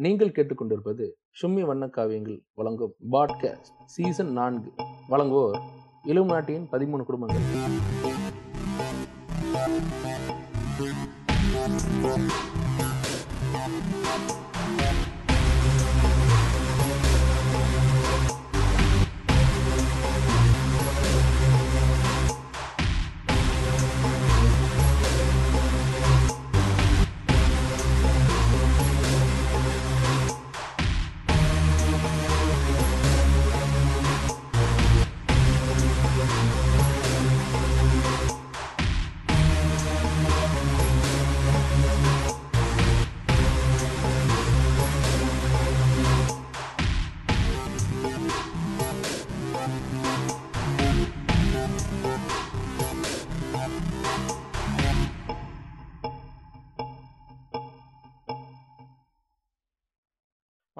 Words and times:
நீங்கள் 0.00 0.32
கேட்டுக்கொண்டிருப்பது 0.32 1.10
ஷும்மி 1.42 1.62
வண்ணக்காவியங்கள் 1.62 2.40
வழங்கும் 2.54 2.94
பாட்காஸ்ட் 3.12 3.70
சீசன் 3.84 4.32
நான்கு. 4.32 4.72
வழங்குவோர் 5.10 5.60
இலுமினாட்டியின் 6.06 6.66
பதிமூணு 6.72 7.04
குடும்பங்கள். 7.04 7.42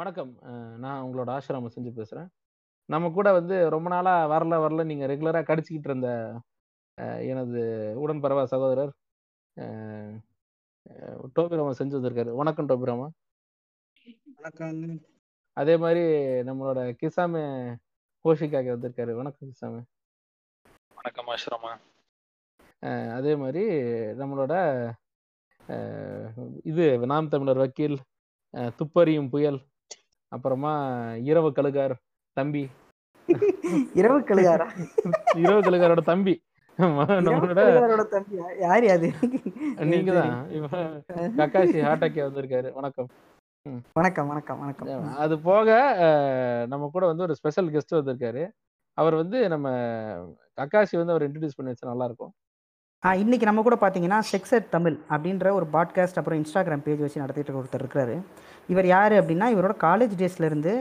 வணக்கம். 0.00 0.30
நான் 0.82 1.02
உங்களோட 1.04 1.30
ஆசிரமம் 1.36 1.72
செஞ்சு 1.74 1.90
பேசுகிறேன் 1.96 2.28
நம்ம 2.92 3.11
கூட 3.16 3.28
வந்து 3.36 3.56
ரொம்ப 3.75 3.88
நாளாக 3.92 4.28
வரல 4.33 4.58
வரல. 4.62 4.84
நீங்கள் 4.91 5.11
ரெகுலராக 5.11 5.48
கடிச்சிக்கிட்டு 5.48 5.88
இருந்த 5.91 6.08
எனது 7.30 7.61
உடன்பரவா 8.02 8.44
சகோதரர் 8.52 8.92
டோபிராமா 11.36 11.72
செஞ்சு 11.80 11.97
வந்திருக்காரு. 11.98 12.33
வணக்கம் 12.41 12.69
டோபிராமா 12.69 13.08
வணக்கம் 14.36 14.80
அதே 15.60 15.75
மாதிரி 15.84 16.05
நம்மளோட 16.48 16.82
கிசாமே 17.00 17.44
கோஷிக்காக 18.25 18.70
வந்திருக்காரு. 18.77 19.14
வணக்கம் 19.20 19.50
கிசாமே. 19.50 19.82
வணக்கம் 20.98 21.30
ஆசிரமா. 21.34 21.72
அதே 23.19 23.34
மாதிரி 23.42 23.64
நம்மளோட 24.22 24.55
இது 26.72 26.86
நாம் 27.12 27.32
தமிழர் 27.34 27.62
வக்கீல் 27.64 27.98
துப்பறியும் 28.80 29.28
புயல் 29.34 29.60
அப்புறமா 30.34 30.73
இரவு 31.31 31.48
கழுகார் 31.56 31.95
தம்பி. 32.36 32.62
இரவு 34.00 34.19
கழுகாரா? 34.28 34.67
இரவு 35.42 35.61
கழுகாரோட 35.67 36.03
தம்பி. 36.11 36.34
யார் 38.64 38.87
அது 38.95 39.09
நீங்க 39.92 40.12
தான் 40.19 40.31
கக்காஷி 41.41 41.78
ஹாட்டாக்கே 41.87 42.22
வந்திருக்காரு. 42.27 42.69
வணக்கம். 42.78 43.09
வணக்கம் 43.98 44.28
வணக்கம் 44.33 44.61
வணக்கம். 44.62 45.17
அது 45.25 45.34
போக 45.48 45.78
நம்ம 46.72 46.89
கூட 46.94 47.06
வந்து 47.11 47.27
ஒரு 47.27 47.37
ஸ்பெஷல் 47.41 47.72
கெஸ்ட் 47.75 47.98
வந்திருக்காரு. 47.98 48.44
அவர் 48.98 49.17
வந்து 49.22 49.41
நம்ம 49.55 49.69
கக்காஷி 50.61 50.97
வந்து 51.00 51.15
அவர் 51.15 51.27
இன்ட்ரடியூஸ் 51.27 51.59
பண்ணி 51.59 51.72
வச்சா 51.72 51.92
நல்லா 51.92 52.09
இருக்கும் 52.11 52.33
இன்னைக்கு 53.22 53.47
நம்ம 53.48 53.62
கூட 53.67 53.77
பார்த்தீங்கன்னா 53.83 54.19
செக்ஸட் 54.31 54.67
தமிழ் 54.75 54.97
அப்படின்ற 55.15 55.53
ஒரு 55.59 55.67
பாட்காஸ்ட் 55.75 56.19
அப்புறம் 56.20 56.41
இன்ஸ்டாகிராம் 56.41 56.83
பேஜ் 56.87 57.05
வச்சு 57.05 57.22
நடத்திட்டு 57.22 57.61
ஒருத்தர் 57.61 57.83
இருக்கிறாரு. 57.83 58.17
இவர் 58.70 58.86
யார் 58.86 59.14
அப்படின்னா 59.14 59.46
இவரோட 59.50 59.74
காலேஜ் 59.82 60.14
டேஸ்லேருந்து 60.18 60.72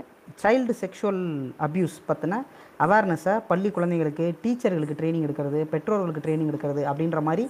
சைல்டு 0.41 0.73
செக்ஷுவல் 0.81 1.21
அப்யூஸ் 1.59 1.95
பற்றின 2.07 2.35
அவேர்னஸை 2.79 3.33
பள்ளி 3.47 3.69
குழந்தைங்களுக்கு 3.69 4.25
டீச்சர்களுக்கு 4.43 4.97
ட்ரைனிங் 4.99 5.25
எடுக்கிறது 5.25 5.61
பெற்றோர்களுக்கு 5.65 6.23
ட்ரைனிங் 6.25 6.51
எடுக்கிறது 6.51 6.81
அப்படின்ற 6.89 7.21
மாதிரி 7.21 7.45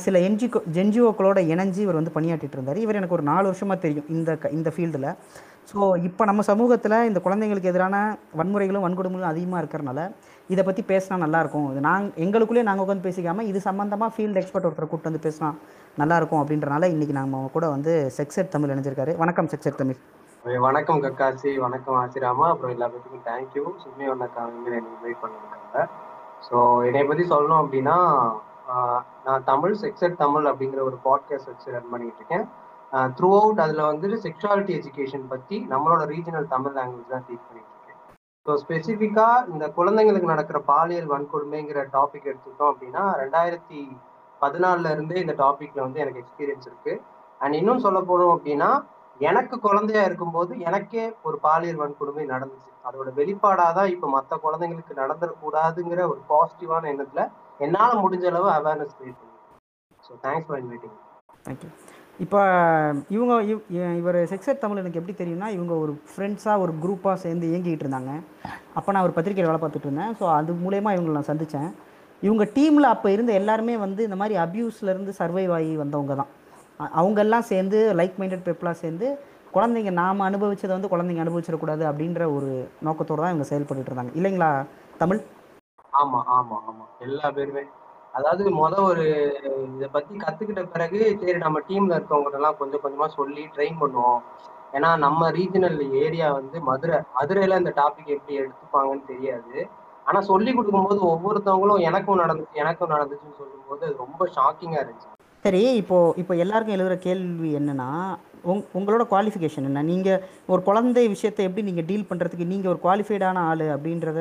சில 0.00 0.18
என்ஜிஓ 0.20 0.48
என்ஜிஓக்களோட 0.80 1.38
இணைஞ்சு 1.48 1.80
இவர் 1.80 1.98
வந்து 1.98 2.14
பணியாற்றிட்டு 2.14 2.56
இருந்தார். 2.56 2.78
இவர் 2.78 2.96
எனக்கு 2.96 3.14
ஒரு 3.14 3.24
நாலு 3.24 3.46
வருஷமாக 3.46 3.78
தெரியும் 3.80 4.08
இந்த 4.10 4.36
க- 4.36 4.50
இந்த 4.50 4.68
ஃபீல்டில் 4.70 5.08
ஸோ 5.70 5.78
இப்போ 6.04 6.24
நம்ம 6.24 6.42
சமூகத்தில் 6.48 6.96
இந்த 7.06 7.20
குழந்தைங்களுக்கு 7.20 7.70
எதிரான 7.70 7.96
வன்முறைகளும் 8.36 8.84
வன்கொடுமைகளும் 8.84 9.32
அதிகமாக 9.32 9.62
இருக்கிறனால 9.62 10.00
இதை 10.50 10.62
பற்றி 10.64 10.82
பேசினா 10.88 11.16
நல்லாயிருக்கும் 11.22 11.66
இது 11.72 11.80
நாங்கள் 11.86 12.22
எங்களுக்குள்ளே 12.24 12.62
நாங்கள் 12.62 12.84
உட்காந்து 12.84 13.06
பேசிக்காமல் 13.06 13.46
இது 13.46 13.60
சம்மந்தமாக 13.64 14.10
ஃபீல்டு 14.14 14.40
எக்ஸ்பர்ட் 14.40 14.68
ஒருத்தரை 14.68 14.86
கூப்பிட்டு 14.86 15.10
வந்து 15.10 15.24
பேசினா 15.26 15.48
நல்லாயிருக்கும் 16.00 16.40
அப்படின்றனால 16.40 16.88
இன்றைக்கி 16.94 17.14
நம்ம 17.18 17.38
கூட 17.52 17.66
வந்து 17.74 17.92
செக்ஸெட் 18.16 18.50
தமிழ் 18.54 18.72
இணைஞ்சிருக்காரு. 18.72 19.12
வணக்கம் 19.20 19.46
செக்ஸெட் 19.52 19.78
தமிழ். 19.80 19.98
வணக்கம் 20.64 20.98
கக்காசி 21.04 21.50
வணக்கம் 21.64 21.96
ஆசிராமா. 22.00 22.46
அப்புறம் 22.52 22.72
எல்லா 22.74 22.86
பேத்துக்கும் 22.90 23.22
தேங்க்யூ 23.28 23.62
சும்மி 23.82 24.04
வண்ணக்காரங்க 24.10 24.68
என்னை 24.78 24.90
இன்வைட் 24.94 25.22
பண்ணியிருக்காங்க 25.22 25.86
ஸோ 26.46 26.56
என்னை 26.88 27.02
பற்றி 27.10 27.24
சொல்லணும் 27.30 27.60
அப்படின்னா 27.62 27.96
நான் 29.26 29.46
தமிழ் 29.50 29.76
செக்ஸட் 29.84 30.18
தமிழ் 30.24 30.48
அப்படிங்கிற 30.50 30.82
ஒரு 30.88 30.98
பாட்காஸ்ட் 31.06 31.50
வச்சு 31.52 31.74
ரன் 31.76 31.90
பண்ணிட்டு 31.92 32.20
இருக்கேன். 32.20 32.44
த்ரூ 33.18 33.30
அவுட் 33.40 33.62
அதில் 33.64 33.82
வந்துட்டு 33.90 34.18
செக்ஷுவாலிட்டி 34.26 34.74
எஜுகேஷன் 34.80 35.26
பற்றி 35.32 35.58
நம்மளோட 35.72 36.02
ரீஜனல் 36.14 36.52
தமிழ் 36.54 36.76
லாங்குவேஜ் 36.80 37.14
தான் 37.14 37.26
டீச் 37.28 37.46
பண்ணிட்டு 37.48 37.72
இருக்கேன். 37.74 38.00
ஸோ 38.46 38.58
ஸ்பெசிஃபிக்காக 38.64 39.46
இந்த 39.54 39.68
குழந்தைங்களுக்கு 39.78 40.32
நடக்கிற 40.34 40.60
பாலியல் 40.72 41.08
வன்கொடுமைங்கிற 41.14 41.86
டாபிக் 41.96 42.28
எடுத்துக்கிட்டோம் 42.30 42.72
அப்படின்னா 42.74 43.04
ரெண்டாயிரத்தி 43.22 43.80
பதினாலுல 44.40 44.90
இருந்தே 44.90 45.20
இந்த 45.20 45.34
டாபிக்ல 45.34 45.80
வந்து 45.80 46.00
எனக்கு 46.00 46.22
எக்ஸ்பீரியன்ஸ் 46.22 46.66
இருக்கு. 46.66 46.92
அண்ட் 47.40 47.54
இன்னும் 47.54 47.78
சொல்ல 47.78 48.00
போறோம் 48.00 48.34
அப்படின்னா 48.34 48.70
எனக்கு 49.20 49.60
குழந்தையா 49.60 50.02
இருக்கும்போது 50.02 50.60
எனக்கே 50.60 51.04
ஒரு 51.22 51.38
பாலியல் 51.38 51.78
வன்கொடுமை 51.78 52.24
நடந்துச்சு. 52.26 52.70
அதோட 52.84 53.08
வெளிப்பாடாதான் 53.16 53.74
தான் 53.74 53.88
இப்போ 53.88 54.08
மற்ற 54.08 54.40
குழந்தைங்களுக்கு 54.42 54.94
நடந்துடக்கூடாதுங்கிற 54.96 56.00
ஒரு 56.08 56.20
பாசிட்டிவான 56.28 56.90
எண்ணத்துல 56.92 57.22
என்னால 57.58 58.00
முடிஞ்ச 58.00 58.24
அளவு 58.26 58.48
அவேர்னஸ் 58.50 58.96
கிரியேட் 58.96 59.20
பண்ணிருக்கேன் 59.20 59.54
so 60.00 60.12
thanks 60.22 60.46
for 60.48 60.60
inviting 60.62 60.96
thank you 61.44 61.70
இப்போ 62.18 62.40
இவங்க 63.08 63.34
இவ்- 63.44 63.64
இவர் 63.96 64.18
செக்ஸர் 64.24 64.58
தமிழ் 64.58 64.76
எனக்கு 64.76 65.00
எப்படி 65.00 65.14
தெரியும்னா 65.14 65.48
இவங்க 65.48 65.74
ஒரு 65.78 65.92
ஃப்ரெண்ட்ஸாக 66.10 66.60
ஒரு 66.60 66.72
குரூப்பாக 66.82 67.14
சேர்ந்து 67.14 67.46
இயங்கிக்கிட்டு 67.46 67.84
இருந்தாங்க. 67.86 68.12
அப்போ 68.74 68.92
நான் 68.92 69.02
ஒரு 69.02 69.12
பத்திரிக்கையில் 69.12 69.50
வேலை 69.50 69.60
பார்த்துட்டு 69.60 69.88
இருந்தேன். 69.88 70.14
ஸோ 70.14 70.24
அது 70.32 70.52
மூலயமா 70.54 70.92
இவங்களை 70.94 71.16
நான் 71.18 71.30
சந்தித்தேன் 71.30 71.68
இவங்க 72.22 72.44
டீமில் 72.56 72.92
அப்போ 72.92 73.08
இருந்த 73.14 73.32
எல்லாருமே 73.40 73.74
வந்து 73.84 74.02
இந்த 74.08 74.16
மாதிரி 74.20 74.36
அப்யூஸ்லேருந்து 74.44 75.12
சர்வைவ் 75.20 75.52
ஆகி 75.58 75.72
வந்தவங்க 75.82 76.14
தான். 76.20 76.30
அவங்கெல்லாம் 76.98 77.48
சேர்ந்து 77.52 77.78
லைக் 78.00 78.18
மைண்டட் 78.20 78.46
பீப்புளாக 78.46 78.76
சேர்ந்து 78.82 79.06
குழந்தைங்க 79.54 79.92
நாம் 80.00 80.26
அனுபவித்ததை 80.28 80.72
வந்து 80.76 80.92
குழந்தைங்க 80.92 81.22
அனுபவிச்சிடக்கூடாது 81.24 81.84
அப்படின்ற 81.90 82.22
ஒரு 82.36 82.50
நோக்கத்தோடு 82.86 83.22
தான் 83.22 83.32
இவங்க 83.34 83.48
செயல்பட்டு 83.50 83.90
இருந்தாங்க. 83.90 84.12
இல்லைங்களா 84.18 84.50
தமிழ்? 85.02 85.20
ஆமாம் 85.92 86.26
ஆமாம் 86.36 86.64
ஆமாம் 86.70 86.90
எல்லா 87.06 87.28
பேருமே. 87.36 87.64
அதாவது 88.18 88.42
மொதல் 88.60 88.86
ஒரு 88.90 89.06
இதை 89.76 89.88
பற்றி 89.94 90.12
கற்றுக்கிட்ட 90.24 90.62
பிறகு 90.74 91.00
சரி 91.22 91.38
நம்ம 91.46 91.58
டீமில் 91.70 91.96
இருக்கவங்க 91.96 92.52
கொஞ்சம் 92.60 92.84
கொஞ்சமாக 92.84 93.10
சொல்லி 93.18 93.42
ட்ரெயின் 93.56 93.80
பண்ணுவோம். 93.82 94.20
ஏன்னா 94.76 94.90
நம்ம 95.06 95.28
ரீஜனல் 95.38 95.80
ஏரியா 96.04 96.28
வந்து 96.38 96.58
மதுரை. 96.70 96.98
மதுரையில் 97.16 97.60
இந்த 97.62 97.72
டாபிக் 97.80 98.14
எப்படி 98.14 98.38
எடுத்துப்பாங்கன்னு 98.42 99.10
தெரியாது. 99.12 99.56
ஆனா 100.08 100.20
சொல்லி 100.30 100.50
கொடுக்கும்போது 100.56 101.00
ஒவ்வொருத்தவங்களும் 101.12 101.84
எனக்கும் 101.88 102.22
நடந்துச்சு 102.22 102.60
எனக்கும் 102.62 102.92
நடந்துச்சுன்னு 102.94 103.38
சொல்லும்போது 103.40 103.82
அது 103.88 103.96
ரொம்ப 104.04 104.28
ஷாக்கிங்கா 104.36 104.80
இருந்துச்சு. 104.82 105.08
சரி 105.46 105.62
இப்போது 105.80 106.14
இப்போ 106.20 106.34
எல்லாருக்கும் 106.42 106.76
எழுதுகிற 106.76 106.96
கேள்வி 107.06 107.50
என்னன்னா 107.58 107.88
உங் 108.52 108.62
உங்களோட 108.78 109.02
குவாலிஃபிகேஷன் 109.10 109.66
என்ன? 109.68 109.80
நீங்கள் 109.90 110.22
ஒரு 110.52 110.60
குழந்தை 110.68 111.04
விஷயத்தை 111.14 111.44
எப்படி 111.48 111.64
நீங்கள் 111.68 111.86
டீல் 111.88 112.08
பண்ணுறதுக்கு 112.10 112.52
நீங்கள் 112.52 112.72
ஒரு 112.72 112.80
குவாலிஃபைடான 112.84 113.42
ஆள் 113.50 113.64
அப்படின்றத 113.74 114.20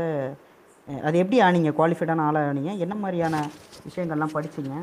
அது 1.08 1.16
எப்படி 1.22 1.38
ஆனீங்க? 1.46 1.70
குவாலிஃபைடான 1.78 2.26
ஆளாக 2.28 2.50
ஆனீங்க? 2.52 2.72
என்ன 2.86 2.96
மாதிரியான 3.04 3.36
விஷயங்கள்லாம் 3.88 4.36
படிச்சீங்க? 4.36 4.74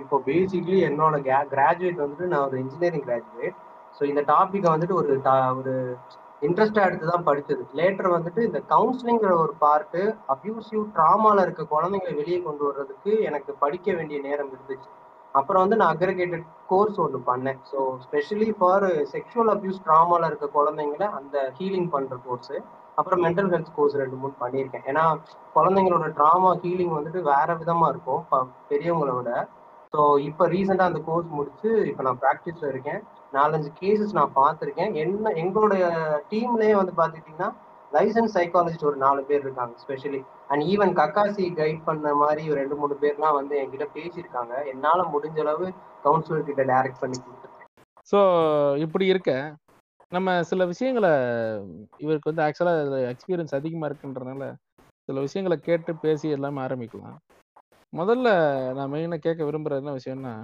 இப்போ 0.00 0.16
பேசிக்லி 0.28 0.78
என்னோட 0.88 1.16
கிராஜுவேட் 1.54 2.02
வந்துட்டு 2.04 2.30
நான் 2.32 2.46
ஒரு 2.48 2.58
இன்ஜினியரிங் 2.64 3.06
கிராஜுவேட் 3.08 3.56
ஸோ 3.98 4.02
இந்த 4.12 4.22
டாப்பிக்கை 4.32 4.70
வந்துட்டு 4.74 4.96
ஒரு 5.00 5.12
ஒரு 5.58 5.74
இன்ட்ரெஸ்டாக 6.42 6.84
எடுத்து 6.84 7.06
தான் 7.06 7.24
படித்தது 7.24 7.66
லேட்டர் 7.74 8.10
வந்துட்டு 8.10 8.38
இந்த 8.38 8.62
கவுன்சிலிங்கிற 8.68 9.38
ஒரு 9.38 9.54
பார்ட்டு 9.60 10.16
அப்யூசிவ் 10.28 10.86
ட்ராமாவில் 10.94 11.42
இருக்க 11.42 11.66
குழந்தைங்களை 11.70 12.14
வெளியே 12.14 12.42
கொண்டு 12.42 12.64
வர்றதுக்கு 12.64 13.20
எனக்கு 13.20 13.54
படிக்க 13.54 13.92
வேண்டிய 13.92 14.20
நேரம் 14.20 14.50
இருந்துச்சு. 14.52 14.88
அப்புறம் 15.32 15.62
வந்து 15.62 15.76
நான் 15.76 15.96
அக்ரிகேட்டட் 15.96 16.46
கோர்ஸ் 16.66 17.00
ஒன்று 17.00 17.18
பண்ணேன். 17.18 17.58
So 17.72 17.98
specially 18.06 18.52
for 18.58 18.84
sexual 18.84 19.50
abuse 19.54 19.82
ட்ராமாவில் 19.86 20.26
இருக்க 20.26 20.50
குழந்தைங்களை 20.54 21.10
அந்த 21.10 21.52
ஹீலிங் 21.58 21.90
பண்ணுற 21.92 22.18
கோர்ஸு 22.28 22.62
அப்புறம் 22.94 23.24
மென்டல் 23.24 23.50
ஹெல்த் 23.50 23.74
கோர்ஸ் 23.76 23.96
ரெண்டு 23.96 24.16
மூணு 24.16 24.32
பண்ணியிருக்கேன். 24.40 24.86
ஏன்னா 24.86 25.18
குழந்தைங்களோட 25.54 26.12
ட்ராமா 26.12 26.60
ஹீலிங் 26.62 26.94
வந்துட்டு 26.94 27.22
வேற 27.22 27.54
விதமாக 27.54 27.90
இருக்கும் 27.90 28.24
ப- 28.28 28.46
ஸோ 29.94 30.18
இப்போ 30.18 30.48
ரீசெண்டாக 30.48 30.90
அந்த 30.90 31.00
கோர்ஸ் 31.06 31.26
முடிச்சு 31.28 31.86
இப்போ 31.86 32.02
நான் 32.02 32.18
ப்ராக்டிஸில் 32.20 32.68
இருக்கேன். 32.68 33.02
நாலஞ்சு 33.38 33.70
கேசஸ் 33.80 34.16
நான் 34.18 34.36
பார்த்துருக்கேன். 34.40 34.92
என்ன 35.02 35.32
எங்களுடைய 35.42 35.84
டீம்லயே 36.32 36.74
வந்து 36.80 36.94
பார்த்துக்கிட்டிங்கன்னா 37.00 37.50
லைசன்ஸ் 37.96 38.34
சைக்காலஜிஸ்ட் 38.36 38.88
ஒரு 38.90 38.96
நாலு 39.04 39.20
பேர் 39.28 39.44
இருக்காங்க 39.44 39.74
specially 39.82 40.20
and 40.50 40.64
even 40.72 40.92
Kakashi 41.00 41.44
guide 41.60 41.86
பண்ண 41.88 42.14
மாதிரி 42.22 42.42
ஒரு 42.50 42.58
ரெண்டு 42.62 42.78
மூணு 42.80 42.94
பேர்லாம் 43.02 43.36
வந்து 43.40 43.54
என்கிட்ட 43.62 43.86
பேசியிருக்காங்க. 43.96 44.54
என்னால் 44.72 45.10
முடிஞ்ச 45.14 45.38
அளவு 45.44 45.66
கவுன்சிலர் 46.06 46.48
கிட்ட 46.48 46.64
டைரக்ட் 46.72 47.02
பண்ணி 47.02 47.18
கொடுத்துருக்கேன். 47.18 47.70
ஸோ 48.12 48.18
இப்படி 48.84 49.06
இருக்க 49.12 49.32
நம்ம 50.12 50.34
சில 50.50 50.64
விஷயங்களை 50.72 51.12
இவருக்கு 52.04 52.30
வந்து 52.30 52.44
ஆக்சுவலாக 52.46 52.98
எக்ஸ்பீரியன்ஸ் 53.12 53.58
அதிகமாக 53.58 53.88
இருக்குன்றனால 53.90 54.50
சில 55.08 55.20
விஷயங்களை 55.26 55.56
கேட்டு 55.68 55.92
பேசி 56.04 56.26
எல்லாமே 56.36 56.60
ஆரம்பிக்கலாம். 56.66 57.16
முதல்ல 57.92 58.28
நான் 58.76 58.92
மெயினாக 58.92 59.24
கேட்க 59.26 59.40
விரும்புறது 59.48 59.82
என்ன 59.82 59.94
விஷயம்னா 59.98 60.34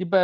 இப்போ 0.00 0.18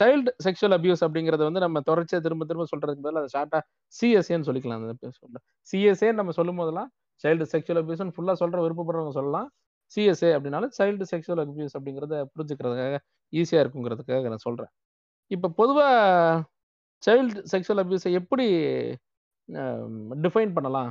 சைல்டு 0.00 0.30
செக்ஷுவல் 0.46 0.74
அபியூஸ் 0.78 1.02
அப்படிங்கறத 1.06 1.42
வந்து 1.48 1.62
நம்ம 1.64 1.80
தொடர்ச்சியாக 1.90 2.22
திரும்ப 2.26 2.44
திரும்ப 2.50 2.66
சொல்றதுக்கு 2.72 3.04
பதிலா 3.06 3.20
அதை 3.22 3.30
ஷார்ட்டாக 3.36 3.62
சிஎஸ்ஏன்னு 3.94 4.48
சொல்லிக்கலாம். 4.48 4.82
அந்த 4.88 5.10
சொல்ல. 5.22 5.36
சிஎஸ்ஏ 5.70 6.10
நம்ம 6.20 6.34
சொல்லும் 6.38 6.60
போதெல்லாம் 6.62 6.90
சைல்டு 7.24 7.46
செக்ஷுவல் 7.54 7.80
அபியூஸ்னு 7.82 8.14
ஃபுல்லாக 8.16 8.36
சொல்ற 8.42 8.58
விருப்பப்படுறவங்க 8.66 9.14
சொல்லலாம். 9.20 9.48
சிஎஸ்ஏ 9.92 10.30
அப்படின்னாலும் 10.36 10.72
சைல்டு 10.78 11.04
செக்ஷுவல் 11.12 11.42
அபியூஸ் 11.44 11.76
அப்படிங்கிறத 11.78 12.14
புரிஞ்சுக்கிறதுக்காக 12.34 12.96
ஈஸியாக 13.32 13.62
இருக்குங்கிறதுக்காக 13.64 14.30
நான் 14.34 14.46
சொல்கிறேன் 14.48 14.72
இப்போ 15.30 15.48
பொதுவாக 15.60 16.42
சைல்டு 17.02 17.42
செக்ஷுவல் 17.52 17.82
அபியூஸை 17.84 18.10
எப்படி 18.20 18.46
டிஃபைன் 20.26 20.52
பண்ணலாம் 20.56 20.90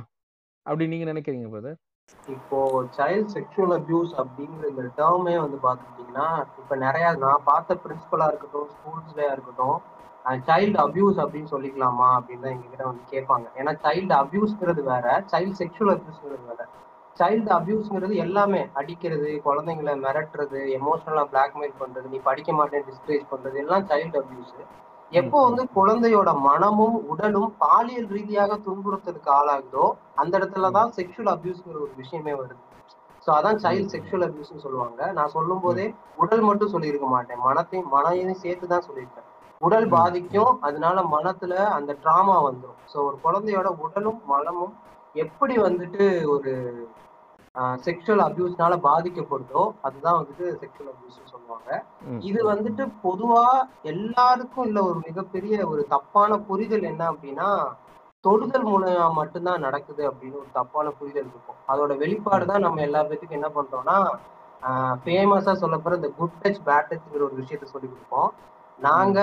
அப்படின்னு 0.66 0.94
நீங்கள் 0.94 1.10
நினைக்கிறீங்க 1.12 1.48
பிரதர் 1.54 1.78
இப்போ 2.34 2.58
சைல்ட் 2.96 3.30
செக்ஷுவல் 3.34 3.74
அபியூஸ் 3.76 4.12
அப்படிங்கிற 4.20 4.64
இந்த 4.70 4.82
டேர்மே 4.98 5.34
வந்து 5.44 5.58
பார்த்துக்கிட்டிங்கன்னா 5.66 6.26
இப்போ 6.60 6.74
நிறைய 6.76 7.06
நான் 7.24 7.44
பார்த்த 7.44 7.76
பிரின்சிபலாக 7.84 8.30
இருக்கட்டும் 8.30 8.68
ஸ்கூல்ஸ்லயா 8.74 9.30
இருக்கட்டும் 9.36 9.78
சைல்டு 10.48 10.78
அபியூஸ் 10.84 11.18
அப்படின்னு 11.22 11.52
சொல்லிக்கலாமா 11.54 12.08
அப்படின்னு 12.16 12.44
தான் 12.44 12.54
எங்ககிட்ட 12.54 12.84
வந்து 12.88 13.04
கேட்பாங்க. 13.12 13.46
ஏன்னா 13.60 13.72
சைல்டு 13.84 14.14
அபியூஸ்ங்கிறது 14.22 14.82
வேற 14.90 15.06
சைல்டு 15.32 15.54
செக்ஷுவல் 15.60 15.92
அபியூஸ்ங்கிறது 15.94 16.44
வேற. 16.50 16.62
சைல்டு 17.20 17.50
அபியூஸ்ங்கிறது 17.58 18.16
எல்லாமே 18.24 18.60
அடிக்கிறது 18.80 19.30
குழந்தைங்களை 19.46 19.94
மிரட்டுறது 20.04 20.60
எமோஷனலாக 20.80 21.30
பிளாக்மெயில் 21.32 21.78
பண்றது 21.82 22.12
நீ 22.14 22.20
படிக்க 22.28 22.52
மாட்டேன் 22.52 22.86
டிஸ்கரேஜ் 22.90 23.24
பண்றது 23.32 23.58
எல்லாம் 23.64 23.86
சைல்டு 23.92 24.18
அபியூஸ் 24.22 24.54
எப்போ 25.12 25.38
வந்து 25.44 25.62
குழந்தையோட 25.76 26.30
மனமும் 26.46 26.96
உடலும் 27.12 27.52
பாலியல் 27.62 28.08
ரீதியாக 28.14 28.56
துன்புறுத்தலுக்கு 28.66 29.30
ஆளாகுதோ 29.36 29.84
அந்த 30.20 30.32
இடத்துலதான் 30.38 30.90
செக்ஷுவல் 30.98 31.30
அபியூஸ்ங்கிற 31.34 31.78
ஒரு 31.84 31.94
விஷயமே 32.00 32.34
வருது. 32.40 32.62
ஸோ 33.26 33.30
அதான் 33.36 33.60
சைல்டு 33.64 33.92
செக்ஷுவல் 33.94 34.26
அபியூஸ்னு 34.26 34.64
சொல்லுவாங்க. 34.66 35.00
நான் 35.18 35.32
சொல்லும் 35.36 35.62
போதே 35.64 35.86
உடல் 36.16 36.44
மட்டும் 36.48 36.72
சொல்லியிருக்க 36.74 37.08
மாட்டேன். 37.14 37.40
மனத்தையும் 37.46 37.90
மனையும் 37.94 38.42
சேர்த்து 38.44 38.72
தான் 38.74 38.86
சொல்லியிருக்கேன் 38.88 39.26
உடல் 39.60 39.88
பாதிக்கும். 39.96 40.52
அதனால 40.66 40.98
மனத்துல 41.16 41.54
அந்த 41.78 41.92
ட்ராமா 42.02 42.36
வந்துடும் 42.48 42.80
ஸோ 42.92 42.98
ஒரு 43.08 43.18
குழந்தையோட 43.24 43.70
உடலும் 43.86 44.20
மனமும் 44.34 44.74
எப்படி 45.14 45.54
வந்துட்டு 45.66 46.04
ஒரு 46.34 46.52
செக்ஷுவல் 47.86 48.24
அபியூஸ்னால 48.26 48.74
பாதிக்கப்படுதோ 48.88 49.62
அதுதான் 49.86 50.18
வந்துட்டு 50.20 50.46
செக்ஷுவல் 50.62 50.90
அபியூஸ் 50.92 51.18
சொல்லுவாங்க. 51.48 51.82
இது 52.28 52.40
வந்துட்டு 52.52 52.84
பொதுவா 53.04 53.44
எல்லாருக்கும் 53.92 54.66
இல்ல 54.68 54.78
ஒரு 54.90 54.98
மிகப்பெரிய 55.08 55.54
ஒரு 55.72 55.84
தப்பான 55.94 56.38
புரிதல் 56.48 56.88
என்ன 56.92 57.04
அப்படின்னா 57.12 57.50
தொடுதல் 58.24 58.66
மூலமா 58.72 59.04
மட்டும்தான் 59.18 59.64
நடக்குது 59.66 60.02
அப்படின்னு 60.10 60.40
ஒரு 60.42 60.50
தப்பான 60.58 60.86
புரிதல் 60.98 61.28
இருக்கும். 61.32 61.60
அதோட 61.72 61.92
வெளிப்பாடு 62.02 62.44
தான் 62.50 62.64
நம்ம 62.66 62.82
எல்லா 62.88 63.00
பேத்துக்கும் 63.08 63.38
என்ன 63.40 63.50
பண்றோம்னா 63.56 63.96
ஃபேமஸா 65.02 65.52
சொல்லப்படுற 65.62 65.98
இந்த 66.00 66.10
குட் 66.20 66.38
டச் 66.42 66.62
பேட் 66.68 66.88
டச்ங்கிற 66.90 67.22
ஒரு 67.26 67.36
விஷயத்த 67.42 67.66
சொல்லி 67.74 67.88
கொடுப்போம். 67.88 68.30
நாங்க 68.78 69.18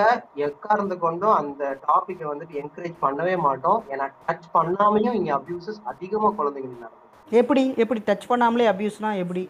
எக்கார்ந்து 0.46 0.94
கொண்டும் 1.04 1.36
அந்த 1.40 1.62
டாபிக்கை 1.88 2.26
வந்துட்டு 2.30 2.58
என்கரேஜ் 2.62 2.96
பண்ணவே 3.04 3.34
மாட்டோம். 3.46 3.80
ஏன்னா 3.92 4.06
டச் 4.26 4.48
பண்ணாமையும் 4.56 5.18
இங்க 5.20 5.30
அபியூசஸ் 5.38 5.80
அதிகமா 5.92 6.30
குழந்தைங்களுக்கு 6.38 6.84
நடக்கும் 6.86 7.04
எப்படி? 7.40 7.62
எப்படி 7.82 8.00
டச் 8.08 8.26
பண்ணாமலே 8.32 8.66
அபியூஸ்னா 8.72 9.12
எப்படி? 9.22 9.44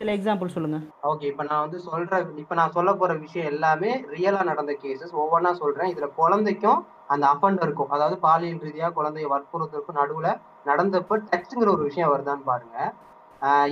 சில 0.00 0.12
எக்ஸாம்பிள் 0.16 0.52
சொல்லுங்க. 0.54 0.78
ஓகே 1.10 1.26
இப்போ 1.30 1.44
நான் 1.48 1.62
வந்து 1.64 1.78
சொல்ற 1.86 2.18
இப்போ 2.42 2.54
நான் 2.58 2.74
சொல்ல 2.76 2.90
போற 2.98 3.12
விஷயம் 3.22 3.48
எல்லாமே 3.52 3.90
ரியலா 4.12 4.42
நடந்த 4.50 4.72
கேசஸ் 4.82 5.14
ஒவ்வொன்றா 5.22 5.50
சொல்றேன். 5.62 5.90
இதுல 5.92 6.06
குழந்தைக்கும் 6.20 6.80
அந்த 7.12 7.24
அஃபண்டருக்கும் 7.32 7.92
அதாவது 7.94 8.16
பாலியல் 8.26 8.62
ரீதியா 8.66 8.88
குழந்தைய 8.98 9.28
வற்புறுத்தலுக்கும் 9.32 9.98
நடுவுல 10.00 10.28
நடந்தப்ப 10.70 11.18
டச்சுங்கிற 11.30 11.68
ஒரு 11.76 11.82
விஷயம் 11.88 12.12
வருதான்னு 12.14 12.48
பாருங்க. 12.50 12.76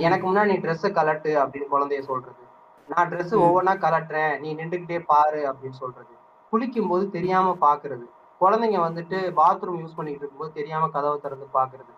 எனக்கு 0.07 0.25
முன்னாடி 0.27 0.51
நீ 0.53 0.57
ட்ரெஸ்ஸை 0.65 0.91
கலட்டு 0.99 1.31
அப்படின்னு 1.43 1.73
குழந்தைய 1.75 2.01
சொல்றது. 2.11 2.43
நான் 2.89 3.09
ட்ரெஸ் 3.11 3.33
ஒவ்வொன்றா 3.45 3.75
கலட்டுறேன் 3.85 4.33
நீ 4.43 4.49
நின்றுக்கிட்டே 4.59 4.99
பாரு 5.13 5.41
அப்படின்னு 5.51 5.79
சொல்றது. 5.83 6.13
குளிக்கும் 6.53 6.89
போது 6.91 7.05
தெரியாம 7.17 7.55
பாக்குறது. 7.65 8.05
குழந்தைங்க 8.41 8.79
வந்துட்டு 8.87 9.17
பாத்ரூம் 9.39 9.79
யூஸ் 9.83 9.97
பண்ணிட்டு 9.99 10.21
இருக்கும்போது 10.23 10.51
தெரியாம 10.59 10.89
கதவை 10.95 11.17
திறந்து 11.25 11.47
பாக்குறது. 11.59 11.91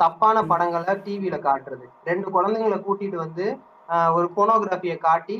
தப்பான 0.00 0.36
படங்களை 0.50 0.94
டிவியில 1.06 1.36
காட்டுறது. 1.46 1.86
ரெண்டு 2.08 2.26
குழந்தைங்களை 2.34 2.78
கூட்டிட்டு 2.86 3.18
வந்து 3.24 3.46
ஒரு 4.16 4.26
போனோகிராஃபியை 4.36 4.96
காட்டி 5.06 5.36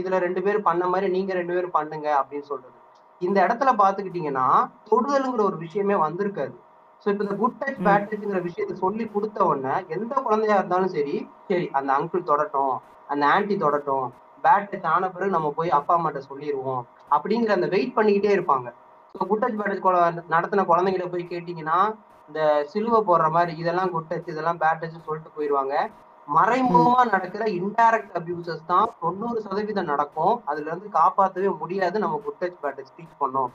இதுல 0.00 0.18
ரெண்டு 0.26 0.40
பேர் 0.46 0.66
பண்ண 0.68 0.84
மாதிரி 0.92 1.06
நீங்க 1.16 1.32
ரெண்டு 1.38 1.54
பேரும் 1.56 1.76
பண்ணுங்க 1.78 2.08
அப்படின்னு 2.20 2.48
சொல்றது. 2.52 2.76
இந்த 3.20 3.38
இடத்துல 3.46 3.70
பாத்துக்கிட்டீங்கன்னா 3.82 4.46
தொடுதலுங்கிற 4.90 5.42
ஒரு 5.50 5.58
விஷயமே 5.64 5.96
வந்திருக்காது. 6.06 6.54
ஸோ 7.02 7.06
இப்போ 7.12 7.24
இந்த 7.26 7.36
குட் 7.40 7.58
டச் 7.60 7.80
பேட் 7.86 8.42
விஷயத்த 8.48 8.74
சொல்லி 8.84 9.04
கொடுத்த 9.14 9.38
உடனே 9.50 9.74
எந்த 9.96 10.14
குழந்தையா 10.26 10.56
இருந்தாலும் 10.60 10.92
சரி 10.96 11.16
சரி 11.50 11.66
அந்த 11.78 11.90
அங்கிள் 11.98 12.28
தொடட்டும் 12.30 12.74
அந்த 13.12 13.24
ஆன்டி 13.34 13.56
தொடட்டும் 13.64 14.06
பேட் 14.44 14.68
டச் 14.70 14.88
ஆன 14.94 15.08
பிறகு 15.14 15.36
நம்ம 15.36 15.48
போய் 15.58 15.76
அப்பா 15.78 15.94
அம்மாட்ட 15.96 16.20
சொல்லிடுவோம் 16.30 16.82
அப்படிங்கிற 17.16 17.52
அந்த 17.58 17.68
வெயிட் 17.74 17.96
பண்ணிக்கிட்டே 17.98 18.32
இருப்பாங்க. 18.36 18.68
ஸோ 19.14 19.26
குட் 19.30 19.42
டச் 19.44 19.58
பேட் 19.60 20.30
நடத்தின 20.34 20.66
குழந்தைங்களை 20.72 21.08
போய் 21.14 21.32
கேட்டீங்கன்னா 21.34 21.78
இந்த 22.28 22.40
சிலுவை 22.72 23.00
போடுற 23.02 23.26
மாதிரி 23.30 23.52
இதெல்லாம் 23.62 23.92
குட் 23.92 24.08
டச் 24.08 24.32
இதெல்லாம் 24.32 24.60
பேட் 24.62 24.80
டச் 24.82 25.06
சொல்லிட்டு 25.06 25.36
போயிடுவாங்க 25.36 25.74
மறைமுகமா 26.28 27.02
நடக்கிற 27.12 27.44
இன்டைரக்ட் 27.58 28.14
அபியூசஸ் 28.18 28.64
தான் 28.66 28.88
தொண்ணூறு 29.02 29.38
சதவீதம் 29.44 29.90
நடக்கும். 29.92 30.34
அதுல 30.50 30.68
இருந்து 30.70 30.88
காப்பாற்றவே 30.98 31.50
முடியாது 31.60 31.96
நம்ம 32.04 32.18
good 32.24 32.40
touch 32.40 32.58
bad 32.62 32.78
touch 32.78 32.96
teach 32.96 33.20
பண்ணோம். 33.20 33.52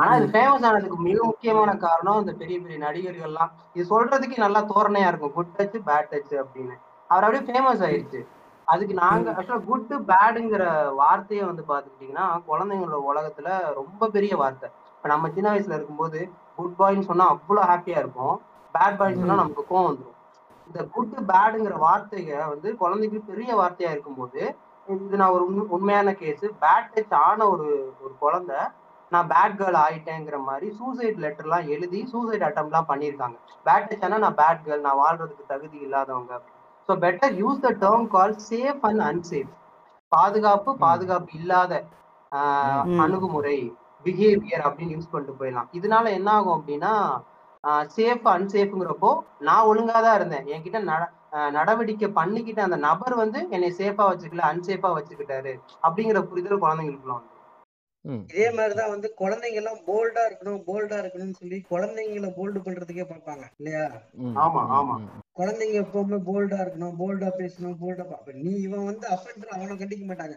ஆனா 0.00 0.12
இது 0.18 0.28
ஃபேமஸ் 0.32 0.64
ஆனதுக்கு 0.68 0.98
மிக 1.08 1.18
முக்கியமான 1.24 1.70
காரணம் 1.84 2.20
இந்த 2.22 2.32
பெரிய 2.40 2.56
பெரிய 2.60 2.78
நடிகர்கள்லாம். 2.84 3.52
இது 3.74 3.84
சொல்றதுக்கு 3.92 4.36
நல்லா 4.36 4.60
தோரணையா 4.72 5.08
இருக்கும். 5.08 5.34
குட் 5.36 5.54
டச் 5.56 5.78
பேட் 5.88 6.10
டச் 6.12 6.34
அப்படின்னு. 6.42 6.76
அவர் 7.10 7.24
அப்படியே 7.26 7.44
ஃபேமஸ் 7.48 7.84
ஆயிடுச்சு 7.88 8.20
அதுக்கு 8.68 8.94
நாங்க 9.00 9.26
ஆக்சுவலா 9.32 9.64
குட் 9.68 9.92
பேடுங்கிற 10.08 10.62
வார்த்தையை 11.00 11.44
வந்து 11.44 11.64
பாத்துக்கிட்டீங்கன்னா 11.68 12.26
குழந்தைங்களோட 12.48 12.98
உலகத்துல 13.10 13.48
ரொம்ப 13.78 14.08
பெரிய 14.16 14.32
வார்த்தை. 14.36 14.68
இப்ப 14.96 15.08
நம்ம 15.08 15.28
சின்ன 15.36 15.48
வயசுல 15.52 15.76
இருக்கும்போது 15.78 16.20
குட் 16.58 16.76
பாய்ன்னு 16.78 17.08
சொன்னா 17.08 17.26
அவ்வளவு 17.34 17.68
ஹாப்பியா 17.70 17.98
இருக்கும். 18.02 18.36
பேட் 18.74 18.98
பாய்ன்னு 18.98 19.22
சொன்னா 19.22 19.40
நமக்கு 19.40 19.64
கோவம் 19.68 19.88
வந்துடும் 19.88 20.14
இந்த 20.68 20.80
குட் 20.94 21.12
பேடுங்கிற 21.30 21.74
வார்த்தைக 21.82 22.30
வந்து 22.52 22.68
குழந்தைக்கு 22.80 23.18
பெரிய 23.28 23.50
வார்த்தையா 23.60 23.90
இருக்கும்போது 23.94 24.40
இது 24.86 25.20
நான் 25.20 25.34
ஒரு 25.36 25.44
உண்மையான 25.76 26.08
கேஸ் 26.18 26.44
பேட் 26.62 26.90
டச் 26.90 27.14
ஆன 27.20 27.46
ஒரு 27.52 27.68
ஒரு 28.00 28.12
குழந்தை 28.20 28.58
நான் 29.12 29.28
பேட் 29.32 29.56
கேர்ள் 29.58 29.78
ஆயிட்டேங்கிற 29.82 30.36
மாதிரி 30.44 30.68
சூசைட் 30.78 31.18
லெட்டர்லாம் 31.24 31.68
எழுதி 31.74 32.00
சூசைட் 32.12 32.46
அட்டம்லாம் 32.46 32.88
பண்ணியிருக்காங்க. 32.88 33.36
பேட் 33.66 33.88
டச் 33.88 34.04
ஆனா 34.06 34.18
நான் 34.24 34.38
பேட் 34.40 34.64
கேர்ள் 34.64 34.86
நான் 34.86 35.00
வாழ்றதுக்கு 35.00 35.44
தகுதி 35.52 35.78
இல்லாதவங்க 35.86 36.34
so 36.88 36.94
better 37.04 37.34
use 37.40 37.62
the 37.62 37.70
term 37.82 38.06
call 38.10 38.34
safe 38.48 38.84
and 38.88 39.02
unsafe 39.08 39.52
பாதுகாப்பு 40.12 40.70
பாதுகாப்பு 40.82 41.30
இல்லாத 41.38 41.72
அணுகுமுறை. 43.02 43.58
பிஹேவியர் 44.06 44.66
அப்படின்னு 44.66 44.96
யூஸ் 44.96 45.12
பண்ணிட்டு 45.12 45.38
போயிடலாம். 45.40 45.70
இதனால 45.78 46.12
என்ன 46.18 46.28
ஆகும் 46.36 46.56
அப்படின்னா 46.58 46.92
சேஃப் 47.94 48.26
அன்சேஃப்ங்கிறப்போ 48.32 49.10
நான் 49.40 49.68
ஒழுங்கா 49.70 50.00
தான் 50.00 50.18
இருந்தேன். 50.18 50.48
என்கிட்ட 50.52 50.80
நட 50.90 51.04
நடவடிக்கை 51.56 52.08
பண்ணிக்கிட்ட 52.18 52.60
அந்த 52.64 52.78
நபர் 52.84 53.14
வந்து 53.14 53.38
என்னை 53.50 53.70
சேஃபா 53.80 54.04
வச்சுக்கல 54.10 54.44
அன்சேஃபா 54.50 54.90
வச்சுக்கிட்டாரு 54.96 55.52
அப்படிங்கிற 55.82 56.20
புரிதல் 56.28 56.62
குழந்தைங்களுக்குள்ள 56.64 57.16
வந்து 57.16 57.34
இதே 58.28 58.44
மாதிரிதான் 58.56 58.92
வந்து 58.92 59.08
குழந்தைங்க 59.20 59.60
எல்லாம் 59.60 59.80
போல்டா 59.86 60.22
இருக்கணும் 60.26 60.60
போல்டா 60.66 60.96
இருக்கணும்னு 61.02 61.38
சொல்லி 61.40 61.58
குழந்தைங்களை 61.70 62.30
போல்டு 62.36 62.58
பண்றதுக்கே 62.66 63.06
பார்ப்பாங்க 63.08 63.44
இல்லையா? 63.58 63.84
ஆமா 64.44 64.60
ஆமா. 64.76 64.96
குழந்தைங்க 65.36 65.76
எப்பவுமே 65.82 66.18
போல்டா 66.28 66.58
இருக்கணும் 66.64 66.98
போல்டா 67.00 67.30
பேசணும் 67.40 67.80
போல்டா 67.82 68.04
நீ 68.44 68.52
இவன் 68.66 68.88
வந்து 68.90 69.06
அஃபெண்டர் 69.08 69.54
அவனை 69.56 69.76
கண்டிக்க 69.76 70.04
மாட்டாங்க. 70.04 70.36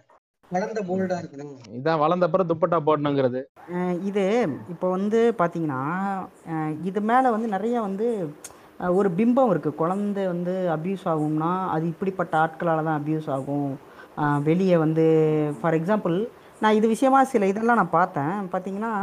குழந்தை 0.52 0.82
போல்டா 0.90 1.18
இருக்கணும். 1.22 1.56
இதான் 1.78 2.00
வளர்ந்த 2.04 2.28
அப்புறம் 2.28 2.50
துப்பட்டா 2.52 2.78
போடணுங்கிறது. 2.88 3.42
இது 4.10 4.24
இப்போ 4.74 4.88
வந்து 4.96 5.20
பார்த்தீங்கன்னா 5.42 5.82
இது 6.90 7.00
மேலே 7.10 7.28
வந்து 7.36 7.50
நிறைய 7.56 7.76
வந்து 7.88 8.08
ஒரு 9.00 9.10
பிம்பம் 9.20 9.52
இருக்குது 9.54 9.80
குழந்தை 9.82 10.24
வந்து 10.34 10.54
அப்யூஸ் 10.76 11.06
ஆகும்னா 11.14 11.52
அது 11.74 11.86
இப்படிப்பட்ட 11.94 12.34
ஆட்களால் 12.44 12.88
தான் 12.88 13.00
அப்யூஸ் 13.00 13.28
ஆகும். 13.38 13.72
வெளியே 14.48 14.78
வந்து 14.86 15.06
ஃபார் 15.60 15.78
எக்ஸாம்பிள் 15.80 16.16
நான் 16.64 16.78
இது 16.78 16.88
விஷயமா 16.94 17.20
சில 17.34 17.48
இதெல்லாம் 17.52 17.80
நான் 17.82 17.98
பார்த்தேன். 18.00 18.34
பார்த்தீங்கன்னா 18.54 18.94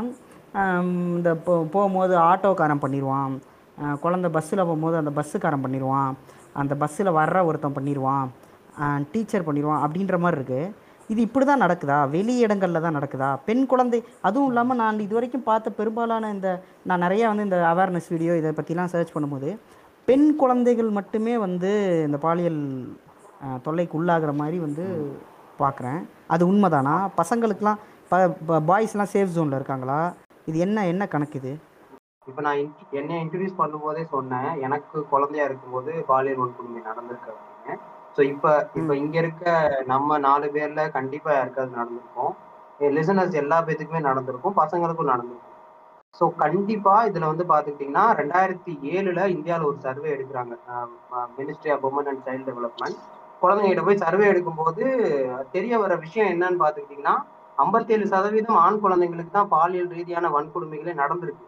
இந்த 1.18 1.30
போ 1.44 1.54
போகும்போது 1.74 2.14
ஆட்டோக்காரன் 2.30 2.82
பண்ணிடுவான் 2.84 3.32
குழந்த 4.02 4.28
பஸ்ஸில் 4.36 4.66
போகும்போது 4.68 4.96
அந்த 5.02 5.12
பஸ்ஸுக்காரன் 5.18 5.64
பண்ணிடுவான் 5.64 6.10
அந்த 6.62 6.74
பஸ்ஸில் 6.82 7.16
வர்ற 7.18 7.38
ஒருத்தன் 7.48 7.76
பண்ணிடுவான் 7.78 8.26
டீச்சர் 9.12 9.46
பண்ணிடுவான் 9.48 9.82
அப்படின்ற 9.84 10.16
மாதிரி 10.24 10.38
இருக்குது 10.40 10.72
இது 11.12 11.20
இப்படி 11.26 11.44
தான் 11.48 11.62
நடக்குதா? 11.64 11.98
வெளி 12.14 12.34
இடங்களில் 12.44 12.84
தான் 12.84 12.96
நடக்குதா? 12.98 13.28
பெண் 13.48 13.64
குழந்தை 13.72 13.98
அதுவும் 14.28 14.48
இல்லாமல் 14.50 14.80
நான் 14.82 15.04
இது 15.06 15.16
வரைக்கும் 15.18 15.46
பார்த்த 15.48 15.76
பெரும்பாலான 15.80 16.30
இந்த 16.36 16.48
நான் 16.90 17.04
நிறையா 17.06 17.26
வந்து 17.32 17.46
இந்த 17.48 17.58
அவேர்னஸ் 17.72 18.08
வீடியோ 18.14 18.34
இதை 18.40 18.52
பற்றிலாம் 18.58 18.92
சர்ச் 18.94 19.14
பண்ணும்போது 19.16 19.50
பெண் 20.08 20.26
குழந்தைகள் 20.42 20.90
மட்டுமே 20.98 21.34
வந்து 21.46 21.70
இந்த 22.08 22.18
பாலியல் 22.24 22.60
தொல்லைக்கு 23.66 23.98
உள்ளாகிற 24.00 24.32
மாதிரி 24.40 24.58
வந்து 24.66 24.84
பார்க்குறேன். 25.62 26.00
அது 26.34 26.42
உண்மைதானா? 26.50 26.94
பசங்களுக்கெலாம் 27.20 27.80
ப 28.10 28.60
பாய்ஸ்லாம் 28.70 29.12
சேஃப் 29.14 29.34
ஜோனில் 29.36 29.58
இருக்காங்களா? 29.58 30.00
இது 30.50 30.56
என்ன 30.66 30.86
என்ன 30.92 31.02
கணக்கு 31.14 31.38
இது? 31.40 31.52
இப்போ 32.30 32.40
நான் 32.46 32.60
என்னை 33.00 33.16
இன்ட்ரடியூஸ் 33.24 33.60
பண்ணும்போதே 33.60 34.02
சொன்னேன். 34.14 34.50
எனக்கு 34.66 34.98
குழந்தையா 35.12 35.44
இருக்கும்போது 35.48 35.92
பாலியல் 36.10 36.40
வன்கொடுமை 36.42 36.82
நடந்திருக்கு 36.90 37.34
ஸோ 38.16 38.20
இப்போ 38.32 38.50
இப்போ 38.78 38.92
இங்க 39.02 39.16
இருக்க 39.22 39.44
நம்ம 39.92 40.18
நாலு 40.26 40.46
பேர்ல 40.54 40.82
கண்டிப்பா 40.96 41.30
யாருக்காவது 41.34 41.78
நடந்திருக்கும். 41.78 42.32
லிசனர்ஸ் 42.96 43.36
எல்லா 43.42 43.58
பேத்துக்குமே 43.66 44.00
நடந்திருக்கும். 44.08 44.56
பசங்களுக்கும் 44.60 45.12
நடந்திருக்கும். 45.12 45.52
ஸோ 46.18 46.24
கண்டிப்பா 46.42 46.94
இதுல 47.08 47.28
வந்து 47.32 47.44
பாத்துக்கிட்டீங்கன்னா 47.50 48.04
ரெண்டாயிரத்தி 48.20 48.72
ஏழுல 48.92 49.20
இந்தியாவில் 49.34 49.68
ஒரு 49.70 49.78
சர்வே 49.86 50.08
எடுக்கிறாங்க. 50.16 50.54
Ministry 51.38 51.72
of 51.74 51.84
Women 51.88 52.08
and 52.12 52.24
Child 52.26 52.46
Development 52.50 52.98
குழந்தைங்கிட்ட 53.42 53.82
போய் 53.86 54.02
சர்வே 54.04 54.26
எடுக்கும்போது 54.32 54.84
தெரிய 55.56 55.74
வர 55.82 55.94
விஷயம் 56.04 56.30
என்னன்னு 56.34 56.62
பாத்துக்கிட்டீங்கன்னா 56.62 57.16
ஐம்பத்தேழு 57.58 58.06
சதவீதம் 58.12 58.60
ஆண் 58.62 58.82
குழந்தைங்களுக்கு 58.84 59.32
தான் 59.32 59.52
பாலியல் 59.54 59.92
ரீதியான 59.96 60.30
வன்கொடுமைகளே 60.36 60.94
நடந்திருக்கு. 61.02 61.44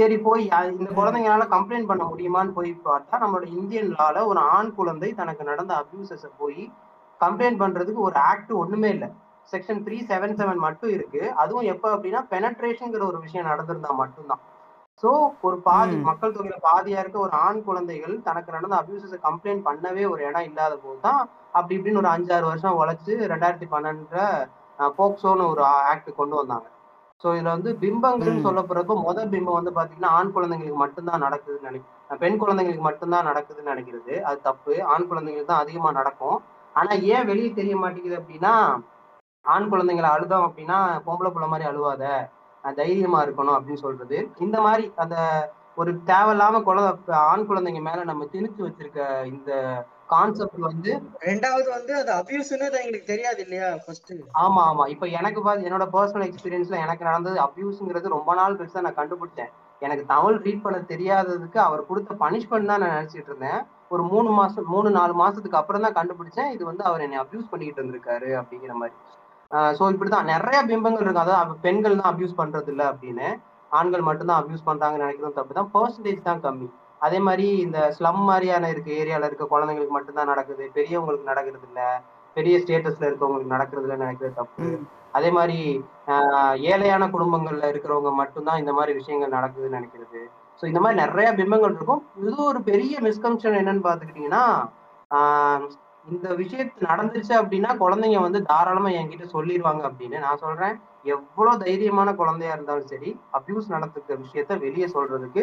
சரி 0.00 0.16
போய் 0.26 0.44
இந்த 0.74 0.90
குழந்தைங்களால 0.98 1.46
கம்ப்ளைண்ட் 1.54 1.88
பண்ண 1.88 2.04
முடியுமான்னு 2.10 2.52
போய் 2.58 2.70
பார்த்தா 2.86 3.20
நம்மளோட 3.22 3.46
இந்தியன் 3.58 3.90
லால 3.96 4.22
ஒரு 4.30 4.40
ஆண் 4.56 4.70
குழந்தை 4.78 5.08
தனக்கு 5.18 5.42
நடந்த 5.50 5.72
அபியூசஸ 5.80 6.28
போய் 6.42 6.62
கம்ப்ளைண்ட் 7.20 7.60
பண்றதுக்கு 7.62 8.00
ஒரு 8.08 8.16
ஆக்ட் 8.30 8.52
ஒண்ணுமே 8.60 8.90
இல்லை. 8.94 9.08
செக்ஷன் 9.52 9.82
த்ரீ 9.86 9.96
செவன் 10.10 10.36
செவன் 10.38 10.62
மட்டும் 10.66 10.92
இருக்கு. 10.96 11.22
அதுவும் 11.42 11.68
எப்ப 11.72 11.86
அப்படின்னா 11.94 12.20
பெனட்ரேஷன்ங்கிற 12.32 13.04
ஒரு 13.10 13.18
விஷயம் 13.24 13.48
நடந்திருந்தா 13.50 13.90
மட்டும்தான். 14.02 14.42
சோ 15.02 15.10
ஒரு 15.48 15.56
பாதி. 15.68 15.94
மக்கள் 16.08 16.34
தொகையில 16.36 16.56
பாதியா 16.68 16.98
இருக்க 17.02 17.18
ஒரு 17.26 17.34
ஆண் 17.46 17.60
குழந்தைகள் 17.68 18.16
தனக்கு 18.28 18.56
நடந்த 18.56 18.74
அபியூசஸ 18.80 19.18
கம்ப்ளைண்ட் 19.28 19.66
பண்ணவே 19.68 20.04
ஒரு 20.12 20.20
இடம் 20.28 20.48
இல்லாத 20.50 20.74
போது 20.84 21.00
தான் 21.06 21.20
அப்படி 21.58 21.76
இப்படின்னு 21.78 22.02
ஒரு 22.02 22.12
அஞ்சாறு 22.16 22.46
வருஷம் 22.50 22.78
உழைச்சு 22.80 23.12
ரெண்டாயிரத்தி 23.32 23.68
பன்னெண்டுல 23.74 24.20
போக்சோன்னு 24.98 25.46
ஒரு 25.52 25.64
ஆக்ட் 25.92 26.12
கொண்டு 26.20 26.36
வந்தாங்க. 26.40 26.68
ஸோ 27.24 27.28
இதுல 27.34 27.48
வந்து 27.48 27.70
பிம்பங்கள்னு 27.80 28.40
ம். 28.40 28.44
சொல்லப்படுறப்போ 28.46 28.94
முதல் 29.02 29.28
பிம்பம் 29.28 29.58
வந்து 29.58 29.70
பாத்தீங்கன்னா 29.70 30.12
ஆண் 30.18 30.32
குழந்தைங்களுக்கு 30.34 30.74
மட்டும்தான் 30.74 31.22
நடக்குதுன்னு 31.22 31.68
நினைக்கிறேன் 31.68 32.20
பெண் 32.20 32.38
குழந்தைங்களுக்கு 32.40 32.80
மட்டும்தான் 32.80 33.26
நடக்குதுன்னு 33.26 33.72
நினைக்கிறது. 33.72 34.14
அது 34.20 34.38
தப்பு. 34.40 34.74
ஆண் 34.84 35.08
குழந்தைங்களுக்கு 35.08 35.52
தான் 35.52 35.60
அதிகமா 35.60 35.90
நடக்கும். 35.90 36.38
ஆனா 36.74 36.92
ஏன் 37.12 37.26
வெளியே 37.26 37.50
தெரிய 37.52 37.76
மாட்டேங்குது 37.76 38.20
அப்படின்னா 38.20 38.54
ஆண் 39.44 39.70
குழந்தைங்களை 39.70 40.08
அழுதோம் 40.10 40.46
அப்படின்னா 40.46 40.78
பொம்பளை 41.06 41.30
புள்ள 41.30 41.46
மாதிரி 41.48 41.68
அழுவாத. 41.68 42.02
தைரியமா 42.64 43.18
இருக்கணும் 43.22 43.56
அப்படின்னு 43.56 43.84
சொல்றது. 43.84 44.16
இந்த 44.38 44.56
மாதிரி 44.60 44.84
அந்த 44.96 45.16
ஒரு 45.76 45.90
தேவையில்லாம 46.06 46.62
குழந்தை 46.62 46.90
ஆண் 47.26 47.46
குழந்தைங்க 47.48 47.80
மேல 47.80 48.04
நம்ம 48.04 48.26
திணிச்சு 48.32 48.60
வச்சிருக்க 48.62 49.00
இந்த 49.26 49.50
கான்செப்ட் 50.12 50.60
வந்து 50.68 50.90
ரெண்டாவது 51.28 51.68
வந்து 51.76 51.92
அது 52.00 52.10
அபியூஸ்னு 52.18 52.68
எங்களுக்கு 52.80 53.10
தெரியாது 53.12 53.40
இல்லையா 53.44 53.68
ஃபர்ஸ்ட் 53.84 54.12
ஆமா 54.44 54.62
ஆமா. 54.70 54.84
இப்ப 54.94 55.06
எனக்கு 55.18 55.40
பாத்து 55.46 55.68
என்னோட 55.68 55.86
பர்சனல் 55.96 56.26
எக்ஸ்பீரியன்ஸ்ல 56.28 56.78
எனக்கு 56.84 57.08
நடந்தது 57.08 57.38
அபியூஸ்ங்கிறது 57.46 58.14
ரொம்ப 58.16 58.34
நாள் 58.40 58.56
கழிச்சு 58.58 58.86
நான் 58.86 59.00
கண்டுபிடிச்சேன். 59.00 59.50
எனக்கு 59.82 60.04
தமிழ் 60.14 60.38
ரீட் 60.46 60.64
பண்ண 60.64 60.78
தெரியாததுக்கு 60.92 61.58
அவர் 61.66 61.86
கொடுத்த 61.90 62.16
பனிஷ்மெண்ட் 62.22 62.70
தான் 62.70 62.82
நான் 62.82 62.96
நினைச்சிட்டு 62.96 63.30
இருந்தேன். 63.30 63.60
ஒரு 63.94 64.02
மூணு 64.12 64.30
மாசம் 64.38 64.66
மூணு 64.74 64.88
நாலு 64.98 65.12
மாசத்துக்கு 65.22 65.60
அப்புறம் 65.60 65.84
தான் 65.86 65.96
கண்டுபிடிச்சேன். 65.98 66.50
இது 66.56 66.62
வந்து 66.70 66.82
அவர் 66.88 67.04
என்னை 67.06 67.18
அபியூஸ் 67.22 67.50
பண்ணிக்கிட்டு 67.52 67.80
இருந்திருக்காரு 67.82 68.28
அப்படிங்கிற 68.40 68.74
மாதிரி. 68.80 68.96
ஸோ 69.78 69.84
இப்படிதான் 69.94 70.30
நிறைய 70.34 70.58
பிம்பங்கள் 70.70 71.06
இருக்கு. 71.06 71.24
அதாவது 71.24 71.56
பெண்கள் 71.64 71.98
தான் 72.00 72.10
அபியூஸ் 72.12 72.38
பண்றது 72.42 72.70
இல்ல 72.74 72.82
அப்படின்னு. 72.92 73.28
ஆண்கள் 73.78 74.06
மட்டும்தான் 74.08 74.40
அபியூஸ் 74.42 74.68
பண்றாங்கன்னு 74.68 75.04
நினைக்கிறது 75.06 75.38
தப்பு 75.40 75.58
தான் 75.58 75.72
பர்சன்டேஜ் 75.74 76.28
தான் 76.28 76.44
கம்மி. 76.46 76.68
அதே 77.00 77.18
மாதிரி 77.20 77.46
இந்த 77.62 77.78
ஸ்லம் 77.92 78.22
மாதிரியான 78.24 78.68
இருக்க 78.68 78.90
ஏரியால 78.98 79.28
இருக்க 79.28 79.44
குழந்தைங்களுக்கு 79.50 79.96
மட்டும்தான் 79.96 80.26
நடக்குது. 80.26 80.64
பெரியவங்களுக்கு 80.74 81.30
நடக்கிறது 81.30 81.66
இல்ல. 81.68 81.82
பெரிய 82.36 82.56
ஸ்டேட்டஸ்ல 82.58 83.08
இருக்கவங்களுக்கு 83.08 83.54
நடக்கிறது 83.54 83.86
இல்ல 83.86 83.96
நினைக்கிறது 83.96 84.34
தப்பு. 84.34 84.66
அதே 85.14 85.30
மாதிரி 85.30 85.58
ஆஹ், 86.08 86.34
ஏழையான 86.70 87.04
குடும்பங்கள்ல 87.10 87.70
இருக்கிறவங்க 87.72 88.10
மட்டும்தான் 88.14 88.58
இந்த 88.58 88.72
மாதிரி 88.72 88.92
விஷயங்கள் 88.94 89.36
நடக்குதுன்னு 89.36 89.78
நினைக்கிறது. 89.78 90.20
ஸோ 90.60 90.66
இந்த 90.66 90.80
மாதிரி 90.80 90.98
நிறைய 91.00 91.28
பிம்பங்கள் 91.32 91.74
இருக்கும். 91.74 92.02
இது 92.20 92.36
ஒரு 92.44 92.60
பெரிய 92.64 92.94
மிஸ்கன்ஷன் 93.00 93.58
என்னன்னு 93.60 93.86
பாத்துக்கிட்டீங்கன்னா 93.86 94.44
ஆஹ், 95.10 95.64
இந்த 96.06 96.28
விஷயத்து 96.38 96.86
நடந்துச்சு 96.86 97.32
அப்படின்னா 97.38 97.70
குழந்தைங்க 97.78 98.20
வந்து 98.20 98.40
தாராளமா 98.44 98.90
என்கிட்ட 98.98 99.26
சொல்லிடுவாங்க 99.32 99.82
அப்படின்னு 99.88 100.18
நான் 100.18 100.38
சொல்றேன். 100.38 100.76
எவ்வளவு 101.06 101.62
தைரியமான 101.62 102.08
குழந்தையா 102.14 102.52
இருந்தாலும் 102.52 102.88
சரி 102.88 103.10
அபியூஸ் 103.38 103.68
நடந்துக்க 103.70 104.16
விஷயத்த 104.22 104.58
வெளியே 104.60 104.88
சொல்றதுக்கு 104.94 105.42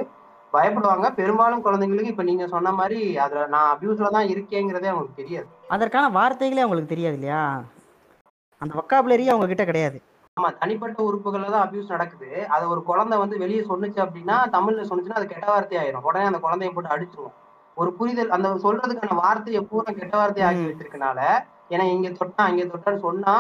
பயப்படுவாங்க. 0.54 1.08
பெரும்பாலும் 1.14 1.64
குழந்தைங்களுக்கு 1.64 2.12
இப்ப 2.12 2.24
நீங்க 2.24 2.48
சொன்ன 2.48 2.72
மாதிரி 2.72 3.00
அதுல 3.18 3.48
நான் 3.48 3.72
அபியூஸ்ல 3.74 4.10
தான் 4.10 4.30
இருக்கேங்கிறதே 4.34 4.92
அவங்களுக்கு 4.92 5.22
தெரியாது. 5.22 5.48
அதற்கான 5.70 6.10
வார்த்தைகளே 6.10 6.64
அவங்களுக்கு 6.64 6.94
தெரியாது 6.94 7.16
இல்லையா? 7.16 7.42
அந்த 8.62 8.72
வொக்காபுலரியே 8.76 9.32
அவங்க 9.34 9.48
கிட்ட 9.48 9.66
கிடையாது. 9.66 9.98
ஆமா 10.38 10.50
தனிப்பட்ட 10.58 11.00
உறுப்புகள்ல 11.04 11.52
தான் 11.52 11.66
அபியூஸ் 11.66 11.94
நடக்குது. 11.96 12.30
அதை 12.50 12.66
ஒரு 12.68 12.82
குழந்தை 12.84 13.18
வந்து 13.18 13.36
வெளியே 13.38 13.62
சொன்னுச்சு 13.64 14.00
அப்படின்னா 14.04 14.36
தமிழ்ல 14.56 14.88
சொன்னுச்சுன்னா 14.90 15.20
அது 15.22 15.28
கெட்ட 15.28 15.48
வார்த்தை 15.48 15.78
ஆயிரும். 15.78 16.04
உடனே 16.04 16.26
அந்த 16.26 16.40
குழந்தைய 16.40 16.72
போட்டு 16.74 16.94
அடிச்சிருவோம். 16.96 17.36
ஒரு 17.78 17.90
புரிதல் 17.94 18.30
அந்த 18.30 18.50
சொல்றதுக்கான 18.64 19.16
வார்த்தையை 19.18 19.62
பூரா 19.64 19.90
கெட்ட 19.92 20.16
வார்த்தை 20.18 20.44
ஆக்கி 20.44 20.62
ம். 20.62 20.70
வச்சிருக்கனால 20.70 21.20
ஏன்னா 21.72 21.86
இங்க 21.92 22.10
தொட்டா 22.20 22.44
இங்க 22.48 22.64
தொட்டான்னு 22.66 23.00
சொன்னா 23.00 23.34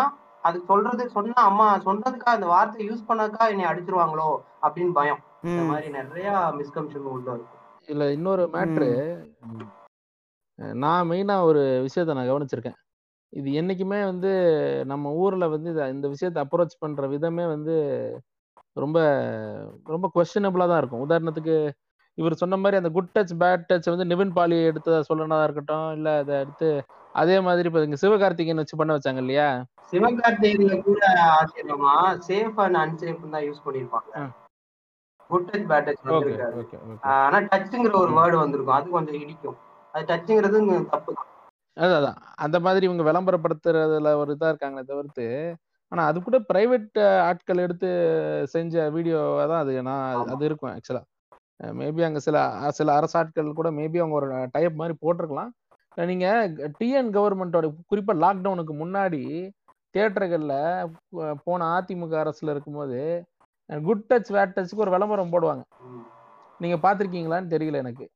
அது 0.44 0.58
சொல்றது 0.68 1.04
சொன்னா 1.10 1.40
அம்மா 1.44 1.68
சொன்னதுக்கா 1.86 2.30
அந்த 2.34 2.48
வார்த்தையை 2.48 2.86
யூஸ் 2.90 3.08
பண்ணதுக்கா 3.08 3.46
என்னை 3.50 3.66
அடிச்சிருவாங்களோ 3.66 4.28
அப்படின்னு 4.64 4.94
பயம். 4.94 5.22
இந்த. 5.50 5.70
மாதிரி 5.70 5.90
நிறைய 5.98 6.28
மிஸ்கம்ஷன் 6.60 7.08
உள்ள 7.12 7.28
இருக்கும். 7.32 7.54
இல்ல 7.88 8.04
இன்னொரு 8.16 8.44
மேட்ரு 8.54 8.90
நான் 10.80 11.08
மெயினா 11.10 11.36
ஒரு 11.44 11.62
விஷயத்த 11.86 12.16
நான் 12.16 12.30
கவனிச்சிருக்கேன். 12.30 12.78
இது 13.34 13.50
என்னைக்குமே 13.60 14.00
வந்து 14.04 14.30
நம்ம 14.86 15.12
ஊர்ல 15.22 15.46
வந்து 15.48 15.70
இந்த 15.96 16.08
விஷயத்தை 16.14 16.40
அப்ரோச் 16.44 16.80
பண்ற 16.80 17.08
விதமே 17.14 17.46
வந்து 17.48 17.76
ரொம்ப 18.78 18.98
ரொம்ப 19.88 20.06
கொஸ்டினபிளா 20.16 20.66
தான் 20.68 20.82
இருக்கும். 20.82 21.06
உதாரணத்துக்கு 21.06 21.56
இவர் 22.18 22.42
சொன்ன 22.42 22.58
மாதிரி 22.58 22.78
அந்த 22.78 22.90
குட் 22.90 23.12
டச் 23.16 23.34
பேட் 23.42 23.66
டச் 23.70 23.90
வந்து 23.92 24.06
நிவின் 24.06 24.36
பாலி 24.38 24.58
எடுத்ததா 24.70 25.00
சொல்லனதா 25.10 25.44
இருக்கட்டும் 25.44 25.88
இல்ல 25.98 26.10
அதை 26.22 26.36
எடுத்து 26.44 26.70
அதே 27.16 27.36
மாதிரி 27.40 27.68
இப்ப 27.70 27.84
இங்க 27.84 28.00
சிவகார்த்திகேயன் 28.04 28.62
வச்சு 28.62 28.80
பண்ண 28.80 28.96
வச்சாங்க 28.96 29.22
இல்லையா? 29.24 29.48
சிவகார்த்திகேயன்ல 29.94 30.76
கூட 30.88 31.04
ஆச்சரியமா 31.36 31.94
சேஃப் 32.28 32.60
அண்ட் 32.64 32.80
அன்சேஃப் 32.84 33.32
தான் 33.36 33.46
யூஸ் 33.48 33.66
பண்ணிருப்பாங்க. 33.66 34.12
குட் 35.30 35.48
டச் 35.48 35.70
பேட் 35.70 35.90
ஓகே 36.58 36.78
ஆனா 37.16 37.38
டச்சுங்கிற 37.48 37.96
ஒரு 38.04 38.12
வேர்டு 38.18 38.38
வந்திருக்கும். 38.42 38.78
அது 38.78 38.88
கொஞ்சம் 38.90 39.20
இடிக்கும். 39.24 39.58
அது 39.94 40.04
டச்சுங்கிறது 40.12 40.60
தப்பு 40.94 41.12
தான். 41.14 41.30
அதான் 41.78 42.06
அந்த 42.44 42.58
மாதிரி 42.66 42.84
இவங்க 42.88 43.04
விளம்பரப்படுத்துறதுல 43.08 44.12
ஒரு 44.22 44.32
இதா 44.36 44.50
இருக்காங்களே 44.52 44.90
தவிர்த்து 44.92 45.26
ஆனா 45.92 46.02
அது 46.10 46.18
கூட 46.22 46.38
பிரைவேட் 46.50 46.98
ஆட்கள் 47.28 47.64
எடுத்து 47.66 47.90
செஞ்ச 48.54 48.74
வீடியோவா 48.96 49.44
தான் 49.52 49.62
அது. 49.64 49.74
நான். 49.90 50.04
அது 50.34 50.44
இருக்கும் 50.50 50.74
ஆக்சுவலா 50.74 51.04
மேபி 51.80 52.02
அங்க 52.08 52.20
சில 52.26 52.38
சில 52.78 52.90
அரசாட்கள் 52.98 53.58
கூட 53.60 53.70
மேபி 53.78 54.02
அவங்க 54.02 54.18
ஒரு 54.20 54.28
டைப் 54.56 54.80
மாதிரி 54.82 54.96
போட்டிருக்கலாம். 55.02 55.52
நீங்க 56.08 56.26
டிஎன் 56.78 57.14
கவர்மெண்டோட 57.16 57.68
குறிப்பா 57.90 58.14
லாக்டவுனுக்கு 58.24 58.74
முன்னாடி 58.82 59.22
தியேட்டர்கள்ல 59.96 60.54
போன 61.46 61.68
அதிமுக 61.76 62.16
அரசுல 62.24 62.54
இருக்கும்போது 62.54 63.00
குட் 63.68 64.04
டச் 64.10 64.32
வேட் 64.32 64.54
டச்சுக்கு 64.56 64.76
ஒரு 64.76 64.92
விளம்பரம் 64.92 65.32
போடுவாங்க. 65.32 65.64
ம். 65.80 66.06
நீங்க 66.60 66.78
பாத்திருக்கீங்களான்னு 66.90 67.48
தெரியல 67.48 67.74
எனக்கு. 67.74 68.10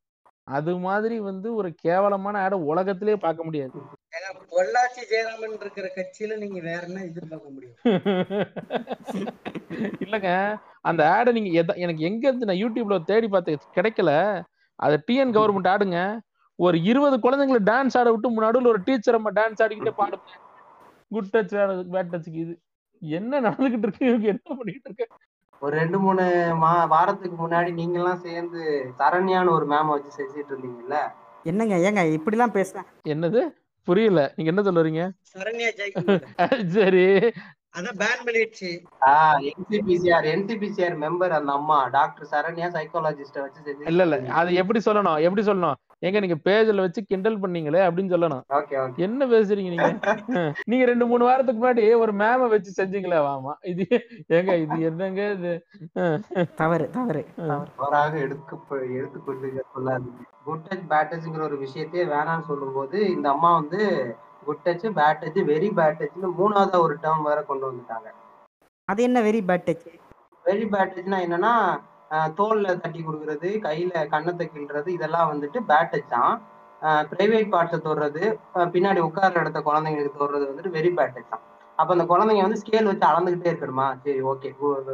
அது 0.43 0.77
மாதிரி 0.77 1.19
வந்து 1.19 1.55
ஒரு 1.55 1.73
கேவலமான 1.73 2.39
ஆட 2.39 2.57
உலகத்திலே 2.57 3.15
பார்க்க 3.15 3.43
முடியாது. 3.43 3.71
பொள்ளாச்சி 4.49 5.01
ஜெயராமன் 5.09 5.53
இருக்கிற 5.53 5.91
கட்சியில 5.95 6.37
நீங்க 6.37 6.59
வேற 6.59 6.79
என்ன 6.87 7.03
எதிர்பார்க்க 7.03 7.49
முடியும்? 7.49 7.75
இல்லங்க 10.01 10.59
அந்த 10.81 11.11
ஆடை 11.11 11.33
நீங்க 11.33 11.49
எத 11.49 11.73
எனக்கு 11.73 12.01
எங்க 12.03 12.27
இருந்து 12.27 12.45
நான் 12.45 12.55
யூடியூப்ல 12.55 13.03
தேடி 13.03 13.27
பார்த்து 13.27 13.57
கிடைக்கல. 13.75 14.43
அது 14.75 15.03
டிஎன் 15.11 15.35
கவர்மெண்ட் 15.35 15.67
ஆடுங்க. 15.67 16.19
ஒரு 16.55 16.81
இருபது 16.81 17.17
குழந்தைங்களை 17.17 17.61
டான்ஸ் 17.61 17.97
ஆட 17.97 18.11
விட்டு 18.11 18.31
நடுவில் 18.31 18.67
ஒரு 18.67 18.81
டீச்சர் 18.85 19.15
அம்மா 19.15 19.29
டான்ஸ் 19.29 19.61
ஆடிக்கிட்டே 19.61 19.91
பாடுங்க. 19.97 20.29
குட் 21.09 21.29
டச் 21.33 21.85
பேட் 21.91 22.11
டச்சுக்கு 22.11 22.35
இது. 22.35 22.59
என்ன 22.99 23.41
நடந்துகிட்டு 23.41 23.77
இருக்கு? 23.77 24.05
என்ன 24.05 24.39
பண்ணிட்டு 24.43 24.81
இருக்கு? 24.83 25.07
ஒரு 25.61 25.73
ரெண்டு 25.77 25.97
மூணு 25.99 26.23
மா 26.61 26.71
வாரத்துக்கு 26.87 27.35
முன்னாடி 27.37 27.71
நீங்க 27.73 27.97
எல்லாம் 27.99 28.21
சேர்ந்து 28.21 28.61
சரண்யான்னு 28.99 29.55
ஒரு 29.57 29.65
மேம 29.65 29.91
வச்சு 29.91 30.11
செஞ்சுட்டு 30.17 30.51
இருந்தீங்கல்ல? 30.53 30.97
என்னங்க 31.45 31.75
ஏங்க 31.87 32.01
இப்படிலாம் 32.15 32.55
பேசுறேன். 32.55 32.87
என்னது? 33.07 33.41
புரியல. 33.87 34.21
நீங்க 34.35 34.51
என்ன 34.51 34.63
சொல்ல 34.63 34.81
வரீங்க 34.81 35.03
சரண்யா 35.33 35.69
ஜெயக்குமார் 35.77 36.25
சரி. 36.75 37.05
அதான் 37.75 37.97
பேன் 37.99 38.23
பண்ணிடுச்சு. 38.25 38.69
ஆஹ் 39.09 39.37
என்சிபிசிஆர் 39.49 40.25
என்சிபிசிஆர் 40.31 40.95
மெம்பர் 41.03 41.35
அந்த 41.37 41.51
அம்மா 41.53 41.77
டாக்டர் 41.93 42.31
சரண்யா 42.33 42.67
சைக்காலஜிஸ்ட 42.75 43.37
வச்சு 43.45 43.61
செஞ்சு 43.61 43.87
இல்ல. 43.91 44.03
இல்ல 44.07 44.17
அது 44.41 44.59
எப்படி 44.61 44.81
சொல்லணும்? 44.87 45.19
எப்படி 45.27 45.43
சொல்லணும்? 45.43 45.77
எங்க 46.01 46.19
நீங்க 46.19 46.37
பேஜ்ல 46.45 46.83
வச்சு 46.83 47.01
கிண்டல் 47.03 47.39
பண்ணீங்களே 47.41 47.81
அப்படின்னு 47.87 48.13
சொல்லணும். 48.13 48.43
Okay 48.57 48.75
okay. 48.79 49.01
என்ன 49.01 49.25
பேசுறீங்க 49.27 49.71
நீங்க? 49.73 49.89
நீங்க 50.69 50.83
ரெண்டு 50.85 51.05
மூணு 51.05 51.23
வாரத்துக்கு 51.23 51.61
முன்னாடி 51.61 51.83
ஒரு 51.99 52.13
மேம 52.21 52.47
வச்சு 52.53 52.71
செஞ்சீங்களே 52.77 53.19
வாமா. 53.25 53.53
இது 53.71 53.85
ஏங்க 54.29 54.53
இது 54.63 54.77
என்னங்க 54.89 55.21
இது? 55.35 55.51
தவறு 56.59 56.85
தவறு 56.91 57.21
தவறு. 57.41 57.69
தவறாக 57.75 58.13
எடுக்க 58.19 58.57
எடுத்துக்கொண்டு 58.97 59.51
சொல்லாது 59.73 60.09
குட் 60.45 60.65
டச் 60.65 60.87
பேட் 60.91 61.11
டச்ங்கிற 61.11 61.43
ஒரு 61.49 61.57
விஷயத்தையே 61.63 62.05
வேணாம்னு 62.11 62.49
சொல்லும்போது 62.49 62.97
இந்த 63.11 63.27
அம்மா 63.33 63.51
வந்து 63.57 63.81
good 64.45 64.63
touch 64.65 64.87
bad 64.97 65.21
touch 65.23 65.39
very 65.49 65.69
bad 65.77 65.99
டச்னு 66.01 66.29
மூணாவதா 66.39 66.79
ஒரு 66.85 66.95
டேர்ம் 67.03 67.27
வேற 67.27 67.39
கொண்டு 67.43 67.65
வந்துட்டாங்க. 67.69 68.07
அது 68.87 69.01
என்ன 69.03 69.19
very 69.23 69.41
bad 69.49 69.67
touch 69.67 69.85
very 70.45 70.65
bad 70.71 70.93
டச்னா 70.95 71.19
என்னன்னா 71.25 71.53
தோல்ல 72.11 72.79
தட்டி 72.79 73.05
கொடுக்கறது 73.07 73.49
கையில 73.65 74.07
கன்னத்தை 74.07 74.51
கிள்றது 74.53 74.87
இதெல்லாம் 74.87 75.27
வந்துட்டு 75.31 75.59
பேட் 75.67 75.91
டச் 75.91 76.09
தான். 76.09 76.41
பிரைவேட் 76.81 77.51
பார்ட்ஸை 77.53 77.79
தொடுறது 77.81 78.23
பின்னாடி 78.55 78.99
உட்கார்ற 79.07 79.39
இடத்த 79.39 79.59
குழந்தைங்களுக்கு 79.59 80.19
தொடுறது 80.19 80.47
வந்துட்டு 80.49 80.73
வெரி 80.77 80.91
பேட் 80.97 81.13
டச் 81.15 81.29
தான். 81.29 81.39
அப்ப 81.75 81.95
அந்த 81.97 82.03
குழந்தைங்க 82.03 82.41
வந்து 82.41 82.61
ஸ்கேல் 82.65 82.83
வச்சு 82.83 83.07
அளந்துகிட்டே 83.07 83.49
இருக்கணுமா? 83.53 83.85
சரி 84.03 84.21
ஓகே 84.21 84.49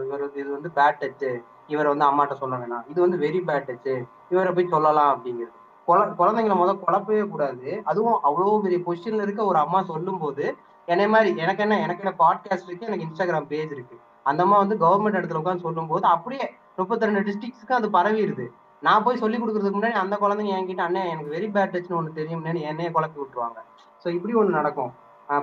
இவர் 0.06 0.32
இது 0.34 0.52
வந்து 0.52 0.70
பேட் 0.76 0.98
டச்சு 1.00 1.44
இவரை 1.68 1.96
வந்து 1.96 2.08
அம்மாட்ட 2.10 2.34
சொல்ல 2.34 2.56
வேணாம். 2.56 2.84
இது 2.90 3.02
வந்து 3.02 3.18
வெரி 3.18 3.40
பேட் 3.48 3.66
டச்சு 3.66 4.06
இவரை 4.30 4.54
போய் 4.54 4.68
சொல்லலாம் 4.68 5.12
அப்படிங்கிறது. 5.14 5.56
குழ- 5.88 6.14
குழந்தைங்கள 6.20 6.56
முதல் 6.56 6.82
குழப்பவே 6.88 7.30
கூடாது. 7.30 7.82
அதுவும் 7.84 8.20
அவ்வளோ 8.24 8.62
பெரிய 8.62 8.80
பொசிஷன்ல 8.86 9.22
இருக்க 9.22 9.46
ஒரு 9.46 9.60
அம்மா 9.60 9.84
சொல்லும் 9.84 10.18
போது 10.18 10.56
என்னை 10.86 11.08
மாதிரி 11.08 11.38
எனக்கு 11.38 11.62
என்ன 11.62 11.80
எனக்கு 11.80 12.04
என்ன 12.04 12.16
பாட்காஸ்ட் 12.20 12.68
இருக்கு 12.68 12.86
எனக்கு 12.86 13.06
இன்ஸ்டாகிராம் 13.06 13.48
பேஜ் 13.48 13.72
இருக்கு. 13.72 13.98
அந்த 14.24 14.44
அம்மா 14.44 14.58
வந்து 14.58 14.76
கவர்மெண்ட் 14.76 15.14
இடத்துல 15.14 15.40
உட்காந்து 15.42 15.66
சொல்லும் 15.68 15.88
போது 15.88 16.08
அப்படியே 16.08 16.56
முப்பத்தி 16.78 17.08
ரெண்டு 17.08 17.22
டிஸ்ட்ரிக்ட்ஸ்க்கு 17.28 17.78
அது 17.80 17.88
பரவிடுது 17.98 18.46
நான் 18.86 19.04
போய் 19.06 19.22
சொல்லி 19.22 19.38
கொடுக்கறதுக்கு 19.42 19.78
முன்னாடி 19.78 19.98
அந்த 20.02 20.16
குழந்தைங்க 20.24 20.58
என்கிட்ட 20.58 20.82
அண்ணன் 20.88 21.12
எனக்கு 21.14 21.34
வெரி 21.36 21.48
பேட் 21.56 21.74
டச்னு 21.76 21.98
ஒன்று 22.00 22.18
தெரியும்னு 22.20 22.68
என்னையே 22.72 22.90
குழப்பி 22.96 23.18
விட்டுருவாங்க. 23.22 23.60
ஸோ 24.02 24.08
இப்படி 24.18 24.34
ஒன்று 24.42 24.60
நடக்கும். 24.60 24.92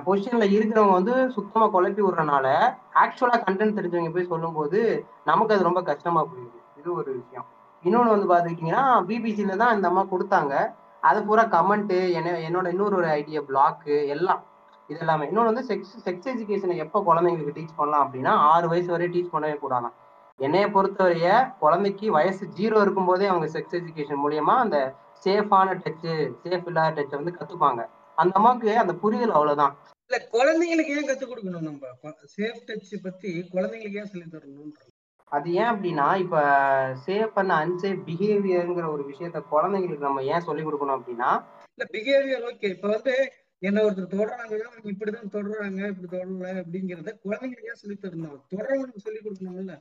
பொசிஷன்ல 0.05 0.45
இருக்கிறவங்க 0.55 0.95
வந்து 0.99 1.15
சுத்தமா 1.35 1.65
குழப்பி 1.73 2.01
விடுறனால 2.05 2.47
ஆக்சுவலா 3.01 3.37
கண்டென்ட் 3.47 3.77
தெரிஞ்சவங்க 3.79 4.11
போய் 4.15 4.31
சொல்லும்போது 4.31 4.79
நமக்கு 5.29 5.53
அது 5.55 5.67
ரொம்ப 5.69 5.81
கஷ்டமா 5.89 6.21
போயிடுது. 6.29 6.59
இது 6.79 6.89
ஒரு 6.99 7.09
விஷயம். 7.19 7.45
இன்னொன்று 7.83 8.15
வந்து 8.15 8.29
பார்த்துக்கிட்டிங்கன்னா 8.31 8.85
பிபிசியில 9.09 9.57
தான் 9.63 9.75
இந்த 9.77 9.87
அம்மா 9.91 10.03
கொடுத்தாங்க. 10.13 10.53
அது 11.09 11.19
பூரா 11.27 11.43
கமெண்ட்டு 11.55 11.97
என்ன 12.19 12.37
என்னோட 12.47 12.67
இன்னொரு 12.75 12.95
ஒரு 13.01 13.09
ஐடியா 13.19 13.41
பிளாக்கு 13.49 13.97
எல்லாம். 14.15 14.41
இது 14.89 14.99
எல்லாமே. 15.03 15.27
இன்னொன்று 15.29 15.51
வந்து 15.51 15.67
செக்ஸ் 15.69 15.93
செக்ஸ் 16.07 16.31
எஜுகேஷனை 16.33 16.77
எப்போ 16.85 16.97
குழந்தைங்களுக்கு 17.09 17.55
டீச் 17.59 17.77
பண்ணலாம் 17.81 18.03
அப்படின்னா 18.05 18.33
ஆறு 18.53 18.65
வயசு 18.73 18.89
வரை 18.95 19.07
டீச் 19.15 19.33
பண்ணவே 19.35 19.55
கூடாதான். 19.63 19.95
என்னைய 20.39 20.65
பொறுத்தவரைய 20.67 21.27
குழந்தைக்கு 21.59 22.05
வயசு 22.11 22.43
ஜீரோ 22.57 22.77
இருக்கும்போதே 22.81 23.25
அவங்க 23.27 23.47
செக்ஸ் 23.53 23.77
எஜுகேஷன் 23.77 24.21
மூலியமா 24.23 24.55
அந்த 24.63 24.77
சேஃபான 25.23 25.75
டச்சு 25.77 26.13
சேஃப் 26.41 26.67
இல்லாத 26.67 26.95
டச்சை 26.97 27.15
வந்து 27.15 27.35
கத்துப்பாங்க. 27.37 27.81
அந்த 28.17 28.33
அம்மாவுக்கு 28.33 28.71
அந்த 28.77 28.93
புரிதல் 28.95 29.35
அவ்வளவுதான். 29.37 29.73
இல்ல 30.11 30.17
குழந்தைங்களுக்கு 30.33 30.95
ஏன் 30.97 31.07
கத்துக் 31.07 31.31
கொடுக்கணும் 31.31 31.67
நம்ம? 31.67 32.11
சேஃப் 32.35 32.61
டச் 32.67 32.91
பத்தி 33.03 33.31
குழந்தைங்களுக்கு 33.53 34.01
ஏன் 34.01 34.11
சொல்லி 34.11 34.27
தரணும் 34.27 34.73
அது 35.31 35.47
ஏன் 35.53 35.69
அப்படின்னா 35.71 36.07
இப்ப 36.23 36.37
சேஃப் 37.05 37.37
அண்ட் 37.41 37.55
அன்சேஃப் 37.55 38.03
பிஹேவியருங்கிற 38.07 38.87
ஒரு 38.91 39.03
விஷயத்த 39.03 39.39
குழந்தைங்களுக்கு 39.49 40.07
நம்ம 40.07 40.23
ஏன் 40.33 40.45
சொல்லி 40.47 40.63
கொடுக்கணும் 40.63 40.97
அப்படின்னா 40.97 41.31
இல்ல 41.77 41.85
பிஹேவியர் 41.93 42.45
ஓகே 42.49 42.69
இப்ப 42.75 42.87
வந்து 42.87 43.13
என்ன 43.61 43.83
ஒருத்தர் 43.85 44.13
தொடறாங்கன்னா 44.13 44.67
அவங்க 44.69 44.89
இப்படிதான் 44.93 45.35
தொடறாங்க 45.35 45.81
இப்படி 45.91 46.07
தொடரல 46.07 46.49
அப்படிங்கறத 46.61 47.13
குழந்தைங்களுக்கு 47.23 47.71
ஏன் 47.71 47.81
சொல்லி 47.83 47.97
தரணும்? 47.97 48.39
தொடரவனுக்கு 48.51 49.05
சொல்லி 49.05 49.19
கொடுக்கணும்ல. 49.19 49.75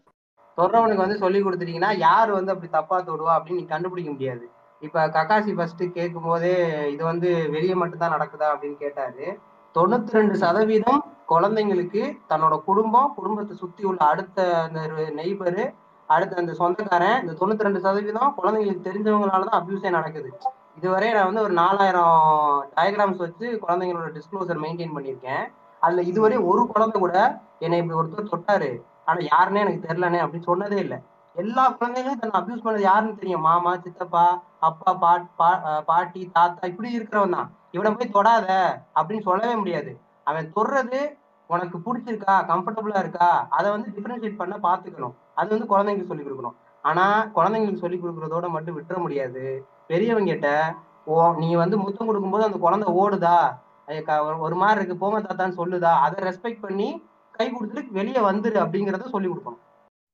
தொடர்றவனுக்கு 0.57 1.05
வந்து 1.05 1.17
சொல்லி 1.17 1.43
கொடுத்துட்டீங்கன்னா 1.43 1.99
யார் 1.99 2.31
வந்து 2.31 2.53
அப்படி 2.53 2.71
தப்பா 2.71 2.99
தொடுவா 3.01 3.33
அப்படின்னு 3.37 3.61
நீ 3.61 3.65
கண்டுபிடிக்க 3.65 4.11
முடியாது. 4.11 4.51
இப்ப 4.81 5.07
கக்காசி 5.09 5.55
ஃபர்ஸ்ட் 5.55 5.93
கேட்கும் 5.93 6.23
போதே 6.23 6.55
இது 6.93 7.05
வந்து 7.05 7.51
வெளியே 7.51 7.75
மட்டும்தான் 7.75 8.15
நடக்குதா 8.19 8.47
அப்படின்னு 8.53 8.77
கேட்டாரு. 8.77 9.39
தொண்ணூத்தி 9.75 10.11
ரெண்டு 10.11 10.37
சதவீதம் 10.37 11.05
குழந்தைங்களுக்கு 11.29 12.03
தன்னோட 12.29 12.65
குடும்பம் 12.65 13.13
குடும்பத்தை 13.17 13.57
சுத்தி 13.57 13.85
உள்ள 13.85 14.05
அடுத்த 14.05 14.63
அந்த 14.63 14.81
நெய்பரு 15.17 15.75
அடுத்த 16.07 16.37
அந்த 16.37 16.53
சொந்தக்காரன் 16.53 17.21
இந்த 17.21 17.33
தொண்ணூத்தி 17.33 17.67
ரெண்டு 17.67 17.81
சதவீதம் 17.81 18.35
குழந்தைங்களுக்கு 18.43 18.87
தெரிஞ்சவங்களாலதான் 18.89 19.59
அபியூஸே 19.59 19.91
நடக்குது. 19.91 20.33
இதுவரை 20.77 21.13
நான் 21.13 21.25
வந்து 21.25 21.43
ஒரு 21.43 21.53
நாலாயிரம் 21.53 22.67
டயக்ராம்ஸ் 22.77 23.17
வச்சு 23.17 23.61
குழந்தைங்களோட 23.69 24.09
டிஸ்க்ளோசர் 24.17 24.63
மெயின்டைன் 24.65 24.95
பண்ணியிருக்கேன். 24.97 25.45
அதுல 25.81 26.03
இதுவரை 26.03 26.37
ஒரு 26.37 26.67
குழந்தை 26.67 27.01
கூட 27.01 27.41
என்னை 27.59 27.79
இப்படி 27.79 27.99
ஒருத்தர் 28.01 28.33
தொட்டாரு. 28.35 28.83
ஆனா 29.05 29.19
யாருன்னே 29.19 29.59
எனக்கு 29.59 29.95
தெரியலனே 29.95 30.27
அப்படின்னு 30.27 30.47
சொன்னதே 30.47 30.77
இல்லை. 30.77 30.99
எல்லா 31.35 31.71
குழந்தைகளும் 31.71 32.19
தன்னை 32.19 32.41
அபியூஸ் 32.41 32.67
பண்ணது 32.67 32.81
யாருன்னு 32.81 33.15
தெரியும்? 33.15 33.41
மாமா 33.41 33.77
சித்தப்பா 33.77 34.43
அப்பா 34.61 34.95
பாட் 34.95 35.29
பா- 35.39 35.81
பாட்டி 35.81 36.31
தாத்தா 36.33 36.69
இப்படி 36.69 36.99
இருக்கிறவன் 36.99 37.31
தான். 37.31 37.53
இவனை 37.71 37.95
போய் 37.95 38.09
தொடாத 38.09 38.81
அப்படின்னு 38.95 39.21
சொல்லவே 39.21 39.57
முடியாது. 39.57 40.01
அவன் 40.25 40.53
தொடுறது 40.57 41.19
உனக்கு 41.47 41.79
பிடிச்சிருக்கா 41.79 42.31
கம்ஃபர்டபுளா 42.31 42.99
இருக்கா? 42.99 43.47
அதை 43.51 43.71
வந்து 43.71 43.93
டிஃபரன்ஷியேட் 43.97 44.37
பண்ண 44.37 44.57
பாத்துக்கணும். 44.63 45.15
அது 45.35 45.59
வந்து 45.59 45.67
குழந்தைங்களுக்கு 45.67 46.07
சொல்லி 46.07 46.23
கொடுக்கணும். 46.23 46.55
ஆனா 46.83 47.27
குழந்தைங்களுக்கு 47.35 47.79
சொல்லி 47.79 48.01
கொடுக்கறதோட 48.01 48.49
மட்டும் 48.49 48.83
விட்டுற 48.83 48.97
முடியாது. 48.97 49.67
பெரியவங்கிட்ட 49.89 50.77
ஓ 51.05 51.35
நீ 51.37 51.55
வந்து 51.55 51.79
முத்தம் 51.79 52.07
கொடுக்கும்போது 52.07 52.45
அந்த 52.45 52.59
குழந்தை 52.59 52.95
ஓடுதா? 52.95 53.59
ஒரு- 53.89 54.39
ஒரு 54.39 54.55
மாதிரி 54.55 54.85
இருக்கு. 54.85 54.97
போங்க 54.97 55.21
தாத்தான்னு 55.21 55.51
சொல்லுதா? 55.51 55.85
அதை 55.85 56.25
ரெஸ்பெக்ட் 56.25 56.61
பண்ணி 56.61 57.03
கை 57.35 57.47
கொடுத்துட்டு 57.51 57.97
வெளியே 57.99 58.21
வந்துரு 58.29 58.59
அப்படிங்கறத 58.65 59.07
சொல்லி 59.15 59.29
கொடுக்கணும். 59.31 59.61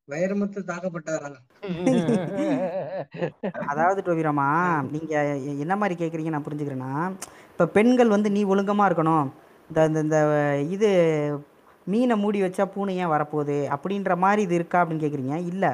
வைரமுத்து 0.08 0.60
தாக்கப்பட்டாரா 0.70 1.28
அதாவது 3.72 4.00
டோவிராமா 4.06 4.46
நீங்க 4.94 5.12
என்ன 5.64 5.74
மாதிரி 5.80 5.94
கேக்குறீங்க 6.00 6.30
நான் 6.34 6.46
புரிஞ்சுக்கிறேன்னா 6.46 6.92
இப்ப 7.52 7.66
பெண்கள் 7.76 8.14
வந்து 8.14 8.28
நீ 8.36 8.40
ஒழுங்கமா 8.52 8.84
இருக்கணும். 8.88 9.26
இந்த 9.70 9.80
இந்த 9.88 10.00
இந்த 10.04 10.18
இது 10.76 10.88
மீனை 11.86 12.14
மூடி 12.22 12.38
வச்சா 12.44 12.64
பூனை 12.74 12.94
ஏன் 13.02 13.12
வரப்போகுது? 13.14 13.56
அப்படின்ற 13.74 14.14
மாதிரி 14.24 14.40
இது 14.46 14.54
இருக்கா 14.60 14.80
அப்படின்னு 14.82 15.04
கேக்குறீங்க? 15.04 15.36
இல்ல. 15.52 15.64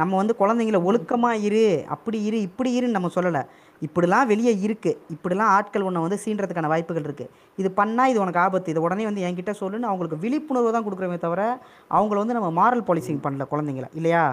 நம்ம 0.00 0.12
வந்து 0.20 0.34
குழந்தைங்கள 0.40 0.78
ஒழுக்கமா 0.88 1.30
இரு 1.48 1.62
அப்படி 1.94 2.18
இரு 2.28 2.38
இப்படி 2.48 2.70
இருன்னு 2.78 2.96
நம்ம 2.98 3.10
சொல்லலை. 3.16 3.42
இப்படிலாம் 3.82 4.28
வெளியே 4.32 4.52
இருக்கு. 4.66 4.92
இப்படிலாம் 5.14 5.52
ஆட்கள் 5.56 5.86
உன்னை 5.88 6.00
வந்து 6.04 6.18
சீன்றதுக்கான 6.24 6.70
வாய்ப்புகள் 6.72 7.06
இருக்கு. 7.08 7.26
இது 7.58 7.70
பண்ணா 7.80 8.06
இது 8.12 8.20
உனக்கு 8.24 8.42
ஆபத்து. 8.44 8.72
இது 8.74 8.84
உடனே 8.86 9.06
வந்து 9.08 9.24
என்கிட்ட 9.28 9.54
சொல்லுன்னு 9.62 9.90
அவங்களுக்கு 9.90 10.22
விழிப்புணர்வு 10.24 10.74
தான் 10.76 10.86
கொடுக்குறோமே 10.86 11.18
தவிர 11.24 11.42
அவங்கள 11.90 12.18
வந்து 12.22 12.38
நம்ம 12.38 12.50
மாரல் 12.60 12.86
பாலிசிங் 12.90 13.24
பண்ணல 13.26 13.46
குழந்தைங்கள. 13.52 13.88
இல்லையா? 14.00 14.24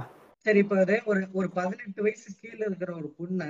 சரி 0.46 0.60
இப்ப 0.64 0.78
அது 0.84 0.96
ஒரு 1.06 1.22
ஒரு 1.40 1.48
பதினெட்டு 1.58 2.00
வயசு 2.06 2.30
கீழே 2.40 2.64
இருக்கிற 2.68 2.90
ஒரு 3.00 3.10
பொண்ணை 3.20 3.46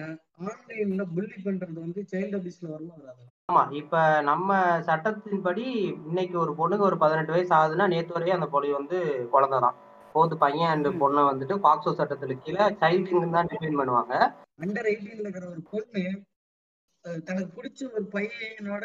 ஆன்லைன்ல 0.48 1.04
புள்ளி 1.14 1.38
பண்றது 1.46 1.80
வந்து 1.86 2.02
சைல்டு 2.12 2.36
அபியூஸ்ல 2.40 2.68
வரலாம் 2.74 3.00
வராது? 3.00 3.24
ஆமா 3.50 3.64
இப்ப 3.80 4.02
நம்ம 4.30 4.50
சட்டத்தின்படி 4.90 5.66
இன்னைக்கு 6.10 6.38
ஒரு 6.44 6.54
பொண்ணுக்கு 6.60 6.88
ஒரு 6.90 6.98
பதினெட்டு 7.04 7.36
வயசு 7.36 7.52
ஆகுதுன்னா 7.60 7.88
நேத்து 7.94 8.16
வரையும் 8.18 8.38
அந்த 8.38 8.50
பொண்ணு 8.54 8.78
வந்து 8.80 9.00
குழந்தை 9.34 9.60
தான் 9.66 9.80
போது 10.16 10.36
பையன் 10.44 10.72
அண்ட் 10.74 10.90
பொண்ணை 11.02 11.24
வந்துட்டு 11.30 11.56
பாக்ஸோ 11.66 11.94
சட்டத்துல 12.00 12.36
கீழே 12.44 12.66
சைல்டுன்னு 12.82 13.36
தான் 13.38 13.50
டிஃபைன் 13.52 13.80
பண்ணுவாங்க. 13.80 14.14
அண்டர் 14.60 14.90
எயிட்டீன்ல 14.90 15.26
இருக்கிற 15.26 15.46
ஒரு 15.54 15.62
பொண்ணு 15.72 16.04
தனக்கு 17.26 17.50
பிடிச்ச 17.56 17.80
ஒரு 17.96 18.06
பையனோட 18.14 18.84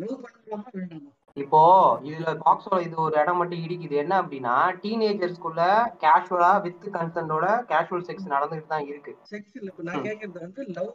லவ் 0.00 0.22
பண்ணலாமா 0.24 0.70
வேண்டாமா 0.78 1.10
இப்போ 1.36 1.60
இதுல 2.08 2.30
பாக்ஸோ 2.40 2.78
இது 2.86 2.96
ஒரு 3.04 3.14
இடம் 3.20 3.38
மட்டும் 3.40 3.62
இடிக்குது. 3.64 3.94
என்ன 4.02 4.14
அப்படின்னா 4.22 4.54
டீனேஜர்ஸ்குள்ள 4.82 5.60
கேஷுவலா 6.02 6.50
வித் 6.64 6.84
கன்சென்டோட 6.96 7.46
கேஷுவல் 7.70 8.04
செக்ஸ் 8.08 8.32
நடந்துகிட்டு 8.34 8.72
தான் 8.74 8.88
இருக்கு. 8.90 9.12
செக்ஸ் 9.30 9.56
இல்ல 9.60 9.70
நான் 9.88 10.04
கேக்குறது 10.08 10.42
வந்து 10.46 10.64
லவ் 10.76 10.90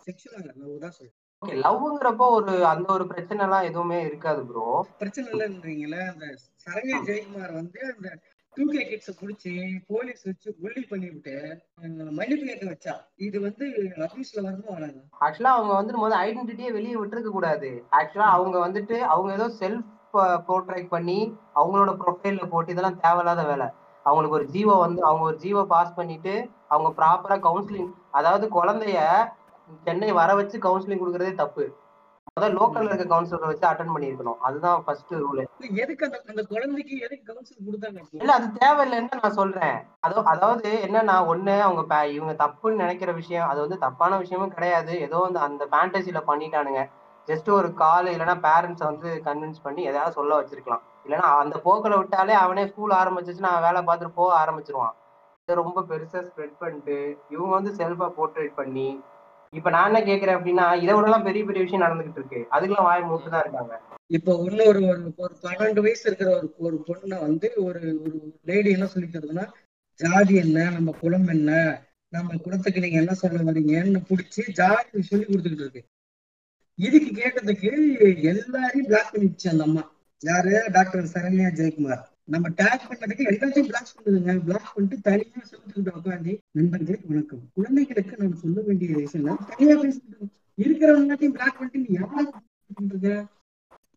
செக்ஷுவல் 0.00 0.46
லவ் 0.60 0.80
தான் 0.84 0.94
சொல்றேன். 0.96 1.18
ஓகே 1.42 1.56
லவ்ங்கிறப்போ 1.64 2.26
ஒரு 2.36 2.54
அந்த 2.70 2.88
ஒரு 2.96 3.04
பிரச்சனை 3.10 3.42
எல்லாம் 3.46 3.66
எதுவுமே 3.70 3.98
இருக்காது 4.08 4.42
ப்ரோ 4.50 4.68
பிரச்சனை 5.00 5.26
இல்லைன்றீங்களே 5.34 6.00
அந்த 6.12 6.26
சரண்யா 6.64 6.98
ஜெயக்குமார் 7.08 7.54
வந்து 7.60 7.80
அந்த 7.92 8.08
டூ 8.56 8.64
கே 8.72 8.82
கிட்ஸ 8.88 9.12
புடிச்சு 9.20 9.52
போலீஸ் 9.88 10.20
வச்சு 10.28 10.48
புள்ளி 10.60 10.82
பண்ணிவிட்டு 10.90 11.34
மன்னிப்பு 12.18 12.44
கேட்க 12.48 12.64
வச்சா. 12.72 12.92
இது 13.26 13.36
வந்து 13.46 13.64
அபியூஸ்ல 14.06 14.38
வரணும் 14.46 14.74
வராது. 14.76 14.98
ஆக்சுவலா 15.24 15.54
அவங்க 15.56 15.72
வந்து 15.80 15.94
முதல்ல 16.00 16.20
ஐடென்டிட்டியே 16.26 16.70
வெளியே 16.76 16.96
விட்டுருக்க 16.98 17.30
கூடாது. 17.36 17.70
ஆக்சுவலா 17.98 18.28
அவங்க 18.36 18.56
வந்துட்டு 18.66 18.98
அவங்க 19.14 19.30
ஏதோ 19.38 19.48
செல்ஃப் 19.60 19.90
போர்ட்ரேட் 20.48 20.92
பண்ணி 20.94 21.18
அவங்களோட 21.60 21.92
ப்ரொஃபைல்ல 22.02 22.44
போட்டு 22.52 22.74
இதெல்லாம் 22.74 23.00
தேவையில்லாத 23.04 23.44
வேலை. 23.52 23.68
அவங்களுக்கு 24.06 24.38
ஒரு 24.38 24.46
ஜீவோ 24.54 24.74
வந்து 24.86 25.00
அவங்க 25.08 25.24
ஒரு 25.30 25.38
ஜீவோ 25.44 25.62
பாஸ் 25.72 25.96
பண்ணிட்டு 25.98 26.34
அவங்க 26.74 26.90
ப்ராப்பரா 26.98 27.36
கவுன்சிலிங் 27.46 27.92
அதாவது 28.18 28.46
குழந்தைய 28.58 28.98
சென்னை 29.86 30.10
வர 30.20 30.30
வச்சு 30.40 30.56
கவுன்சிலிங் 30.66 31.02
கொடுக்கறதே 31.02 31.32
தப்பு. 31.42 31.64
அதான் 32.38 32.54
லோக்கல்ல 32.58 32.88
இருக்க 32.90 33.04
கவுன்சிலரை 33.10 33.48
வச்சு 33.48 33.66
அட்டன் 33.68 33.92
பண்ணியிருக்கணும். 33.94 34.38
அதுதான் 34.46 34.80
ஃபர்ஸ்ட் 34.84 35.12
ரூல் 35.20 35.40
எதுக்கு 35.82 36.06
அந்த 36.06 36.18
அந்த 36.32 36.42
குழந்தைக்கு 36.52 36.94
எதுக்கு 37.06 37.28
கவுன்சில் 37.28 37.66
கொடுத்தாங்க? 37.66 38.00
இல்ல 38.20 38.32
அது 38.38 38.46
தேவையில்லைன்னு 38.62 39.20
நான் 39.20 39.36
சொல்றேன். 39.38 39.76
அதோ 40.06 40.22
அதாவது 40.32 40.70
என்னன்னா 40.86 41.16
ஒண்ணு 41.32 41.54
அவங்க 41.66 42.00
இவங்க 42.16 42.34
தப்புன்னு 42.42 42.82
நினைக்கிற 42.84 43.12
விஷயம் 43.20 43.46
அது 43.50 43.60
வந்து 43.64 43.78
தப்பான 43.84 44.18
விஷயமும் 44.24 44.54
கிடையாது. 44.56 44.92
ஏதோ 45.06 45.20
அந்த 45.28 45.40
அந்த 45.48 45.68
ஃபேண்டசில 45.72 46.22
பண்ணிட்டானுங்க. 46.30 46.82
ஜஸ்ட் 47.28 47.52
ஒரு 47.58 47.70
கால் 47.84 48.10
இல்லைன்னா 48.14 48.36
பேரண்ட்ஸை 48.48 48.86
வந்து 48.90 49.10
கன்வின்ஸ் 49.28 49.64
பண்ணி 49.68 49.82
எதாவது 49.92 50.18
சொல்ல 50.18 50.40
வச்சிருக்கலாம். 50.40 50.84
இல்லைன்னா 51.06 51.30
அந்த 51.44 51.56
போக்கில் 51.66 51.98
விட்டாலே 52.00 52.36
அவனே 52.44 52.66
ஸ்கூல் 52.72 52.98
ஆரம்பிச்சிச்சுன்னா 53.00 53.54
அவன் 53.54 53.66
வேலை 53.68 53.82
பார்த்துட்டு 53.88 54.18
போக 54.20 54.32
ஆரம்பிச்சிருவான். 54.42 54.94
இதை 55.48 55.54
ரொம்ப 55.64 55.80
பெருசா 55.88 56.20
ஸ்ப்ரெட் 56.28 56.60
பண்ணிட்டு 56.60 56.96
இவங்க 57.34 57.52
வந்து 57.58 57.72
செல்ஃபா 57.80 58.06
போர்ட்ரேட் 58.18 58.54
பண்ணி 58.60 58.88
இப்ப 59.54 59.70
நான் 59.70 59.94
என்ன 59.94 60.00
கேக்குறேன் 60.10 60.36
அப்படின்னா 60.38 60.66
இதை 60.82 60.94
விடலாம் 60.94 61.22
பெரிய 61.22 61.44
பெரிய 61.44 61.62
விஷயம் 61.64 61.84
நடந்துகிட்டு 61.84 62.20
இருக்கு. 62.20 62.46
அதுக்கெல்லாம் 62.50 62.88
வாய் 62.88 63.02
மூட்டு 63.02 63.30
தான் 63.30 63.40
இருக்காங்க. 63.40 63.74
இப்ப 64.06 64.36
உள்ள 64.36 64.64
ஒரு 64.64 65.12
ஒரு 65.16 65.34
பன்னெண்டு 65.42 65.80
வயசு 65.80 66.02
இருக்கிற 66.06 66.30
ஒரு 66.36 66.48
ஒரு 66.58 66.84
பொண்ணை 66.86 67.20
வந்து 67.20 67.52
ஒரு 67.56 67.80
ஒரு 68.04 68.34
லேடி 68.44 68.70
என்ன 68.70 68.86
சொல்லிக்கிறதுனா 68.94 69.44
ஜாதி 70.00 70.34
என்ன? 70.34 70.70
நம்ம 70.70 70.92
குலம் 71.00 71.28
என்ன? 71.28 71.50
நம்ம 72.08 72.36
குலத்துக்கு 72.36 72.80
நீங்க 72.80 72.98
என்ன 72.98 73.14
சொல்ல 73.14 73.52
வரீங்கன்னு 73.52 74.00
பிடிச்சி 74.10 74.42
ஜாதி 74.52 75.02
சொல்லி 75.02 75.24
கொடுத்துக்கிட்டு 75.24 75.66
இருக்கு. 75.66 75.82
இதுக்கு 76.78 77.10
கேட்டதுக்கு 77.20 77.70
எல்லாரையும் 78.22 78.86
பிளாக் 78.86 79.12
பண்ணிடுச்சு 79.12 79.48
அந்த 79.48 79.64
அம்மா. 79.64 79.92
யாரு? 80.22 80.68
டாக்டர் 80.72 81.12
சரண்யா 81.14 81.48
ஜெயக்குமார். 81.58 82.04
நம்ம 82.28 82.46
டேக் 82.58 82.84
பண்ணதுக்கு 82.90 83.24
எல்லாத்தையும் 83.30 83.66
பிளாக் 83.70 83.90
பண்ணுதுங்க. 83.96 84.34
பிளாக் 84.46 84.70
பண்ணிட்டு 84.74 84.96
தனியா 85.08 85.40
சொல்லிட்டு 85.50 85.92
உட்காந்து 85.98 86.34
நண்பர்களுக்கு 86.58 87.10
வணக்கம். 87.10 87.42
குழந்தைகளுக்கு 87.56 88.14
நான் 88.20 88.38
சொல்ல 88.44 88.62
வேண்டிய 88.68 88.96
விஷயம் 89.00 89.42
தனியா 89.50 89.74
பேசிட்டு 89.82 90.28
இருக்கிறவங்க 90.58 91.04
எல்லாத்தையும் 91.06 91.34
பிளாக் 91.36 91.58
பண்ணிட்டு 91.58 91.82
நீ 91.84 91.90
யாரை 91.98 92.24
பண்றது 92.78 93.12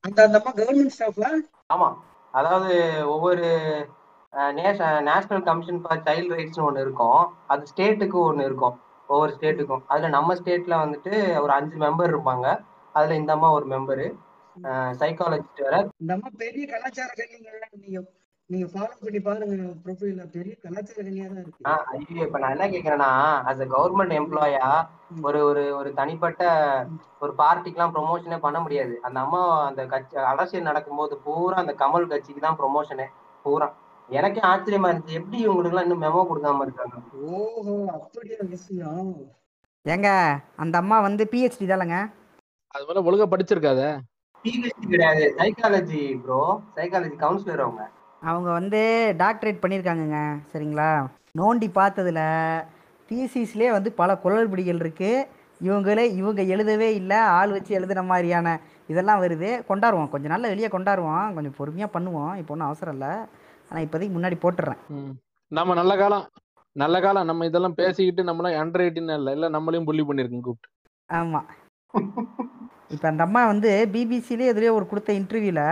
அந்த 0.03 0.19
அந்த 0.27 0.41
கவர்மெண்ட் 0.59 0.95
ஸ்டாஃப்ல 0.95 1.29
ஆமா. 1.75 1.89
அதாவது 2.33 2.73
ஒவ்வொரு 3.13 3.45
நேஷனல் 4.59 5.47
கமிஷன் 5.49 5.81
ஃபார் 5.83 6.03
சைல்ட் 6.07 6.35
ரைட்ஸ்னு 6.37 6.67
ஒன்று 6.67 6.85
இருக்கும். 6.85 7.21
அது 7.51 7.71
ஸ்டேட்டுக்கு 7.71 8.19
ஒன்று 8.29 8.47
இருக்கும். 8.49 8.75
ஒவ்வொரு 9.09 9.31
ஸ்டேட்டுக்கும் 9.37 9.83
அதுல 9.91 10.11
நம்ம 10.17 10.35
ஸ்டேட்ல 10.41 10.77
வந்துட்டு 10.83 11.13
ஒரு 11.43 11.53
அஞ்சு 11.59 11.77
மெம்பர் 11.85 12.13
இருப்பாங்க. 12.15 12.47
அதுல 12.95 13.15
இந்த 13.21 13.31
அம்மா 13.37 13.49
ஒரு 13.57 13.67
மெம்பரு 13.75 14.07
சைக்காலஜிஸ்ட் 15.01 15.65
வேற. 15.65 15.75
இந்த 16.01 16.11
அம்மா 16.15 16.29
பெரிய 16.43 16.63
கலாச்சார 16.69 17.25
நீங்க 17.81 17.99
நீங்க 18.49 18.67
ஃபாலோ 18.71 18.95
பண்ணி 18.99 19.19
பாருங்க 19.21 19.55
ப்ரொஃபைல்ல 19.83 20.25
பெரிய 20.35 20.55
கலாச்சார 20.59 20.99
கண்ணியா 20.99 21.27
தான் 21.29 21.43
இருக்கு. 21.43 21.67
ஐயோ 21.91 22.23
இப்ப 22.25 22.39
நான் 22.39 22.53
என்ன 22.55 22.65
கேக்குறேன்னா 22.71 23.09
அஸ் 23.49 23.61
அ 23.61 23.67
கவர்மெண்ட் 23.73 24.13
எம்ப்ளாயா 24.17 24.67
ஒரு 25.23 25.39
ஒரு 25.47 25.63
ஒரு 25.77 25.89
தனிப்பட்ட 25.99 26.41
ஒரு 27.21 27.31
பார்ட்டிக்கெல்லாம் 27.39 27.93
ப்ரொமோஷனே 27.95 28.37
பண்ண 28.39 28.57
முடியாது. 28.59 28.95
அந்த 29.03 29.17
அம்மா 29.25 29.39
அந்த 29.67 29.83
கட்சி 29.93 30.15
அரசியல் 30.31 30.69
நடக்கும்போது 30.69 31.15
பூரா 31.25 31.57
அந்த 31.63 31.75
கமல் 31.81 32.11
கட்சிக்கு 32.11 32.41
தான் 32.41 32.59
ப்ரொமோஷனே 32.59 33.07
பூரா. 33.45 33.67
எனக்கே 34.09 34.41
ஆச்சரியமா 34.49 34.89
இருந்துச்சு. 34.89 35.19
எப்படி 35.19 35.37
இவங்களுக்கு 35.43 35.73
எல்லாம் 35.73 35.87
இன்னும் 35.87 36.05
மெமோ 36.05 36.21
கொடுக்காம 36.27 36.65
இருக்காங்க? 36.67 36.95
ஓஹோ 37.29 37.75
அப்படியா 37.97 38.39
விஷயம் 38.49 39.11
ஏங்க 39.85 40.09
அந்த 40.63 40.75
அம்மா 40.81 40.97
வந்து 41.05 41.23
பிஹெச்டி 41.31 41.65
தானங்க? 41.67 41.97
அது 42.75 42.85
போல 42.85 43.03
ஒழுங்கா 43.05 43.27
படிச்சிருக்காத. 43.29 43.81
பிஹெச்டி 44.45 44.85
கிடையாது. 44.85 45.25
சைக்காலஜி 45.37 46.01
ப்ரோ 46.23 46.39
சைக்காலஜி 46.75 47.15
கவுன்சிலர் 47.19 47.63
அவங்க 47.63 47.83
அவங்க 48.21 48.51
வந்து 48.51 48.79
டாக்டரேட் 49.17 49.61
பண்ணியிருக்காங்கங்க 49.61 50.19
சரிங்களா? 50.51 50.89
நோண்டி 51.37 51.67
பார்த்ததுல 51.75 52.21
டிசிஸ்லேயே 53.09 53.71
வந்து 53.71 53.93
பல 53.93 54.19
குளறுபடிகள் 54.23 54.81
இருக்குது 54.81 55.25
இவங்களே 55.61 56.03
இவங்க 56.13 56.41
எழுதவே 56.45 56.95
இல்லை 56.95 57.17
ஆள் 57.35 57.51
வச்சு 57.51 57.71
எழுதுன 57.79 58.05
மாதிரியான 58.05 58.47
இதெல்லாம் 58.89 59.21
வருது. 59.21 59.49
கொண்டாடுவோம். 59.69 60.09
கொஞ்சம் 60.09 60.31
நாள்ல 60.31 60.47
வெளியே 60.47 60.67
கொண்டாடுவோம். 60.67 61.33
கொஞ்சம் 61.33 61.55
பொறுமையாக 61.57 61.93
பண்ணுவோம். 61.93 62.35
இப்போ 62.35 62.53
ஒன்றும் 62.53 62.67
அவசரம் 62.67 62.93
இல்லை. 62.93 63.11
ஆனால் 63.71 63.85
இப்போதைக்கு 63.85 64.15
முன்னாடி 64.17 64.37
போட்டுடுறேன் 64.41 64.81
ம். 64.89 65.13
நம்ம 65.51 65.73
நல்ல 65.73 65.97
காலம். 65.97 66.25
நல்ல 66.75 66.99
காலம். 67.01 67.25
நம்ம 67.25 67.45
இதெல்லாம் 67.45 67.75
பேசிக்கிட்டு 67.75 68.23
நம்மளாம் 68.23 68.59
அண்டர் 68.61 68.83
எயிட்டின் 68.85 69.15
இல்லை. 69.17 69.33
இல்லை 69.33 69.49
நம்மளையும் 69.49 69.83
புள்ளி 69.83 70.03
பண்ணிருக்கோம் 70.03 70.41
கூப்பிட்டு. 70.41 70.69
ஆமாம் 71.09 71.47
இப்போ 72.89 73.07
அந்த 73.07 73.23
அம்மா 73.23 73.45
வந்து 73.45 73.71
பிபிசிலே 73.93 74.45
எதிரே 74.45 74.69
ஒரு 74.69 74.87
கொடுத்த 74.87 75.11
இன்டர்வியூவில் 75.13 75.65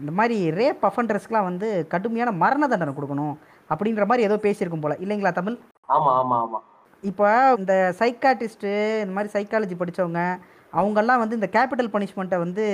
இந்த 0.00 0.12
மாதிரி 0.18 0.36
ரேப் 0.58 0.82
அஃபண்டர்ஸ்க்குலாம் 0.88 1.48
வந்து 1.50 1.68
கடுமையான 1.92 2.30
மரண 2.42 2.64
தண்டனை 2.66 2.92
கொடுக்கணும் 2.94 3.34
அப்படின்ற 3.70 4.04
மாதிரி 4.06 4.26
ஏதோ 4.28 4.36
பேசியிருக்கும் 4.46 4.84
போல. 4.84 4.96
இல்லைங்களா 5.04 5.32
தமிழ்? 5.38 5.56
ஆமா 5.88 6.10
ஆமா 6.20 6.36
ஆமா. 6.44 6.58
இப்போ 7.02 7.26
இந்த 7.58 7.72
சைக்காட்டிஸ்ட்டு 8.00 8.72
இந்த 9.02 9.14
மாதிரி 9.16 9.32
சைக்காலஜி 9.36 9.74
படித்தவங்க 9.80 10.20
அவங்கெல்லாம் 10.72 11.22
வந்து 11.22 11.38
இந்த 11.38 11.48
கேபிட்டல் 11.56 11.92
பனிஷ்மெண்ட்டை 11.94 12.38
வந்து 12.44 12.64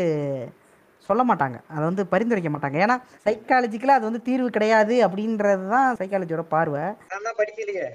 சொல்ல 1.08 1.22
மாட்டாங்க. 1.28 1.56
அதை 1.72 1.84
வந்து 1.90 2.04
பரிந்துரைக்க 2.12 2.50
மாட்டாங்க. 2.54 2.78
ஏன்னா 2.84 2.96
சைக்காலஜிக்கலாக 3.26 3.98
அது 3.98 4.08
வந்து 4.08 4.26
தீர்வு 4.28 4.48
கிடையாது 4.56 4.96
அப்படின்றது 5.06 5.64
தான் 5.74 5.96
சைக்காலஜியோட 6.00 6.44
பார்வை. 6.54 6.84
படிக்கலையே? 7.40 7.86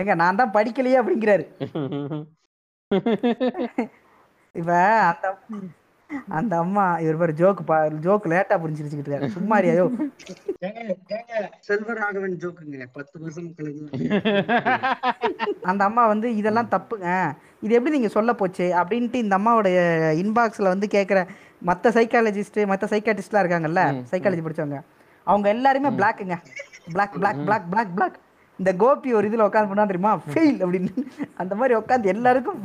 ஏங்க 0.00 0.14
நான் 0.22 0.40
தான் 0.40 0.54
படிக்கலையே 0.56 1.00
அப்படிங்கிறாரு. 1.02 1.46
இப்போ 4.54 4.76
அந்த 5.08 5.26
அந்த 6.36 6.54
அம்மா 6.62 6.84
இவர் 7.04 7.18
பேர் 7.20 7.32
ஜோக்கு 7.40 7.62
பா 7.70 7.76
ஜோக்கு 8.04 8.30
லேட்டாக 8.32 8.58
புரிஞ்சிருச்சுக்கிட்டு 8.62 9.10
இருக்காரு. 9.10 9.34
சும்மாரியா 9.34 9.72
யோ 9.78 9.84
ஏங்க 10.66 10.80
ஏங்க 11.16 11.40
செல்வராகவன் 11.66 12.36
ஜோக்குங்க 12.42 12.86
பத்து 12.96 13.16
வருஷம் 13.22 13.50
அந்த 15.70 15.82
அம்மா 15.88 16.04
வந்து 16.12 16.28
இதெல்லாம் 16.40 16.70
தப்புங்க. 16.74 17.08
இது 17.64 17.76
எப்படி 17.78 17.94
நீங்கள் 17.96 18.14
சொல்ல 18.16 18.32
போச்சு? 18.40 18.68
அப்படின்ட்டு 18.82 19.22
இந்த 19.24 19.36
அம்மாவுடைய 19.40 19.78
இன்பாக்ஸில் 20.22 20.72
வந்து 20.74 20.88
கேட்குற 20.96 21.20
மற்ற 21.70 21.92
சைக்காலஜிஸ்ட்டு 21.98 22.68
மற்ற 22.72 22.88
சைக்காட்டிஸ்ட்லாம் 22.94 23.44
இருக்காங்கல்ல 23.44 23.84
சைக்காலஜி 24.12 24.44
படிச்சவங்க. 24.46 24.80
அவங்க 25.26 25.46
எல்லாருமே 25.56 25.92
பிளாக்குங்க 26.00 26.38
block 26.94 27.18
block 27.20 27.44
block 27.48 27.68
block 27.74 27.94
block 27.98 28.18
இந்த 28.58 28.70
கோபி 28.82 29.08
ஒரு 29.18 29.26
இதில் 29.26 29.44
உட்காந்து 29.46 29.70
பண்ணா 29.70 29.84
தெரியுமா? 29.84 30.12
ஃபெயில் 30.30 30.58
அப்படின்னு. 30.64 30.92
அந்த 31.36 31.52
மாதிரி 31.54 31.74
உட்காந்து 31.80 32.12
எல்லாருக்கும் 32.14 32.60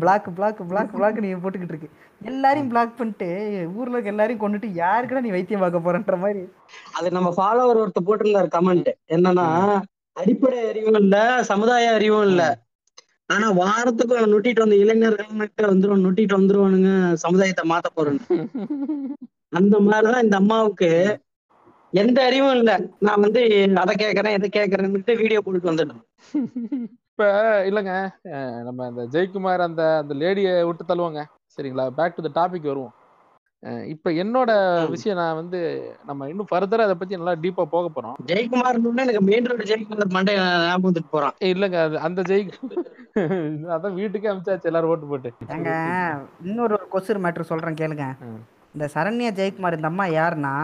பிளாக் 0.00 0.28
பிளாக் 0.36 0.60
பிளாக் 0.68 0.92
பிளாக் 0.96 1.22
நீ 1.24 1.28
போட்டுக்கிட்டு 1.34 1.74
இருக்கு. 1.74 1.88
எல்லாரையும் 2.24 2.70
பிளாக் 2.72 2.96
பண்ணிட்டு 2.96 3.28
ஊர்ல 3.76 3.94
இருக்க 3.94 4.12
எல்லாரையும் 4.14 4.42
கொண்டுட்டு 4.44 4.68
யாருக்குடா 4.82 5.20
நீ 5.20 5.30
வைத்தியம் 5.36 5.62
பார்க்க 5.64 5.84
போறன்ற 5.86 6.16
மாதிரி? 6.18 6.42
அது 6.98 7.10
நம்ம 7.10 7.30
ஃபாலோவர் 7.36 7.80
ஒருத்தர் 7.82 8.08
போட்டிருந்தாரு 8.08 8.50
கமெண்ட் 8.56 8.90
என்னன்னா 9.16 9.46
அடிப்படை 10.16 10.58
அறிவும் 10.68 11.00
இல்ல 11.02 11.16
சமுதாய 11.42 11.90
அறிவும் 11.90 12.26
இல்ல. 12.28 12.42
ஆனா 13.26 13.46
வாரத்துக்கு 13.50 14.14
நொட்டிட்டு 14.26 14.64
வந்த 14.64 14.76
இளைஞர்கள் 14.76 15.72
வந்துருவோம் 15.72 16.04
நொட்டிட்டு 16.06 16.38
வந்துருவானுங்க 16.38 16.90
சமுதாயத்தை 17.24 17.64
மாத்த 17.70 17.88
போறேன்னு. 17.96 18.38
அந்த 19.58 19.74
மாதிரிதான் 19.80 20.24
இந்த 20.26 20.36
அம்மாவுக்கு 20.36 20.90
எந்த 21.92 22.18
அறிவும் 22.28 22.56
இல்ல. 22.58 22.70
நான் 23.06 23.22
வந்து 23.24 23.42
அதை 23.82 23.94
கேக்குறேன் 24.04 24.36
இதை 24.38 24.48
கேக்குறேன்னுட்டு 24.56 25.12
வீடியோ 25.22 25.40
போட்டுட்டு 25.44 25.70
வந்துட்டேன் 25.70 26.04
இப்ப 27.10 27.26
இல்லைங்க. 27.68 27.94
நம்ம 28.66 28.86
அந்த 28.90 29.02
ஜெயக்குமார் 29.14 29.66
அந்த 29.66 29.82
அந்த 30.02 30.14
லேடியை 30.22 30.52
விட்டு 30.68 30.84
தள்ளுவாங்க. 30.90 31.20
சரிங்களா? 31.56 31.86
பேக் 31.98 32.16
டு 32.16 32.24
த 32.26 32.30
டாபிக் 32.40 32.70
வருவோம். 32.70 32.94
இப்ப 33.92 34.10
என்னோட. 34.22 34.50
விஷயம் 34.92 35.18
நான் 35.20 35.38
வந்து 35.38 35.60
நம்ம 36.08 36.28
இன்னும் 36.32 36.48
ஃபர்தரா 36.50 36.84
அதை 36.86 36.94
பத்தி 36.98 37.18
நல்லா 37.20 37.34
டீப்பா 37.44 37.64
போக 37.72 37.86
போறோம். 37.94 38.14
ஜெயக்குமார் 38.30 38.78
எனக்கு 39.04 39.22
மெயின் 39.30 39.48
ரோடு 39.50 39.64
ஜெயக்குமார் 39.70 40.14
மண்டே 40.16 40.34
ஞாபகம் 40.38 40.86
வந்துட்டு 40.88 41.12
போறான். 41.14 41.34
இல்லைங்க. 41.52 41.78
அது 41.86 41.98
அந்த 42.08 42.22
ஜெய் 42.30 42.44
அதான் 43.76 43.96
வீட்டுக்கே 43.98 44.30
அமிச்சாச்சு. 44.32 44.68
எல்லாரும் 44.70 44.92
ஓட்டு 44.92 45.10
போட்டு. 45.12 45.32
ஏங்க 45.56 45.72
இன்னொரு 46.46 46.76
ஒரு 46.78 46.86
கொசுர் 46.94 47.22
மேட்ரு 47.24 47.50
சொல்கிறேன் 47.50 47.80
கேளுங்க. 47.82 48.06
இந்த 48.76 48.86
சரண்யா 48.94 49.32
ஜெயக்குமார் 49.40 49.78
இந்த 49.78 49.90
அம்மா 49.92 50.06
யாருன்னா 50.18 50.54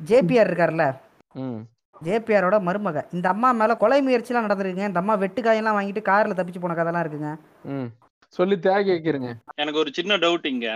ஜேபிஆர் 0.00 0.50
இருக்கார்ல? 0.50 0.94
ம். 1.34 1.60
ஜேபிஆரோட 2.02 2.60
மருமக. 2.60 3.04
இந்த 3.12 3.28
அம்மா 3.28 3.52
மேலே 3.52 3.76
கொலை 3.76 4.02
முயற்சிலாம் 4.02 4.46
நடந்திருக்குங்க. 4.46 4.86
இந்த 4.86 4.98
அம்மா 4.98 5.16
வெட்டுக்காயெல்லாம் 5.16 5.78
வாங்கிட்டு 5.78 6.02
காரில் 6.02 6.34
தப்பிச்சு 6.34 6.60
போன 6.60 6.74
கதைலாம் 6.74 7.04
இருக்குங்க. 7.04 7.38
ம். 7.64 7.88
சொல்லி 8.28 8.56
தியாகி 8.56 8.90
வைக்கிறேங்க. 8.90 9.34
எனக்கு 9.54 9.78
ஒரு 9.78 9.90
சின்ன 9.92 10.16
டவுட் 10.16 10.46
இங்க. 10.46 10.66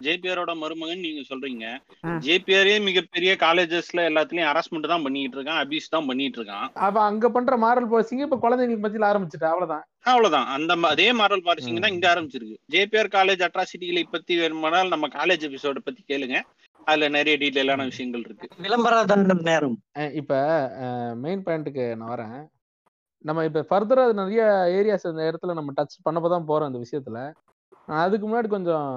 ஜேபிஆரோட 0.00 0.54
மருமகன் 0.56 0.98
நீங்க 0.98 1.20
சொல்றீங்க. 1.28 1.64
ஜேபிஆரே 2.18 2.80
மிகப்பெரிய 2.82 3.36
காலேஜஸ்ல 3.40 4.06
எல்லாத்துலயும் 4.10 4.48
ஹராஸ்மெண்ட் 4.50 4.86
தான் 4.86 5.02
பண்ணிட்டு 5.02 5.36
இருக்கான். 5.38 5.60
அபியூஸ் 5.64 5.88
தான் 5.88 6.06
பண்ணிட்டு 6.06 6.42
இருக்கான். 6.42 6.68
அவ 6.74 7.02
அங்க 7.02 7.28
பண்ற 7.28 7.56
மாரல் 7.56 7.88
பாலிசிங்க 7.92 8.20
இப்ப 8.20 8.36
குழந்தைங்களுக்கு 8.36 8.86
மத்தியில 8.88 9.10
ஆரம்பிச்சுட்டா. 9.12 9.50
அவ்வளவுதான். 9.50 9.84
அவ்வளவுதான். 10.02 10.46
அந்த 10.46 10.74
அதே 10.88 11.12
மாரல் 11.12 11.44
பாரிசிங் 11.44 11.80
தான் 11.80 11.92
இங்க 11.92 12.14
ஆரம்பிச்சிருக்கு. 12.14 12.56
ஜேபிஆர் 12.70 13.14
காலேஜ் 13.18 13.48
அட்ராசிட்டிகளை 13.48 14.02
பத்தி 14.10 14.40
வேணுமானால் 14.40 14.88
நம்ம 14.88 15.06
காலேஜ் 15.06 15.46
எபிசோட 15.50 15.78
பத்தி 15.84 16.04
கேளுங்க. 16.08 16.40
அதுல 16.86 17.08
நிறைய 17.08 17.34
டீட்டெயிலான 17.38 17.84
விஷயங்கள் 17.84 18.20
இருக்கு. 18.20 18.46
விளம்பரதாரர் 18.62 19.48
நேரம். 19.50 19.76
அஹ் 19.98 20.12
இப்ப 20.12 20.32
மெயின் 21.16 21.42
பாயிண்ட்டுக்கு 21.42 21.84
நான் 21.96 22.12
வரேன். 22.12 22.36
நம்ம 23.24 23.44
இப்ப 23.44 23.64
ஃபர்தரா 23.70 24.04
நிறைய 24.12 24.42
ஏரியாஸ் 24.78 25.10
இந்த 25.10 25.24
இடத்துல 25.30 25.54
நம்ம 25.54 25.72
டச் 25.78 25.96
பண்ணப்போ 26.06 26.28
தான் 26.28 26.48
போறோம் 26.48 26.70
இந்த 26.70 26.80
விஷயத்துல. 26.84 27.18
நான் 27.88 28.04
அதுக்கு 28.04 28.26
முன்னாடி 28.28 28.48
கொஞ்சம் 28.48 28.88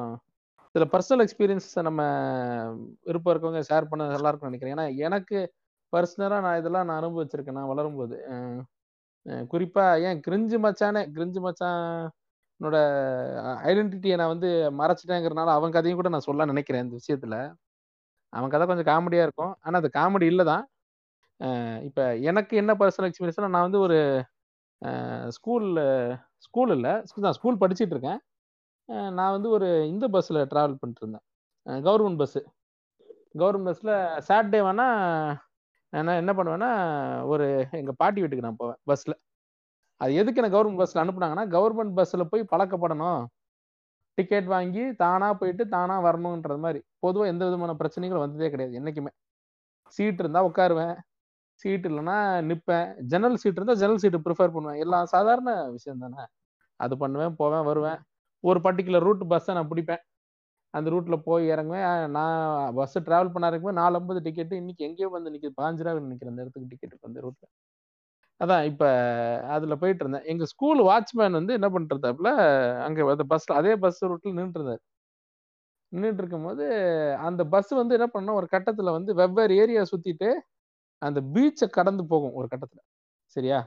சில 0.75 0.85
பர்சனல் 0.85 1.23
எக்ஸ்பீரியன்ஸ் 1.25 1.69
நம்ம 1.81 2.01
விருப்பம் 3.03 3.33
இருக்கவங்க 3.33 3.61
ஷேர் 3.69 3.89
பண்ண 3.89 4.07
நல்லா 4.07 4.29
இருக்கும்னு 4.29 4.51
நினைக்கிறேன். 4.51 4.75
ஏன்னா 4.75 4.97
எனக்கு 4.99 5.37
பர்சனலா 5.93 6.39
நான் 6.45 6.59
இதெல்லாம் 6.59 6.85
நான் 6.85 6.99
அனுபவிச்சிருக்கேன் 7.01 7.59
நான் 7.59 7.71
வளரும்போது. 7.71 8.17
அஹ் 8.33 8.61
அஹ் 9.25 9.45
குறிப்பா 9.53 9.85
ஏன் 10.07 10.19
கிரிஞ்சு 10.27 10.57
மச்சானே 10.65 11.01
கிரிஞ்சு 11.15 11.39
மச்சானோட 11.45 12.75
ஐடென்டிட்டியை 13.69 14.17
நான் 14.21 14.33
வந்து 14.35 14.49
மறைச்சிட்டேங்கிறனால 14.81 15.53
அவன் 15.57 15.71
கதையும் 15.71 15.99
கூட 16.01 16.09
நான் 16.09 16.27
சொல்ல 16.29 16.45
நினைக்கிறேன் 16.45 16.83
இந்த 16.85 16.97
விஷயத்துல. 17.01 17.37
அவன் 18.35 18.53
கதை 18.53 18.65
கொஞ்சம் 18.69 18.89
காமெடியாக 18.91 19.27
இருக்கும். 19.27 19.53
ஆனால் 19.65 19.79
அது 19.81 19.89
காமெடி 19.99 20.27
இல்லை 20.33 20.45
தான். 20.51 20.63
இப்போ 21.87 22.03
எனக்கு 22.29 22.53
என்ன 22.61 22.71
பர்சனல் 22.81 23.09
எக்ஸ்பீரியன்ஸ்னா 23.09 23.51
நான் 23.55 23.67
வந்து 23.67 23.81
ஒரு 23.85 23.97
ஸ்கூலில் 25.37 25.83
ஸ்கூல் 26.45 26.73
இல்லை 26.77 26.93
நான் 27.25 27.37
ஸ்கூல் 27.39 27.61
படிச்சுட்டு 27.63 27.95
இருக்கேன். 27.95 28.19
நான் 29.17 29.35
வந்து 29.35 29.49
ஒரு 29.57 29.67
இந்த 29.93 30.05
பஸ்ஸில் 30.15 30.41
ட்ராவல் 30.51 30.79
பண்ணிட்டு 30.81 31.03
இருந்தேன். 31.03 31.25
கவர்மெண்ட் 31.87 32.19
பஸ்ஸு 32.21 32.41
கவர்மெண்ட் 33.41 33.69
பஸ்ஸில் 33.69 33.93
சாட்டர்டே 34.27 34.59
வேணா 34.67 34.87
நான் 35.93 36.19
என்ன 36.21 36.31
பண்ணுவேன்னா 36.37 36.69
ஒரு 37.33 37.45
எங்கள் 37.79 37.97
பாட்டி 38.01 38.21
வீட்டுக்கு 38.21 38.47
நான் 38.47 38.61
போவேன் 38.61 38.79
பஸ்ஸில் 38.89 39.15
அது 40.01 40.13
எதுக்கு 40.21 40.39
என்ன 40.41 40.51
கவர்மெண்ட் 40.55 40.81
பஸ்ஸில் 40.81 41.01
அனுப்புனாங்கன்னா 41.03 41.45
கவர்மெண்ட் 41.55 41.95
பஸ்ஸில் 41.99 42.29
போய் 42.31 42.43
பழக்கப்படணும். 42.53 43.21
டிக்கெட் 44.17 44.49
வாங்கி 44.55 44.83
தானாக 45.03 45.33
போயிட்டு 45.41 45.63
தானாக 45.75 46.01
வரணுன்றது 46.07 46.61
மாதிரி. 46.65 46.81
பொதுவாக 47.05 47.31
எந்த 47.33 47.43
விதமான 47.47 47.73
பிரச்சனைகள் 47.81 48.23
வந்ததே 48.25 48.49
கிடையாது 48.53 48.77
என்றைக்குமே 48.79 49.11
சீட் 49.97 50.21
இருந்தால் 50.23 50.47
உட்காருவேன். 50.49 50.95
சீட் 51.61 51.85
இல்லைன்னா 51.89 52.17
நிற்பேன் 52.49 52.89
ஜன்னல் 53.11 53.39
சீட் 53.43 53.59
இருந்தால் 53.59 53.81
ஜன்னல் 53.83 54.01
சீட்டு 54.03 54.19
ப்ரிஃபர் 54.27 54.55
பண்ணுவேன். 54.55 54.81
எல்லாம் 54.85 55.07
சாதாரண 55.15 55.49
விஷயம் 55.77 56.03
தானே. 56.05 56.23
அது 56.79 56.93
பண்ணுவேன் 57.03 57.35
போவேன் 57.41 57.65
வருவேன். 57.69 57.99
ஒரு 58.43 58.59
பர்டிகுலர் 58.67 59.05
ரூட் 59.07 59.23
பஸ்ஸை 59.31 59.53
நான் 59.57 59.71
பிடிப்பேன். 59.71 60.03
அந்த 60.73 60.87
ரூட்ல 60.95 61.15
போய் 61.29 61.45
இறங்குவேன். 61.53 61.85
நான் 62.17 62.37
பஸ் 62.79 62.97
டிராவல் 63.07 63.33
பண்ண 63.35 63.51
இறங்குவேன் 63.51 63.79
நாலு 63.81 63.97
ஐம்பது 64.01 64.21
டிக்கெட்டு 64.27 64.55
இன்னைக்கு 64.61 64.85
எங்கேயோ 64.89 65.09
வந்து 65.17 65.33
நிற்கிது 65.35 65.59
பாஞ்சு 65.61 65.85
ரூபா 65.87 66.07
நிற்கிற 66.11 66.31
அந்த 66.33 66.43
இடத்துக்கு 66.45 66.71
டிக்கெட் 66.73 67.07
அந்த 67.09 67.19
ரூட்ல 67.27 67.45
அதான் 68.41 68.63
இப்ப 68.69 68.83
அதுல 69.49 69.73
போயிட்டு 69.75 70.03
இருந்தேன் 70.03 70.25
எங்க 70.25 70.45
ஸ்கூல் 70.45 70.79
வாட்ச்மேன் 70.87 71.37
வந்து 71.39 71.53
என்ன 71.53 71.67
பண்றதாப்புல 71.75 72.31
அங்க 72.85 73.07
அந்த 73.13 73.25
பஸ்ல 73.31 73.57
அதே 73.59 73.73
பஸ் 73.83 74.01
ரூட்ல 74.05 74.33
நின்றுட்டு 74.33 74.59
இருந்தாரு 74.59 74.81
நின்றுட்டு 75.91 76.21
இருக்கும்போது 76.21 76.65
அந்த 77.25 77.41
பஸ் 77.45 77.71
வந்து 77.73 77.95
என்ன 77.97 78.07
பண்ணோம் 78.13 78.39
ஒரு 78.39 78.47
கட்டத்துல 78.51 78.93
வந்து 78.97 79.11
வெவ்வேறு 79.13 79.55
ஏரியா 79.61 79.83
சுத்திட்டு 79.91 80.29
அந்த 81.01 81.19
பீச்சை 81.33 81.67
கடந்து 81.71 82.03
போகும் 82.07 82.35
ஒரு 82.39 82.47
கட்டத்துல. 82.51 82.81
சரியா? 83.35 83.59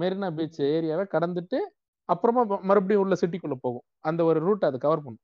மெரினா 0.00 0.28
பீச் 0.36 0.60
ஏரியாவை 0.70 1.06
கடந்துட்டு 1.14 1.60
அப்புறமா 2.08 2.42
மறுபடியும் 2.70 3.04
உள்ள 3.04 3.16
சிட்டிக்குள்ள 3.22 3.56
போகும். 3.60 3.86
அந்த 4.02 4.22
ஒரு 4.24 4.40
ரூட் 4.40 4.68
அது 4.70 4.78
கவர் 4.80 5.04
பண்ணும். 5.04 5.20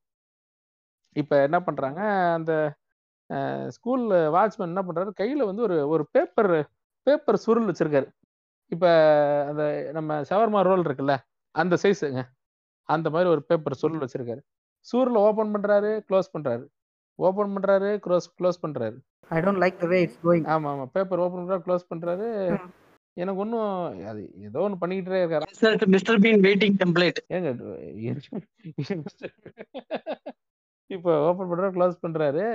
இப்ப 1.17 1.35
என்ன 1.43 1.59
பண்றாங்க 1.63 2.01
அந்த 2.37 2.53
ஸ்கூல் 3.77 4.05
வாட்ச்மேன் 4.35 4.71
என்ன 4.71 4.83
பண்றாரு 4.85 5.13
கையில 5.21 5.47
வந்து 5.47 5.63
ஒரு 5.63 5.79
ஒரு 5.89 6.05
பேப்பர் 6.13 6.53
பேப்பர் 7.07 7.43
சுருள் 7.45 7.69
வச்சிருக்காரு. 7.69 8.09
இப்ப 8.73 8.87
அந்த 9.51 9.63
நம்ம 9.97 10.21
ஷவர்மா 10.29 10.61
ரோல் 10.69 10.85
இருக்குல்ல 10.89 11.15
அந்த 11.55 11.75
சைஸுங்க 11.83 12.23
அந்த 12.89 13.07
மாதிரி 13.15 13.29
ஒரு 13.35 13.43
பேப்பர் 13.49 13.81
சுருள் 13.81 14.05
வச்சிருக்காரு. 14.05 14.43
சூரில் 14.87 15.19
ஓபன் 15.27 15.53
பண்றாரு 15.55 15.91
க்ளோஸ் 16.09 16.33
பண்றாரு. 16.37 16.65
ஓபன் 17.19 17.53
பண்றாரு 17.57 17.91
க்ளோஸ் 18.05 18.29
க்ளோஸ் 18.39 18.63
பண்றாரு. 18.63 18.97
I 19.31 19.41
don't 19.45 19.63
like 19.65 19.77
the 19.83 19.89
way 19.93 19.99
it's 20.05 20.23
going 20.25 20.47
ஆமா 20.55 20.69
ஆமா. 20.75 20.85
பேப்பர் 20.95 21.23
ஓபன் 21.25 21.43
பண்றாரு 21.43 21.65
க்ளோஸ் 21.67 21.91
பண்றாரு. 21.93 22.29
எனக்கு 23.17 23.41
ஒன்றும் 23.45 23.71
அது 24.11 24.21
ஏதோ 24.47 24.61
ஒன்று 24.67 24.81
பண்ணிக்கிட்டே 24.83 25.21
இருக்காரு. 25.23 25.89
மிஸ்டர் 25.95 26.21
பீன் 26.25 26.43
வெயிட்டிங் 26.47 26.77
டெம்ப்ளேட் 26.83 27.19
ஏங்க 27.35 27.51
இப்போ 30.91 31.13
ஓபன் 31.29 31.51
பண்றாரு 31.51 31.75
க்ளோஸ் 31.77 32.03
பண்றாரு. 32.05 32.47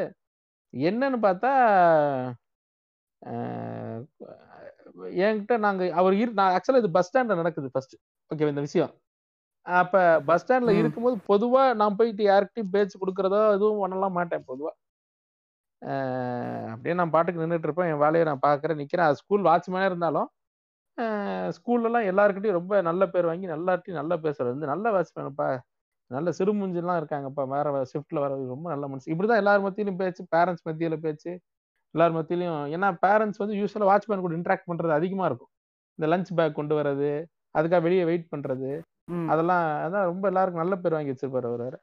என்னன்னு 0.74 1.20
பார்த்தா 1.28 1.52
என்கிட்ட 5.22 5.54
நாங்க 5.58 5.84
அவர் 6.00 6.16
இரு 6.16 6.32
நான் 6.34 6.54
ஆக்சுவலா 6.56 6.82
இது 6.84 6.92
பஸ் 6.92 7.08
ஸ்டாண்ட்ல 7.08 7.36
நடக்குது 7.36 7.70
ஃபர்ஸ்ட் 7.74 7.96
ஓகே 8.32 8.50
இந்த 8.50 8.64
விஷயம். 8.66 8.92
அப்ப 9.66 9.96
பஸ் 10.28 10.44
ஸ்டாண்ட்ல. 10.44 10.74
இருக்கும்போது 10.80 11.18
பொதுவா 11.30 11.64
நான் 11.76 11.98
போயிட்டு 11.98 12.24
யார்கிட்டயும் 12.24 12.74
பேச்சு 12.76 12.96
கொடுக்கறதோ 12.98 13.40
எதுவும் 13.56 13.82
பண்ணலாம் 13.84 14.16
மாட்டேன் 14.18 14.46
பொதுவா. 14.50 14.72
அஹ், 15.82 16.68
அப்படியே 16.74 16.94
நான் 16.96 17.14
பாட்டுக்கு 17.16 17.42
நின்றுட்டு 17.42 17.68
இருப்பேன். 17.68 17.90
என் 17.92 18.04
வேலையை 18.06 18.26
நான் 18.26 18.46
பாக்குறேன் 18.46 18.80
நிக்கிறேன். 18.82 19.08
அது 19.10 19.22
ஸ்கூல் 19.22 19.48
வாட்ச்மேனே 19.48 19.90
இருந்தாலும் 19.90 20.30
ஸ்கூல்ல 21.56 21.90
எல்லாம் 21.90 22.08
எல்லாருக்கிட்டையும் 22.10 22.60
ரொம்ப 22.60 22.80
நல்ல 22.82 23.04
பேர் 23.08 23.28
வாங்கி 23.30 23.48
எல்லார்ட்டையும் 23.56 24.00
நல்லா 24.00 24.16
பேசுறது. 24.24 24.54
வந்து 24.54 24.72
நல்ல 24.72 24.92
வாட்ச்மேன்ப்பா 24.96 25.48
நல்ல 26.12 26.30
சிறுமுஞ்செல்லாம் 26.38 27.00
இருக்காங்கப்பா. 27.02 27.44
வேற 27.54 27.66
ஷிஃப்ட்ல 27.92 28.20
வர 28.24 28.34
ரொம்ப 28.54 28.68
நல்ல 28.74 28.86
மனுஷன். 28.88 29.12
இப்படிதான் 29.14 29.42
எல்லார் 29.44 29.66
மத்தியிலும் 29.66 30.00
பேச்சு 30.02 30.24
பேரண்ட்ஸ் 30.36 30.66
மத்தியில 30.68 30.98
பேச்சு 31.06 31.32
எல்லார் 31.96 32.16
மத்தியிலையும். 32.18 32.64
ஏன்னா 32.76 32.88
பேரண்ட்ஸ் 33.06 33.42
வந்து 33.44 33.56
யூஸ்வலா 33.62 33.90
வாட்ச்மேன் 33.92 34.26
கூட 34.26 34.36
இன்ட்ராக்ட் 34.40 34.70
பண்றது 34.72 34.94
அதிகமா 35.00 35.26
இருக்கும். 35.30 35.52
இந்த 36.00 36.08
லஞ்ச் 36.14 36.32
பேக் 36.40 36.58
கொண்டு 36.60 36.74
வர்றது 36.80 37.12
அதுக்காக 37.56 37.82
வெளியே 37.88 38.04
வெயிட் 38.10 38.32
பண்றது. 38.34 38.72
அதெல்லாம் 39.34 39.66
அதான் 39.86 40.08
ரொம்ப 40.12 40.26
எல்லாருக்கும் 40.32 40.64
நல்ல 40.64 40.76
பேர் 40.84 40.96
வாங்கி 40.98 41.14
வச்சிருப்பாரு 41.14 41.48
அவர் 41.52 41.78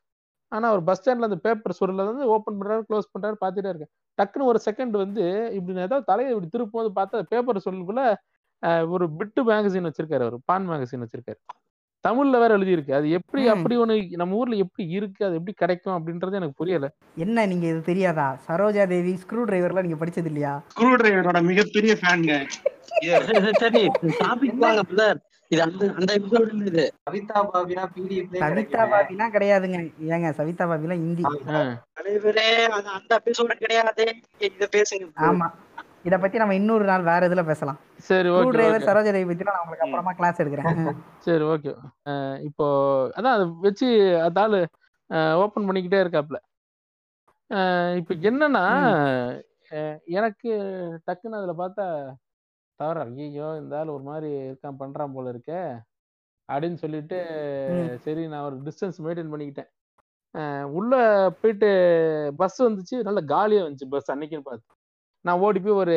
ஆனா 0.52 0.66
ஒரு 0.74 0.82
பஸ் 0.88 1.00
ஸ்டாண்ட்ல 1.00 1.28
அந்த 1.28 1.38
பேப்பர் 1.46 1.76
சுருள 1.78 2.02
வந்து 2.10 2.24
ஓப்பன் 2.34 2.58
பண்றாரு 2.58 2.82
க்ளோஸ் 2.88 3.12
பண்றாரு 3.14 3.36
பார்த்துட்டே 3.42 3.70
இருக்கேன். 3.72 3.92
டக்குன்னு 4.18 4.50
ஒரு 4.52 4.60
செகண்ட் 4.66 4.96
வந்து 5.04 5.24
இப்படி 5.56 5.74
ஏதாவது 5.86 6.08
தலையை 6.10 6.30
இப்படி 6.34 6.48
திருப்பும் 6.54 6.78
போது 6.78 6.90
பார்த்தா 6.98 7.22
பேப்பர் 7.32 7.66
சொல்லுக்குள்ள 7.66 8.02
ஒரு 8.94 9.06
பிட்டு 9.18 9.40
மேகசின் 9.50 9.88
வச்சிருக்காரு 9.88 10.24
அவர் 10.26 10.36
பான் 10.50 10.68
மேகசின் 10.70 11.02
வச்சிருக்காரு. 11.04 11.40
தமிழ்ல 12.04 12.38
வேற 12.38 12.52
எழுதியிருக்கு. 12.54 12.92
அது 12.94 13.06
எப்படி. 13.10 13.42
அப்படி 13.54 13.74
ஒண்ணு 13.76 13.94
நம்ம 14.16 14.36
ஊர்ல 14.36 14.56
எப்படி 14.64 14.84
இருக்கு 14.96 15.22
அது 15.24 15.36
எப்படி 15.36 15.54
கிடைக்கும் 15.54 15.96
அப்படின்றது 15.96 16.38
எனக்கு 16.40 16.58
புரியல. 16.58 16.88
என்ன 17.16 17.46
நீங்க 17.46 17.66
இது 17.66 17.80
தெரியாதா? 17.82 18.28
சரோஜா 18.46 18.84
தேவி 18.86 19.14
ஸ்க்ரூ 19.22 19.42
டிரைவர்லாம் 19.44 19.86
நீங்க 19.86 20.00
படிச்சது 20.02 20.30
இல்லையா? 20.32 20.54
ஸ்க்ரூ 20.72 20.90
டிரைவரோட 20.96 21.40
மிகப்பெரிய 21.50 21.94
ஃபேனுங்க 22.00 22.34
சரி 23.60 23.80
டாபிக் 24.18 24.60
வாங்க 24.60 24.82
பிரதர் 24.90 25.20
இது 25.50 25.60
அந்த 25.62 25.84
அந்த 25.96 26.10
எபிசோடு 26.18 26.52
இல்ல 26.52 26.64
இது. 26.70 26.84
கவிதா 27.06 27.38
பாபினா 27.48 27.82
பிடிஎஃப்லயே 27.94 28.42
சவிதா 28.44 28.82
பாபிலாம் 28.92 29.34
கிடையாதுங்க. 29.34 29.78
ஏங்க 30.14 30.30
சவிதா 30.38 30.64
பாபிலாம் 30.70 31.02
ஆஹ் 31.54 31.74
தலைவரே 31.98 32.46
அந்த 32.92 33.12
எபிசோடு 33.18 33.56
கிடையாது. 33.56 34.04
இத 34.48 34.68
பேசுங்க. 34.72 35.06
ஆமா. 35.28 35.48
இத 36.08 36.14
பத்தி 36.22 36.36
நம்ம 36.40 36.54
இன்னொரு 36.60 36.84
நாள் 36.88 37.06
வேற 37.10 37.28
இதுல 37.28 37.42
பேசலாம். 37.50 37.78
சரி 38.08 38.28
ஓகே 38.36 38.50
டிரைவர் 38.54 38.86
சரோஜா 38.88 39.12
தேவி 39.14 39.28
பத்தி 39.28 39.46
நான் 39.48 39.62
உங்களுக்கு 39.62 39.86
அப்புறமா 39.86 40.12
கிளாஸ் 40.18 40.40
எடுக்கிறேன். 40.42 40.98
சரி 41.26 41.44
ஓகே 41.52 41.72
இப்போ 42.48 42.66
அதான் 43.16 43.36
அதை 43.36 43.46
வச்சு 43.66 43.88
அந்த 44.26 44.42
ஆளு 44.44 44.60
ஓப்பன் 45.44 45.66
பண்ணிக்கிட்டே 45.68 46.02
இருக்காப்ல. 46.04 46.40
இப்போ 48.00 48.14
என்னன்னா 48.30 48.64
எனக்கு 50.18 50.50
டக்குன்னு 51.06 51.40
அதுல 51.40 51.54
பார்த்தா 51.62 51.86
தவற 52.80 53.00
ஐயோ 53.24 53.48
இந்த 53.62 53.74
ஆள் 53.80 53.94
ஒரு 53.96 54.04
மாதிரி 54.10 54.30
இருக்கான் 54.48 54.80
பண்றான் 54.82 55.14
போல 55.16 55.32
இருக்கே. 55.34 55.60
அப்படின்னு 56.48 56.78
சொல்லிட்டு. 56.84 57.18
சரி 58.04 58.22
நான் 58.32 58.46
ஒரு 58.48 58.56
டிஸ்டன்ஸ் 58.66 58.98
மெயின்டைன் 59.04 59.32
பண்ணிக்கிட்டேன். 59.32 59.70
உள்ள 60.78 60.94
போயிட்டு 61.40 61.68
பஸ் 62.40 62.58
வந்துச்சு 62.68 62.96
நல்ல 63.08 63.20
காலியா 63.34 63.62
வந்துச்சு 63.64 63.92
பஸ் 63.94 64.10
அன்னைக்குன்னு 64.14 64.48
பார்த்து. 64.48 64.66
நான் 65.24 65.38
ஓடி 65.38 65.60
போய் 65.60 65.80
ஒரு 65.82 65.96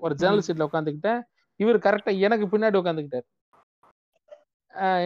ஒரு 0.00 0.14
ஜன்னல் 0.14 0.42
சீட்ல 0.46 0.66
உட்காந்துக்கிட்டேன். 0.68 1.20
இவர் 1.60 1.78
கரெக்டா 1.78 2.12
எனக்கு 2.20 2.46
பின்னாடி 2.46 2.76
உட்காந்துக்கிட்டாரு. 2.80 3.26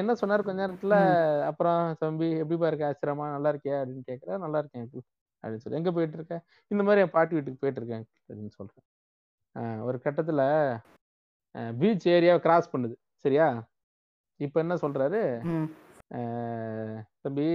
என்ன 0.00 0.12
சொன்னாரு? 0.12 0.42
கொஞ்ச 0.42 0.60
நேரத்துல 0.62 0.94
அப்புறம் 1.42 1.96
தம்பி 1.98 2.28
எப்படிப்பா 2.30 2.66
இருக்க? 2.66 2.86
ஆச்சரியமா? 2.90 3.26
நல்லா 3.34 3.50
இருக்கியா? 3.52 3.76
அப்படின்னு 3.82 4.08
கேக்குறேன் 4.10 4.42
நல்லா 4.44 4.58
இருக்கேன் 4.58 4.82
uncle." 4.84 5.04
அப்படின்னு 5.42 5.62
சொல்லி 5.64 5.78
எங்க 5.78 5.92
போயிட்டு 5.92 6.16
இருக்க? 6.16 6.34
இந்த 6.68 6.82
மாதிரி 6.84 7.02
என் 7.04 7.14
பாட்டி 7.16 7.34
வீட்டுக்கு 7.34 7.60
போயிட்டு 7.62 7.80
இருக்கேன் 7.80 8.02
uncle" 8.02 8.28
அப்படின்னு 8.28 8.54
சொல்றேன் 8.58 9.80
ஒரு 9.88 9.98
கட்டத்துல 10.04 10.42
பீச் 11.78 12.06
ஏரியாவை 12.08 12.38
கிராஸ் 12.38 12.76
பண்ணுது. 12.76 12.94
சரியா? 13.24 13.46
இப்ப 14.40 14.60
என்ன 14.60 14.74
சொல்றாரு? 14.74 15.22
தம்பி 17.20 17.46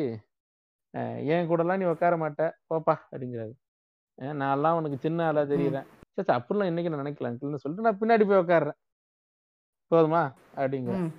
என் 1.34 1.48
கூடலாம் 1.50 1.82
நீ 1.82 1.86
உட்கார 1.86 2.14
மாட்ட. 2.18 2.42
போப்பா. 2.70 2.96
அப்படிங்கிறாரு. 3.12 3.54
நான்லாம் 4.42 4.78
உனக்கு 4.80 4.98
சின்ன 4.98 5.26
ஆளா 5.26 5.42
தெரியுறேன். 5.54 5.88
சரி 6.18 6.40
அப்படிலாம் 6.40 6.66
இன்னைக்கு 6.66 6.96
நான் 6.96 7.06
நினைக்கல. 7.06 7.32
அங்கிள்னு 7.32 7.56
சொல்லிட்டு 7.56 7.88
நான் 7.88 7.98
பின்னாடி 7.98 8.28
போய் 8.28 8.44
உட்காடுறேன் 8.44 8.78
போதுமா? 9.92 10.22
அப்படிங்கிற 10.56 10.96
ம். 11.02 11.12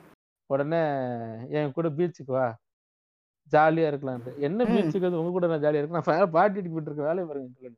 உடனே 0.46 0.80
என் 1.50 1.72
கூட 1.72 1.88
பீச்சுக்கு 1.88 2.34
வா. 2.36 2.46
ஜாலியா 3.52 3.86
இருக்கலான்ட்டு. 3.90 4.36
என்ன. 4.38 4.64
பீச்சுக்கு? 4.64 5.00
வந்து 5.00 5.18
உங்க 5.18 5.30
கூட 5.30 5.46
நான் 5.46 5.62
ஜாலியா 5.62 5.78
இருக்கேன். 5.78 6.02
நான் 6.04 6.30
பாட்டி 6.30 6.60
போயிட்டு 6.60 6.90
இருக்கேன் 6.90 7.10
வேலையை 7.10 7.26
பாருங்க 7.26 7.48
uncle." 7.60 7.76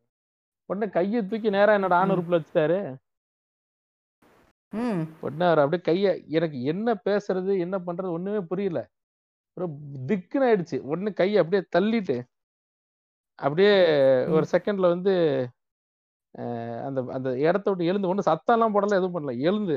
உடனே 0.71 0.91
கையை 0.93 1.27
தூக்கி 1.27 1.51
நேரா 1.51 1.75
என்னோட 1.75 1.93
ஆண். 1.93 2.11
உறுப்புல 2.11 2.39
வச்சுட்டாரு. 2.39 2.81
உடனே 5.21 5.45
அவர் 5.51 5.65
அப்படியே 5.65 5.83
கைய 5.89 6.27
எனக்கு 6.29 6.63
என்ன 6.63 6.95
பேசுறது 7.05 7.59
என்ன 7.59 7.79
பண்றது 7.79 8.11
ஒண்ணுமே 8.11 8.41
புரியல. 8.41 8.81
திக்குன்னு 10.09 10.47
ஆயிடுச்சு. 10.49 10.79
உடனே 10.81 11.13
கையை 11.13 11.39
அப்படியே 11.43 11.63
தள்ளிட்டு 11.77 12.17
அப்படியே 13.35 13.73
ஒரு 14.27 14.47
செகண்ட்ல 14.53 14.89
வந்து 14.89 15.15
அந்த 16.89 17.01
அந்த 17.17 17.29
இடத்த 17.47 17.67
விட்டு 17.71 17.89
எழுந்து 17.91 18.11
ஒன்றும் 18.11 18.29
சத்தம்லாம் 18.29 18.75
போடல 18.75 18.99
எதுவும் 18.99 19.17
பண்ணல. 19.17 19.33
எழுந்து 19.49 19.77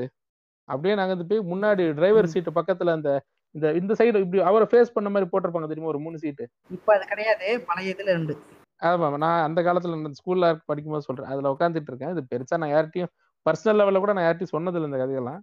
அப்படியே 0.68 0.94
நாங்க 0.94 1.14
வந்து 1.14 1.28
போய் 1.30 1.48
முன்னாடி 1.52 1.84
டிரைவர். 1.98 2.32
சீட்டு 2.34 2.50
பக்கத்துல 2.58 2.94
அந்த 2.98 3.10
இந்த 3.54 3.66
இந்த 3.80 3.92
சைடு 3.98 4.22
இப்படி 4.24 4.40
அவரை 4.50 4.66
ஃபேஸ் 4.70 4.94
பண்ண 4.94 5.08
மாதிரி 5.14 5.26
போட்டிருப்பாங்க 5.32 5.68
தெரியுமா? 5.70 5.90
ஒரு 5.92 6.00
மூணு 6.04 6.16
சீட்டு 6.22 6.44
இப்ப 6.70 6.88
அது 6.96 7.04
கிடையாது. 7.12 7.48
பழைய 7.68 7.94
இதுல 7.94 8.12
இருந்து 8.14 8.34
ஆமா 8.82 9.18
நான் 9.24 9.44
அந்த 9.46 9.60
காலத்துல 9.62 9.98
நான் 9.98 10.18
ஸ்கூல்ல 10.20 10.46
படிக்கும்போது 10.70 11.06
சொல்றேன். 11.08 11.30
அதுல 11.32 11.52
உட்காந்துட்டு 11.54 11.90
இருக்கேன். 11.90 12.12
இது 12.14 12.22
பெருசா 12.32 12.56
நான் 12.62 12.74
யார்கிட்டயும் 12.74 13.12
பர்சனல் 13.46 13.78
லெவல்ல 13.80 14.00
கூட 14.02 14.12
நான் 14.16 14.26
யார்கிட்டயும் 14.26 14.54
சொன்னதில்லை 14.56 14.88
இந்த 14.90 15.00
கதையெல்லாம். 15.02 15.40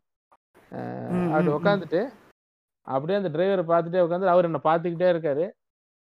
அப்படி. 1.31 1.51
உட்காந்துட்டு 1.57 2.01
அப்படியே 2.87 3.17
அந்த 3.19 3.29
டிரைவரை 3.33 3.63
பார்த்துட்டே 3.71 4.03
உட்காந்து 4.05 4.33
அவர் 4.33 4.47
என்ன 4.49 4.61
பார்த்துக்கிட்டே 4.63 5.09
இருக்காரு. 5.13 5.45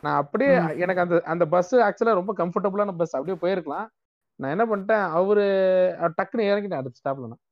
நான் 0.02 0.18
அப்படியே. 0.22 0.54
எனக்கு 0.84 1.04
அந்த 1.04 1.16
அந்த 1.32 1.44
பஸ் 1.54 1.74
ஆக்சுவலா 1.86 2.18
ரொம்ப 2.20 2.32
கம்ஃபர்டபுளான 2.40 2.94
பஸ் 3.02 3.16
அப்படியே 3.18 3.38
போயிருக்கலாம். 3.44 3.86
நான் 4.40 4.52
என்ன 4.54 4.64
பண்ணிட்டேன் 4.66 5.04
அவரு 5.18 5.44
டக்குன்னு 6.16 6.48
இறங்கிட்டேன் 6.50 6.80
அடுத்த 6.80 7.00
ஸ்டாப்ல 7.00 7.28
நான். 7.28 7.42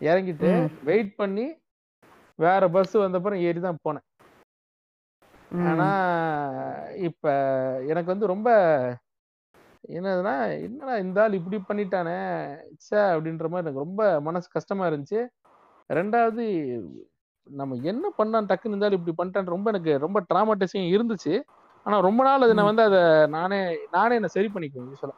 இறங்கிட்டு. 0.00 0.50
வெயிட் 0.88 1.12
பண்ணி 1.16 1.46
வேற 2.38 2.62
பஸ் 2.74 2.94
வந்தப்புறம் 3.02 3.42
ஏறி 3.46 3.60
தான் 3.62 3.82
போனேன். 3.84 4.06
ஆனா 5.62 5.88
இப்ப 7.08 7.24
எனக்கு 7.90 8.12
வந்து 8.12 8.26
ரொம்ப 8.32 8.48
என்னதுன்னா 9.94 10.34
என்னடா 10.66 10.94
இந்த 11.04 11.18
ஆள் 11.22 11.38
இப்படி 11.38 11.58
பண்ணிட்டானே 11.68 12.16
ச்சே! 12.78 13.00
அப்படின்ற 13.14 13.46
மாதிரி 13.48 13.64
எனக்கு 13.64 13.84
ரொம்ப 13.84 14.00
மனசு 14.26 14.46
கஷ்டமா 14.54 14.84
இருந்துச்சு. 14.90 15.20
ரெண்டாவது 15.90 16.44
நம்ம 17.46 17.76
என்ன 17.84 18.06
பண்ணான் 18.18 18.48
டக்குன்னு 18.50 18.76
இந்த 18.76 18.88
ஆள் 18.88 18.98
இப்படி 18.98 19.14
பண்ணிட்டான் 19.18 19.54
ரொம்ப 19.56 19.68
எனக்கு 19.72 19.94
ரொம்ப 20.06 20.18
ட்ராமாட்டிஸிங் 20.30 20.88
இருந்துச்சு. 20.94 21.34
ஆனா 21.86 21.96
ரொம்ப 22.08 22.22
நாள் 22.28 22.46
அது 22.46 22.56
நான் 22.58 22.70
வந்து 22.70 22.84
அதை 22.88 23.02
நானே 23.36 23.60
நானே 23.96 24.16
என்ன 24.20 24.30
சரி 24.36 24.50
பண்ணிக்குவேன் 24.54 24.90
யூஸ்வலா 24.92 25.16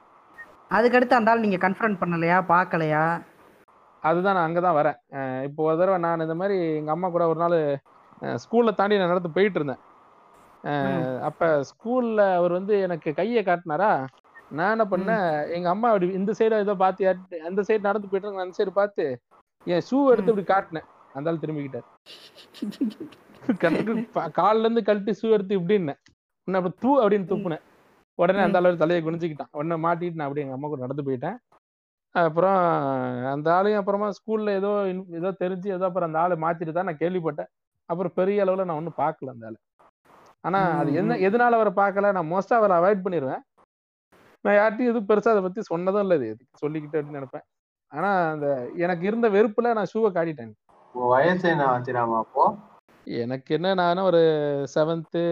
அதுக்கடுத்து 0.71 1.11
அந்த 1.11 1.31
ஆள் 1.31 1.41
நீங்க 1.41 1.69
கன்ஃபரண்ட் 1.69 2.01
பண்ணலையா? 2.03 2.45
பார்க்கலையா? 2.49 3.25
அதுதான் 4.01 4.35
நான் 4.35 4.51
அங்கதான் 4.51 4.77
வரேன். 4.77 4.97
அஹ் 5.13 5.43
இப்போ 5.43 5.65
ஒரு 5.65 5.77
தடவை 5.77 6.01
நான் 6.01 6.21
இந்த 6.21 6.35
மாதிரி 6.35 6.75
எங்க 6.75 6.91
அம்மா 6.91 7.09
கூட 7.09 7.29
ஒரு 7.29 7.39
நாள் 7.39 7.79
ஸ்கூல்ல 8.21 8.75
தாண்டி 8.75 8.99
நான் 8.99 9.07
நடந்து 9.07 9.31
போயிட்டு 9.31 9.61
இருந்தேன். 9.61 9.83
அப்ப 11.21 11.61
ஸ்கூல்ல 11.61 12.35
அவர் 12.35 12.53
வந்து 12.53 12.81
எனக்கு 12.81 13.15
கையை 13.15 13.43
காட்டினாரா? 13.43 14.07
நான் 14.51 14.79
என்ன 14.79 14.85
பண்ணேன் 14.85 15.53
எங்க 15.53 15.69
அம்மா 15.69 15.89
அப்படி 15.89 16.13
இந்த 16.13 16.33
சைடு 16.39 16.59
ஏதோ 16.59 16.75
பார்த்து 16.75 17.09
அந்த 17.45 17.63
சைடு 17.63 17.81
நடந்து 17.81 18.09
போயிட்டு 18.09 18.29
இருக்காங்க, 18.29 18.43
அந்த 18.43 18.65
சைடு 18.65 18.69
பார்த்து 18.69 19.21
என் 19.65 19.83
ஷூ 19.91 20.07
எடுத்து 20.07 20.35
இப்படி 20.35 20.61
காட்டினேன். 20.61 20.85
அந்த 21.15 21.31
ஆள் 21.31 21.37
திரும்பிக்கிட்டார். 21.37 21.87
கணக்கு 23.59 24.09
ப- 24.13 24.29
கால்ல 24.37 24.59
இருந்து 24.59 24.83
கழட்டி 24.83 25.15
ஷூ 25.23 25.31
எடுத்து 25.31 25.61
இப்படின்னேன். 25.61 25.99
அப்படி 26.45 26.75
தூ 26.81 27.03
அப்படின்னு 27.03 27.29
துப்புனேன். 27.33 27.61
உடனே 28.19 28.43
அந்த 28.45 28.59
ஆளு 28.61 28.83
தலையை 28.83 29.01
குனிஞ்சுக்கிட்டான். 29.03 29.53
உடனே 29.59 29.77
மாட்டிட்டு 29.85 30.19
நான் 30.19 30.29
அப்படியே 30.29 30.45
எங்க 30.47 30.57
அம்மா 30.59 30.69
கூட 30.69 30.83
நடந்து 30.85 31.07
போயிட்டேன். 31.09 31.37
அப்புறம் 32.15 32.59
அந்த 33.33 33.49
ஆளையும் 33.57 33.81
அப்புறமா 33.81 34.09
ஸ்கூல்ல 34.19 34.53
ஏதோ 34.61 34.71
ஏதோ 35.19 35.31
தெரிஞ்சு 35.43 35.69
ஏதோ 35.77 35.85
அப்புறம் 35.89 36.09
அந்த 36.09 36.19
ஆளை 36.23 36.37
மாத்திட்டு 36.45 36.75
தான் 36.77 36.89
நான் 36.91 37.03
கேள்விப்பட்டேன். 37.03 37.51
அப்புறம் 37.89 38.15
பெரிய 38.19 38.45
அளவுல 38.45 38.67
நான் 38.69 38.81
ஒன்றும் 38.81 39.01
பார்க்கல 39.03 39.35
அந்த 39.35 39.49
ஆளை. 39.49 39.59
ஆனா 40.45 40.61
அது 40.81 40.91
என்ன 41.01 41.17
எதனால 41.29 41.59
அவரை 41.59 41.73
பார்க்கல? 41.83 42.13
நான் 42.17 42.31
மோஸ்டா 42.33 42.57
அவரை 42.61 42.75
அவாய்ட் 42.79 43.05
பண்ணிடுவேன் 43.05 43.43
நான் 44.45 44.59
யார்ட்டையும் 44.59 44.91
எதுவும் 44.93 45.09
பெருசா 45.11 45.33
அதை 45.35 45.43
பத்தி 45.43 45.61
சொன்னதும் 45.71 46.05
இல்லை. 46.05 46.17
இது 46.33 46.45
சொல்லிக்கிட்டு 46.63 46.99
அப்படின்னு 46.99 47.21
நினைப்பேன். 47.21 47.47
ஆனா 47.93 48.11
அந்த 48.33 48.49
எனக்கு 48.85 49.05
இருந்த 49.07 49.27
வெறுப்புல 49.37 49.73
நான் 49.79 49.93
ஷூவை 49.93 50.11
காட்டிட்டேன். 50.17 50.53
வயசு 50.95 51.47
என்ன 51.53 51.67
அப்போ? 52.23 52.45
எனக்கு 53.07 53.51
என்ன 53.57 53.75
நான் 53.81 54.07
ஒரு 54.11 54.21
செவன்த்து 54.75 55.23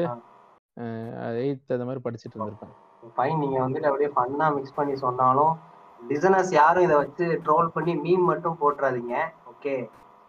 எயித் 1.41 1.75
அந்த 1.75 1.85
மாதிரி 1.89 2.03
படிச்சுட்டு 2.07 2.37
இருந்திருப்பேன். 2.37 2.75
ஃபைன் 3.17 3.41
நீங்க 3.43 3.59
வந்துட்டு 3.65 3.89
அப்படியே 3.91 4.11
ஃபன்னா 4.15 4.47
மிக்ஸ் 4.57 4.79
பண்ணி 4.79 4.95
சொன்னாலும் 5.05 5.53
லிசனர்ஸ் 6.01 6.53
யாரும் 6.61 6.87
இதை 6.87 6.97
வச்சு 7.03 7.27
ட்ரோல் 7.45 7.75
பண்ணி 7.77 7.93
மீம் 8.05 8.25
மட்டும் 8.31 8.59
போட்டுறாதீங்க. 8.63 9.15
Okay 9.53 9.75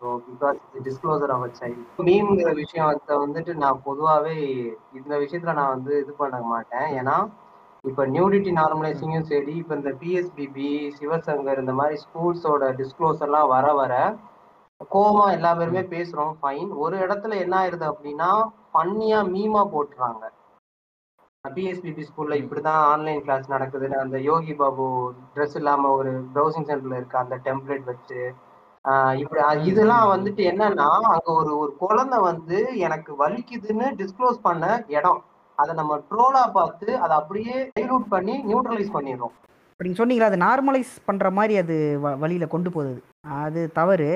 so 0.01 0.05
because 0.27 0.59
disclosure 0.87 1.33
of 1.35 1.57
child 1.61 2.03
மீம்ங்கிற 2.09 2.51
விஷயம் 2.61 2.89
வந்துட்டு 3.23 3.53
நான் 3.63 3.83
பொதுவாகவே 3.87 4.35
இந்த 4.99 5.13
விஷயத்துல 5.23 5.55
நான் 5.59 5.73
வந்து 5.75 5.93
இது 6.03 6.13
பண்ண 6.21 6.37
மாட்டேன். 6.53 6.87
ஏன்னா 6.99 7.17
இப்போ 7.83 8.03
நியூடிட்டி 8.13 8.51
நார்மலைசிங்கும் 8.59 9.27
சரி 9.31 9.53
இப்போ 9.61 9.73
இந்த 9.79 9.91
பிஎஸ்பிபி 10.01 10.69
சிவசங்கர் 10.99 11.61
இந்த 11.63 11.73
மாதிரி 11.79 11.97
ஸ்கூல்ஸோட 12.05 12.69
டிஸ்க்ளோசர்லாம் 12.79 13.51
வர 13.55 13.65
வர 13.81 13.93
கோமா 14.93 15.25
எல்லா 15.35 15.51
பேருமே 15.59 15.83
பேசுகிறோம் 15.93 16.33
ஃபைன் 16.39 16.71
ஒரு 16.83 16.95
இடத்துல 17.03 17.35
என்ன 17.43 17.55
ஆயிருது 17.59 17.85
அப்படின்னா 17.91 18.29
ஃபன்னியா 18.71 19.19
மீமா 19.33 19.61
போட்டுறாங்க. 19.75 20.23
பிஎஸ்பிபி 21.53 22.03
ஸ்கூல்ல 22.07 22.35
இப்படிதான் 22.43 22.81
ஆன்லைன் 22.91 23.21
கிளாஸ் 23.21 23.51
நடக்குதுன்னு 23.51 23.97
அந்த 23.97 24.19
யோகி 24.19 24.53
பாபு 24.53 24.85
ட்ரெஸ் 25.35 25.55
இல்லாம 25.55 25.91
ஒரு 25.91 26.11
ப்ரௌசிங் 26.33 26.67
சென்டர்ல 26.69 26.95
இருக்க 26.95 27.17
அந்த 27.17 27.37
டெம்ப்ளேட் 27.43 27.83
வச்சு 27.83 28.19
இப்படி 29.15 29.63
இதெல்லாம் 29.63 30.09
வந்துட்டு 30.13 30.41
என்னன்னா 30.51 30.89
அங்க 31.13 31.29
ஒரு 31.31 31.51
ஒரு 31.57 31.71
குழந்தை 31.77 32.17
வந்து 32.19 32.57
எனக்கு 32.77 33.11
வலிக்குதுன்னு 33.25 33.87
டிஸ்க்ளோஸ் 34.01 34.37
பண்ண 34.41 34.83
இடம். 34.87 35.21
அதை 35.57 35.75
நம்ம 35.75 35.97
ட்ரோலா 36.09 36.43
பார்த்து 36.51 36.87
அதை 36.97 37.13
அப்படியே 37.17 37.55
டைலூட் 37.79 38.05
பண்ணி 38.09 38.33
நியூட்ரலைஸ் 38.49 38.95
பண்ணிடுறோம். 38.97 39.33
நீங்க 39.79 39.97
சொன்னீங்களா 39.99 40.29
அது 40.31 40.37
நார்மலைஸ் 40.37 40.91
பண்ற 41.05 41.31
மாதிரி 41.31 41.57
அது 41.57 41.75
வழியில 42.21 42.45
கொண்டு 42.47 42.71
போகுது. 42.71 43.01
அது 43.41 43.61
தவறு. 43.71 44.09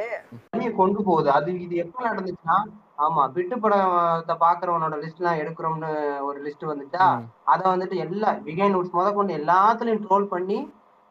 வழியை 0.51 0.71
கொண்டு 0.73 1.03
போகுது. 1.03 1.31
அது 1.31 1.49
இது 1.61 1.75
எப்ப 1.75 1.97
நடந்துச்சுன்னா 2.09 2.57
ஆமா 2.99 3.23
பிட்டு 3.35 3.55
படத்தை 3.59 4.35
பாக்குறவனோட 4.43 4.95
லிஸ்ட் 5.03 5.21
எல்லாம் 5.21 5.39
எடுக்கிறோம்னு 5.41 5.89
ஒரு 6.21 6.39
லிஸ்ட் 6.45 6.65
வந்துட்டா 6.71 7.05
அதை 7.43 7.63
வந்துட்டு 7.73 7.95
எல்லா 8.05 8.31
பிகைன் 8.47 8.75
நோட்ஸ் 8.75 8.97
முத 8.97 9.13
கொண்டு 9.13 9.37
எல்லாத்துலயும் 9.39 10.03
ட்ரோல் 10.05 10.27
பண்ணி 10.33 10.57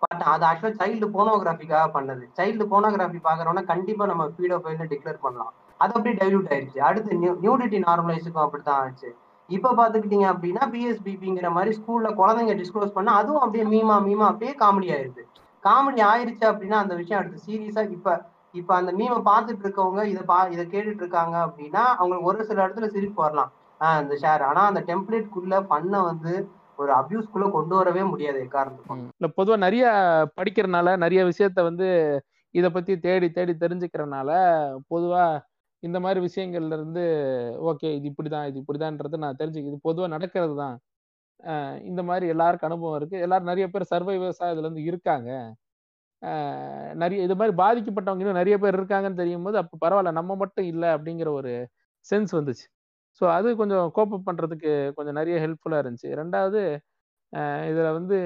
பட் 0.03 0.23
அது 0.33 0.45
ஆக்சுவலா 0.49 0.79
சைல்டு 0.81 1.07
போனோகிராஃபிக்காக 1.15 1.87
பண்ணது. 1.95 2.25
சைல்டு 2.39 2.65
போனோகிராஃபி 2.73 3.21
பாக்குறவன 3.25 3.63
கண்டிப்பா 3.71 4.05
நம்ம 4.07 4.25
பீடோ 4.37 4.59
ஃபைல்னு 4.65 4.87
டிக்ளேர் 4.93 5.25
பண்ணலாம். 5.25 5.53
அது 5.81 5.93
அப்படியே 5.97 6.15
டைல்யூட் 6.21 6.51
ஆயிடுச்சு. 6.53 6.79
அடுத்து 6.89 7.19
நியூடிட்டி 7.45 7.79
நார்மலைஸுக்கும் 7.87 8.45
அப்படித்தான் 8.45 8.81
ஆச்சு. 8.85 9.11
இப்ப 9.49 9.73
பாத்துக்கிட்டீங்க 9.81 10.27
அப்படின்னா 10.33 10.63
பிஎஸ்பிபிங்கிற 10.73 11.51
மாதிரி 11.51 11.73
ஸ்கூல்ல 11.79 12.09
குழந்தைங்க 12.21 12.55
டிஸ்க்ளோஸ் 12.61 12.97
பண்ணா 12.97 13.13
அதுவும் 13.21 13.45
அப்படியே 13.45 13.65
மீமா 13.75 13.97
மீமா 14.09 14.27
அப்படியே 14.33 14.53
காமெடி 14.63 14.89
ஆயிருது. 14.97 15.23
காமெடி 15.65 16.01
ஆயிருச்சு 16.11 16.45
அப்படின்னா 16.51 16.79
அந்த 16.85 16.95
விஷயம் 16.95 17.21
அடுத்து 17.21 17.47
சீரியஸா 17.47 17.85
இப்ப 17.97 18.17
இப்ப 18.55 18.71
அந்த 18.75 18.91
மீமை 18.93 19.19
பார்த்துட்டு 19.25 19.65
இருக்கவங்க 19.65 20.03
இதை 20.05 20.23
பா 20.25 20.39
இதை 20.49 20.65
கேட்டுட்டு 20.67 21.03
இருக்காங்க 21.05 21.37
அப்படின்னா 21.47 21.83
அவங்களுக்கு 21.97 22.31
ஒரு 22.31 22.47
சில 22.49 22.59
இடத்துல 22.65 22.87
சிரிப்பு 22.89 23.21
வரலாம். 23.23 23.51
ஆஹ் 23.81 24.01
இந்த 24.03 24.15
ஷேர் 24.23 24.43
ஆனா 24.43 24.63
அந்த 24.67 24.81
டெம்ப்ளேட்குள்ள 24.89 25.57
பண்ண 25.67 26.01
வந்து 26.03 26.33
ஒரு 26.79 26.93
அபியூஸ்குள்ள 26.93 27.47
கொண்டு 27.51 27.75
வரவே 27.77 28.03
முடியாது 28.05 28.39
எக்காரணத்துக்கும். 28.45 29.05
இல்ல 29.15 29.29
பொதுவா 29.37 29.57
நிறைய 29.59 29.85
படிக்கிறனால 30.39 30.97
நிறைய 30.97 31.21
விஷயத்த 31.25 31.63
வந்து 31.63 31.89
இத 32.55 32.67
பத்தி 32.71 32.93
தேடி 32.99 33.29
தேடி 33.31 33.55
தெரிஞ்சுக்கிறனால 33.57 34.31
பொதுவா 34.91 35.25
இந்த 35.83 35.99
மாதிரி 36.01 36.21
விஷயங்கள்ல 36.21 36.77
இருந்து 36.79 37.03
ஓகே 37.71 37.89
இது 37.95 38.07
இப்படிதான் 38.11 38.47
இது 38.51 38.63
இப்படிதான்றது 38.63 39.23
நான் 39.25 39.41
தெரிஞ்சுக்க 39.41 39.73
இது 39.73 39.81
பொதுவா 39.85 40.07
நடக்கிறது 40.09 40.55
தான் 40.57 40.77
இந்த 41.85 42.03
மாதிரி 42.03 42.27
எல்லாருக்கும் 42.29 42.69
அனுபவம் 42.71 42.97
இருக்கு. 42.97 43.17
எல்லாரும் 43.19 43.51
நிறைய 43.51 43.67
பேர் 43.69 43.91
சர்வைவர்ஸா 43.91 44.47
இதுல 44.53 44.67
இருந்து 44.67 44.83
இருக்காங்க. 44.85 45.31
நிறைய 47.03 47.19
இது 47.27 47.35
மாதிரி 47.41 47.55
பாதிக்கப்பட்டவங்க 47.63 48.23
இன்னும் 48.25 48.41
நிறைய 48.41 48.57
பேர் 48.63 48.79
இருக்காங்கன்னு 48.79 49.21
தெரியும் 49.23 49.47
போது 49.47 49.57
அப்போ 49.63 49.77
பரவாயில்ல 49.85 50.13
நம்ம 50.19 50.37
மட்டும் 50.43 50.67
இல்லை 50.73 50.89
அப்படிங்கிற 50.97 51.29
ஒரு 51.41 51.53
சென்ஸ் 52.07 52.33
வந்துச்சு. 52.39 52.67
ஸோ 53.21 53.25
அது 53.37 53.49
கொஞ்சம் 53.61 53.87
கோப்பப் 53.97 54.27
பண்ணுறதுக்கு 54.29 54.73
கொஞ்சம் 54.97 55.19
நிறைய 55.21 55.37
ஹெல்ப்ஃபுல்லாக 55.45 55.83
இருந்துச்சு. 55.85 56.11
ரெண்டாவது 56.21 56.61
இதில் 57.71 57.97
வந்து 57.99 58.17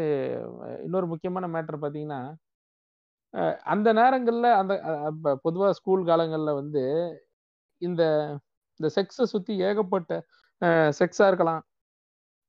இன்னொரு 0.86 1.06
முக்கியமான 1.12 1.46
மேட்டர் 1.56 1.78
பார்த்தீங்கன்னா 1.84 2.20
அந்த 3.72 3.88
நேரங்களில் 4.00 4.48
அந்த 4.58 5.28
பொதுவாக 5.46 5.74
ஸ்கூல் 5.78 6.02
காலங்களில் 6.10 6.58
வந்து 6.60 6.82
இந்த 7.82 8.02
இந்த 8.80 8.88
செக்ஸை 8.96 9.24
சுற்றி 9.34 9.54
ஏகப்பட்ட 9.68 10.12
செக்ஸாக 11.00 11.30
இருக்கலாம். 11.30 11.62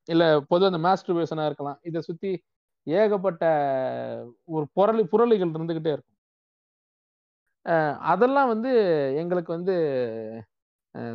இல்லை 0.09 0.27
பொதுவாக 0.51 0.71
அந்த 0.71 0.81
மாஸ்டர்பேஷனாக 0.87 1.49
இருக்கலாம். 1.49 1.79
இதை 1.89 1.99
சுற்றி 2.09 2.31
ஏகப்பட்ட 2.87 3.43
ஒரு 4.45 4.65
புரளி 4.75 5.03
புரளிகள் 5.11 5.53
இருந்துக்கிட்டே 5.53 5.93
இருக்கும். 5.95 6.09
அதெல்லாம் 8.11 8.49
வந்து 8.53 8.71
எங்களுக்கு 9.21 9.51
வந்து 9.57 9.75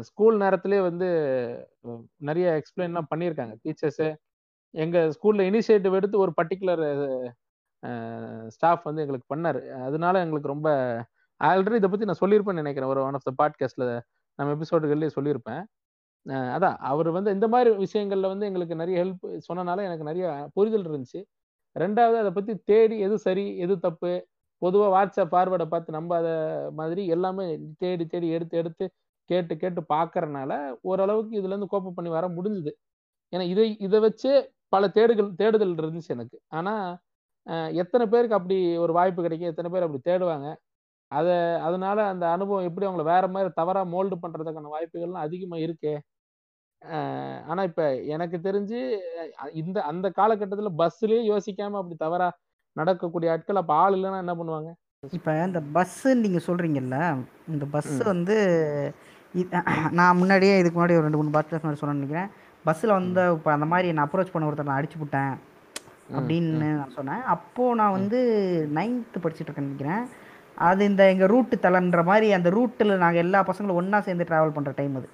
ஸ்கூல் 0.01 0.37
நேரத்திலே 0.37 0.79
வந்து 0.81 1.09
நிறைய 2.29 2.47
எக்ஸ்பிளைன்லாம் 2.61 3.11
பண்ணியிருக்காங்க. 3.13 3.55
டீச்சர்ஸு 3.65 4.09
எங்கள் 4.75 5.13
ஸ்கூலில் 5.17 5.49
இனிஷியேட்டிவ் 5.51 5.99
எடுத்து 5.99 6.17
ஒரு 6.19 6.33
பர்டிகுலர் 6.41 6.85
ஸ்டாஃப் 8.57 8.87
வந்து 8.89 9.03
எங்களுக்கு 9.05 9.33
பண்ணார். 9.35 9.61
அதனால 9.89 10.21
எங்களுக்கு 10.25 10.53
ரொம்ப 10.55 10.69
ஆல்ரெடி 11.41 11.79
இதை 11.81 11.89
பற்றி 11.91 12.09
நான் 12.09 12.23
சொல்லியிருப்பேன்னு 12.23 12.63
நினைக்கிறேன். 12.63 12.91
ஒரு 12.91 13.01
ஒன் 13.09 13.17
ஆஃப் 13.19 13.29
த 13.29 13.33
பாட்காஸ்ட்டில் 13.43 13.93
நம்ம 14.39 14.51
எபிசோடுகள்லேயே 14.57 15.11
சொல்லியிருப்பேன். 15.19 15.63
அதான் 16.57 16.77
அவர் 16.91 17.09
வந்து 17.17 17.31
இந்த 17.37 17.47
மாதிரி 17.53 17.71
விஷயங்களில் 17.85 18.33
வந்து 18.33 18.47
எங்களுக்கு 18.47 18.81
நிறைய 18.83 18.97
ஹெல்ப் 19.05 19.27
சொன்னனால 19.49 19.85
எனக்கு 19.89 20.09
நிறைய 20.11 20.27
புரிதல் 20.57 20.89
இருந்துச்சு. 20.91 21.21
ரெண்டாவது 21.83 22.17
அதை 22.23 22.31
பற்றி 22.39 22.53
தேடி 22.71 22.97
எது 23.07 23.17
சரி 23.27 23.45
எது 23.65 23.75
தப்பு 23.87 24.11
பொதுவாக 24.63 24.91
வாட்ஸ்அப் 24.97 25.35
பார்வர்டை 25.35 25.67
பார்த்து 25.73 25.97
நம்ம 25.99 26.17
அதை 26.21 26.33
மாதிரி 26.81 27.03
எல்லாமே 27.15 27.45
தேடி 27.83 28.05
தேடி 28.15 28.29
எடுத்து 28.37 28.57
எடுத்து 28.63 28.85
கேட்டு 29.31 29.55
கேட்டு 29.63 29.81
பார்க்கறனால 29.95 30.53
ஓரளவுக்கு 30.91 31.35
இதுலேருந்து 31.41 31.73
கோப்பம் 31.75 31.97
பண்ணி 31.99 32.11
வர 32.17 32.27
முடிஞ்சுது. 32.37 32.73
ஏன்னா 33.33 33.45
இதை 33.55 33.67
இதை 33.87 33.99
வச்சு 34.07 34.31
பல 34.75 34.85
தேடுகள் 34.97 35.31
தேடுதல் 35.43 35.75
இருந்துச்சு 35.83 36.15
எனக்கு. 36.17 36.37
ஆனால் 36.59 36.87
எத்தனை 37.83 38.05
பேருக்கு 38.15 38.39
அப்படி 38.41 38.57
ஒரு 38.85 38.93
வாய்ப்பு 38.99 39.21
கிடைக்கும் 39.27 39.53
எத்தனை 39.53 39.71
பேர் 39.75 39.87
அப்படி 39.87 40.01
தேடுவாங்க? 40.11 40.49
அதை 41.13 41.35
அதனால 41.67 41.99
அந்த 42.13 42.25
அனுபவம் 42.37 42.67
எப்படி 42.69 42.87
அவங்கள 42.89 43.05
வேற 43.13 43.25
மாதிரி 43.35 43.51
தவறாக 43.61 43.87
மோல்டு 43.95 44.17
பண்ணுறதுக்கான 44.25 44.71
வாய்ப்புகள்லாம் 44.77 45.27
அதிகமாக 45.29 45.65
இருக்கே? 45.67 45.95
ஆனா 47.51 47.63
இப்ப 47.69 47.83
எனக்கு 48.15 48.37
தெரிஞ்சு 48.47 48.81
இந்த 49.63 49.79
அந்த 49.91 50.07
காலகட்டத்தில் 50.19 50.79
பஸ்லயே 50.81 51.21
யோசிக்காம 51.33 51.79
அப்படி 51.81 51.97
தவறா 52.05 52.29
நடக்கக்கூடிய 52.77 53.33
ஆட்கள் 53.35 53.61
அப்ப 53.61 53.75
ஆள் 53.85 53.97
இல்லைன்னா 53.97 54.23
என்ன 54.25 54.35
பண்ணுவாங்க? 54.41 54.71
இப்போ 55.19 55.33
இந்த 55.47 55.61
பஸ்ஸு 55.77 56.11
நீங்கள் 56.25 56.45
சொல்கிறீங்கல்ல 56.47 56.97
இந்த 57.55 57.65
பஸ்ஸு 57.75 58.03
வந்து 58.13 58.37
நான் 59.99 60.19
முன்னாடியே 60.21 60.55
இதுக்கு 60.61 60.77
முன்னாடி 60.79 60.97
ஒரு 60.99 61.07
ரெண்டு 61.07 61.21
மூணு 61.21 61.35
பாட்காஸ்ட் 61.37 61.65
முன்னாடி 61.65 61.81
சொன்னேன்னு 61.83 62.01
நினைக்கிறேன். 62.01 62.31
பஸ்ஸில் 62.65 62.97
வந்து 62.99 63.23
இப்போ 63.37 63.51
அந்த 63.57 63.67
மாதிரி 63.73 63.89
நான் 63.97 64.07
அப்ரோச் 64.09 64.33
பண்ண 64.33 64.49
ஒருத்தர் 64.49 64.71
நான் 64.71 64.81
அடிச்சு 64.81 64.99
விட்டேன் 65.03 65.35
அப்படின்னு 66.17 66.69
நான் 66.81 66.97
சொன்னேன். 66.99 67.23
அப்போது 67.35 67.79
நான் 67.81 67.97
வந்து 67.99 68.19
நைன்த்து 68.79 69.23
படிச்சுட்டு 69.25 69.49
இருக்கேன்னு 69.49 69.71
நினைக்கிறேன். 69.71 70.05
அது 70.69 70.83
இந்த 70.91 71.03
எங்கள் 71.13 71.31
ரூட்டு 71.33 71.57
தலைன்ற 71.67 72.03
மாதிரி 72.11 72.29
அந்த 72.39 72.51
ரூட்டில் 72.59 73.01
நாங்கள் 73.05 73.25
எல்லா 73.27 73.41
பசங்களும் 73.51 73.81
ஒன்றா 73.81 74.01
சேர்ந்து 74.07 74.29
ட்ராவல் 74.31 74.57
பண்ணுற 74.57 74.73
டைம் 74.81 74.97
அது. 75.01 75.09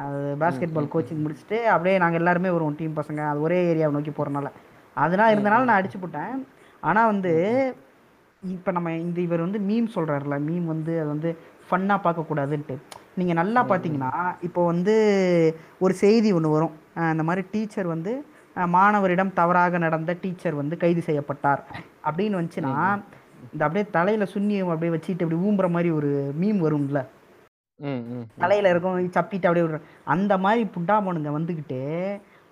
அது 0.00 0.18
பேஸ்கெட் 0.42 0.74
பால் 0.76 0.92
கோச்சிங் 0.94 1.22
முடிச்சுட்டு 1.24 1.58
அப்படியே 1.74 1.94
நாங்கள் 2.02 2.20
எல்லாருமே 2.22 2.50
வருவோம் 2.54 2.78
டீம் 2.80 2.98
பசங்க. 3.00 3.20
அது 3.30 3.40
ஒரே 3.46 3.58
ஏரியாவை 3.72 3.94
நோக்கி 3.96 4.12
போகிறனால 4.18 4.50
அதெல்லாம் 5.04 5.32
இருந்தனால 5.34 5.68
நான் 5.68 5.80
அடிச்சு 5.80 5.98
போட்டேன். 6.02 6.34
ஆனால் 6.88 7.10
வந்து 7.12 7.32
இப்போ 8.56 8.70
நம்ம 8.76 8.92
இந்த 9.06 9.18
இவர் 9.26 9.46
வந்து 9.46 9.58
மீம் 9.68 9.88
சொல்கிறாருல 9.96 10.36
மீம் 10.48 10.66
வந்து 10.74 10.92
அது 11.02 11.10
வந்து 11.14 11.30
ஃபன்னாக 11.68 12.04
பார்க்கக்கூடாதுன்ட்டு. 12.06 12.76
நீங்கள் 13.20 13.38
நல்லா 13.40 13.60
பார்த்தீங்கன்னா 13.70 14.12
இப்போ 14.46 14.60
வந்து 14.72 14.94
ஒரு 15.84 15.94
செய்தி 16.04 16.30
ஒன்று 16.36 16.54
வரும். 16.56 16.74
இந்த 17.14 17.24
மாதிரி 17.28 17.42
டீச்சர் 17.54 17.88
வந்து 17.94 18.12
மாணவரிடம் 18.76 19.36
தவறாக 19.40 19.78
நடந்த 19.84 20.12
டீச்சர் 20.22 20.60
வந்து 20.60 20.74
கைது 20.82 21.02
செய்யப்பட்டார். 21.08 21.62
அப்படின்னு 22.06 22.38
வந்துச்சுன்னா 22.38 22.74
இந்த 23.52 23.62
அப்படியே 23.66 23.84
தலையில் 23.96 24.32
சுண்ணியம் 24.34 24.72
அப்படியே 24.72 24.94
வச்சுட்டு 24.94 25.24
அப்படி 25.24 25.40
ஊம்புற 25.48 25.68
மாதிரி 25.76 25.90
ஒரு 25.98 26.10
மீம் 26.40 26.60
வரும்ல. 26.66 27.00
தலையில 28.42 28.70
இருக்கும் 28.72 28.98
சப்பிட்டு 29.16 29.48
அப்படியே 29.48 29.64
விடுற. 29.66 29.78
அந்த 30.14 30.32
மாதிரி 30.44 30.62
புண்டாமனுங்க 30.74 31.30
வந்துக்கிட்டு 31.38 31.80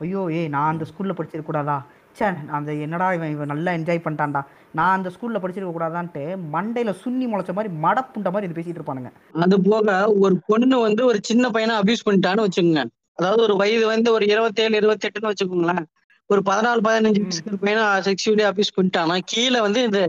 ஐயோ 0.05 0.21
ஏய் 0.37 0.53
நான் 0.55 0.73
அந்த 0.73 0.85
ஸ்கூல்ல 0.91 1.15
படிச்சிருக்க 1.17 1.49
கூடாதா? 1.49 1.79
ச்சே 2.17 2.29
அந்த 2.57 2.71
என்னடா 2.85 3.09
இவன் 3.17 3.33
இவன் 3.35 3.51
நல்லா 3.53 3.71
என்ஜாய் 3.79 4.03
பண்ணிட்டான்டா. 4.05 4.41
நான் 4.79 4.95
அந்த 4.97 5.09
ஸ்கூல்ல 5.15 5.41
படிச்சிருக்க 5.43 5.73
கூடாதான்ட்டு 5.75 6.23
மண்டையில 6.55 6.93
சுண்ணி 7.03 7.27
முளைச்ச 7.31 7.53
மாதிரி 7.59 7.71
மடப்புண்ட 7.85 8.31
மாதிரி 8.35 8.49
இது 8.49 8.57
பேசிட்டு 8.59 8.81
இருப்பானுங்க. 8.81 9.11
அது 9.45 9.57
போக 9.69 9.95
ஒரு 10.25 10.37
பொண்ணு 10.49 10.79
வந்து 10.87 11.05
ஒரு 11.11 11.21
சின்ன 11.29 11.51
பையனை 11.57 11.77
அபியூஸ் 11.81 12.07
பண்ணிட்டான்னு 12.07 12.47
வச்சுக்கோங்க. 12.47 12.85
அதாவது 13.19 13.43
ஒரு 13.47 13.57
வயது 13.63 13.87
வந்து 13.95 14.09
ஒரு 14.17 14.27
இருபத்தேழு 14.33 14.75
இருபத்தெட்டுன்னு 14.81 15.31
வச்சுக்கோங்களேன். 15.33 15.87
ஒரு 16.31 16.41
பதினாலு 16.49 16.81
பதினஞ்சு. 16.89 17.23
வயசுக்கு 17.23 17.63
பையனை 17.65 17.85
செக்ஷுவலி 18.09 18.45
அபியூஸ் 18.51 18.77
பண்ணிட்டானா. 18.77 19.17
கீழே 19.33 19.61
வந்து 19.67 19.83
இந்த 19.89 20.01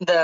இந்த 0.00 0.14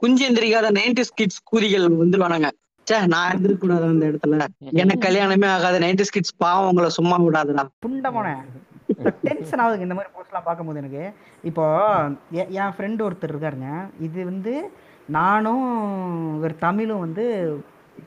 குஞ்சு 0.00 0.22
எந்திரிக்காத 0.28 0.70
நைன்டி 0.78 1.02
கிட்ஸ் 1.18 1.42
கூதிகள் 1.50 1.86
வந்துருவானுங்க. 2.02 2.48
ச்சே 2.90 3.06
நான் 3.06 3.28
இருந்திருக்க 3.28 3.74
அந்த 3.74 4.06
இடத்துல. 4.06 4.46
எனக்கு 4.58 5.08
கல்யாணமே 5.08 5.46
ஆகாது. 5.46 5.78
நைன்டி 5.78 6.02
கிட்ஸ் 6.08 6.36
பாவம் 6.36 6.68
உங்களை 6.68 6.90
சும்மா 6.90 7.20
விடாதுடா. 7.20 7.68
புண்டமான 7.78 8.44
டென்ஷன் 9.22 9.60
ஆகுதுங்க 9.60 9.80
இந்த 9.80 9.94
மாதிரி 9.94 10.12
போஸ்ட்லாம் 10.14 10.42
பார்க்கும்போது 10.44 10.78
எனக்கு. 10.78 11.12
இப்போ 11.42 11.88
எ- 12.32 12.46
என் 12.46 12.62
ஃப்ரெண்டு 12.62 13.00
ஒருத்தர் 13.00 13.26
இருக்காருங்க. 13.26 13.88
இது 14.00 14.24
வந்து 14.24 14.70
நானும் 15.06 16.40
ஒரு 16.40 16.58
தமிழும் 16.58 16.98
வந்து 16.98 17.56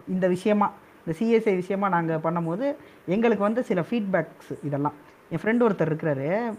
இந்த 0.07 0.27
விஷயமா 0.27 0.71
இந்த 1.05 1.19
சிஎஸ்ஐ 1.19 1.55
விஷயமா 1.55 1.89
நாங்கள் 1.89 2.17
பண்ணும்போது 2.17 2.75
எங்களுக்கு 3.05 3.43
வந்து 3.43 3.63
சில 3.63 3.83
ஃபீட்பேக்ஸ் 3.89 4.57
இதெல்லாம். 4.63 4.93
என் 5.29 5.39
ஃப்ரெண்டு 5.43 5.63
ஒருத்தர் 5.63 5.91
இருக்கிறாரு. 5.91 6.53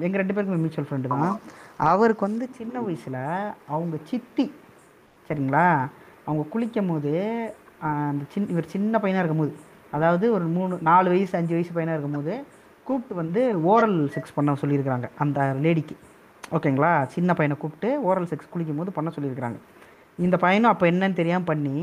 எங்கள் 0.00 0.24
ரெண்டு 0.24 0.32
பேருக்குமே 0.32 0.56
மியூச்சுவல் 0.56 0.90
ஃப்ரெண்டு 0.90 1.06
தான். 1.06 1.40
அவருக்கு 1.76 2.26
வந்து 2.26 2.48
சின்ன 2.56 2.80
வயசில் 2.80 3.52
அவங்க 3.68 3.96
சித்தி 4.04 4.52
சரிங்களா? 5.28 5.86
அவங்க 6.26 6.44
குளிக்கும் 6.52 6.90
போது 6.92 7.12
அந்த 7.90 8.24
சின் 8.32 8.50
இவர் 8.54 8.72
சின்ன 8.74 8.98
பையனாக 8.98 9.22
இருக்கும்போது 9.22 9.54
அதாவது 9.92 10.26
ஒரு 10.36 10.44
மூணு 10.56 10.74
நாலு 10.88 11.08
வயசு 11.10 11.34
அஞ்சு 11.38 11.54
வயசு 11.56 11.72
பையனாக 11.76 11.96
இருக்கும்போது 11.96 12.34
கூப்பிட்டு 12.86 13.14
வந்து 13.14 13.40
ஓரல் 13.72 13.98
செக்ஸ் 14.14 14.34
பண்ண 14.34 14.56
சொல்லியிருக்கிறாங்க 14.62 15.08
அந்த 15.18 15.40
லேடிக்கு. 15.64 15.96
ஓகேங்களா? 16.56 16.92
சின்ன 17.06 17.30
பையனை 17.34 17.56
கூப்பிட்டு 17.56 17.90
ஓரல் 18.08 18.30
செக்ஸ் 18.30 18.52
குளிக்கும் 18.52 18.80
போது 18.80 18.90
பண்ண 18.92 19.10
சொல்லியிருக்கிறாங்க. 19.16 19.58
இந்த 20.18 20.36
பையனும் 20.36 20.72
அப்போ 20.72 20.84
என்னன்னு 20.92 21.18
தெரியாமல் 21.20 21.50
பண்ணி 21.50 21.76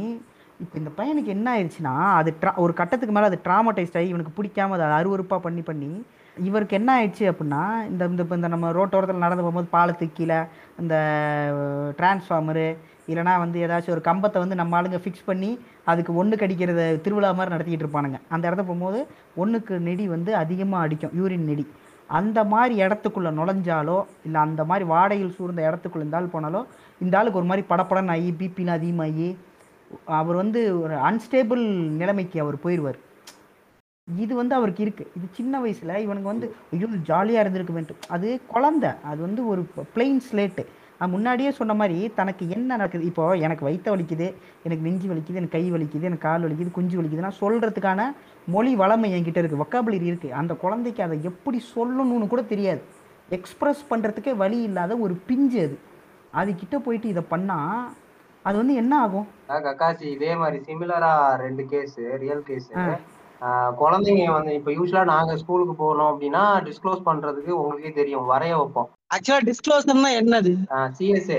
இப்போ 0.64 0.76
இந்த 0.78 0.92
பையனுக்கு 0.98 1.30
என்ன 1.30 1.48
ஆயிடுச்சுன்னா 1.54 1.94
அது 2.20 2.30
ட்ரா 2.42 2.52
ஒரு 2.64 2.74
கட்டத்துக்கு 2.80 3.14
மேலே 3.16 3.28
அது 3.30 3.38
ட்ராமடைஸ்ட் 3.46 3.98
ஆகி 4.00 4.10
இவனுக்கு 4.12 4.34
பிடிக்காம 4.38 4.76
அதை 4.78 4.88
அருவருப்பாக 4.98 5.42
பண்ணி 5.46 5.62
பண்ணி 5.62 5.92
இவருக்கு 6.38 6.78
என்ன 6.80 6.90
ஆயிடுச்சு 6.98 7.26
அப்படின்னா 7.32 7.62
இந்த 7.92 8.04
இந்த 8.06 8.24
இந்த 8.36 8.48
நம்ம 8.48 8.72
ரோட்டோரத்தில் 8.72 9.26
நடந்து 9.26 9.44
போகும்போது 9.44 9.70
பாலத்துக்கு 9.72 10.18
கீழே 10.18 10.40
இந்த 10.80 10.96
டிரான்ஸ்ஃபார்மரு 11.98 12.68
இல்லைனா 13.12 13.34
வந்து 13.44 13.58
ஏதாச்சும் 13.66 13.96
ஒரு 13.96 14.04
கம்பத்தை 14.08 14.40
வந்து 14.44 14.60
நம்ம 14.62 14.78
ஆளுங்க 14.80 15.00
ஃபிக்ஸ் 15.04 15.28
பண்ணி 15.30 15.52
அதுக்கு 15.92 16.12
ஒன்று 16.22 16.42
கடிக்கிறத 16.42 16.82
திருவிழா 17.06 17.30
மாதிரி 17.40 17.54
நடத்திக்கிட்டு 17.56 17.86
இருப்பானுங்க. 17.86 18.20
அந்த 18.36 18.44
இடத்த 18.50 18.64
போகும்போது 18.70 19.02
ஒன்றுக்கு 19.44 19.76
நெடி 19.88 20.08
வந்து 20.16 20.32
அதிகமாக 20.44 20.86
அடிக்கும் 20.86 21.16
யூரின் 21.20 21.48
நெடி. 21.52 21.66
அந்த 22.20 22.40
மாதிரி 22.54 22.76
இடத்துக்குள்ளே 22.84 23.32
நுழைஞ்சாலோ 23.40 23.98
இல்லை 24.28 24.40
அந்த 24.48 24.62
மாதிரி 24.70 24.86
வாடையில் 24.94 25.36
சூழ்ந்த 25.36 25.62
இடத்துக்குள்ளே 25.70 26.06
இந்த 26.08 26.18
ஆள் 26.20 26.34
போனாலோ 26.36 26.62
இந்த 27.04 27.14
ஆளுக்கு 27.20 27.40
ஒரு 27.42 27.50
மாதிரி 27.52 27.64
படப்படன்னு 27.72 28.14
ஆகி 28.16 28.32
பிபின்னு 28.40 28.74
அதிகமாகி 28.78 29.28
அவர் 30.22 30.40
வந்து 30.42 30.62
ஒரு 30.84 30.96
அன்ஸ்டேபிள் 31.10 31.62
நிலைமைக்கு 32.02 32.40
அவர் 32.46 32.58
போயிடுவார் 32.66 33.00
இது 34.08 34.34
வந்து 34.40 34.54
அவருக்கு 34.58 34.82
இருக்குது 34.86 35.12
இது 35.18 35.26
சின்ன 35.40 35.60
வயசில் 35.64 35.94
இவனுக்கு 36.04 36.32
வந்து 36.32 36.48
ஐயோ 36.76 36.88
ஜாலியாக 37.10 37.44
இருந்திருக்கு 37.44 37.96
அது 38.16 38.28
குழந்த. 38.54 38.86
அது 39.10 39.20
வந்து 39.28 39.42
ஒரு 39.52 39.62
பிளெயின் 39.96 40.22
ஸ்லேட்டு 40.28 40.64
முன்னாடியே 41.14 41.52
சொன்ன 41.58 41.74
மாதிரி 41.80 41.98
தனக்கு 42.20 42.44
என்ன 42.56 42.70
நடக்குது? 42.74 43.04
இப்போ 43.10 43.26
எனக்கு 43.46 43.66
வயிற்ற 43.68 43.90
வலிக்குது 43.94 44.28
எனக்கு 44.66 44.86
நெஞ்சு 44.88 45.08
வலிக்குது 45.12 45.40
எனக்கு 45.42 45.58
கை 45.58 45.64
வலிக்குது 45.76 46.08
எனக்கு 46.10 46.26
கால் 46.28 46.46
வலிக்குது 46.46 46.72
குஞ்சு 46.78 46.98
வலிக்குதுன்னா 47.00 47.32
சொல்றதுக்கான 47.42 48.08
மொழி 48.56 48.74
வளமை 48.82 49.10
என்கிட்ட 49.18 49.42
இருக்கு 49.44 49.62
வொக்காபுலரி 49.62 50.10
இருக்கு. 50.12 50.30
அந்த 50.42 50.54
குழந்தைக்கு 50.64 51.04
அதை 51.08 51.18
எப்படி 51.32 51.62
சொல்லணும்னு 51.76 52.28
கூட 52.34 52.44
தெரியாது. 52.54 52.82
எக்ஸ்பிரஸ் 53.38 53.84
பண்றதுக்கே 53.92 54.34
வழி 54.44 54.60
இல்லாத 54.68 54.98
ஒரு 55.06 55.16
பிஞ்சு 55.30 55.60
அது. 55.68 55.78
அது 56.42 56.50
கிட்ட 56.62 56.76
போயிட்டு 56.86 57.08
இதை 57.14 57.24
பண்ணா 57.34 57.58
அது 58.46 58.56
வந்து 58.62 58.76
என்ன 58.82 58.94
ஆகும்? 59.06 59.28
கக்காசி 59.66 60.06
இதே 60.16 60.34
மாதிரி 60.42 60.58
சிமிலரா 60.68 61.14
ரெண்டு 61.46 61.64
கேஸ் 61.72 61.98
ரியல் 62.24 62.44
கேஸ். 62.50 62.70
குழந்தைங்க 63.82 64.32
வந்து 64.38 64.54
இப்ப 64.60 64.72
யூஸ்வலா 64.78 65.04
நாங்க 65.16 65.34
ஸ்கூலுக்கு 65.42 65.76
போனோம் 65.84 66.10
அப்படின்னா 66.12 66.44
டிஸ்க்ளோஸ் 66.68 67.08
பண்றதுக்கு 67.10 67.52
உங்களுக்கே 67.60 67.92
தெரியும் 68.00 68.30
வரைய 68.32 68.56
வைப்போம். 68.62 68.90
ஆக்சுவலா 69.16 69.44
டிஸ்க்ளோசர்னா 69.50 70.10
என்னது? 70.22 70.52
சிஎஸ்ஏ 70.98 71.38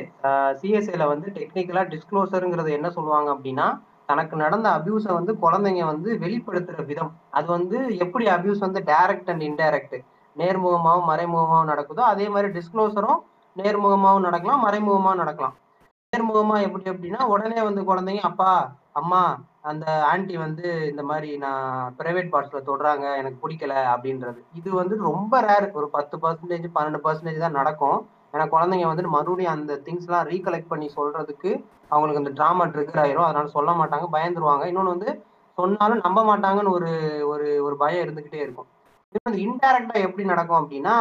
சிஎஸ்ஏல 0.61 1.05
வந்து 1.12 1.27
டெக்னிக்கலா 1.37 1.83
டிஸ்க்ளோசருங்கிறது 1.93 2.71
என்ன 2.79 2.89
சொல்லுவாங்க 2.97 3.29
அப்படின்னா 3.35 3.66
தனக்கு 4.11 4.35
நடந்த 4.43 4.66
அபியூஸை 4.77 5.12
வந்து 5.18 5.33
குழந்தைங்க 5.43 5.83
வந்து 5.91 6.11
வெளிப்படுத்துற 6.23 6.85
விதம். 6.89 7.12
அது 7.39 7.49
வந்து 7.57 7.79
எப்படி 8.05 8.25
அபியூஸ் 8.37 8.64
வந்து 8.66 8.81
டைரக்ட் 8.91 9.31
அண்ட் 9.33 9.45
இன்டைரக்ட் 9.51 9.97
நேர்முகமாகவும் 10.37 11.09
மறைமுகமாகவும் 11.11 11.71
நடக்குதோ 11.73 12.03
அதே 12.12 12.27
மாதிரி 12.35 12.49
டிஸ்க்ளோசரும் 12.59 13.21
நேர்முகமாகவும் 13.57 14.27
நடக்கலாம் 14.29 14.64
மறைமுகமாகவும் 14.66 15.23
நடக்கலாம். 15.23 15.55
நேர்முகமா 16.12 16.57
எப்படி 16.66 16.91
அப்படின்னா 16.93 17.23
உடனே 17.35 17.61
வந்து 17.68 17.83
குழந்தைங்க 17.91 18.25
அப்பா 18.31 18.51
அம்மா 18.97 19.20
அந்த 19.70 19.84
ஆன்ட்டி 20.11 20.36
வந்து 20.45 20.66
இந்த 20.91 21.03
மாதிரி 21.11 21.30
நான் 21.45 21.64
பிரைவேட் 21.99 22.30
பார்ட்ஸ்ல 22.32 22.61
தொடுறாங்க 22.68 23.07
எனக்கு 23.20 23.38
பிடிக்கல 23.43 23.74
அப்படின்றது. 23.95 24.41
இது 24.59 24.70
வந்து 24.80 24.95
ரொம்ப 25.09 25.41
ரேர் 25.49 25.66
ஒரு 25.80 25.86
பத்து 25.97 26.16
பர்சன்டேஜ் 26.22 26.66
பன்னெண்டு 26.76 27.01
பர்சன்டேஜ் 27.07 27.45
தான் 27.45 27.59
நடக்கும். 27.61 27.99
ஏன்னா 28.34 28.47
குழந்தைங்க 28.55 28.88
வந்துட்டு 28.91 29.14
மறுபடியும் 29.16 29.55
அந்த 29.57 29.74
திங்ஸ்லாம் 29.86 30.28
ரீகலெக்ட் 30.32 30.72
பண்ணி 30.72 30.88
சொல்றதுக்கு 30.99 31.51
அவங்களுக்கு 31.93 32.22
அந்த 32.22 32.32
ட்ராமா 32.38 32.64
ட்ரிகர் 32.74 33.03
ஆயிரும். 33.05 33.28
அதனால 33.28 33.53
சொல்ல 33.57 33.70
மாட்டாங்க 33.80 34.09
பயந்துருவாங்க. 34.16 34.64
இன்னொன்று 34.70 34.95
வந்து 34.95 35.11
சொன்னாலும் 35.59 36.05
நம்ப 36.07 36.20
மாட்டாங்கன்னு 36.30 36.74
ஒரு 36.78 36.91
ஒரு 37.32 37.49
ஒரு 37.66 37.74
பயம் 37.82 38.05
இருந்துகிட்டே 38.05 38.41
இருக்கும். 38.45 38.68
இன்னொன்று 39.14 39.41
இன்டைரக்டா 39.47 39.97
எப்படி 40.07 40.24
நடக்கும் 40.32 40.61
அப்படின்னா 40.61 40.97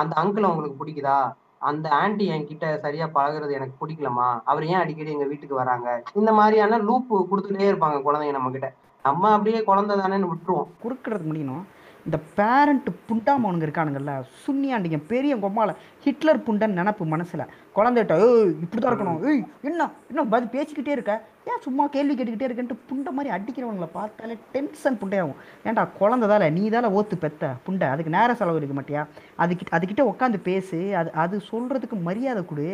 அந்த 0.00 0.14
அங்கிள் 0.22 0.50
உங்களுக்கு 0.50 0.80
பிடிக்குதா? 0.80 1.16
அந்த 1.62 1.86
ஆண்டி 2.00 2.24
என்கிட்ட 2.30 2.66
சரியா 2.78 3.06
பழகுறது 3.14 3.52
எனக்கு 3.52 3.76
பிடிக்கலமா 3.82 4.28
அவர் 4.44 4.64
ஏன் 4.66 4.82
அடிக்கடி 4.82 5.12
எங்க 5.12 5.26
வீட்டுக்கு 5.26 5.54
வராங்க? 5.54 5.88
இந்த 6.14 6.30
மாதிரியான 6.32 6.78
லூப் 6.78 7.12
கொடுத்துட்டே 7.30 7.68
இருப்பாங்க 7.70 7.98
குழந்தைங்க 8.06 8.36
நம்ம 8.38 8.50
கிட்ட 8.50 8.70
நம்ம 9.04 9.30
அப்படியே 9.30 9.60
குழந்தை 9.64 9.94
தானேன்னு 9.96 10.30
விட்டுருவோம். 10.32 10.68
குறுக்கிறது 10.82 11.24
முடியணும். 11.30 11.62
இந்த 12.06 12.18
பேரண்ட்டு 12.38 12.90
புண்டாமவனுங்க 13.08 13.66
இருக்கானுங்கல்ல 13.66 14.12
சுண்ணியாண்டிங்க 14.44 14.98
பெரிய 15.10 15.32
கொம்மால 15.42 15.72
ஹிட்லர் 16.04 16.44
புண்டன் 16.46 16.78
நினப்பு 16.78 17.04
மனசில். 17.12 17.50
குழந்தைகிட்ட 17.76 18.14
ஏய் 18.24 18.54
இப்படி 18.64 18.80
தான் 18.80 18.92
இருக்கணும். 18.92 19.20
ஏய் 19.28 19.42
என்ன 19.68 19.90
என்ன 20.10 20.24
பதில் 20.32 20.52
பேசிக்கிட்டே 20.54 20.94
இருக்க? 20.96 21.14
ஏன் 21.50 21.62
சும்மா 21.66 21.84
கேள்வி 21.94 22.14
கேட்டுக்கிட்டே 22.14 22.48
இருக்கேன்ட்டு 22.48 22.78
புண்டை 22.88 23.12
மாதிரி 23.16 23.30
அடிக்கிறவங்கள 23.36 23.88
பார்த்தாலே 23.98 24.36
டென்ஷன் 24.54 24.98
புண்டையாகும். 25.02 25.38
ஏன்டா 25.66 25.84
குழந்தை 26.00 26.28
தால 26.32 26.50
நீ 26.58 26.64
தால 26.74 26.90
ஓத்து 26.98 27.18
பெத்த 27.26 27.52
புண்டை? 27.66 27.88
அதுக்கு 27.92 28.16
நேர 28.16 28.34
செலவு 28.40 28.60
இருக்க 28.62 28.76
மாட்டியா? 28.80 29.04
அதுக்கிட்ட 29.44 29.76
அதுக்கிட்ட 29.78 30.04
உட்காந்து 30.12 30.40
பேசு. 30.50 30.80
அது 31.02 31.12
அது 31.24 31.38
சொல்றதுக்கு 31.52 31.98
மரியாதை 32.08 32.44
கொடு. 32.50 32.68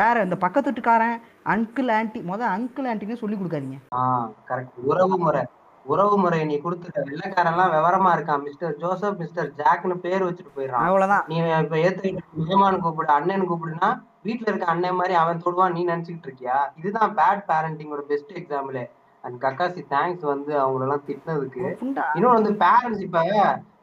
வேற 0.00 0.16
இந்த 0.26 0.36
பக்கத்து 0.42 0.68
வீட்டுக்காரன் 0.70 1.16
அங்கிள் 1.54 1.88
ஆன்ட்டி 1.98 2.20
மொதல் 2.32 2.52
அங்கிள் 2.56 2.90
ஆன்ட்டின்னு 2.90 3.22
சொல்லி 3.22 3.38
கொடுக்காதீங்க. 3.38 3.80
ஆ 4.00 4.02
கரெக்ட் 4.50 4.84
உறவு 4.90 5.18
முறை. 5.24 5.42
உறவு 5.90 6.16
முறை 6.18 6.38
நீ 6.44 6.56
கொடுத்துட்ட 6.64 7.00
வெள்ளைக்காரன்லாம் 7.08 7.74
விவரமா 7.74 8.10
இருக்கான் 8.16 8.44
மிஸ்டர் 8.46 8.76
ஜோசப் 8.82 9.20
மிஸ்டர் 9.22 9.48
ஜாக்னு 9.60 9.96
பேர் 10.04 10.26
வச்சுட்டு 10.26 10.52
போயிடுறான். 10.56 10.86
அவ்வளோதான் 10.88 11.26
நீ 11.28 11.36
இப்ப 11.64 11.76
ஏத்துக்கிட்டு 11.86 12.44
மேமான்னு 12.44 12.82
கூப்பிடு 12.84 13.12
அண்ணன் 13.16 13.48
கூப்பிடுனா 13.50 13.90
வீட்டுல 14.26 14.50
இருக்க 14.50 14.66
அண்ணன் 14.66 14.98
மாதிரி 15.00 15.14
அவன் 15.14 15.42
தொடுவான் 15.44 15.74
நீ 15.76 15.82
நினைச்சுக்கிட்டு 15.84 16.28
இருக்கியா? 16.28 16.58
இதுதான் 16.80 17.12
bad 17.18 17.42
பேரண்டிங்கோட 17.50 18.02
best 18.10 18.32
example 18.40 18.78
and 19.24 19.38
Kakashi 19.44 19.82
thanks 19.94 20.26
வந்து 20.32 20.52
அவங்களெல்லாம் 20.62 21.04
திட்டினதுக்கு. 21.08 21.64
புண்டா? 21.80 22.06
இன்னொன்று 22.16 22.38
வந்து 22.38 22.52
பேரண்ட்ஸ் 22.64 23.04
இப்ப 23.06 23.24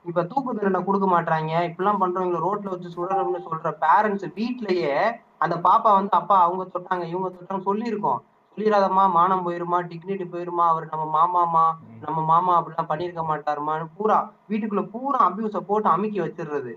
இப்ப 0.10 0.24
தூக்கு 0.24 0.52
தண்டனை 0.52 0.80
கொடுக்க 0.84 1.08
மாட்டாங்க 1.08 1.54
இப்படிலாம் 1.68 2.02
பண்றவங்க 2.02 2.38
ரோட்ல 2.44 2.72
வச்சு 2.74 2.90
சுடணும்னு 2.94 3.40
சொல்ற 3.48 3.72
பேரண்ட்ஸ் 3.82 4.28
வீட்லயே 4.38 4.94
அந்த 5.38 5.56
பாப்பா 5.68 5.90
வந்து 5.98 6.16
அப்பா 6.20 6.36
அவங்க 6.44 6.64
தொட்டாங்க 6.76 7.06
இவங்க 7.12 7.30
தொட்டாங்க 7.30 7.64
சொல்லியிருக்கோம். 7.70 8.20
சொல்லிடாதம்மா 8.58 9.04
மானம் 9.16 9.44
போயிருமா 9.46 9.78
டிக்னிட்டி 9.90 10.26
போயிருமா 10.32 10.64
அவர் 10.72 10.86
நம்ம 10.92 11.04
மாமாமா 11.16 11.66
நம்ம 12.06 12.20
மாமா 12.30 12.54
அப்படிலாம் 12.60 12.88
பண்ணியிருக்க 12.92 13.24
மாட்டாருமான்னு 13.32 13.86
பூரா 13.98 14.16
வீட்டுக்குள்ள 14.52 14.84
பூரா 14.94 15.20
அபியூஸ 15.26 15.60
போட்டு 15.68 15.88
அமுக்கி 15.94 16.20
வச்சிடுறது 16.24 16.72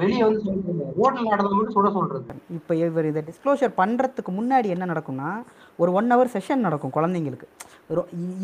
வெளிய 0.00 0.20
வந்து 0.26 0.40
சொல்றது. 0.46 0.86
ரோட்ல 0.98 1.26
நடந்தது 1.32 1.56
மட்டும் 1.58 1.76
சுட 1.76 1.90
சொல்றது. 1.98 2.34
இப்போ 2.56 2.72
இவர் 2.80 3.08
இதை 3.10 3.22
டிஸ்க்ளோஷர் 3.28 3.74
பண்ணுறதுக்கு 3.80 4.32
முன்னாடி 4.38 4.70
என்ன 4.76 4.88
நடக்கும்னா 4.92 5.30
ஒரு 5.82 5.92
ஒன் 5.98 6.10
ஹவர் 6.14 6.32
செஷன் 6.34 6.66
நடக்கும் 6.66 6.94
குழந்தைங்களுக்கு. 6.96 7.48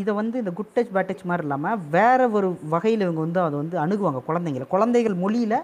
இதை 0.03 0.14
வந்து 0.20 0.37
இந்த 0.43 0.53
குட் 0.61 0.72
டச் 0.76 0.93
பேட் 0.97 1.11
டச் 1.11 1.26
மாதிரி 1.31 1.47
இல்லாமல் 1.47 1.81
வேற 1.97 2.28
ஒரு 2.39 2.51
வகையில் 2.74 3.05
இவங்க 3.07 3.22
வந்து 3.26 3.43
அதை 3.47 3.57
வந்து 3.62 3.78
அணுகுவாங்க 3.87 4.22
குழந்தைங்கள. 4.28 4.66
குழந்தைகள் 4.74 5.16
மொழியில் 5.24 5.59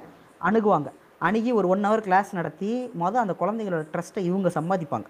அணுகுவாங்க. 0.50 0.90
அணுகி 1.28 1.52
ஒரு 1.60 1.68
ஒன் 1.74 1.86
ஹவர் 1.88 2.04
கிளாஸ் 2.08 2.32
நடத்தி 2.40 2.72
மொதல் 3.04 3.24
அந்த 3.24 3.36
குழந்தைங்களோட 3.42 3.84
ட்ரஸ்ட்டை 3.94 4.24
இவங்க 4.30 4.50
சம்பாதிப்பாங்க. 4.58 5.08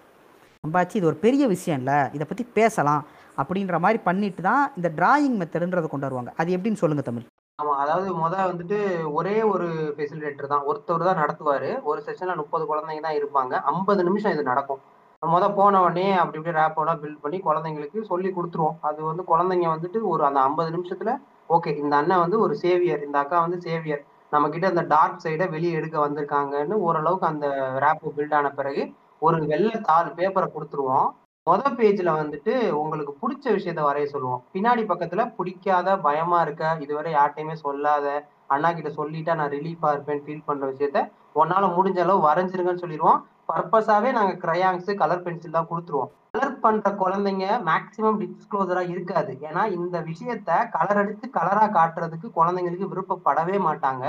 சம்பாதிச்சு 0.67 0.99
இது 1.01 1.11
ஒரு 1.13 1.19
பெரிய 1.25 1.45
விஷயம் 1.55 1.81
இல்லை 1.83 1.99
இதை 2.17 2.25
பற்றி 2.27 2.45
பேசலாம் 2.59 3.03
அப்படின்ற 3.41 3.77
மாதிரி 3.85 3.99
பண்ணிட்டு 4.07 4.43
தான் 4.51 4.63
இந்த 4.79 4.89
டிராயிங் 4.99 5.39
மெத்தடுன்றதை 5.41 5.89
கொண்டு 5.91 6.07
வருவாங்க. 6.07 6.31
அது 6.41 6.55
எப்படின்னு 6.57 6.81
சொல்லுங்கள் 6.83 7.09
தமிழ். 7.09 7.27
ஆமா 7.59 7.75
அதாவது 7.83 8.09
முதல் 8.23 8.49
வந்துட்டு 8.51 8.79
ஒரே 9.19 9.35
ஒரு 9.53 9.67
ஃபெசிலிட்டேட்டர் 9.95 10.51
தான். 10.53 10.65
ஒருத்தர் 10.71 11.07
தான் 11.09 11.21
நடத்துவாரு. 11.23 11.71
ஒரு 11.91 12.01
செஷன்ல 12.07 12.35
முப்பது 12.41 12.65
குழந்தைங்க 12.71 13.05
தான் 13.07 13.19
இருப்பாங்க. 13.21 13.53
ஐம்பது 13.73 14.03
நிமிஷம் 14.09 14.35
இது 14.37 14.43
நடக்கும். 14.51 14.81
முத 15.23 15.45
போன 15.59 15.79
உடனே 15.85 16.09
அப்படி 16.23 16.39
இப்படி 16.39 16.57
ரேப்போட 16.59 16.91
பில்ட் 17.03 17.23
பண்ணி 17.23 17.39
குழந்தைங்களுக்கு 17.47 18.01
சொல்லி 18.11 18.31
கொடுத்துருவோம். 18.33 18.77
அது 18.89 19.01
வந்து 19.11 19.23
குழந்தைங்க 19.31 19.69
வந்துட்டு 19.75 20.01
ஒரு 20.13 20.23
அந்த 20.29 20.41
ஐம்பது 20.49 20.71
நிமிஷத்துல 20.77 21.13
ஓகே 21.57 21.73
இந்த 21.83 21.95
அண்ணன் 22.01 22.23
வந்து 22.25 22.37
ஒரு 22.45 22.55
சேவியர் 22.65 23.05
இந்த 23.07 23.17
அக்கா 23.23 23.39
வந்து 23.47 23.59
சேவியர் 23.67 24.03
நம்ம 24.33 24.49
கிட்ட 24.49 24.67
அந்த 24.73 24.83
டார்க் 24.93 25.25
சைடை 25.25 25.47
வெளியே 25.55 25.75
எடுக்க 25.81 25.97
வந்திருக்காங்கன்னு 26.05 26.77
ஓரளவுக்கு 26.87 27.27
அந்த 27.33 27.49
ரேப்போ 27.85 28.09
பில்ட் 28.17 28.37
ஆன 28.39 28.51
பிறகு 28.53 28.85
ஒரு 29.23 29.39
வெள்ளை 29.51 29.77
தாள் 29.89 30.17
பேப்பரை 30.19 30.49
கொடுத்துருவோம். 30.55 31.09
முத 31.47 31.71
பேஜ்ல 31.79 32.13
வந்துட்டு 32.21 32.53
உங்களுக்கு 32.83 33.13
பிடிச்ச 33.21 33.45
விஷயத்த 33.57 33.83
வரைய 33.89 34.07
சொல்லுவோம். 34.13 34.41
பின்னாடி 34.55 34.83
பக்கத்துல 34.93 35.25
பிடிக்காத 35.37 35.97
பயமா 36.07 36.39
இருக்க 36.47 36.73
இதுவரை 36.85 37.11
யார்ட்டையுமே 37.15 37.55
சொல்லாத 37.67 38.07
அண்ணா 38.55 38.69
கிட்ட 38.73 38.91
சொல்லிட்டா 38.99 39.33
நான் 39.39 39.55
ரிலீஃபா 39.55 39.89
இருப்பேன் 39.95 40.23
ஃபீல் 40.25 40.47
பண்ற 40.49 40.65
விஷயத்த 40.73 40.99
உன்னால 41.41 41.65
முடிஞ்ச 41.77 41.99
அளவு 42.05 42.21
வரைஞ்சிருங்கன்னு 42.29 42.83
சொல்லிடுவோம். 42.85 43.21
பர்பஸாவே 43.51 44.11
நாங்க 44.19 44.33
கிரையாங்ஸ் 44.45 44.91
கலர் 45.01 45.25
பென்சில் 45.25 45.57
தான் 45.57 45.69
கொடுத்துருவோம். 45.71 46.11
கலர் 46.35 46.61
பண்ற 46.65 46.91
குழந்தைங்க 47.03 47.47
மேக்சிமம் 47.69 48.21
டிஸ்க்ளோசரா 48.23 48.83
இருக்காது. 48.95 49.33
ஏன்னா 49.49 49.63
இந்த 49.79 49.97
விஷயத்த 50.11 50.59
கலர் 50.77 51.01
அடித்து 51.03 51.29
கலரா 51.39 51.67
காட்டுறதுக்கு 51.79 52.31
குழந்தைங்களுக்கு 52.39 52.91
விருப்பப்படவே 52.93 53.59
மாட்டாங்க. 53.69 54.05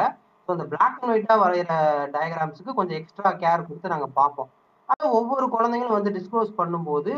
ஸோ 0.47 0.51
இந்த 0.57 0.67
பிளாக் 0.73 0.99
அண்ட் 1.01 1.13
ஒயிட்டா 1.15 1.35
வரைகிற 1.43 1.71
டயக்ராம்ஸுக்கு 2.15 2.77
கொஞ்சம் 2.79 2.99
எக்ஸ்ட்ரா 3.01 3.31
கேர் 3.43 3.67
கொடுத்து 3.67 3.93
நாங்க 3.93 4.09
பார்ப்போம். 4.19 4.49
அதை 4.91 5.05
ஒவ்வொரு 5.19 5.45
குழந்தைங்களும் 5.53 5.97
வந்து 5.97 6.11
டிஸ்க்ளோஸ் 6.17 6.51
பண்ணும்போது 6.59 7.13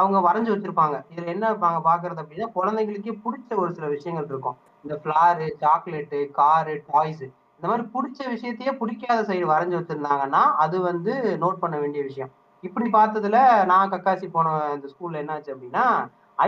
அவங்க 0.00 0.18
வரைஞ்சு 0.26 0.50
வச்சிருப்பாங்க. 0.52 0.96
இதுல 1.12 1.26
என்ன 1.34 1.44
இருப்பாங்க 1.50 1.78
பாக்குறது 1.88 2.22
அப்படின்னா 2.22 2.48
குழந்தைங்களுக்கே 2.54 3.14
பிடிச்ச 3.24 3.56
ஒரு 3.56 3.70
சில 3.74 3.86
விஷயங்கள் 3.86 4.26
இருக்கும். 4.32 4.56
இந்த 4.84 4.94
ஃபிளாரு 5.02 5.46
சாக்லேட்டு 5.62 6.18
காரு 6.30 6.74
டாய்ஸ் 6.90 7.24
இந்த 7.58 7.68
மாதிரி 7.70 7.84
பிடிச்ச 7.94 8.20
விஷயத்தையே 8.34 8.72
பிடிக்காத 8.80 9.20
சைடு 9.28 9.46
வரைஞ்சு 9.52 9.78
வச்சிருந்தாங்கன்னா 9.78 10.42
அது 10.64 10.76
வந்து 10.80 11.12
நோட் 11.44 11.62
பண்ண 11.62 11.76
வேண்டிய 11.78 12.02
விஷயம். 12.04 12.30
இப்படி 12.62 12.86
பார்த்ததுல 12.90 13.38
நான் 13.72 13.90
கக்காசி 13.90 14.28
போன 14.36 14.54
இந்த 14.74 14.88
ஸ்கூல்ல 14.92 15.22
என்னாச்சு 15.22 15.54
அப்படின்னா 15.54 15.84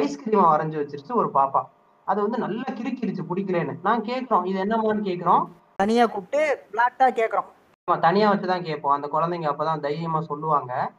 ஐஸ்கிரீமை 0.01 0.47
வரைஞ்சு 0.53 0.81
வச்சிருச்சு 0.83 1.13
ஒரு 1.21 1.31
பாப்பா. 1.35 1.63
அது 2.05 2.21
வந்து 2.23 2.39
நல்லா 2.39 2.69
கிறுக்கிருச்சு 2.79 3.25
பிடிக்கலன்னு. 3.31 3.75
நான் 3.83 4.07
கேட்குறோம் 4.11 4.47
இது 4.51 4.59
என்னமான்னு 4.65 5.09
கேட்குறோம். 5.11 5.45
தனியா 5.83 6.07
கூப்பிட்டு 6.07 6.43
பிளாட்டா 6.73 7.09
கேக்குறோம் 7.21 7.49
தனியா 7.97 8.33
வச்சுதான் 8.33 8.63
கேட்போம். 8.63 8.93
அந்த 8.93 9.09
குழந்தைங்க 9.13 9.51
அப்பதான் 9.53 9.81
தைரியமா 9.81 10.21
சொல்லுவாங்க. 10.21 10.91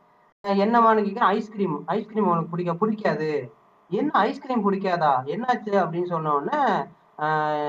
என்னமான்னு 0.48 0.96
கேட்கிறேன் 0.96 1.30
ஐஸ்கிரீம் 1.30 1.84
ஐஸ்கிரீம் 1.86 2.28
உனக்கு 2.28 2.50
பிடிக்க 2.50 2.74
பிடிக்காது. 2.74 3.54
என்ன 3.90 4.12
ஐஸ்கிரீம் 4.14 4.72
பிடிக்காதா? 4.72 5.14
என்னாச்சு? 5.26 5.72
அப்படின்னு 5.72 6.06
சொன்ன 6.06 6.34
உடனே 6.34 6.86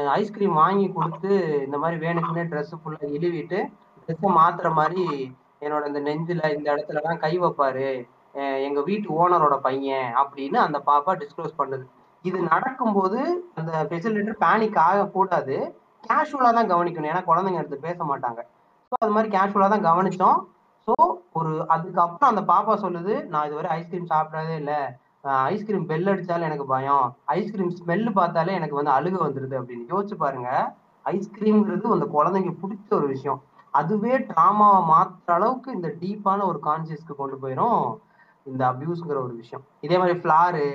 ஐஸ்கிரீம் 0.07 0.53
வாங்கி 0.53 0.93
கொடுத்து 0.93 1.63
இந்த 1.65 1.79
மாதிரி 1.79 2.07
வேணுக்குன்னே 2.07 2.45
ட்ரெஸ் 2.45 2.73
ஃபுல்லா 2.73 3.07
இழுவிட்டு 3.07 3.73
ட்ரெஸ்ஸை 4.07 4.31
மாத்துற 4.31 4.73
மாதிரி 4.73 5.37
என்னோட 5.61 5.87
இந்த 5.87 6.01
நெஞ்சில 6.01 6.57
இந்த 6.57 6.75
இடத்துல 6.75 6.87
எல்லாம் 6.87 7.19
கை 7.19 7.41
வைப்பாரு. 7.41 8.09
அஹ் 8.35 8.63
எங்க 8.63 8.83
வீட்டு 8.83 9.29
ஓனரோட 9.29 9.57
பையன் 9.57 10.15
அப்படின்னு 10.17 10.55
அந்த 10.55 10.83
பாப்பா 10.87 11.09
டிஸ்க்ளோஸ் 11.09 11.55
பண்ணுது. 11.59 11.87
இது 12.23 12.41
நடக்கும்போது 12.41 13.51
அந்த 13.55 13.87
ஃபெசிலிட்டர் 13.91 14.37
பேனிக் 14.41 14.79
ஆகக்கூடாது. 14.79 15.81
கேஷுவலா 16.01 16.53
தான் 16.53 16.73
கவனிக்கணும். 16.73 17.13
ஏன்னா 17.13 17.23
குழந்தைங்க 17.27 17.57
எடுத்து 17.57 17.77
பேச 17.77 18.05
மாட்டாங்க. 18.05 18.39
ஸோ 18.93 18.97
அது 19.05 19.15
மாதிரி 19.17 19.29
கேஷுவலாக 19.35 19.71
தான் 19.73 19.87
கவனிச்சோம். 19.91 20.39
ஸோ 20.89 20.95
ஒரு 21.39 21.53
அதுக்கப்புறம் 21.75 22.31
அந்த 22.33 22.43
பாப்பா 22.51 22.73
சொல்லுது 22.83 23.13
நான் 23.33 23.47
இதுவரை 23.49 23.69
ஐஸ்கிரீம் 23.77 24.11
சாப்பிடறதே 24.11 24.55
இல்லை. 24.63 24.81
ஐஸ்கிரீம் 25.53 25.87
பெல் 25.91 26.11
அடித்தாலும் 26.13 26.49
எனக்கு 26.49 26.67
பயம். 26.73 27.07
ஐஸ்கிரீம் 27.37 27.71
ஸ்மெல்லு 27.79 28.11
பார்த்தாலே 28.19 28.57
எனக்கு 28.61 28.79
வந்து 28.79 28.93
அழுக 28.97 29.17
வந்துடுது 29.25 29.55
அப்படின்னு. 29.61 29.85
யோசிச்சு 29.93 30.17
பாருங்க. 30.25 30.51
ஐஸ்கிரீம்ங்கிறது 31.05 31.95
அந்த 31.97 32.09
குழந்தைங்க 32.17 32.53
பிடிச்ச 32.63 32.91
ஒரு 32.99 33.09
விஷயம். 33.15 33.41
அதுவே 33.81 34.15
ட்ராமாவை 34.31 34.81
மாற்றுற 34.93 35.37
அளவுக்கு 35.39 35.71
இந்த 35.79 35.91
டீப்பான 36.03 36.45
ஒரு 36.51 36.61
கான்சியஸ்க்கு 36.69 37.21
கொண்டு 37.21 37.39
போயிடும் 37.45 37.83
இந்த 38.51 38.63
அபியூஸ்ங்கிற 38.73 39.19
ஒரு 39.27 39.35
விஷயம். 39.43 39.65
இதே 39.87 39.99
மாதிரி 40.03 40.17
ஃப்ளாரு 40.23 40.67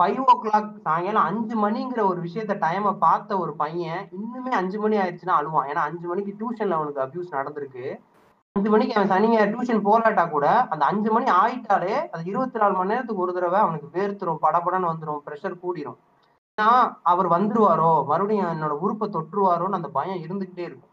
ஃபைவ் 0.00 0.18
ஓ 0.22 0.32
கிளாக் 0.40 0.72
சாயங்காலம் 0.86 1.26
அஞ்சு 1.28 1.54
மணிங்கிற 1.62 2.00
ஒரு 2.08 2.18
விஷயத்த 2.24 2.54
டைமை 2.64 2.90
பார்த்த 3.04 3.38
ஒரு 3.42 3.52
பையன் 3.60 4.02
இன்னுமே 4.16 4.52
அஞ்சு 4.58 4.78
மணி 4.82 4.96
ஆயிடுச்சுன்னா 5.02 5.36
அழுவான். 5.40 5.68
ஏன்னா 5.70 5.82
அஞ்சு 5.88 6.06
மணிக்கு 6.10 6.32
டியூஷன்ல 6.40 6.78
அவனுக்கு 6.78 7.02
அபியூஸ் 7.04 7.36
நடந்திருக்கு. 7.36 7.84
அஞ்சு 8.56 8.70
மணிக்கு 8.74 8.96
அவன் 8.98 9.12
சனிங்க 9.12 9.38
டியூஷன் 9.52 9.80
போராட்டா 9.86 10.24
கூட 10.34 10.46
அந்த 10.72 10.82
அஞ்சு 10.90 11.10
மணி 11.14 11.26
ஆயிட்டாலே 11.40 11.94
அது 12.12 12.22
இருபத்தி 12.32 12.60
நாலு 12.62 12.76
மணி 12.78 12.92
நேரத்துக்கு 12.92 13.24
ஒரு 13.24 13.32
தடவை 13.38 13.58
அவனுக்கு 13.64 13.88
வேர்த்துரும் 13.96 14.42
படபடன்னு 14.44 14.90
வந்துடும் 14.92 15.22
ப்ரெஷர் 15.26 15.56
கூடிரும். 15.64 15.98
ஏன்னா 16.58 16.68
அவர் 17.12 17.28
வந்துருவாரோ 17.36 17.90
மறுபடியும் 18.12 18.52
என்னோட 18.54 18.76
உறுப்பை 18.84 19.08
தொற்றுவாரோன்னு 19.16 19.78
அந்த 19.80 19.90
பயம் 19.98 20.22
இருந்துகிட்டே 20.26 20.64
இருக்கும். 20.68 20.92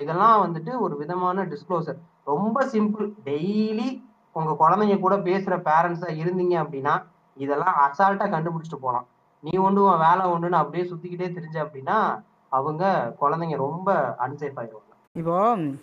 இதெல்லாம் 0.00 0.36
வந்துட்டு 0.46 0.72
ஒரு 0.84 0.94
விதமான 0.96 1.44
டிஸ்க்ளோசர் 1.52 1.98
ரொம்ப 2.32 2.64
சிம்பிள் 2.74 3.08
டெய்லி 3.28 3.88
உங்க 4.36 4.52
குழந்தைங்க 4.60 4.98
கூட 5.00 5.16
பேசுற 5.28 5.54
பேரண்ட்ஸா 5.70 6.10
இருந்தீங்க 6.22 6.54
அப்படின்னா 6.64 6.94
இதெல்லாம் 7.42 7.76
அசால்ட்டா 7.84 8.26
கண்டுபிடிச்சிட்டு 8.28 8.80
போகலாம் 8.80 9.06
நீ 9.42 9.58
ஒன்று 9.58 9.82
உன் 9.82 9.98
வேலை 9.98 10.24
ஒன்றுன்னு 10.26 10.60
அப்படியே 10.60 10.84
சுத்திக்கிட்டே 10.90 11.28
தெரிஞ்ச 11.30 11.58
அப்படின்னா 11.58 11.98
அவங்க 12.52 12.84
குழந்தைங்க 13.20 13.56
ரொம்ப 13.56 13.88
அன்சேஃப் 14.20 14.58
ஆயிடுவாங்க. 14.60 14.88
இப்போ 15.16 15.36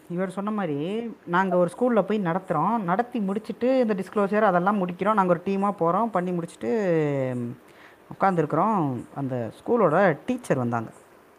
இவர் 0.10 0.30
சொன்ன 0.30 0.52
மாதிரி 0.52 0.78
நாங்கள் 1.26 1.60
ஒரு 1.60 1.70
ஸ்கூலில் 1.74 2.02
போய் 2.02 2.20
நடத்துகிறோம் 2.20 2.78
நடத்தி 2.82 3.20
முடிச்சுட்டு 3.20 3.80
இந்த 3.80 3.94
டிஸ்க்ளோசர் 3.94 4.42
அதெல்லாம் 4.42 4.80
முடிக்கிறோம். 4.80 5.14
நாங்கள் 5.14 5.36
ஒரு 5.36 5.42
டீமாக 5.46 5.72
போகிறோம் 5.72 6.10
பண்ணி 6.10 6.32
முடிச்சுட்டு 6.32 6.72
உட்காந்துருக்குறோம் 8.14 8.78
அந்த 9.16 9.52
ஸ்கூலோட 9.58 9.96
டீச்சர் 10.26 10.58
வந்தாங்க. 10.58 10.90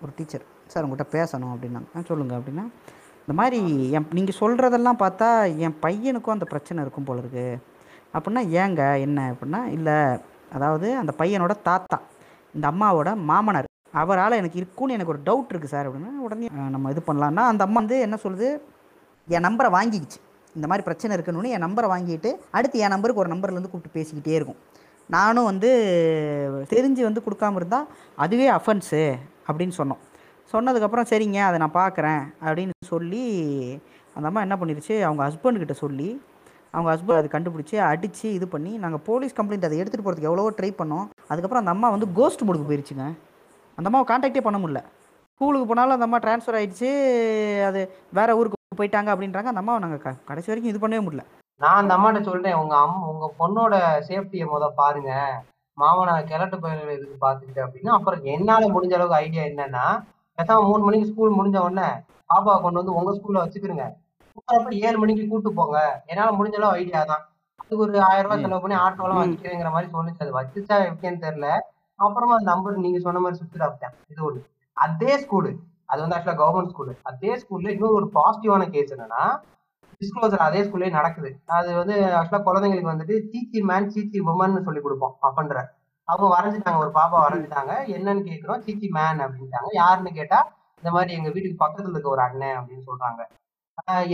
ஒரு 0.02 0.12
டீச்சர் 0.16 0.44
சார் 0.66 0.86
உங்கள்கிட்ட 0.86 1.08
பேசணும் 1.10 1.52
அப்படின்னாங்க. 1.54 1.88
"ஆ, 1.96 2.00
அப்படின்னா 2.38 2.64
இந்த 3.22 3.34
மாதிரி 3.34 3.60
என் 3.90 4.06
நீங்கள் 4.12 4.38
சொல்கிறதெல்லாம் 4.40 4.98
பார்த்தா 4.98 5.28
என் 5.56 5.76
பையனுக்கும் 5.82 6.30
அந்த 6.30 6.44
பிரச்சனை 6.44 6.82
இருக்கும் 6.82 7.04
போல 7.04 7.20
இருக்குது 7.20 7.44
அப்படின்னா 8.14 8.42
ஏங்க 8.60 8.82
என்ன 9.06 9.18
அப்படின்னா 9.32 9.60
இல்லை 9.76 9.98
அதாவது 10.56 10.88
அந்த 10.96 11.12
பையனோட 11.18 11.54
தாத்தா 11.68 11.98
இந்த 12.54 12.66
அம்மாவோட 12.72 13.10
மாமனார் 13.30 13.68
அவரால் 14.00 14.38
எனக்கு 14.40 14.58
இருக்குன்னு 14.60 14.96
எனக்கு 14.96 15.12
ஒரு 15.14 15.22
டவுட் 15.28 15.52
இருக்குது 15.52 15.74
சார் 15.74 15.86
அப்படின்னா 15.88 16.12
உடனே 16.26 16.48
நம்ம 16.74 16.90
இது 16.90 17.02
பண்ணலான்னா 17.06 17.44
அந்த 17.52 17.62
அம்மா 17.66 17.78
வந்து 17.80 17.96
என்ன 18.06 18.16
சொல்லுது? 18.24 18.48
என் 19.28 19.46
நம்பரை 19.48 19.70
வாங்கிக்கிச்சு. 19.76 20.18
இந்த 20.56 20.66
மாதிரி 20.66 20.84
பிரச்சனை 20.86 21.16
இருக்கணும்னு 21.16 21.54
என் 21.56 21.64
நம்பரை 21.66 21.88
வாங்கிட்டு 21.94 22.30
அடுத்து 22.50 22.82
என் 22.84 22.94
நம்பருக்கு 22.94 23.22
ஒரு 23.24 23.32
நம்பர்லேருந்து 23.34 23.72
கூப்பிட்டு 23.72 23.96
பேசிக்கிட்டே 23.98 24.36
இருக்கும். 24.38 24.60
நானும் 25.10 25.48
வந்து 25.50 25.70
தெரிஞ்சு 26.72 27.02
வந்து 27.08 27.24
கொடுக்காம 27.26 27.58
இருந்தால் 27.60 27.86
அதுவே 28.24 28.46
அஃபென்ஸு 28.50 29.02
அப்படின்னு 29.48 29.74
சொன்னோம். 29.80 30.00
சொன்னதுக்கப்புறம் 30.52 31.10
சரிங்க 31.10 31.40
அதை 31.48 31.58
நான் 31.62 31.78
பார்க்குறேன் 31.82 32.22
அப்படின்னு 32.44 32.74
சொல்லி 32.92 33.24
அந்த 34.14 34.26
அம்மா 34.28 34.40
என்ன 34.40 34.56
பண்ணிருச்சு 34.60 34.94
அவங்க 35.06 35.22
ஹஸ்பண்ட்கிட்ட 35.28 35.76
சொல்லி 35.84 36.08
அவங்க 36.74 36.88
ஹஸ்பண்ட் 36.92 37.20
அதை 37.20 37.30
கண்டுபிடிச்சி 37.32 37.76
அடித்து 37.90 38.26
இது 38.38 38.46
பண்ணி 38.54 38.72
நாங்கள் 38.84 39.02
போலீஸ் 39.08 39.36
கம்ப்ளைண்ட் 39.38 39.66
அதை 39.68 39.78
எடுத்துகிட்டு 39.80 40.06
போகிறதுக்கு 40.06 40.30
எவ்வளவோ 40.30 40.52
ட்ரை 40.58 40.70
பண்ணோம். 40.80 41.06
அதுக்கப்புறம் 41.30 41.62
அந்த 41.62 41.74
அம்மா 41.76 41.88
வந்து 41.94 42.08
கோஸ்ட் 42.18 42.44
மூடுக்கு 42.46 42.68
போயிடுச்சுங்க 42.70 43.06
அந்த 43.78 43.88
அம்மாவை 43.90 44.06
காண்டாக்டே 44.10 44.44
பண்ண 44.46 44.58
முடியல. 44.62 44.82
ஸ்கூலுக்கு 45.34 45.68
போனாலும் 45.68 45.96
அந்த 45.96 46.06
அம்மா 46.08 46.18
ட்ரான்ஸ்ஃபர் 46.24 46.56
ஆகிடுச்சு 46.58 46.90
அது 47.68 47.82
வேற 48.18 48.30
ஊருக்கு 48.38 48.78
போயிட்டாங்க 48.80 49.10
அப்படின்றாங்க. 49.12 49.50
அந்த 49.52 49.62
அம்மாவை 49.62 49.80
நாங்கள் 49.84 50.18
கடைசி 50.30 50.50
வரைக்கும் 50.50 50.72
இது 50.72 50.82
பண்ணவே 50.82 51.04
முடியல. 51.06 51.24
நான் 51.60 51.80
அந்த 51.80 51.92
அம்மாட்ட 51.96 52.20
சொல்கிறேன் 52.28 52.58
உங்கள் 52.62 52.80
அம் 52.84 53.00
உங்கள் 53.12 53.34
பொண்ணோட 53.40 53.74
சேஃப்டியை 54.08 54.46
முதல் 54.52 54.78
பாருங்கள் 54.80 55.32
மாமனை 55.78 56.14
கிழட்டு 56.30 56.56
பயிர்கள் 56.62 56.94
இதுக்கு 56.96 57.16
பாத்துக்கிட்டு 57.24 57.64
அப்படின்னா 57.64 57.92
அப்புறம் 57.96 58.22
என்னால் 58.34 58.72
முடிஞ்ச 58.74 58.94
அளவுக்கு 58.98 59.20
ஐடியா 59.24 59.42
என்னன்னா 59.50 59.84
பேசாம 60.38 60.64
மூணு 60.70 60.82
மணிக்கு 60.86 61.10
ஸ்கூல் 61.10 61.36
முடிஞ்ச 61.38 61.58
உடனே 61.66 61.88
பாப்பாவை 62.30 62.58
கொண்டு 62.64 62.80
வந்து 62.80 62.96
உங்கள் 62.98 63.16
ஸ்கூலில் 63.18 63.42
வச்சுக்கிருங்க. 63.42 63.86
அப்புறம் 64.34 64.70
ஏழு 64.70 64.98
மணிக்கு 64.98 65.28
கூட்டு 65.28 65.52
போங்க. 65.52 66.02
என்னால 66.06 66.36
முடிஞ்ச 66.36 66.54
அளவு 66.54 66.72
ஐடியா 66.72 67.04
தான். 67.04 67.22
அதுக்கு 67.56 67.82
ஒரு 67.84 68.02
ஆயிரம் 68.02 68.22
ரூபாய் 68.22 68.42
செலவு 68.42 68.60
பண்ணி 68.60 68.76
ஆட்டோலாம் 68.76 69.18
ம். 69.18 69.22
வச்சுக்கிறேங்கிற 69.22 69.70
மாதிரி 69.70 69.92
சொல்லிச்சு. 69.92 70.20
அது 70.20 70.38
வச்சுச்சா 70.40 70.76
எப்படின்னு 70.90 71.24
தெரியல. 71.26 71.48
அப்புறமா 71.96 72.34
அந்த 72.34 72.50
நம்பர் 72.50 72.76
நீங்க 72.76 72.98
சொன்ன 72.98 73.20
மாதிரி 73.20 73.38
சுத்தி 73.38 73.58
சாப்பிட்டேன் 73.58 73.94
இது 74.08 74.30
ஒண்ணு. 74.30 74.40
அதே 74.76 75.26
ஸ்கூலு 75.26 75.50
அது 75.86 76.00
வந்து 76.00 76.16
ஆக்சுவலா 76.16 76.40
கவர்மெண்ட் 76.40 76.72
ஸ்கூலு 76.72 76.92
அதே 77.02 77.30
ஸ்கூல்ல 77.34 77.68
இன்னொரு 77.68 77.94
ஒரு 77.94 78.10
பாசிட்டிவான 78.14 78.70
கேஸ் 78.70 78.94
என்னன்னா 78.94 79.22
டிஸ்க்ளோசர் 80.00 80.48
அதே 80.48 80.60
ஸ்கூல்லே 80.62 80.90
நடக்குது. 80.90 81.30
அது 81.46 81.74
வந்து 81.74 81.94
ஆக்சுவலா 81.94 82.40
குழந்தைங்களுக்கு 82.44 82.92
வந்துட்டு 82.92 83.28
சீச்சி 83.28 83.60
மேன் 83.62 83.90
சீச்சி 83.90 84.20
உமன் 84.20 84.62
சொல்லி 84.62 84.80
கொடுப்போம். 84.80 85.18
அப்பன்ற. 85.22 85.64
அவங்க 86.04 86.28
வரைஞ்சிட்டாங்க. 86.36 86.76
ஒரு 86.76 86.90
பாப்பா 86.94 87.18
வரைஞ்சிட்டாங்க. 87.26 87.72
என்னன்னு 87.96 88.22
கேக்குறோம்? 88.30 88.58
சீச்சி 88.58 88.88
மேன் 88.88 89.20
அப்படின்ட்டாங்க. 89.20 89.68
யாருன்னு 89.72 90.12
கேட்டா 90.12 90.38
இந்த 90.76 90.90
மாதிரி 90.90 91.12
எங்க 91.12 91.30
வீட்டுக்கு 91.30 91.64
பக்கத்துல 91.64 91.90
இருக்க 91.90 92.08
ஒரு 92.08 92.20
அண்ணன் 92.20 92.58
அப்படின்னு 92.58 92.86
சொல்றாங்க. 92.86 93.22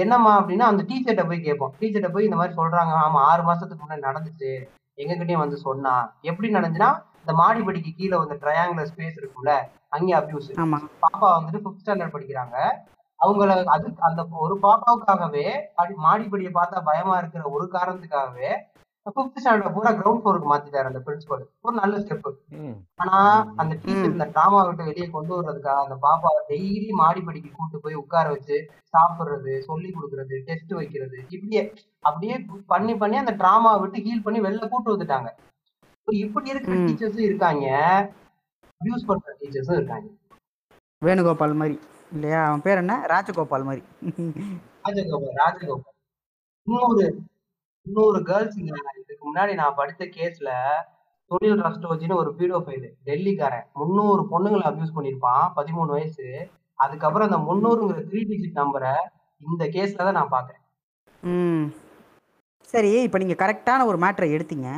என்னம்மா 0.03 0.33
அப்படின்னா 0.41 0.67
அந்த 0.71 0.83
டீச்சர்கிட்ட 0.89 1.27
போய் 1.27 1.41
கேட்போம். 1.41 1.73
டீச்சர்கிட்ட 1.81 2.11
போய் 2.13 2.25
இந்த 2.25 2.37
மாதிரி 2.37 2.57
சொல்றாங்க. 2.61 2.93
ஆமா 3.07 3.21
ஆறு 3.31 3.43
மாசத்துக்கு 3.43 3.85
முன்னாடி 3.85 4.07
நடந்துச்சு. 4.09 4.51
எங்ககிட்டயும் 4.99 5.45
வந்து 5.45 5.57
சொன்னா. 5.57 5.95
எப்படி 6.23 6.49
நடந்துச்சுன்னா 6.55 6.91
இந்த 7.23 7.33
மாடிப்படிக்கு 7.43 7.91
கீழே 7.97 8.17
வந்து 8.17 8.37
ட்ரையாங்குலர் 8.43 8.91
ஸ்பேஸ் 8.91 9.19
இருக்கும்ல 9.21 9.53
அங்கே 9.89 10.15
அபியூஸ் 10.15 10.51
பாப்பா 11.05 11.29
வந்துட்டு 11.37 11.63
ஃபிஃப்த் 11.63 11.83
ஸ்டாண்டர்ட் 11.85 12.15
படிக்கிறாங்க. 12.17 12.57
அவங்கள 13.21 13.65
அது 13.75 13.87
அந்த 13.99 14.23
ஒரு 14.45 14.55
பாப்பாவுக்காகவே 14.63 15.47
மாடிப்படியை 16.07 16.51
பார்த்தா 16.55 16.83
பயமா 16.85 17.19
இருக்கிற 17.19 17.45
ஒரு 17.51 17.67
காரணத்துக்காகவே 17.73 18.51
ஃபிஃப்த் 19.15 19.41
ஸ்டாண்டர்ட் 19.43 19.75
பூரா 19.77 19.91
கிரவுண்ட் 19.99 20.23
ஃப்ளோருக்கு 20.23 20.49
மாத்திட்டாரு 20.53 20.91
அந்த 20.91 21.01
பிரின்சிபல் 21.07 21.43
ஒரு 21.61 21.75
நல்ல 21.81 21.99
ஸ்டெப் 21.99 22.29
ஆனா 23.03 23.19
அந்த 23.57 23.73
டீச்சர் 23.85 24.15
இந்த 24.15 24.27
டிராமா 24.35 24.61
விட்டு 24.67 24.89
வெளியே 24.91 25.09
கொண்டு 25.11 25.33
வர்றதுக்காக 25.39 25.85
அந்த 25.85 25.97
பாப்பாவை 26.07 26.41
டெய்லி 26.51 26.91
மாடிப்படிக்கு 27.01 27.51
கூட்டு 27.59 27.79
போய் 27.79 28.01
உட்கார 28.03 28.29
வச்சு 28.29 28.57
சாப்பிடுறது 28.95 29.55
சொல்லி 29.69 29.91
கொடுக்கறது 29.91 30.37
டெஸ்ட் 30.49 30.73
வைக்கிறது 30.73 31.19
இப்படியே 31.29 31.63
அப்படியே 32.09 32.37
பண்ணி 32.67 32.95
பண்ணி 32.97 33.17
அந்த 33.17 33.35
டிராமாவை 33.43 33.81
விட்டு 33.81 34.05
ஹீல் 34.07 34.25
பண்ணி 34.25 34.41
வெளில 34.41 34.69
கூட்டு 34.69 34.95
வந்துட்டாங்க. 34.95 35.31
இப்படி 36.09 36.51
இருக்கிற 36.51 36.75
டீச்சர்ஸும் 36.77 37.29
இருக்காங்க. 37.29 37.67
அபியூஸ் 38.81 39.07
பண்ற 39.07 39.37
டீச்சர்ஸும் 39.41 39.79
இருக்காங்க. 39.81 40.09
வேணுகோபால் 41.03 41.59
மாதிரி. 41.61 41.77
இல்லையா? 42.13 42.41
அவன் 42.49 42.63
பேர் 42.63 42.83
என்ன? 42.83 42.95
ராஜகோபால் 43.13 43.67
மாதிரி. 43.69 43.83
ராஜகோபால் 44.85 45.35
ராஜகோபால். 45.43 45.97
இன்னொரு 46.67 47.07
இன்னொரு 47.87 48.21
கேர்ள்ஸ் 48.29 48.59
இதுக்கு 49.01 49.25
முன்னாடி 49.29 49.53
நான் 49.61 49.79
படித்த 49.81 50.05
கேஸ்ல 50.17 50.51
தொழில் 51.31 51.63
ரஸ்டோஜின்னு 51.67 52.19
ஒரு 52.23 52.31
பீடோஃபைல் 52.39 52.87
டெல்லிக்காரன். 53.09 53.67
முந்நூறு 53.79 54.23
பொண்ணுங்களை 54.33 54.65
அபியூஸ் 54.69 54.97
பண்ணியிருப்பான் 54.97 55.45
பதிமூணு 55.59 55.91
வயசு. 55.97 56.27
அதுக்கப்புறம் 56.79 57.29
அந்த 57.29 57.39
முந்நூறுங்கிற 57.49 58.01
த்ரீ 58.11 58.21
டிஜிட் 58.31 58.61
நம்பரை 58.61 58.93
இந்த 59.41 59.65
கேஸ்ல 59.75 60.07
தான் 60.09 60.19
நான் 60.19 60.35
பாக்குறேன். 60.37 60.63
ம். 61.23 61.65
சரி 62.75 62.93
இப்போ 63.07 63.19
நீங்கள் 63.23 63.41
கரெக்டான 63.43 63.87
ஒரு 63.91 63.99
மேட்ரை 64.05 64.29
எடுத்தீங்க. 64.37 64.69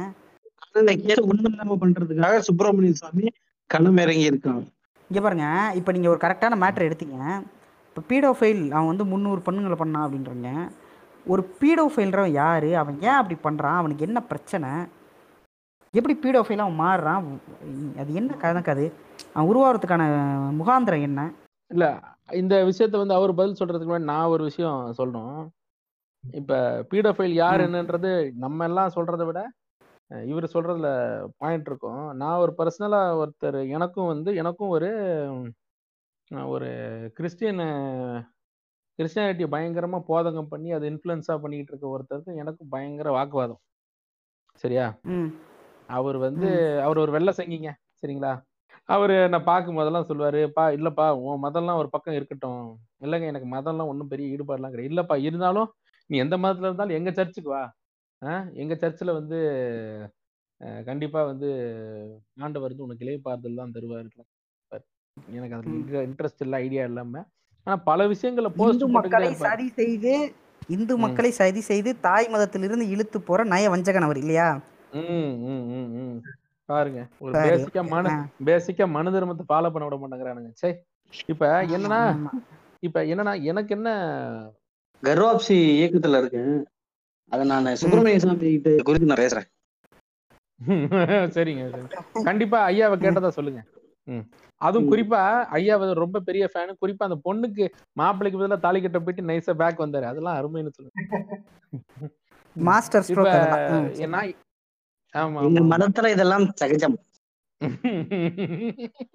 இந்த 0.83 0.95
கேஸ் 1.05 1.29
ஒண்ணும் 1.31 1.53
இல்லாம 1.53 1.77
பண்றதுக்காக 1.83 2.41
சுப்பிரமணிய 2.49 2.95
சுவாமி 3.01 3.27
களம் 3.71 4.01
இறங்கி 4.05 4.27
இருக்கான் 4.31 4.61
இங்கே 5.11 5.21
பாருங்க 5.25 5.47
இப்போ 5.79 5.91
நீங்கள் 5.97 6.13
ஒரு 6.15 6.21
கரெக்டான 6.25 6.59
மேட்ரை 6.63 6.87
எடுத்தீங்க. 6.89 7.19
இப்போ 7.89 8.01
பீடோஃபைல் 8.11 8.63
அவன் 8.75 8.91
வந்து 8.93 9.05
முந்நூறு 9.13 9.41
பொண்ணுங்களை 9.47 9.79
பண்ணான் 9.83 10.05
அப்படின்றீங்க. 10.07 10.51
ஒரு 11.29 11.43
பீடோஃபைல்றவன் 11.61 12.33
யார்? 12.33 12.69
அவன் 12.75 12.97
ஏன் 13.01 13.19
அப்படி 13.21 13.37
பண்ணுறான் 13.43 13.77
அவனுக்கு 13.77 14.07
என்ன 14.07 14.21
பிரச்சனை? 14.23 14.71
எப்படி 15.95 16.15
பீடோஃபைல் 16.23 16.59
அவன் 16.59 16.81
மாறுறான்? 16.81 17.27
அது 17.99 18.15
என்ன 18.15 18.35
கணக்கு 18.35 18.71
அது? 18.71 18.87
அவன் 19.35 19.51
உருவாகிறதுக்கான 19.51 20.05
முகாந்திரம் 20.59 21.03
என்ன? 21.03 21.21
இல்ல 21.71 21.87
இந்த 22.33 22.55
விஷயத்த 22.65 22.97
வந்து 22.97 23.15
அவர் 23.15 23.35
பதில் 23.35 23.61
சொல்றதுக்கு 23.61 23.91
முன்னாடி 23.91 24.11
நான் 24.13 24.27
ஒரு 24.27 24.45
விஷயம் 24.45 24.95
சொல்லணும். 24.99 25.39
இப்ப 26.25 26.55
பீடோஃபைல் 26.91 27.35
யார் 27.35 27.61
ம். 27.61 27.65
என்னன்றது 27.67 28.11
நம்ம 28.37 28.65
எல்லாம் 28.65 28.95
சொல்றதை 28.95 29.25
விட 29.25 29.41
இவர் 30.27 30.45
சொல்றதுல 30.45 30.89
பாயிண்ட் 31.37 31.67
இருக்கும். 31.67 32.15
நான் 32.15 32.39
ஒரு 32.39 32.55
பர்சனலா 32.59 33.01
ஒருத்தர் 33.21 33.69
எனக்கும் 33.69 34.07
வந்து 34.07 34.35
எனக்கும் 34.35 34.69
ஒரு 34.69 34.91
ஒரு 36.47 36.69
கிறிஸ்டியன் 37.15 37.61
கிறிஸ்டியானிட்டியை 38.99 39.49
பயங்கரமா 39.55 39.99
போதகம் 40.11 40.51
பண்ணி 40.53 40.69
அதை 40.77 40.87
இன்ஃப்ளூயன்ஸா 40.93 41.35
பண்ணிக்கிட்டு 41.43 41.73
இருக்க 41.73 41.87
ஒருத்தருக்கு 41.95 42.41
எனக்கும் 42.43 42.73
பயங்கர 42.75 43.11
வாக்குவாதம். 43.17 43.61
சரியா? 44.65 44.87
அவர் 45.99 46.17
வந்து 46.27 46.49
அவர் 46.87 47.03
ஒரு 47.05 47.13
வெள்ளை 47.17 47.33
சங்கிங்க 47.39 47.71
சரிங்களா? 48.01 48.33
அவரு 48.95 49.17
நான் 49.33 49.49
பார்க்கும் 49.51 49.79
போதெல்லாம் 49.79 50.09
சொல்லுவாரு 50.11 50.41
பா 50.57 50.65
இல்லப்பா 50.79 51.07
உன் 51.27 51.43
மதம்லாம் 51.45 51.81
ஒரு 51.83 51.89
பக்கம் 51.95 52.17
இருக்கட்டும். 52.19 52.63
இல்லைங்க 53.05 53.27
எனக்கு 53.33 53.49
மதம்லாம் 53.55 53.91
ஒன்றும் 53.93 54.11
பெரிய 54.13 54.35
ஈடுபாடுலாம் 54.35 54.73
கிடையாது. 54.75 54.93
இல்லப்பா 54.93 55.17
இருந்தாலும் 55.29 55.69
நீ 56.11 56.17
எந்த 56.25 56.37
மதத்துல 56.45 56.69
இருந்தாலும் 56.69 56.99
எங்க 56.99 57.11
சர்ச்சுக்கு 57.19 57.51
வா? 57.57 57.65
எங்க 58.63 58.75
சர்ச்சில் 58.83 59.19
வந்து 59.21 59.39
கண்டிப்பா 60.89 61.21
வந்து 61.31 61.49
ஆண்டவர் 62.45 62.73
வந்து 62.73 62.87
உனக்கு 62.87 63.05
இளைப்பாறுதல் 63.07 63.61
தான் 63.63 63.75
தருவார் 63.77 64.09
எனக்கு 65.39 65.57
அதுல 65.57 66.01
இன்ட்ரெஸ்ட் 66.09 66.43
இல்லை 66.45 66.59
ஐடியா 66.65 66.85
இல்லாம. 66.91 67.23
ஆனா 67.69 67.77
பல 67.89 68.01
விஷயங்களை 68.13 68.51
போஸ்ட் 68.59 68.85
மக்களை 68.97 69.31
சதி 69.41 69.67
செய்து 69.79 70.13
இந்து 70.69 70.95
மக்களை 71.03 71.31
சதி 71.39 71.63
செய்து 71.69 71.91
தாய் 72.07 72.27
மதத்திலிருந்து 72.29 72.87
இழுத்து 72.95 73.19
போற 73.21 73.45
நய 73.53 73.65
வஞ்சகன் 73.75 74.07
அவர் 74.07 74.21
இல்லையா? 74.23 74.47
ம் 75.01 75.35
ம் 75.49 75.65
ம் 75.75 75.91
ம். 76.03 76.17
பாருங்க. 76.69 77.01
ஒரு 77.23 77.33
பேசிக்கா 77.39 77.83
மனு 77.93 78.11
பேசிக்கா 78.49 78.87
மனு 78.97 79.13
தர்மத்தை 79.15 79.45
ஃபாலோ 79.51 79.71
பண்ண 79.75 79.87
விட 79.87 79.99
மாட்டேங்கிறானுங்க. 80.01 80.51
சே 80.63 80.69
இப்ப 81.29 81.45
என்னன்னா 81.77 82.01
இப்ப 82.83 83.05
என்னன்னா 83.13 83.35
எனக்கு 83.51 83.73
என்ன 83.79 83.89
கர்வாப்சி 85.03 85.57
இயக்கத்துல 85.79 86.21
இருக்கேன் 86.23 86.53
அதை 87.33 87.45
நான் 87.53 87.71
சுப்பிரமணிய 87.81 88.21
சாமி 88.25 88.53
குறித்து 88.89 89.11
நான் 89.13 89.25
பேசுறேன். 89.25 89.49
சரிங்க 91.35 91.65
சரி 91.71 91.89
கண்டிப்பா 92.29 92.59
ஐயாவை 92.71 92.97
கேட்டதா 93.03 93.31
சொல்லுங்க. 93.37 93.61
அதுவும். 94.61 94.89
குறிப்பா 94.91 95.21
ஐயா 95.57 95.75
வந்து 95.77 96.03
ரொம்ப 96.03 96.21
பெரிய 96.21 96.45
ஃபேனு 96.53 96.73
குறிப்பா 96.81 97.07
அந்த 97.09 97.19
பொண்ணுக்கு 97.25 97.65
மாப்பிள்ளைக்கு 97.97 98.41
பதிலா 98.41 98.59
தாலி 98.61 98.81
கட்ட 98.81 99.01
போயிட்டு 99.01 99.29
நைஸா 99.29 99.55
பேக் 99.61 99.85
வந்தாரு. 99.85 100.07
அதெல்லாம் 100.07 100.39
அருமைன்னு 100.39 100.77
சொல்லுங்க. 100.77 100.95
ம். 102.57 102.65
மாஸ்டர் 102.67 103.05
ஸ்ட்ரோக் 103.07 103.35
மதத்துல 105.73 106.09
இதெல்லாம் 106.09 106.47
சகஜம். 106.55 106.97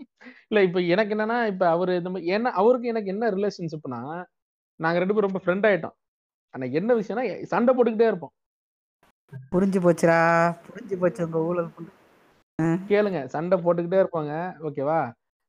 இல்ல 0.50 0.62
இப்ப 0.64 0.80
எனக்கு 0.94 1.14
என்னன்னா 1.16 1.38
இப்ப 1.46 1.64
அவரு 1.70 1.92
இந்த 1.96 2.10
மாதிரி 2.10 2.32
ஏன்னா 2.34 2.52
அவருக்கு 2.62 2.88
எனக்கு 2.88 3.10
என்ன 3.10 3.30
ரிலேஷன்ஷிப்னா 3.32 4.00
நாங்க 4.80 4.98
ரெண்டு 5.00 5.14
பேரும் 5.14 5.30
ரொம்ப 5.30 5.42
ஃப்ரெண்ட் 5.44 5.68
ஆயிட்டோம். 5.70 5.96
ஆனா 6.54 6.66
என்ன 6.72 6.94
விஷயம்னா 6.94 7.24
சண்டை 7.46 7.72
போட்டுக்கிட்டே 7.76 8.08
இருப்போம். 8.08 8.34
புரிஞ்சு 9.54 9.80
போச்சுடா. 9.84 10.18
புரிஞ்சு 10.68 10.96
போச்சு 10.98 11.22
உங்க 11.26 11.40
ஊழல் 11.44 11.70
கேளுங்க. 12.90 13.20
சண்டை 13.26 13.56
போட்டுக்கிட்டே 13.58 14.02
இருப்பாங்க. 14.02 14.34
ஓகேவா? 14.68 15.00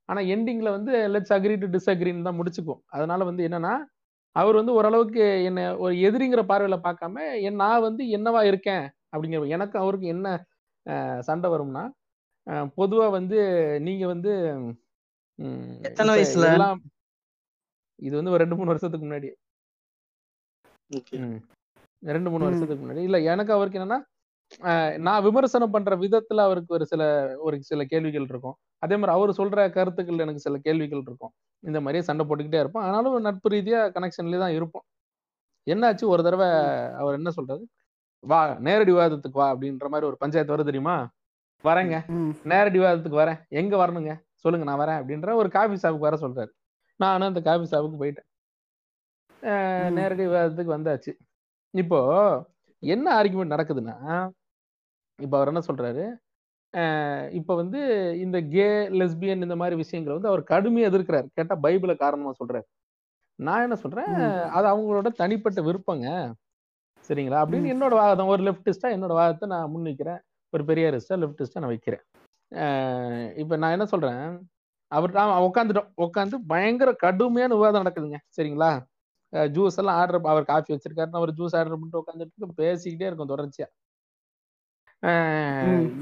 ஆனா 0.09 0.21
எண்டிங்ல 0.33 0.69
வந்து 0.71 0.93
லெட்ஸ் 1.13 1.33
அக்ரி 1.35 1.55
டு 1.57 1.67
டிஸ்அக்ரின்னு 1.75 2.27
தான் 2.27 2.39
முடிச்சுக்கும் 2.39 2.81
அதனால 2.95 3.23
வந்து 3.25 3.43
என்னன்னா 3.47 3.73
அவர் 4.35 4.55
வந்து 4.55 4.73
ஓரளவுக்கு 4.73 5.23
என்ன 5.47 5.59
ஒரு 5.77 5.93
எதிரிங்கிற 6.07 6.41
பார்வையில 6.47 6.77
பார்க்காம 6.83 7.15
என் 7.41 7.59
நான் 7.61 7.85
வந்து 7.85 8.03
என்னவா 8.17 8.41
இருக்கேன்? 8.43 8.85
அப்படிங்கிற 9.13 9.47
எனக்கு 9.55 9.77
அவருக்கு 9.79 10.07
என்ன 10.07 10.27
அஹ், 10.85 11.21
சண்டை 11.21 11.47
வரும்னா 11.49 11.83
பொதுவா 12.77 13.05
வந்து 13.11 13.37
நீங்க 13.85 14.05
வந்து 14.07 14.31
எத்தனை 15.83 16.09
வயசுல? 16.11 16.49
எல்லாம் 16.51 16.79
இது 17.99 18.13
வந்து 18.15 18.31
ஒரு 18.31 18.41
ரெண்டு 18.43 18.57
மூணு 18.57 18.71
வருஷத்துக்கு 18.71 19.05
முன்னாடி. 19.05 19.29
ரெண்டு 22.03 22.29
மூணு 22.29 22.45
வருஷத்துக்கு 22.47 22.83
முன்னாடி. 22.83 23.03
இல்ல 23.07 23.17
எனக்கு 23.31 23.51
அவருக்கு 23.53 23.79
என்னன்னா 23.79 23.99
நான் 25.05 25.23
விமர்சனம் 25.23 25.73
பண்ற 25.73 25.95
விதத்துல 25.95 26.43
அவருக்கு 26.47 26.71
ஒரு 26.73 26.85
சில 26.85 27.03
ஒரு 27.37 27.55
சில 27.61 27.83
கேள்விகள் 27.83 28.27
இருக்கும். 28.31 28.55
அதே 28.83 28.95
மாதிரி 28.95 29.13
அவர் 29.17 29.31
சொல்ற 29.39 29.65
கருத்துக்கள் 29.71 30.23
எனக்கு 30.25 30.45
சில 30.45 30.57
கேள்விகள் 30.57 31.03
இருக்கும். 31.07 31.33
இந்த 31.59 31.79
மாதிரியே 31.81 32.03
சண்டை 32.03 32.23
போட்டுக்கிட்டே 32.25 32.61
இருப்போம். 32.63 32.85
ஆனாலும் 32.87 33.25
நட்பு 33.27 33.49
ரீதியா 33.49 33.79
கனெக்ஷன்லயே 33.95 34.39
தான் 34.39 34.55
இருப்போம். 34.59 34.85
என்னாச்சு 35.67 36.05
ஒரு 36.13 36.23
தடவை 36.23 36.47
அவர் 37.01 37.17
என்ன 37.19 37.31
சொல்றாரு? 37.37 37.63
வா 38.23 38.41
நேரடி 38.59 38.91
விவாதத்துக்கு 38.91 39.39
வா 39.39 39.47
அப்படின்ற 39.53 39.87
மாதிரி 39.93 40.09
ஒரு 40.11 40.17
பஞ்சாயத்து 40.17 40.53
வருது 40.55 40.69
தெரியுமா? 40.71 40.95
வரேங்க. 41.63 41.97
நேரடி 42.51 42.77
விவாதத்துக்கு 42.79 43.21
வரேன். 43.23 43.39
எங்க 43.61 43.75
வரணுங்க? 43.83 44.13
சொல்லுங்க 44.43 44.65
நான் 44.69 44.81
வரேன் 44.83 44.99
அப்படின்ற 45.01 45.35
ஒரு 45.35 45.49
காபி 45.49 45.75
ஷாப்புக்கு 45.83 46.09
வர 46.09 46.17
சொல்றாரு. 46.23 46.51
நானும் 46.99 47.27
அந்த 47.27 47.41
காபி 47.41 47.67
ஷாப்புக்கு 47.71 48.01
போயிட்டேன். 48.01 48.27
நேரடி 49.97 50.23
விவாதத்துக்கு 50.27 50.75
வந்தாச்சு. 50.77 51.11
இப்போ 51.73 51.99
என்ன 52.83 53.07
ஆர்குமெண்ட் 53.21 53.53
நடக்குதுன்னா 53.55 53.95
இப்போ 55.19 55.37
அவர் 55.37 55.49
என்ன 55.51 55.61
சொல்றாரு? 55.67 56.05
இப்போ 57.31 57.55
வந்து 57.55 57.79
இந்த 58.19 58.41
கே 58.41 58.67
லெஸ்பியன் 58.99 59.43
இந்த 59.47 59.55
மாதிரி 59.55 59.75
விஷயங்களை 59.75 60.15
வந்து 60.19 60.31
அவர் 60.31 60.43
கடுமையா 60.53 60.87
எதிர்க்கிறார். 60.89 61.27
கேட்டா 61.33 61.55
பைபிளை 61.63 61.95
காரணமா 61.97 62.31
சொல்றாரு. 62.43 62.65
நான் 63.39 63.61
என்ன 63.61 63.75
சொல்றேன்? 63.75 64.11
அது 64.57 64.65
அவங்களோட 64.73 65.07
தனிப்பட்ட 65.21 65.61
விருப்பங்க. 65.61 66.07
சரிங்களா? 67.09 67.39
அப்படின்னு 67.43 67.71
என்னோட 67.75 67.93
வாதம் 68.01 68.27
ஒரு 68.27 68.43
லெப்டிஸ்டா 68.43 68.87
என்னோட 68.95 69.13
வாதத்தை 69.19 69.49
நான் 69.49 69.69
முன் 69.69 69.81
வைக்கிறேன் 69.81 70.19
ஒரு 70.53 70.63
பெரியாரிஸ்டா 70.63 71.15
லெப்டிஸ்டா 71.23 71.61
நான் 71.63 71.73
வைக்கிறேன். 71.73 72.03
இப்போ 73.35 73.55
நான் 73.55 73.71
என்ன 73.71 73.85
சொல்றேன்? 73.85 74.21
அவர் 74.91 75.11
நான் 75.11 75.41
உட்காந்துட்டோம் 75.41 75.89
உட்காந்து 76.05 76.35
பயங்கர 76.47 76.93
கடுமையான 76.93 77.53
விவாதம் 77.53 77.85
நடக்குதுங்க. 77.85 78.17
சரிங்களா? 78.37 78.71
ஜூஸ் 79.55 79.77
எல்லாம் 79.77 79.95
ஆர்டர் 79.95 80.21
அவர் 80.33 80.45
காஃபி 80.45 80.69
வச்சிருக்காருன்னா 80.73 81.19
அவர் 81.21 81.33
ஜூஸ் 81.33 81.55
ஆர்டர் 81.59 81.73
பண்ணிட்டு 81.73 82.03
உட்காந்துட்டு 82.03 82.59
பேசிக்கிட்டே 82.61 83.07
இருக்கும் 83.09 83.33
தொடர்ச்சியா. 83.33 83.67
அஹ் 83.67 83.71
ம் 83.71 83.84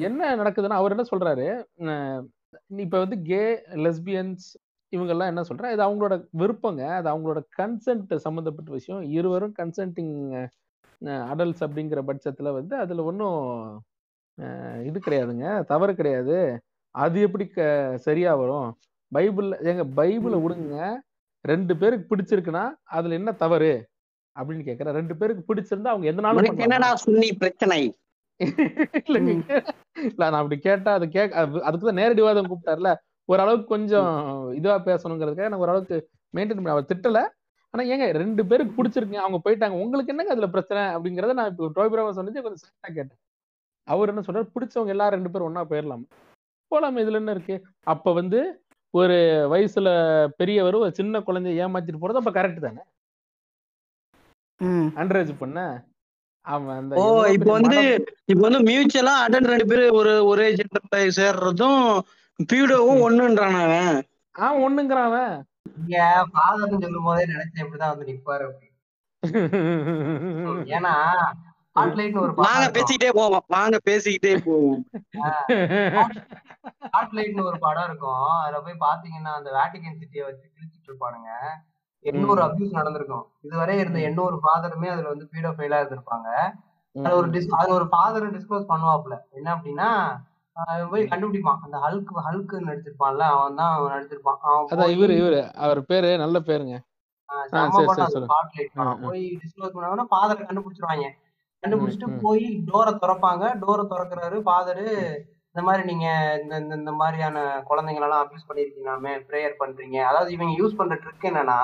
என்ன 0.08 0.22
நடக்குதுன்னா 0.40 0.80
அவர் 0.82 0.94
என்ன 0.96 1.06
சொல்றாரு? 1.12 1.48
இப்ப 2.86 2.96
வந்து 3.04 3.18
கே 3.30 3.42
லெஸ்பியன்ஸ் 3.86 4.46
இவங்கெல்லாம் 4.94 5.32
என்ன 5.32 5.44
சொல்றா? 5.50 5.68
இது 5.76 5.84
அவங்களோட 5.88 6.16
விருப்பங்க. 6.42 6.82
அது 6.98 7.08
அவங்களோட 7.14 7.40
கன்சென்ட் 7.60 8.12
சம்மந்தப்பட்ட 8.26 8.70
விஷயம். 8.72 9.02
இருவரும் 9.18 9.56
கன்சென்டிங் 9.62 10.16
அடல்ட்ஸ் 11.34 11.64
அப்படிங்கிற 11.68 12.02
பட்சத்துல 12.10 12.52
வந்து 12.60 12.76
அதுல 12.84 13.04
ஒன்றும் 13.10 13.40
இது 14.90 14.98
கிடையாதுங்க. 15.06 15.48
தவறு 15.72 15.94
கிடையாது. 16.00 16.38
அது 16.96 17.18
எப்படி 17.28 17.46
க 17.48 17.62
சரியா 18.06 18.32
வரும்? 18.42 18.70
பைபிள்ல 19.12 19.58
ஏங்க 19.72 19.86
பைபிளை 19.98 20.38
விடுங்க. 20.44 20.78
ரெண்டு 21.46 21.74
பேருக்கு 21.82 22.06
பிடிச்சிருக்குன்னா 22.12 22.66
அதுல 22.98 23.18
என்ன 23.20 23.32
தவறு? 23.44 23.74
அப்படின்னு 24.36 24.64
கேக்குறேன் 24.68 24.98
ரெண்டு 25.00 25.16
பேருக்கு 25.20 25.44
பிடிச்சிருந்தா 25.50 25.92
அவங்க 25.94 26.12
பண்ணலாமா. 26.12 26.64
என்னடா 26.68 26.90
சுன்னி 27.06 27.30
பிரச்சனை? 27.42 27.82
இல்ல 28.40 29.20
நான் 30.16 30.34
அப்படி 30.34 30.58
கேட்டா 30.60 30.94
அது 30.94 31.10
கேட்க 31.10 31.46
அது- 31.46 31.64
அதுக்குதான் 31.68 32.00
நேரடி 32.00 32.22
விவாதம் 32.22 32.50
கூப்பிட்டாருல. 32.50 32.90
ஓரளவுக்கு 33.30 33.68
கொஞ்சம் 33.68 34.10
இதுவா 34.54 34.76
பேசணுங்கிறதுக்காக 34.86 35.50
நான் 35.50 35.64
ஓரளவுக்கு 35.64 35.98
மெயின்டைன் 36.36 36.58
பண்ண 36.60 36.70
அவர் 36.70 36.90
திட்டல. 36.94 37.20
ஆனா 37.74 37.84
ஏங்க 37.84 38.12
ரெண்டு 38.12 38.46
பேருக்கு 38.46 38.74
பிடிச்சிருக்குங்க. 38.78 39.22
அவங்க 39.26 39.40
போயிட்டாங்க. 39.46 39.78
உங்களுக்கு 39.84 40.12
என்னங்க 40.12 40.32
அதுல 40.32 40.48
பிரச்சனை? 40.48 40.82
அப்படிங்கறத 40.96 41.34
நான் 41.34 41.50
இப்போ 41.50 41.72
டோபிராம 41.78 42.12
சொன்னது 42.12 42.42
கொஞ்சம் 42.42 42.70
சாட்டா 42.70 42.94
கேட்டேன். 42.94 43.20
அவர் 43.88 44.10
என்ன 44.10 44.22
சொல்றாரு? 44.22 44.50
பிடிச்சவங்க 44.56 44.94
எல்லாரும் 44.96 45.24
ரெண்டு 45.24 45.32
பேரும் 45.32 45.48
ஒண்ணா 45.48 45.64
போயிடலாம் 45.66 46.04
போலாம் 46.72 46.98
இதுல 46.98 47.14
என்ன 47.14 47.32
இருக்கு? 47.32 47.56
அப்ப 47.84 48.14
வந்து 48.14 48.40
ஒரு 48.94 49.14
வயசுல 49.52 49.90
பெரியவர் 50.38 50.76
ஒரு 50.76 50.94
சின்ன 50.94 51.20
குழந்தைய 51.20 51.62
ஏமாத்திட்டு 51.66 52.02
போறது 52.02 52.20
அப்ப 52.22 52.32
கரெக்ட் 52.32 52.66
தானே? 52.66 52.82
அண்டரேஜ் 55.00 55.34
பண்ண? 55.38 55.60
ஓ 57.02 57.04
இப்போ 57.36 57.52
வந்து 57.58 57.80
இப்போ 58.32 58.42
வந்து 58.46 58.60
மியூச்சுவலா 58.70 59.14
அட்டன் 59.26 59.50
ரெண்டு 59.52 59.68
பேரும் 59.70 59.98
ஒரு 60.00 60.14
ஒரே 60.32 60.48
ஜெண்டர்ல 60.58 61.00
சேர்றதும் 61.20 61.86
பீடோவும் 62.50 63.04
ஒண்ணுன்றான் 63.06 63.58
அவன். 63.66 63.98
ஆ 64.36 64.46
ஒண்ணுங்கிறான் 64.66 65.08
அவன். 65.10 65.34
இங்க 65.80 65.98
ஃபாதர்னு 66.34 66.84
சொல்லும் 66.84 67.08
போதே 67.08 67.24
நினைச்சேன் 67.34 67.64
இப்படிதான் 67.66 67.94
வந்து 67.94 68.10
நிப்பாரு 68.12 68.46
அப்படி 68.50 68.70
ஏன்னா 70.78 70.94
ஸ்பாட்லைட்னு 71.76 72.24
ஒரு 72.24 72.34
படம் 72.34 72.48
வாங்க 72.48 72.68
பேசிக்கிட்டே 72.78 73.12
போவோம். 73.20 73.46
வாங்க 73.56 73.78
பேசிக்கிட்டே 73.90 74.34
போவோம். 74.48 74.82
ஸ்பாட்லைட்னு 76.88 77.48
ஒரு 77.52 77.60
படம் 77.68 77.88
இருக்கும். 77.90 78.26
அதுல 78.42 78.60
போய் 78.66 78.84
பாத்தீங்கன்னா 78.88 79.32
அந்த 79.40 79.50
வேட்டிகன் 79.60 80.00
சிட்டியை 80.02 80.26
வச்சு 80.28 80.46
கிழிச்சிட்டு 80.56 80.90
இருப்பானுங்க. 80.90 81.32
எண்ணூறு. 82.04 82.40
அபியூஸ் 82.46 82.78
நடந்திருக்கும். 82.80 83.26
இதுவரை 83.42 83.76
இருந்த. 83.78 84.00
எண்ணூறு 84.10 84.36
ஃபாதருமே 84.44 84.88
அதுல 84.94 85.12
வந்து 85.14 85.28
பீடோ 85.34 85.52
ஃபெயிலா 85.56 85.80
இருந்திருப்பாங்க 85.82 86.30
அது 86.96 87.16
ஒரு. 87.20 87.28
டிஸ் 87.36 87.50
அது 87.62 87.72
ஒரு 87.74 87.86
ஃபாதர் 87.90 88.28
டிஸ்க்ளோஸ் 88.36 88.70
பண்ணுவாப்ல 88.72 89.16
என்ன 89.38 89.50
அப்படின்னா 89.56 89.90
போய் 90.90 91.10
கண்டுபிடிப்பான். 91.12 91.62
அந்த 91.66 91.78
ஹல்க் 91.86 92.12
ஹல்க் 92.26 92.54
நடிச்சிருப்பான்ல 92.68 93.24
அவன் 93.36 93.56
தான் 93.60 93.72
அவன் 93.78 93.94
நடிச்சிருப்பான். 93.94 94.40
அவன் 94.42 94.92
இவரு 94.96 95.14
இவரு. 95.22 95.40
அவர் 95.66 95.80
பேரு 95.92 96.10
நல்ல 96.24 96.40
பேருங்க. 96.50 96.76
போய் 99.08 99.24
டிஸ்க்ளோஸ் 99.42 99.76
பண்ணாங்கன்னா 99.76 100.06
ஃபாதரை 100.12 100.44
கண்டுபிடிச்சிருவாங்க. 100.44 101.08
கண்டுபிடிச்சிட்டு 101.64 102.10
போய் 102.22 102.46
டோரை 102.68 102.94
திறப்பாங்க. 103.04 103.44
டோரை 103.64 103.84
திறக்கிறாரு 103.92 104.38
ஃபாதரு 104.48 104.86
இந்த 105.56 105.66
மாதிரி 105.66 105.84
நீங்க 105.86 106.06
இந்த 106.44 106.58
இந்த 106.58 106.76
இந்த 106.76 106.92
மாதிரியான 106.92 107.40
குழந்தைங்களெல்லாம் 107.70 108.22
அபியூஸ் 108.24 108.48
பண்ணிருக்கீங்களாமே 108.48 109.12
ப்ரேயர் 109.28 109.60
பண்றீங்க. 109.60 109.98
அதாவது 110.02 110.32
இவங்க 110.32 110.54
யூஸ் 110.62 110.76
பண்ற 110.76 110.96
ட்ரிக் 110.96 111.28
என்னன்னா 111.30 111.60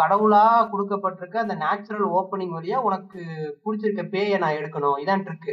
கடவுளா 0.00 0.42
கொடுக்கப்பட்டிருக்க 0.72 1.36
அந்த 1.36 1.54
நேச்சுரல் 1.54 2.08
ஓப்பனிங் 2.10 2.52
வழியா 2.56 2.76
உனக்கு 2.80 3.20
பிடிச்சிருக்க 3.64 4.02
பேயை 4.12 4.38
நான் 4.38 4.52
எடுக்கணும். 4.52 4.98
இதான் 5.04 5.24
ட்ரிக் 5.26 5.50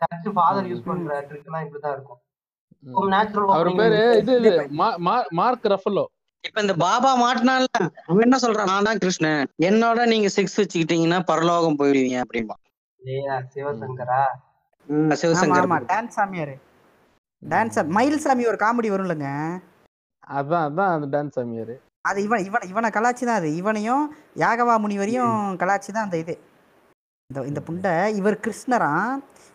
சர்ச் 0.00 0.28
ஃபாதர் 0.34 0.66
யூஸ் 0.66 0.84
பண்ற 0.84 1.26
ட்ரிக் 1.28 1.44
எல்லாம் 1.44 1.64
இப்படிதான் 1.64 1.94
இருக்கும். 1.96 2.20
நேச்சுரல் 3.10 3.48
அவர் 3.48 3.70
பேரு 3.74 4.00
இது 4.18 4.34
இது 4.40 4.50
மா- 4.80 4.96
மா- 5.06 5.26
மார்க் 5.30 5.66
ரஃபலோ 5.66 6.04
இப்ப 6.44 6.60
இந்த 6.60 6.74
பாபா 6.76 7.10
மாட்டினால 7.22 7.64
அவன் 8.06 8.24
என்ன 8.26 8.36
சொல்றான்? 8.42 8.68
நான் 8.70 8.82
தான் 8.82 8.98
கிருஷ்ணன். 8.98 9.40
என்னோட 9.62 10.06
நீங்க 10.06 10.28
செக்ஸ் 10.36 10.58
வச்சுக்கிட்டீங்கன்னா 10.60 11.20
பரலோகம் 11.24 11.78
போயிடுவீங்க 11.78 12.18
அப்படின்பா 12.24 12.56
சிவசங்கரா? 13.54 14.20
சிவசங்கர். 15.14 15.88
டான்ஸ் 17.46 17.78
மயில் 17.94 18.22
சாமி 18.22 18.44
ஒரு 18.46 18.58
காமெடி 18.60 18.88
வரும் 18.90 19.06
இல்லைங்க 19.06 19.30
அதான் 20.34 20.64
அதான் 20.68 20.92
அந்த 20.94 21.08
டான்ஸ் 21.12 21.36
சாமியாரு 21.36 21.74
அது 22.04 22.18
இவன் 22.22 22.42
இவன் 22.44 22.66
இவனை 22.68 22.88
கலாச்சி 22.90 23.24
தான் 23.24 23.38
அது. 23.40 23.48
இவனையும் 23.56 24.02
யாகவா 24.38 24.74
முனிவரையும் 24.82 25.32
கலாச்சி 25.56 25.90
தான் 25.90 26.06
அந்த 26.06 26.16
இது. 26.18 26.34
இந்த 27.30 27.40
இந்த 27.48 27.60
புண்டை 27.66 27.92
இவர் 28.18 28.42
கிருஷ்ணரா? 28.44 28.90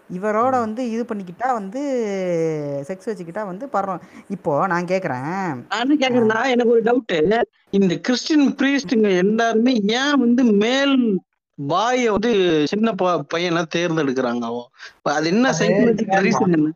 இவரோட 0.09 0.55
வந்து 0.59 0.81
இது 0.89 1.03
பண்ணிக்கிட்டா 1.03 1.49
வந்து 1.53 1.81
செக்ஸ் 2.87 3.09
வச்சுக்கிட்டா 3.09 3.43
வந்து 3.45 3.65
பரம் 3.69 4.01
இப்போ 4.29 4.53
நான் 4.67 4.89
கேட்குறேன் 4.89 5.29
நான் 5.73 5.93
கேக்குறேன்னா 6.01 6.39
எனக்கு 6.53 6.73
ஒரு 6.73 6.83
டவுட் 6.83 7.13
இந்த 7.73 7.93
கிறிஸ்டின் 8.01 8.47
பிரீஸ்டுங்க 8.59 9.09
எல்லாருமே 9.23 9.73
ஏன் 9.95 10.17
வந்து 10.19 10.43
மேல் 10.59 10.95
பாய 11.59 12.11
வந்து 12.11 12.31
சின்ன 12.67 12.91
ப- 12.93 13.23
பையனை 13.27 13.63
தேர்ந்தெடுக்கிறாங்க? 13.73 14.45
அது 15.11 15.27
என்ன 15.27 15.47
சைக்கலாஜிக்கல் 15.59 16.25
ரீசன் 16.27 16.55
என்ன? 16.57 16.69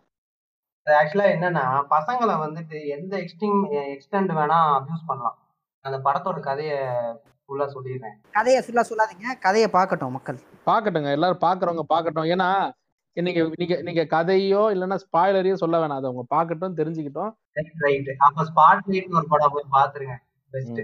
ஆக்சுவலா 0.87 1.27
என்னன்னா 1.35 1.63
பசங்களை 1.89 2.33
வந்துட்டு 2.41 2.77
எந்த 2.87 3.13
எக்ஸ்டிங் 3.17 3.59
எக்ஸ்டெண்ட் 3.93 4.31
வேணா 4.37 4.57
அபியூஸ் 4.75 5.07
பண்ணலாம். 5.07 5.37
அந்த 5.85 5.97
படத்தோட 6.05 6.39
கதையை 6.41 6.77
ஃபுல்லா 7.43 7.65
சொல்லிடுறேன். 7.73 8.15
கதையை 8.31 8.59
ஃபுல்லாக 8.61 8.85
சொல்லாதீங்க. 8.89 9.27
கதையை 9.39 9.67
பார்க்கட்டும் 9.69 10.11
மக்கள். 10.11 10.37
பாக்கட்டுங்க 10.67 11.09
எல்லாரும் 11.11 11.43
பாக்குறவங்க 11.45 11.85
பாக்கட்டும் 11.89 12.29
ஏன்னா 12.33 12.49
நீங்க 13.17 13.41
நீங்க 13.53 13.75
நீங்க 13.81 14.03
கதையோ 14.13 14.61
இல்லைன்னா 14.73 14.97
ஸ்பாய்லரையோ 15.03 15.55
சொல்ல 15.55 15.75
வேணாம். 15.77 15.99
அதை 15.99 16.09
அவங்க 16.09 16.25
பாக்கட்டும் 16.29 16.77
தெரிஞ்சுக்கிட்டோம். 16.77 17.31
ரைட் 17.83 18.09
அப்ப 18.19 18.43
ஸ்பாட் 18.43 18.87
லைட்னு 18.87 19.19
ஒரு 19.19 19.27
படம் 19.27 19.53
போய் 19.53 19.73
பாத்துருங்க 19.75 20.15
பெஸ்ட் 20.51 20.81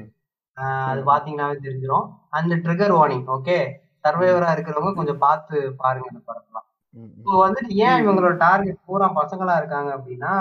அது 0.87 1.01
பாத்தீங்கன்னாவே 1.05 1.57
தெரிஞ்சிடும் 1.61 2.05
அந்த 2.29 2.53
ட்ரிகர் 2.55 2.93
வார்னிங் 2.95 3.25
ஓகே 3.35 3.57
சர்வைவரா 4.03 4.49
இருக்கிறவங்க 4.55 4.93
கொஞ்சம் 4.95 5.19
பார்த்து 5.19 5.57
பாருங்க 5.77 6.07
இந்த 6.09 6.21
ம். 6.21 6.60
இப்போ 6.95 7.33
வந்துட்டு 7.43 7.71
ஏன் 7.85 7.99
இவங்களோட 8.03 8.35
டார்கெட் 8.45 8.79
பூரா 8.87 9.07
பசங்களா 9.19 9.53
இருக்காங்க 9.61 9.89
அப்படின்னா 9.97 10.33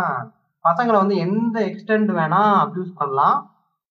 பசங்களை 0.64 0.96
வந்து 1.02 1.16
எந்த 1.26 1.56
எக்ஸ்டெண்ட் 1.70 2.10
வேணா 2.18 2.40
அபியூஸ் 2.64 2.98
பண்ணலாம். 3.00 3.36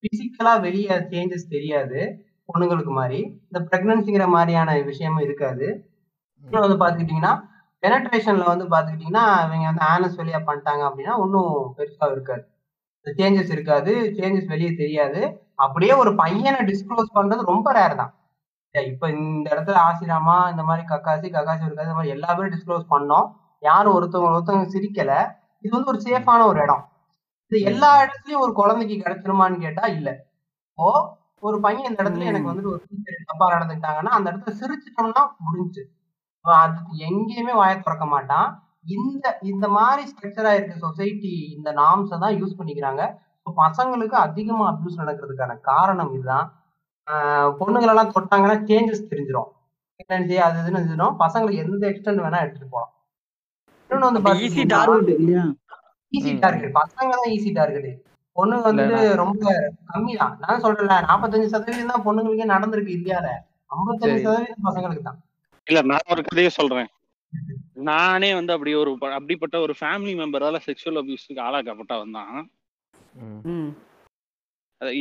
பிசிக்கலா 0.04 0.54
வெளியே 0.66 0.96
சேஞ்சஸ் 1.12 1.54
தெரியாது 1.56 2.00
பொண்ணுங்களுக்கு 2.50 2.94
மாதிரி. 3.00 3.20
இந்த 3.48 3.60
பிரெக்னன்சிங்கிற 3.70 4.26
மாதிரியான 4.36 4.76
விஷயமும் 4.92 5.26
இருக்காது. 5.28 5.68
இன்னும் 6.46 6.66
வந்து 6.66 6.80
பாத்துக்கிட்டீங்கன்னா 6.84 7.34
பெனட்ரேஷன்ல 7.84 8.46
வந்து 8.52 8.66
பாத்துக்கிட்டீங்கன்னா 8.74 9.26
இவங்க 9.46 9.66
வந்து 9.70 9.84
ஆனஸ் 9.94 10.20
வெளியா 10.22 10.40
பண்ணிட்டாங்க 10.48 10.84
அப்படின்னா 10.90 11.16
ஒன்றும் 11.24 11.52
பெருசா 11.78 12.08
இருக்காது. 12.16 12.44
சேஞ்சஸ் 13.08 13.52
இருக்காது 13.56 13.92
சேஞ்சஸ் 14.18 14.52
வெளியே 14.54 14.72
தெரியாது. 14.84 15.22
அப்படியே 15.66 15.94
ஒரு 16.04 16.12
பையனை 16.16 16.60
டிஸ்க்ளோஸ் 16.72 17.16
பண்றது 17.18 17.52
ரொம்ப 17.52 17.68
ரேர் 17.80 18.00
தான். 18.02 18.12
இப்ப 18.76 19.10
இந்த 19.10 19.46
இடத்துல 19.54 19.78
ஆசிராமா 19.88 20.36
இந்த 20.52 20.64
மாதிரி 20.64 20.84
கக்காசி 20.88 21.28
கக்காசி 21.36 21.66
இருக்காது 21.68 21.88
இந்த 21.88 21.98
மாதிரி 22.00 22.16
எல்லா 22.16 22.30
பேரும் 22.34 22.54
டிஸ்க்ளோஸ் 22.56 22.86
பண்ணோம். 22.94 23.28
யாரும் 23.64 23.96
ஒருத்தவங்க 23.98 24.32
ஒருத்தவங்க 24.32 24.68
சிரிக்கல. 24.76 25.14
இது 25.64 25.74
வந்து 25.78 25.92
ஒரு 25.94 26.02
சேஃபான 26.08 26.46
ஒரு 26.46 26.60
இடம். 26.66 26.84
இது 27.52 27.60
எல்லா 27.72 27.90
இடத்துலயும் 28.04 28.44
ஒரு 28.46 28.54
குழந்தைக்கு 28.54 28.96
கிடைச்சிருமான்னு 29.04 29.64
கேட்டா 29.66 29.86
இல்ல. 29.98 30.10
இப்போ 30.68 30.88
ஒரு 31.48 31.58
பையன் 31.66 31.90
இந்த 31.90 32.00
இடத்துல 32.04 32.30
எனக்கு 32.32 32.50
வந்துட்டு 32.52 32.74
ஒரு 32.74 32.82
டீச்சர் 32.90 33.30
தப்பா 33.32 33.46
நடந்துக்கிட்டாங்கன்னா 33.56 34.14
அந்த 34.18 34.28
இடத்துல 34.32 34.54
சிரிச்சிட்டோம்னா 34.62 35.24
முடிஞ்சு 35.48 35.84
அதுக்கு 36.46 36.94
எங்கேயுமே 37.10 37.54
வாய 37.62 37.74
திறக்க 37.78 38.06
மாட்டான். 38.06 38.48
இந்த 38.96 39.26
இந்த 39.52 39.66
மாதிரி 39.78 40.04
ஸ்ட்ரக்சரா 40.12 40.52
இருக்க 40.58 40.76
சொசைட்டி 40.86 41.34
இந்த 41.56 41.70
நாம்ஸை 41.82 42.18
தான் 42.24 42.38
யூஸ் 42.40 42.58
பண்ணிக்கிறாங்க. 42.60 43.02
இப்போ 43.40 43.52
பசங்களுக்கு 43.64 44.16
அதிகமா 44.28 44.66
அபியூஸ் 44.72 45.02
நடக்கிறதுக்கான 45.02 45.58
காரணம் 45.72 46.12
இதுதான். 46.18 46.48
பொண்ணுங்களெல்லாம் 47.60 48.14
தொட்டாங்கன்னா 48.16 48.58
சேஞ்சஸ் 48.70 49.10
தெரிஞ்சிடும் 49.12 49.50
பிரெக்னன்சி 49.94 50.36
அது 50.46 50.60
இதுன்னு 50.62 50.80
இருந்துடும் 50.82 51.16
பசங்களுக்கு 51.22 51.64
எந்த 51.64 51.84
எக்ஸ்டென்ட் 51.90 52.24
வேணா 52.26 52.42
எடுத்துட்டு 52.44 52.74
போகலாம் 52.74 52.94
இன்னொன்னு 53.90 54.10
வந்து 54.10 54.22
ஈஸி 54.22 54.28
பாத்தீங்கன்னா 54.28 54.76
டார்கெட் 54.76 55.12
இல்லையா? 55.16 55.44
ஈஸி 56.14 56.32
ம், 56.32 56.40
டார்கெட் 56.44 56.76
பசங்க 56.78 57.10
தான் 57.16 57.32
ஈஸி 57.36 57.52
டார்கெட் 57.58 57.90
பொண்ணுங்க 58.36 58.66
வந்துட்டு 58.68 58.96
நான் 59.00 59.20
ரொம்ப 59.22 59.44
கம்மி 59.90 60.14
தான். 60.22 60.36
நான் 60.44 60.62
சொல்றேன்ல 60.64 60.98
நாற்பத்தஞ்சு 61.08 61.48
சதவீதம் 61.54 61.92
தான் 61.94 62.06
பொண்ணுங்களுக்கே 62.06 62.48
நடந்திருக்கு 62.54 62.96
இந்தியால. 62.98 63.28
ஐம்பத்தஞ்சு 63.72 64.20
சதவீதம் 64.26 64.68
பசங்களுக்கு 64.68 65.04
தான். 65.04 65.20
இல்ல 65.68 65.82
நான் 65.90 66.12
ஒரு 66.14 66.22
கதையை 66.28 66.52
சொல்றேன். 66.52 66.90
நானே 67.90 68.30
வந்து 68.38 68.54
அப்படி 68.56 68.72
ஒரு 68.82 68.92
அப்படிப்பட்ட 69.18 69.56
ஒரு 69.66 69.74
ஃபேமிலி 69.80 70.14
மெம்பரால 70.22 70.60
செக்ஷுவல் 70.68 71.00
அபியூஸ்க்கு 71.02 71.44
ஆளாக்கப்பட்டவன் 71.48 72.16
தான். 72.20 72.38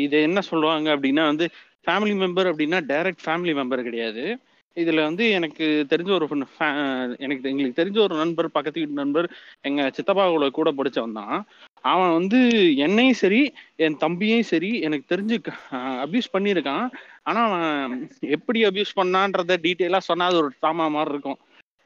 இது 0.00 0.16
என்ன 0.28 0.40
சொல்லுவாங்க 0.48 0.88
அப்படின்னா 0.94 1.24
வந்து 1.30 1.46
ஃபேமிலி 1.86 2.14
மெம்பர் 2.22 2.50
அப்படின்னா 2.52 2.78
டைரக்ட் 2.92 3.24
ஃபேமிலி 3.26 3.52
மெம்பர் 3.60 3.88
கிடையாது. 3.88 4.24
இதுல 4.76 5.00
வந்து 5.08 5.24
எனக்கு 5.36 5.66
தெரிஞ்ச 5.92 6.10
ஒரு 6.16 6.26
எனக்கு 7.24 7.48
எங்களுக்கு 7.50 7.78
தெரிஞ்ச 7.80 7.98
ஒரு 8.06 8.14
நண்பர் 8.22 8.48
பக்கத்து 8.56 8.80
வீட்டு 8.80 9.00
நண்பர் 9.02 9.26
எங்க 9.68 9.86
சித்தப்பாவோட 9.96 10.48
கூட 10.58 10.70
படிச்சவன் 10.78 11.18
தான். 11.20 11.38
அவன் 11.92 12.12
வந்து 12.18 12.38
என்னையும் 12.86 13.18
சரி 13.22 13.40
என் 13.84 13.98
தம்பியையும் 14.04 14.48
சரி 14.52 14.70
எனக்கு 14.86 15.04
தெரிஞ்சு 15.12 15.36
அபியூஸ் 16.04 16.32
பண்ணியிருக்கான். 16.36 16.86
ஆனா 17.28 17.40
அவன் 17.48 17.92
எப்படி 18.36 18.62
அபியூஸ் 18.68 18.98
பண்ணான்றத 19.00 19.58
டீட்டெயிலா 19.66 20.00
சொன்னா 20.10 20.28
அது 20.30 20.40
ஒரு 20.42 20.50
ட்ராமா 20.60 20.86
மாதிரி 20.96 21.14
இருக்கும். 21.14 21.40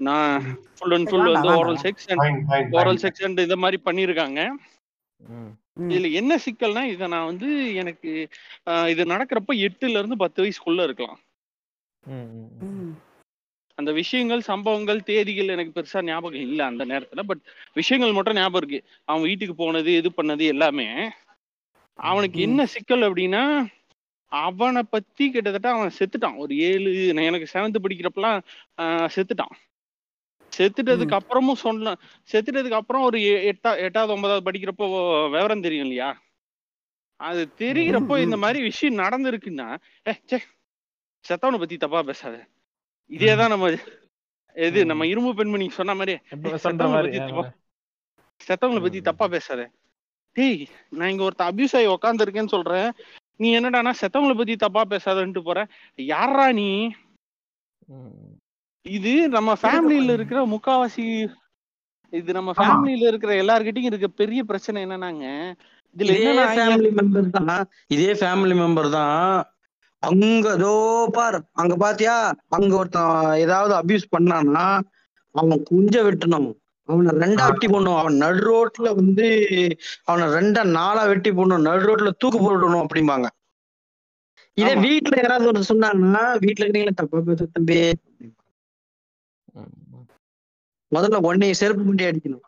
நான் 0.08 0.36
ஃபுல் 0.76 0.96
அண்ட் 0.96 1.10
ஃபுல் 1.10 1.32
வந்து 1.34 1.50
oral 1.60 1.82
sex 1.86 2.08
and 2.12 2.76
oral 2.80 3.02
sex 3.04 3.24
and 3.28 3.44
இந்த 3.46 3.58
மாதிரி 3.64 3.80
பண்ணியிருக்காங்க. 3.88 4.40
இதுல 5.76 6.12
என்ன 6.12 6.32
சிக்கல்னா 6.36 6.82
இதை 6.84 7.06
நான் 7.08 7.30
வந்து 7.30 7.48
எனக்கு 7.74 8.10
இது 8.92 9.02
நடக்கிறப்ப 9.04 9.52
எட்டுல 9.66 9.98
இருந்து 10.00 10.16
பத்து 10.16 10.40
வயசுக்குள்ள 10.42 10.82
இருக்கலாம். 10.82 11.20
அந்த 13.78 13.90
விஷயங்கள் 13.92 14.40
சம்பவங்கள் 14.40 15.02
தேதிகள் 15.02 15.52
எனக்கு 15.54 15.72
பெருசா 15.76 16.00
ஞாபகம் 16.04 16.40
இல்லை 16.40 16.64
அந்த 16.66 16.82
நேரத்துல 16.86 17.22
பட் 17.30 17.42
விஷயங்கள் 17.74 18.12
மட்டும் 18.12 18.34
ஞாபகம் 18.34 18.60
இருக்கு. 18.62 18.80
அவன் 19.04 19.22
வீட்டுக்கு 19.22 19.54
போனது 19.54 19.90
இது 19.96 20.10
பண்ணது 20.16 20.44
எல்லாமே. 20.46 20.88
அவனுக்கு 21.98 22.38
என்ன 22.40 22.66
சிக்கல் 22.66 23.04
அப்படின்னா 23.08 23.44
அவனை 24.32 24.82
பத்தி 24.90 25.24
கிட்டத்தட்ட 25.30 25.70
அவன் 25.70 25.96
செத்துட்டான். 25.98 26.36
ஒரு 26.36 26.52
ஏழு 26.68 26.90
எனக்கு 27.08 27.52
செவன்த் 27.54 27.84
படிக்கிறப்பலாம் 27.84 28.40
ஆஹ் 28.82 29.08
செத்துட்டான். 29.16 29.54
செத்துட்டதுக்கு 30.52 31.16
அப்புறமும் 31.18 31.62
சொன்ன 31.62 31.94
செத்துட்டதுக்கு 32.28 32.80
அப்புறம் 32.80 33.04
ஒரு 33.04 33.18
எட்டா 33.50 33.70
எட்டாவது 33.84 34.14
ஒன்பதாவது 34.14 34.46
படிக்கிறப்போ 34.48 34.86
விவரம் 35.34 35.64
தெரியும் 35.64 35.86
இல்லையா 35.86 36.10
அது 37.20 37.42
தெரிகிறப்போ 37.60 38.14
இந்த 38.24 38.36
மாதிரி 38.42 38.60
விஷயம் 38.64 39.00
நடந்திருக்குன்னா 39.00 39.68
ஏ 40.06 40.14
சே 40.30 40.38
செத்தவனை 41.24 41.58
பத்தி 41.58 41.76
தப்பா 41.78 42.00
பேசாத 42.06 42.36
இதேதான் 43.10 43.52
நம்ம 43.52 43.66
எது 44.56 44.78
ம். 44.78 44.88
நம்ம 44.88 45.02
இரும்பு 45.10 45.30
பெண்மணி 45.36 45.66
சொன்ன 45.72 45.94
மாதிரி 45.94 46.14
செத்தவங்கள 46.64 47.02
பத்தி. 47.04 47.20
தப்பா 47.22 47.44
செத்தவங்கள 48.40 48.80
பத்தி. 48.82 49.00
தப்பா 49.08 49.26
பேசாத 49.28 49.62
டேய் 50.36 50.60
நான் 50.92 51.10
இங்க 51.10 51.24
ஒருத்தன் 51.24 51.50
அபியூஸ் 51.50 51.76
ஆகி 51.78 51.88
உக்காந்து 51.94 52.24
இருக்கேன்னு 52.24 52.54
சொல்றேன் 52.54 52.88
நீ 53.40 53.48
என்னடானா 53.58 53.92
செத்தவங்கள 54.00 54.34
பத்தி 54.36 54.54
தப்பா 54.58 54.82
பேசாதன்ட்டு 54.90 55.42
போற 55.42 55.60
யாரா 55.98 56.46
நீ. 56.52 56.68
இது 58.86 59.12
நம்ம 59.28 59.50
ஃபேமிலியில 59.62 60.12
இருக்கிற 60.12 60.40
முக்காவாசி 60.46 61.04
இது 62.12 62.30
நம்ம. 62.32 62.52
ஃபேமிலியில 62.52 63.04
இருக்கிற 63.06 63.32
எல்லார்கிட்டயும் 63.34 63.90
இருக்க 63.90 64.08
பெரிய 64.20 64.40
பிரச்சனை 64.44 64.78
என்னன்னாங்க? 64.84 65.26
இதுல 65.96 66.14
இதே 66.16 66.32
ஃபேமிலி 66.56 66.90
மெம்பர் 66.98 67.28
தான். 67.38 67.62
இதே 67.88 68.12
ஃபேமிலி 68.12 68.54
மெம்பர் 68.62 68.88
தான். 68.90 69.30
அங்க 70.02 70.56
தோ 70.62 70.72
பார். 71.16 71.38
அங்க 71.52 71.74
பாத்தியா? 71.76 72.16
அங்க 72.48 72.72
ஒருத்தன் 72.76 73.12
ஏதாவது 73.36 73.74
அபியூஸ் 73.80 74.12
பண்ணான்னா 74.16 74.66
அவன் 75.34 75.62
குஞ்ச 75.62 75.94
வெட்டணும். 76.08 76.48
அவனை 76.88 77.10
ரெண்டா 77.22 77.44
வெட்டி 77.50 77.66
போடணும். 77.68 77.98
அவன் 78.00 78.16
நடு 78.16 78.40
ரோட்ல 78.48 78.88
வந்து 78.94 79.26
அவனை 80.04 80.26
ரெண்டா 80.36 80.62
நாளா 80.78 81.04
வெட்டி 81.12 81.30
போடணும். 81.30 81.66
நடு 81.68 81.84
ரோட்ல 81.88 82.12
தூக்கு 82.22 82.38
போடணும் 82.38 82.84
அப்படிம்பாங்க. 82.84 83.28
இதே. 84.58 84.72
வீட்டுல 84.86 85.14
யாராவது 85.22 85.50
ஒரு 85.52 85.60
சொன்னாங்கன்னா 85.70 86.24
வீட்டுல 86.44 86.64
இருக்கிறீங்களா? 86.64 86.98
தப்பா 87.00 87.20
பேச 87.28 87.46
தம்பி. 87.54 87.76
முதல்ல 90.92 91.18
உடனே 91.26 91.48
செருப்பு 91.60 91.84
முட்டி 91.84 92.04
அடிக்கணும். 92.08 92.44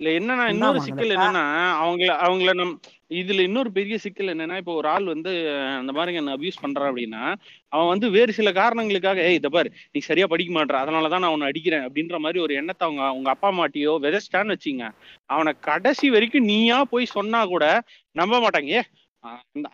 இல்ல 0.00 0.12
என்னன்னா 0.18 0.44
என்ன 0.44 0.54
இன்னொரு 0.54 0.78
சிக்கல் 0.86 1.12
என்னன்னா 1.16 1.42
அவங்கள 1.82 2.12
அவங்கள 2.24 2.52
நம் 2.60 2.72
இதுல 3.16 3.44
இன்னொரு 3.48 3.70
பெரிய 3.76 3.96
சிக்கல் 4.04 4.32
என்னன்னா 4.32 4.56
இப்போ 4.60 4.74
ஒரு 4.80 4.88
ஆள் 4.92 5.06
வந்து 5.12 5.32
அந்த 5.80 5.92
மாதிரி 5.96 6.18
என்ன 6.20 6.34
அபியூஸ் 6.36 6.62
பண்றான் 6.62 6.88
அப்படின்னா 6.90 7.22
அவன் 7.72 7.90
வந்து 7.92 8.06
வேறு 8.16 8.32
சில 8.38 8.50
காரணங்களுக்காக 8.58 9.20
ஏய் 9.26 9.38
இத 9.40 9.48
பாரு 9.48 9.70
நீ 9.92 10.00
சரியா 10.08 10.26
படிக்க 10.32 10.52
மாட்ற 10.52 10.76
அதனாலதான் 10.82 11.24
நான் 11.24 11.34
உன்னை 11.36 11.50
அடிக்கிறேன் 11.50 11.84
அப்படின்ற 11.86 12.18
மாதிரி 12.24 12.40
ஒரு 12.46 12.54
எண்ணத்தை 12.60 12.86
அவங்க 12.88 13.02
அவங்க 13.10 13.30
அப்பா 13.34 13.50
மாட்டியோ 13.58 13.94
விதைச்சிட்டான்னு 14.04 14.56
வச்சுங்க 14.56 14.86
அவனை 15.30 15.52
கடைசி 15.68 16.08
வரைக்கும் 16.14 16.48
நீயா 16.50 16.78
போய் 16.92 17.14
சொன்னா 17.16 17.42
கூட 17.46 17.64
நம்ப 18.16 18.34
மாட்டாங்க. 18.44 18.70
ஏ 18.74 18.82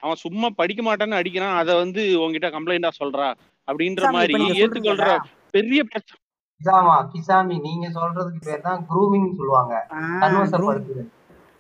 அவன் 0.03 0.23
சும்மா 0.25 0.49
படிக்க 0.59 0.83
மாட்டான்னு 0.83 1.21
அடிக்கிறான் 1.21 1.59
அதை 1.61 1.75
வந்து 1.83 2.03
உங்ககிட்ட 2.23 2.51
கம்ப்ளைண்டா 2.57 2.93
சொல்றா 3.01 3.29
அப்படின்ற 3.69 4.11
மாதிரி 4.17 4.35
நீங்க 4.41 4.57
ஏத்துக்கொள்ற 4.63 5.11
பெரிய 5.57 5.83
பிரச்சனை 5.91 6.19
கிசாமா 6.61 6.95
கிசாமி 7.13 7.57
நீங்க 7.67 7.87
சொல்றதுக்கு 7.97 8.41
பேர் 8.47 8.65
தான் 8.69 8.81
க்ரூமிங் 8.91 9.29
சொல்லுவாங்க. 9.41 9.75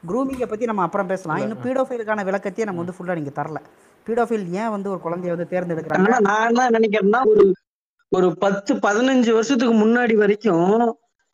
க்ரூமிங்கை 0.08 0.46
பற்றி 0.50 0.68
நம்ம 0.70 0.82
அப்புறம் 0.86 1.10
பேசலாம். 1.12 1.40
இன்னும் 1.42 1.62
பீடோஃபைலுக்கான 1.64 2.24
விளக்கத்தையே 2.28 2.66
நம்ம 2.68 2.80
வந்து 2.82 2.96
ஃபுல்லாக 2.96 3.18
நீங்கள் 3.18 3.36
தரல. 3.38 3.60
பீடோஃபைல் 4.06 4.46
ஏன் 4.60 4.72
வந்து 4.74 4.88
ஒரு 4.94 5.00
குழந்தைய 5.04 5.34
வந்து 5.34 5.50
தேர்ந்தெடுக்கிறாங்க? 5.52 6.18
நான் 6.28 6.46
என்ன 6.48 6.66
நினைக்கிறேன்னா 6.76 7.20
ஒரு 7.32 7.44
ஒரு 8.12 8.28
பத்து 8.44 8.74
பதினஞ்சு 8.86 9.30
வருஷத்துக்கு 9.38 9.74
முன்னாடி 9.84 10.14
வரைக்கும் 10.22 10.74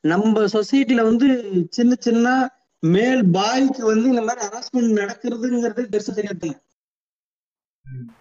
நம்ம 0.04 0.44
சொசைட்டில 0.54 1.02
வந்து 1.10 1.26
சின்ன 1.76 1.92
சின்ன 2.06 2.28
மேல் 2.82 3.22
பாய்க்கு 3.36 3.82
வந்து 3.92 4.06
இந்த 4.12 4.22
மாதிரி 4.28 4.42
ஹராஸ்மெண்ட் 4.46 4.98
நடக்கிறதுங்கிறது 5.00 5.84
பெருசா 5.92 6.14
தெரியாது. 6.20 6.50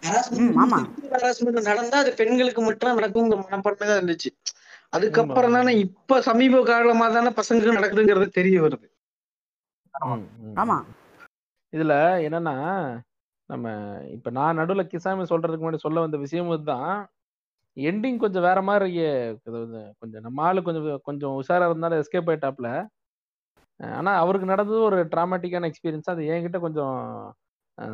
ஹராஸ்மெண்ட் 0.05 1.67
நடந்தா 1.67 1.97
அது 2.03 2.11
பெண்களுக்கு 2.19 2.61
மட்டும் 2.61 2.97
நடக்குங்கிற 2.99 3.37
மனப்பான்மை 3.43 3.85
தான் 3.89 3.99
இருந்துச்சு. 3.99 4.29
அதுக்கப்புறம் 4.93 5.55
தானே 5.57 5.71
இப்ப 5.85 6.19
சமீப 6.27 6.61
காலமா 6.63 7.05
தானே 7.09 7.31
பசங்களுக்கு 7.39 7.77
நடக்குதுங்கிறது 7.77 8.27
தெரிய 8.39 8.57
வருது. 8.65 8.87
ஆமா. 10.55 10.77
இதுல 11.73 11.93
என்னன்னா 12.27 12.55
நம்ம 13.49 13.67
இப்ப 14.15 14.29
நான் 14.31 14.59
நடுவுல 14.59 14.83
கிசாமி 14.85 15.23
சொல்றதுக்கு 15.31 15.63
முன்னாடி 15.63 15.85
சொல்ல 15.85 16.03
வந்த 16.03 16.17
விஷயம் 16.17 16.51
தான் 16.69 16.91
எண்டிங் 17.77 18.17
கொஞ்சம் 18.17 18.45
வேற 18.47 18.59
மாதிரி 18.61 18.89
கொஞ்சம் 19.99 20.23
நம்ம 20.25 20.43
ஆளு 20.43 20.59
கொஞ்சம் 20.67 21.01
கொஞ்சம் 21.07 21.35
உஷாரா 21.39 21.67
இருந்தாலும் 21.69 22.01
எஸ்கேப் 22.01 22.29
ஆயிட்டாப்ல. 22.31 22.69
ஆனா 23.79 24.11
அவருக்கு 24.15 24.51
நடந்தது 24.51 24.81
ஒரு 24.81 24.97
டிராமாட்டிக்கான 25.13 25.69
எக்ஸ்பீரியன்ஸ் 25.71 26.13
அது 26.13 26.23
என்கிட்ட 26.33 26.59
கொஞ்சம் 26.59 26.95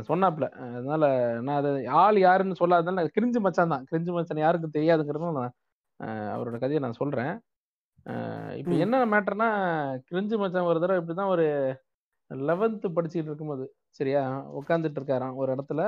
சொன்னாப்ல. 0.10 0.46
அதனால 0.68 1.04
நான் 1.42 1.60
அது 1.62 1.70
ஆள் 2.00 2.18
யாருன்னு 2.20 2.60
சொல்லாதனால 2.62 3.06
கிரிஞ்சு 3.18 3.40
மச்சான் 3.40 3.74
தான். 3.74 3.86
கிரிஞ்சு 3.92 4.12
மச்சான் 4.12 4.44
யாருக்கும் 4.44 4.76
தெரியாதுங்கிறதும் 4.78 5.38
நான் 5.40 5.54
அவரோட 6.34 6.58
கதையை 6.58 6.82
நான் 6.82 7.00
சொல்றேன். 7.02 7.32
அஹ் 8.06 8.54
இப்போ. 8.60 8.74
என்ன 8.86 8.98
மேட்டர்னா 9.14 9.50
கிரிஞ்சு 10.10 10.36
மச்சான் 10.38 10.70
ஒரு 10.70 10.80
தடவை 10.80 11.00
இப்படிதான் 11.02 11.34
ஒரு 11.36 11.46
லெவன்த்து 12.32 12.88
படிச்சுட்டு 12.96 13.30
இருக்கும்போது 13.30 13.66
சரியா 14.00 14.22
உட்காந்துட்டு 14.60 15.00
இருக்காராம் 15.00 15.38
ஒரு 15.42 15.50
இடத்துல. 15.56 15.82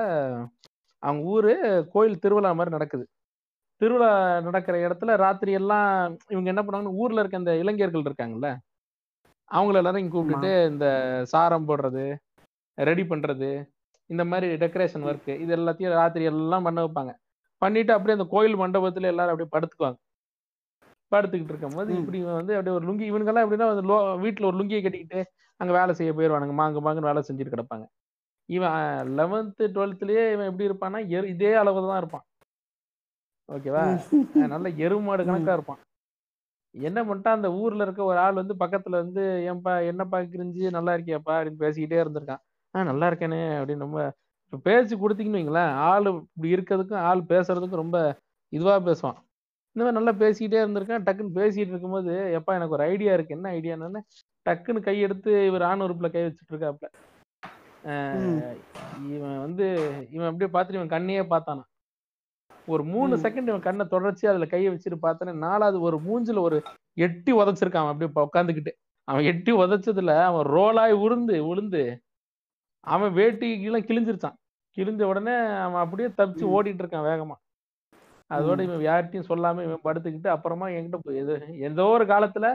அவங்க 1.04 1.22
ஊரு 1.34 1.52
கோயில் 1.94 2.22
திருவிழா 2.24 2.52
மாதிரி 2.54 2.76
நடக்குது. 2.76 3.06
திருவிழா 3.82 4.10
நடக்கிற 4.42 4.76
இடத்துல 4.86 5.12
ராத்திரி 5.18 5.52
எல்லாம் 5.60 5.88
இவங்க 6.30 6.50
என்ன 6.54 6.62
பண்ணுவாங்கன்னு 6.62 7.00
ஊர்ல 7.02 7.22
இருக்க 7.22 7.44
இந்த 7.44 7.54
இளைஞர்கள் 7.62 8.08
இருக்காங்கல்ல 8.08 8.50
அவங்கள 9.52 9.80
எல்லாரும் 9.82 10.04
இங்க 10.04 10.14
கூப்பிட்டுட்டு 10.16 10.52
இந்த 10.72 10.88
சாரம் 11.32 11.68
போடுறது 11.70 12.04
ரெடி 12.78 13.04
பண்றது 13.04 13.50
இந்த 14.12 14.26
மாதிரி 14.26 14.66
டெக்கரேஷன் 14.66 15.04
ஒர்க் 15.04 15.40
இது 15.40 15.56
எல்லாத்தையும் 15.56 15.90
ராத்திரி 15.90 16.26
எல்லாம் 16.26 16.64
பண்ண 16.64 16.88
வைப்பாங்க. 16.88 17.16
பண்ணிட்டு 17.58 17.94
அப்படியே 17.94 18.18
அந்த 18.20 18.30
கோயில் 18.32 18.56
மண்டபத்துல 18.56 19.02
எல்லாரும் 19.02 19.38
அப்படியே 19.38 19.50
படுத்துக்குவாங்க. 19.56 19.98
படுத்துக்கிட்டு 21.16 21.50
இருக்கும்போது 21.50 21.94
ம். 21.94 21.98
இப்படி 21.98 22.24
வந்து 22.24 22.56
அப்படியே 22.56 22.76
ஒரு 22.76 22.88
லுங்கி 22.88 23.12
இவனுங்கெல்லாம் 23.12 23.40
எப்படின்னா 23.40 23.76
வந்து 23.76 23.90
லோ 23.90 23.96
வீட்டுல 24.24 24.46
ஒரு 24.46 24.58
லுங்கியை 24.58 24.82
கட்டிக்கிட்டு 24.82 25.32
அங்க 25.58 25.74
வேலை 25.74 25.94
செய்ய 25.94 26.14
போயிடுவானுங்க 26.14 26.54
மாங்கு 26.58 26.80
மாங்குன்னு 26.86 27.00
வேலை 27.00 27.24
செஞ்சுட்டு 27.28 27.54
கிடப்பாங்க. 27.54 27.86
இவன் 28.46 28.72
லெவன்த்து 29.18 29.62
டுவெல்த்லயே 29.62 30.32
இவன் 30.32 30.58
எப்படி 30.58 30.70
இருப்பான்னா 30.70 31.08
எரு- 31.08 31.26
இதே 31.26 31.54
அளவு 31.54 31.88
தான் 31.88 31.98
இருப்பான். 31.98 32.24
ஓகேவா? 33.52 34.48
நல்ல 34.48 34.70
எருமாடு 34.70 35.26
கணக்கா 35.26 35.54
இருப்பான். 35.54 35.78
என்ன 36.72 37.04
பண்ணிட்டான்? 37.04 37.28
அந்த 37.28 37.54
ஊர்ல 37.54 37.84
இருக்க 37.84 38.04
ஒரு 38.04 38.18
ஆள் 38.18 38.34
வந்து 38.34 38.56
பக்கத்துல 38.60 38.90
வந்து 38.90 39.22
ஏன்பா 39.22 39.86
என்னப்பா 39.86 40.20
கிரிஞ்சு 40.20 40.70
நல்லா 40.70 40.94
இருக்கியாப்பா? 40.94 41.30
அப்படின்னு 41.30 41.60
பேசிக்கிட்டே 41.60 42.06
இருந்திருக்கான். 42.06 42.51
ஆ 42.76 42.84
நல்லா 42.90 43.06
இருக்கேனே 43.12 43.42
அப்படின்னு 43.60 43.86
ரொம்ப 43.88 44.02
இப்ப 44.46 44.60
பேசி 44.68 44.94
கொடுத்தீங்கன்னு 44.96 45.40
வைங்களேன் 45.40 45.74
ஆள் 45.90 46.08
இப்படி 46.12 46.50
இருக்கிறதுக்கும் 46.56 47.04
ஆள் 47.10 47.22
பேசுறதுக்கும் 47.32 47.82
ரொம்ப 47.84 47.98
இதுவா 48.54 48.76
பேசுவான். 48.88 49.18
இந்த 49.76 49.82
மாதிரி 49.82 49.98
நல்லா 49.98 50.14
பேசிக்கிட்டே 50.22 50.62
இருந்திருக்கான் 50.62 51.06
டக்குன்னு 51.08 51.38
பேசிட்டு 51.40 51.72
இருக்கும்போது 51.74 52.14
எப்பா 52.38 52.56
எனக்கு 52.58 52.76
ஒரு 52.78 52.86
ஐடியா 52.94 53.12
இருக்கு 53.18 53.36
என்ன 53.38 53.52
ஐடியான்னு 53.58 54.02
டக்குன்னு 54.46 54.86
கை 54.88 54.96
எடுத்து 55.06 55.32
இவர் 55.50 55.66
ஆண் 55.70 55.84
உறுப்புல 55.86 56.10
கை 56.14 56.24
வச்சுட்டு 56.26 56.54
இருக்காப்ல. 56.54 56.88
இவன் 59.16 59.38
வந்து 59.46 59.66
இவன் 60.16 60.30
அப்படியே 60.30 60.50
பார்த்துட்டு 60.54 60.80
இவன் 60.80 60.94
கண்ணையே 60.96 61.24
பார்த்தானா 61.34 61.64
ஒரு 62.68 62.84
மூணு. 62.94 63.14
செகண்ட் 63.26 63.50
இவன் 63.52 63.68
கண்ணை 63.68 63.86
தொடர்ச்சி 63.94 64.26
அதுல 64.32 64.46
கையை 64.46 64.70
வச்சுட்டு 64.74 65.00
பார்த்தேன்னா 65.06 65.34
நாலாவது 65.48 65.78
ஒரு 65.88 65.98
மூஞ்சில 66.08 66.42
ஒரு 66.48 66.58
எட்டி 67.06 67.32
உதைச்சிருக்கான் 67.40 67.92
அப்படியே 67.92 68.12
உட்காந்துக்கிட்டு 68.28 68.74
அவன் 69.08 69.28
எட்டி 69.32 69.52
உதைச்சதுல 69.62 70.14
அவன் 70.30 70.46
ரோலாய் 70.56 70.96
உருந்து 71.06 71.36
உளுந்து 71.52 71.84
அவன் 72.88 73.14
வேட்டி 73.14 73.48
கீழே 73.62 73.80
கிழிஞ்சிருச்சான். 73.80 74.38
கிழிஞ்ச 74.78 75.04
உடனே 75.04 75.36
அவன் 75.66 75.82
அப்படியே 75.84 76.10
தப்பிச்சு. 76.20 76.46
ஓடிட்டு 76.56 76.82
இருக்கான் 76.84 77.08
வேகமா. 77.10 77.36
அதோட. 78.32 78.60
இவன் 78.68 78.86
யார்கிட்டயும் 78.90 79.30
சொல்லாம 79.30 79.64
இவன் 79.68 79.86
படுத்துக்கிட்டு 79.88 80.30
அப்புறமா 80.36 80.68
என்கிட்ட 80.76 80.98
போய் 81.04 81.22
ஏதோ 81.70 81.86
ஒரு 81.96 82.06
காலத்துல 82.06 82.48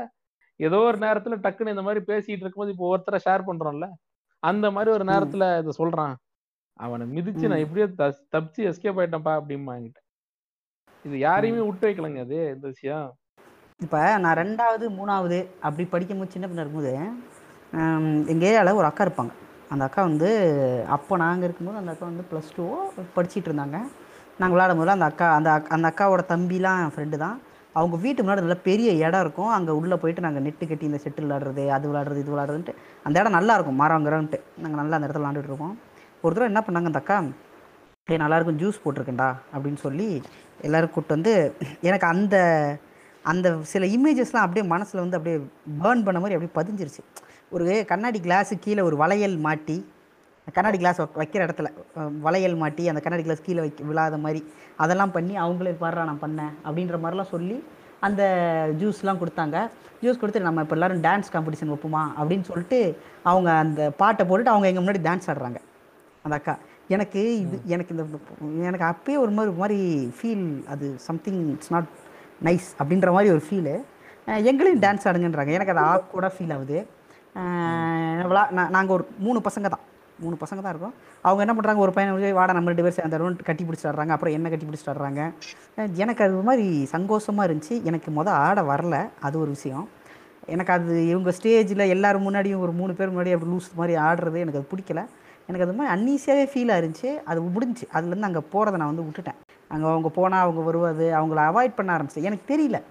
ஏதோ 0.60 0.78
ஒரு 0.88 0.98
நேரத்துல 0.98 1.34
டக்குன்னு 1.44 1.74
இந்த 1.74 1.82
மாதிரி 1.86 2.00
பேசிட்டு 2.10 2.42
இருக்கும்போது 2.44 2.72
இப்போ 2.74 2.86
ஒருத்தரை 2.92 3.18
ஷேர் 3.26 3.48
பண்றோம்ல 3.48 3.86
அந்த 4.42 4.66
மாதிரி 4.70 4.90
ஒரு 4.96 5.04
நேரத்துல 5.04 5.44
இதை 5.60 5.72
சொல்றான். 5.78 6.14
அவனை 6.80 7.04
மிதிச்சு 7.16 7.48
நான். 7.50 7.62
எப்படியோ 7.64 7.86
தப்பிச்சு 8.34 8.60
எஸ்கேப் 8.70 8.98
ஆயிட்டேன்ப்பா 9.00 9.34
அப்படிமா 9.40 9.74
என்கிட்ட. 9.78 10.00
இது 11.04 11.16
யாரையுமே 11.18 11.62
விட்டு 11.66 11.88
வைக்கலங்க 11.88 12.20
அது 12.26 12.38
இந்த 12.54 12.66
விஷயம். 12.74 13.06
இப்போ 13.80 14.00
நான் 14.24 14.38
ரெண்டாவது 14.42 14.86
மூணாவது 14.98 15.38
அப்படி 15.66 15.84
படிக்கும்போது 15.94 16.34
சின்ன 16.34 16.46
பிள்ளை 16.48 16.64
இருக்கும்போது 16.64 16.94
எங்கள் 18.32 18.48
ஏரியாவில் 18.50 18.80
ஒரு 18.80 18.88
அக்கா 18.90 19.04
இருப்பாங்க. 19.06 19.32
அந்த 19.70 19.84
அக்கா 19.84 20.02
வந்து 20.02 20.30
அப்போ 20.88 21.16
நாங்கள் 21.16 21.44
இருக்கும்போது 21.44 21.78
அந்த 21.78 21.90
அக்கா 21.90 22.06
வந்து 22.06 22.24
ப்ளஸ் 22.32 22.50
டூவோ 22.56 22.76
படிச்சுட்டு 23.16 23.48
இருந்தாங்க. 23.48 23.76
நாங்கள் 24.38 24.58
விளாடும் 24.58 24.76
போது 24.76 24.90
அந்த 24.90 25.04
அக்கா 25.04 25.34
அந்த 25.34 25.50
அக்- 25.50 25.66
அந்த 25.66 25.88
அக்காவோட 25.88 26.20
தம்பிலாம் 26.28 26.80
என் 26.84 26.92
ஃப்ரெண்டு 26.96 27.16
தான். 27.16 27.40
அவங்க 27.72 27.96
வீட்டு 27.96 28.22
முன்னாடி 28.22 28.36
நல்ல 28.36 28.54
பெரிய 28.54 29.06
இடம் 29.06 29.20
இருக்கும். 29.20 29.48
அங்கே 29.48 29.70
உள்ளே 29.70 29.96
போயிட்டு 29.96 30.22
நாங்கள் 30.22 30.42
நெட்டு 30.42 30.68
கட்டி 30.68 30.86
இந்த 30.86 30.98
செட்டு 31.04 31.20
விளாடுறது 31.20 31.68
அது 31.68 31.92
விளாடுறது 31.92 32.18
இது 32.18 32.36
விளாடுறதுன்ட்டு 32.36 32.74
அந்த 33.02 33.20
இடம் 33.20 33.34
நல்லாயிருக்கும் 33.34 33.80
மரம் 33.82 34.06
கிரம்ட்டு 34.06 34.40
நாங்கள் 34.58 34.80
நல்லா 34.80 34.96
அந்த 34.96 35.06
இடத்துல 35.06 35.22
விளாண்டுட்டு 35.22 35.50
இருக்கோம். 35.50 35.78
ஒரு 36.22 36.34
தடவை 36.34 36.46
என்ன 36.46 36.60
பண்ணாங்க 36.68 36.84
அந்த 36.84 36.98
அக்கா 36.98 37.22
டேய் 38.04 38.18
நல்லாயிருக்கும் 38.18 38.60
ஜூஸ் 38.62 38.80
போட்டிருக்கேன்டா 38.84 39.34
அப்படின்னு 39.56 39.76
சொல்லி 39.76 40.22
எல்லோரும் 40.60 40.90
கூப்பிட்டு 40.90 41.14
வந்து 41.14 41.54
எனக்கு 41.80 42.06
அந்த 42.06 42.36
அந்த 43.22 43.56
சில 43.62 43.86
இமேஜஸ்லாம் 43.86 44.44
அப்படியே 44.46 44.66
மனசில் 44.66 45.00
வந்து 45.00 45.16
அப்படியே 45.16 45.44
பேர்ன் 45.82 46.04
பண்ண 46.04 46.20
மாதிரி 46.20 46.34
அப்படியே 46.34 46.54
பதிஞ்சிருச்சு. 46.54 47.02
ஒரு 47.54 47.66
கண்ணாடி 47.90 48.18
கிளாஸு 48.26 48.54
கீழே 48.64 48.82
ஒரு 48.88 48.96
வளையல் 49.02 49.36
மாட்டி 49.46 49.76
கண்ணாடி 50.56 50.78
கிளாஸ் 50.80 51.00
வைக்கிற 51.20 51.40
இடத்துல 51.46 51.68
வளையல் 52.26 52.56
மாட்டி 52.62 52.82
அந்த 52.90 53.00
கண்ணாடி 53.04 53.24
கிளாஸ் 53.26 53.46
கீழே 53.46 53.60
வைக்க 53.64 53.88
விழாத 53.90 54.16
மாதிரி 54.24 54.40
அதெல்லாம் 54.82 55.14
பண்ணி 55.16 55.34
அவங்களே 55.44 55.72
பாடுறா 55.82 56.06
நான் 56.10 56.22
பண்ணேன் 56.24 56.52
அப்படின்ற 56.66 56.96
மாதிரிலாம் 57.02 57.32
சொல்லி 57.34 57.56
அந்த 58.06 58.22
ஜூஸ்லாம் 58.80 59.20
கொடுத்தாங்க. 59.20 59.56
ஜூஸ் 60.02 60.18
கொடுத்துட்டு 60.20 60.48
நம்ம 60.48 60.62
இப்போ 60.64 60.76
எல்லாரும் 60.76 61.02
டான்ஸ் 61.06 61.32
காம்படிஷன் 61.34 61.70
வைப்போமா? 61.72 62.02
அப்படின்னு 62.18 62.48
சொல்லிட்டு 62.48 62.78
அவங்க 63.30 63.50
அந்த 63.64 63.82
பாட்டை 64.00 64.24
போட்டுட்டு 64.28 64.52
அவங்க 64.54 64.68
எங்கள் 64.70 64.84
முன்னாடி 64.84 65.02
டான்ஸ் 65.06 65.28
ஆடுறாங்க. 65.32 65.60
அந்த 66.24 66.34
அக்கா. 66.38 66.54
எனக்கு 66.94 67.20
இது 67.44 67.56
எனக்கு 67.74 67.94
இந்த 67.94 68.04
எனக்கு 68.68 68.86
அப்பயே 68.90 69.16
ஒரு 69.24 69.32
மாதிரி 69.36 69.52
ஒரு 69.52 69.60
மாதிரி 69.62 69.78
ஃபீல் 70.18 70.44
அது 70.72 70.88
சம்திங் 71.08 71.40
இட்ஸ் 71.54 71.72
நாட் 71.76 71.88
நைஸ் 72.48 72.68
அப்படின்ற 72.80 73.10
மாதிரி 73.16 73.32
ஒரு 73.36 73.42
ஃபீலு 73.46 73.74
எங்களையும் 74.50 74.82
டான்ஸ் 74.84 75.08
ஆடுங்கன்றாங்க. 75.08 75.52
எனக்கு 75.58 75.74
அது 75.74 75.82
ஆக்வர்டாக 75.94 76.32
ஃபீல் 76.36 76.54
ஆகுது. 76.56 76.78
அஹ் 77.36 78.68
நாங்கள் 78.68 78.94
ஒரு 78.96 79.08
மூணு 79.18 79.38
பசங்க 79.38 79.68
தான். 79.68 79.84
மூணு 80.18 80.34
பசங்க 80.34 80.60
தான் 80.62 80.72
இருக்கோம். 80.72 80.94
அவங்க 81.20 81.44
என்ன 81.44 81.54
பண்ணுறாங்க 81.54 81.76
ஒரு 81.76 81.92
பையன் 81.92 82.32
வாடா 82.32 82.52
நம்ம 82.52 82.70
ரெண்டு 82.70 82.82
பேர் 82.82 83.08
சேர்ந்து 83.10 83.44
கட்டி 83.44 83.64
பிடிச்சிடுறாங்க 83.64 84.08
அப்புறம் 84.08 84.34
என்ன 84.34 84.48
கட்டி 84.48 84.66
பிடிச்சிடுறாங்க 84.66 85.20
எனக்கு 85.94 86.24
அது 86.24 86.34
மாதிரி 86.34 86.88
சங்கோஷமாக 86.92 87.46
இருந்துச்சு. 87.46 87.82
எனக்கு 87.82 88.10
மொதல் 88.10 88.36
ஆட 88.46 88.62
வரல. 88.62 89.08
அது 89.20 89.40
ஒரு 89.40 89.50
விஷயம். 89.50 89.88
எனக்கு 90.46 90.72
அது 90.72 91.08
இவங்க 91.08 91.32
ஸ்டேஜில் 91.42 91.88
எல்லோரும் 91.88 92.26
முன்னாடியும் 92.28 92.58
ஒரு 92.58 92.72
மூணு 92.72 92.92
பேர் 92.94 93.10
முன்னாடி 93.10 93.32
அப்படி 93.32 93.52
லூஸ் 93.52 93.74
மாதிரி 93.74 94.00
ஆடுறது 94.00 94.36
எனக்கு 94.44 94.58
அது 94.58 94.68
பிடிக்கல. 94.72 95.00
எனக்கு 95.46 95.66
அது 95.66 95.72
மாதிரி 95.72 95.94
அன்னீசியாகவே 95.94 96.46
ஃபீலாக 96.52 96.80
இருந்துச்சு. 96.80 97.10
அது 97.22 97.40
முடிஞ்சுச்சு. 97.42 97.86
அதுலேருந்து 97.92 98.28
அங்கே 98.28 98.40
போகிறத 98.52 98.76
நான் 98.76 98.94
வந்து 98.94 99.02
விட்டுட்டேன். 99.02 99.38
அங்கே 99.68 99.86
அவங்க 99.86 100.08
போனால் 100.08 100.42
அவங்க 100.42 100.60
வருவது. 100.60 101.06
அவங்கள 101.14 101.40
அவாய்ட் 101.48 101.76
பண்ண 101.76 101.96
ஆரம்பிச்சேன் 101.96 102.28
எனக்கு 102.28 102.46
தெரியல. 102.52 102.82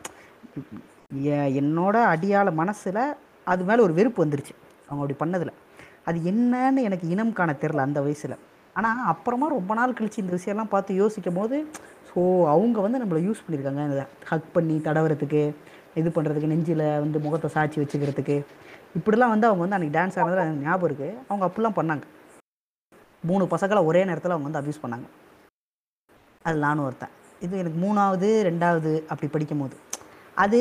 என்னோட 1.60 1.98
அடியாள 2.14 2.52
மனசில் 2.52 3.04
அது 3.52 3.64
மேலே 3.70 3.82
ஒரு 3.88 3.94
வெறுப்பு 4.00 4.20
வந்துருச்சு. 4.24 4.54
அவங்க 4.88 5.02
அப்படி 5.04 5.18
பண்ணதில். 5.24 5.54
அது 6.10 6.18
என்னன்னு 6.32 6.82
எனக்கு 6.90 7.06
இனம் 7.14 7.36
காண 7.40 7.52
தெரில 7.64 7.86
அந்த 7.88 8.00
வயசில். 8.06 8.36
ஆனால் 8.80 9.06
அப்புறமா 9.14 9.48
ரொம்ப 9.58 9.74
நாள் 9.80 9.98
கழிச்சு 9.98 10.24
இந்த 10.24 10.34
விஷயம்லாம் 10.38 10.72
பார்த்து 10.74 11.02
யோசிக்கும் 11.02 11.38
போது 11.40 11.58
ஸோ 12.10 12.22
அவங்க 12.54 12.78
வந்து 12.86 13.02
நம்மளை 13.02 13.22
யூஸ் 13.28 13.44
பண்ணியிருக்காங்க. 13.46 13.84
இந்த 13.90 14.04
ஹக் 14.32 14.50
பண்ணி 14.56 14.76
தடவுறதுக்கு 14.88 15.42
இது 16.00 16.10
பண்ணுறதுக்கு 16.16 16.52
நெஞ்சில் 16.54 16.86
வந்து 17.04 17.18
முகத்தை 17.26 17.50
சாய்ச்சி 17.56 17.78
வச்சுக்கிறதுக்கு. 17.82 18.36
இப்படிலாம் 18.98 19.34
வந்து 19.34 19.48
அவங்க 19.50 19.62
வந்து 19.64 19.78
அன்றைக்கி 19.78 19.96
டான்ஸ் 19.98 20.18
ஆனதில் 20.22 20.44
எனக்கு 20.46 20.66
ஞாபகம் 20.68 20.88
இருக்குது 20.90 21.18
அவங்க 21.30 21.44
அப்படிலாம் 21.48 21.78
பண்ணாங்க. 21.80 22.06
மூணு 23.30 23.44
பசங்களை 23.54 23.82
ஒரே 23.90 24.02
நேரத்தில் 24.10 24.36
அவங்க 24.36 24.48
வந்து 24.50 24.62
அப்யூஸ் 24.62 24.84
பண்ணாங்க. 24.84 25.08
அது 26.48 26.58
நானும் 26.66 26.86
ஒருத்தன். 26.88 27.14
இது 27.46 27.54
எனக்கு 27.62 27.80
மூணாவது 27.86 28.28
ரெண்டாவது 28.50 28.92
அப்படி 29.12 29.28
படிக்கும் 29.36 29.62
போது 29.64 29.76
அது 30.36 30.60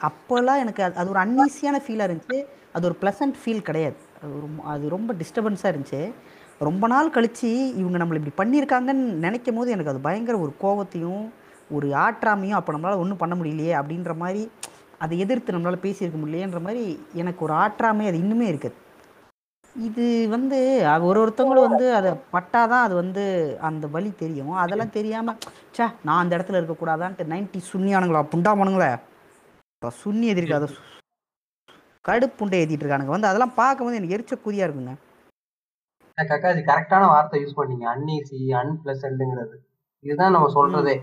அப்போல்லாம் 0.00 0.58
எனக்கு 0.58 0.82
அது- 0.82 0.94
அது 0.94 1.10
ஒரு 1.10 1.20
அன்ஈஸியான 1.20 1.76
ஃபீலாக 1.86 2.06
இருந்துச்சு. 2.06 2.44
அது 2.72 2.86
ஒரு 2.86 2.96
ப்ளசன்ட் 3.00 3.34
ஃபீல் 3.44 3.62
கிடையாது. 3.62 3.96
அது 4.22 4.36
ஒரு 4.36 4.46
அது 4.64 4.88
ரொம்ப 4.88 5.14
டிஸ்டர்பன்ஸாக 5.14 5.74
இருந்துச்சு. 5.74 6.12
ரொம்ப 6.58 6.86
நாள் 6.86 7.10
கழித்து 7.10 7.76
இவங்க 7.76 7.98
நம்மளை 7.98 8.20
இப்படி 8.22 8.50
பண்ணியிருக்காங்கன்னு 8.50 9.12
நினைக்கும் 9.24 9.54
போது 9.54 9.70
எனக்கு 9.70 9.90
அது 9.90 10.00
பயங்கர 10.00 10.38
ஒரு 10.38 10.54
கோவத்தையும் 10.62 11.28
ஒரு 11.70 11.88
ஆற்றாமையும் 11.88 12.50
அப்போ 12.50 12.72
நம்மளால் 12.72 12.96
ஒன்றும் 12.96 13.16
பண்ண 13.16 13.34
முடியலையே 13.34 13.72
அப்படின்ற 13.80 14.16
மாதிரி 14.16 14.50
அதை 14.98 15.18
எதிர்த்து 15.18 15.52
நம்மளால் 15.52 15.82
பேசியிருக்க 15.82 16.12
முடியலையேன்ற 16.24 16.60
மாதிரி 16.60 17.06
எனக்கு 17.14 17.44
ஒரு 17.44 17.54
ஆற்றாமை 17.54 18.06
அது 18.06 18.18
இன்னுமே 18.18 18.46
இருக்குது 18.54 18.72
இது 19.76 20.28
வந்து 20.28 20.84
ஒரு 21.00 21.28
ஒருத்தவங்களும் 21.28 21.68
வந்து 21.68 21.94
அதை 21.94 22.12
பட்டாதான் 22.32 22.82
அது 22.82 22.94
வந்து 22.94 23.24
அந்த 23.60 23.86
வழி 23.86 24.12
தெரியும். 24.18 24.50
அதெல்லாம் 24.50 24.90
தெரியாமல் 24.90 25.36
சே 25.70 25.84
நான் 26.04 26.22
அந்த 26.22 26.36
இடத்துல 26.36 26.62
இருக்கக்கூடாதான்ட்டு 26.62 27.26
நைன்டி 27.28 27.60
சுன்னியானுங்களா 27.72 28.26
புண்டாமனுங்களே 28.34 28.98
இப்போ 29.76 29.88
சுன்னி 30.02 30.26
எதிர்க்காத 30.32 30.66
கடுப்புண்டை 32.04 32.58
ஏற்றிட்டு 32.60 32.84
இருக்கானுங்க. 32.84 33.12
வந்து 33.14 33.28
அதெல்லாம் 33.30 33.56
பார்க்கும்போது 33.58 33.98
எனக்கு 33.98 34.14
எரிச்ச 34.16 34.34
குறியா 34.44 34.66
இருக்குங்க. 34.66 34.92
கக்கா 36.18 36.50
இது 36.54 36.62
கரெக்டான 36.70 37.08
வார்த்தை 37.12 37.40
யூஸ் 37.42 37.58
பண்ணீங்க. 37.58 37.84
அன்ஈசி 37.94 38.38
அன்பிளசன்ட்ங்கிறது 38.60 39.56
இதுதான் 40.04 40.34
நம்ம 40.36 40.48
சொல்றதே. 40.56 40.94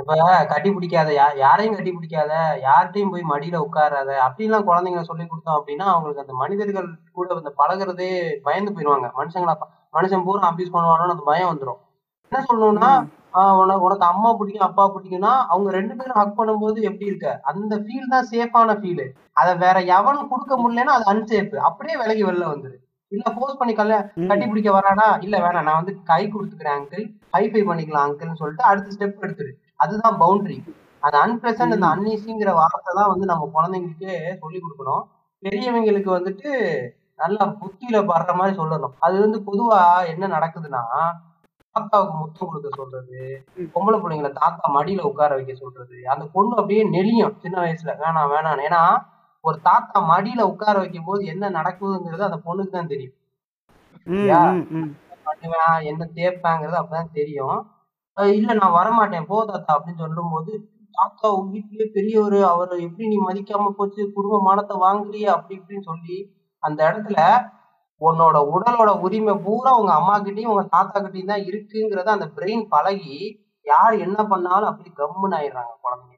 இப்ப 0.00 0.16
கட்டி 0.52 0.68
பிடிக்காத 0.76 1.08
யாரையும் 1.44 1.76
கட்டி 1.76 1.92
பிடிக்காத 1.96 2.32
யார்கிட்டயும் 2.66 3.12
போய் 3.14 3.30
மடியில 3.32 3.56
உட்காராத 3.66 4.10
அப்படிலாம் 4.26 4.68
குழந்தைங்களை 4.68 5.04
சொல்லி 5.08 5.24
கொடுத்தோம் 5.26 5.58
அப்படின்னா 5.58 5.86
அவங்களுக்கு 5.94 6.24
அந்த 6.24 6.36
மனிதர்கள் 6.42 6.88
கூட 7.18 7.28
வந்து 7.38 7.52
பழகுறதே 7.60 8.10
பயந்து 8.46 8.74
போயிடுவாங்க 8.76 9.10
மனுஷங்களா 9.20 9.56
மனுஷன் 9.98 10.24
பூரா 10.28 10.50
அபியூஸ் 10.50 10.74
பண்ணுவானோன்னு 10.76 11.16
அந்த 11.16 11.26
பயம் 11.32 11.50
வந்துரும். 11.52 11.80
என்ன 12.32 12.44
சொல்லணும்னா 12.50 12.92
ஆஹ் 13.34 13.56
உனக்கு 13.60 13.86
உனக்கு 13.86 14.04
அம்மா 14.04 14.30
பிடிக்கும் 14.38 14.66
அப்பா 14.68 14.84
பிடிக்கும்னா 14.94 15.32
அவங்க 15.52 15.68
ரெண்டு 15.70 15.94
பேரும் 15.98 16.18
ஹக் 16.20 16.38
பண்ணும்போது 16.38 16.78
எப்படி 16.88 17.10
இருக்க? 17.10 17.28
அந்த 17.50 17.74
ஃபீல் 17.84 18.12
தான் 18.14 18.28
சேஃபான 18.32 18.76
ஃபீல் 18.80 19.04
அதை 19.32 19.52
வேற 19.64 19.76
எவனும் 19.96 20.30
கொடுக்க 20.32 20.54
முடியலன்னா 20.62 20.94
அது 20.98 21.06
அன்சேஃப் 21.12 21.54
அப்படியே 21.68 21.96
விலகி 21.96 22.24
வெளில 22.28 22.46
வந்துரு. 22.52 22.76
இல்ல 23.12 23.30
போஸ்ட் 23.36 23.60
பண்ணி 23.60 23.74
கல்யாணம் 23.74 24.28
கட்டி 24.30 24.46
பிடிக்க 24.46 24.70
வரானா? 24.70 25.06
இல்ல 25.20 25.36
வேணாம். 25.38 25.66
நான் 25.68 25.80
வந்து 25.80 25.94
கை 26.10 26.22
கொடுத்துக்கிறேன் 26.26 26.76
அங்கிள் 26.78 27.04
ஹைஃபை 27.36 27.62
பண்ணிக்கலாம் 27.70 28.06
அங்கிள்னு 28.06 28.40
சொல்லிட்டு 28.42 28.68
அடுத்த 28.70 28.94
ஸ்டெப் 28.96 29.24
எடுத்துரு. 29.26 29.52
அதுதான் 29.76 30.18
பவுண்டரி 30.22 30.58
அந்த 31.02 31.16
அன்பிளசன்ட் 31.24 31.76
அந்த 31.76 31.88
அன்ஈசிங்கிற 31.94 32.50
வார்த்தை 32.52 32.90
தான் 32.98 33.10
வந்து 33.12 33.26
நம்ம 33.26 33.44
குழந்தைங்களுக்கு 33.54 34.10
சொல்லி 34.42 34.58
கொடுக்கணும். 34.60 35.04
பெரியவங்களுக்கு 35.42 36.10
வந்துட்டு 36.18 36.50
நல்லா 37.18 37.44
புத்தியில 37.60 37.98
படுற 38.10 38.32
மாதிரி 38.34 38.54
சொல்லணும். 38.58 38.94
அது 38.98 39.16
வந்து 39.20 39.38
பொதுவா 39.48 39.78
என்ன 40.12 40.24
நடக்குதுன்னா 40.36 40.82
தாத்தாவுக்கு 41.76 42.16
முத்தம் 42.20 42.48
கொடுக்க 42.50 42.68
சொல்றது. 42.78 43.18
பொம்பளை 43.74 43.98
பிள்ளைங்களை 44.02 44.30
தாத்தா 44.38 44.64
மடியில 44.76 45.04
உட்கார 45.10 45.30
வைக்க 45.38 45.52
சொல்றது. 45.54 45.96
அந்த 46.12 46.24
பொண்ணு 46.34 46.58
அப்படியே 46.60 46.82
நெளியும். 46.94 47.34
சின்ன 47.44 47.56
வயசுல 47.64 47.92
வேணாம் 48.02 48.30
வேணாம் 48.34 48.62
ஏன்னா 48.68 48.82
ஒரு 49.44 49.58
தாத்தா 49.68 49.98
மடியில 50.12 50.40
உட்கார 50.52 50.74
வைக்கும் 50.82 51.06
போது 51.10 51.22
என்ன 51.32 51.50
நடக்குதுங்கிறது 51.58 52.26
அந்த 52.28 52.38
பொண்ணுக்கு 52.46 52.74
தான் 52.78 52.90
தெரியும். 52.92 53.16
என்ன 55.90 56.02
தேய்ப்பேங்கிறது 56.18 56.78
அப்பதான் 56.80 57.16
தெரியும். 57.20 57.58
இல்ல 58.38 58.54
நான் 58.60 58.76
வரமாட்டேன். 58.78 59.28
போ 59.30 59.36
தாத்தா. 59.50 59.70
அப்படின்னு 59.76 60.02
சொல்லும்போது 60.04 60.52
தாத்தா 60.98 61.26
உங்க 61.36 61.50
வீட்லயே 61.54 61.86
பெரியவர். 61.96 62.38
அவரை 62.52 62.76
எப்படி 62.86 63.08
நீ 63.12 63.18
மதிக்காம 63.28 63.72
போச்சு? 63.78 64.02
குடும்ப 64.16 64.40
மானத்தை 64.48 64.76
வாங்குறிய? 64.86 65.26
அப்படி 65.36 65.58
இப்படின்னு 65.60 65.88
சொல்லி 65.90 66.16
அந்த 66.62 66.80
இடத்துல 66.88 67.18
உன்னோட 68.00 68.36
உடலோட 68.52 68.90
உரிமை 69.04 69.34
பூரா 69.44 69.70
உங்க 69.78 69.92
அம்மா 69.96 70.14
கிட்டயும் 70.20 70.52
உங்க 70.52 70.64
தாத்தா 70.74 70.98
கிட்டயும் 70.98 71.32
தான் 71.32 71.46
இருக்குங்கிறத 71.48 72.10
அந்த 72.12 72.28
பிரெயின் 72.36 72.64
பழகி 72.72 73.16
யார் 73.66 73.94
என்ன 74.04 74.18
பண்ணாலும் 74.30 74.70
அப்படி 74.70 74.90
கம்முன்னு 74.98 75.36
ஆயிடுறாங்க 75.38 75.74
குழந்தைங்க. 75.82 76.16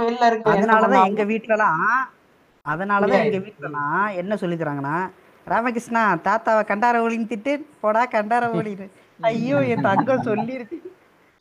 வெளில 0.00 0.26
இருக்க 0.30 0.52
அதனாலதான் 0.52 1.08
எங்க 1.10 1.24
வீட்லலாம் 1.30 1.86
அதனாலதான். 2.66 3.24
எங்க 3.26 3.40
வீட்லலாம் 3.44 4.06
என்ன 4.20 4.36
சொல்லி 4.42 4.56
தராங்கன்னா 4.58 4.96
ராமகிருஷ்ணா 5.46 6.02
தாத்தாவை 6.26 6.62
கண்டார 6.70 6.96
ஒளின்னு 7.04 7.30
திட்டு 7.30 7.52
போடா 7.82 8.02
கண்டார 8.14 8.46
ஒளின்னு 8.54 8.86
ஐயோ 9.28 9.58
என் 9.72 9.86
தங்கம் 9.88 10.26
சொல்லிருக்கு 10.26 10.78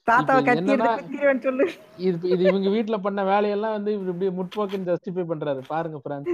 தாத்தாவை 0.07 0.41
கத்தி 0.47 0.71
எடுத்து 0.73 1.45
சொல்லு. 1.47 1.65
இது 2.07 2.29
இது 2.33 2.41
இவங்க 2.49 2.69
வீட்ல 2.75 2.97
பண்ண 3.05 3.21
வேலையெல்லாம் 3.31 3.75
வந்து 3.77 3.91
இவர் 3.95 4.11
இப்படி 4.13 4.29
முற்போக்குன்னு 4.37 4.89
ஜஸ்டிஃபை 4.91 5.23
பண்றாரு. 5.31 5.61
பாருங்க 5.71 5.97
பிரான்ஸ் 6.05 6.29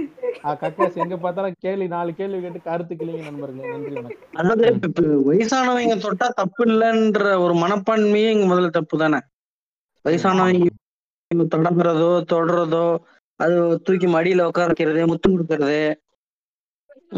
கக்காஸ் 0.62 1.00
எங்க 1.04 1.16
பார்த்தாலும் 1.24 1.58
கேள்வி 1.64 1.86
நாலு 1.94 2.12
கேள்வி 2.20 2.40
கேட்டு 2.44 2.60
கருத்து 2.68 2.94
கிளிங்க 3.00 3.22
நண்பர்களே 3.28 3.72
நன்றி 3.72 3.94
வணக்கம். 3.98 4.28
அதாவது 4.40 4.64
வயசானவங்க 5.30 5.96
தொட்டா 6.06 6.28
தப்பு 6.40 6.64
இல்லைன்ற 6.70 7.32
ஒரு 7.46 7.56
மனப்பான்மையே 7.64 8.30
இங்க 8.36 8.46
முதல்ல 8.52 8.70
தப்பு 8.78 9.02
தானே 9.04 9.20
வயசானவங்க 10.04 10.70
தொடங்குறதோ 11.54 12.10
தொடுறதோ 12.32 12.86
அது 13.40 13.54
தூக்கி 13.86 14.08
மடியில 14.16 14.46
உட்கார 14.50 14.70
வைக்கிறது 14.70 15.06
முத்தம் 15.12 15.34
கொடுக்கறது 15.34 15.80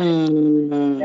உம் 0.02 1.00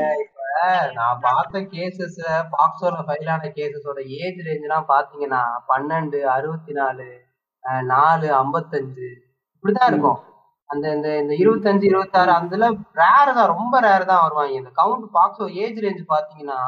நான் 0.93 1.19
பார்த்த 1.21 1.59
கேசஸ்ல 1.59 2.47
பாக்ஸோல 2.51 3.03
ஃபைல் 3.07 3.29
ஆன 3.29 3.51
கேசஸோட 3.55 4.05
ஏஜ் 4.07 4.39
ரேஞ்ச்லாம் 4.39 4.87
பாத்தீங்கன்னா 4.87 5.41
பன்னெண்டு 5.67 6.21
அறுபத்தி 6.21 6.71
நாலு 6.71 7.29
நாலு 7.83 8.43
ஐம்பத்தஞ்சு 8.43 9.09
இப்படிதான் 9.55 9.87
இருக்கும். 9.87 10.19
அந்த 10.65 10.93
இந்த 10.93 11.17
இந்த 11.17 11.33
இருபத்தஞ்சு 11.33 11.83
இருபத்தாறு 11.83 12.31
அதுல 12.31 12.67
ரேர் 12.69 13.33
தான் 13.33 13.47
ரொம்ப 13.47 13.79
ரேர் 13.79 14.05
தான் 14.05 14.21
வருவாங்க. 14.21 14.51
இந்த 14.51 14.69
கவுண்ட் 14.77 15.07
பாக்ஸோ 15.13 15.53
ஏஜ் 15.53 15.79
ரேஞ்ச் 15.79 16.03
பாத்தீங்கன்னா 16.09 16.59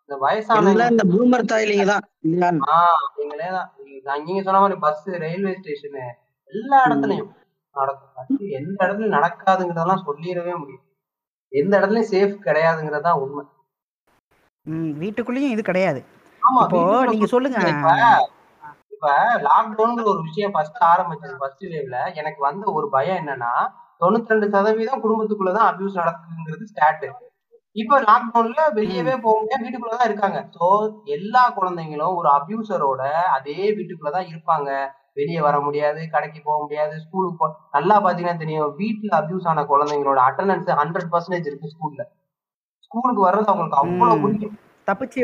இந்த 0.00 0.16
வயசான 0.20 0.60
இந்த 0.90 1.02
பூமர் 1.02 1.50
தாய்லிங்க 1.52 1.84
தான். 1.84 2.04
இல்லையா 2.20 2.52
ஆஹ் 2.66 3.04
நீங்களே 3.16 3.48
தான். 3.48 3.72
நீங்க- 4.26 4.42
சொன்ன 4.42 4.60
மாதிரி 4.60 4.80
பஸ் 4.80 5.08
ரயில்வே 5.08 5.50
ஸ்டேஷனு 5.50 6.04
எல்லா 6.44 6.86
இடத்துலயும் 6.86 7.32
நடக்கும். 7.74 8.10
எந்த 8.38 8.86
இடத்துலயும் 8.86 9.16
நடக்காதுங்கிறதெல்லாம் 9.18 10.04
சொல்லிடவே 10.06 10.56
முடியும். 10.58 10.82
எந்த 11.54 11.72
இடத்துலயும் 11.78 12.12
சேஃப் 12.12 12.34
கிடையாதுங்கிறது 12.46 13.06
தான் 13.08 13.20
உண்மை. 13.24 13.42
வீட்டுக்குள்ளேயும் 15.02 15.54
இது 15.54 15.62
கிடையாது. 15.62 16.00
ஆமா 16.42 16.60
இப்போ 16.64 16.80
நீங்க 17.10 17.26
சொல்லுங்க. 17.34 17.58
இப்ப 17.74 17.90
இப்ப 18.94 19.08
லாக்டவுன்ங்கிற 19.46 20.06
ஒரு 20.12 20.20
விஷயம் 20.28 20.54
ஃபர்ஸ்ட் 20.54 20.78
ஆரம்பிச்சது 20.90 21.34
ஃபர்ஸ்ட் 21.40 21.64
வேவ்ல 21.72 21.98
எனக்கு 22.20 22.40
வந்த 22.46 22.64
ஒரு 22.78 22.86
பயம் 22.94 23.20
என்னன்னா 23.22 23.52
தொண்ணூத்தி 24.00 24.32
ரெண்டு 24.32 24.46
சதவீதம் 24.54 25.02
குடும்பத்துக்குள்ளதான் 25.04 25.68
அபியூஸ் 25.70 26.00
நடக்குதுங்கிறது 26.00 26.70
ஸ்டார்ட் 26.72 27.06
இப்ப 27.76 27.94
லாக்டவுன்ல 28.08 28.62
வெளியவே 28.76 29.14
போக 29.22 29.36
முடியாது 29.38 29.64
வீட்டுக்குள்ளதான் 29.64 30.08
இருக்காங்க. 30.08 30.40
சோ 30.56 30.66
எல்லா 31.16 31.42
குழந்தைங்களும் 31.56 32.18
ஒரு 32.20 32.28
அபியூசரோட 32.38 33.02
அதே 33.36 33.58
வீட்டுக்குள்ளதான் 33.78 34.28
இருப்பாங்க. 34.32 34.68
வெளியே 35.16 35.40
வர 35.40 35.56
முடியாது 35.60 36.00
கடைக்கு 36.10 36.40
போக 36.44 36.58
முடியாது 36.62 36.94
ஸ்கூலுக்கு 37.00 37.36
போ 37.36 37.46
நல்லா 37.70 37.96
பாத்தீங்கன்னா 38.04 38.38
தெரியும் 38.38 38.72
வீட்டுல 38.78 39.12
அபியூஸ் 39.20 39.48
ஆன 39.48 39.64
குழந்தைங்களோட 39.64 40.20
அட்டண்டன்ஸ் 40.28 40.70
ஹண்ட்ரட் 40.80 41.10
பர்சன்டேஜ் 41.12 41.46
இருக்கு 41.46 41.72
ஸ்கூல்ல 41.74 42.04
ஸ்கூலுக்கு 42.82 43.22
வர்றது 43.26 43.50
அவங்களுக்கு 43.50 43.80
அவ்வளவு. 43.82 44.22
பிடிக்கும். 44.24 44.56
தப்பிச்சு 44.88 45.20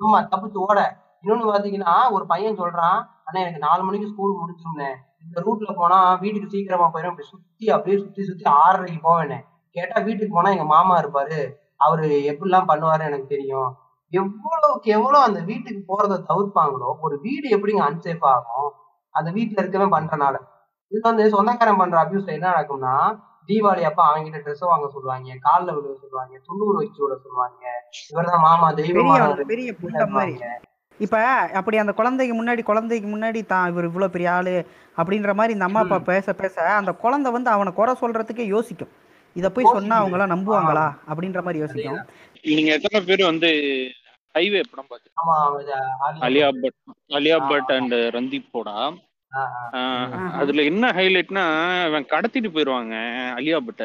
ஆமா 0.00 0.18
தப்பிச்சு 0.32 0.58
ஓட. 0.64 0.80
இன்னொன்னு 1.22 1.52
பாத்தீங்கன்னா 1.52 1.92
ஒரு 2.10 2.24
பையன் 2.26 2.58
சொல்றான் 2.58 2.98
அண்ணா 3.24 3.38
எனக்கு 3.40 3.58
நாலு 3.58 3.82
மணிக்கு 3.82 4.10
ஸ்கூல் 4.12 4.40
முடிச்சிருந்தேன் 4.40 4.96
இந்த 5.24 5.40
ரூட்ல 5.40 5.70
போனா 5.76 5.98
வீட்டுக்கு 6.14 6.50
சீக்கிரமா 6.50 6.86
போயிடும் 6.86 7.12
அப்படி 7.12 7.28
சுத்தி 7.28 7.70
அப்படியே 7.70 7.96
சுத்தி 7.98 8.24
சுத்தி 8.24 8.44
ஆறரைக்கு 8.56 9.00
போவேனே. 9.02 9.38
கேட்டா 9.76 10.00
வீட்டுக்கு 10.00 10.34
போனா 10.34 10.50
எங்க 10.50 10.64
மாமா 10.64 10.94
இருப்பாரு. 11.00 11.40
அவரு 11.76 12.06
எப்படிலாம் 12.30 12.68
பண்ணுவாரு 12.68 13.02
எனக்கு 13.04 13.26
தெரியும். 13.26 13.68
எவ்வளவுக்கு 14.12 14.88
எவ்வளவு 14.96 15.26
அந்த 15.28 15.40
வீட்டுக்கு 15.48 15.82
போறத 15.90 16.20
தவிர்ப்பாங்களோ 16.28 16.90
ஒரு 17.06 17.16
வீடு 17.24 17.46
எப்படிங்க 17.56 17.82
அன்சேஃப் 17.88 18.26
ஆகும் 18.34 18.70
அந்த 19.14 19.28
வீட்டுல 19.36 19.62
இருக்கவே 19.62 19.86
பண்றனால. 19.96 20.36
இது 20.92 21.00
வந்து 21.08 21.24
சொந்தக்காரன் 21.34 21.80
பண்ற 21.80 21.96
அபியூஸ்ல 22.02 22.36
என்ன 22.36 22.46
நடக்கும்னா 22.52 22.94
தீபாவளி 23.48 23.82
அப்ப 23.88 24.00
அவங்ககிட்ட 24.06 24.40
ட்ரெஸ் 24.44 24.70
வாங்க 24.70 24.86
சொல்லுவாங்க 24.94 25.36
கால்ல 25.46 25.74
விழுக 25.76 25.94
சொல்லுவாங்க 26.02 26.34
துண்டூர் 26.46 26.80
வச்சு 26.80 27.00
விட 27.04 27.14
சொல்லுவாங்க. 27.24 27.62
இவர்தான் 28.12 28.44
மாமா 28.46 28.68
பெரிய 28.70 28.88
தெய்வமான 28.90 29.46
பெரிய 29.52 29.74
இப்ப 31.00 31.16
அப்படி 31.58 31.76
அந்த 31.82 31.92
குழந்தைக்கு 31.98 32.34
முன்னாடி 32.38 32.62
குழந்தைக்கு 32.62 33.08
முன்னாடி 33.10 33.40
தான் 33.52 33.68
இவர் 33.70 33.88
இவ்வளவு 33.90 34.14
பெரிய 34.14 34.30
ஆளு 34.36 34.54
அப்படின்ற 34.96 35.32
மாதிரி 35.38 35.54
இந்த 35.56 35.66
அம்மா 35.68 35.82
அப்பா 35.84 35.98
பேச 36.08 36.32
பேச 36.40 36.54
அந்த 36.78 36.92
குழந்தை 37.04 37.30
வந்து 37.36 37.50
அவனை 37.54 37.72
குறை 37.72 37.92
சொல்றதுக்கே 38.00 38.46
யோசிக்கும். 38.54 38.92
இத 39.36 39.46
போய் 39.54 39.74
சொன்னா 39.76 39.96
அவங்க 39.98 40.16
எல்லாம் 40.16 40.32
நம்புவாங்களா? 40.34 40.86
அப்படின்ற 41.10 41.40
மாதிரி 41.46 41.62
யோசிக்கும். 41.62 42.00
நீங்க 42.44 42.70
எத்தனை 42.72 43.00
பேர் 43.02 43.30
வந்து 43.30 43.50
ஹைவே 44.34 44.60
படம் 44.70 44.90
பார்த்து 44.90 45.14
ஆமா 45.20 45.34
அவன் 45.40 45.70
ஆலியா 45.98 46.18
அலியா 46.26 46.48
பட் 46.62 46.78
அலியா 47.18 47.38
பட். 47.50 47.70
அண்ட் 47.76 47.94
ரந்தீப் 48.16 48.52
போடா 48.52 48.76
அதுல 50.40 50.62
என்ன 50.70 50.90
ஹைலைட்னா 50.92 51.44
அவன் 51.86 52.10
கடத்திட்டு 52.12 52.50
போயிருவாங்க 52.52 52.94
அலியா 53.38 53.58
பட்ட 53.60 53.84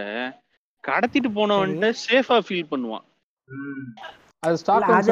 கடத்திட்டு 0.84 1.30
போனவன்ட்டு 1.32 1.90
சேஃபா 2.04 2.38
ஃபீல் 2.46 2.72
பண்ணுவான். 2.72 3.06
அது 4.44 4.56
ஸ்டாக்ஹோம் 4.62 5.04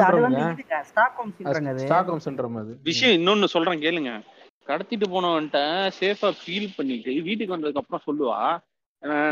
சிண்ட்ரோம் 2.25 2.57
அது 2.61 2.71
விஷயம் 2.89 3.15
இன்னொன்னு 3.17 3.47
சொல்றேன் 3.53 3.83
கேளுங்க. 3.85 4.11
கடத்திட்டு 4.67 5.07
போனவன்ட்ட 5.09 5.59
சேஃபா 5.99 6.29
ஃபீல் 6.39 6.75
பண்ணிட்டு 6.77 7.13
வீட்டுக்கு 7.27 7.55
வந்ததுக்கு 7.55 7.81
அப்புறம் 7.83 8.05
சொல்லுவா 8.07 8.39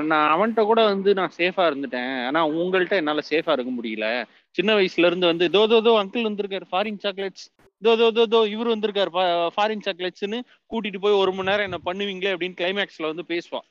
நான் 0.03 0.29
அவன்கிட்ட 0.33 0.61
கூட 0.65 0.81
வந்து 0.83 1.09
நான் 1.13 1.35
சேஃபா 1.37 1.63
இருந்துட்டேன். 1.69 2.13
ஆனா 2.27 2.39
உங்கள்ட்ட 2.59 2.95
என்னால 2.95 3.21
சேஃபா 3.29 3.51
இருக்க 3.51 3.71
முடியல. 3.71 4.05
சின்ன 4.55 4.73
வயசுல 4.75 5.09
இருந்து 5.09 5.27
வந்து 5.27 5.45
தோ 5.49 5.61
தோ 5.67 5.79
தோ 5.87 5.91
அங்கிள் 6.01 6.27
வந்திருக்காரு 6.29 6.65
ஃபாரின் 6.71 7.01
சாக்லேட்ஸ் 7.03 7.45
தோ 7.81 7.91
தோ 7.95 8.07
தோ 8.11 8.23
தோ 8.33 8.39
இவர் 8.47 8.73
வந்திருக்காரு 8.73 9.11
ஃபாரின் 9.55 9.83
சாக்லேட்ஸ்னு 9.85 10.39
கூட்டிட்டு 10.71 11.01
போய் 11.01 11.19
ஒரு 11.21 11.33
மணி 11.33 11.49
நேரம் 11.49 11.67
என்ன 11.69 11.79
பண்ணுவீங்களே 11.85 12.33
அப்படின்னு 12.35 12.59
கிளைமேக்ஸ்ல 12.61 13.11
வந்து 13.11 13.25
பேசுவான். 13.27 13.67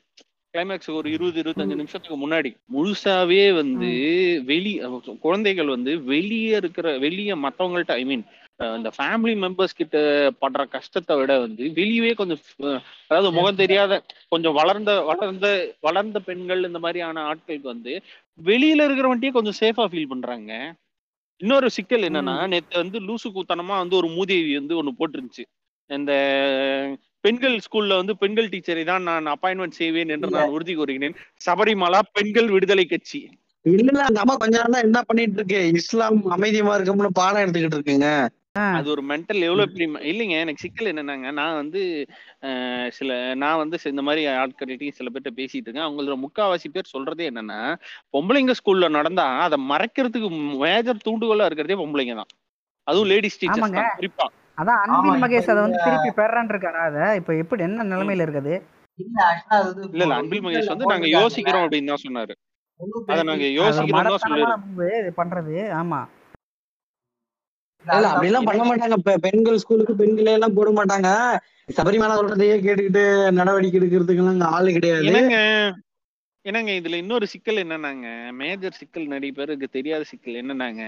கிளைமேக்ஸ் 0.53 0.89
ஒரு 0.89 1.07
இருபது 1.11 1.37
இருபத்தஞ்சு 1.43 1.75
நிமிஷத்துக்கு 1.75 2.17
முன்னாடி. 2.17 2.51
முழுசாவே 2.75 3.43
வந்து 3.53 3.89
வெளி 4.45 4.71
குழந்தைகள் 5.21 5.73
வந்து 5.75 5.91
வெளியே 6.03 6.55
இருக்கிற 6.55 6.97
வெளியே 6.97 7.35
மத்தவங்கள்ட்ட 7.45 7.99
ஐ 8.01 8.05
மீன் 8.05 8.25
இந்த 8.77 8.89
ஃபேமிலி 8.95 9.33
மெம்பர்ஸ் 9.43 9.77
கிட்ட 9.79 9.97
படுற 10.41 10.61
கஷ்டத்தை 10.73 11.13
விட 11.19 11.33
வந்து 11.43 11.63
வெளியவே 11.77 12.11
கொஞ்சம் 12.21 12.41
அதாவது 13.09 13.29
முகம் 13.37 13.59
தெரியாத 13.61 13.93
கொஞ்சம் 14.33 14.55
வளர்ந்த 14.59 14.93
வளர்ந்த 15.09 15.47
வளர்ந்த 15.87 16.19
பெண்கள் 16.29 16.67
இந்த 16.69 16.79
மாதிரியான 16.85 17.23
ஆட்களுக்கு 17.29 17.67
வந்து 17.73 17.93
வெளியில 18.49 18.87
இருக்கிறவன்ட்டே 18.87 19.31
கொஞ்சம் 19.37 19.57
சேஃபா 19.61 19.85
ஃபீல் 19.91 20.11
பண்றாங்க. 20.13 20.51
இன்னொரு 21.41 21.67
சிக்கல் 21.75 22.07
என்னன்னா 22.07 22.35
நேத்து 22.53 22.81
வந்து 22.83 22.99
லூசு 23.07 23.27
கூத்தனமா 23.35 23.75
வந்து 23.83 23.95
ஒரு 23.99 24.07
மூதேவி 24.17 24.51
வந்து 24.59 24.77
ஒண்ணு 24.79 24.91
போட்டிருந்துச்சு. 24.99 25.45
இந்த 25.89 26.13
பெண்கள் 27.25 27.55
ஸ்கூல்ல 27.65 27.93
வந்து 28.01 28.13
பெண்கள் 28.23 28.49
டீச்சரை 28.51 28.83
தான் 28.89 29.07
நான் 29.09 29.31
அப்பாயின்மெண்ட் 29.35 29.79
செய்வேன் 29.81 30.11
என்று 30.15 30.35
நான் 30.35 30.53
உறுதி 30.55 30.73
கூறுகிறேன். 30.73 31.15
சபரிமலா 31.45 32.01
பெண்கள் 32.17 32.49
விடுதலை 32.55 32.85
கட்சி. 32.85 33.21
இல்ல 33.65 33.89
இல்ல 33.93 34.03
அந்த 34.09 34.19
அம்மா 34.23 34.35
கொஞ்ச 34.41 34.53
நேரம் 34.57 34.75
தான் 34.75 34.85
என்ன 34.87 34.99
பண்ணிட்டு 35.07 35.37
இருக்கு? 35.39 35.61
இஸ்லாம் 35.79 36.19
அமைதியமா 36.35 36.75
இருக்கும்னு 36.75 37.11
பாடம் 37.21 37.43
எடுத்துக்கிட்டு 37.43 37.77
இருக்குங்க. 37.79 38.09
அது 38.75 38.87
ஒரு 38.91 39.01
மென்டல் 39.09 39.45
எவ்வளவு 39.47 39.65
ம- 39.87 40.03
இல்லைங்க 40.09 40.35
எனக்கு 40.37 40.63
சிக்கல் 40.63 40.89
என்னன்னாங்க 40.91 41.27
நான் 41.37 41.57
வந்து 41.59 41.81
சில 42.97 43.09
நான் 43.41 43.59
வந்து 43.61 43.77
இந்த 43.91 44.03
மாதிரி 44.07 44.21
ஆட்கள்கிட்டயும் 44.35 44.97
சில 44.99 45.09
பேர்ட்ட 45.09 45.31
பேசிட்டு 45.37 45.67
இருக்கேன். 45.67 45.87
அவங்களோட 45.87 46.15
முக்காவாசி 46.23 46.69
பேர் 46.73 46.93
சொல்றதே 46.93 47.27
என்னன்னா 47.31 47.59
பொம்பளைங்க 48.13 48.55
ஸ்கூல்ல 48.59 48.89
நடந்தா 48.97 49.27
அதை 49.45 49.59
மறைக்கிறதுக்கு 49.69 50.29
மேஜர் 50.63 51.05
தூண்டுகோலா 51.05 51.47
இருக்கிறதே 51.49 51.79
பொம்பளைங்க 51.81 52.15
தான். 52.15 52.31
அதுவும் 52.87 53.09
லேடிஸ் 53.11 53.39
டீச்சர்ஸ் 53.41 53.65
குறிப்பா. 53.97 54.27
அதான் 54.57 54.81
இப்ப 54.99 55.17
மகேஷ் 55.23 55.51
அதை 55.51 55.61
வந்து 55.65 55.79
திருப்பி 55.83 56.11
பெறான் 56.17 56.49
இருக்காரா 56.51 56.81
அத? 56.87 56.99
இப்ப 57.19 57.33
எப்படி 57.41 57.61
என்ன 57.67 57.85
நிலைமையில 57.91 58.25
இருக்குது? 58.27 58.55
இல்ல 58.99 60.03
இல்ல 60.03 60.13
அன்பில் 60.15 60.45
மகேஷ் 60.45 60.71
வந்து 60.73 60.91
நாங்க 60.93 61.07
யோசிக்கிறோம் 61.15 61.65
அப்படின்னு 61.65 61.91
தான் 61.93 62.05
சொன்னாரு. 62.05 62.33
அதை 63.09 63.21
நாங்க 63.29 63.45
யோசிக்கிறோம் 63.57 64.63
பண்றது 65.19 65.53
ஆமா. 65.79 65.99
அப்படி 67.89 68.29
எல்லாம் 68.29 68.47
பண்ண 68.49 68.63
மாட்டாங்க. 68.63 69.17
பெண்கள் 69.19 69.57
ஸ்கூலுக்கு 69.57 69.95
பெண்களே 69.95 70.31
எல்லாம் 70.31 70.53
போட 70.53 70.69
மாட்டாங்க. 70.71 71.09
சபரிமலை 71.77 72.15
சொல்றதையே 72.19 72.55
கேட்டுக்கிட்டு 72.65 73.31
நடவடிக்கை 73.31 73.79
எடுக்கிறதுக்கு 73.79 74.23
எல்லாம் 74.23 74.53
ஆளு 74.57 74.73
கிடையாது. 74.73 75.05
என்னங்க? 75.05 75.37
என்னங்க 76.45 76.71
இதுல 76.71 76.93
இன்னொரு 76.93 77.27
சிக்கல் 77.27 77.55
என்னன்னாங்க? 77.55 78.31
மேஜர் 78.31 78.77
சிக்கல் 78.81 79.07
நிறைய 79.07 79.31
பேருக்கு 79.31 79.67
தெரியாத 79.67 80.03
சிக்கல் 80.03 80.39
என்னன்னாங்க? 80.43 80.83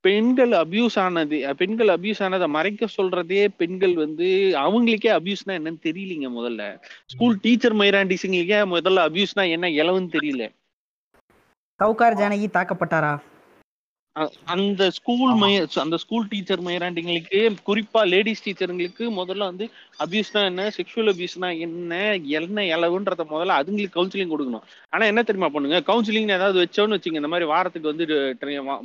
பெண்கள் 0.00 0.50
அபியூஸ் 0.50 0.98
ஆனது 0.98 1.54
பெண்கள் 1.56 1.88
அபியூஸ் 1.88 2.20
ஆனதை 2.26 2.46
மறைக்க 2.46 2.86
சொல்றதே 2.96 3.48
பெண்கள் 3.56 3.94
வந்து 3.94 4.28
அவங்களுக்கே 4.64 5.10
அபியூஸ்னா 5.18 5.54
என்னன்னு 5.58 5.80
தெரியலீங்க 5.82 6.28
முதல்ல. 6.38 6.62
ஸ்கூல் 7.06 7.40
டீச்சர் 7.40 7.76
மைராண்டிஸுங்களுக்கே 7.76 8.60
முதல்ல 8.74 9.06
அபியூஸ்னா 9.08 9.44
என்ன 9.50 9.68
இலவுன்னு 9.68 10.14
தெரியல. 10.16 10.44
சவுகார் 11.80 12.18
ஜானகி 12.20 12.46
தாக்கப்பட்டாரா? 12.52 13.14
அந்த 14.52 14.82
ஸ்கூல் 14.96 15.32
மைய 15.40 15.56
அந்த 15.82 15.96
ஸ்கூல் 16.02 16.28
டீச்சர் 16.30 16.62
மைராண்டிங்களுக்கு 16.66 17.38
குறிப்பா 17.66 18.02
லேடிஸ் 18.12 18.42
டீச்சருங்களுக்கு 18.44 19.04
முதல்ல 19.18 19.48
வந்து 19.50 19.66
அபியூஸ்னா 20.04 20.42
என்ன 20.50 20.62
செக்ஷுவல் 20.76 21.10
அபியூஸ்னா 21.12 21.48
என்ன 21.66 21.98
என்ன 22.38 22.64
இலவுன்றத 22.76 23.24
முதல்ல 23.32 23.56
அதுங்களுக்கு 23.60 23.96
கவுன்சிலிங் 23.96 24.32
கொடுக்கணும். 24.32 24.64
ஆனா 24.92 25.04
என்ன 25.10 25.22
தெரியுமா 25.28 25.50
பண்ணுங்க? 25.54 25.78
கவுன்சிலிங் 25.90 26.32
ஏதாவது 26.36 26.58
வச்சோன்னு 26.62 26.96
வச்சுங்க 26.96 27.20
இந்த 27.22 27.30
மாதிரி 27.32 27.48
வாரத்துக்கு 27.52 27.92
வந்து 27.92 28.06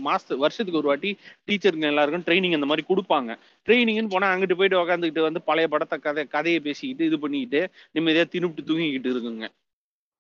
மாசத்து 0.08 0.42
வருஷத்துக்கு 0.44 0.82
ஒரு 0.82 0.92
வாட்டி 0.92 1.12
டீச்சருங்க 1.50 1.88
எல்லாருக்கும் 1.92 2.26
ட்ரைனிங் 2.28 2.58
அந்த 2.58 2.70
மாதிரி 2.72 2.86
கொடுப்பாங்க. 2.90 3.32
ட்ரைனிங்னு 3.68 4.14
போனா 4.16 4.32
அங்கிட்டு 4.34 4.58
போயிட்டு 4.62 4.82
உக்காந்துக்கிட்டு 4.82 5.28
வந்து 5.28 5.44
பழைய 5.50 5.68
படத்தை 5.76 6.00
கதை 6.08 6.26
கதையை 6.36 6.62
பேசிக்கிட்டு 6.68 7.08
இது 7.12 7.20
பண்ணிக்கிட்டு 7.26 7.62
நிம்மதியா 7.98 8.26
தின்னுட்டு 8.34 8.68
தூங்கிக்கிட்டு 8.72 9.12
இருக்குங்க 9.14 9.48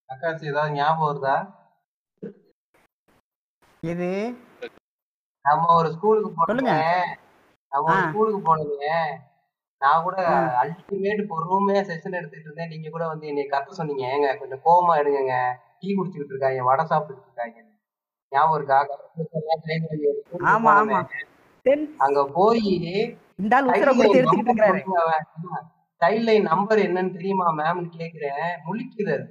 அக்காச்சி 0.09 0.47
ஏதாவது 0.53 0.77
ஞாபகம் 0.79 1.09
வருதா? 1.09 1.35
இது 3.83 4.09
நம்ம 5.45 5.73
ஒரு 5.75 5.91
ஸ்கூலுக்கு. 5.91 6.31
போனோமே 6.39 6.77
நம்ம 7.71 7.91
ஒரு. 7.91 8.07
ஸ்கூலுக்கு 8.09 8.41
போனோமே 8.49 8.95
நான் 9.77 10.03
கூட. 10.03 10.15
அல்டிமேட் 10.61 11.21
பொறுமையா 11.29 11.81
செஷன் 11.81 12.17
எடுத்துட்டு 12.19 12.47
இருந்தேன். 12.47 12.67
நீங்க 12.67 12.89
கூட 12.89 13.07
வந்து 13.07 13.27
என்னை 13.27 13.47
கத்த 13.49 13.67
சொன்னீங்க. 13.69 14.03
ஏங்க 14.07 14.37
கொஞ்சம் 14.37 14.63
கோவமா 14.65 14.93
எடுங்க 14.97 15.35
டீ 15.79 15.95
குடிச்சுக்கிட்டு 15.95 16.33
இருக்காங்க 16.35 16.63
வடை 16.63 16.85
சாப்பிட்டுட்டு 16.85 17.27
இருக்காங்க. 17.27 17.57
ஞாபகம் 18.29 18.55
இருக்கா? 18.55 18.79
ஒரு 18.81 19.35
அங்க 21.97 22.25
போய் 22.27 22.61
சைல்ட் 26.01 26.23
லைன் 26.23 26.43
நம்பர் 26.43 26.79
என்னன்னு 26.79 27.11
தெரியுமா 27.11 27.47
மேம்னு 27.53 27.89
கேக்குறேன். 27.97 28.51
முழிக்கிறாரு 28.65 29.25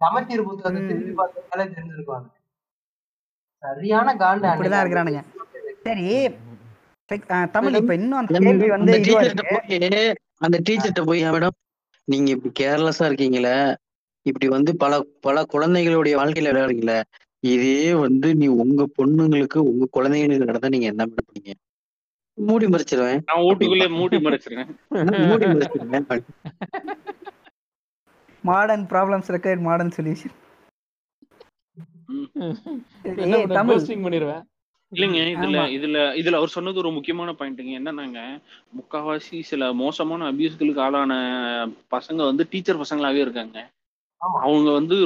சமச்சீர் 0.00 0.44
புத்தகத்தை 0.44 0.82
ம். 0.82 0.88
திருப்பி 0.88 1.12
பார்த்தாலே 1.12 1.64
தெரிஞ்சிருக்கும் 1.70 2.16
அது. 2.16 2.28
சரியான 3.62 4.14
காண்டு 4.22 4.46
அன்னைக்கு. 4.50 4.82
இருக்கிறானுங்க. 4.82 5.20
சரி 5.86 6.06
தமிழ் 7.54 7.76
இப்ப 7.80 7.94
இன்னும் 8.00 8.18
அந்த 8.20 8.34
அந்த 8.34 8.44
கேள்வி 8.46 8.68
வந்து 8.74 8.92
அந்த 8.94 8.98
டீச்சர்கிட்ட 9.06 9.44
போய் 9.52 10.18
அந்த 10.46 10.56
டீச்சர்கிட்ட 10.66 11.02
போய் 11.08 11.22
மேடம் 11.34 11.56
நீங்க 12.08 12.28
இப்படி 12.34 12.52
கேர்லெஸ்ஸா 12.60 13.06
இருக்கீங்களே? 13.08 13.54
இப்படி 14.26 14.46
வந்து 14.54 14.70
பல 14.82 14.92
பல 15.26 15.42
குழந்தைகளுடைய 15.54 16.14
வாழ்க்கையில 16.20 16.50
விளையாடுறீங்களே? 16.52 16.98
இதே 17.54 17.82
வந்து 18.04 18.28
நீ 18.40 18.46
உங்க 18.62 18.82
பொண்ணுங்களுக்கு 18.98 19.58
உங்க 19.70 19.84
குழந்தைங்களுக்கு 19.96 20.48
நடந்தா 20.50 20.72
நீங்க 20.74 20.88
என்ன 20.92 21.04
பண்ணுவீங்க 21.14 21.52
மூடி 22.38 22.66
மறைச்சிருவேன். 22.72 23.20
நான் 23.30 23.44
வீட்டுக்குள்ளே 23.46 23.88
மூடி 23.98 24.18
மறைச்சிருக்கேன் 24.26 24.70
மூடி 25.30 25.46
மறைச்சிருவேன். 25.54 26.24
Modern 28.44 28.86
problems 28.92 29.32
required 29.36 29.66
modern 29.68 29.96
solution 29.96 30.36
என்ன 31.76 31.78
பண்ண 31.78 31.78
தமிழ் 31.78 31.78
ghosting 31.78 31.96
பண்ணிடுவேன் 34.04 34.44
இல்லைங்க 34.92 35.18
இதுல. 35.32 35.58
இதுல 35.70 35.98
இதுல 36.20 36.38
அவர் 36.38 36.48
சொன்னது 36.48 36.78
ஒரு 36.78 36.90
முக்கியமான 36.90 37.32
பாயிண்ட்டுங்க 37.32 37.74
என்னன்னாங்க 37.80 38.20
முக்காவாசி 38.78 39.40
சில 39.40 39.72
மோசமான 39.72 40.30
அபியூஸ்களுக்கு 40.32 40.80
ஆளான 40.80 41.12
பசங்க 41.90 42.24
வந்து 42.24 42.46
டீச்சர் 42.50 42.80
பசங்களாவே 42.80 43.20
இருக்காங்க. 43.20 43.58
ஆமா. 44.20 44.38
அவங்க 44.40 44.70
வந்து 44.70 44.96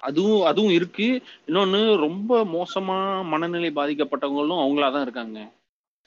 அதுவும் 0.00 0.42
அதுவும் 0.42 0.72
இருக்கு. 0.72 1.08
இன்னொன்னு 1.48 1.96
ரொம்ப 1.96 2.44
மோசமா 2.54 2.96
மனநிலை 3.24 3.70
பாதிக்கப்பட்டவங்களும் 3.70 4.62
அவங்களா 4.62 4.92
தான் 4.92 5.02
இருக்காங்க. 5.02 5.38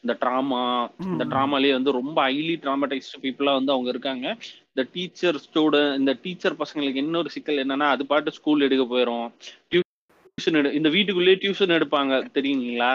இந்த 0.03 0.17
ட்ராமா 0.21 0.61
இந்த. 1.05 1.23
ட்ராமாலேயே 1.25 1.71
வந்து 1.71 1.91
ரொம்ப 1.91 2.17
ஹைலி 2.27 2.55
ட்ராமடைஸ்டு 2.63 3.21
பீப்புளா 3.23 3.53
வந்து 3.53 3.71
அவங்க 3.71 3.89
இருக்காங்க. 3.89 4.25
இந்த 4.71 4.83
டீச்சர் 4.93 5.39
ஸ்டூடெண்ட் 5.45 5.95
இந்த 5.95 6.13
டீச்சர் 6.23 6.59
பசங்களுக்கு 6.59 7.03
இன்னொரு 7.05 7.29
சிக்கல் 7.29 7.63
என்னன்னா 7.65 7.89
அது 7.89 8.05
பாட்டு 8.05 8.31
ஸ்கூல் 8.31 8.61
எடுக்க 8.61 8.85
போயிடும் 8.85 9.27
டியூஷன் 10.37 10.57
எடு 10.59 10.69
இந்த 10.77 10.89
வீட்டுக்குள்ளேயே 10.89 11.37
டியூஷன் 11.41 11.75
எடுப்பாங்க 11.75 12.13
தெரியுங்களா. 12.37 12.93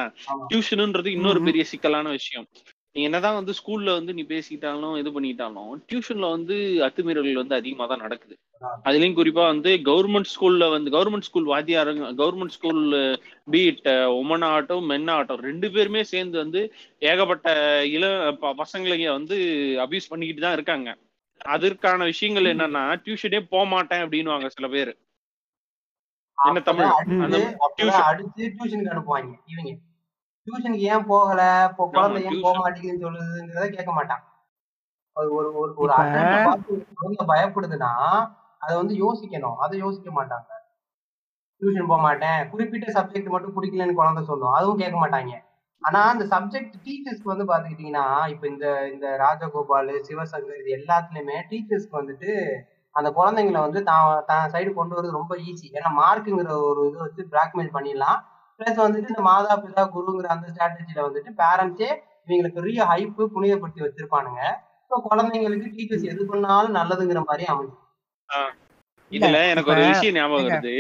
டியூஷனுன்றது 0.51 1.09
இன்னொரு. 1.17 1.41
பெரிய 1.49 1.65
சிக்கலான 1.73 2.09
விஷயம். 2.19 2.47
நீ 2.97 3.01
என்னதான் 3.09 3.37
வந்து 3.39 3.53
ஸ்கூல்ல 3.59 3.91
வந்து 3.99 4.13
நீ 4.19 4.23
பேசிக்கிட்டாலும் 4.29 4.95
இது 5.01 5.11
பண்ணிட்டாலும் 5.17 5.73
டியூஷன்ல 5.89 6.29
வந்து 6.37 6.55
அத்துமீறல்கள் 6.87 7.41
வந்து 7.41 7.55
அதிகமா 7.59 7.85
தான் 7.91 8.03
நடக்குது. 8.05 8.35
அதுலயும் 8.87 9.17
குறிப்பா 9.19 9.45
வந்து 9.53 9.71
கவர்மெண்ட் 9.89 10.31
ஸ்கூல்ல 10.35 10.67
வந்து 10.75 10.93
கவர்மெண்ட் 10.97 11.27
ஸ்கூல் 11.29 11.51
வாத்தியாருங்க 11.53 12.07
கவர்மெண்ட் 12.21 12.55
ஸ்கூல் 12.57 12.83
பீட் 13.55 13.83
உமன் 14.21 14.47
ஆகட்டும் 14.51 14.89
மென் 14.93 15.11
ஆகட்டும் 15.15 15.45
ரெண்டு 15.49 15.69
பேருமே 15.75 16.03
சேர்ந்து 16.13 16.39
வந்து 16.45 16.63
ஏகப்பட்ட 17.11 17.51
இள 17.97 18.07
பசங்களைங்க 18.63 19.11
வந்து 19.19 19.39
அபியூஸ் 19.85 20.11
பண்ணிக்கிட்டு 20.13 20.45
தான் 20.47 20.59
இருக்காங்க. 20.59 20.89
அதற்கான 21.41 22.05
விஷயங்கள் 22.13 22.53
என்னன்னா 22.55 22.85
டியூஷனே 23.05 23.41
போக 23.55 23.65
மாட்டேன் 23.75 24.03
அப்படின்னுவாங்க 24.05 24.49
சில 24.57 24.69
பேர். 24.69 24.93
என்ன 26.39 26.61
தமிழ்? 26.61 26.87
அடுத்து 28.01 28.43
டியூஷனுக்கு 28.55 28.93
அனுப்புவாங்க 28.95 29.39
இவங்க. 29.45 29.71
டியூஷனுக்கு 30.47 30.89
ஏன் 30.93 31.07
போகல? 31.07 31.69
இப்போ 31.71 31.89
குழந்தை 31.89 32.25
ஏன் 32.25 32.41
போக 32.41 32.59
மாட்டேங்குதுன்னு 32.59 33.05
சொல்லுதுங்கிறத 33.05 33.69
கேட்க 33.69 33.93
மாட்டான். 33.93 34.23
ஒரு 35.17 35.35
ஒரு 35.35 35.55
ஒரு 35.55 35.73
குழந்தை 35.75 37.25
பயப்படுதுன்னா 37.27 37.93
அதை 38.59 38.77
வந்து 38.77 38.95
யோசிக்கணும். 38.95 39.57
அதை 39.57 39.79
யோசிக்க 39.79 40.11
மாட்டாங்க. 40.11 40.51
டியூஷன் 41.63 41.87
போக 41.87 42.03
மாட்டேன். 42.03 42.51
குறிப்பிட்ட 42.51 43.01
சப்ஜெக்ட் 43.01 43.29
மட்டும் 43.29 43.55
பிடிக்கலன்னு 43.57 43.95
குழந்தை 43.95 44.25
சொல்லும். 44.25 44.51
அதுவும் 44.51 44.77
கேட்க 44.77 44.97
மாட்டாங்க. 44.99 45.35
ஆனா 45.81 46.01
அந்த 46.09 46.25
சப்ஜெக்ட் 46.25 46.75
டீச்சர்ஸ்க்கு 46.85 47.33
வந்து 47.33 47.45
பாத்துக்கிட்டீங்கன்னா 47.45 48.29
இப்ப 48.29 48.47
இந்த 48.49 48.91
இந்த 48.93 49.17
ராஜகோபால் 49.17 49.93
சிவசங்கர் 50.09 50.61
இது 50.61 50.71
எல்லாத்துலயுமே 50.79 51.37
டீச்சர்ஸ்க்கு 51.51 52.01
வந்துட்டு 52.01 52.33
அந்த 52.95 53.09
குழந்தைங்களை 53.17 53.61
வந்து 53.65 53.81
தான் 53.89 54.05
தான் 54.31 54.51
சைடு 54.53 54.71
கொண்டு 54.79 54.97
வரது 54.97 55.19
ரொம்ப 55.19 55.33
ஈஸி 55.49 55.67
ஏன்னா 55.79 55.91
மார்க்குங்கிற 56.01 56.55
ஒரு 56.69 56.81
இது 56.89 56.99
வச்சு 57.05 57.31
பிளாக்மெயில் 57.33 57.75
பண்ணிடலாம். 57.77 58.19
பிளஸ் 58.61 58.81
வந்துட்டு 58.85 59.13
இந்த 59.15 59.25
மாதா 59.29 59.55
பிதா 59.65 59.83
குருங்கிற 59.95 60.29
அந்த 60.35 60.47
ஸ்ட்ராட்டஜில 60.53 61.05
வந்துட்டு 61.07 61.33
பேரண்ட்ஸே 61.43 61.91
இவங்களுக்கு 62.25 62.59
பெரிய 62.61 62.87
ஹைப்பு 62.93 63.23
புனிதப்படுத்தி 63.35 63.85
வச்சிருப்பானுங்க. 63.85 64.41
ஸோ 64.91 64.97
குழந்தைங்களுக்கு 65.07 65.69
டீச்சர்ஸ் 65.77 66.09
எது 66.13 66.23
பண்ணாலும் 66.33 66.77
நல்லதுங்கிற 66.79 67.23
மாதிரி 67.29 67.47
அமைஞ்சு 67.53 67.77
இதுல 69.13 69.39
எனக்கு 69.53 69.73
ஒரு 69.75 69.83
விஷயம் 69.91 70.17
ஞாபகம் 70.19 70.49
வருது. 70.49 70.75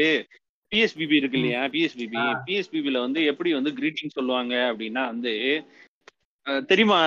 பிஎஸ்பிபி 0.73 1.15
இருக்கு 1.19 1.39
இல்லையா? 1.39 1.61
பிஎஸ்பிபி 1.75 2.19
பிஎஸ்பிபில 2.47 3.01
வந்து 3.05 3.21
எப்படி 3.31 3.51
வந்து 3.59 3.71
கிரீட்டிங் 3.79 4.17
சொல்லுவாங்க 4.17 4.55
அப்படின்னா 4.71 5.03
வந்து 5.13 5.33
தெரியுமா 6.71 6.99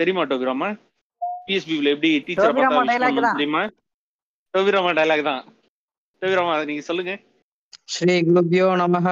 தெரியுமா 0.00 0.22
டோபிராமா? 0.30 0.68
பிஎஸ்பிபில 1.46 1.92
எப்படி 1.94 2.10
டீச்சரை 2.26 2.52
பார்த்தா 2.52 3.32
தெரியுமா? 3.38 3.62
டோபிராமா 4.54 4.90
டைலாக் 4.98 5.28
தான் 5.28 5.42
டோபிராமா 6.22 6.54
அதை 6.54 6.64
நீங்க 6.70 6.84
சொல்லுங்க 6.86 7.12
ஸ்ரீ 7.88 8.14
குருபியோ 8.28 8.66
நமஹ 8.80 9.08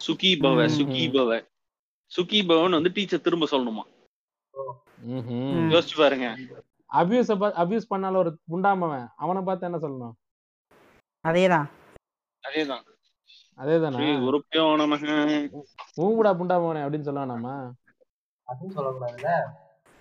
சுகி 0.00 0.30
பவ 0.42 0.66
சுகி 0.76 1.04
பவ 1.14 1.30
சுகி 2.10 2.40
பவன் 2.48 2.76
வந்து 2.78 2.92
டீச்சர் 2.96 3.24
திரும்ப 3.26 3.46
சொல்லணுமா 3.52 3.84
யோசிச்சு 5.72 5.96
பாருங்க 5.96 6.26
அபியூஸ் 6.90 7.30
அபியூஸ் 7.62 7.90
பண்ணால 7.92 8.20
ஒரு 8.22 8.30
புண்டாமவன் 8.52 9.06
அவனை 9.16 9.42
பார்த்து 9.42 9.68
என்ன 9.68 9.80
சொல்லணும் 9.84 10.14
அதேதான் 11.24 11.68
அதேதான் 12.44 12.84
அதேதானா 13.58 13.98
ஸ்ரீ 13.98 14.10
குருப்பியோ 14.24 14.64
நமக 14.80 15.06
ஊங்குடா 16.02 16.32
புண்டாமவனே 16.40 16.84
அப்படின்னு 16.84 17.08
சொல்லலாம் 17.08 17.34
நம்ம 17.34 17.56
அதுவும் 18.48 18.76
சொல்லக்கூடாதுல்ல 18.76 19.32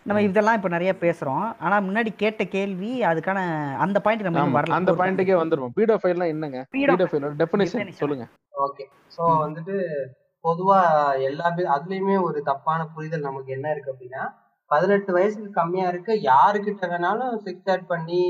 நம்ம 0.05 0.21
இதெல்லாம் 0.27 0.57
இப்போ 0.57 0.69
நிறைய 0.73 0.91
பேசுறோம். 1.01 1.43
ஆனா 1.65 1.75
முன்னாடி 1.87 2.11
கேட்ட 2.21 2.43
கேள்வி 2.55 2.91
அதுக்கான 3.09 3.39
அந்த 3.85 3.97
பாயிண்ட் 4.05 4.27
நம்ம 4.27 4.45
வரல. 4.57 4.77
அந்த 4.79 4.93
பாயிண்ட்டுக்கே 4.99 5.35
வந்துருவோம். 5.41 5.73
பீடோஃபைல்னா 5.79 6.27
என்னங்க? 6.33 6.61
பீடோ 6.75 6.93
பீடோஃபைலோட 6.93 7.33
டெஃபினேஷன் 7.41 7.99
சொல்லுங்க. 8.01 8.25
ஓகே 8.65 8.85
ஸோ 9.15 9.23
வந்துட்டு 9.43 9.75
பொதுவா 10.45 10.79
எல்லா 11.29 11.47
அதுலயுமே 11.75 12.15
ஒரு 12.27 12.39
தப்பான 12.51 12.87
புரிதல் 12.93 13.27
நமக்கு 13.29 13.51
என்ன 13.57 13.67
இருக்கு 13.73 13.93
அப்படின்னா 13.93 14.23
பதினெட்டு 14.71 15.11
வயசுக்கு 15.17 15.49
கம்மியா 15.59 15.87
இருக்க. 15.87 16.11
யாருக்கிட்ட 16.31 16.85
வேணாலும் 16.93 17.33
செக்ஸ் 17.45 17.69
ஆட் 17.73 17.89
பண்ணி 17.93 18.21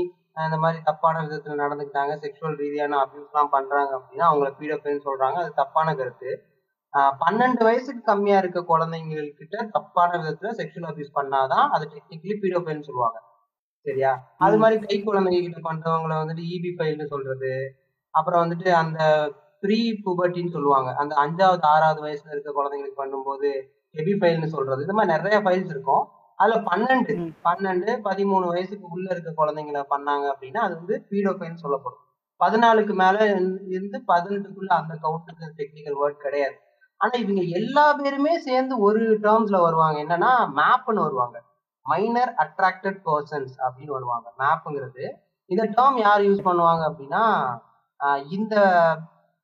இந்த 0.46 0.56
மாதிரி 0.64 0.78
தப்பான 0.88 1.22
விதத்துல 1.24 1.56
நடந்துக்கிட்டாங்க 1.62 2.12
செக்ஷுவல் 2.22 2.60
ரீதியான 2.62 2.98
அபியூஸ் 3.02 3.30
எல்லாம் 3.32 3.52
பண்றாங்க 3.56 3.92
அப்படின்னா 3.98 4.26
அவங்கள 4.30 4.48
பீடோஃபைல்னு 4.60 5.06
சொல்றாங்க. 5.08 5.36
அது 5.42 5.52
தப்பான 5.60 5.94
கருத்து. 5.94 6.30
பன்னெண்டு 6.94 7.62
வயசுக்கு 7.62 8.02
கம்மியா 8.02 8.38
இருக்க 8.38 8.60
குழந்தைங்ககிட்ட 8.60 9.68
தப்பான 9.70 10.18
விதத்துல 10.18 10.50
செக்ஷுவல் 10.50 10.88
அபியூஸ் 10.90 11.16
பண்ணாதான் 11.20 11.68
அது 11.68 11.88
டெக்னிக்கலி 11.94 12.34
பீடோஃபைல்னு 12.42 12.82
சொல்லுவாங்க. 12.82 13.18
சரியா? 13.86 14.34
அது 14.38 14.58
மாதிரி 14.58 14.86
கை 14.86 15.02
குழந்தைங்க 15.04 15.40
கிட்ட 15.40 15.72
பண்றவங்கள 15.72 16.16
வந்துட்டு 16.22 16.44
இபி 16.56 16.70
ஃபைல்னு 16.78 17.06
சொல்றது. 17.06 17.76
அப்புறம் 18.10 18.42
வந்துட்டு 18.42 18.68
அந்த 18.68 19.30
ப்ரீ 19.60 19.92
புபர்ட்டின்னு 20.04 20.50
சொல்லுவாங்க. 20.50 20.94
அந்த 20.94 21.14
அஞ்சாவது 21.14 21.62
ஆறாவது 21.62 22.00
வயசுல 22.02 22.30
இருக்க 22.30 22.52
குழந்தைங்களுக்கு 22.52 23.00
பண்ணும்போது 23.02 23.48
ஹெபி 23.96 24.14
ஃபைல்னு 24.20 24.46
சொல்றது. 24.46 24.80
இந்த 24.80 24.92
மாதிரி 24.92 25.12
நிறைய 25.12 25.40
ஃபைல்ஸ் 25.40 25.70
இருக்கும். 25.70 26.04
அதுல 26.36 26.60
பன்னெண்டு 26.60 27.32
பன்னெண்டு 27.44 27.90
பதிமூணு 28.04 28.46
வயசுக்கு 28.46 28.86
உள்ள 28.88 29.10
இருக்க 29.10 29.44
குழந்தைங்கள 29.44 29.82
பண்ணாங்க 29.90 30.24
அப்படின்னா 30.32 30.56
அது 30.56 30.74
வந்து 30.74 31.06
பீடோ 31.10 31.32
ஃபைல்னு 31.32 31.54
சொல்லப்படும். 31.54 32.00
பதினாலுக்கு 32.40 32.94
மேல 32.94 33.24
இருந்து 33.24 33.66
இருந்து 33.66 34.02
பதினெட்டுக்குள்ள 34.08 34.66
அந்த 34.66 34.98
கவுண்ட்டுக்கு 35.02 35.56
டெக்னிக்கல் 35.56 35.98
வேர்ட் 36.02 36.16
கிடையாது. 36.16 36.56
ஆனா 37.02 37.14
இவங்க 37.22 37.42
எல்லா 37.58 37.84
பேருமே 38.00 38.32
சேர்ந்து 38.48 38.74
ஒரு 38.86 39.02
டேர்ம்ஸ்ல 39.24 39.58
வருவாங்க. 39.66 39.96
என்னன்னா 40.04 40.32
மேப்னு 40.58 41.04
வருவாங்க. 41.06 41.36
மைனர் 41.86 42.32
அட்ராக்டட் 42.44 42.98
பர்சன்ஸ் 43.06 43.54
அப்படின்னு 43.64 43.96
வருவாங்க. 43.98 44.26
மேப்புங்கிறது 44.42 45.04
இந்த 45.50 45.64
டேர்ம் 45.76 45.98
யார் 46.06 46.26
யூஸ் 46.26 46.46
பண்ணுவாங்க 46.48 46.82
அப்படின்னா 46.90 47.22
இந்த 48.36 48.54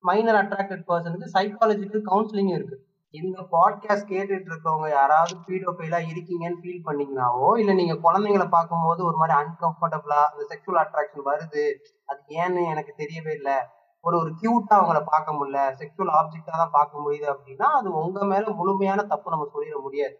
மைனர் 0.04 0.38
அட்ராக்டட் 0.42 0.84
பர்சனுக்கு 0.90 1.32
சைக்காலஜிக்கல் 1.36 2.04
கவுன்சிலிங் 2.10 2.52
இருக்கு. 2.56 2.76
இந்த 3.14 3.38
பாட்காஸ்ட் 3.52 4.10
கேட்டுட்டு 4.12 4.48
இருக்கவங்க 4.50 4.88
யாராவது 4.90 5.34
பீடோஃபைலா 5.46 5.98
இருக்கீங்கன்னு 6.10 6.60
ஃபீல் 6.62 6.86
பண்ணீங்கனாவோ 6.86 7.46
இல்ல 7.60 7.72
நீங்க 7.80 7.94
குழந்தைங்களை 8.04 8.46
பார்க்கும்போது 8.56 9.00
ஒரு 9.04 9.16
மாதிரி 9.16 9.34
அன்கம்ஃபர்டபுளா 9.42 10.20
அந்த 10.30 10.42
செக்ஷுவல் 10.50 10.80
அட்ராக்ஷன் 10.82 11.28
வருது 11.30 11.64
அது 12.10 12.20
ஏன்னு 12.42 12.62
எனக்கு 12.72 12.94
தெரியவே 13.02 13.32
இல்லை 13.38 13.56
ஒரு 14.04 14.16
ஒரு 14.20 14.30
கியூட்டா 14.40 14.74
அவங்கள 14.78 15.00
பார்க்க 15.12 15.36
முடியல 15.38 15.60
செக்ஷுவல் 15.80 16.12
ஆப்ஜெக்டா 16.18 16.54
தான் 16.62 16.74
பார்க்க 16.78 17.02
முடியுது 17.04 17.26
அப்படின்னா 17.32 17.68
அது 17.78 17.88
உங்க 18.02 18.24
மேல 18.32 18.52
முழுமையான 18.60 19.04
தப்பு 19.12 19.32
நம்ம 19.34 19.48
சொல்லிட 19.54 19.78
முடியாது. 19.86 20.16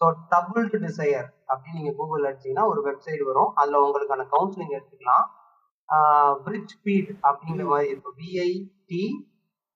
ஸோ 0.00 0.06
ட்ரபிள்டு 0.30 0.78
டிசையர் 0.84 1.28
அப்படின்னு 1.50 1.78
நீங்க 1.78 1.92
கூகுள் 1.98 2.26
அடிச்சீங்கன்னா 2.28 2.66
ஒரு 2.72 2.80
வெப்சைட் 2.88 3.22
வரும். 3.30 3.50
அதுல 3.60 3.80
உங்களுக்கான 3.86 4.26
கவுன்சிலிங் 4.34 4.74
எடுத்துக்கலாம். 4.76 5.26
பிரிட்ஜ் 6.44 6.76
பீட் 6.84 7.10
அப்படிங்கிற 7.28 7.66
மாதிரி 7.72 7.90
இருக்கும். 7.92 8.16
பிஐடி 8.20 9.02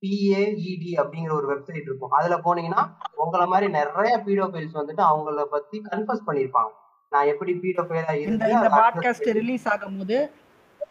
பிஏஇடி 0.02 0.90
அப்படிங்கிற 1.02 1.32
ஒரு 1.40 1.46
வெப்சைட் 1.52 1.86
இருக்கும். 1.88 2.14
அதுல 2.18 2.36
போனீங்கன்னா 2.46 2.82
உங்களை 3.24 3.46
மாதிரி 3.52 3.66
நிறைய 3.78 4.14
பீடோஃபைல்ஸ் 4.26 4.78
வந்துட்டு 4.80 5.02
அவங்கள 5.10 5.44
பத்தி 5.54 5.76
கன்ஃபர்ஸ் 5.90 6.26
பண்ணியிருப்பாங்க. 6.28 6.72
நான் 7.12 7.30
எப்படி 7.32 7.52
பீடோஃபைலா 7.62 8.12
இந்த 8.14 8.22
இருந்து 8.22 8.52
இந்த 8.54 8.68
அதை 8.70 8.78
பாட்காஸ்ட் 8.82 9.30
ரிலீஸ் 9.40 9.66
ஆகும்போது 9.72 10.16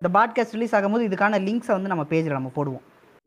இந்த 0.04 0.12
பாட்காஸ்ட் 0.16 0.56
ரிலீஸ் 0.56 0.74
ஆகும்போது 0.76 1.06
இதுக்கான 1.08 1.38
லிங்க்ஸை 1.40 1.74
வந்து 1.74 1.92
நம்ம 1.92 2.04
பேஜ்ல 2.04 2.34
நம்ம 2.34 2.50
போடுவோம். 2.56 2.82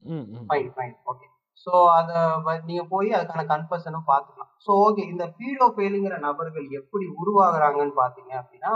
ம் 0.05 0.24
ம். 0.32 0.43
ஃபைன் 0.48 0.69
ஃபைன் 0.74 0.93
ஓகே 1.05 1.27
ஸோ 1.66 1.73
அதை 1.94 2.16
நீங்க 2.65 2.82
போய் 2.85 3.09
அதுக்கான 3.11 3.44
கன்ஃபர்ஷனும் 3.53 4.05
பார்த்துக்கலாம் 4.09 4.51
ஸோ 4.59 4.73
ஓகே 4.82 5.05
இந்த 5.09 5.24
பீடோஃபைலுங்கிற 5.39 6.16
நபர்கள் 6.19 6.66
எப்படி 6.70 7.07
உருவாகுறாங்கன்னு 7.20 7.94
பார்த்தீங்க 7.97 8.32
அப்படின்னா 8.40 8.73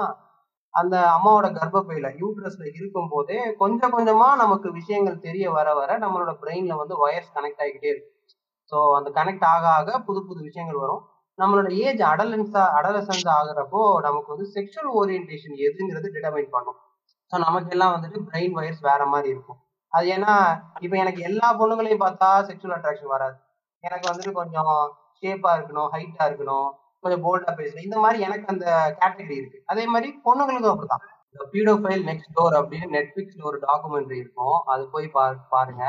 அந்த 0.74 0.96
அம்மாவோட 1.12 1.46
கர்ப்பப்பையில 1.58 2.08
யூட்ரஸ்ல 2.18 2.64
இருக்கும் 2.74 3.08
போதே 3.08 3.38
கொஞ்சம் 3.58 3.94
கொஞ்சமா 3.94 4.28
நமக்கு 4.36 4.70
விஷயங்கள் 4.72 5.22
தெரிய 5.22 5.50
வர 5.50 5.74
வர 5.74 5.98
நம்மளோட 5.98 6.32
பிரெயின்ல 6.42 6.76
வந்து 6.76 6.96
வயர்ஸ் 6.96 7.34
கனெக்ட் 7.36 7.62
ஆகிக்கிட்டே 7.62 7.90
இருக்கு. 7.90 8.10
ஸோ 8.72 8.78
அந்த 8.98 9.10
கனெக்ட் 9.10 9.46
ஆக 9.46 9.64
ஆக 9.78 9.98
புது 10.00 10.22
புது 10.26 10.40
விஷயங்கள் 10.42 10.82
வரும். 10.84 11.02
நம்மளோட 11.38 11.68
ஏஜ் 11.84 12.02
அடலன்ஸா 12.12 12.62
அடலசன்ஸ் 12.78 13.28
ஆகுறப்போ 13.36 13.82
நமக்கு 14.00 14.32
வந்து 14.34 14.48
செக்ஷுவல் 14.56 14.92
ஓரியன்டேஷன் 15.00 15.58
எதுங்கிறது 15.68 16.08
டிட்டர்மைன் 16.16 16.50
பண்ணும். 16.50 16.78
ஸோ 17.32 17.38
நமக்கு 17.38 17.70
எல்லாம் 17.70 17.94
வந்துட்டு 17.96 18.20
பிரெயின் 18.28 18.54
வயர்ஸ் 18.58 18.82
வேற 18.90 19.02
மாதிரி 19.06 19.28
இருக்கும். 19.28 19.58
அது 19.92 20.06
ஏன்னா 20.16 20.32
இப்போ 20.80 20.96
எனக்கு 20.96 21.20
எல்லா 21.22 21.48
பொண்ணுங்களையும் 21.60 22.04
பார்த்தா 22.04 22.28
செக்ஷுவல் 22.48 22.76
அட்ராக்ஷன் 22.76 23.14
வராது. 23.14 23.36
எனக்கு 23.84 24.06
வந்துட்டு 24.10 24.32
கொஞ்சம் 24.32 24.74
ஷேப்பா 25.22 25.52
இருக்கணும் 25.58 25.90
ஹைட்டா 25.94 26.24
இருக்கணும் 26.30 26.68
கொஞ்சம் 27.04 27.24
போல்டா 27.24 27.52
பேசணும். 27.58 27.86
இந்த 27.88 27.98
மாதிரி 27.98 28.18
எனக்கு 28.22 28.46
அந்த 28.46 28.66
கேட்டகரி 29.00 29.36
இருக்கு. 29.36 29.58
அதே 29.66 29.84
மாதிரி 29.86 30.08
பொண்ணுங்களுக்கும் 30.24 30.72
அப்படிதான் 30.74 31.06
இந்த 31.32 31.44
பீடோஃபைல் 31.52 32.04
நெக்ஸ்ட் 32.10 32.34
டோர் 32.34 32.56
அப்படின்னு 32.60 32.88
நெட்ஃபிளிக்ஸ்ல 32.96 33.42
ஒரு 33.42 33.58
டாக்குமெண்ட்ரி 33.68 34.18
இருக்கும். 34.22 34.56
அது 34.64 34.84
போய் 34.88 35.08
பா 35.08 35.24
பாருங்க. 35.54 35.84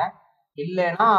இல்லைன்னா 0.58 1.10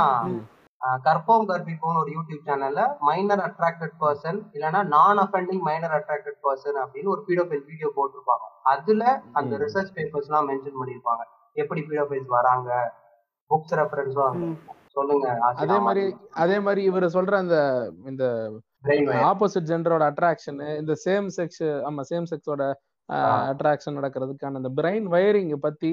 கற்போம் 1.06 1.46
கற்பிப்போம்னு 1.50 2.00
ஒரு 2.02 2.12
யூடியூப் 2.16 2.46
சேனல்ல. 2.48 2.82
மைனர் 3.08 3.42
அட்ராக்டட் 3.48 3.94
பர்சன் 4.02 4.38
இல்லைன்னா 4.56 4.80
நான் 4.94 5.20
அஃபெண்டிங் 5.24 5.62
மைனர் 5.68 5.94
அட்ராக்டட் 5.98 6.40
பர்சன் 6.46 6.78
அப்படின்னு 6.84 7.12
ஒரு 7.14 7.22
பீடோஃபைல் 7.28 7.64
வீடியோ 7.70 7.90
போட்டிருப்பாங்க. 7.98 8.46
அதுல 8.72 9.04
அந்த 9.40 9.54
ரிசர்ச் 9.64 9.94
பேப்பர்ஸ் 9.98 10.28
எல்லாம் 10.30 10.48
மென்ஷன் 10.50 10.78
பண்ணியிருப்பாங்க. 10.80 11.24
எப்படி 11.56 11.82
பீடோஃபைல்ஸ் 11.90 12.30
வராங்க? 12.38 12.70
புக்ஸ் 13.50 13.74
ரெஃபரன்ஸும் 13.80 14.38
சொல்லுங்க 14.96 15.26
அதே 15.62 15.76
மாதிரி 15.86 16.02
அதே 16.42 16.56
மாதிரி 16.66 16.82
இவர் 16.90 17.04
சொல்ற 17.16 17.34
அந்த 17.44 17.58
இந்த 18.10 18.24
ஆப்போசிட் 19.30 19.68
ஜெண்டரோட 19.70 20.04
அட்ராக்ஷன் 20.12 20.58
இந்த 20.80 20.94
சேம் 21.04 21.28
செக்ஸ் 21.36 21.62
ஆமா 21.88 22.02
சேம் 22.10 22.26
செக்ஸோட 22.30 22.64
அட்ராக்ஷன் 23.52 23.96
நடக்கிறதுக்கான 23.98 24.60
அந்த 24.60 24.70
பிரெயின் 24.78 25.06
வயரிங் 25.14 25.52
பத்தி 25.66 25.92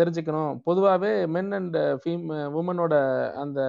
தெரிஞ்சுக்கணும். 0.00 0.52
பொதுவாகவே 0.68 1.12
மென் 1.36 1.52
அண்ட் 1.58 1.76
ஃபீம் 2.02 2.26
உமனோட 2.60 2.94
அந்த 3.42 3.60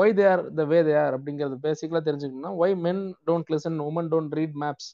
why 0.00 0.14
they 0.18 0.24
are 0.32 0.42
the 0.58 0.64
way 0.72 0.78
they 0.88 0.94
are 1.02 1.14
அப்படிங்கிறது 1.16 1.56
பேசிக்கலாக 1.66 2.02
தெரிஞ்சுக்கணும்னா 2.08 2.52
why 2.62 2.76
men 2.86 3.02
don't 3.28 3.50
listen 3.54 3.78
women 3.88 4.10
don't 4.12 4.36
read 4.38 4.56
maps 4.64 4.90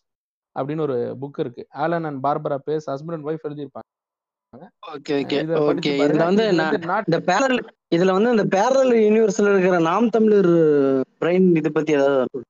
அப்படின்னு 0.56 0.84
ஒரு 0.86 0.98
புக் 1.22 1.40
இருக்கு. 1.44 1.62
Allan 1.84 2.06
and 2.10 2.20
Barbara 2.26 2.58
Pease 2.68 2.88
husband 2.92 3.16
and 3.16 3.28
wife 3.30 3.46
எழுதியிருப்பாங்க. 3.48 3.88
ஓகே 4.92 5.14
ஓகே 5.20 5.38
ஓகே 5.70 5.92
இதுல 6.04 6.26
வந்து 6.28 6.44
இந்த 7.08 7.18
பேரல் 7.30 7.58
இதுல 7.96 8.12
வந்து 8.16 8.30
இந்த 8.34 8.44
பேரல் 8.54 8.92
யூனிவர்ஸ்ல 9.06 9.50
இருக்கிற 9.52 9.78
நாம் 9.88 10.12
தமிழர் 10.16 10.52
பிரெயின் 11.20 11.48
இது 11.60 11.70
பத்தி 11.72 11.92
ஏதாவது? 11.98 12.42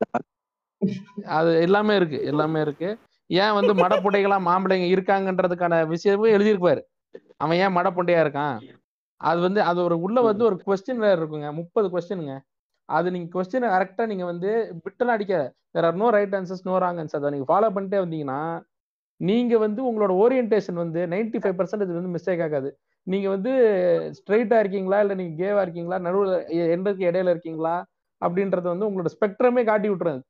அது 1.38 1.51
எல்லாமே 1.66 1.94
இருக்கு 2.01 2.18
எல்லாமே 2.32 2.60
இருக்கு. 2.66 2.88
ஏன் 3.30 3.56
வந்து 3.59 3.72
மடப்புண்டைகளா 3.82 4.38
மாம்பிள்ளைங்க 4.48 4.88
இருக்காங்கன்றதுக்கான 4.94 5.80
விஷயமும் 5.94 6.34
எழுதியிருப்பாரு. 6.36 6.82
அவன் 7.36 7.56
ஏன் 7.56 7.76
மடப்புண்டையா 7.76 8.26
இருக்கான்? 8.26 8.58
அது 9.16 9.40
வந்து 9.40 9.62
அது 9.62 9.82
ஒரு 9.82 10.00
உள்ள 10.00 10.20
வந்து 10.20 10.44
ஒரு 10.44 10.62
கொஸ்டின் 10.66 10.96
வேற 10.96 11.26
இருக்குங்க. 11.26 11.52
முப்பது 11.52 11.88
கொஸ்டினுங்க 11.88 12.38
அது 12.84 13.10
நீங்க 13.10 13.40
கொஸ்டினை 13.40 13.62
கரெக்டா 13.62 14.06
நீங்க 14.06 14.24
வந்து 14.24 14.74
பிட்டெல்லாம் 14.84 15.06
அடிக்க 15.06 15.52
there 15.70 15.84
are 15.84 15.94
no 15.94 16.10
right 16.10 16.34
answers 16.34 16.60
no 16.62 16.78
wrong 16.78 16.96
answer 16.96 17.16
அதை 17.16 17.30
நீங்க 17.30 17.46
ஃபாலோ 17.48 17.72
பண்ணிட்டே 17.72 18.04
வந்தீங்கன்னா 18.04 18.62
நீங்க 19.16 19.58
வந்து 19.58 19.82
உங்களோட 19.84 20.10
ஓரியன்டேஷன் 20.10 20.72
வந்து 20.72 21.06
நைன்டி 21.06 21.40
ஃபைவ் 21.40 21.64
பர்சன்டேஜ் 21.64 22.00
வந்து 22.00 22.14
மிஸ்டேக் 22.14 22.42
ஆகாது. 22.42 22.78
நீங்க 23.02 23.28
வந்து 23.28 23.50
ஸ்ட்ரைட்டா 24.14 24.58
இருக்கீங்களா? 24.58 25.00
இல்ல 25.00 25.14
நீங்க 25.14 25.44
கேவா 25.44 25.62
இருக்கீங்களா? 25.62 26.10
நடுவுல 26.10 26.48
எ- 26.48 26.76
எண்டுக்கு 26.76 27.12
இடையில 27.12 27.30
இருக்கீங்களா? 27.30 27.86
அப்படின்றது 28.26 28.62
வந்து 28.62 28.90
உங்களோட 28.90 29.06
ஸ்பெக்ட்ரமே 29.20 29.64
காட்டி 29.64 29.88
விட்டுறது. 29.90 30.20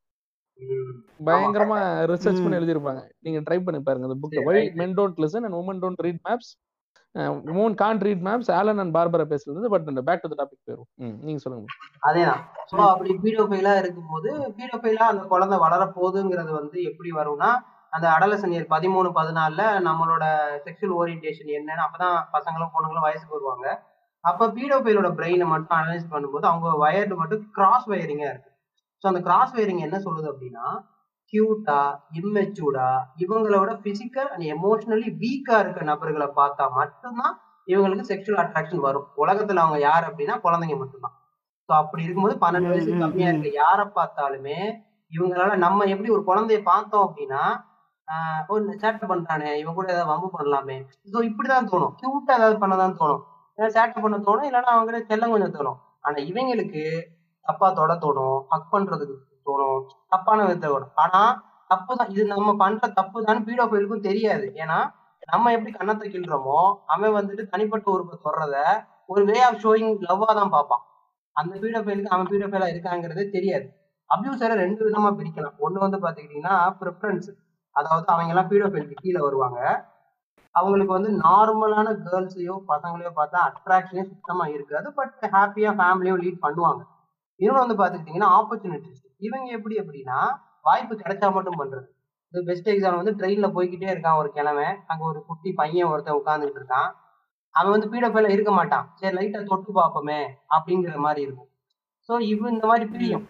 பயங்கரமா 1.25 1.79
ரிசர்ச் 2.07 2.25
பண்ணி. 2.25 2.57
எழுதியிருப்பாங்க. 2.57 3.11
நீங்க 3.19 3.41
ட்ரை 3.41 3.61
பண்ணி 3.61 3.81
பாருங்க. 3.83 4.07
இந்த 4.07 4.29
book 4.29 4.45
why. 4.45 4.73
Men 4.75 4.95
don't 4.95 5.17
listen 5.17 5.51
and 5.51 5.55
women 5.55 5.87
don't 5.87 6.03
read 6.03 6.21
maps 6.29 6.66
women 7.51 7.77
can't 7.81 8.05
read 8.07 8.25
maps 8.27 8.51
Allan 8.57 8.81
and 8.83 8.95
Barbara 8.97 9.27
பேசுறது 9.31 9.71
பட் 9.75 9.87
இந்த 9.93 10.03
பேக் 10.09 10.23
டு 10.23 10.31
த 10.33 10.37
டாபிக் 10.41 10.67
போயிரும். 10.67 10.89
ம், 11.05 11.17
நீங்க 11.27 11.41
சொல்லுங்க 11.45 11.67
அதேதான். 12.09 12.43
சோ 12.71 12.77
அப்படி 12.91 13.13
பீடோஃபைலா 13.25 13.73
இருக்கும்போது 13.83 14.31
பீடோஃபைலா 14.59 15.07
அந்த 15.13 15.23
குழந்தை 15.33 15.59
வளர 15.65 15.83
போகுதுங்கிறது 15.97 16.53
வந்து 16.61 16.79
எப்படி 16.91 17.13
வரும்னா 17.19 17.51
அந்த 17.93 18.07
அடலசன் 18.15 18.55
இயர் 18.55 18.73
பதிமூணு 18.73 19.11
பதினாலுல 19.19 19.65
நம்மளோட 19.87 20.25
செக்ஷுவல் 20.65 20.97
ஓரியன்டேஷன் 20.99 21.53
என்னன்னு 21.59 21.85
அப்பதான் 21.85 22.17
பசங்களும் 22.35 22.73
பொண்ணுங்களும் 22.75 23.07
வயசுக்கு 23.07 23.37
வருவாங்க. 23.37 23.67
அப்ப 24.25 24.49
பீடோஃபைலோட 24.57 25.09
பிரெயினை 25.19 25.47
மட்டும் 25.53 25.79
அனலைஸ் 25.79 26.13
பண்ணும்போது 26.13 26.47
அவங்க 26.51 26.69
வயர்டு 26.85 27.17
மட்டும் 27.21 27.45
கிராஸ் 27.57 27.87
வயரிங்கா 27.93 28.29
இருக்கு. 28.33 28.51
ஸோ 29.05 29.07
அந்த 29.11 29.21
கிராஸ் 29.27 29.55
வயரிங் 29.57 29.83
என்ன 29.87 29.97
சொல்லுது 30.07 30.29
அப்படின்னா 30.33 30.67
கியூட்டா 31.33 31.79
இம்மெச்சூர்டா 32.19 32.89
இவங்களோட 33.17 33.71
பிசிக்கல் 33.85 34.31
அண்ட் 34.33 34.47
எமோஷனலி 34.55 35.09
வீக்கா 35.23 35.57
இருக்க 35.59 35.81
நபர்களை 35.83 36.29
பார்த்தா 36.37 36.65
மட்டும்தான் 36.73 37.35
இவங்களுக்கு 37.69 38.11
செக்ஷுவல் 38.11 38.43
அட்ராக்ஷன் 38.43 38.85
வரும். 38.87 39.07
உலகத்துல 39.17 39.63
அவங்க 39.65 39.79
யார் 39.81 40.05
அப்படின்னா 40.09 40.35
குழந்தைங்க 40.45 40.77
மட்டும்தான். 40.77 41.15
ஸோ 41.69 41.73
அப்படி 41.75 42.05
இருக்கும்போது 42.05 42.37
பன்னெண்டு 42.43 42.71
வயசு 42.73 42.91
கம்மியா. 43.01 43.31
இருக்க 43.31 43.49
யாரை 43.55 43.87
பார்த்தாலுமே 43.97 44.59
இவங்களால 45.13 45.57
நம்ம 45.57 45.87
எப்படி 45.87 46.09
ஒரு 46.11 46.23
குழந்தைய 46.27 46.61
பார்த்தோம் 46.65 47.07
அப்படின்னா 47.09 47.43
ஒரு 48.49 48.65
சேட்டை 48.83 49.07
பண்றானே 49.09 49.51
இவன் 49.55 49.77
கூட 49.79 49.87
ஏதாவது 49.89 50.11
வம்பு 50.13 50.29
பண்ணலாமே. 50.37 50.77
ஸோ 51.13 51.19
இப்படிதான் 51.31 51.71
தோணும். 51.73 51.95
கியூட்டா 52.01 52.33
ஏதாவது 52.39 52.59
பண்ணதான் 52.59 52.99
தோணும். 53.01 53.23
ஏன்னா 53.59 53.69
சேட்டை 53.77 54.01
பண்ண 54.01 54.17
தோணும் 54.27 54.49
இல்லைன்னா 54.49 54.73
அவங்க 54.75 55.01
செல்லம் 55.11 55.35
கொஞ்சம் 55.35 55.57
தோணும். 55.59 55.79
ஆனா 56.05 56.19
இவங்களுக்கு 56.31 56.83
தப்பா 57.47 57.69
தொட 57.73 57.93
தோணும் 58.05 58.39
ஹக் 58.49 58.71
பண்றதுக்கு 58.73 59.17
தோணும். 59.49 59.81
தப்பான 60.13 60.39
விதத்தை 60.47 60.69
தோணும் 60.73 60.95
ஆனா 61.05 61.23
தப்பு 61.73 61.93
தான் 61.99 62.11
இது 62.15 62.25
நம்ம 62.35 62.51
பண்ற 62.63 62.89
தப்பு 62.99 63.25
தான் 63.29 63.45
பீடோஃபைலுக்கும் 63.47 64.07
தெரியாது. 64.09 64.47
ஏன்னா 64.63 64.79
நம்ம 65.33 65.53
எப்படி 65.57 65.73
கண்ணத்தை 65.79 66.09
கிள்றோமோ 66.11 66.59
அவன் 66.95 67.17
வந்துட்டு 67.19 67.45
தனிப்பட்ட 67.53 67.89
உறுப்பை 67.95 68.17
சொல்றத 68.27 68.57
ஒரு 69.13 69.23
வே 69.31 69.39
ஆஃப் 69.49 69.61
ஷோயிங் 69.65 69.91
லவ்வா 70.09 70.31
தான் 70.41 70.53
பார்ப்பான். 70.55 70.85
அந்த 71.37 71.53
பீடோஃபைலுக்கு 71.63 72.13
அவன் 72.15 72.31
பீடோஃபைலா 72.33 72.69
இருக்காங்கிறதே 72.75 73.25
தெரியாது. 73.37 73.67
அபியூசரை 74.11 74.55
ரெண்டு 74.65 74.81
விதமா 74.87 75.11
பிரிக்கலாம். 75.19 75.57
ஒண்ணு 75.67 75.79
வந்து 75.85 75.99
பாத்துக்கிட்டீங்கன்னா 76.05 76.57
ப்ரிஃபரன்ஸ் 76.81 77.29
அதாவது 77.77 78.07
அவங்க 78.15 78.33
எல்லாம் 78.35 78.51
பீடோஃபைலுக்கு 78.53 79.03
கீழே 79.05 79.21
வருவாங்க. 79.27 79.61
அவங்களுக்கு 80.55 80.93
வந்து 80.97 81.11
நார்மலான 81.25 81.89
கேர்ள்ஸையோ 82.05 82.55
பசங்களையோ 82.71 83.11
பார்த்தா 83.19 83.39
அட்ராக்ஷனே 83.49 84.05
சுத்தமா 84.13 84.45
இருக்காது. 84.55 84.89
பட் 84.99 85.17
ஹாப்பியா 85.35 85.73
ஃபேமிலியோ 85.81 86.15
லீட் 86.23 86.45
பண்ணுவாங்க. 86.47 86.83
இன்னொன்று 87.41 87.65
வந்து 87.65 87.79
பாத்துக்கிட்டீங்கன்னா 87.81 88.31
ஆப்பர்ச்சுனிட்டிஸ் 88.39 89.03
இவங்க 89.21 89.49
எப்படி 89.59 89.77
அப்படின்னா 89.83 90.19
வாய்ப்பு 90.69 90.95
கிடைச்சா 91.03 91.29
மட்டும் 91.37 91.59
பண்றது. 91.61 91.87
இது 92.35 92.41
பெஸ்ட் 92.49 92.71
எக்ஸாம்பிள் 92.73 93.01
வந்து 93.03 93.17
ட்ரெயின்ல 93.19 93.49
போய்கிட்டே 93.57 93.89
இருக்கான் 93.93 94.21
ஒரு 94.21 94.29
கிழமை 94.37 94.67
அங்க 94.91 95.03
ஒரு 95.11 95.21
குட்டி 95.29 95.51
பையன் 95.61 95.91
ஒருத்தன் 95.93 96.19
உட்காந்துட்டு 96.21 96.59
இருக்கான். 96.61 96.89
அவன் 97.55 97.75
வந்து 97.75 97.91
பீடோஃபைல 97.93 98.33
இருக்க 98.35 98.53
மாட்டான். 98.59 98.87
சரி 99.01 99.15
லைட்டா 99.19 99.41
தொட்டு 99.51 99.73
பார்ப்போமே 99.79 100.19
அப்படிங்கிற 100.57 100.97
மாதிரி 101.07 101.23
இருக்கும். 101.27 101.49
ஸோ 102.09 102.15
இவன் 102.33 102.55
இந்த 102.57 102.67
மாதிரி 102.71 102.87
பிரியும். 102.95 103.25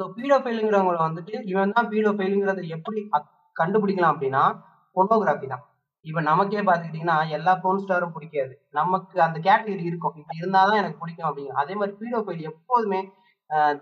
ஸோ 0.00 0.04
பீடோஃபைலுங்கிறவங்கள 0.16 0.98
வந்துட்டு 1.08 1.34
இவன் 1.52 1.74
தான் 1.76 1.88
பீடோஃபைலுங்கிறத 1.92 2.62
எப்படி 2.76 3.00
கண்டுபிடிக்கலாம் 3.56 4.14
அப்படின்னா 4.14 4.44
பொனோகிராஃபி 4.96 5.46
தான். 5.54 5.64
இவன் 6.04 6.28
நமக்கே 6.30 6.62
பார்த்துக்கிட்டிங்கன்னா 6.66 7.16
எல்லா 7.36 7.52
போன் 7.62 7.80
ஸ்டாரும் 7.82 8.12
பிடிக்காது. 8.16 8.52
நமக்கு 8.78 9.16
அந்த 9.26 9.38
கேட்டகரி 9.46 9.84
இருக்கும். 9.90 10.16
இப்படி 10.20 10.40
இருந்தாதான் 10.42 10.80
எனக்கு 10.82 11.00
பிடிக்கும் 11.02 11.28
அப்படிங்கிற 11.28 11.56
அதே 11.62 11.74
மாதிரி 11.80 11.94
பீடோஃபைல் 12.02 12.44
எப்போதுமே 12.50 13.00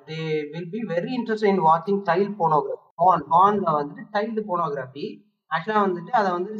they 0.08 0.18
will 0.52 0.70
be 0.70 0.80
very 0.90 1.12
interest 1.18 1.48
in 1.50 1.62
வாட்சிங் 1.66 2.02
சைல்ட் 2.08 2.34
போனோகிராஃபி 2.40 2.82
பான் 3.00 3.24
பான்ல 3.32 3.68
வந்துட்டு 3.78 4.04
சைல்டு 4.14 4.42
போனோகிராஃபி 4.50 5.06
ஆக்சுவலா 5.50 5.82
வந்துட்டு 5.86 6.12
அதை 6.20 6.30
வந்து 6.36 6.52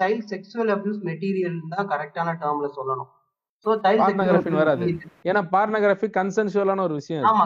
சைல்ட் 0.00 0.26
செக்ஷுவல் 0.32 0.70
அபியூஸ் 0.74 1.00
மெட்டீரியல் 1.08 1.56
தான் 1.74 1.88
கரெக்டான 1.92 2.34
டேர்ம்ல 2.42 2.68
சொல்லணும். 2.78 3.10
ஸோ 3.66 3.70
Pornography 4.02 4.52
வராது. 4.58 4.84
சைல்ட் 4.84 5.02
ஏன்னா 5.28 5.40
பார்னகிராஃபி 5.54 6.08
கன்சென்சுவலான 6.14 6.84
ஒரு 6.86 6.94
விஷயம். 7.00 7.24
ஆமா 7.30 7.44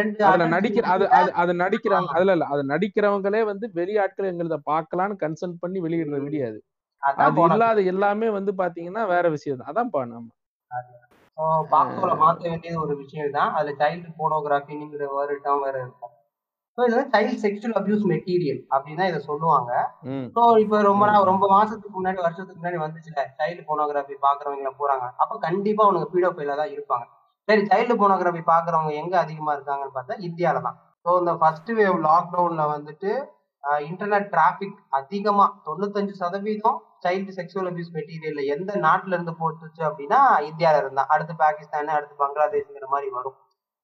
ரெண்டு 0.00 0.24
அதுல 0.30 0.48
நடிக்கிற 0.54 0.84
அது 0.88 1.06
அது 1.42 1.52
நடிக்கிறவங்க 1.62 2.12
அதுல 2.16 2.34
இல்ல 2.36 2.48
அது 2.54 2.64
நடிக்கிறவங்களே 2.72 3.40
வந்து 3.50 3.68
வெளி 3.78 3.94
ஆட்கள் 4.04 4.30
எங்களத 4.32 4.58
பார்க்கலாம்னு 4.72 5.16
கன்சென்ட் 5.24 5.56
பண்ணி 5.62 5.80
வெளியிடுற 5.86 6.18
வீடியோ 6.26 6.44
அது. 6.50 6.60
அதான் 7.02 7.24
அது 7.24 7.36
pornography. 7.36 7.56
இல்லாத 7.56 7.86
எல்லாமே 7.94 8.28
வந்து 8.38 8.54
பாத்தீங்கன்னா 8.60 9.04
வேற 9.14 9.26
விஷயம் 9.36 9.60
தான் 9.60 9.70
அதான். 9.72 10.10
நம்ம 10.14 10.28
பாக்ஸோல 11.72 12.12
மாற்ற 12.22 12.42
வேண்டியது 12.50 12.78
ஒரு 12.84 12.94
விஷயம் 13.02 13.36
தான் 13.38 13.52
அதுல 13.58 13.74
சைல்டு 13.82 14.08
போனோகிராஃபிங்கிற 14.20 15.04
டேர்ம் 15.44 15.64
வேற 15.66 15.76
இருக்கும். 15.84 16.12
ஸோ 16.78 16.84
இது 16.86 16.96
வந்து 16.96 17.12
சைல்ட் 17.14 17.40
செக்ஷுவல் 17.44 17.76
அபியூஸ் 17.78 18.04
மெட்டீரியல் 18.12 18.60
அப்படின்னு 18.74 19.00
தான் 19.00 19.10
இதை 19.12 19.20
சொல்லுவாங்க. 19.28 19.70
ஸோ 20.34 20.42
இப்போ 20.64 20.76
ரொம்ப 20.88 21.04
நாள் 21.10 21.28
ரொம்ப 21.30 21.44
மாசத்துக்கு 21.54 21.94
முன்னாடி 21.98 22.20
வருஷத்துக்கு 22.26 22.60
முன்னாடி 22.60 22.78
வந்துச்சுல 22.84 23.24
சைல்டு 23.38 23.62
போனோகிராஃபி 23.70 24.16
பாக்குறவங்க 24.26 24.72
போறாங்க 24.82 25.06
அப்ப 25.22 25.38
கண்டிப்பா 25.46 25.84
அவனுங்க 25.86 26.08
பீடோஃபைல 26.12 26.56
தான் 26.60 26.72
இருப்பாங்க. 26.76 27.06
சரி 27.48 27.62
சைல்டு 27.70 27.94
போனோகிராஃபி 28.02 28.42
பாக்குறவங்க 28.52 28.92
எங்க 29.02 29.14
அதிகமா 29.24 29.52
இருக்காங்கன்னு 29.56 29.96
பார்த்தா 29.98 30.16
இந்தியால 30.28 30.62
தான். 30.68 30.78
ஸோ 31.06 31.18
இந்த 31.22 31.32
ஃபர்ஸ்ட் 31.40 31.72
வேவ் 31.80 31.98
லாக்டவுன்ல 32.08 32.64
வந்துட்டு 32.76 33.10
இன்டர்நெட் 33.90 34.28
டிராபிக் 34.34 34.78
அதிகமா 34.98 35.46
தொண்ணூத்தஞ்சு 35.66 36.14
சதவீதம் 36.22 36.78
சைல்டு 37.02 37.32
செக்ஷுவல் 37.38 37.68
அபியூஸ் 37.70 37.92
மெட்டீரியல்ல 37.96 38.42
எந்த 38.54 38.72
நாட்டுல 38.86 39.16
இருந்து 39.16 39.34
போட்டுச்சு 39.42 39.82
அப்படின்னா 39.88 40.20
இந்தியால 40.48 40.80
இருந்தா 40.82 41.04
அடுத்து 41.14 41.34
பாகிஸ்தான் 41.44 41.94
அடுத்து 41.98 42.16
பங்களாதேஷ்ங்கிற 42.24 42.88
மாதிரி 42.94 43.08
வரும். 43.18 43.36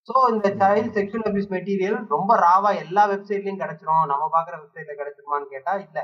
ஸோ 0.08 0.14
இந்த 0.32 0.48
சைல்டு 0.60 0.90
செக்ஷுவல் 0.96 1.26
அபியூஸ் 1.28 1.52
மெட்டீரியல் 1.54 1.98
ரொம்ப 2.14 2.32
ராவா 2.46 2.70
எல்லா 2.84 3.02
வெப்சைட்லயும் 3.12 3.62
கிடைச்சிரும். 3.62 4.04
நம்ம 4.12 4.24
பாக்குற 4.36 4.54
வெப்சைட்ல 4.62 4.94
கிடைச்சிருமான்னு 5.00 5.52
கேட்டா 5.54 5.74
இல்ல. 5.84 5.98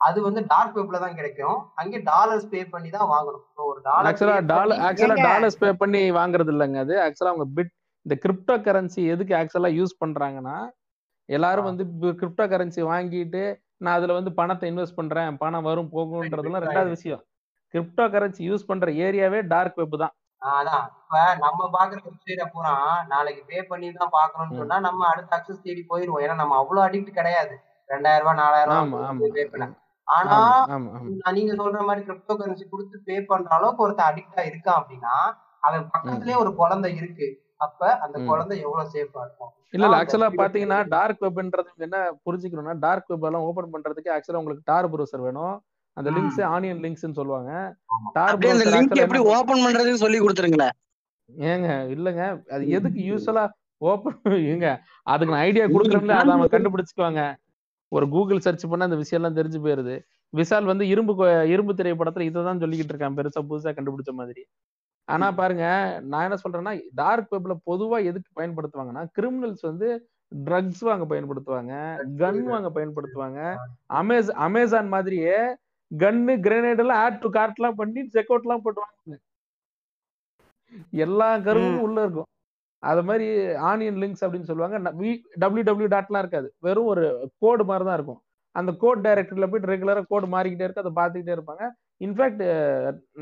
அது 0.00 0.18
வந்து 0.26 0.40
டார்க் 0.50 0.76
வெப்ல 0.78 0.98
தான் 1.04 1.16
கிடைக்கும். 1.20 1.56
அங்கே 1.74 1.98
டாலர்ஸ் 2.10 2.50
பே 2.50 2.60
பண்ணி 2.74 2.90
தான் 2.96 3.10
வாங்கணும். 3.14 3.44
ஸோ 3.56 3.62
ஒரு 3.70 3.80
actually 4.10 4.36
dollar 4.36 4.50
dollar 4.52 4.82
actually? 4.88 5.16
Dollars 5.28 5.60
pay 5.62 5.70
பண்ணி 5.82 6.02
வாங்குறது 6.18 6.52
இல்லைங்க 6.54 6.78
அது. 6.84 6.94
ஆக்சுவலா 7.06 7.32
அவங்க 7.32 7.46
பிட் 7.56 7.72
இந்த 8.06 8.16
கிரிப்டோ 8.24 8.54
கரன்சி 8.66 9.00
எதுக்கு 9.14 9.34
ஆக்சுவலா 9.38 9.70
யூஸ் 9.78 9.94
பண்றாங்கன்னா 10.02 10.58
எல்லாரும் 11.28 11.68
வந்து 11.70 11.84
கிரிப்டோ 12.20 12.44
கரன்சி 12.52 12.82
வாங்கிட்டு 12.92 13.42
நான் 13.80 13.96
அதுல 13.98 14.14
வந்து 14.18 14.30
பணத்தை 14.38 14.66
இன்வெஸ்ட் 14.70 14.98
பண்றேன் 15.00 15.38
பணம் 15.42 15.66
வரும் 15.68 15.90
போகும்ன்றதெல்லாம் 15.94 16.64
ரெண்டாவது 16.66 16.94
விஷயம். 16.96 17.22
கிரிப்டோ 17.74 18.04
கரன்சி 18.14 18.42
யூஸ் 18.48 18.68
பண்ற 18.70 18.90
ஏரியாவே 19.06 19.40
டார்க் 19.52 19.78
வெப் 19.80 19.96
தான். 20.02 20.14
அதான். 20.42 20.86
இப்ப 21.00 21.20
நம்ம 21.44 21.68
பாக்குற 21.76 21.98
வெப்சைட 22.06 22.44
பூரா 22.52 22.72
நாளைக்கு 23.12 23.42
பே 23.50 23.58
பண்ணி 23.70 23.88
தான் 23.92 24.14
பாக்கணும்னு. 24.16 24.58
சொன்னா 24.60 24.76
நம்ம 24.86 25.06
அடுத்த 25.12 25.32
அக்சஸ் 25.38 25.64
தேடி 25.66 25.82
போயிருவோம். 25.90 26.22
ஏன்னா 26.24 26.36
நம்ம 26.42 26.56
அவ்வளவு 26.62 26.84
அடிக்ட் 26.86 27.18
கிடையாது. 27.18 27.54
ரெண்டாயிரம் 27.88 28.24
ரூபாய் 28.24 28.40
நாலாயிரம் 28.42 28.94
ரூபாய் 28.94 29.34
பே 29.36 29.44
பண்ண. 29.52 29.66
ஆனா 30.06 30.36
நீங்க 31.38 31.52
சொல்ற 31.60 31.80
மாதிரி 31.88 32.02
கிரிப்டோ 32.06 32.34
கரன்சி 32.40 32.66
கொடுத்து 32.68 32.98
பே 33.08 33.16
பண்ற 33.30 33.50
அளவுக்கு 33.58 33.84
ஒருத்தன் 33.86 34.10
அடிக்டா 34.10 34.42
இருக்கான் 34.50 34.78
அப்படின்னா 34.80 35.14
அவன் 35.66 35.90
பக்கத்துலயே 35.94 36.36
ஒரு 36.44 36.50
குழந்தை 36.60 36.90
இருக்கு. 37.00 37.28
அப்ப 37.60 37.82
அந்த. 38.04 38.16
குழந்தை 38.28 38.56
எவ்வளவு 38.64 38.90
சேஃபா 38.92 39.22
இருக்கும்? 39.26 39.52
இல்ல 39.74 39.86
இல்ல 39.86 39.96
ஆக்சுவலா 40.00 40.28
பாத்தீங்கன்னா 40.40 40.78
டார்க் 40.94 41.22
வெப்ன்றது 41.26 41.46
என்ன 41.86 41.96
புரிஞ்சுக்கணும்னா 42.26 42.74
டார்க் 42.84 43.10
வெப் 43.12 43.26
எல்லாம் 43.28 43.46
ஓபன் 43.48 43.72
பண்றதுக்கு 43.74 44.14
ஆக்சுவலா 44.16 44.40
உங்களுக்கு 44.42 44.68
டார் 44.70 44.88
ப்ரௌசர் 44.92 45.24
வேணும். 45.26 45.54
அந்த. 45.96 46.08
லிங்க்ஸ் 46.16 46.42
ஆனியன் 46.54 46.82
லிங்க்ஸ்னு 46.84 47.18
சொல்லுவாங்க. 47.20 47.52
டார் 48.16 48.38
ப்ரௌசர் 48.40 48.72
லிங்க் 48.74 49.02
எப்படி 49.04 49.22
ஓபன் 49.34 49.64
பண்றதுன்னு 49.64 50.02
சொல்லி 50.04 50.20
கொடுத்துருங்களேன். 50.20 50.74
ஏங்க 51.48 51.66
இல்லங்க. 51.94 52.22
அது 52.54 52.64
எதுக்கு 52.76 53.00
யூஸ்வலா 53.10 53.44
ஓப்பன் 53.82 54.14
ஏங்க 54.52 54.68
அதுக்கு 55.06 55.32
நான் 55.32 55.44
ஐடியா 55.48 55.64
கொடுக்குறேன்ல 55.68 56.14
அதை 56.20 56.32
அவன் 56.36 56.52
கண்டுபிடிச்சுக்குவாங்க. 56.54 57.20
ஒரு 57.92 58.06
கூகுள் 58.14 58.44
சர்ச் 58.46 58.64
பண்ண 58.70 58.88
அந்த 58.88 58.98
விஷயம் 59.02 59.20
எல்லாம் 59.20 59.36
தெரிஞ்சு 59.38 59.58
போயிருது. 59.64 59.94
விஷால் 60.32 60.70
வந்து 60.70 60.84
இரும்பு 60.92 61.12
இரும்பு 61.52 61.72
திரைப்படத்துல 61.78 62.26
இதை 62.30 62.40
தான் 62.48 62.62
சொல்லிக்கிட்டு 62.62 62.92
இருக்கான். 62.94 63.16
பெருசா 63.18 63.40
புதுசா 63.50 63.70
கண்டுபிடிச்ச 63.76 64.12
மாதிரி. 64.20 64.42
ஆனா 65.08 65.26
பாருங்க 65.40 65.66
நான் 66.12 66.24
என்ன 66.26 66.38
சொல்றேன்னா 66.44 66.72
டார்க் 67.00 67.32
வெப்ல 67.34 67.54
பொதுவா 67.70 67.98
எதுக்கு 68.10 68.30
பயன்படுத்துவாங்கன்னா 68.40 69.04
கிரிமினல்ஸ் 69.18 69.64
வந்து 69.70 69.88
ட்ரக்ஸ் 70.46 70.82
வாங்க 70.88 71.04
பயன்படுத்துவாங்க 71.12 71.74
கன் 72.22 72.42
வாங்க 72.52 72.68
பயன்படுத்துவாங்க. 72.76 73.40
அமேஸ் 74.00 74.30
அமேசான் 74.46 74.90
மாதிரியே 74.94 75.36
கன்னு 75.90 76.34
கிரனேட் 76.46 76.82
எல்லாம் 76.82 77.00
ஆட் 77.04 77.22
டு 77.22 77.28
கார்ட் 77.36 77.58
எல்லாம் 77.60 77.78
பண்ணி 77.80 78.00
செக் 78.16 78.30
அவுட் 78.32 78.46
எல்லாம் 78.46 78.64
போட்டுவாங்க 78.64 79.16
எல்லா 81.04 81.28
கருவும் 81.46 81.82
உள்ள 81.86 81.98
இருக்கும். 82.04 82.28
அது 82.82 83.02
மாதிரி 83.08 83.26
ஆனியன் 83.70 84.00
லிங்க்ஸ் 84.02 84.24
அப்படின்னு 84.24 84.48
சொல்லுவாங்க. 84.50 84.76
டபிள்யூ 85.42 85.62
டபிள்யூ 85.68 85.88
டாட்லாம் 85.94 86.22
இருக்காது. 86.24 86.48
வெறும் 86.66 86.90
ஒரு 86.92 87.04
கோடு 87.42 87.64
மாதிரி 87.70 87.84
தான் 87.88 87.98
இருக்கும். 87.98 88.20
அந்த 88.54 88.70
கோட் 88.82 89.04
டைரக்டர்ல 89.06 89.46
போயிட்டு 89.50 89.70
ரெகுலரா 89.72 90.02
கோட் 90.12 90.26
மாறிக்கிட்டே 90.34 90.66
இருக்கு 90.66 90.84
அதை 90.84 90.92
பார்த்துக்கிட்டே 91.00 91.36
இருப்பாங்க. 91.36 91.64
இன்ஃபேக்ட் 92.00 92.44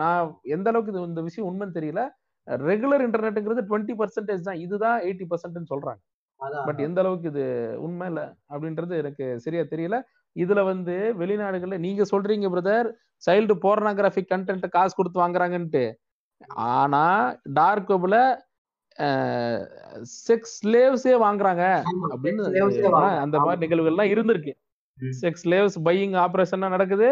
நான் 0.01 0.24
எந்த 0.57 0.66
அளவுக்கு 0.70 0.93
இது 0.94 1.09
இந்த 1.11 1.23
விஷயம் 1.28 1.48
உண்மைன்னு 1.51 1.77
தெரியல. 1.78 2.03
ரெகுலர் 2.70 3.05
இன்டர்நெட்டுங்கிறது 3.07 3.62
டுவெண்ட்டி 3.70 3.94
பர்சன்டேஜ் 4.01 4.47
தான். 4.48 4.61
இதுதான் 4.66 4.98
எயிட்டி 5.09 5.27
பர்சன்ட்னு 5.31 5.73
சொல்றாங்க. 5.74 6.01
பட் 6.66 6.81
எந்த 6.86 6.98
அளவுக்கு 7.03 7.28
இது 7.32 7.44
உண்மை 7.86 8.07
இல்ல 8.11 8.23
அப்படின்றது 8.53 8.94
எனக்கு 9.03 9.27
சரியா 9.44 9.62
தெரியல. 9.73 9.98
இதுல 10.36 10.61
வந்து 10.65 10.94
வெளிநாடுகள்ல 11.20 11.77
நீங்க 11.86 12.03
சொல்றீங்க 12.11 12.47
பிரதர் 12.55 12.89
சைல்டு 13.27 13.55
போர்னோகிராஃபிக் 13.65 14.32
கண்டென்ட் 14.35 14.66
காசு 14.74 14.94
கொடுத்து 14.98 15.23
வாங்குறாங்கன்ட்டு. 15.23 15.85
ஆனா 16.73 17.05
டார்க் 17.59 17.93
வெப்ல 17.94 18.16
செக்ஸ் 20.27 20.55
ஸ்லேவ்ஸே 20.61 21.15
வாங்குறாங்க. 21.24 21.65
அப்படின்னு. 22.15 22.44
அந்த 23.24 23.39
மாதிரி 23.47 23.61
நிகழ்வுகள்லாம் 23.65 24.12
இருந்திருக்கு. 24.15 24.53
செக்ஸ் 25.23 25.43
ஸ்லேவ்ஸ் 25.44 25.78
பையிங் 25.89 26.15
ஆபரேஷன் 26.27 26.66
நடக்குது. 26.74 27.09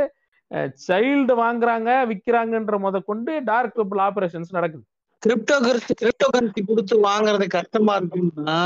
சைல்டு 0.87 1.35
வாங்குறாங்க 1.43 1.91
விக்கிறாங்கன்ற 2.11 2.75
முத 2.79 3.05
கொண்டு 3.05 3.43
டார்க் 3.45 3.79
வெப்ல 3.81 4.03
ஆபரேஷன்ஸ் 4.09 4.51
நடக்குது. 4.51 4.85
கிரிப்டோ 5.23 5.57
கரன்சி 5.66 5.95
கிரிப்டோ 6.03 6.27
கரன்சி 6.35 6.62
கொடுத்து 6.66 6.95
வாங்குறது 7.09 7.47
கஷ்டமா 7.49 7.95
இருக்குன்னா 8.01 8.59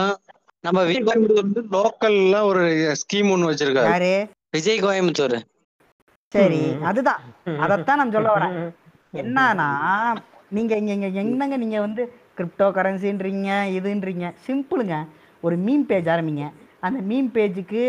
நம்ம 0.65 0.83
விஜய் 0.85 1.05
கோயம்புத்தூர் 1.09 1.43
வந்து 1.43 1.61
லோக்கல்ல 1.77 2.37
ஒரு 2.43 2.63
ஸ்கீம் 3.01 3.31
ஒண்ணு 3.35 3.51
வச்சிருக்காரு. 3.51 3.91
யாரு? 3.91 4.15
விஜய் 4.51 4.83
கோயம்புத்தூர். 4.83 5.37
சரி. 6.33 6.61
அதுதான். 6.83 7.21
அதைத்தான் 7.59 8.01
நான் 8.01 8.15
சொல்ல 8.17 8.33
வரேன். 8.37 8.57
என்னன்னா 9.23 9.69
நீங்க 10.49 10.77
இங்க 10.77 10.93
இங்க 10.93 11.09
என்னங்க 11.23 11.57
நீங்க 11.57 11.79
வந்து 11.81 12.03
கிரிப்டோ 12.39 12.67
கரன்சின்றீங்க 12.79 13.51
இதுன்றீங்க? 13.79 14.27
சிம்பிளுங்க. 14.47 14.97
ஒரு 15.41 15.57
மீம் 15.59 15.87
பேஜ் 15.91 16.09
ஆரம்பிங்க. 16.15 16.45
அந்த 16.81 16.99
மீம் 17.11 17.31
பேஜுக்கு 17.37 17.85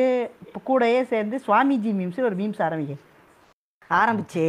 கூடயே 0.69 1.01
சேர்ந்து 1.03 1.35
சுவாமிஜி 1.47 1.91
மீம்ஸ் 1.99 2.27
ஒரு 2.29 2.35
மீம்ஸ் 2.35 2.61
ஆரம்பிங்க. 2.67 2.95
ஆரம்பிச்சு 3.89 4.45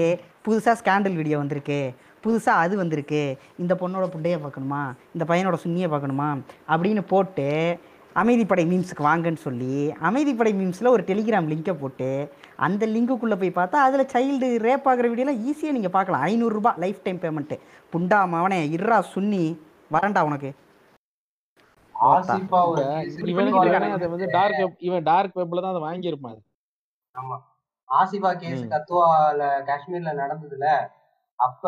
புதுசாக 0.46 0.74
ஸ்கேண்டல் 0.80 1.14
வீடியோ 1.14 1.36
வந்திருக்கு. 1.38 1.94
புதுசாக 2.24 2.62
அது 2.64 2.76
வந்திருக்கு. 2.76 3.38
இந்த 3.58 3.74
பொண்ணோட 3.74 4.04
புண்டையை 4.14 4.38
பார்க்கணுமா? 4.44 4.82
இந்த 5.14 5.24
பையனோட 5.28 5.56
சுண்ணியை 5.64 5.88
பார்க்கணுமா? 5.94 6.28
அப்படின்னு 6.68 7.00
போட்டு 7.00 7.78
அமைதிப்படை 8.20 8.62
மீம்ஸுக்கு 8.70 9.04
வாங்கன்னு 9.08 9.40
சொல்லி 9.46 9.94
அமைதிப்படை 10.08 10.52
மீம்ஸில் 10.60 10.88
ஒரு 10.88 11.02
டெலிகிராம் 11.02 11.50
லிங்கை 11.50 11.74
போட்டு 11.80 12.08
அந்த 12.56 12.86
லிங்குக்குள்ளே 12.86 13.36
போய் 13.42 13.58
பார்த்தா 13.58 13.78
அதில் 13.86 14.10
சைல்டு 14.14 14.48
ரேப் 14.66 14.88
ஆகிற 14.90 15.08
வீடியோலாம் 15.08 15.42
ஈஸியாக 15.50 15.76
நீங்கள் 15.76 15.94
பார்க்கலாம். 15.96 16.24
ஐநூறுரூபா 16.30 16.72
லைஃப் 16.78 17.02
டைம் 17.02 17.20
பேமெண்ட்டு 17.20 17.58
புண்டா 17.92 18.18
மவனே 18.34 18.58
இர்ரா 18.76 18.98
சுன்னி 19.14 19.44
வரண்டா 19.92 20.22
உனக்கு. 20.30 20.50
இவனே 23.30 24.26
டார்க் 24.38 24.58
வெப் 24.58 24.76
இவன் 24.78 25.02
டார்க் 25.02 25.36
வெப்ல 25.36 25.62
தான் 25.62 25.74
அதை 25.74 25.82
வாங்கியிருப்பான் 25.88 26.34
அது. 26.34 26.42
ஆமா. 27.14 27.36
ஆசிஃபா 27.90 28.32
கேஸ். 28.34 28.62
கத்துவால 28.68 29.42
காஷ்மீர்ல 29.66 30.12
நடந்ததுல 30.14 30.66
அப்ப 31.38 31.64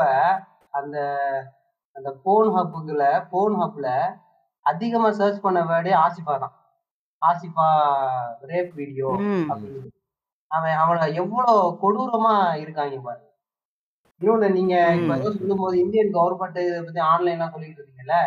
அந்த 0.70 0.96
அந்த 1.96 2.10
போன் 2.24 2.50
ஹப்புல 2.56 3.04
போன் 3.30 3.56
ஹப்ல 3.56 3.88
அதிகமா 4.66 5.10
சர்ச் 5.10 5.40
பண்ண 5.40 5.60
வேர்டே 5.62 5.92
ஆசிஃபா 6.04 6.34
தான். 6.38 6.54
ஆசிஃபா 7.22 7.66
ரேப் 8.42 8.72
வீடியோ 8.74 9.08
அப்படின்னு. 9.48 9.90
அவன் 10.50 10.76
அவனை 10.76 11.14
எவ்வளவு 11.14 11.60
கொடூரமா 11.82 12.32
இருக்காங்க 12.54 12.96
பாருங்க. 13.00 13.28
இன்னொன்னு 14.20 14.48
நீங்க 14.50 14.74
இப்ப 14.94 15.12
ம். 15.12 15.20
ஏதோ 15.20 15.30
சொல்லும்போது 15.32 15.76
இந்தியன் 15.78 16.14
கவர்மெண்ட் 16.14 16.58
இதை 16.62 16.80
பத்தி 16.82 17.00
ஆன்லைன்லாம் 17.04 17.54
சொல்லிட்டு 17.54 18.18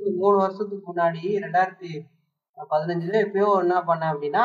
ஒரு 0.00 0.12
மூணு 0.16 0.36
வருஷத்துக்கு 0.36 0.86
முன்னாடி 0.90 1.20
ரெண்டாயிரத்தி 1.42 1.90
பதினஞ்சுல 2.70 3.20
எப்பயோ 3.24 3.50
என்ன 3.62 3.76
பண்ணேன் 3.80 4.12
அப்படின்னா 4.12 4.44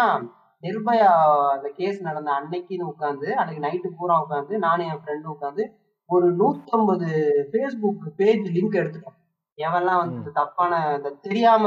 நிர்பயா 0.66 1.10
அந்த 1.56 1.68
கேஸ் 1.80 2.00
நடந்த 2.08 2.30
அன்னைக்குன்னு 2.38 2.92
உட்காந்து 2.92 3.28
அன்னைக்கு 3.40 3.66
நைட்டு 3.66 3.90
பூரா 3.98 4.16
உட்காந்து 4.24 4.54
நானும் 4.66 4.90
என் 4.92 5.02
ஃப்ரெண்டும் 5.04 5.34
உட்காந்து 5.36 5.66
ஒரு 6.10 6.28
நூத்தம்பது 6.40 7.10
ஃபேஸ்புக் 7.52 8.04
பேஜ் 8.20 8.48
லிங்க் 8.56 8.80
எடுத்துட்டோம். 8.82 9.18
எவெல்லாம் 9.58 10.02
வந்து 10.02 10.32
தப்பான 10.40 10.72
இந்த 10.98 11.10
தெரியாம 11.26 11.64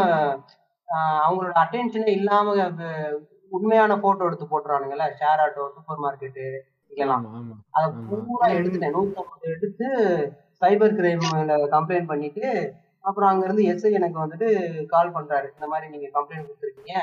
அவங்களோட 1.23 1.55
அட்டென்ஷனே 1.63 2.13
இல்லாம 2.19 2.55
உண்மையான 3.53 3.93
போட்டோ 4.01 4.27
எடுத்து 4.29 4.47
போட்டுறானுங்கல்ல 4.47 5.07
ஷேர் 5.21 5.43
ஆட்டோ 5.45 5.65
சூப்பர் 5.77 6.03
மார்க்கெட்டு 6.05 6.47
ஆமா 7.05 7.17
அதை. 7.77 7.89
பூரா 8.27 8.47
எடுத்துட்டேன். 8.59 8.95
நூத்தம்பது 8.97 9.47
எடுத்து 9.55 9.89
சைபர் 10.63 10.97
கிரைம்ல 10.99 11.57
கம்ப்ளைண்ட் 11.75 12.11
பண்ணிட்டு 12.13 12.47
அப்புறம் 13.05 13.31
அங்க 13.31 13.45
இருந்து 13.47 13.65
எஸ்ஐ 13.73 13.91
எனக்கு 13.99 14.19
வந்துட்டு 14.23 14.49
கால் 14.93 15.15
பண்றாரு. 15.17 15.47
இந்த 15.55 15.67
மாதிரி 15.73 15.87
நீங்க 15.93 16.09
கம்ப்ளைண்ட் 16.17 16.49
கொடுத்துருக்கீங்க. 16.49 16.95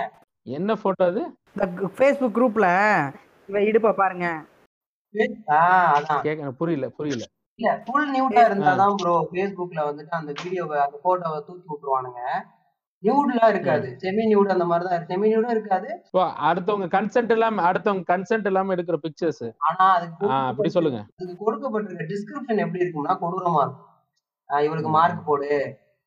என்ன 0.47 0.71
போட்டோ 0.83 1.05
அது? 1.11 1.21
இந்த 1.55 1.65
ஃபேஸ்புக் 1.95 2.35
குரூப்பில் 2.37 2.71
இவ 3.49 3.59
இடுப்பை 3.61 3.91
பாருங்க. 3.93 4.27
ஆஹ் 5.55 5.89
அதான். 5.95 6.53
புரியல 6.59 6.87
புரியல. 6.89 7.23
இல்ல 7.59 7.69
ஃபுல் 7.85 8.09
நியூடா 8.13 8.41
இருந்தாதான் 8.47 8.95
ப்ரோ 8.95 9.13
ஃபேஸ்புக்ல 9.29 9.81
வந்துட்டு 9.89 10.09
அந்த 10.11 10.31
வீடியோவை 10.41 10.77
அந்த 10.77 10.97
போட்டோவை 11.03 11.39
தூக்கி 11.45 11.67
விட்டுருவானுங்க. 11.67 12.21
நியூட்லாம் 13.03 13.49
இருக்காது. 13.49 13.87
செமி 14.01 14.23
நியூட் 14.25 14.51
அந்த 14.51 14.65
மாதிரி 14.65 14.89
தான் 14.89 15.05
செமி 15.05 15.27
நியூடும் 15.27 15.49
இருக்காது. 15.49 15.89
ஓ 16.11 16.21
அடுத்தவங்க 16.49 16.87
கன்சென்ட் 16.95 17.31
இல்லாம 17.31 17.63
அடுத்தவங்க 17.71 18.05
கன்சென்ட் 18.13 18.45
இல்லாம 18.45 18.75
எடுக்கிற 18.75 18.97
பிக்சர்ஸ் 18.97 19.45
ஆனா 19.67 19.85
அதுக்கு 19.93 20.27
அப்படி 20.49 20.69
சொல்லுங்க. 20.69 21.01
அதுக்கு 21.15 21.41
கொடுக்கப்பட்டிருக்க 21.43 22.09
டிஸ்கிரிப்ஷன் 22.13 22.63
எப்படி 22.65 22.83
இருக்கும்னா 22.83 23.15
கொடூரமா 23.23 23.61
இருக்கும். 23.61 23.91
ஆஹ் 24.49 24.63
இவளுக்கு 24.63 24.89
மார்க் 24.89 25.25
போடு. 25.25 25.49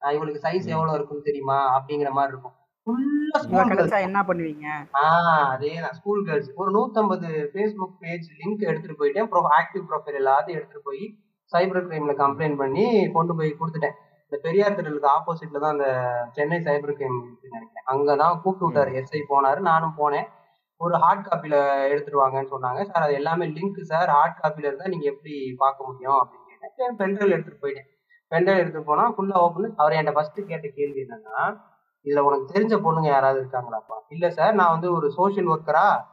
ஆஹ் 0.03 0.13
இவளுக்கு 0.13 0.43
சைஸ். 0.49 0.69
எவ்வளவு 0.69 0.95
இருக்குன்னு 0.95 1.23
தெரியுமா? 1.23 1.59
அப்படிங்கிற 1.79 2.11
மாதிரி 2.11 2.33
இருக்கும். 2.33 2.57
கிடைச்சா 2.91 4.01
என்ன 4.01 4.23
பண்ணுவீங்க? 4.23 4.67
ஆஹ் 4.93 5.49
அதேதான் 5.55 5.91
ஸ்கூல் 5.91 6.25
கேர்ள்ஸ் 6.25 6.51
ஒரு 6.55 6.71
நூத்தம்பது 6.71 7.51
ஃபேஸ்புக் 7.55 7.97
பேஜ் 8.01 8.29
லிங்க் 8.41 8.59
எடுத்துட்டு 8.59 9.05
போயிட்டேன் 9.05 9.27
ப்ரோ 9.27 9.41
ஆக்டிவ் 9.41 9.85
ப்ரொஃபைல் 9.89 10.21
எல்லாத்தையும் 10.21 10.59
எடுத்துட்டு 10.59 10.83
போய் 10.83 11.19
சைபர் 11.53 11.87
கிரைம்ல 11.87 12.15
கம்ப்ளைண்ட் 12.15 12.57
பண்ணி 12.57 13.11
கொண்டு 13.11 13.37
போய் 13.37 13.57
கொடுத்துட்டேன். 13.61 13.97
இந்த 14.25 14.37
பெரியார் 14.43 14.75
திடலுக்கு 14.75 15.09
ஆப்போசிட்ல 15.17 15.59
தான் 15.59 15.71
அந்த 15.71 15.87
சென்னை 16.33 16.59
சைபர் 16.59 16.97
கிரைம் 16.99 17.21
நினைக்கிறேன். 17.21 17.69
அங்கதான் 17.87 18.41
கூப்பிட்டு 18.41 18.67
விட்டாரு. 18.69 19.03
எஸ்ஐ 19.03 19.21
போனாரு 19.29 19.59
நானும் 19.59 19.95
போனேன். 19.99 20.29
ஒரு 20.77 20.97
ஹார்ட் 20.99 21.27
காப்பில 21.27 21.89
எடுத்துட்டு 21.89 22.29
வாங்கன்னு 22.29 22.53
சொன்னாங்க. 22.55 22.83
சார் 22.83 23.03
அது 23.03 23.13
எல்லாமே 23.13 23.47
லிங்க் 23.47 23.81
சார். 23.81 24.09
ஹார்ட் 24.09 24.39
காப்பில 24.43 24.65
இருந்தா 24.65 24.87
நீங்க 24.87 25.05
எப்படி 25.05 25.55
பார்க்க 25.59 25.85
முடியும் 25.85 26.19
அப்படின்னு 26.21 26.59
கேட்டேன். 26.61 26.97
பென்ட்ரைவ் 26.97 27.31
எடுத்துட்டு 27.31 27.67
போயிட்டேன். 27.67 27.89
பென்ட்ரைவ் 28.31 28.57
எடுத்துட்டு 28.57 28.87
போனா 28.87 29.13
ஃபுல்லா 29.13 29.33
ஓப்பன் 29.33 29.75
அவர் 29.77 29.93
என்கிட்ட 29.93 30.13
ஃபர்ஸ்ட் 30.13 30.47
கேட்ட 30.47 30.69
கேள்வி 30.69 31.01
என்னன்னா 31.01 31.68
இதுல 32.05 32.19
உனக்கு 32.19 32.61
தெரிஞ்ச 32.61 32.71
பொண்ணுங்க 32.71 33.05
யாராவது 33.05 33.43
இருக்காங்களாப்பா? 33.43 33.99
இல்ல 34.09 34.31
சார் 34.31 34.55
நான் 34.55 34.71
வந்து 34.71 34.93
ஒரு 34.93 35.11
சோஷியல் 35.13 35.47
ஒர்க்கரா 35.47 36.05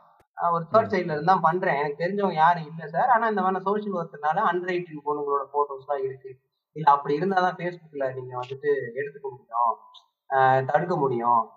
ஒரு 0.52 0.66
தேர்ட் 0.72 0.90
சைட்ல 0.90 1.12
இருந்தா 1.12 1.36
பண்றேன். 1.36 1.76
எனக்கு 1.76 2.04
தெரிஞ்சவங்க 2.04 2.34
யாரும் 2.34 2.66
இல்ல 2.66 2.88
சார் 2.88 3.10
ஆனா 3.10 3.28
இந்த 3.28 3.42
மாதிரி 3.42 3.64
சோஷியல் 3.64 4.06
ஒர்க்கர்னால 4.06 4.38
அன்ரைட்டிங் 4.38 5.02
பொண்ணுங்களோட 5.06 5.46
போட்டோஸ் 5.54 5.86
எல்லாம் 5.88 6.06
இருக்கு. 6.06 6.38
இல்ல 6.72 6.92
அப்படி 6.92 7.20
இருந்தாதான் 7.20 7.58
ஃபேஸ்புக்ல 7.58 8.14
நீங்க 8.14 8.40
வந்துட்டு 8.40 8.70
எடுத்துக்க 8.96 9.22
முடியும். 9.22 10.66
தடுக்க 10.66 10.96
முடியும். 10.96 11.50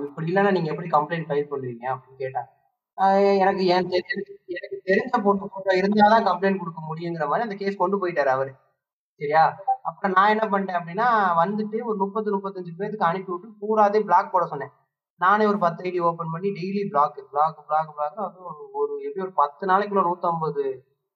இப்படி 0.00 0.32
இல்லைன்னா 0.32 0.50
நீங்க 0.50 0.74
எப்படி 0.74 0.88
கம்ப்ளைண்ட் 0.88 1.26
ஃபைல் 1.26 1.46
பண்ணுவீங்க? 1.50 1.94
அப்படின்னு 1.94 2.18
கேட்டாங்க. 2.18 2.54
எனக்கு 3.38 3.66
ஏன் 3.66 3.88
தெரி- 3.88 4.46
எனக்கு 4.46 4.82
தெரிஞ்ச 4.84 5.22
பொண்ணு 5.22 5.48
போட்டோ 5.48 5.74
இருந்தாதான் 5.76 6.24
கம்ப்ளைண்ட் 6.24 6.58
கொடுக்க 6.58 6.94
முடியுங்கிற 6.94 7.24
மாதிரி 7.24 7.42
அந்த 7.42 7.54
கேஸ் 7.54 7.76
கொண்டு 7.76 8.08
போயிட்டாரு 8.08 8.26
அவரு. 8.26 8.54
சரியா? 9.18 9.56
அப்புறம் 9.86 10.14
நான் 10.16 10.32
என்ன 10.34 10.44
பண்ணிட்டேன் 10.46 10.78
அப்படின்னா 10.78 11.08
வந்துட்டு 11.42 11.84
ஒரு 11.84 11.96
முப்பது 11.96 12.28
முப்பத்தஞ்சு 12.36 12.72
பேருக்கு 12.76 13.04
அனுப்பி 13.04 13.32
விட்டு 13.32 13.48
பூராதே 13.60 14.00
பிளாக் 14.00 14.32
போட 14.32 14.46
சொன்னேன். 14.46 14.72
நானே 15.20 15.44
ஒரு 15.46 15.58
பத்து 15.58 15.84
ஐடி 15.84 16.00
ஓபன் 16.00 16.32
பண்ணி 16.32 16.48
daily 16.48 16.88
block 16.88 17.14
block 17.30 17.66
block 17.66 17.92
block 17.94 18.18
ஒரு 18.38 18.70
ஒரு 18.72 18.92
எப்படி 19.02 19.24
ஒரு 19.24 19.32
பத்து 19.34 19.66
நாளைக்குள்ள 19.66 20.02
நூத்தம்பது 20.08 20.64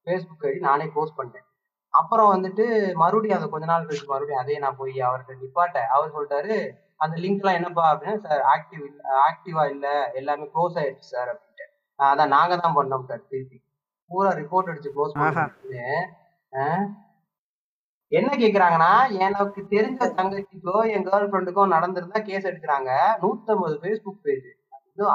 ஃபேஸ்புக் 0.04 0.46
ஐடி 0.46 0.58
நானே 0.58 0.86
போஸ்ட் 0.86 1.18
பண்ணிட்டேன். 1.18 1.46
அப்புறம் 1.92 2.28
வந்துட்டு 2.34 2.94
மறுபடியும் 2.94 3.38
அதை 3.38 3.48
கொஞ்ச 3.48 3.66
நாள் 3.66 3.86
கழிச்சு 3.86 4.06
மறுபடியும் 4.06 4.42
அதே 4.42 4.58
நான் 4.58 4.76
போய் 4.76 4.98
அவர்கிட்ட 4.98 5.34
நிப்பாட்டேன். 5.42 5.86
அவர் 5.88 6.12
சொல்லிட்டாரு 6.14 6.56
அந்த 6.96 7.16
லிங்க் 7.16 7.42
எல்லாம் 7.42 7.54
என்னப்பா 7.54 7.84
அப்படின்னா 7.92 8.16
சார் 8.16 8.42
ஆக்டிவ் 8.54 8.84
ஆக்டிவா 9.28 9.70
இல்ல 9.70 10.10
எல்லாமே 10.14 10.50
க்ளோஸ் 10.54 10.78
ஆயிடுச்சு 10.78 11.10
சார் 11.12 11.28
அப்படின்ட்டு. 11.28 11.66
"ஆஹ் 11.98 12.10
அதான் 12.12 12.28
நாங்க 12.28 12.56
தான் 12.56 12.76
பண்ணோம் 12.76 13.04
சார் 13.04 13.26
திருப்பி. 13.28 13.58
பூரா 14.10 14.30
ரிப்போர்ட் 14.30 14.70
அடிச்சு 14.70 14.90
க்ளோஸ். 14.96 15.18
பண்ணிட்டு 15.18 17.09
என்ன 18.10 18.30
கேக்குறாங்கன்னா 18.36 19.18
எனக்கு 19.18 19.60
தெரிஞ்ச 19.70 20.02
தங்கச்சிக்கோ 20.18 20.90
என் 20.90 21.06
கேர்ள் 21.06 21.28
ஃப்ரெண்டுக்கோ 21.30 21.62
நடந்திருந்தா 21.68 22.20
கேஸ் 22.20 22.46
எடுக்கிறாங்க. 22.46 22.90
நூத்தம்பது 23.22 23.76
ஃபேஸ்புக் 23.82 24.20
பேஜ் 24.22 24.48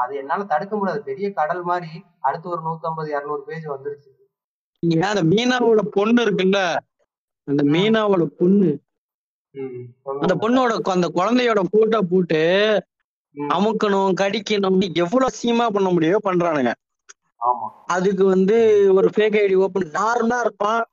அது 0.04 0.16
என்னால 0.16 0.44
தடுக்க 0.44 0.78
முடியாது. 0.78 1.02
பெரிய 1.04 1.34
கடல் 1.34 1.62
மாதிரி 1.62 2.04
அடுத்து 2.20 2.50
ஒரு 2.50 2.62
நூத்தம்பது 2.62 3.08
இருநூறு 3.08 3.44
பேஜ் 3.44 3.66
வந்துருச்சு. 3.66 4.12
நீங்க 4.80 5.08
அந்த 5.08 5.24
மீனாவோட 5.24 5.82
பொண்ணு 5.92 6.26
இருக்குல்ல? 6.26 6.60
அந்த 7.44 7.64
மீனாவோட 7.64 8.26
பொண்ணு. 8.26 8.72
அந்த. 10.04 10.36
பொண்ணோட 10.36 10.74
அந்த 10.90 11.12
குழந்தையோட 11.16 11.64
போட்டோ 11.72 12.02
போட்டு 12.02 12.42
அமுக்கணும் 13.50 14.12
கடிக்கணும் 14.22 14.94
எவ்வளவு 14.94 15.32
சீமா 15.42 15.70
பண்ண 15.70 15.90
முடியுமோ 15.90 16.20
பண்றானுங்க. 16.24 16.74
ஆமா. 17.46 17.68
அதுக்கு 17.86 18.26
வந்து 18.26 18.58
ஒரு 18.94 19.10
ஃபேக் 19.18 19.38
ஐடி 19.44 19.56
ஓபன் 19.56 19.92
நார்மலா 19.94 20.40
இருப்பான். 20.40 20.84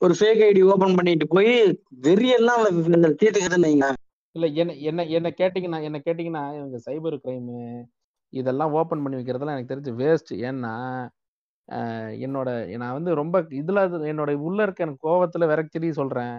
ஒரு 0.00 0.14
ஃபேக் 0.18 0.42
ஐடி 0.42 0.60
ஓபன் 0.72 0.96
பண்ணிட்டு 0.96 1.26
போய் 1.26 1.52
வெறியெல்லாம் 2.04 2.64
தீர்த்துக்கிட்டு 3.20 3.64
வைங்க 3.64 3.86
இல்ல 4.34 4.46
என்ன 4.60 4.74
என்ன 4.88 5.04
என்ன 5.08 5.28
கேட்டீங்கன்னா 5.38 5.78
என்ன 5.82 5.98
கேட்டீங்கன்னா 5.98 6.42
இவங்க 6.58 6.76
சைபர் 6.86 7.16
கிரைம் 7.22 7.48
இதெல்லாம் 8.32 8.74
ஓப்பன் 8.78 9.02
பண்ணி 9.04 9.18
வைக்கிறதெல்லாம் 9.18 9.56
எனக்கு 9.56 9.72
தெரிஞ்சு 9.72 9.92
வேஸ்ட் 10.00 10.32
ஏன்னா 10.48 10.72
என்னோட 12.24 12.48
நான் 12.82 12.96
வந்து 12.98 13.12
ரொம்ப 13.14 13.36
இதுல 13.60 13.80
என்னோட 14.12 14.30
உள்ள 14.46 14.58
இருக்க 14.66 14.86
எனக்கு 14.86 15.06
கோவத்துல 15.08 15.46
விரக்தி 15.46 15.90
சொல்றேன். 15.92 16.36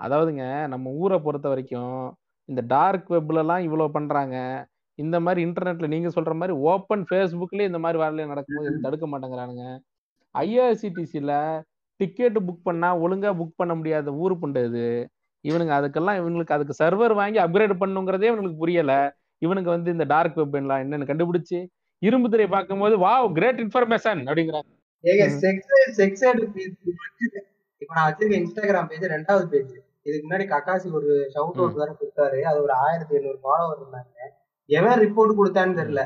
அதாவதுங்க 0.00 0.44
நம்ம 0.72 0.90
ஊரை 1.02 1.18
பொறுத்த 1.18 1.46
வரைக்கும் 1.48 2.02
இந்த 2.48 2.60
டார்க் 2.74 3.08
வெப்லலாம் 3.14 3.64
இவ்வளோ 3.68 3.86
பண்றாங்க. 3.96 4.36
இந்த 4.98 5.16
மாதிரி 5.24 5.40
இன்டர்நெட்ல 5.46 5.88
நீங்க 5.94 6.10
சொல்ற 6.16 6.32
மாதிரி 6.40 6.54
ஓப்பன் 6.72 7.04
ஃபேஸ்புக்லயே 7.10 7.68
இந்த 7.70 7.80
மாதிரி 7.84 7.98
வேலையை 8.04 8.26
நடக்கும்போது 8.32 8.84
தடுக்க 8.86 9.06
மாட்டேங்கிறானுங்க. 9.12 9.64
ஐஆர்சிடிசியில் 10.34 11.34
டிக்கெட் 12.00 12.38
புக் 12.46 12.66
பண்ணா 12.68 12.88
ஒழுங்கா 13.04 13.30
புக் 13.40 13.58
பண்ண 13.60 13.72
முடியாத 13.74 14.12
ஊரு 14.22 14.34
புண்டை 14.42 14.60
இது 14.68 14.84
இவனுங்க 15.44 15.72
அதுக்கெல்லாம் 15.78 16.18
இவங்களுக்கு 16.20 16.56
அதுக்கு 16.56 16.74
சர்வர் 16.82 17.14
வாங்கி 17.20 17.38
அப்கிரேட் 17.38 17.80
பண்ணுங்கிறதே 17.82 18.28
இவனுக்கு 18.32 18.62
புரியல. 18.62 18.92
இவனுக்கு 19.38 19.70
வந்து 19.70 19.90
இந்த 19.94 20.04
டார்க் 20.04 20.38
வெப் 20.40 20.56
என்னன்னு 20.60 21.10
கண்டுபிடிச்சு 21.10 21.58
இரும்பு 22.02 22.28
திரை 22.32 22.46
பார்க்கும்போது 22.46 22.94
வாவ் 23.04 23.28
கிரேட் 23.32 23.60
இன்ஃபர்மேஷன் 23.64 24.20
அப்படிங்கிறாங்க. 24.28 24.70
இப்ப 27.82 27.92
நான் 27.96 28.08
வச்சிருக்க 28.08 28.36
இன்ஸ்டாகிராம் 28.42 28.88
பேஜ் 28.90 29.06
ரெண்டாவது 29.16 29.46
பேஜ் 29.52 29.74
இதுக்கு 30.06 30.26
முன்னாடி 30.28 30.44
கக்காசி 30.54 30.88
ஒரு 30.98 31.10
ஷவுட் 31.34 31.58
அவுட் 31.62 31.78
வேற 31.80 31.90
கொடுத்தாரு. 32.00 32.38
அது 32.50 32.58
ஒரு 32.62 32.74
ஆயிரத்தி 32.84 33.14
எழுநூறு 33.16 33.38
ஃபாலோவர் 33.44 33.80
இருந்தாங்க. 33.82 34.16
எவன் 34.70 35.00
ரிப்போர்ட் 35.04 35.38
கொடுத்தான்னு 35.40 35.78
தெரியல. 35.80 36.02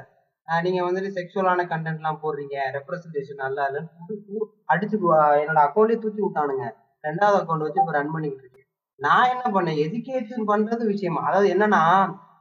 நீங்க 0.64 0.80
வந்துட்டு 0.86 1.10
செக்ஷுவலான 1.18 1.66
கண்டென்ட் 1.72 2.00
எல்லாம் 2.00 2.22
போடுறீங்க 2.24 2.56
ரெப்ரஸன்டேஷன் 2.76 3.42
நல்லா 3.44 3.64
இல்லைன்னு 3.68 4.48
அடிச்சு 4.72 4.96
என்னோட 5.42 5.60
அக்கௌண்டே 5.66 5.96
தூக்கி 6.04 6.22
விட்டானுங்க. 6.24 6.66
ரெண்டாவது 7.04 7.38
அக்கௌண்ட் 7.40 7.64
வச்சு 7.66 7.82
இப்ப 7.82 7.94
ரன் 7.98 8.12
பண்ணிட்டு 8.14 8.42
இருக்கேன். 8.42 8.66
நான் 9.00 9.30
என்ன 9.34 9.44
பண்ணேன்? 9.56 9.78
எஜுகேஷன் 9.84 10.50
பண்றது 10.52 10.82
விஷயமா 10.92 11.22
அதாவது 11.28 11.48
என்னன்னா 11.54 11.82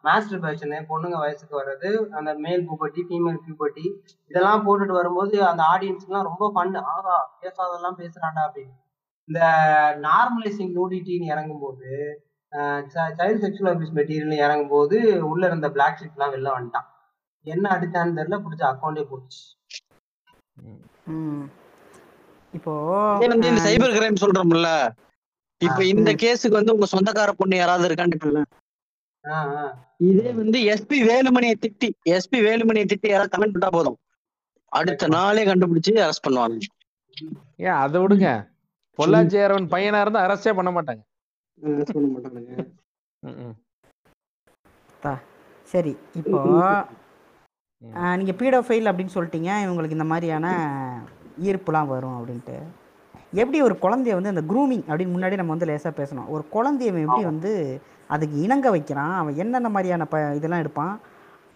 மாஸ்டர் 0.07 0.43
பேஷனு 0.43 0.77
பொண்ணுங்க 0.91 1.17
வயசுக்கு 1.23 1.55
வர்றது 1.59 1.89
அந்த 2.17 2.29
மேல் 2.45 2.65
பூபட்டி 2.67 3.01
ஃபீமேல் 3.07 3.41
பூப்பட்டி 3.45 3.85
இதெல்லாம் 4.31 4.63
போட்டுட்டு 4.67 4.93
வரும்போது 4.99 5.35
அந்த 5.49 5.61
ஆடியன்ஸ்க்குலாம் 5.73 6.29
ரொம்ப 6.29 6.45
ஃபன் 6.55 6.75
ஆகா 6.93 7.15
பேசாதெல்லாம் 7.41 7.99
பேசுறாண்டா 8.01 8.43
அப்படின்னு. 8.47 8.75
இந்த 9.29 9.41
நார்மலைசிங் 10.07 10.73
நூடிட்டின்னு 10.77 11.31
இறங்கும்போது 11.33 11.89
சைல்டு 13.17 13.41
செக்ஷுவல் 13.43 13.71
அபியூஸ் 13.73 13.97
மெட்டீரியல் 13.99 14.41
இறங்கும்போது 14.45 14.97
உள்ள 15.31 15.43
இருந்த 15.51 15.67
பிளாக் 15.75 15.99
ஷீட்லாம் 15.99 16.33
வெளில 16.35 16.49
வந்துட்டான். 16.55 16.87
என்ன 17.45 17.65
அடிச்சான்னு 17.75 18.17
தெரியல 18.17 18.37
பிடிச்ச 18.45 18.63
அக்கௌண்டே 18.71 19.03
போச்சு. 19.11 19.41
இப்போ 22.53 22.73
இந்த 23.27 23.61
சைபர் 23.67 23.95
கிரைம் 23.97 24.21
சொல்றோம்ல 24.23 24.69
இப்ப 25.61 25.79
இந்த. 25.85 26.09
கேஸுக்கு 26.23 26.59
வந்து 26.59 26.73
உங்க 26.73 26.87
சொந்தக்கார 26.91 27.31
பொண்ணு 27.31 27.55
யாராவது 27.61 27.87
இருக்கான்னு. 27.89 28.43
இதே 30.09 30.29
வந்து 30.41 30.59
எஸ்பி 30.73 30.97
வேலுமணியை 31.09 31.55
திட்டி 31.63 31.89
எஸ்பி 32.15 32.39
வேலுமணியை 32.47 32.85
திட்டி 32.91 33.07
யாராவது 33.09 33.33
கமெண்ட் 33.35 33.55
பண்ணா 33.55 33.69
போதும். 33.69 33.97
அடுத்த 34.71 35.07
நாளே 35.07 35.43
கண்டுபிடிச்சு 35.45 35.93
அரெஸ்ட் 36.05 36.25
பண்ணுவாங்க. 36.27 36.57
ஏன் 37.67 37.79
அதை 37.83 37.97
விடுங்க. 38.01 38.29
பொள்ளாச்சி 38.99 39.37
ஏறவன் 39.43 39.71
பையனா 39.73 40.01
இருந்தா 40.01 40.23
அரெஸ்டே 40.27 40.53
பண்ண 40.59 40.71
மாட்டாங்க. 40.71 41.01
பண்ண 41.93 42.07
மாட்டானுங்க. 42.13 42.53
ம், 43.23 43.37
ம். 43.43 43.55
தா 45.03 45.13
சரி 45.67 45.93
இப்போ 46.19 46.39
ம். 47.81 47.93
ஆஹ் 47.95 48.15
நீங்க 48.15 48.31
பீடோஃபைல் 48.31 48.89
அப்படின்னு 48.89 49.15
சொல்லிட்டீங்க 49.15 49.49
இவங்களுக்கு 49.65 49.91
இந்த 49.91 50.03
மாதிரியான 50.03 50.47
ஈர்ப்புலாம் 51.43 51.87
வரும் 51.87 52.17
அப்படின்ட்டு. 52.19 52.57
எப்படி 53.33 53.61
ஒரு 53.61 53.77
குழந்தைய 53.81 54.13
வந்து 54.13 54.29
அந்த 54.29 54.41
க்ரூமிங் 54.41 54.83
அப்படின்னு 54.87 55.15
முன்னாடி 55.15 55.35
நம்ம 55.35 55.49
வந்து 55.49 55.65
லேசாக 55.65 56.03
பேசணும். 56.03 56.27
ஒரு 56.27 56.43
குழந்தைய 56.53 57.01
எப்படி 57.01 57.23
வந்து 57.23 57.81
அதுக்கு 58.07 58.41
இணங்க 58.41 58.69
வைக்கிறான்? 58.69 59.13
அவன் 59.15 59.35
என்னென்ன 59.35 59.69
மாதிரியான 59.69 60.05
ப 60.05 60.33
இதெல்லாம் 60.33 60.59
எடுப்பான்? 60.59 60.99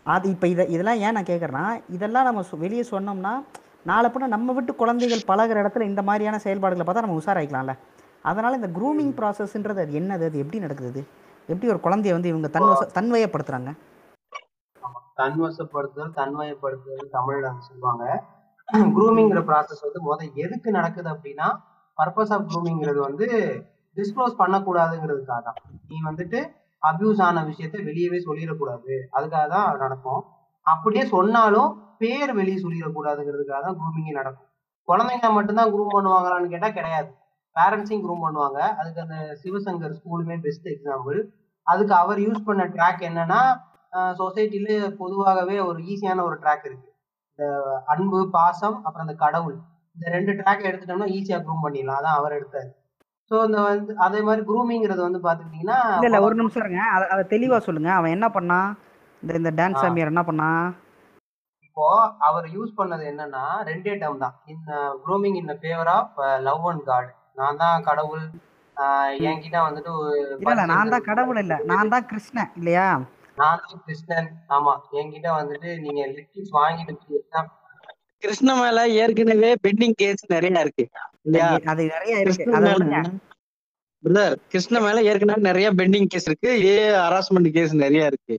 அது 0.05 0.29
இப்போ 0.29 0.47
இதை 0.47 0.67
இதெல்லாம் 0.67 0.95
ஏன் 0.95 1.11
நான் 1.11 1.23
கேட்குறேன்னா 1.23 1.81
இதெல்லாம் 1.89 2.23
நம்ம 2.23 2.43
வெளியே 2.51 2.81
சொன்னோம்னா 2.91 3.33
நாளை 3.83 4.09
பின்ன 4.09 4.27
நம்ம 4.27 4.53
விட்டு 4.53 4.75
குழந்தைகள் 4.75 5.27
பழகுற 5.27 5.63
இடத்துல 5.63 5.81
இந்த 5.81 6.01
மாதிரியான 6.01 6.39
செயல்பாடுகளை 6.39 6.87
பார்த்தா 6.87 7.01
நம்ம 7.01 7.21
உஷாராயிக்கலாம்ல. 7.21 7.73
அதனால் 8.21 8.55
இந்த 8.55 8.67
க்ரூமிங் 8.67 9.13
ப்ராசஸ்ன்றது 9.17 9.79
அது 9.79 9.99
என்னது? 9.99 10.23
அது 10.23 10.37
எப்படி 10.37 10.59
நடக்குது? 10.59 11.01
எப்படி 11.47 11.71
ஒரு 11.71 11.79
குழந்தைய 11.83 12.11
வந்து 12.11 12.27
இவங்க 12.27 12.47
தன்வச 12.47 12.89
தன்வயப்படுத்துகிறாங்க 12.93 13.71
தன்வசப்படுத்துதல் 15.19 16.15
தன்மயப்படுத்துதல் 16.19 17.13
தமிழ்ல 17.17 17.45
வந்து 17.51 17.69
சொல்லுவாங்க. 17.69 18.03
குரூமிங்கிற 18.95 19.41
ப்ராசஸ் 19.49 19.85
வந்து 19.85 19.99
முத 20.07 20.21
எதுக்கு 20.43 20.69
நடக்குது 20.77 21.09
அப்படின்னா 21.13 21.47
பர்பஸ் 21.97 22.33
ஆஃப் 22.35 22.47
க்ரூமிங்கிறது 22.51 22.99
வந்து 23.07 23.27
டிஸ்க்ளோஸ் 23.97 24.39
பண்ணக்கூடாதுங்கிறதுக்காக 24.41 25.41
தான். 25.47 25.59
நீ 25.89 25.97
வந்துட்டு 26.09 26.39
அபியூஸ் 26.83 27.21
ஆன 27.25 27.43
விஷயத்த 27.51 27.77
வெளியவே 27.89 28.19
சொல்லிடக்கூடாது. 28.27 28.95
அதுக்காக 29.17 29.45
தான் 29.53 29.79
நடக்கும். 29.83 30.21
அப்படியே 30.65 31.03
சொன்னாலும் 31.15 31.69
பேர் 32.01 32.31
வெளியே 32.39 32.57
சொல்லிடக்கூடாதுங்கிறதுக்காக 32.63 33.61
தான் 33.67 33.77
குரூமிங்கே 33.81 34.15
நடக்கும். 34.19 34.49
குழந்தைங்க 34.87 35.29
மட்டும்தான் 35.37 35.71
குரூம் 35.73 35.95
பண்ணுவாங்களான்னு 35.95 36.51
கேட்டால் 36.53 36.75
கிடையாது. 36.79 37.09
பேரண்ட்ஸையும் 37.55 38.03
குரூம் 38.05 38.25
பண்ணுவாங்க. 38.25 38.59
அதுக்கு 38.79 39.03
அந்த 39.05 39.17
சிவசங்கர் 39.43 39.95
ஸ்கூலுமே 39.99 40.35
பெஸ்ட் 40.45 40.67
எக்ஸாம்பிள் 40.73 41.19
அதுக்கு 41.67 41.93
அவர் 42.01 42.19
யூஸ் 42.25 42.45
பண்ண 42.47 42.63
ட்ராக் 42.75 43.01
என்னன்னா 43.09 43.39
சொசைட்டில 44.19 44.69
பொதுவாகவே 45.01 45.57
ஒரு 45.69 45.79
ஈஸியான 45.91 46.23
ஒரு 46.29 46.37
ட்ராக் 46.43 46.65
இருக்கு. 46.69 46.89
இந்த 47.39 47.45
அன்பு 47.93 48.19
பாசம் 48.37 48.77
அப்புறம் 48.85 49.05
இந்த 49.07 49.17
கடவுள். 49.25 49.57
இந்த 49.97 50.07
ரெண்டு 50.15 50.31
ட்ராக் 50.39 50.67
எடுத்துட்டோம்னா 50.69 51.09
ஈஸியா 51.17 51.37
க்ரூம் 51.45 51.63
பண்ணிடலாம். 51.65 51.99
அதான் 51.99 52.17
அவர் 52.19 52.37
எடுத்தாரு. 52.39 52.71
ஸோ 53.31 53.35
இந்த 53.47 53.59
வந்து 53.67 53.93
அதே 54.05 54.19
மாதிரி 54.25 54.41
க்ரூமிங்கிறது 54.49 55.01
வந்து 55.07 55.19
பாத்துக்கிட்டீங்கன்னா 55.25 55.77
இல்ல 56.07 56.19
ஒரு 56.25 56.35
நிமிஷம் 56.39 56.63
இருங்க. 56.63 56.81
அதை 56.95 57.05
அதை 57.13 57.23
தெளிவா 57.35 57.57
சொல்லுங்க. 57.67 57.91
அவன் 57.99 58.15
என்ன 58.15 58.27
பண்ணான் 58.37 58.69
இந்த 59.23 59.39
இந்த 59.41 59.51
டான்ஸ். 59.59 59.81
சாமியார் 59.83 60.13
என்ன 60.13 60.23
பண்ணான் 60.29 60.65
இப்போ 61.67 61.87
அவர் 62.27 62.45
யூஸ் 62.55 62.77
பண்ணது 62.79 63.03
என்னன்னா 63.11 63.45
ரெண்டே 63.69 63.93
டேர்ம் 64.01 64.21
தான். 64.25 64.35
In 64.51 64.61
grooming 65.05 65.37
in 65.39 65.49
favour 65.61 65.89
of 65.95 66.19
love 66.47 66.67
and 66.71 66.85
God 66.89 67.09
நான் 67.39 67.59
தான் 67.63 67.85
கடவுள். 67.89 68.25
என்கிட்ட 69.29 69.57
வந்துட்டு 69.65 69.91
நான் 70.71 70.93
தான் 70.93 71.07
கடவுள் 71.09 71.39
இல்ல. 71.41 71.55
நான் 71.71 71.91
தான் 71.93 72.07
கிருஷ்ணன் 72.11 72.53
இல்லையா? 72.59 72.87
நான் 73.35 73.61
கிருஷ்ணன் 73.85 74.29
ஆமா 74.49 74.73
என்கிட்ட 74.99 75.29
வந்துட்டு 75.39 75.69
நீங்க 75.79 76.01
லிட்டில்ஸ் 76.15 76.53
வாங்கிட்டு 76.59 77.43
கிருஷ்ண 78.23 78.51
மேல 78.55 78.83
ஏற்கனவே 79.01 79.49
பெண்டிங் 79.63 79.95
கேஸ் 79.95 80.23
நிறைய 80.33 80.63
இருக்கு. 80.65 80.85
அது 81.71 81.83
நிறைய 81.95 82.19
இருக்கு. 82.19 82.45
பிரதர் 84.03 84.35
கிருஷ்ண 84.47 84.79
மேல 84.79 85.03
ஏற்கனவே 85.09 85.41
நிறைய 85.41 85.67
பெண்டிங் 85.79 86.09
கேஸ் 86.13 86.27
இருக்கு. 86.29 86.51
இதே 86.59 86.87
ஹராஸ்மெண்ட் 87.03 87.49
கேஸ் 87.49 87.73
நிறைய 87.83 88.11
இருக்கு. 88.11 88.35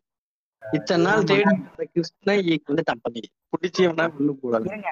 இத்தனை 0.63 1.05
நாள் 1.07 1.27
தேடி 1.31 1.45
கிருஷ்ண 1.93 2.37
வந்து 2.71 2.85
தப்பதி 2.91 3.23
பிடிச்சவனா 3.53 4.07
ஒண்ணு 4.19 4.35
போடல 4.43 4.71
இருங்க. 4.71 4.91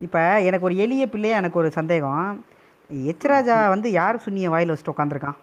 இப்ப 0.00 0.18
எனக்கு 0.42 0.68
ஒரு 0.70 0.76
எளிய 0.76 1.04
பிள்ளையா 1.08 1.36
எனக்கு 1.36 1.58
ஒரு 1.58 1.70
சந்தேகம். 1.78 2.28
எச்ராஜா 3.10 3.56
வந்து 3.68 3.88
யார் 3.90 4.22
சுன்னிய 4.24 4.48
வாயில 4.54 4.74
வச்சுட்டு 4.74 4.94
உட்காந்துருக்கான் 4.94 5.38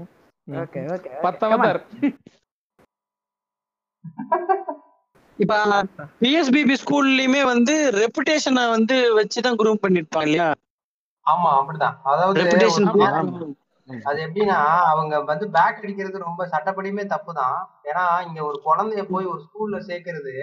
ஓகே 0.50 0.80
ஓகே 0.94 1.10
பத்து 1.22 1.46
அவதார் 1.46 1.80
இப்ப 5.38 5.54
பிஎஸ்பிபி 6.20 6.74
ஸ்கூல்லயுமே 6.82 7.42
வந்து 7.44 7.74
ரெப்புடேஷனை 7.92 8.64
வந்து 8.70 8.96
வச்சுதான் 9.18 9.58
குரூப் 9.60 9.84
பண்ணிருப்பாங்க 9.84 10.26
இல்லையா? 10.26 10.48
ஆமா 11.26 11.50
அப்படிதான். 11.58 11.96
அதாவது. 12.02 12.42
அது 14.04 14.18
எப்படின்னா 14.26 14.58
அவங்க 14.90 15.14
வந்து 15.22 15.46
பேக் 15.50 15.80
அடிக்கிறது 15.80 16.18
ரொம்ப 16.18 16.42
சட்டப்படியுமே 16.46 17.04
தப்பு 17.06 17.32
தான் 17.34 17.56
ஏன்னா 17.84 18.04
இங்க 18.26 18.40
ஒரு 18.44 18.58
குழந்தைய 18.66 19.02
போய் 19.08 19.26
ஒரு 19.26 19.40
ஸ்கூல்ல 19.46 19.78
சேர்க்கறது 19.86 20.34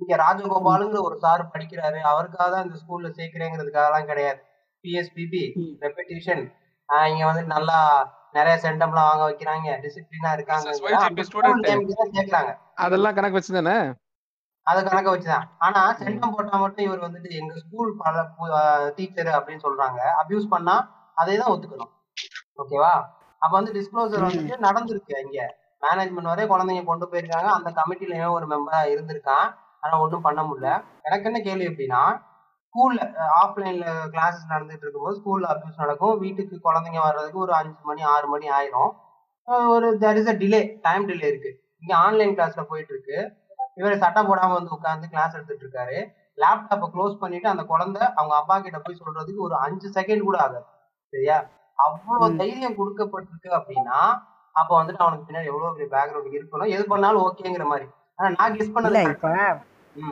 இங்க 0.00 0.16
ராஜகோபாலுங்கிற 0.16 1.00
ஒரு 1.02 1.16
சார் 1.18 1.50
படிக்கிறாரு. 1.54 1.98
அவருக்காக 2.02 2.48
தான் 2.50 2.66
இந்த 2.66 2.76
ஸ்கூல்ல 2.82 3.08
சேர்க்கிறேங்கிறதுக்காகலாம் 3.16 4.04
கிடையாது. 4.04 4.40
பிஎஸ்பிபி 4.84 5.42
ரெப்படிஷன் 5.82 6.44
இங்க 7.08 7.24
வந்து 7.26 7.44
நல்லா 7.46 7.78
நிறைய 8.32 8.54
சென்டம்லாம் 8.62 9.08
வாங்க 9.10 9.24
வைக்கிறாங்க 9.28 9.76
டிசிப்ளினா 9.84 10.32
இருக்காங்க 10.32 10.72
சேர்க்கிறாங்க 12.16 12.52
அதெல்லாம் 12.84 13.16
கணக்கு 13.18 13.38
வச்சு 13.38 13.54
தானே 13.58 13.78
அதை 14.66 14.80
கணக்க 14.84 15.08
வச்சுதான். 15.12 15.44
ஆனா 15.58 15.80
சென்டம் 16.00 16.32
போட்டா 16.32 16.56
மட்டும் 16.58 16.86
இவர் 16.86 17.04
வந்துட்டு 17.04 17.30
எங்க 17.40 17.52
ஸ்கூல் 17.60 17.92
பல 17.96 18.24
டீச்சர் 18.96 19.30
அப்படின்னு 19.36 19.64
சொல்றாங்க. 19.66 20.00
அபியூஸ் 20.20 20.50
பண்ணா 20.54 20.74
அதை 21.14 21.36
தான் 21.36 21.52
ஒத்துக்கணும். 21.52 21.92
ஓகேவா 22.62 22.92
அப்ப 23.42 23.52
வந்து 23.58 23.72
டிஸ்க்ளோசர் 23.76 24.26
வந்துட்டு 24.26 24.56
நடந்திருக்கு 24.66 25.14
இங்க. 25.24 25.38
மேனேஜ்மெண்ட் 25.82 26.30
வரை 26.32 26.44
குழந்தைங்க 26.48 26.84
கொண்டு 26.84 27.06
போயிருக்காங்க. 27.10 27.48
அந்த 27.56 27.70
கமிட்டிலயும் 27.78 28.34
ஒரு 28.36 28.46
மெம்பரா 28.46 28.80
இருந்திருக்கான். 28.94 29.48
ஆனா 29.80 29.94
ஒண்ணும் 30.00 30.26
பண்ண 30.26 30.40
முடியல. 30.42 30.70
எனக்கு 31.02 31.28
என்ன 31.30 31.40
கேள்வி 31.40 31.66
எப்படின்னா 31.66 32.02
ஸ்கூல்ல 32.78 33.00
ஆஃப்லைன்ல 33.42 33.84
கிளாஸஸ் 34.12 34.48
நடந்துட்டு 34.48 34.84
இருக்கும்போது 34.84 35.16
ஸ்கூல்ல 35.20 35.46
அபியூஸ் 35.52 35.82
நடக்கும். 35.82 36.18
வீட்டுக்கு 36.18 36.56
குழந்தைங்க 36.56 37.00
வர்றதுக்கு 37.02 37.38
ஒரு 37.38 37.54
அஞ்சு 37.54 37.80
மணி 37.82 38.02
ஆறு 38.02 38.26
மணி 38.28 38.48
ஆயிரும். 38.48 38.90
ஒரு 39.68 39.98
there 39.98 40.16
is 40.16 40.28
a 40.28 40.34
delay 40.34 40.60
time 40.82 41.08
delay 41.08 41.28
இருக்கு. 41.32 41.50
இங்க 41.80 41.96
ஆன்லைன் 41.96 42.36
கிளாஸ்ல 42.36 42.62
போயிட்டு 42.62 42.92
இருக்கு 42.94 43.18
இவர் 43.74 43.96
சட்டம் 43.98 44.26
போடாம 44.26 44.52
வந்து 44.52 44.74
உட்காந்து 44.76 45.10
கிளாஸ் 45.10 45.34
எடுத்துட்டு 45.34 45.64
இருக்காரு 45.66 45.98
லேப்டாப்பை 46.42 46.86
க்ளோஸ் 46.94 47.14
பண்ணிட்டு 47.14 47.48
அந்த 47.48 47.62
குழந்தை 47.62 48.02
அவங்க 48.14 48.34
அப்பா 48.36 48.60
கிட்ட 48.60 48.78
போய் 48.78 49.00
சொல்றதுக்கு 49.02 49.36
ஒரு 49.36 49.56
அஞ்சு 49.56 49.88
செகண்ட் 49.90 50.20
கூட 50.20 50.38
ஆகாது. 50.38 50.64
சரியா? 51.12 51.44
அவ்வளவு. 51.74 52.36
தைரியம் 52.36 52.78
கொடுக்கப்பட்டிருக்கு 52.80 53.50
அப்படின்னா 53.58 54.00
அப்ப 54.52 54.70
வந்துட்டு 54.78 55.04
அவனுக்கு 55.04 55.26
பின்னாடி 55.28 55.44
எவ்வளவு 55.44 55.74
பெரிய 55.74 55.88
பேக்ரவுண்ட் 55.94 56.36
இருக்கணும்? 56.38 56.68
எது 56.68 56.84
பண்ணாலும் 56.86 57.24
ஓகேங்கிற 57.26 57.64
மாதிரி. 57.64 57.86
ஆனா 58.16 58.34
நான் 58.38 58.56
கெஸ் 58.56 58.74
பண்ணது 58.74 59.02
இப்ப. 59.10 59.58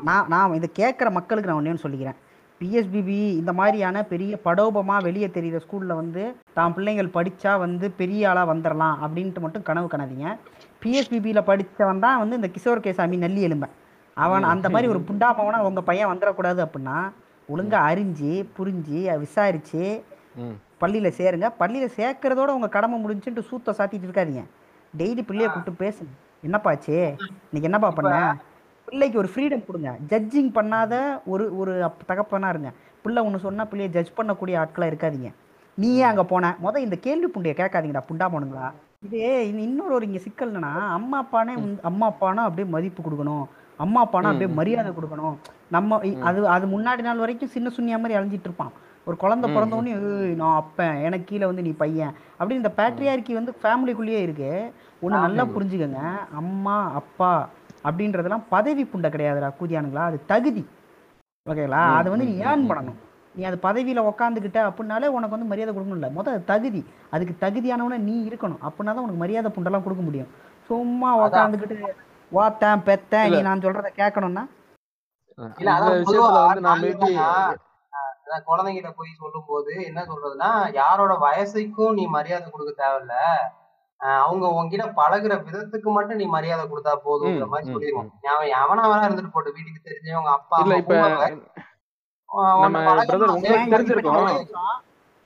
நான் 0.02 0.28
நான் 0.28 0.54
இதை 0.54 0.68
கேட்குற 0.80 1.10
மக்களுக்கு 1.10 1.50
நான் 1.50 1.58
ஒன்றே 1.58 1.74
சொல்லிக்கிறேன். 1.82 2.16
பிஎஸ்பிபி 2.60 3.16
இந்த 3.40 3.52
மாதிரியான 3.60 4.02
பெரிய 4.12 4.38
படோபமா 4.44 4.96
வெளியே 5.06 5.28
தெரியுற 5.36 5.58
ஸ்கூல்ல 5.64 5.94
வந்து 6.00 6.22
தான் 6.58 6.74
பிள்ளைங்கள் 6.76 7.14
படிச்சா 7.16 7.52
வந்து 7.64 7.86
பெரிய 8.00 8.30
ஆளா 8.30 8.42
வந்துடலாம் 8.52 8.96
அப்படின்ட்டு 9.04 9.44
மட்டும் 9.44 9.66
கனவு 9.68 9.88
காணாதீங்க 9.92 10.28
பிஎஸ்பிபியில 10.82 11.42
படிச்சவன் 11.50 12.04
தான் 12.06 12.20
வந்து 12.22 12.38
இந்த 12.40 12.50
கிஷோர் 12.54 12.84
கேசாமி 12.86 13.18
நெல்லி 13.24 13.42
எலும்பை 13.48 13.68
அவன் 14.16 14.50
அந்த 14.52 14.66
மாதிரி 14.74 14.90
ஒரு 14.94 15.00
புண்டாமவனா 15.08 15.58
உங்க 15.70 15.80
பையன் 15.88 16.12
வந்துடக்கூடாது 16.12 16.60
அப்படின்னா 16.66 16.98
ஒழுங்கா 17.48 17.80
அறிஞ்சு 17.90 18.32
புரிஞ்சு 18.56 19.00
விசாரிச்சு 19.24 19.82
பள்ளியில 20.82 21.08
சேருங்க. 21.18 21.46
பள்ளியில 21.60 21.86
சேர்க்கறதோட 21.98 22.50
உங்க 22.56 22.68
கடமை 22.74 22.96
முடிஞ்சுட்டு 23.04 23.42
சூத்த 23.50 23.74
சாத்திட்டு 23.78 24.06
இருக்காதீங்க. 24.08 24.42
டெய்லி 24.94 25.22
பிள்ளைய 25.28 25.46
கூப்பிட்டு 25.52 25.82
பேசுங்க. 25.84 26.12
என்னப்பாச்சு 26.46 26.96
இன்னைக்கு 27.48 27.68
என்னப்பா 27.68 27.90
பண்ண? 27.98 28.16
பிள்ளைக்கு 28.86 29.18
ஒரு 29.18 29.28
ஃப்ரீடம் 29.34 29.64
கொடுங்க. 29.64 29.96
ஜட்ஜிங் 30.08 30.50
பண்ணாத 30.54 30.94
ஒரு 31.26 31.58
ஒரு 31.58 31.84
அப் 31.84 32.02
தகப்பனா 32.08 32.48
இருங்க. 32.48 32.70
பிள்ளை 33.02 33.22
ஒன்று 33.22 33.38
சொன்னா 33.38 33.64
பிள்ளைய 33.64 33.86
ஜட்ஜ் 33.86 34.12
பண்ணக்கூடிய 34.16 34.54
ஆட்களா 34.62 34.86
இருக்காதீங்க. 34.86 35.30
நீயே 35.78 36.02
அங்க 36.02 36.24
போன. 36.24 36.56
முத 36.64 36.76
இந்த 36.76 36.96
கேள்வி 36.96 37.26
புண்டைய 37.26 37.54
கேட்காதீங்கடா 37.56 38.02
புண்டா 38.08 38.26
போனுங்களா 38.28 38.66
இது 39.02 39.48
இனி 39.48 39.62
இன்னொரு 39.62 39.94
ஒரு 39.94 40.06
இங்க 40.06 40.18
சிக்கல் 40.18 40.52
என்னன்னா 40.52 40.86
அம்மா 40.88 41.22
அப்பானே 41.22 41.54
அம்மா 41.82 42.10
அப்பானா 42.10 42.42
அப்படியே 42.42 42.72
மதிப்பு 42.72 43.02
கொடுக்கணும். 43.02 43.44
அம்மா 43.76 44.02
அப்பானா 44.02 44.26
அப்படியே 44.26 44.46
மரியாதை 44.46 44.92
கொடுக்கணும். 44.92 45.36
நம்ம 45.68 45.98
அது 46.20 46.48
அது 46.48 46.66
முன்னாடி 46.66 47.02
நாள் 47.02 47.16
வரைக்கும் 47.16 47.48
சின்ன 47.48 47.68
சுண்ணியா 47.68 48.00
மாதிரி 48.00 48.14
அலைஞ்சிட்டு 48.14 48.48
இருப்பான். 48.48 48.72
ஒரு 49.04 49.16
குழந்தை 49.16 49.52
பிறந்த 49.54 49.76
உடனே 49.76 49.90
"ஏய், 49.90 50.34
நான் 50.34 50.56
அப்பன். 50.56 50.96
எனக்கு 50.96 51.24
கீழே 51.24 51.46
வந்து 51.46 51.62
நீ 51.62 51.70
பையன். 51.70 52.12
அப்படின்னு 52.38 52.62
இந்த 52.62 52.72
பேட்ரியார்கி 52.76 53.32
வந்து 53.32 53.52
ஃபேமிலிக்குள்ளேயே 53.62 54.20
இருக்கு. 54.20 54.72
ஒன்று 55.00 55.18
நல்லா 55.18 55.44
புரிஞ்சுக்கங்க. 55.44 56.00
அம்மா 56.34 56.92
அப்பா 56.94 57.48
அப்படின்றதெல்லாம் 57.88 58.46
பதவி 58.54 58.84
புண்டை 58.92 59.08
கிடையாதுடா 59.14 59.50
கூதியானுங்களா? 59.58 60.04
அது 60.10 60.18
தகுதி. 60.32 60.62
ஓகேங்களா? 61.50 61.82
அது 61.98 62.08
வந்து 62.12 62.28
நீ 62.30 62.34
ஏர்ன் 62.48 62.68
பண்ணணும். 62.70 62.98
நீ 63.36 63.42
அது 63.48 63.56
பதவியில 63.66 64.02
உக்காந்துக்கிட்ட 64.10 64.58
அப்படின்னாலே 64.68 65.08
உனக்கு 65.16 65.36
வந்து 65.36 65.50
மரியாதை 65.50 65.70
கொடுக்கணும் 65.72 65.98
இல்லை. 66.00 66.10
முதல் 66.18 66.46
தகுதி. 66.50 66.80
அதுக்கு 67.14 67.34
தகுதியானவன 67.44 67.98
நீ 68.08 68.16
இருக்கணும். 68.28 68.62
அப்படின்னா 68.68 68.92
தான் 68.94 69.04
உனக்கு 69.06 69.22
மரியாதை 69.24 69.50
புண்டெல்லாம் 69.56 69.86
கொடுக்க 69.86 70.04
முடியும். 70.06 70.30
சும்மா 70.70 71.10
உக்காந்துக்கிட்டு 71.24 71.76
வாத்தேன் 72.32 72.84
பெத்தேன் 72.86 73.30
நீ 73.32 73.40
நான் 73.48 73.64
சொல்றத 73.64 73.90
கேட்கணும்னா? 74.00 74.44
அதான் 78.28 78.46
குழந்தைகிட்ட 78.48 78.90
போய் 78.98 79.20
சொல்லும் 79.20 79.48
போது 79.50 79.72
என்ன 79.88 80.00
சொல்றதுன்னா 80.08 80.50
யாரோட 80.80 81.12
வயசுக்கும் 81.26 81.96
நீ 81.98 82.04
மரியாதை 82.16 82.46
கொடுக்க 82.48 82.72
தேவையில்ல. 82.82 83.14
அவங்க 84.00 84.46
உன்கிட்ட 84.58 84.86
பழகுற 85.00 85.32
விதத்துக்கு 85.46 85.90
மட்டும் 85.96 86.18
நீ 86.20 86.26
மரியாதை 86.36 86.64
கொடுத்தா 86.72 86.92
போதுங்கிற 87.06 87.46
மாதிரி 87.52 87.72
சொல்லிடுவோம் 87.72 88.10
அவன் 88.62 88.82
வேணா 88.92 89.06
இருந்துட்டு 89.08 89.34
போட்டு 89.34 89.56
வீட்டுக்கு 89.56 89.86
தெரிஞ்சவங்க 89.88 90.32
அப்பா 90.38 90.58
இப்ப 90.82 90.94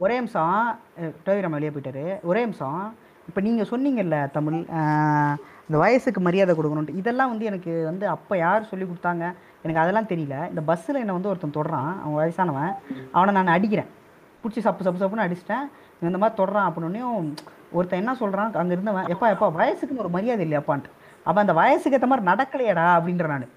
ஒரே 0.04 0.14
நிமிஷம். 0.18 0.58
டோவிரம் 1.24 1.54
வெளியே 1.56 1.70
போயிட்டாரு. 1.72 2.04
ஒரே 2.30 2.40
நிமிஷம். 2.44 2.82
இப்போ 3.28 3.40
நீங்கள் 3.46 3.68
சொன்னீங்கல்ல 3.72 4.16
தமிழ் 4.36 4.56
இந்த 5.66 5.76
வயசுக்கு 5.82 6.20
மரியாதை 6.26 6.52
கொடுக்கணுன்ட்டு 6.58 7.00
இதெல்லாம் 7.00 7.30
வந்து 7.32 7.48
எனக்கு 7.50 7.72
வந்து 7.88 8.04
அப்போ 8.14 8.34
யார் 8.44 8.68
சொல்லி 8.70 8.86
கொடுத்தாங்க? 8.86 9.24
எனக்கு 9.64 9.82
அதெல்லாம் 9.82 10.08
தெரியல. 10.12 10.36
இந்த 10.52 10.62
பஸ்ஸில் 10.70 11.00
என்னை 11.02 11.16
வந்து 11.16 11.30
ஒருத்தன் 11.30 11.56
தொடுறான். 11.58 11.92
அவன் 12.02 12.18
வயசானவன். 12.20 12.72
அவனை 13.16 13.34
நான் 13.36 13.56
அடிக்கிறேன். 13.56 13.90
பிடிச்சி 14.42 14.62
சப்பு 14.66 14.86
சப்பு 14.86 15.02
சப்புன்னு 15.02 15.26
அடிச்சிட்டேன். 15.26 15.66
இந்த 16.10 16.20
மாதிரி 16.22 16.38
தொடுறான் 16.40 16.68
அப்படின்னும் 16.68 17.28
ஒருத்தன் 17.76 18.00
என்ன 18.02 18.12
சொல்கிறான் 18.20 18.56
அங்கே 18.60 18.74
இருந்தவன் 18.76 19.08
எப்பா 19.14 19.26
எப்பா 19.34 19.48
வயசுக்குன்னு 19.60 20.04
ஒரு 20.04 20.12
மரியாதை 20.16 20.44
இல்லையாப்பான்ட்டு. 20.46 20.90
அப்போ 21.26 21.38
அந்த 21.44 21.54
வயசுக்கு 21.60 21.96
ஏற்ற 21.98 22.08
மாதிரி 22.12 22.24
நடக்கலையடா 22.30 22.86
அப்படின்ற 22.98 23.26
நான். 23.32 23.48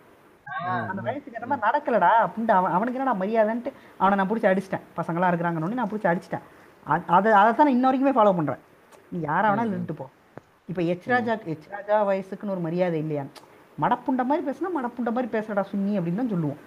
அந்த 0.91 1.01
வயசுக்கு 1.07 1.37
ஏற்ற 1.37 1.47
மாதிரி 1.51 1.65
நடக்கலடா 1.67 2.11
அப்படின்ட்டு 2.25 2.55
அவன் 2.57 2.73
அவனுக்கு 2.77 2.99
என்னடா 2.99 3.15
மரியாதைன்ட்டு 3.21 3.71
அவனை 4.01 4.17
நான் 4.19 4.29
பிடிச்சி 4.31 4.49
அடிச்சிட்டேன். 4.51 4.83
பசங்களாம் 4.99 5.31
இருக்கிறாங்கன்னு 5.31 5.79
நான் 5.81 5.91
பிடிச்சி 5.93 6.09
அடிச்சிட்டேன். 6.11 6.45
அது 7.15 7.29
அதை 7.39 7.49
தான் 7.51 7.65
நான் 7.67 7.75
இன்ன 7.77 7.87
வரைக்குமே 7.89 8.15
ஃபாலோ 8.17 8.33
பண்ணுறேன் 8.39 8.61
நீ 9.13 9.19
யாரா 9.29 9.47
வேணாலும் 9.51 9.73
இருந்துட்டு 9.73 9.97
போ. 10.01 10.05
இப்போ 10.71 10.81
எச் 10.91 11.07
ராஜா 11.13 11.33
எச் 11.53 11.67
ராஜா 11.75 11.95
வயசுக்குன்னு 12.09 12.55
ஒரு 12.55 12.63
மரியாதை 12.67 12.99
இல்லையா? 13.03 13.23
மடப்புண்ட 13.83 14.23
மாதிரி 14.29 14.43
பேசுனா 14.49 14.69
மடப்புண்ட 14.77 15.11
மாதிரி 15.15 15.29
பேசுறடா 15.35 15.63
சுன்னி 15.71 15.93
அப்படின்னு 15.99 16.21
தான் 16.21 16.33
சொல்லுவோம். 16.33 16.59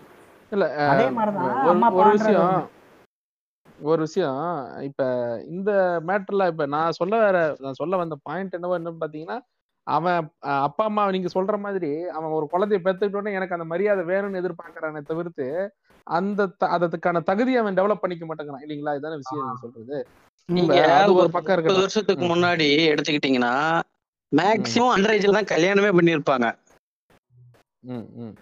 இல்ல 0.55 0.65
அதே 0.93 1.07
மாதிரிதான் 1.17 1.61
ஒரு 1.63 1.71
அம்மா 1.75 1.89
ஒரு 3.81 4.01
விஷயம். 4.07 4.39
இப்ப 4.89 5.03
இந்த 5.51 5.71
மேட்டர்ல 6.07 6.45
இப்ப 6.49 6.67
நான் 6.75 6.97
சொல்ல 6.99 7.15
வர 7.23 7.39
நான் 7.59 7.79
சொல்ல 7.81 7.97
வந்த 7.97 8.17
பாயிண்ட் 8.23 8.57
என்னவோ 8.59 8.79
என்னன்னு 8.79 9.03
பாத்தீங்கன்னா 9.03 9.39
அவன் 9.87 10.21
அப்பா 10.63 10.85
அம்மா 10.85 11.03
நீங்க 11.15 11.29
சொல்ற 11.35 11.57
மாதிரி 11.61 11.91
அவன் 12.15 12.37
ஒரு 12.37 12.47
குழந்தைய 12.53 12.79
பெத்துக்கிட்ட 12.81 13.21
உடனே 13.21 13.37
எனக்கு 13.39 13.57
அந்த 13.57 13.67
மரியாதை 13.73 14.05
வேணும்னு 14.09 14.41
எதிர்பார்க்கறானே 14.41 15.03
தவிர்த்து 15.11 15.47
அந்த 16.07 16.43
அதுக்கான 16.77 17.23
தகுதியை 17.29 17.61
அவன் 17.63 17.79
டெவலப் 17.79 18.03
பண்ணிக்க 18.03 18.25
மாட்டேங்கிறான். 18.27 18.65
இல்லைங்களா? 18.65 18.97
இதான 18.99 19.19
விஷயம் 19.23 19.45
நீங்க 19.45 19.63
சொல்றது. 19.65 19.99
நீங்க 20.49 20.75
ஒரு 21.15 21.31
பக்கம் 21.31 21.55
இருக்கட்டும். 21.55 21.81
வருஷத்துக்கு. 21.81 22.27
முன்னாடி 22.33 22.69
எடுத்துக்கிட்டீங்கன்னா 22.91 23.55
மேக்சிமம் 24.33 24.95
அண்டரேஜ்ல 24.95 25.37
தான் 25.39 25.51
கல்யாணமே 25.53 25.91
ம். 27.85 28.35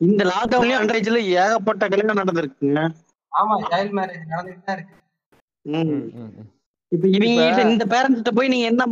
இந்த 0.00 0.22
லாக்டவுன்லயும் 0.30 0.80
அண்டரேஜ்ல 0.80 1.18
ஏகப்பட்ட 1.38 1.84
கல்யாணம் 1.86 2.20
நடந்திருக்குங்க 2.20 2.80
ஆமா 3.36 3.54
சைல்ட் 3.70 3.96
மேரேஜ் 3.98 4.30
நடந்துட்டு 4.32 4.66
தான் 4.68 4.76
இருக்கு. 4.78 4.94
இப்ப 6.92 7.06
இவங்க 7.14 7.38
கிட்ட 7.40 7.62
இந்த 7.70 7.84
பேரண்ட்ஸ்கிட்ட 7.92 8.32
போய் 8.36 8.50
நீங்க 8.52 8.66
என்ன 8.72 8.82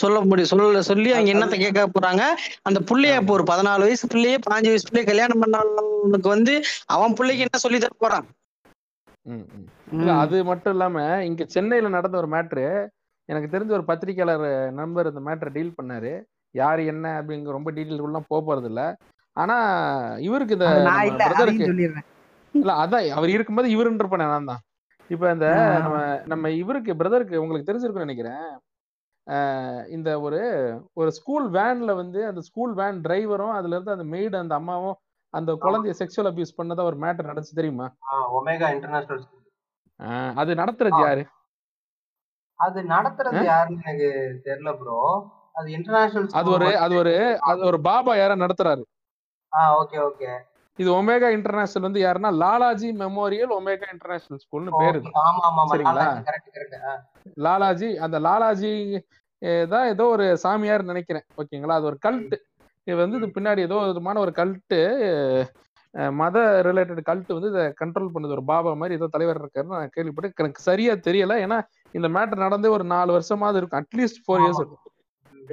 சொல்ல 0.00 0.16
முடியும் 0.30 0.50
சொல்ல 0.50 0.82
சொல்லி 0.90 1.10
அவங்க 1.14 1.30
என்னத்த 1.34 1.56
கேட்க 1.62 1.84
போறாங்க? 1.94 2.22
அந்த 2.68 2.78
புள்ளைய 2.88 3.20
இப்போ 3.20 3.32
ஒரு 3.36 3.44
பதினாலு 3.52 3.86
வயசு 3.86 4.10
பிள்ளையே 4.12 4.38
பாஞ்சு 4.48 4.72
வயசு 4.72 4.88
பிள்ளைய 4.88 5.06
கல்யாணம் 5.10 5.42
பண்ணவனுக்கு 5.44 6.30
வந்து 6.34 6.54
அவன் 6.96 7.16
பிள்ளைக்கு 7.18 7.46
என்ன 7.46 7.60
சொல்லி 7.64 7.80
தர 7.84 7.94
போறான்? 8.04 8.26
அது 10.22 10.36
மட்டும் 10.50 10.74
இல்லாம 10.74 10.96
இங்க 11.28 11.44
சென்னையில 11.54 11.88
நடந்த 11.96 12.16
ஒரு 12.22 12.30
மேட்ரு 12.34 12.66
எனக்கு 13.28 13.48
தெரிஞ்ச 13.52 13.72
ஒரு 13.78 13.86
பத்திரிக்கையாளர் 13.88 14.46
நண்பர் 14.78 15.10
இந்த 15.10 15.22
மேட்டரை 15.28 15.50
டீல் 15.54 15.76
பண்ணாரு. 15.78 16.12
யார் 16.54 16.80
என்ன 16.92 17.06
அப்படிங்கிற 17.18 17.56
ரொம்ப 17.56 17.70
டீட்டெயிலுக்குலாம் 17.76 18.30
போக 18.30 18.40
போறது 18.42 18.68
இல்ல 18.72 18.82
ஆனா 19.36 19.56
இவருக்கு 20.26 20.56
இந்த 20.56 20.68
இல்ல 22.56 22.72
அதான் 22.82 23.08
அவர் 23.16 23.30
இருக்கும்போது 23.30 23.68
இவருன்றப்ப 23.74 24.18
நான் 24.22 24.50
தான். 24.50 24.62
இப்ப 25.10 25.30
இந்த. 25.32 25.48
நம்ம 25.76 25.96
நம்ம 26.26 26.50
இவருக்கு 26.60 26.92
பிரதருக்கு 26.94 27.42
உங்களுக்கு 27.42 27.68
தெரிஞ்சிருக்கும்னு 27.68 28.06
நினைக்கிறேன். 28.06 28.46
இந்த 29.88 30.08
ஒரு 30.20 30.40
ஒரு 30.94 31.10
ஸ்கூல் 31.16 31.46
வேன்ல 31.50 31.92
வந்து 31.94 32.20
அந்த 32.26 32.40
ஸ்கூல் 32.40 32.72
வேன் 32.74 32.98
டிரைவரும் 33.04 33.54
அதுல 33.56 33.74
இருந்து 33.76 33.94
அந்த 33.94 34.06
மெய்டு 34.12 34.36
அந்த 34.42 34.54
அம்மாவும் 34.54 34.96
அந்த 35.34 35.52
குழந்தைய 35.64 35.94
செக்ஷுவல் 36.00 36.28
அபியூஸ் 36.30 36.58
பண்ணதா 36.58 36.82
ஒரு 36.90 36.98
மேட்டர் 37.04 37.30
நடந்துச்சு 37.30 37.58
தெரியுமா? 37.60 37.86
ஒமேகா 38.38 38.68
இன்டர்நேஷனல் 38.74 39.24
அது 40.36 40.52
நடத்துறது 40.60 41.00
யாரு? 41.04 41.22
அது 42.60 42.78
நடத்துறது 42.92 43.40
யாருன்னு 43.48 43.82
எனக்கு 43.84 44.08
தெரியல 44.46 44.70
ப்ரோ 44.78 44.98
அது 45.54 45.68
இன்டர்நேஷனல் 45.76 46.36
அது 46.38 46.50
ஒரு 46.56 46.68
அது 46.84 46.94
ஒரு 47.02 47.12
அது 47.48 47.60
ஒரு 47.70 47.80
பாபா 47.88 48.14
யாரா 48.16 48.36
நடத்துறாரு. 48.44 48.84
ஆ 49.52 49.60
ஓகே 49.80 49.98
ஓகே 50.06 50.30
இது 50.78 50.88
ஒமேகா 51.00 51.28
இன்டர்நேஷனல் 51.36 51.86
வந்து 51.86 52.00
யாருன்னா 52.04 52.30
லாலாஜி 52.42 52.88
மெமோரியல் 53.02 53.52
ஒமேகா 53.58 53.86
இன்டர்நேஷனல் 53.94 54.40
ஸ்கூல்னு 54.44 54.72
பேரு 54.80 54.98
சரிங்களா? 55.72 56.06
லாலாஜி 57.46 57.88
அந்த 58.06 58.16
லாலாஜி 58.26 58.72
தான் 59.72 59.88
ஏதோ 59.92 60.04
ஒரு 60.16 60.26
சாமியார் 60.44 60.90
நினைக்கிறேன். 60.90 61.26
ஓகேங்களா? 61.40 61.76
அது 61.78 61.88
ஒரு 61.92 61.98
கல்ட் 62.06 62.36
இது 62.86 62.98
வந்து 63.02 63.18
இது 63.20 63.28
பின்னாடி 63.36 63.60
ஏதோ 63.68 63.78
விதமான 63.90 64.20
ஒரு 64.24 64.32
கல்ட்டு 64.40 64.80
மத 66.20 66.38
ரிலேட்டட் 66.66 67.02
கல்ட் 67.08 67.30
வந்து 67.36 67.50
இதை 67.52 67.62
கண்ட்ரோல் 67.80 68.12
பண்ணுது. 68.14 68.34
ஒரு 68.36 68.44
பாபா 68.50 68.70
மாதிரி 68.80 68.96
ஏதோ 68.98 69.06
தலைவர் 69.14 69.40
இருக்காருன்னு 69.42 69.78
நான் 69.78 69.94
கேள்விப்பட்டு 69.96 70.42
எனக்கு 70.44 70.66
சரியா 70.68 70.94
தெரியல. 71.08 71.34
ஏன்னா 71.44 71.58
இந்த 71.98 72.08
மேட்டர் 72.16 72.44
நடந்து 72.46 72.68
ஒரு 72.76 72.84
நாலு 72.94 73.10
வருஷமாவது 73.16 73.60
இருக்கும். 73.60 73.82
அட்லீஸ்ட் 73.82 74.22
ஃபோர் 74.24 74.42
இயர்ஸ் 74.44 74.60
இருக்கும். 74.62 74.82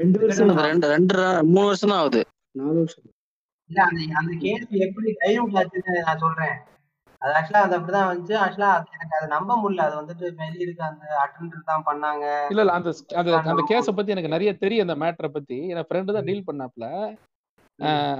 ரெண்டு 0.01 0.19
வருஷம் 0.21 0.51
ரெண்டு 0.69 0.87
ரெண்டு 0.95 1.15
மூணு 1.53 1.67
வருஷம் 1.71 1.91
தான் 1.93 2.01
ஆகுது. 2.03 2.21
நாலு 2.61 2.77
வருஷம். 2.81 3.07
இல்ல 3.69 3.79
அந்த 3.87 4.01
அந்த 4.19 4.31
கேள்வி 4.43 4.77
எப்படி 4.87 5.09
டைல்யூட் 5.21 5.57
ஆச்சுன்னு 5.59 6.05
நான் 6.07 6.23
சொல்றேன். 6.25 6.55
அது 7.21 7.33
ஆக்சுவலா 7.37 7.65
அது 7.65 7.75
அப்படிதான் 7.77 8.09
வந்துச்சு. 8.09 8.35
ஆக்சுவலா 8.43 8.71
எனக்கு 8.95 9.15
அதை 9.17 9.27
நம்ப 9.35 9.55
முடியல. 9.61 9.85
அது 9.87 9.95
வந்துட்டு 10.01 10.25
வெளிய 10.41 10.65
இருக்க 10.65 10.83
அந்த 10.91 11.05
அட்டெண்டர் 11.23 11.69
தான் 11.71 11.85
பண்ணாங்க. 11.89 12.25
இல்ல 12.51 12.63
இல்ல 12.65 12.75
அந்த 12.79 12.89
அந்த 13.19 13.31
அந்த 13.53 13.63
கேஸ 13.71 13.93
பத்தி 13.97 14.15
எனக்கு 14.15 14.33
நிறைய 14.35 14.51
தெரியும் 14.63 14.85
அந்த 14.87 14.97
மேட்டரை 15.03 15.29
பத்தி. 15.37 15.59
என் 15.73 15.87
ஃப்ரெண்டு 15.89 16.15
தான் 16.17 16.27
டீல் 16.29 16.47
பண்ணாப்ல 16.49 16.87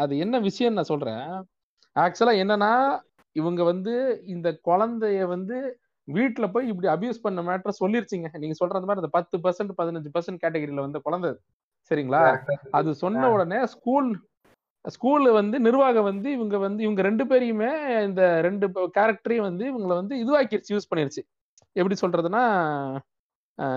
அது 0.04 0.14
என்ன 0.24 0.36
விஷயம் 0.40 0.78
நான் 0.78 0.92
சொல்றேன். 0.92 1.26
ஆக்சுவலா 1.96 2.34
என்னன்னா 2.44 2.74
இவங்க 3.36 3.62
வந்து 3.72 3.94
இந்த 4.34 4.48
குழந்தைய 4.68 5.26
வந்து 5.36 5.58
வீட்டுல 6.08 6.46
போய் 6.54 6.70
இப்படி 6.72 6.88
அபியூஸ் 6.94 7.24
பண்ண 7.26 7.42
மேட்டர் 7.50 7.80
சொல்லிருச்சுங்க. 7.82 8.30
நீங்க 8.44 8.56
சொல்ற 8.60 8.78
அந்த 8.80 8.90
மாதிரி 8.90 9.04
அந்த 9.04 9.14
பத்து 9.18 9.36
பர்சன்ட் 9.44 9.74
பதினஞ்சு 9.80 10.10
பர்சன்ட் 10.16 10.42
கேட்டகரியில 10.44 10.86
வந்த 10.86 11.00
குழந்தை. 11.08 11.30
சரிங்களா? 11.92 12.22
அது 12.80 12.90
சொன்ன 13.04 13.30
உடனே 13.36 13.60
ஸ்கூல் 13.74 14.10
ஸ்கூல்ல 14.86 15.30
வந்து 15.32 15.58
நிர்வாகம் 15.60 16.08
வந்து 16.10 16.28
இவங்க 16.32 16.56
வந்து 16.58 16.82
இவங்க 16.84 17.02
ரெண்டு 17.02 17.24
பேரையுமே 17.26 17.70
இந்த 18.08 18.22
ரெண்டு 18.42 18.66
கேரக்டரையும் 18.98 19.48
வந்து 19.50 19.64
இவங்களை 19.72 19.96
வந்து 20.02 20.16
இதுவாக்கிருச்சு 20.24 20.74
யூஸ் 20.76 20.90
பண்ணிருச்சு. 20.92 21.22
எப்படி 21.76 21.96
சொல்றதுன்னா 22.02 22.44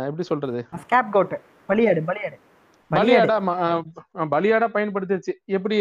எப்படி 0.08 0.24
சொல்றது? 0.30 0.60
பலியாடு 1.70 2.00
பலியாடு. 2.08 2.36
பலியாடு 2.90 3.32
பலியாடா. 4.34 4.66
பயன்படுத்திருச்சு. 4.76 5.32
எப்படி? 5.56 5.78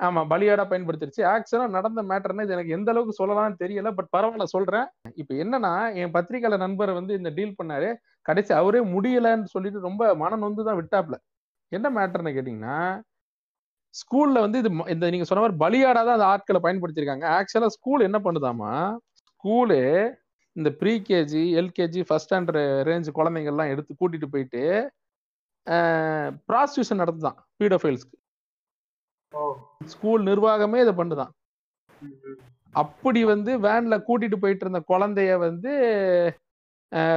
ஆமா 0.00 0.20
பலியாடா 0.32 0.64
பயன்படுத்திருச்சு. 0.70 1.22
ஆக்சுவலா 1.32 1.66
நடந்த 1.76 2.00
மேட்டர்னா 2.10 2.44
இது 2.46 2.54
எனக்கு 2.56 2.76
எந்த 2.76 2.90
அளவுக்கு 2.92 3.18
சொல்லலாம்னு 3.20 3.60
தெரியல 3.64 3.90
பட் 3.98 4.10
பரவாயில்ல 4.16 4.46
சொல்றேன். 4.54 4.86
இப்ப 5.20 5.34
என்னன்னா 5.44 5.72
என் 6.02 6.14
பத்திரிகையாளர் 6.16 6.64
நண்பர் 6.64 6.92
வந்து 6.92 7.12
இந்த 7.20 7.30
டீல் 7.38 7.58
பண்ணாரு. 7.62 7.90
கடைசி 8.28 8.52
அவரே 8.60 8.80
முடியலன்னு 8.94 9.52
சொல்லிட்டு 9.54 9.86
ரொம்ப 9.88 10.02
மன 10.22 10.36
நொந்து 10.44 10.64
தான் 10.64 10.80
விட்டாப்ல. 10.80 11.16
என்ன 11.72 11.86
மேட்டர்னு 11.98 12.36
கேட்டீங்கன்னா 12.38 12.78
ஸ்கூல்ல 13.94 14.38
வந்து 14.44 14.60
இது 14.62 14.70
இந்த 14.94 15.10
நீங்க 15.12 15.26
சொன்ன 15.28 15.42
மாதிரி 15.42 15.58
பலியாடா 15.64 16.00
தான் 16.06 16.16
அந்த 16.18 16.28
ஆட்களை 16.34 16.60
பயன்படுத்தியிருக்காங்க. 16.62 17.26
ஆக்சுவலா 17.36 17.70
ஸ்கூல் 17.76 18.06
என்ன 18.08 18.18
பண்ணுதாமா 18.24 18.72
ஸ்கூலு 19.30 19.78
இந்த 20.56 20.68
pre 20.80 20.92
KG 21.08 21.42
LKG 21.60 22.02
first 22.08 22.28
standard 22.28 22.60
range 22.88 23.08
குழந்தைங்கள்லாம் 23.18 23.72
எடுத்து 23.74 23.92
கூட்டிட்டு 24.00 24.28
போயிட்டு 24.34 24.62
ப்ராஸ்டியூஷன் 26.48 27.00
நடத்துதான் 27.02 27.38
பீடோஃபைல்ஸ்க்கு 27.60 28.18
ஸ்கூல் 29.92 30.22
நிர்வாகமே 30.30 30.80
இதை 30.84 30.92
பண்ணுதான். 30.98 31.32
அப்படி 32.74 33.20
வந்து 33.32 33.52
வேன்ல 33.66 33.94
கூட்டிட்டு 34.08 34.36
போயிட்டு 34.42 34.64
இருந்த 34.64 34.80
குழந்தைய 34.92 35.32
வந்து 35.46 35.72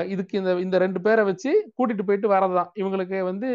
இதுக்கு 0.10 0.38
இந்த 0.38 0.52
இந்த 0.66 0.78
ரெண்டு 0.78 1.00
பேரை 1.02 1.24
வச்சு 1.26 1.52
கூட்டிட்டு 1.78 2.06
போயிட்டு 2.06 2.32
வரதுதான் 2.34 2.70
இவங்களுக்கு 2.80 3.18
வந்து 3.22 3.50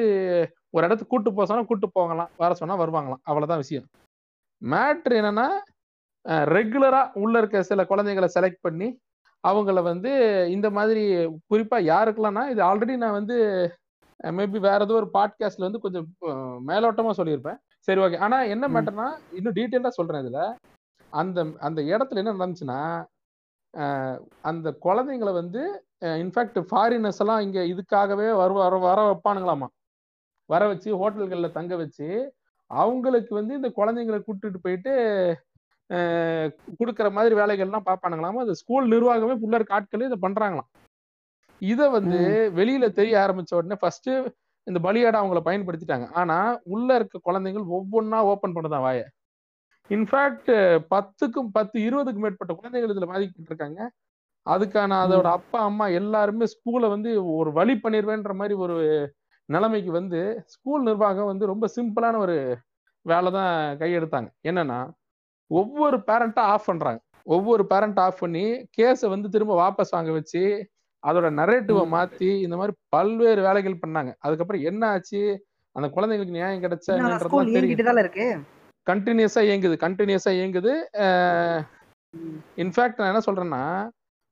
ஒரு 0.71 0.85
இடத்துக்கு 0.87 1.13
கூட்டு 1.15 1.31
போக 1.33 1.47
சொன்னா 1.47 1.65
கூட்டு 1.71 1.89
போகலாம். 1.93 2.31
வர 2.37 2.55
சொன்னா 2.55 2.77
வருவாங்களாம். 2.79 3.23
அவ்வளவுதான் 3.23 3.63
விஷயம். 3.65 3.87
மேட்ரு 4.63 5.17
என்னன்னா 5.23 5.49
ரெகுலரா 6.57 7.01
உள்ள 7.23 7.39
இருக்க 7.39 7.63
சில 7.63 7.85
குழந்தைகளை 7.85 8.29
செலக்ட் 8.35 8.65
பண்ணி 8.67 8.89
அவங்கள 9.49 9.83
வந்து 9.83 10.11
இந்த 10.51 10.71
மாதிரி 10.71 11.05
குறிப்பா 11.51 11.79
யாருக்கெல்லாம்னா 11.93 12.45
இது 12.49 12.63
ஆல்ரெடி 12.63 12.97
நான் 12.97 13.19
வந்து 13.21 13.37
மேபி 14.39 14.59
வேற 14.67 14.81
ஏதோ 14.85 14.95
ஒரு 14.95 15.09
பாட்காஸ்ட்ல 15.15 15.67
வந்து 15.67 15.81
கொஞ்சம் 15.81 16.07
மேலோட்டமா 16.69 17.13
சொல்லியிருப்பேன். 17.19 17.59
சரி 17.79 18.01
ஓகே. 18.01 18.19
ஆனா 18.19 18.43
என்ன. 18.43 18.69
மேட்டர்னா 18.75 19.07
இன்னும் 19.33 19.57
டீட்டெயிலா 19.57 19.91
சொல்றேன் 19.99 20.23
இதுல. 20.23 20.43
அந்த 21.13 21.47
அந்த 21.61 21.81
இடத்துல 21.93 22.21
என்ன 22.23 22.35
நடந்துச்சுன்னா 22.35 22.81
அந்த 24.43 24.69
குழந்தைங்களை 24.85 25.33
வந்து 25.33 25.63
இன்ஃபேக்ட் 26.23 26.59
ஃபாரினர்ஸ் 26.71 27.21
எல்லாம் 27.23 27.43
இங்க 27.47 27.61
இதுக்காகவே 27.73 28.29
வர 28.41 28.51
வர 28.61 28.77
வர 28.87 29.01
வைப்பானுங்களாமா? 29.09 29.69
வர 30.51 30.63
வச்சு 30.73 30.89
ஹோட்டல்கள்ல 31.01 31.49
தங்க 31.59 31.75
வச்சு 31.83 32.09
அவங்களுக்கு 32.71 33.33
வந்து 33.39 33.53
இந்த 33.59 33.69
குழந்தைங்களை 33.79 34.19
கூட்டிட்டு 34.27 34.59
போயிட்டு 34.65 34.93
கொடுக்கிற 36.79 37.09
மாதிரி 37.17 37.35
வேலைகள்லாம் 37.41 37.89
பார்ப்பானுங்களாமா? 37.89 38.43
அது 38.45 38.53
ஸ்கூல் 38.61 38.87
நிர்வாகமே 38.95 39.35
உள்ள 39.47 39.55
இருக்க 39.59 39.79
ஆட்களே 39.79 40.09
இதை 40.11 40.19
பண்றாங்களாம். 40.27 40.71
இதை 41.63 41.87
வந்து 41.97 42.21
வெளியில 42.59 42.85
தெரிய 42.99 43.15
ஆரம்பிச்ச 43.25 43.53
உடனே 43.59 43.77
ஃபர்ஸ்ட் 43.83 44.11
இந்த 44.67 44.79
பலியாட 44.87 45.17
அவங்கள 45.21 45.41
பயன்படுத்திட்டாங்க. 45.49 46.07
ஆனா 46.21 46.37
உள்ள 46.75 46.89
இருக்க 46.99 47.17
குழந்தைகள் 47.29 47.67
ஒவ்வொன்றா 47.77 48.19
ஓபன் 48.33 48.55
பண்ணுதான் 48.57 48.85
வாய. 48.87 49.01
இன்ஃபேக்ட் 49.91 50.51
பத்துக்கும் 50.95 51.51
பத்து 51.57 51.77
இருபதுக்கும் 51.87 52.25
மேற்பட்ட 52.27 52.53
குழந்தைகள் 52.61 52.93
இதுல 52.95 53.09
பாதிக்கப்பட்டு 53.13 53.53
இருக்காங்க 53.53 53.81
அதுக்கான 54.47 54.97
அதோட 55.05 55.27
அப்பா 55.39 55.59
அம்மா 55.61 55.87
எல்லாருமே 56.01 56.47
ஸ்கூலை 56.55 56.89
வந்து 56.89 57.11
ஒரு 57.35 57.51
வழி 57.53 57.75
பண்ணிடுவேன்ற 57.83 58.33
மாதிரி 58.41 58.55
ஒரு 58.65 58.77
நிலைமைக்கு 59.49 59.91
வந்து 59.91 60.21
ஸ்கூல் 60.47 60.83
நிர்வாகம் 60.83 61.31
வந்து 61.31 61.45
ரொம்ப 61.53 61.69
சிம்பிளான 61.77 62.17
ஒரு 62.17 62.37
வேலை 63.07 63.31
தான் 63.33 63.55
கையெடுத்தாங்க. 63.81 64.29
என்னன்னா 64.49 64.81
ஒவ்வொரு 65.51 65.97
பேரண்ட்டா 66.09 66.43
ஆஃப் 66.55 66.67
பண்றாங்க. 66.67 67.01
ஒவ்வொரு 67.27 67.63
பேரண்ட் 67.67 67.99
ஆஃப் 68.05 68.21
பண்ணி 68.21 68.45
கேஸை 68.79 69.09
வந்து 69.09 69.29
திரும்ப 69.29 69.55
வாபஸ் 69.63 69.95
வாங்க 69.97 70.13
வச்சு 70.13 70.43
அதோட 71.03 71.29
நரேட்டிவை 71.39 71.85
மாத்தி 71.95 72.31
இந்த 72.45 72.57
மாதிரி 72.57 72.75
பல்வேறு 72.89 73.41
வேலைகள் 73.43 73.83
பண்ணாங்க. 73.85 74.11
அதுக்கப்புறம் 74.25 74.67
என்ன 74.71 74.83
ஆச்சு? 74.95 75.23
அந்த 75.77 75.87
குழந்தைங்களுக்கு 75.97 76.39
நியாயம் 76.39 76.65
கிடைச்சா 76.65 76.95
கண்டினியூஸா 78.87 79.43
இயங்குது 79.49 79.77
கண்டினியூஸா 79.85 80.31
இயங்குது. 80.39 80.73
இன்ஃபேக்ட் 82.63 83.01
நான் 83.01 83.13
என்ன 83.13 83.23
சொல்றேன்னா 83.29 83.63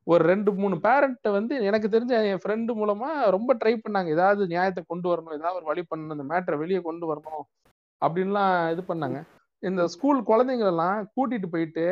ஒரு 0.07 0.23
ரெண்டு 0.31 0.51
மூணு 0.61 0.77
பேரண்ட் 0.87 1.27
வந்து 1.39 1.55
எனக்கு 1.69 1.89
தெரிஞ்ச 1.95 2.13
என் 2.31 2.43
ஃப்ரெண்டு 2.43 2.73
மூலமா 2.81 3.09
ரொம்ப 3.37 3.55
ட்ரை 3.61 3.75
பண்ணாங்க. 3.83 4.09
ஏதாவது 4.17 4.43
நியாயத்தை 4.53 4.83
கொண்டு 4.87 5.07
வரணும் 5.13 5.37
ஏதாவது 5.39 5.59
ஒரு 5.61 5.69
வழி 5.71 5.83
பண்ணணும் 5.91 6.17
இந்த 6.17 6.27
மேட்டரை 6.33 6.57
வெளியே 6.63 6.81
கொண்டு 6.89 7.07
வரணும் 7.11 7.45
அப்படின்லாம் 8.03 8.55
இது 8.75 8.83
பண்ணாங்க. 8.91 9.19
இந்த 9.63 9.83
ஸ்கூல் 9.95 10.21
குழந்தைங்களெல்லாம் 10.31 10.99
கூட்டிட்டு 11.17 11.49
போயிட்டு 11.55 11.87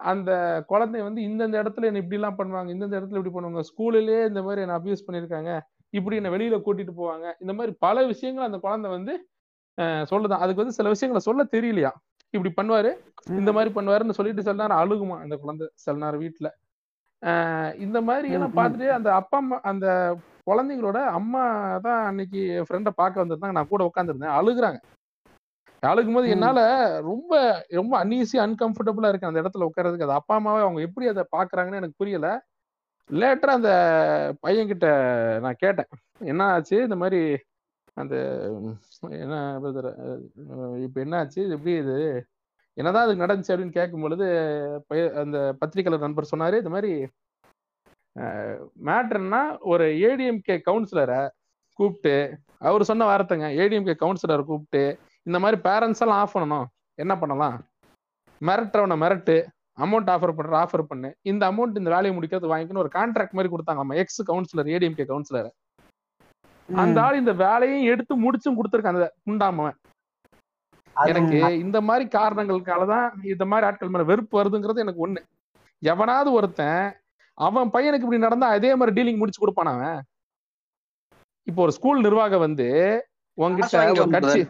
அந்த 0.00 0.30
குழந்தை 0.70 0.98
வந்து 1.06 1.20
இந்தந்த 1.28 1.56
இடத்துல 1.62 1.88
என்ன 1.88 2.00
இப்படி 2.02 2.18
எல்லாம் 2.18 2.38
பண்ணுவாங்க 2.40 2.70
இந்தந்த 2.74 2.94
இடத்துல 2.98 3.18
இப்படி 3.20 3.34
பண்ணுவாங்க 3.36 3.62
ஸ்கூலிலே 3.70 4.18
இந்த 4.30 4.40
மாதிரி 4.46 4.62
என்ன 4.64 4.76
அபியூஸ் 4.78 5.06
பண்ணியிருக்காங்க 5.06 5.52
இப்படி 5.98 6.18
என்ன 6.20 6.30
வெளியில 6.34 6.56
கூட்டிட்டு 6.66 6.94
போவாங்க. 7.00 7.26
இந்த 7.42 7.52
மாதிரி 7.58 7.72
பல 7.86 8.04
விஷயங்கள் 8.12 8.48
அந்த 8.48 8.58
குழந்தை 8.66 8.88
வந்து 8.96 9.14
சொல்லுதான் 10.10 10.42
அதுக்கு 10.44 10.62
வந்து 10.62 10.76
சில 10.78 10.88
விஷயங்களை 10.94 11.22
சொல்ல 11.28 11.42
தெரியலையா. 11.56 11.90
இப்படி 12.34 12.50
பண்ணுவாரு 12.56 12.90
இந்த 13.40 13.50
மாதிரி 13.56 13.70
பண்ணுவாருன்னு 13.76 14.16
சொல்லிட்டு 14.16 14.44
சில 14.46 14.56
நேரம் 14.62 14.80
அழுகுமா 14.82 15.16
அந்த 15.24 15.34
குழந்தை 15.42 15.66
சில 15.84 15.94
நேரம் 16.04 16.22
வீட்டுல 16.24 16.48
இந்த 17.78 17.98
மாதிரி 18.08 18.28
எல்லாம். 18.36 18.56
பார்த்துட்டு 18.58 18.88
அந்த 18.96 19.08
அப்பா 19.14 19.36
அம்மா 19.36 19.56
அந்த 19.70 19.86
குழந்தைங்களோட 20.46 20.98
அம்மா 21.18 21.42
தான் 21.86 22.04
அன்னைக்கு 22.10 22.40
ஃப்ரெண்டை 22.66 22.92
பார்க்க 23.00 23.22
வந்திருந்தாங்க. 23.22 23.56
நான் 23.58 23.72
கூட 23.72 23.82
உட்காந்துருந்தேன் 23.90 24.36
அழுகுறாங்க. 24.38 24.78
அழுகும் 25.82 26.16
போது. 26.16 26.28
என்னால 26.34 26.60
ரொம்ப 27.08 27.32
ரொம்ப 27.70 27.92
அன்ஈஸி 28.04 28.36
அன்கம்ஃபர்டபுளா 28.44 29.10
இருக்கு 29.10 29.30
அந்த 29.30 29.42
இடத்துல 29.42 29.68
உட்கார்றதுக்கு. 29.68 30.06
அது 30.08 30.18
அப்பா 30.20 30.36
அம்மாவே 30.38 30.64
அவங்க 30.66 30.80
எப்படி 30.88 31.08
அதை 31.12 31.24
பாக்குறாங்கன்னு 31.36 31.80
எனக்கு 31.82 32.00
புரியல. 32.02 32.28
லேட்டரா 33.10 33.52
அந்த 33.58 33.72
பையன்கிட்ட 34.46 34.88
நான் 35.44 35.60
கேட்டேன். 35.62 35.90
என்ன 36.32 36.42
ஆச்சு? 36.54 36.76
இந்த 36.86 36.96
மாதிரி 36.96 37.20
அந்த 37.96 38.16
என்ன 39.22 39.36
இப்ப 40.86 40.96
என்ன 41.04 41.14
ஆச்சு 41.20 41.42
எப்படி 41.54 41.72
இது 41.82 41.94
என்னதான் 42.78 43.04
அதுக்கு 43.04 43.24
நடந்துச்சு 43.24 43.52
அப்படின்னு 43.52 43.78
கேட்கும் 43.78 44.04
பொழுது 44.04 44.26
அந்த 45.22 45.38
பத்திரிகையாளர் 45.60 46.04
நண்பர் 46.06 46.32
சொன்னாரு 46.32 46.56
இந்த 46.62 46.72
மாதிரி 46.74 46.92
மேட்ருன்னா 48.88 49.42
ஒரு 49.72 49.86
ஏடிஎம்கே 50.08 50.56
கவுன்சிலரை 50.68 51.20
கூப்பிட்டு 51.78 52.14
அவர் 52.68 52.88
சொன்ன 52.90 53.08
வார்த்தைங்க 53.10 53.48
ஏடிஎம்கே 53.62 53.94
கவுன்சிலரை 54.02 54.42
கூப்பிட்டு 54.50 54.82
இந்த 55.28 55.38
மாதிரி 55.44 55.58
பேரண்ட்ஸ் 55.68 56.02
எல்லாம் 56.04 56.20
ஆஃப் 56.22 56.34
பண்ணணும் 56.36 56.66
என்ன 57.02 57.14
பண்ணலாம்? 57.22 57.56
மிரட்டுறவனை 58.40 58.96
மிரட்டு 59.04 59.36
அமௌண்ட் 59.84 60.10
ஆஃபர் 60.14 60.36
பண்ற 60.38 60.54
ஆஃபர் 60.62 60.88
பண்ணு. 60.90 61.08
இந்த 61.30 61.42
அமௌண்ட் 61.50 61.78
இந்த 61.80 61.90
வேலையை 61.94 62.12
முடிக்கிறது 62.16 62.52
வாங்கிக்கணும் 62.52 62.84
ஒரு 62.84 62.92
கான்ட்ராக்ட் 62.98 63.36
மாதிரி 63.38 63.52
கொடுத்தாங்க 63.54 64.00
எக்ஸ் 64.02 64.22
கவுன்சிலர் 64.30 64.70
ஏடிஎம்கே 64.76 65.06
கவுன்சிலர். 65.10 65.50
அந்த 66.68 66.98
ஆள் 67.04 67.20
இந்த 67.22 67.34
வேலையும் 67.44 67.84
எடுத்து 67.92 68.14
முடிச்சும் 68.24 68.56
கொடுத்துருக்கான் 68.58 68.96
அந்த 68.98 69.10
குண்டாமவன். 69.26 69.78
எனக்கு 71.10 71.38
இந்த 71.58 71.78
மாதிரி 71.80 72.04
காரணங்களுக்காலதான் 72.12 73.04
இந்த 73.24 73.44
மாதிரி 73.44 73.66
ஆட்கள் 73.66 73.88
மேல 73.88 74.04
வெறுப்பு 74.04 74.38
வருதுங்கிறது 74.40 74.78
எனக்கு 74.78 75.04
ஒண்ணு. 75.06 75.20
எவனாவது 75.82 76.32
ஒருத்தன் 76.32 76.80
அவன் 77.38 77.72
பையனுக்கு 77.72 78.06
இப்படி 78.06 78.18
நடந்தா 78.18 78.46
அதே 78.50 78.74
மாதிரி 78.74 78.96
டீலிங் 78.96 79.20
முடிச்சு 79.20 79.40
கொடுப்பான் 79.40 79.72
அவன்? 79.72 79.98
இப்போ 81.46 81.62
ஒரு 81.62 81.72
ஸ்கூல் 81.72 82.00
நிர்வாகம் 82.00 82.44
வந்து 82.46 82.68
உங்ககிட்ட 83.38 83.76
ஒரு 83.94 84.10
கட்சி 84.16 84.40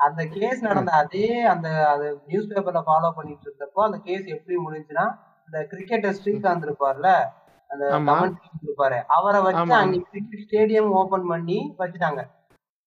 அந்த 0.00 0.22
கேஸ் 0.34 0.60
நடந்த 0.62 0.90
அதே 1.00 1.24
அந்த 1.44 1.68
அது 1.86 2.06
நியூஸ் 2.26 2.50
பேப்பர்ல 2.50 2.80
ஃபாலோ 2.86 3.10
பண்ணிட்டு 3.16 3.46
இருந்தப்போ 3.46 3.80
அந்த 3.84 3.98
கேஸ் 3.98 4.26
எப்படி 4.28 4.56
முடிஞ்சுன்னா 4.66 5.04
இந்த 5.48 5.58
கிரிக்கெட்டர் 5.72 6.16
ஸ்ரீகாந்த் 6.18 6.66
இருப்பார்ல 6.66 7.08
அந்த 7.70 7.84
இருப்பாரு. 8.62 8.98
அவரை 9.16 9.40
வச்சு. 9.40 9.60
அன்னைக்கு 9.78 10.10
கிரிக்கெட் 10.12 10.44
ஸ்டேடியம் 10.44 10.90
ஓபன் 11.00 11.26
பண்ணி 11.26 11.58
வச்சுட்டாங்க. 11.78 12.22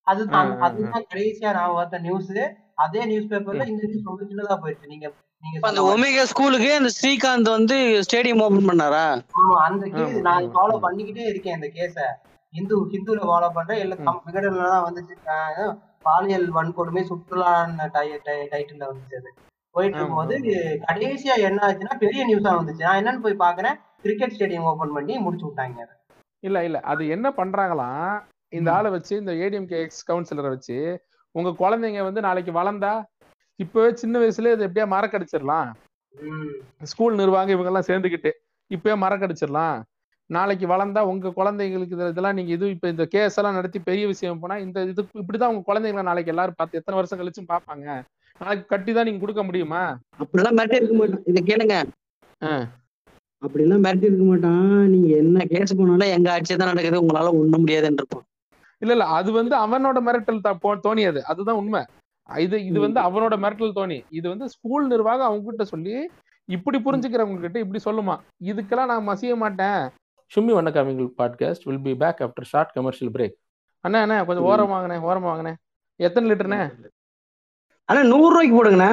அதுதான். 0.07 0.49
அதுதான் 0.59 1.05
கடைசியா 1.09 1.51
நான் 1.53 1.75
பார்த்த 1.75 1.99
நியூஸ் 1.99 2.33
அதே 2.77 3.01
நியூஸ் 3.05 3.29
பேப்பர்ல 3.29 3.67
இந்த 3.67 3.83
நியூஸ் 3.83 4.09
ரொம்ப 4.09 4.23
சின்னதா 4.23 4.55
போயிடுச்சு. 4.63 4.87
நீங்க 4.87 5.07
நீங்க 5.43 5.57
அந்த. 5.69 5.81
ஒமேகா 5.91 6.23
ஸ்கூலுக்கு 6.23 6.69
அந்த 6.73 6.89
ஸ்ரீகாந்த் 6.89 7.49
வந்து 7.49 7.77
ஸ்டேடியம் 8.05 8.43
ஓபன் 8.43 8.69
பண்ணாரா? 8.69 9.05
அந்த 9.63 9.85
கேஸ் 9.95 10.17
நான் 10.21 10.51
ஃபாலோ. 10.53 10.75
பண்ணிக்கிட்டே 10.83 11.25
இருக்கேன் 11.27 11.55
இந்த 11.55 11.69
கேஸ 11.73 11.97
இந்து 12.53 12.75
ஹிந்துல 12.91 13.21
ஃபாலோ 13.23 13.49
பண்றேன். 13.53 13.79
இல்ல 13.79 13.95
ம். 14.01 14.19
விகடன்ல 14.25 14.67
தான் 14.69 14.85
வந்துச்சு. 14.87 15.15
பாலியல் 16.05 16.47
வன்கொடுமை 16.51 17.01
சுற்றுலான்னு 17.09 17.85
டைட்டில்ல 18.51 18.83
வந்துச்சு 18.83 19.17
அது. 19.17 19.29
போயிட்டு 19.75 19.97
இருக்கும்போது 19.97 20.35
கடைசியா 20.83 21.35
என்ன 21.47 21.59
ஆச்சுன்னா 21.67 21.95
பெரிய 21.97 22.23
நியூஸா 22.27 22.51
வந்துச்சு. 22.57 22.83
நான் 22.83 22.99
என்னன்னு 23.01 23.21
போய் 23.21 23.43
பாக்குறேன். 23.45 23.77
கிரிக்கெட் 24.01 24.35
ஸ்டேடியம் 24.35 24.67
ஓபன் 24.71 24.93
பண்ணி 24.93 25.13
முடிச்சு 25.17 25.45
விட்டாங்க. 25.47 25.85
இல்ல 26.43 26.63
இல்ல. 26.63 26.77
அது 26.83 27.03
என்ன 27.07 27.27
பண்றாங்களாம்? 27.37 28.07
இந்த. 28.53 28.73
ஆளை 28.73 28.91
வச்சு 28.91 29.17
இந்த 29.17 29.31
ஏடிஎம்கே 29.33 29.77
எக்ஸ் 29.79 30.11
கவுன்சிலரை 30.11 30.49
வச்சு 30.49 30.77
உங்க 31.35 31.49
குழந்தைங்க 31.59 32.03
வந்து 32.03 32.21
நாளைக்கு 32.21 32.51
வளர்ந்தா 32.51 32.93
இப்பவே 33.59 33.95
சின்ன 33.95 34.19
வயசுல 34.19 34.51
இது 34.53 34.67
எப்படியா 34.67 34.87
மறக்கடிச்சிடலாம். 34.95 35.69
ஸ்கூல் 36.83 37.15
நிர்வாகம் 37.15 37.59
இவங்க 37.59 37.71
எல்லாம் 37.71 37.87
சேர்ந்துக்கிட்டு 37.87 38.31
இப்பயே 38.71 38.95
மறக்கடிச்சிடலாம். 39.05 39.81
நாளைக்கு 40.29 40.67
வளர்ந்தா 40.67 40.99
உங்க 40.99 41.33
குழந்தைங்களுக்கு 41.37 41.95
இது- 41.95 42.09
இதெல்லாம் 42.09 42.33
நீங்க 42.33 42.51
இது 42.51 42.69
இப்ப 42.69 42.87
இந்த 42.87 43.05
கேஸ் 43.05 43.37
எல்லாம் 43.37 43.53
நடத்தி 43.53 43.79
பெரிய 43.79 44.07
விஷயம் 44.07 44.39
போனா 44.39 44.57
இந்த 44.57 44.83
இது 44.83 45.01
இப்படிதான் 45.13 45.53
உங்க 45.53 45.63
குழந்தைங்களை 45.67 46.01
நாளைக்கு 46.01 46.31
எல்லாரும் 46.31 46.53
பார்த்து 46.57 46.77
எத்தனை 46.77 47.01
வருஷம் 47.01 47.19
கழிச்சும் 47.19 47.51
பார்ப்பாங்க? 47.51 48.01
நாளைக்கு 48.39 48.65
கட்டி 48.67 48.93
தான் 48.93 49.03
நீங்க 49.03 49.19
கொடுக்க 49.19 49.43
முடியுமா? 49.43 49.97
அப்படிலாம் 50.19 50.57
மிரட்டி 50.57 50.75
இருக்க 50.75 50.95
மாட்டான் 50.95 51.23
இதை 51.25 51.41
கேளுங்க. 51.45 51.75
அப்படிலாம் 53.41 53.83
மிரட்டி 53.85 54.03
இருக்க 54.03 54.23
மாட்டான் 54.23 54.89
நீங்க 54.89 55.15
என்ன 55.15 55.45
கேஸ் 55.45 55.77
போனாலும் 55.77 56.07
எங்க 56.07 56.31
ஆட்சி 56.31 56.55
தான் 56.55 56.67
நடக்குது. 56.67 57.01
உங்களால 57.03 57.31
ஒண்ணும் 57.31 57.59
முடியாதுன்னு 57.59 57.97
இருப்பான் 57.97 58.23
இல்ல 58.83 58.93
இல்ல 58.95 59.05
அது 59.17 59.29
வந்து 59.39 59.55
அவனோட 59.63 59.97
மிரட்டல் 60.07 60.41
தோணியது. 60.85 61.19
அதுதான் 61.31 61.59
உண்மை. 61.61 61.81
இது 62.45 62.57
இது 62.69 62.79
வந்து 62.85 62.99
அவனோட 63.07 63.35
மிரட்டல் 63.43 63.75
தோணி. 63.77 63.97
இது 64.19 64.25
வந்து 64.33 64.45
ஸ்கூல் 64.53 64.85
நிர்வாகம் 64.93 65.27
அவங்க 65.27 65.45
கிட்ட 65.49 65.65
சொல்லி 65.73 65.95
இப்படி 66.55 66.77
புரிஞ்சுக்கிறவங்க 66.85 67.43
கிட்ட 67.45 67.59
இப்படி 67.65 67.81
சொல்லுமா. 67.87 68.15
இதுக்கெல்லாம் 68.49 68.91
நான் 68.91 69.07
மசிய 69.09 69.35
மாட்டேன். 69.43 69.81
ஷும்மி 70.31 70.53
வண்ணக்காமிங்கள் 70.57 71.09
podcast 71.19 71.65
will 71.67 71.85
be 71.87 71.93
back 72.03 72.21
after 72.25 72.49
short 72.51 72.75
commercial 72.77 73.13
break 73.15 73.35
அண்ணா 73.85 73.99
அண்ணா 74.03 74.17
கொஞ்சம் 74.27 74.47
ஓரம் 74.51 74.71
வாங்கினேன் 74.73 75.03
ஓரம் 75.07 75.27
வாங்கினேன் 75.29 75.57
எத்தனை 76.05 76.27
லிட்டர்ண்ணே? 76.29 76.61
ஆனா 77.89 77.99
நூறு 78.11 78.29
ரூபாய்க்கு 78.31 78.55
போடுங்கண்ணே. 78.57 78.91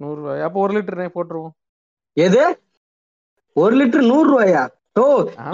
நூறு 0.00 0.18
ரூபாய் 0.20 0.42
அப்போ 0.46 0.58
ஒரு 0.64 0.72
லிட்டர்ண்ணே 0.76 1.08
போட்டுருவோம். 1.16 1.54
எது? 2.26 2.42
ஒரு 3.62 3.74
லிட்டர் 3.80 4.10
நூறு 4.12 4.26
ரூபாயா 4.30 4.62
ஓ 5.00 5.04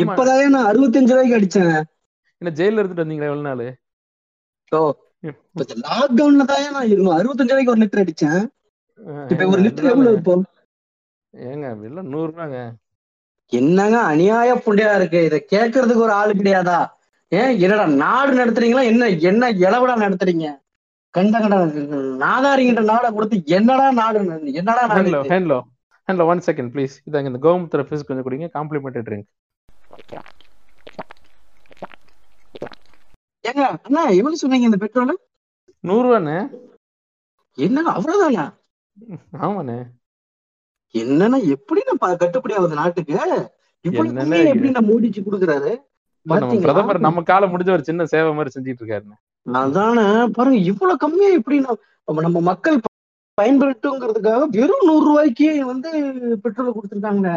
இப்பதான் 0.04 0.54
நான் 0.54 0.68
அறுபத்தஞ்சு 0.70 1.14
ரூபாய்க்கு 1.14 1.38
அடிச்சேன். 1.38 1.76
என்ன 2.42 2.50
ஜெயில 2.58 2.80
இருந்துட்டு 2.80 3.04
வந்தீங்களா 3.04 3.28
எவ்வளவு 3.30 3.48
நாள்? 3.48 3.66
ஓ 4.72 4.80
லாக்டவுன்ல 5.84 6.44
தான் 6.50 6.64
நான் 6.74 7.18
அறுபத்தஞ்சு 7.18 7.52
ரூபாய்க்கு 7.52 7.74
ஒரு 7.74 7.82
லிட்டர் 7.82 8.02
அடிச்சேன். 8.02 8.42
இப்ப 9.32 9.46
ஒரு 9.54 9.60
லிட்டர் 9.66 9.90
எவ்வளவு 9.92 10.18
இப்போ? 10.18 10.34
ஏங்க 11.34 11.70
இல்ல 11.88 12.02
நூறு 12.12 12.28
ரூபாங்க. 12.32 12.58
என்னங்க 13.52 13.96
அநியாய 14.12 14.52
புண்டையா 14.64 14.92
இருக்கு. 14.98 15.20
இத 15.28 15.36
கேட்கறதுக்கு 15.52 16.06
ஒரு 16.06 16.14
ஆளு 16.20 16.32
கிடையாதா? 16.40 16.78
ஏன் 17.32 17.52
என்னடா 17.64 17.84
நாடு 18.04 18.32
நடத்துறீங்களா? 18.40 18.84
என்ன 18.92 19.08
என்ன 19.30 19.50
இளவடா 19.66 19.94
நடத்துறீங்க? 20.04 20.46
கண்ட 21.14 21.36
கண்ட 21.42 21.56
நாதாரிங்கிட்ட 22.24 22.82
நாடை 22.92 23.08
கொடுத்து 23.16 23.36
என்னடா 23.58 23.86
நாடு 24.00 24.18
என்னடா 24.60 24.82
நாடு? 24.92 25.12
ஹேண்ட்லோ 25.32 25.60
ஹேண்ட்லோ 26.08 26.26
ஒன் 26.32 26.42
செகண்ட் 26.48 26.72
ப்ளீஸ் 26.74 26.94
இதாங்க 27.08 27.30
இந்த 27.32 27.40
கோமுத்திர 27.46 27.84
ஃபிஸ் 27.88 28.06
கொஞ்சம் 28.08 28.26
குடிங்க. 28.28 28.48
காம்ப்ளிமெண்டரி 28.58 29.06
ட்ரிங்க் 29.08 29.28
ஏங்க 33.44 33.64
அண்ணா 33.86 34.02
எவ்வளவு 34.18 34.40
சொன்னீங்க 34.42 34.68
இந்த 34.68 34.78
பெட்ரோல் 34.84 35.12
நூறு 35.84 36.06
ரூபாண்ணே 36.06 36.38
என்னங்க 37.58 37.90
அவ்வளவுதானா? 37.98 38.44
ஆமாண்ணே. 39.46 39.76
என்னன்னா 40.94 41.38
எப்படி 41.54 41.80
நம்ம 41.88 42.10
கட்டுப்படி 42.22 42.56
ஆகுது 42.58 42.80
நாட்டுக்கு? 42.80 43.14
என்னண்ணே 43.84 44.38
எப்படி 44.52 44.70
நம்ம 44.70 44.88
மூடிச்சு 44.90 45.20
கொடுக்குறாரு? 45.26 45.72
பிரதமர் 46.66 47.06
நம்ம 47.06 47.22
காலம் 47.22 47.52
முடிஞ்ச 47.52 47.70
ஒரு 47.76 47.86
சின்ன 47.88 48.06
சேவை 48.12 48.30
மாதிரி 48.38 48.54
செஞ்சிட்டு 48.54 48.82
இருக்காருண்ணே. 48.82 49.16
அதானே 49.46 50.04
பாருங்க 50.36 50.58
இவ்வளவு 50.70 51.02
கம்மியா 51.04 51.30
எப்படி 51.38 51.58
நம்ம 52.26 52.40
மக்கள் 52.50 52.76
பயன்பெறட்டுங்கிறதுக்காக 53.38 54.44
வெறும் 54.58 54.86
நூறு 54.88 55.04
ரூபாய்க்கு 55.08 55.48
வந்து 55.72 55.90
பெட்ரோல் 56.44 56.76
கொடுத்துருக்காங்க 56.76 57.28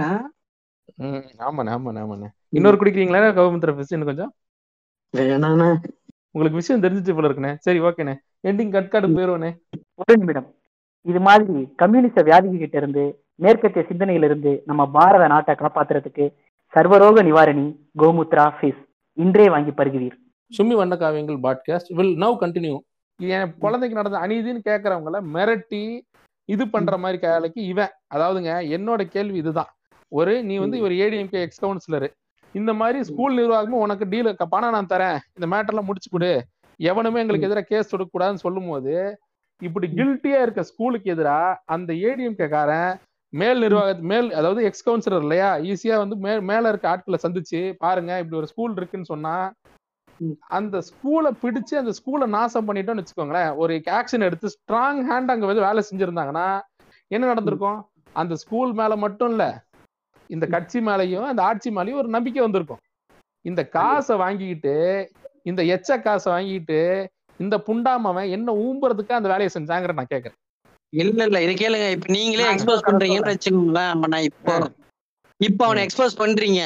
ஆமாண்ணே 1.47 1.71
ஆமாண்ணே 1.75 2.01
ஆமாண்ணே. 2.03 2.27
இன்னொரு 2.57 2.77
குடிக்கிறீங்களா 2.79 3.31
கோமுத்திர 3.37 3.73
ஃபிஸ் 3.75 3.93
இன்னும் 3.95 4.11
கொஞ்சம்? 4.11 4.31
வேணாண்ணே 5.17 5.69
உங்களுக்கு 6.31 6.59
விஷயம் 6.61 6.83
தெரிஞ்சிச்சு 6.83 7.13
போல 7.13 7.27
இருக்குண்ணே. 7.27 7.53
சரி 7.65 7.79
ஓகேண்ணே. 7.79 8.13
எண்டிங் 8.47 8.71
கட் 8.71 8.89
கார்டு 8.89 9.07
போயிருவோண்ணே 9.07 9.51
ஒரு 10.01 10.17
நிமிடம் 10.17 10.47
இது 11.05 11.19
மாதிரி 11.19 11.61
கம்யூனிஸ்ட 11.81 12.21
வியாதிகள் 12.23 12.63
கிட்ட 12.63 12.77
இருந்து 12.77 13.03
மேற்கத்திய 13.35 13.85
சிந்தனையில 13.89 14.27
இருந்து 14.29 14.51
நம்ம 14.65 14.81
பாரத 14.97 15.27
நாட்டை 15.27 15.55
காப்பாத்துறதுக்கு 15.55 16.25
சர்வரோக 16.73 17.23
நிவாரணி 17.29 17.65
கோமுத்ரா 17.97 18.45
ஃபிஸ் 18.57 18.81
இன்றே 19.13 19.49
வாங்கி 19.49 19.71
பருகுவீர். 19.71 20.17
சும்மி 20.51 20.75
வண்ணக்காவியங்கள் 20.81 21.39
பாட்காஸ்ட் 21.45 21.91
வில் 21.97 22.15
நவ் 22.23 22.37
கண்டினியூ 22.43 22.75
என் 23.19 23.53
குழந்தைக்கு 23.59 23.99
நடந்த 23.99 24.17
அநீதின்னு 24.17 24.61
கேட்கறவங்கள 24.69 25.17
மிரட்டி 25.33 25.83
இது 26.45 26.63
பண்ற 26.67 26.97
மாதிரி 26.97 27.27
வேலைக்கு 27.27 27.61
இவன். 27.63 27.93
அதாவதுங்க 28.15 28.51
என்னோட 28.75 29.01
கேள்வி 29.15 29.37
இதுதான். 29.37 29.71
ஒரு 30.11 30.33
நீ 30.43 30.57
வந்து 30.57 30.77
இவர் 30.77 30.95
ஏடிஎம்கே 31.03 31.39
எக்ஸ் 31.45 31.63
கவுன்சிலர் 31.65 32.07
இந்த 32.55 32.73
மாதிரி 32.73 32.99
ஸ்கூல் 33.03 33.37
நிர்வாகமும் 33.37 33.83
உனக்கு 33.85 34.05
டீல் 34.09 34.35
பணம் 34.49 34.71
நான் 34.71 34.91
தரேன். 34.93 35.17
இந்த 35.39 35.47
மேட்டர்லாம் 35.53 35.87
முடிச்சு 35.89 36.09
கொடு. 36.09 36.31
எவனுமே 36.79 37.19
எங்களுக்கு 37.19 37.47
எதிராக 37.47 37.67
கேஸ் 37.67 37.91
தொடுக்க 37.91 38.11
கூடாதுன்னு 38.13 38.43
சொல்லும் 38.45 38.67
போது 38.67 38.93
இப்படி 39.61 39.87
கில்ட்டியா 39.87 40.41
இருக்க 40.41 40.63
ஸ்கூலுக்கு 40.63 41.13
எதிரா 41.13 41.39
அந்த 41.65 41.93
ஏடிஎம்கே 41.93 42.47
காரன் 42.49 42.91
மேல் 43.33 43.59
நிர்வாக 43.59 43.93
மேல் 44.01 44.33
அதாவது 44.33 44.61
எக்ஸ் 44.63 44.85
கவுன்சிலர் 44.89 45.21
இல்லையா 45.21 45.49
ஈஸியா 45.63 45.97
வந்து 45.97 46.15
மே 46.15 46.39
மேல 46.39 46.69
இருக்க 46.69 46.89
ஆட்களை 46.89 47.19
சந்திச்சு 47.23 47.59
பாருங்க 47.77 48.11
இப்படி 48.17 48.37
ஒரு 48.37 48.47
ஸ்கூல் 48.47 48.75
இருக்குன்னு 48.75 49.05
சொன்னா 49.05 49.35
அந்த 50.47 50.77
ஸ்கூலை 50.89 51.31
பிடிச்சு 51.43 51.75
அந்த 51.77 51.91
ஸ்கூலை 51.99 52.25
நாசம் 52.27 52.67
பண்ணிட்டோம்னு 52.67 53.03
வச்சுக்கோங்களேன் 53.03 53.51
ஒரு 53.55 53.73
ஆக்ஷன் 53.99 54.25
எடுத்து 54.25 54.47
ஸ்ட்ராங் 54.47 55.01
ஹேண்ட் 55.09 55.33
அங்க 55.33 55.45
வந்து 55.45 55.65
வேலை 55.67 55.83
செஞ்சிருந்தாங்கன்னா 55.89 56.47
என்ன 57.07 57.27
நடந்திருக்கும்? 57.27 57.79
அந்த 58.13 58.35
ஸ்கூல் 58.35 58.73
மேல 58.73 58.95
மட்டும் 58.95 59.29
இல்ல 59.29 59.43
இந்த 60.29 60.45
கட்சி 60.47 60.79
மேலயும் 60.79 61.27
அந்த 61.27 61.41
ஆட்சி 61.43 61.69
மேலயும் 61.69 62.01
ஒரு 62.01 62.07
நம்பிக்கை 62.07 62.41
வந்திருக்கும். 62.41 62.81
இந்த 63.45 63.61
காசை 63.67 64.15
வாங்கிக்கிட்டு 64.17 64.75
இந்த 65.43 65.61
எச்ச 65.75 66.01
காசை 66.01 66.29
வாங்கிட்டு 66.33 66.79
இந்த 67.39 67.55
புண்டாமவன் 67.67 68.29
என்ன 68.29 68.53
ஊம்புறதுக்கு 68.63 69.17
அந்த 69.17 69.29
வேலையை 69.29 69.51
செஞ்சாங்கிற 69.53 69.93
நான் 69.93 70.13
கேக்குறேன் 70.13 70.39
இல்ல 70.93 71.23
இல்ல 71.23 71.39
இது 71.41 71.53
கேளுங்க. 71.53 71.87
இப்ப 71.91 72.07
நீங்களே 72.09 72.45
எக்ஸ்போஸ் 72.53 72.87
பண்றீங்கன்னு 72.87 73.33
வச்சுக்கோங்களேன் 73.33 74.07
நான் 74.07 74.27
இப்போ 74.29 74.53
இப்ப 75.39 75.65
அவனை 75.65 75.81
எக்ஸ்போஸ் 75.85 76.19
பண்றீங்க. 76.19 76.61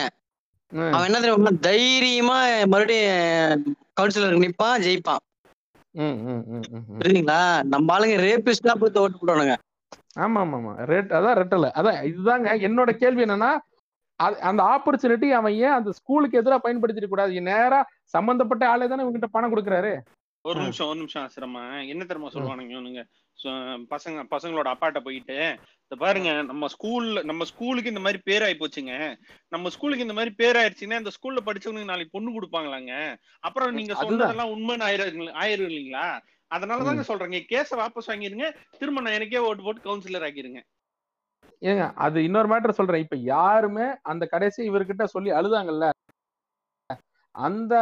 அவன் 0.91 1.05
என்ன 1.05 1.19
தெரியுமா 1.19 1.51
தைரியமா 1.61 2.37
மறுபடியும் 2.65 3.63
கவுன்சிலருக்கு 3.99 4.45
நிப்பான் 4.45 4.83
ஜெயிப்பான். 4.85 5.21
ம், 5.95 6.17
ம், 6.25 6.43
ம், 6.47 6.63
ம், 6.71 6.83
ம். 6.89 6.99
புரியுதுங்களா? 6.99 7.41
நம்ம 7.63 7.93
ஆளுங்க 7.95 8.15
ரேபிஸ்டா 8.23 8.73
போய் 8.75 9.01
ஓட்டு 9.03 9.19
போடுவானுங்க 9.19 9.55
ஆமா 10.15 10.39
ஆமா 10.39 10.57
ஆமா 10.57 10.71
ரேட் 10.85 11.13
அதான் 11.13 11.37
ரெட்டல. 11.37 11.67
அதான் 11.73 11.99
இதுதாங்க 12.09 12.49
என்னோட 12.61 12.91
கேள்வி 12.93 13.23
என்னன்னா 13.23 13.51
அது- 14.19 14.41
அந்த 14.41 14.63
ஆப்பர்ச்சுனிட்டி 14.63 15.31
அவன் 15.31 15.53
ஏன் 15.53 15.71
அந்த 15.71 15.91
ஸ்கூலுக்கு 15.91 16.37
எதிராக 16.37 16.61
பயன்படுத்திட 16.63 17.05
கூடாது? 17.05 17.41
நேரா 17.41 17.79
சம்பந்தப்பட்ட 18.05 18.69
ஆளே 18.69 18.87
தானே 18.87 19.03
இவங்கிட்ட 19.03 19.25
பணம் 19.31 19.53
கொடுக்குறாரு? 19.53 19.93
ஒரு. 20.45 20.59
நிமிஷம் 20.59 20.87
ஒரு 20.87 20.97
நிமிஷம் 20.97 21.25
ஆசிரமா 21.25 21.87
என்ன 21.87 22.03
தெரியுமா 22.03 22.31
சொல்லுவானுங்க 22.31 23.03
சு- 23.39 23.51
பசங்க 23.89 24.23
பசங்களோட 24.31 24.73
அப்பாட்ட 24.73 24.99
போயிட்டு 24.99 25.37
இந்த 25.83 25.95
பாருங்க 25.97 26.41
நம்ம 26.41 26.67
ஸ்கூல்ல 26.67 27.23
நம்ம 27.23 27.43
ஸ்கூலுக்கு 27.43 27.89
இந்த 27.89 28.01
மாதிரி 28.01 28.21
பேர் 28.23 28.41
ஆயி 28.41 28.55
போச்சுங்க. 28.59 28.93
நம்ம 29.49 29.69
ஸ்கூலுக்கு 29.69 30.01
இந்த 30.01 30.13
மாதிரி 30.13 30.35
பேர் 30.35 30.55
ஆயிடுச்சுன்னா 30.55 30.97
இந்த 30.97 31.09
ஸ்கூல்ல 31.09 31.37
படிச்சவனுக்கு 31.45 31.83
நாளைக்கு 31.83 32.09
பொண்ணு 32.11 32.31
கொடுப்பாங்களாங்க? 32.31 32.93
அப்புறம் 33.39 33.73
நீங்க. 33.73 33.93
சொன்னதெல்லாம் 33.93 34.49
உண்மைன்னு 34.49 34.87
ஆயிரும் 34.89 35.33
ஆயிரும் 35.41 35.69
இல்லைங்களா? 35.69 36.05
அதனாலதாங்க 36.53 37.03
சொல்றேங்க 37.07 37.39
கேஸ 37.51 37.69
வாபஸ் 37.79 38.09
வாங்கிருங்க 38.09 38.47
திரும்ப 38.79 39.01
நான் 39.01 39.17
எனக்கே 39.17 39.43
ஓட்டு 39.47 39.63
போட்டு 39.63 39.85
கவுன்சிலர் 39.85 40.27
ஆக்கிருங்க. 40.27 40.61
ஏங்க 41.61 41.83
அது 42.05 42.17
இன்னொரு 42.23 42.47
மேட்டர் 42.47 42.77
சொல்றேன். 42.77 43.03
இப்ப 43.05 43.17
யாருமே 43.29 43.87
அந்த 44.11 44.23
கடைசி 44.27 44.61
இவர்கிட்ட 44.69 45.03
சொல்லி 45.13 45.31
அழுதாங்கல்ல 45.31 45.89
அந்த 47.35 47.75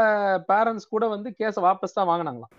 பேரண்ட்ஸ் 0.49 0.91
கூட 0.91 1.05
வந்து 1.07 1.29
கேஸ 1.39 1.55
வாபஸ் 1.63 1.95
தான் 1.95 2.09
வாங்கினாங்களாம். 2.09 2.51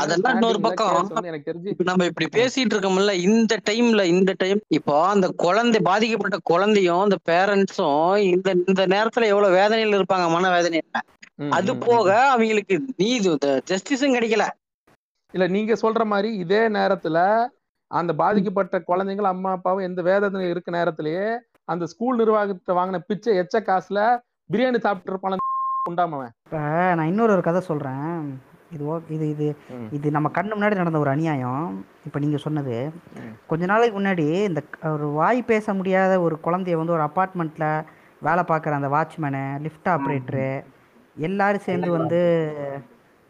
அதெல்லாம் 0.00 0.36
இன்னொரு 0.36 0.60
பக்கம். 0.60 1.08
எனக்கு 1.30 1.48
தெரிஞ்சு 1.48 1.72
இப்ப 1.72 1.86
நம்ம 1.88 2.06
இப்படி 2.10 2.26
பேசிட்டு 2.36 2.74
இருக்கோம்ல 2.74 3.14
இந்த 3.28 3.56
டைம்ல 3.70 4.02
இந்த 4.12 4.34
டைம் 4.38 4.60
இப்போ 4.70 4.94
அந்த 5.06 5.28
குழந்தை 5.36 5.80
பாதிக்கப்பட்ட 5.82 6.38
குழந்தையும் 6.44 7.04
அந்த 7.06 7.18
பேரண்ட்ஸும் 7.30 8.04
இந்த 8.26 8.50
இந்த 8.64 8.84
நேரத்துல 8.94 9.30
எவ்வளவு 9.32 9.58
வேதனையில 9.58 9.98
இருப்பாங்க 10.00 10.28
மன 10.30 10.52
வேதனையில 10.54 11.02
அது. 11.50 11.72
போக 11.86 12.06
அவங்களுக்கு 12.28 12.76
நீதி 12.96 13.32
ஜஸ்டிஸும் 13.70 14.16
கிடைக்கல. 14.16 14.46
இல்ல 15.36 15.46
நீங்க 15.48 15.72
சொல்ற 15.74 16.02
மாதிரி 16.04 16.28
இதே 16.36 16.62
நேரத்துல 16.76 17.18
அந்த 17.90 18.12
பாதிக்கப்பட்ட 18.14 18.76
குழந்தைகள் 18.80 19.32
அம்மா 19.32 19.50
அப்பாவும் 19.52 19.86
எந்த 19.88 20.00
வேதனை 20.02 20.48
இருக்க 20.50 20.70
நேரத்திலேயே 20.70 21.26
அந்த 21.68 21.84
ஸ்கூல் 21.86 22.20
நிர்வாகத்தை 22.20 22.74
வாங்கின 22.76 23.00
பிச்சை 23.08 23.32
எச்ச 23.36 23.56
காசுல 23.68 24.00
பிரியாணி 24.50 24.80
சாப்பிட்டு 24.80 25.12
இருப்பான் 25.12 25.44
உண்டாமவன் 25.86 26.32
இப்போ 26.46 26.60
நான் 26.96 27.10
இன்னொரு 27.12 27.34
ஒரு 27.36 27.42
கதை 27.42 27.60
சொல்கிறேன் 27.60 28.14
இது 28.70 28.84
ஓ 28.84 28.94
இது 29.08 29.26
இது. 29.28 29.48
இது 29.92 30.08
நம்ம 30.10 30.28
கண்ணு 30.28 30.54
முன்னாடி 30.54 30.78
நடந்த 30.80 30.98
ஒரு 30.98 31.10
அநியாயம். 31.12 31.66
இப்போ 32.06 32.18
நீங்கள் 32.18 32.42
சொன்னது. 32.46 32.76
கொஞ்ச 33.46 33.64
நாளைக்கு 33.66 33.96
முன்னாடி 33.98 34.26
இந்த 34.48 34.60
ஒரு 34.92 35.08
வாய் 35.10 35.40
பேச 35.42 35.74
முடியாத 35.74 36.14
ஒரு 36.20 36.36
குழந்தைய 36.46 36.80
வந்து 36.80 36.96
ஒரு 36.96 37.04
அப்பார்ட்மெண்ட்டில் 37.06 37.68
வேலை 38.22 38.42
பார்க்குற 38.42 38.80
அந்த 38.80 38.90
வாட்ச்மேனு 38.96 39.44
லிஃப்ட் 39.64 39.90
ஆப்ரேட்டரு 39.94 40.48
எல்லாரும் 41.16 41.66
சேர்ந்து 41.68 41.90
வந்து 41.90 42.20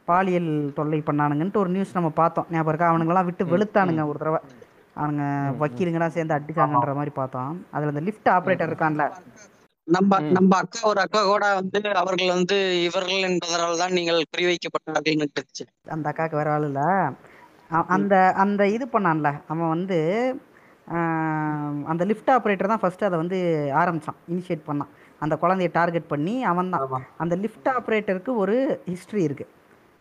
பாலியல் 0.09 0.49
தொல்லை 0.75 0.99
பண்ணானுங்கன்ட்டு 1.01 1.63
ஒரு 1.63 1.71
நியூஸ் 1.71 1.95
நம்ம 1.95 2.11
பார்த்தோம். 2.21 2.47
ஞாபகம் 2.51 2.73
இருக்கா? 2.73 2.91
அவனுங்கெல்லாம் 2.93 3.29
விட்டு 3.29 3.45
வெளுத்தானுங்க 3.53 4.05
ஒரு 4.11 4.19
தடவை. 4.19 4.41
அவனுங்க 4.97 5.25
ம், 5.29 5.47
ம். 5.47 5.57
வக்கீலுங்கலாம் 5.63 6.15
சேர்ந்து 6.17 6.37
அடிச்சாங்கன்ற 6.37 6.93
மாதிரி 6.99 7.13
பார்த்தோம். 7.15 7.53
அதில் 7.71 7.93
அந்த 7.95 8.03
லிஃப்ட் 8.09 8.31
ஆப்ரேட்டர் 8.35 8.71
இருக்கான்ல. 8.71 9.07
நம்ம. 9.89 10.19
நம்ம 10.37 10.53
அக்கா 10.57 10.81
ஒரு 10.91 11.01
அக்கா 11.01 11.21
கூட 11.25 11.47
வந்து 11.55 11.81
அவர்கள் 12.01 12.35
வந்து 12.37 12.57
இவர்கள் 12.87 13.27
என்பதனால 13.29 13.77
தான் 13.77 13.97
நீங்கள் 13.99 14.21
குறிவைக்கப்பட்டார்கள் 14.33 15.27
அந்த 15.97 16.07
அக்காவுக்கு 16.11 16.41
வேற 16.41 16.51
ஆள் 16.53 16.67
இல்லை. 16.71 16.89
அந்த 17.97 18.15
அந்த 18.45 18.63
இது 18.69 18.87
பண்ணான்ல. 18.87 19.31
அவன் 19.53 19.69
வந்து 19.69 19.99
அந்த 21.93 22.03
லிஃப்ட் 22.05 22.31
ஆப்ரேட்டர் 22.31 22.73
தான் 22.73 22.83
ஃபர்ஸ்ட் 22.83 23.07
அதை 23.09 23.17
வந்து 23.19 23.39
ஆரம்பிச்சான். 23.81 24.19
இனிஷியேட் 24.33 24.69
பண்ணான். 24.69 24.91
அந்த 25.23 25.35
குழந்தைய 25.43 25.69
டார்கெட் 25.73 26.13
பண்ணி 26.13 26.35
அவன் 26.45 26.71
தான் 26.71 26.85
அந்த 27.17 27.35
லிஃப்ட் 27.37 27.69
ஆப்ரேட்டருக்கு 27.69 28.33
ஒரு 28.37 28.57
ஹிஸ்ட்ரி 28.91 29.23
இருக்குது 29.29 29.53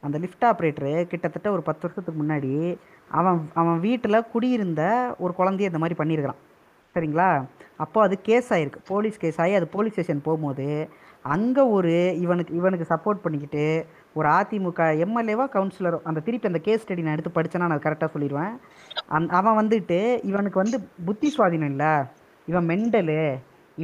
அந்த 0.06 0.18
லிஃப்ட் 0.24 0.48
ஆப்ரேட்டரு 0.50 0.94
கிட்டத்தட்ட 1.12 1.48
ஒரு 1.56 1.64
பத்து 1.70 1.84
வருஷத்துக்கு 1.86 2.20
முன்னாடி 2.22 2.54
அவன் 3.20 3.40
அவன் 3.62 3.80
வீட்டில் 3.88 4.28
குடியிருந்த 4.34 4.84
ஒரு 5.24 5.34
குழந்தைய 5.40 5.72
இந்த 5.72 5.82
மாதிரி 5.84 6.00
பண்ணியிருக்கிறான். 6.02 6.42
சரிங்களா? 6.96 7.30
அப்போ 7.84 8.00
அது 8.04 8.16
கேஸ் 8.28 8.50
ஆகிருக்கு 8.56 8.82
போலீஸ் 8.92 9.18
கேஸ் 9.24 9.40
ஆகி 9.44 9.54
அது 9.60 9.68
போலீஸ் 9.74 9.96
ஸ்டேஷன் 9.96 10.28
போகும்போது 10.28 10.68
அங்கே 11.34 11.64
ஒரு 11.76 11.94
இவனுக்கு 12.24 12.52
இவனுக்கு 12.60 12.86
சப்போர்ட் 12.92 13.24
பண்ணிக்கிட்டு 13.24 13.64
ஒரு 14.18 14.28
அதிமுக 14.40 14.82
எம்எல்ஏவா 15.06 15.46
கவுன்சிலரோ 15.56 15.98
அந்த 16.10 16.20
திருப்பி 16.28 16.50
அந்த 16.52 16.62
கேஸ் 16.68 16.84
ஸ்டடி 16.84 17.04
நான் 17.06 17.16
எடுத்து 17.18 17.36
படித்தேன்னா 17.38 17.70
நான் 17.72 17.84
கரெக்டாக 17.86 18.10
சொல்லிடுவேன். 18.16 18.54
அந் 19.16 19.28
அவன் 19.40 19.60
வந்துட்டு 19.62 20.00
இவனுக்கு 20.32 20.62
வந்து 20.64 20.78
புத்தி 21.08 21.30
சுவாதீனம் 21.36 21.72
இல்லை. 21.74 21.94
இவன் 22.48 22.70
மென்டலு 22.72 23.20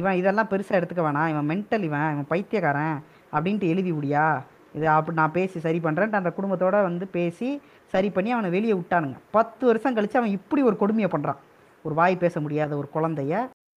இவன் 0.00 0.18
இதெல்லாம் 0.20 0.50
பெருசாக 0.52 0.78
எடுத்துக்க 0.80 1.02
வேணாம். 1.08 1.30
இவன் 1.32 1.48
மென்டல் 1.52 1.86
இவன் 1.88 2.08
இவன் 2.14 2.30
பைத்தியக்காரன் 2.32 2.96
அப்படின்ட்டு 3.36 3.72
எழுதி 3.72 3.92
விடியா. 3.92 4.26
இது 4.74 4.86
அப்படி 4.88 5.16
நான் 5.16 5.36
பேசி 5.38 5.58
சரி 5.60 5.78
பண்ணுறேன்ட்டு 5.78 6.20
அந்த 6.20 6.30
குடும்பத்தோட 6.36 6.76
வந்து 6.82 7.06
பேசி 7.16 7.48
சரி 7.94 8.08
பண்ணி 8.10 8.30
அவனை 8.32 8.50
வெளியே 8.50 8.74
விட்டானுங்க. 8.76 9.18
பத்து 9.30 9.62
வருஷம் 9.66 9.96
கழிச்சு 9.96 10.20
அவன் 10.20 10.36
இப்படி 10.38 10.62
ஒரு 10.62 10.76
கொடுமையை 10.76 11.10
பண்ணுறான் 11.10 11.40
ஒரு 11.84 11.94
வாய் 11.94 12.16
பேச 12.16 12.40
முடியாத 12.40 12.76
ஒரு 12.76 12.88
குழந்தைய. 12.94 13.34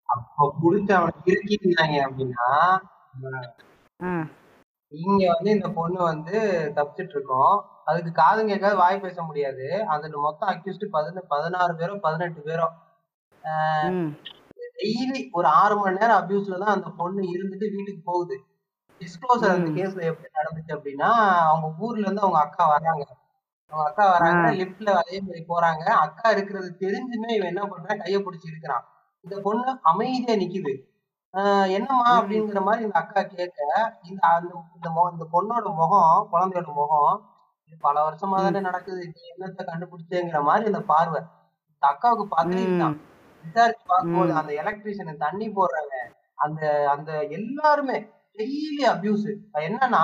அப்ப 0.09 0.47
புடிச்சு 0.61 0.91
அவனை 0.91 1.13
இருக்கிருந்தாங்க 1.25 1.95
அப்படின்னா 2.07 2.47
இங்க 4.91 5.23
வந்து 5.33 5.49
இந்த 5.49 5.69
பொண்ணு 5.69 5.99
வந்து 6.03 6.35
தப்பிச்சிட்டு 6.75 7.15
இருக்கோம் 7.15 7.55
அதுக்கு 7.85 8.11
காது 8.11 8.41
கேட்காது 8.45 8.75
வாய் 8.75 9.01
பேச 9.01 9.17
முடியாது. 9.21 9.65
அதுல 9.85 10.17
மொத்தம் 10.17 10.49
அக்யூஸ்ட் 10.49 10.85
பதின 10.93 11.23
பதினாறு 11.27 11.73
பேரோ 11.73 11.95
பதினெட்டு 11.99 12.41
பேரோ. 12.41 12.67
ம். 13.91 14.11
டெய்லி 14.77 15.19
ஒரு 15.31 15.47
ஆறு 15.59 15.75
மணி 15.77 15.97
நேரம் 15.97 16.19
அபியூஸ்ல 16.21 16.57
தான் 16.57 16.75
அந்த 16.77 16.87
பொண்ணு 16.97 17.21
இருந்துட்டு 17.33 17.67
வீட்டுக்கு 17.75 18.01
போகுது. 18.03 18.37
டிஸ்க்ளோசர் 19.01 19.53
அந்த. 19.55 19.69
கேஸ்ல 19.77 20.01
எப்படி 20.09 20.29
நடந்துச்சு 20.39 20.73
அப்படின்னா 20.75 21.09
அவங்க 21.49 21.67
ஊர்ல 21.85 22.05
இருந்து 22.05 22.23
அவங்க 22.25 22.39
அக்கா 22.45 22.65
வராங்க. 22.73 23.05
அவங்க 23.71 23.85
அக்கா 23.89 24.05
வராங்க 24.13 24.49
லிப்ட்ல 24.59 24.89
அதே 25.01 25.17
மாதிரி 25.21 25.41
போறாங்க. 25.51 25.83
அக்கா 26.05 26.27
இருக்கிறது 26.29 26.69
தெரிஞ்சுமே 26.83 27.29
இவன் 27.37 27.51
என்ன 27.53 27.63
பண்றான் 27.71 28.01
கைய 28.03 28.17
பிடிச்சி 28.25 28.51
இருக்கிறான் 28.51 28.83
இந்த 29.25 29.35
பொண்ணு 29.41 29.69
அமைதியா 29.91 30.35
நிக்குது. 30.41 30.73
என்னம்மா. 31.77 32.09
அப்படிங்கிற 32.19 32.59
மாதிரி 32.63 32.83
இந்த 32.83 32.97
அக்கா 32.99 33.21
கேட்க 33.31 33.59
இந்த 34.09 34.21
அந்த 34.33 34.51
இந்த 35.13 35.25
பொண்ணோட 35.33 35.65
முகம் 35.79 36.27
குழந்தையோட 36.33 36.69
முகம் 36.79 37.17
இது 37.67 37.77
பல 37.81 37.95
வருஷமா 38.07 38.37
தானே 38.45 38.59
நடக்குது 38.59 39.01
நீ 39.13 39.21
என்னத்த 39.33 39.61
கண்டுபிடிச்சேங்கிற 39.69 40.39
மாதிரி 40.43 40.69
அந்த 40.71 40.81
பார்வை. 40.91 41.21
இந்த 41.71 41.85
அக்காவுக்கு 41.91 42.25
பதறிட்டான் 42.35 42.97
விசாரிச்சு 43.43 43.85
பார்க்கும்போது. 43.87 44.31
அந்த 44.39 44.51
எலக்ட்ரீஷியன் 44.61 45.23
தண்ணி 45.25 45.47
போடுறாங்க. 45.49 45.95
அந்த 46.35 46.61
அந்த 46.93 47.11
எல்லாருமே 47.37 47.97
டெய்லி 48.37 48.83
அபியூஸ் 48.85 49.27
என்னன்னா 49.61 50.03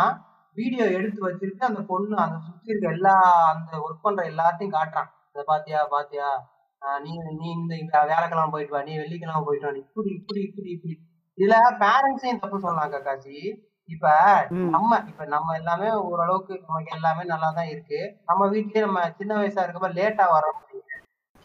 வீடியோ 0.57 0.85
எடுத்து 0.91 1.29
வச்சிருக்கு 1.29 1.63
அந்த 1.63 1.81
பொண்ணு 1.81 2.17
அந்த 2.17 2.37
சுத்தி 2.39 2.69
இருக்க 2.69 2.89
எல்லா 2.89 3.15
அந்த 3.51 3.71
ஒர்க் 3.77 4.01
பண்ற 4.01 4.23
எல்லாத்தையும் 4.23 4.75
காட்டுறான். 4.75 5.09
இத 5.31 5.43
பாத்தியா 5.45 5.85
பாத்தியா? 5.85 6.29
நீ 6.99 7.11
நீ 7.37 7.47
இந்த 7.51 7.75
வே- 7.75 8.05
வியாழக்கிழமை 8.05 8.49
போயிட்டு 8.49 8.73
வா 8.73 8.81
நீ 8.81 8.97
வெள்ளிக்கிழமை 8.97 9.41
போயிட்டு 9.45 9.67
வா 9.67 9.75
இப்படி 9.77 10.09
இப்படி 10.11 10.41
இப்படி 10.41 10.69
இப்படி. 10.69 10.95
இதுல 11.37 11.55
பேரண்ட்ஸையும் 11.79 12.39
தப்பு 12.39 12.59
சொல்லலாம் 12.59 12.91
காக்காசி 12.91 13.35
இப்ப. 13.89 14.05
நம்ம 14.69 15.03
இப்ப 15.07 15.25
நம்ம 15.25 15.55
எல்லாமே 15.55 15.91
ஓரளவுக்கு 16.01 16.53
நமக்கு 16.67 16.91
எல்லாமே 16.91 17.23
நல்லா 17.23 17.51
தான் 17.51 17.67
இருக்கு. 17.67 17.99
நம்ம 18.25 18.47
வீட்லயே 18.47 18.79
நம்ம 18.79 19.11
சின்ன 19.11 19.35
வயசா 19.35 19.63
இருக்கப்ப 19.63 19.89
லேட்டா 19.91 20.25
வரோம் 20.31 20.59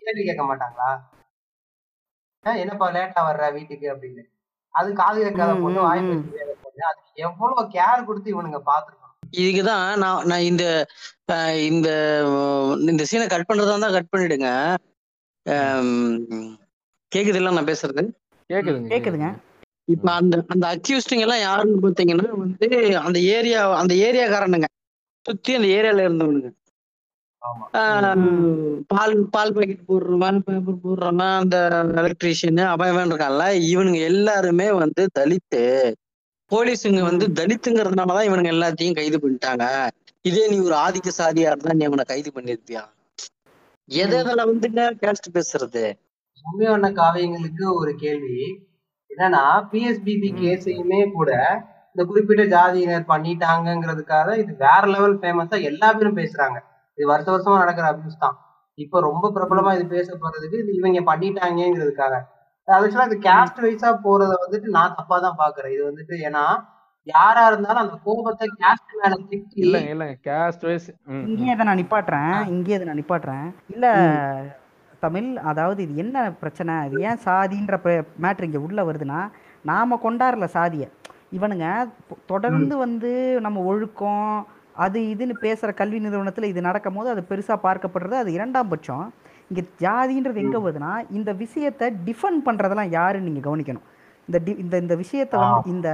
கேள்வி 0.03 0.25
கேட்க 0.25 0.43
மாட்டாங்களா? 0.45 0.91
என்னப்பா 2.47 2.91
லேட்டா 2.91 3.21
வர்ற 3.23 3.53
வீட்டுக்கு? 3.53 3.95
அப்படின்னு. 3.95 4.23
அது 4.75 4.93
காது 4.93 5.23
கேட்காத 5.23 5.53
பொண்ணு 5.55 5.81
ம், 5.81 6.23
எவ்வளவு 7.27 7.63
கேர் 7.73 8.07
கொடுத்து 8.07 8.35
இவனுங்க 8.35 8.61
பாத்துருக்கணும் 8.67 9.05
இதுக்குதான் 9.39 9.87
நான் 9.99 10.27
நான் 10.27 10.47
இந்த 10.51 10.65
இந்த 11.69 11.89
இந்த 12.91 13.03
சீனை 13.11 13.27
கட் 13.27 13.49
பண்றதா 13.49 13.73
இருந்தா 13.73 13.91
கட் 13.91 14.13
பண்ணிடுங்க. 14.13 14.51
கேக்குது 17.13 17.39
இல்ல 17.41 17.51
நான் 17.51 17.71
பேசுறது? 17.71 18.03
கேக்குதுங்க 18.51 18.91
கேக்குதுங்க. 18.93 19.29
இப்ப 19.89 20.13
அந்த 20.13 20.37
அந்த 20.49 20.65
அக்யூஸ்டிங் 20.75 21.25
எல்லாம் 21.25 21.41
யாருன்னு 21.41 21.83
பாத்தீங்கன்னா 21.83 22.29
வந்து 22.37 22.69
அந்த 22.99 23.19
ஏரியா 23.35 23.61
அந்த 23.73 23.95
ஏரியாக்காரனுங்க 24.07 24.69
சுத்தி 25.27 25.53
அந்த 25.55 25.69
ஏரியால 25.77 26.07
இருந்தவனுங்க. 26.07 26.49
பால் 28.91 29.15
பால் 29.27 29.53
பாக்கெட் 29.53 29.89
போடுறவன் 29.89 30.39
பேப்பர் 30.47 30.83
போடுறவன் 30.85 31.37
அந்த 31.41 31.57
எலக்ட்ரீஷியன் 32.03 32.63
அவன் 32.73 33.11
இருக்கான்ல 33.11 33.45
இவனுங்க 33.71 34.01
எல்லாருமே 34.11 34.69
வந்து 34.83 35.03
தலித்து 35.19 35.63
போலீஸுங்க 36.51 37.03
வந்து 37.03 37.27
தலித்துங்கிறதுனாலதான் 37.27 38.29
இவனுங்க 38.29 38.51
எல்லாத்தையும் 38.57 38.95
கைது 38.95 39.19
பண்ணிட்டாங்க. 39.19 39.65
இதே 40.23 40.49
நீ 40.49 40.59
ஒரு 40.59 40.75
ஆதிக்க 40.75 41.09
சாதியா 41.19 41.49
இருந்தா 41.53 41.73
நீ 41.73 41.85
அவனை 41.85 42.05
கைது 42.05 42.31
பண்ணிருப்பியா? 42.35 42.83
எதை 43.89 44.19
எதில் 44.19 44.49
வந்துங்க 44.51 44.83
கேஸ்ட் 45.03 45.29
பேசுறது? 45.35 45.85
உண்மையான 46.45 46.91
காவியங்களுக்கு 46.91 47.65
ஒரு 47.75 47.95
கேள்வி. 47.95 48.67
என்னன்னா 49.11 49.43
பிஎஸ்பிபி. 49.73 50.31
கேஸையுமே 50.43 51.11
கூட 51.13 51.31
இந்த 51.91 52.05
குறிப்பிட்ட 52.05 52.43
ஜாதியினர் 52.45 53.05
பண்ணிட்டாங்கங்கிறதுக்காக 53.09 54.39
இது 54.39 54.55
வேற 54.57 54.83
லெவல் 54.87 55.19
ஃபேமஸா 55.19 55.63
எல்லா 55.63 55.93
பேரும் 55.93 56.17
பேசுறாங்க. 56.17 56.59
இது 56.95 57.07
வருஷ 57.07 57.29
வருஷமா 57.33 57.57
நடக்கிற 57.57 57.87
அபியூஸ் 57.93 58.19
தான். 58.19 58.37
இப்ப 58.75 59.01
ரொம்ப 59.01 59.31
பிரபலமா 59.35 59.71
இது 59.79 59.85
பேசப்படுறதுக்கு 59.97 60.59
இது 60.63 60.75
இவங்க 60.75 61.17
பண்ணிட்டாங்கங்கிறதுக்காக. 61.17 62.15
ஆக்சுவலா 62.75 63.09
இது 63.09 63.19
கேஸ்ட் 63.27 63.61
வைஸா 63.65 63.91
போறத 64.07 64.33
வந்துட்டு 64.45 64.69
நான் 64.77 64.97
தப்பா 64.99 65.17
தான் 65.25 65.41
பாக்குறேன். 65.43 65.73
இது 65.75 65.83
வந்துட்டு 65.89 66.15
ஏன்னா 66.29 66.45
யாரா 67.07 67.43
இருந்தாலும் 67.51 67.83
அந்த 67.83 67.97
கோபத்தை 68.07 68.47
கேஸ்ட் 68.61 68.95
மேல 69.01 69.17
திட்டி 69.31 69.61
இல்லங்க 69.65 69.91
இல்லங்க. 69.95 70.17
கேஸ்ட் 70.29 70.65
வைஸ் 70.69 70.89
இங்கேயே 71.29 71.53
அதை 71.55 71.67
நான் 71.69 71.81
நிப்பாட்டுறேன். 71.81 72.35
இங்கேயே 72.55 72.77
அதை 72.79 72.87
நான் 72.89 73.01
நிப்பாட்டுறேன். 73.01 73.47
இல்ல 73.75 73.87
தமிழ் 75.05 75.29
அதாவது 75.51 75.81
இது 75.87 75.95
என்ன 76.05 76.19
பிரச்சனை? 76.43 76.75
இது 76.89 77.05
ஏன் 77.09 77.23
சாதின்ற 77.27 77.77
மேட்ரு 78.25 78.49
இங்க 78.49 78.61
உள்ள 78.67 78.83
வருதுன்னா 78.89 79.21
நாம 79.71 79.99
கொண்டாடல 80.07 80.49
சாதியை. 80.59 80.89
இவனுங்க 81.37 81.69
தொடர்ந்து 82.33 82.75
வந்து 82.85 83.13
நம்ம 83.47 83.63
ஒழுக்கம் 83.71 84.29
அது 84.85 84.99
இதுன்னு 85.13 85.35
பேசுற 85.45 85.71
கல்வி 85.81 85.99
நிறுவனத்துல 86.05 86.49
இது 86.53 86.61
நடக்கும் 86.69 86.97
போது 86.99 87.09
அது 87.15 87.23
பெருசா 87.31 87.55
பார்க்கப்படுறது 87.67 88.17
அது 88.23 88.31
இரண்டாம் 88.39 88.71
பட்சம். 88.73 89.07
இங்க 89.49 89.63
ஜாதின்றது 89.81 90.35
எங்க 90.35 90.59
வருதுன்னா 90.59 91.07
இந்த 91.11 91.33
விஷயத்தை 91.33 91.93
டிஃபெண்ட் 92.07 92.47
பண்றதெல்லாம் 92.47 92.89
யாருன்னு 92.89 93.31
நீங்க 93.31 93.57
கவனிக்கணும். 93.57 93.85
இந்த 94.27 94.41
டி- 94.45 94.59
இந்த 94.59 94.79
இந்த 94.79 94.95
விஷயத்தை 94.97 95.41
வந்து 95.41 95.71
இந்த 95.71 95.89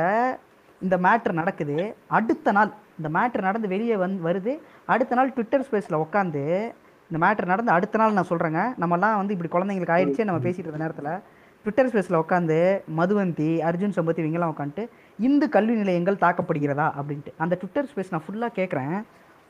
இந்த 0.82 0.96
மேட்ரு 0.96 1.32
நடக்குது. 1.32 1.94
அடுத்த 2.06 2.52
நாள் 2.52 2.72
இந்த 3.02 3.18
மேட்ரு 3.18 3.40
நடந்து 3.40 3.68
வெளியே 3.68 3.94
வந் 3.94 4.18
வருது. 4.24 4.58
அடுத்த 4.84 5.14
நாள் 5.14 5.32
ட்விட்டர் 5.32 5.66
ஸ்பேஸில் 5.70 6.06
உட்காந்து 6.06 6.72
இந்த 7.10 7.26
மேட்ரு 7.26 7.46
நடந்து 7.46 7.72
அடுத்த 7.72 7.98
நாள் 7.98 8.12
நான் 8.12 8.26
சொல்கிறேங்க 8.28 8.74
நம்மலாம் 8.80 9.16
வந்து 9.16 9.36
இப்படி 9.36 9.66
குழந்தைங்களுக்கு 9.66 9.82
ஆயிடுச்சு 9.82 10.24
நம்ம 10.24 10.40
பேசிட்டு 10.40 10.58
இருந்த 10.58 10.78
நேரத்தில் 10.78 11.20
ட்விட்டர் 11.64 11.86
ஸ்பேஸில் 11.86 12.22
உட்காந்து 12.22 12.80
மதுவந்தி 12.96 13.60
அர்ஜுன் 13.62 13.92
சம்பத்தி 13.96 14.20
இவங்கெல்லாம் 14.20 14.52
உட்காந்துட்டு 14.58 14.88
இந்து 15.18 15.48
கல்வி 15.48 15.74
நிலையங்கள் 15.74 16.14
தாக்கப்படுகிறதா 16.14 16.92
அப்படின்ட்டு. 17.00 17.32
அந்த 17.36 17.54
ட்விட்டர் 17.54 17.88
ஸ்பேஸ் 17.94 18.10
நான் 18.10 18.22
ஃபுல்லாக 18.26 18.54
கேட்குறேன் 18.54 19.02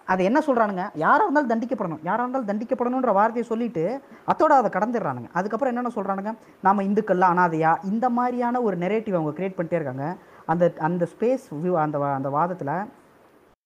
அதை 0.06 0.24
என்ன 0.24 0.38
சொல்கிறானுங்க 0.46 0.90
யாராக 0.94 1.22
இருந்தாலும் 1.22 1.48
தண்டிக்கப்படணும். 1.48 1.98
யாராக 2.02 2.28
இருந்தாலும் 2.28 2.58
தண்டிக்கப்படணுன்ற 2.58 3.12
வார்த்தையை 3.12 3.42
சொல்லிட்டு 3.42 4.00
அத்தோட 4.26 4.52
அதை 4.52 4.70
கடந்துடுறானுங்க. 4.70 5.28
அதுக்கப்புறம் 5.32 5.76
என்னென்ன 5.76 5.90
சொல்கிறானுங்க 5.94 6.36
நாம் 6.62 6.80
இந்துக்கள்லாம் 6.80 7.36
அனாதையா? 7.36 7.84
இந்த 7.84 8.10
மாதிரியான 8.10 8.60
ஒரு 8.60 8.78
நெரேட்டிவ் 8.78 9.14
அவங்க 9.14 9.42
க்ரியேட் 9.42 9.50
பண்ணிட்டே 9.50 9.72
இருக்காங்க. 9.72 10.16
அந்த 10.46 10.72
அந்த 10.78 11.08
ஸ்பேஸ் 11.18 11.54
வியூ 11.64 11.74
அந்த 11.74 11.98
வா- 11.98 12.14
அந்த 12.14 12.28
வாதத்தில் 12.28 12.90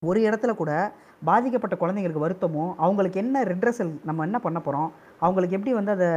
ஒரு 0.06 0.20
இடத்துல 0.20 0.54
கூட 0.54 0.92
பாதிக்கப்பட்ட 1.24 1.76
குழந்தைங்களுக்கு 1.76 2.26
வருத்தமோ 2.28 2.74
அவங்களுக்கு 2.76 3.20
என்ன 3.20 3.42
ரெட்ரஸல் 3.42 4.00
நம்ம 4.04 4.22
என்ன 4.22 4.38
பண்ண 4.38 4.60
போகிறோம் 4.60 4.92
அவங்களுக்கு 5.20 5.56
எப்படி 5.58 5.72
வந்து 5.76 5.92
அதை 5.94 6.08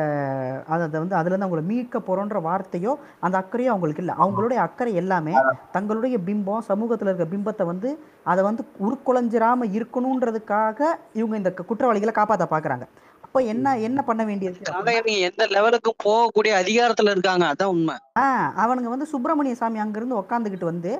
அதை 0.76 1.00
வந்து 1.00 1.18
அதுலேருந்து 1.20 1.48
அவங்கள 1.48 1.64
மீட்க 1.70 2.00
போகிறோன்ற 2.00 2.40
வார்த்தையோ 2.48 2.94
அந்த 3.26 3.36
அக்கறையோ 3.42 3.72
அவங்களுக்கு 3.74 4.04
இல்லை. 4.04 4.16
அவங்களுடைய 4.24 4.60
அக்கறை 4.66 4.94
எல்லாமே 5.02 5.36
தங்களுடைய 5.72 6.18
பிம்பம் 6.28 6.66
சமூகத்தில் 6.70 7.10
இருக்க 7.10 7.28
பிம்பத்தை 7.34 7.66
வந்து 7.66 7.92
அதை 8.26 8.42
வந்து 8.44 8.64
உருக்குலைஞ்சிராம 8.86 9.70
இருக்கணுன்றதுக்காக 9.78 10.80
இவங்க 11.20 11.38
இந்த 11.42 11.52
குற்றவாளிகளை 11.62 12.14
காப்பாற்ற 12.14 12.48
பார்க்குறாங்க 12.54 12.88
அப்போ 13.26 13.40
என்ன 13.54 13.76
என்ன 13.88 14.00
பண்ண 14.02 14.22
வேண்டியது 14.26 15.18
எந்த 15.26 15.44
லெவலுக்கு 15.56 15.92
போகக்கூடிய 16.06 16.54
அதிகாரத்துல 16.62 17.12
இருக்காங்க? 17.14 17.46
அதான் 17.52 17.74
உண்மை. 17.74 17.96
ஆ 18.18 18.24
அவனுங்க 18.64 18.90
வந்து 18.94 19.12
சுப்பிரமணிய 19.12 19.56
சாமி 19.60 19.84
அங்கேருந்து 19.84 20.20
உக்காந்துக்கிட்டு 20.22 20.72
வந்து 20.72 20.92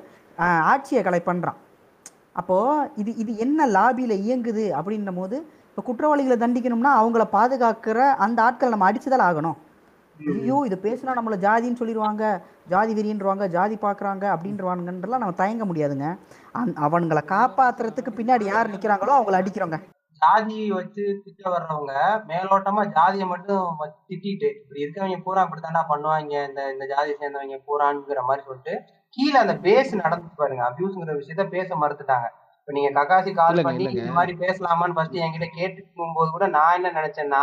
ஆட்சியை 0.72 1.02
கலை 1.02 1.20
பண்ணுறான் 1.22 1.58
அப்போது 2.32 2.90
இது 2.96 3.10
இது 3.22 3.32
என்ன 3.38 3.66
லாபியில் 3.76 4.14
இயங்குது 4.24 4.64
அப்படின்னும் 4.78 5.18
போது 5.20 5.36
இப்போ 5.70 5.82
குற்றவாளிகளை 5.88 6.36
தண்டிக்கணும்னா 6.38 6.92
அவங்கள 7.00 7.24
பாதுகாக்கிற 7.34 7.98
அந்த 8.24 8.38
ஆட்களை 8.46 8.70
நம்ம 8.72 8.86
அடிச்சுதான் 8.90 9.26
ஆகணும். 9.26 9.58
ஐயோ 10.16 10.56
இது 10.68 10.76
பேசினா 10.86 11.12
நம்மளை 11.18 11.36
ஜாதின்னு 11.44 11.80
சொல்லிடுவாங்க 11.80 12.24
ஜாதி 12.72 12.92
வெறின்றவாங்க 12.96 13.44
ஜாதி 13.54 13.76
பார்க்குறாங்க 13.84 14.24
அப்படின்றவானுங்கன்றலாம் 14.32 15.22
நம்ம 15.22 15.36
தயங்க 15.40 15.64
முடியாதுங்க. 15.70 16.08
அந் 16.60 16.74
அவனுங்களை 16.86 17.22
காப்பாத்துறதுக்கு 17.32 18.12
பின்னாடி 18.18 18.44
யார் 18.50 18.72
நிற்கிறாங்களோ 18.72 19.14
அவங்கள 19.16 19.40
அடிக்கிறோங்க. 19.40 19.78
ஜாதி 20.22 20.58
வச்சு 20.78 21.04
திட்ட 21.24 21.42
வர்றவங்க 21.52 21.92
மேலோட்டமா 22.30 22.82
ஜாதியை 22.96 23.26
மட்டும் 23.32 23.64
வச்சு 23.82 24.00
திட்டிட்டு 24.10 24.48
இப்படி 24.58 24.84
இருக்கவங்க 24.84 25.18
பூரா 25.26 25.44
இப்படித்தாண்டா 25.46 25.82
பண்ணுவாங்க 25.92 26.34
இந்த 26.48 26.60
இந்த 26.74 26.86
ஜாதியை 26.92 27.16
சேர்ந்தவங்க 27.22 27.58
பூராங்கிற 27.68 28.22
மாதிரி 28.28 28.44
சொல்லிட்டு 28.48 28.74
கீழே 29.16 29.38
அந்த 29.44 29.54
பேஸ் 29.66 29.92
நடந்து 30.02 30.40
பாருங்க 30.42 30.64
அபியூஸ்ங்கிற 30.68 31.14
விஷயத்த 31.20 31.46
பேச 31.56 31.68
மறுத்துட்டாங்க. 31.82 32.28
இப்ப 32.70 32.78
நீங்க 32.78 32.90
கக்காசி 32.96 33.30
கால் 33.38 33.64
பண்ணி. 33.66 33.84
இந்த 34.00 34.12
மாதிரி 34.16 34.32
பேசலாமான்னு 34.42 34.94
ஃபர்ஸ்ட் 34.96 35.16
என்கிட்ட 35.22 35.46
கேட்டுக்கும் 35.56 36.12
போது 36.16 36.28
கூட 36.34 36.46
நான் 36.56 36.76
என்ன 36.78 36.90
நினைச்சேன்னா 36.98 37.40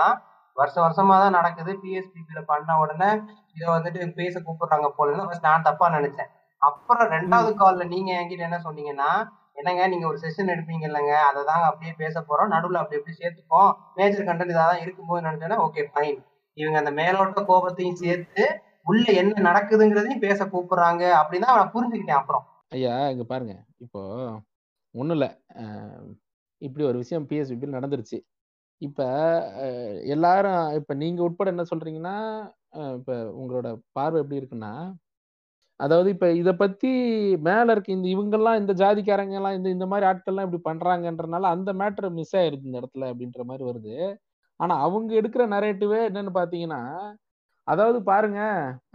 வருஷம் 0.57 0.83
வருஷமா 0.85 1.15
தான் 1.23 1.35
நடக்குது. 1.37 1.71
பிஎஸ்பிபில 1.81 2.41
பண்ண 2.51 2.77
உடனே 2.83 3.09
இதை 3.55 3.65
வந்துட்டு 3.73 4.07
பேச 4.19 4.39
கூப்பிடுறாங்க 4.45 4.89
போல 4.97 5.25
ஃபர்ஸ்ட் 5.25 5.47
நான் 5.49 5.65
தப்பா 5.67 5.87
நினைச்சேன். 5.97 6.29
அப்புறம் 6.61 7.11
ரெண்டாவது 7.15 7.51
கால்ல 7.61 7.87
நீங்க 7.93 8.09
என்கிட்ட 8.19 8.47
என்ன 8.49 8.61
சொன்னீங்கன்னா 8.67 9.09
என்னங்க 9.59 9.83
நீங்க 9.93 10.07
ஒரு 10.11 10.17
செஷன் 10.23 10.53
எடுப்பீங்க 10.53 10.85
இல்லைங்க 10.89 11.13
அதை 11.27 11.39
தாங்க 11.51 11.65
அப்படியே 11.69 11.93
பேச 12.03 12.15
போறோம். 12.21 12.51
நடுவுல 12.55 12.81
அப்படி 12.81 12.99
எப்படி 12.99 13.17
சேர்த்துப்போம். 13.21 13.69
மேஜர் 13.99 14.27
கண்டென்ட் 14.29 14.55
இதான் 14.55 14.81
இருக்கும்போது 14.83 15.25
நினைச்சேன்னா 15.27 15.59
ஓகே 15.67 15.83
ஃபைன் 15.91 16.19
இவங்க 16.57 16.77
அந்த 16.83 16.93
மேலோட்ட 17.01 17.43
கோபத்தையும் 17.51 18.01
சேர்த்து 18.03 18.45
உள்ள 18.85 19.05
என்ன 19.21 19.41
நடக்குதுங்கிறதையும் 19.49 20.25
பேச 20.27 20.39
கூப்பிடுறாங்க 20.53 21.03
அப்படின்னு 21.21 21.53
நான் 21.53 21.73
புரிஞ்சுக்கிட்டேன் 21.75 22.21
அப்புறம். 22.21 22.45
ஐயா 22.75 22.95
இங்க 23.13 23.23
பாருங்க. 23.33 23.53
இப்போ 23.85 24.01
ஒன்றும் 25.01 25.17
இல்லை. 25.17 25.29
இப்படி 26.61 26.83
ஒரு 26.91 26.97
விஷயம் 27.03 27.27
பிஎஸ்பிபியில் 27.31 27.77
நடந்துருச்சு. 27.77 28.17
இப்போ 28.81 29.05
எல்லாரும் 30.15 30.61
இப்போ 30.79 30.93
நீங்கள் 31.03 31.25
உட்பட 31.27 31.49
என்ன 31.53 31.65
சொல்கிறீங்கன்னா 31.71 32.15
இப்போ 32.97 33.15
உங்களோட 33.41 33.67
பார்வை 33.97 34.17
எப்படி 34.23 34.39
இருக்குன்னா 34.41 34.73
அதாவது 35.79 36.09
இப்போ 36.15 36.27
இதை 36.41 36.53
பற்றி 36.61 36.91
மேலே 37.47 37.69
இருக்க 37.73 37.89
இந்த 37.97 38.07
இவங்கெல்லாம் 38.15 38.59
இந்த 38.61 38.73
ஜாதிக்காரங்கெல்லாம் 38.81 39.57
இந்த 39.57 39.69
இந்த 39.75 39.85
மாதிரி 39.91 40.05
ஆட்கள்லாம் 40.11 40.47
இப்படி 40.47 40.61
பண்ணுறாங்கன்றனால 40.69 41.51
அந்த 41.55 41.71
மேட்ரு 41.81 42.09
மிஸ் 42.19 42.35
ஆயிருக்கு 42.39 42.69
இந்த 42.69 42.79
இடத்துல 42.81 43.09
அப்படின்ற 43.11 43.43
மாதிரி 43.51 43.65
வருது. 43.69 43.95
ஆனால் 44.59 44.81
அவங்க 44.87 45.11
எடுக்கிற 45.21 45.43
நரேட்டிவே 45.55 45.99
என்னன்னு 46.09 46.33
பார்த்தீங்கன்னா 46.39 46.81
அதாவது 47.67 47.99
பாருங்க 48.11 48.41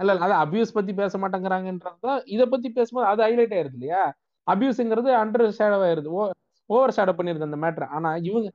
இல்ல 0.03 0.13
அது 0.27 0.35
அபியூஸ் 0.45 0.77
பத்தி 0.79 0.93
பேச 1.03 1.19
மாட்டேங்கிறாங்கன்றதுதான் 1.23 2.21
இதை 2.35 2.47
பத்தி 2.55 2.69
பேசும்போது 2.79 3.09
அது 3.13 3.23
ஹைலைட் 3.27 3.55
ஆயிருது 3.59 3.79
இல்லையா? 3.81 4.03
அபியூஸ்ங்கிறது 4.47 5.11
அண்டர் 5.23 5.47
ஷேடோ 5.59 5.79
ஆயிருது. 5.89 6.11
ஓவர் 6.71 6.95
ஷேடோ 6.97 7.13
பண்ணிருது 7.19 7.49
அந்த 7.49 7.59
மேட்ரு 7.65 7.87
ஆனா 7.97 8.11
இவங்க 8.29 8.49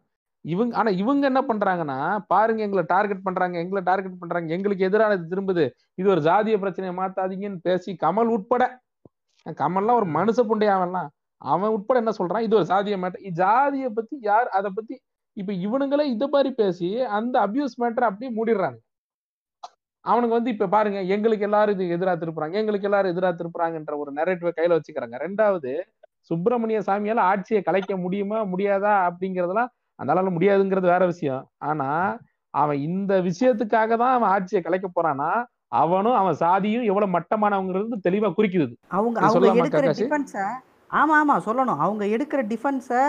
இவங்க 0.45 0.73
ஆனா 0.79 0.89
இவங்க 1.01 1.23
என்ன 1.31 1.41
பண்றாங்கன்னா 1.49 1.97
பாருங்க 2.33 2.61
எங்களை 2.65 2.83
டார்கெட் 2.93 3.23
பண்றாங்க 3.25 3.55
எங்களை 3.63 3.81
டார்கெட் 3.89 4.19
பண்றாங்க 4.21 4.53
எங்களுக்கு 4.57 4.87
எதிரானது 4.89 5.23
திரும்புது. 5.31 5.63
இது 5.99 6.07
ஒரு 6.13 6.21
ஜாதிய 6.21 6.57
பிரச்சனையை 6.63 6.93
மாத்தாதீங்கன்னு 6.99 7.59
பேசி 7.67 7.91
கமல் 8.05 8.31
உட்பட 8.35 8.63
கமல்லாம் 9.61 9.99
ஒரு 10.01 10.07
மனுஷ 10.17 10.37
புண்டையாவெல்லாம் 10.51 11.09
அவன் 11.41 11.73
உட்பட 11.75 11.97
என்ன 12.03 12.11
சொல்றான்? 12.19 12.45
இது 12.47 12.55
ஒரு 12.59 12.67
ஜாதிய 12.71 12.95
மேட்டர் 13.03 13.35
ஜாதியை 13.41 13.89
பத்தி 13.97 14.15
யார் 14.29 14.47
அதை 14.59 14.69
பத்தி 14.77 14.95
இப்ப 15.37 15.51
இவனுங்களே 15.65 16.05
இதை 16.15 16.27
மாதிரி 16.35 16.51
பேசி 16.61 16.89
அந்த 17.17 17.35
அபியூஸ் 17.47 17.75
மேட்டரை 17.83 18.07
அப்படியே 18.09 18.31
மூடிடுறாங்க 18.37 18.79
அவனுக்கு 20.07 20.37
வந்து 20.37 20.53
இப்ப 20.55 20.67
பாருங்க 20.67 20.99
எங்களுக்கு 21.15 21.45
எல்லாரும் 21.47 21.75
இது 21.75 21.85
எதிரா 21.95 22.13
திருப்புறாங்க 22.21 22.55
எங்களுக்கு 22.61 22.87
எல்லாரும் 22.89 23.13
எதிரா 23.13 23.29
திருப்புறாங்கன்ற 23.39 23.95
ஒரு 24.03 24.11
நெரேட்டிவ 24.19 24.51
கையில 24.57 24.77
வச்சுக்கிறாங்க. 24.77 25.17
ரெண்டாவது 25.25 25.71
சுப்பிரமணிய 26.31 26.79
சாமியால 26.87 27.25
ஆட்சியை 27.31 27.61
கலைக்க 27.63 27.93
முடியுமா 27.97 28.39
முடியாதா 28.53 28.93
அப்படிங்கறதெல்லாம் 29.07 29.71
அதனால 29.99 30.29
முடியாதுங்கிறது 30.29 30.87
வேற 30.93 31.03
விஷயம். 31.05 31.43
ஆனா 31.61 31.89
அவன் 32.53 32.79
இந்த 32.89 33.13
விஷயத்துக்காக 33.21 33.91
தான் 33.97 34.15
அவன் 34.17 34.31
ஆட்சியை 34.35 34.61
கலைக்க 34.63 34.87
போறானா 34.89 35.29
அவனும் 35.81 36.17
அவன் 36.19 36.37
சாதியும் 36.43 36.87
எவ்வளவு 36.91 37.13
மட்டமானவங்கிறது 37.15 38.05
தெளிவா 38.07 38.29
குறிக்குது. 38.37 38.73
அவங்க 38.91 39.47
எடுக்கிற 39.59 39.87
டிஃபென்ஸை 39.99 40.45
ஆமா 40.91 41.15
ஆமா 41.21 41.35
சொல்லணும். 41.47 41.81
அவங்க 41.85 42.03
எடுக்கிற 42.15 42.41
டிஃபென்ஸை 42.51 43.01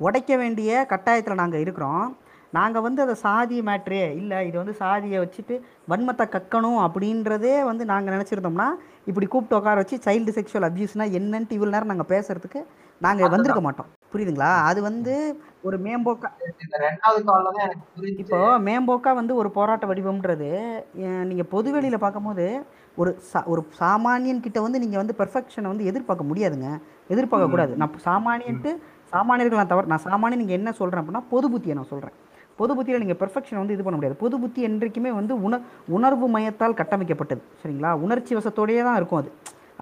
உடைக்க 0.00 0.36
வேண்டிய 0.36 0.86
கட்டாயத்தில் 0.92 1.40
நாங்கள் 1.42 1.62
இருக்கிறோம். 1.64 2.04
நாங்கள் 2.52 2.84
வந்து 2.84 3.00
அதை 3.02 3.14
சாதி 3.20 3.56
மேட்ரே 3.66 4.00
இல்லை 4.20 4.38
இது 4.46 4.56
வந்து 4.60 4.74
சாதியை 4.80 5.18
வச்சுட்டு 5.20 5.54
வன்மத்தை 5.88 6.24
கக்கணும் 6.32 6.80
அப்படின்றதே 6.84 7.54
வந்து 7.68 7.84
நாங்கள் 7.90 8.14
நினச்சிருந்தோம்னா 8.14 8.68
இப்படி 9.06 9.26
கூப்பிட்டு 9.28 9.58
உட்கார 9.58 9.76
வச்சு 9.80 9.96
சைல்டு 10.04 10.32
செக்ஷுவல் 10.36 10.66
அப்யூஸ்னால் 10.68 11.14
என்னன்ட்டு 11.18 11.56
இவ்வளோ 11.56 11.74
நேரம் 11.74 11.92
நாங்கள் 11.92 12.10
பேசுறதுக்கு 12.10 12.60
நாங்கள் 13.00 13.32
வந்திருக்க 13.34 13.60
மாட்டோம். 13.66 13.86
புரியுதுங்களா? 14.12 14.48
அது 14.68 14.80
வந்து 14.86 15.12
ஒரு 15.64 15.76
மேம்போக்கா 15.84 16.28
இப்போ 18.22 18.38
மேம்போக்கா 18.66 19.10
வந்து 19.18 19.32
ஒரு 19.40 19.48
போராட்ட 19.54 19.84
வடிவம்ன்றது 19.88 20.48
அஹ், 21.02 21.24
நீங்க 21.28 21.44
பொதுவெளியில 21.52 21.98
பார்க்கும்போது 22.02 22.46
ஒரு 22.96 23.10
சா 23.28 23.40
ஒரு 23.52 23.62
சாமானியன் 23.80 24.44
கிட்ட 24.44 24.60
வந்து 24.62 24.82
நீங்க 24.82 24.96
வந்து 24.98 25.18
பெர்ஃபெக்ஷனை 25.18 25.68
வந்து 25.70 25.88
எதிர்பார்க்க 25.90 26.30
முடியாதுங்க. 26.30 26.68
எதிர்பார்க்க 27.10 27.52
கூடாது. 27.52 27.72
நான் 27.80 27.96
சாமானியன்ட்டு 28.06 28.72
சாமானியர்கள் 29.12 29.60
நான் 29.60 29.70
தவிர 29.70 29.90
நான் 29.90 30.06
சாமானியன் 30.06 30.42
நீங்க 30.42 30.56
என்ன 30.56 30.72
சொல்றேன் 30.76 31.00
அப்படின்னா 31.00 31.24
பொது 31.30 31.46
புத்தியை 31.52 31.76
நான் 31.76 31.90
சொல்றேன். 31.90 32.16
பொது 32.60 32.72
புத்தியில் 32.78 33.02
நீங்கள் 33.04 33.20
பெர்ஃபெக்ஷன் 33.22 33.60
வந்து 33.62 33.74
இது 33.76 33.84
பண்ண 33.86 33.96
முடியாது. 33.98 34.16
பொது 34.24 34.36
புத்தி 34.42 34.60
என்றைக்குமே 34.68 35.10
வந்து 35.20 35.32
உண 35.46 35.54
உணர்வு 35.96 36.26
மயத்தால் 36.34 36.78
கட்டமைக்கப்பட்டது. 36.80 37.42
சரிங்களா? 37.62 37.92
உணர்ச்சி 38.06 38.32
வசத்தோடயே 38.38 38.82
தான் 38.88 38.98
இருக்கும் 39.00 39.20
அது. 39.22 39.30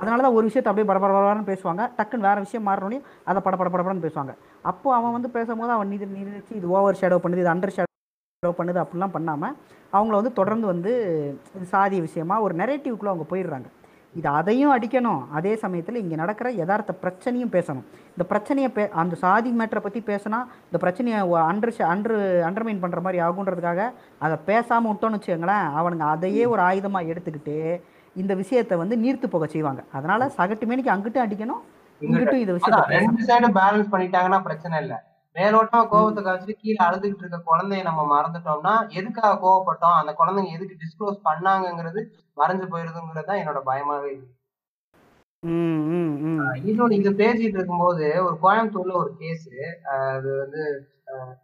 அதனால 0.01 0.23
தான் 0.25 0.37
ஒரு 0.39 0.45
விஷயத்தை 0.49 0.71
அப்படியே 0.71 0.89
பரபர 0.91 1.11
பரபரன்னு 1.15 1.49
பேசுவாங்க. 1.53 1.83
டக்குன்னு 1.99 2.27
வேறு 2.29 2.45
விஷயம் 2.47 2.67
மாறினோடனே 2.69 2.99
அதை 3.31 3.41
பட 3.47 3.57
பட 3.61 3.95
பேசுவாங்க. 4.07 4.33
அப்போ 4.71 4.89
அவன் 4.99 5.15
வந்து 5.17 5.31
பேசும்போது 5.37 5.73
அவன் 5.77 5.91
நீதி 5.93 6.07
நிறுத்தி 6.19 6.55
இது 6.61 6.69
ஓவர் 6.77 7.01
ஷேடோ 7.01 7.19
பண்ணுது 7.25 7.43
இது 7.45 7.53
அண்டர் 7.55 7.75
ஷேடோ 7.77 8.53
பண்ணுது 8.61 8.81
அப்படிலாம் 8.85 9.17
பண்ணாமல் 9.17 9.57
அவங்கள 9.97 10.15
வந்து 10.21 10.33
தொடர்ந்து 10.39 10.67
வந்து 10.73 10.93
இது 11.57 11.67
சாதி 11.75 11.99
விஷயமா 12.07 12.37
ஒரு 12.47 12.55
நெரேட்டிவ்குள்ளே 12.61 13.13
அவங்க 13.13 13.27
போயிடுறாங்க. 13.33 13.69
இது 14.19 14.29
அதையும் 14.39 14.73
அடிக்கணும். 14.75 15.21
அதே 15.39 15.53
சமயத்தில் 15.63 16.01
இங்கே 16.01 16.17
நடக்கிற 16.21 16.49
யதார்த்த 16.61 16.93
பிரச்சனையும் 17.03 17.53
பேசணும். 17.57 17.85
இந்த 18.15 18.25
பிரச்சனையை 18.31 18.71
பே 18.77 18.85
அந்த 19.03 19.15
சாதி 19.23 19.51
மேட்டரை 19.59 19.83
பற்றி 19.85 20.01
பேசினா 20.11 20.39
இந்த 20.69 20.79
பிரச்சனையை 20.85 21.19
அண்டர் 21.51 21.73
அண்டர் 21.93 22.17
அண்டர்மைன் 22.49 22.83
பண்ணுற 22.85 23.03
மாதிரி 23.07 23.21
ஆகுன்றதுக்காக 23.27 23.83
அதை 24.27 24.39
பேசாமல் 24.51 24.91
விட்டோன்னு 24.93 25.19
வச்சுக்கோங்களேன் 25.19 25.67
அவனுங்க 25.81 26.07
அதையே 26.15 26.45
ஒரு 26.55 26.63
ஆயுதமாக 26.69 27.11
எடுத்துக்கிட்டு 27.15 27.57
இந்த 28.17 28.35
விஷயத்தை 28.43 28.77
வந்து 28.83 28.95
நீர்த்து 29.03 29.27
போக 29.29 29.47
செய்வாங்க. 29.55 29.83
அதனால 29.97 30.31
சகட்டு 30.39 30.69
மேனிக்கு 30.71 30.95
அங்கிட்டும் 30.95 31.27
அடிக்கணும் 31.27 31.63
இங்கிட்டும் 32.01 32.43
இந்த 32.45 32.55
விஷயத்தை 32.57 32.83
பேசணும் 32.85 33.05
ரெண்டு 33.05 33.29
சைடும் 33.29 33.57
பேலன்ஸ் 33.61 33.93
பண்ணிட்டாங்கன்னா 33.93 34.41
பிரச்சனை 34.47 34.77
இல்ல. 34.85 34.95
மேலோட்டமா 35.37 35.81
கோவத்தை 35.91 36.21
காய்ச்சிட்டு 36.23 36.55
கீழே 36.63 36.79
அழுதுகிட்டு 36.85 37.23
இருக்க 37.25 37.39
குழந்தைய 37.51 37.83
நம்ம 37.89 38.03
மறந்துட்டோம்னா 38.13 38.73
எதுக்காக 38.99 39.33
கோவப்பட்டோம் 39.43 39.99
அந்த 39.99 40.13
குழந்தைங்க 40.21 40.57
எதுக்கு 40.57 40.81
டிஸ்க்ளோஸ் 40.83 41.19
பண்ணாங்கங்கிறது 41.29 42.01
மறைஞ்சு 42.41 42.67
போயிருதுங்கிறது 42.73 43.29
தான் 43.31 43.41
என்னோட 43.43 43.61
பயமாவே 43.71 44.11
இருக்கு. 44.13 44.35
இன்னொன்னு 46.69 46.99
இது 47.01 47.11
பேசிட்டு 47.23 47.57
இருக்கும்போது 47.59 48.07
ஒரு 48.27 48.37
கோயம்புத்தூர்ல 48.45 48.95
ஒரு 49.03 49.11
கேஸ் 49.21 49.49
அது 49.97 50.31
வந்து 50.43 50.63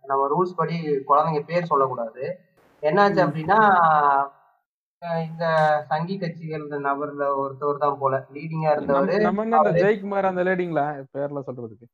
நம்ம 0.09 0.23
ரூல்ஸ் 0.33 0.59
படி 0.61 0.77
குழந்தைங்க 1.11 1.43
பேர் 1.51 1.71
சொல்லக்கூடாது. 1.73 2.25
என்னாச்சு 2.83 3.21
அப்படின்னா 3.27 3.59
இந்த 5.27 5.45
சங்கி 5.91 6.15
கட்சிகள் 6.21 6.67
நபர்ல 6.89 7.25
ஒருத்தவர் 7.43 7.83
தான் 7.85 7.99
போல 8.03 8.19
லீடிங்கா 8.35 8.71
இருந்தவரு 8.75 9.17
நம்ம 9.27 9.45
என்ன 9.47 9.61
அந்த 10.33 10.45
லேடிங்களா 10.49 10.87
பேர்ல 11.15 11.41
சொல்றதுக்கு. 11.49 11.87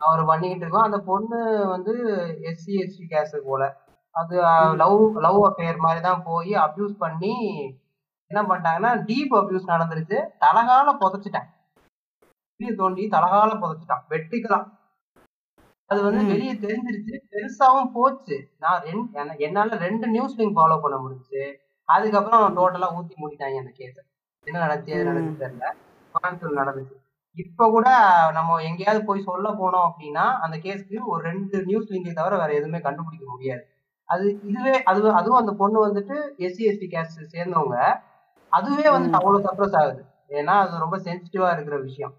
அவர் 0.00 0.22
பண்ணிக்கிட்டு 0.30 0.64
இருக்கோம். 0.64 0.88
அந்த 0.88 0.98
பொண்ணு 1.10 1.38
வந்து 1.74 1.94
எஸ்சி 2.50 2.72
எஸ்டி 2.82 3.04
கேஸ் 3.12 3.36
போல. 3.50 3.62
அது 4.18 4.42
லவ் 4.76 5.18
லவ் 5.18 5.44
அஃபேர் 5.44 5.76
மாதிரி 5.76 6.00
தான் 6.00 6.22
போய் 6.24 6.50
அபியூஸ் 6.50 6.96
பண்ணி 6.98 7.34
என்ன 8.26 8.48
பண்ணிட்டாங்கன்னா 8.48 8.92
டீப் 8.92 9.32
அபியூஸ் 9.32 9.68
நடந்துருச்சு. 9.68 10.28
தலகால 10.40 10.96
புதைச்சிட்டான் 11.00 11.46
வெளியே 12.56 12.76
தோண்டி 12.76 13.08
தலகால 13.08 13.58
புதைச்சிட்டான். 13.58 14.02
வெட்டிக்கலாம். 14.08 14.78
அது 15.86 16.02
வந்து 16.02 16.24
வெளியே 16.24 16.52
தெரிஞ்சிருச்சு. 16.52 17.20
பெருசாவும் 17.30 17.90
போச்சு. 17.92 18.48
நான் 18.58 18.80
ரெண்டு 18.80 19.20
என- 19.20 19.36
என்னால 19.36 19.76
ரெண்டு 19.76 20.06
நியூஸ் 20.06 20.38
லிங்க் 20.38 20.56
ஃபாலோ 20.56 20.80
பண்ண 20.80 20.98
முடிஞ்சுச்சு. 20.98 21.54
அதுக்கப்புறம் 21.84 22.56
டோட்டலா 22.56 22.86
ஊத்தி 22.86 23.12
மூடிட்டாங்க 23.16 23.58
அந்த 23.58 23.72
கேஸ 23.74 23.96
என்ன 24.44 24.66
நடந்துச்சு 24.66 24.86
எது 24.86 25.04
ம். 25.04 25.08
நடந்துச்சு 25.08 25.42
தெரியல. 25.42 25.72
கோயம்புத்தூர் 26.14 26.64
நடந்துச்சு. 26.64 27.06
இப்ப 27.34 27.68
கூட 27.68 27.88
நம்ம 28.32 28.56
எங்கேயாவது 28.56 29.04
போய் 29.04 29.22
சொல்ல 29.22 29.50
போனோம் 29.50 29.90
அப்படின்னா 29.90 30.38
அந்த 30.38 30.56
கேஸ்க்கு 30.56 31.00
ஒரு 31.06 31.22
ரெண்டு 31.22 31.64
நியூஸ் 31.64 31.92
லிங்கை 31.92 32.12
தவிர 32.12 32.36
வேற 32.36 32.52
எதுவுமே 32.52 32.80
கண்டுபிடிக்க 32.80 33.26
முடியாது. 33.26 33.77
அது 34.10 34.26
இதுவே 34.50 34.74
அது 34.90 35.00
அதுவும் 35.12 35.40
அந்த 35.40 35.52
பொண்ணு 35.52 35.78
வந்துட்டு 35.86 36.16
எஸ்சி 36.38 36.62
எஸ்டி 36.70 36.86
கேஸ்ட் 36.94 37.32
சேர்ந்தவங்க. 37.34 37.78
அதுவே 38.52 38.86
வந்துட்டு 38.90 39.16
ம். 39.16 39.20
அவ்வளவு 39.20 39.46
சப்ரஸ் 39.46 39.76
ஆகுது. 39.80 40.02
ஏன்னா 40.30 40.54
அது 40.62 40.84
ரொம்ப 40.84 40.96
சென்சிட்டிவா 40.98 41.48
இருக்கிற 41.52 41.76
விஷயம். 41.78 42.14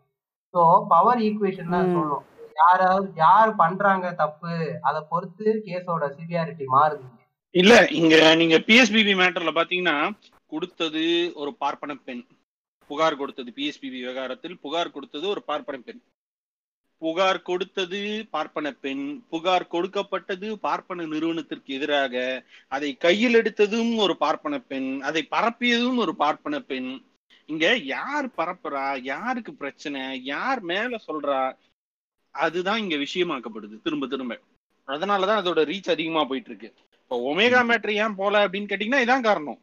ஸோ 0.53 0.61
பவர் 0.87 1.21
ஈக்குவேஷன் 1.27 1.73
தான் 1.75 1.93
சொல்லணும். 1.95 2.25
யாராவது 2.61 3.07
யார் 3.15 3.51
பண்றாங்க 3.55 4.07
தப்பு 4.13 4.53
அதை 4.81 5.01
பொறுத்து 5.09 5.45
கேஸோட 5.67 6.05
சிவியாரிட்டி 6.17 6.65
மாறுது. 6.67 7.07
இல்ல 7.55 7.73
இங்க 7.99 8.15
நீங்க 8.35 8.57
பிஎஸ்பிபி 8.67 9.13
மேட்டர்ல 9.21 9.51
பாத்தீங்கன்னா 9.51 9.95
கொடுத்தது 10.51 11.03
ஒரு 11.33 11.51
பார்ப்பன 11.57 11.95
பெண். 12.07 12.23
புகார் 12.89 13.17
கொடுத்தது 13.17 13.49
பிஎஸ்பிபி 13.57 13.97
விவகாரத்தில் 13.97 14.59
புகார் 14.61 14.95
கொடுத்தது 14.95 15.25
ஒரு 15.29 15.41
பார்ப்பன 15.43 15.79
பெண். 15.87 16.01
புகார் 16.99 17.41
கொடுத்தது 17.41 18.27
பார்ப்பன 18.29 18.71
பெண் 18.71 19.23
புகார் 19.29 19.67
கொடுக்கப்பட்டது 19.67 20.59
பார்ப்பன 20.59 21.05
நிறுவனத்திற்கு 21.05 21.73
எதிராக 21.73 22.43
அதை 22.67 22.97
கையில் 22.97 23.33
எடுத்ததும் 23.33 23.95
ஒரு 23.95 24.17
பார்ப்பன 24.17 24.59
பெண் 24.59 25.01
அதை 25.01 25.27
பரப்பியதும் 25.31 25.95
ஒரு 25.95 26.15
பார்ப்பன 26.15 26.59
பெண். 26.59 27.01
இங்க 27.45 27.75
யார் 27.75 28.27
பரப்புறா? 28.27 29.01
யாருக்கு 29.01 29.53
பிரச்சனை? 29.53 30.23
யார் 30.23 30.61
மேல 30.61 30.99
சொல்றா? 31.07 31.57
அதுதான் 32.31 32.79
இங்க 32.79 32.95
விஷயமாக்கப்படுது 32.95 33.81
திரும்ப 33.81 34.07
திரும்ப. 34.07 34.39
அதனாலதான் 34.87 35.41
அதோட 35.41 35.61
ரீச் 35.71 35.89
அதிகமா 35.89 36.23
போயிட்டு 36.23 36.49
இருக்கு. 36.49 36.73
இப்போ 37.01 37.33
ஒமேகா 37.33 37.61
மேட்ரு 37.69 37.93
ஏன் 37.93 38.15
போல 38.15 38.47
அப்படின்னு 38.47 38.71
கேட்டீங்கன்னா 38.71 39.01
இதான் 39.05 39.27
காரணம். 39.29 39.59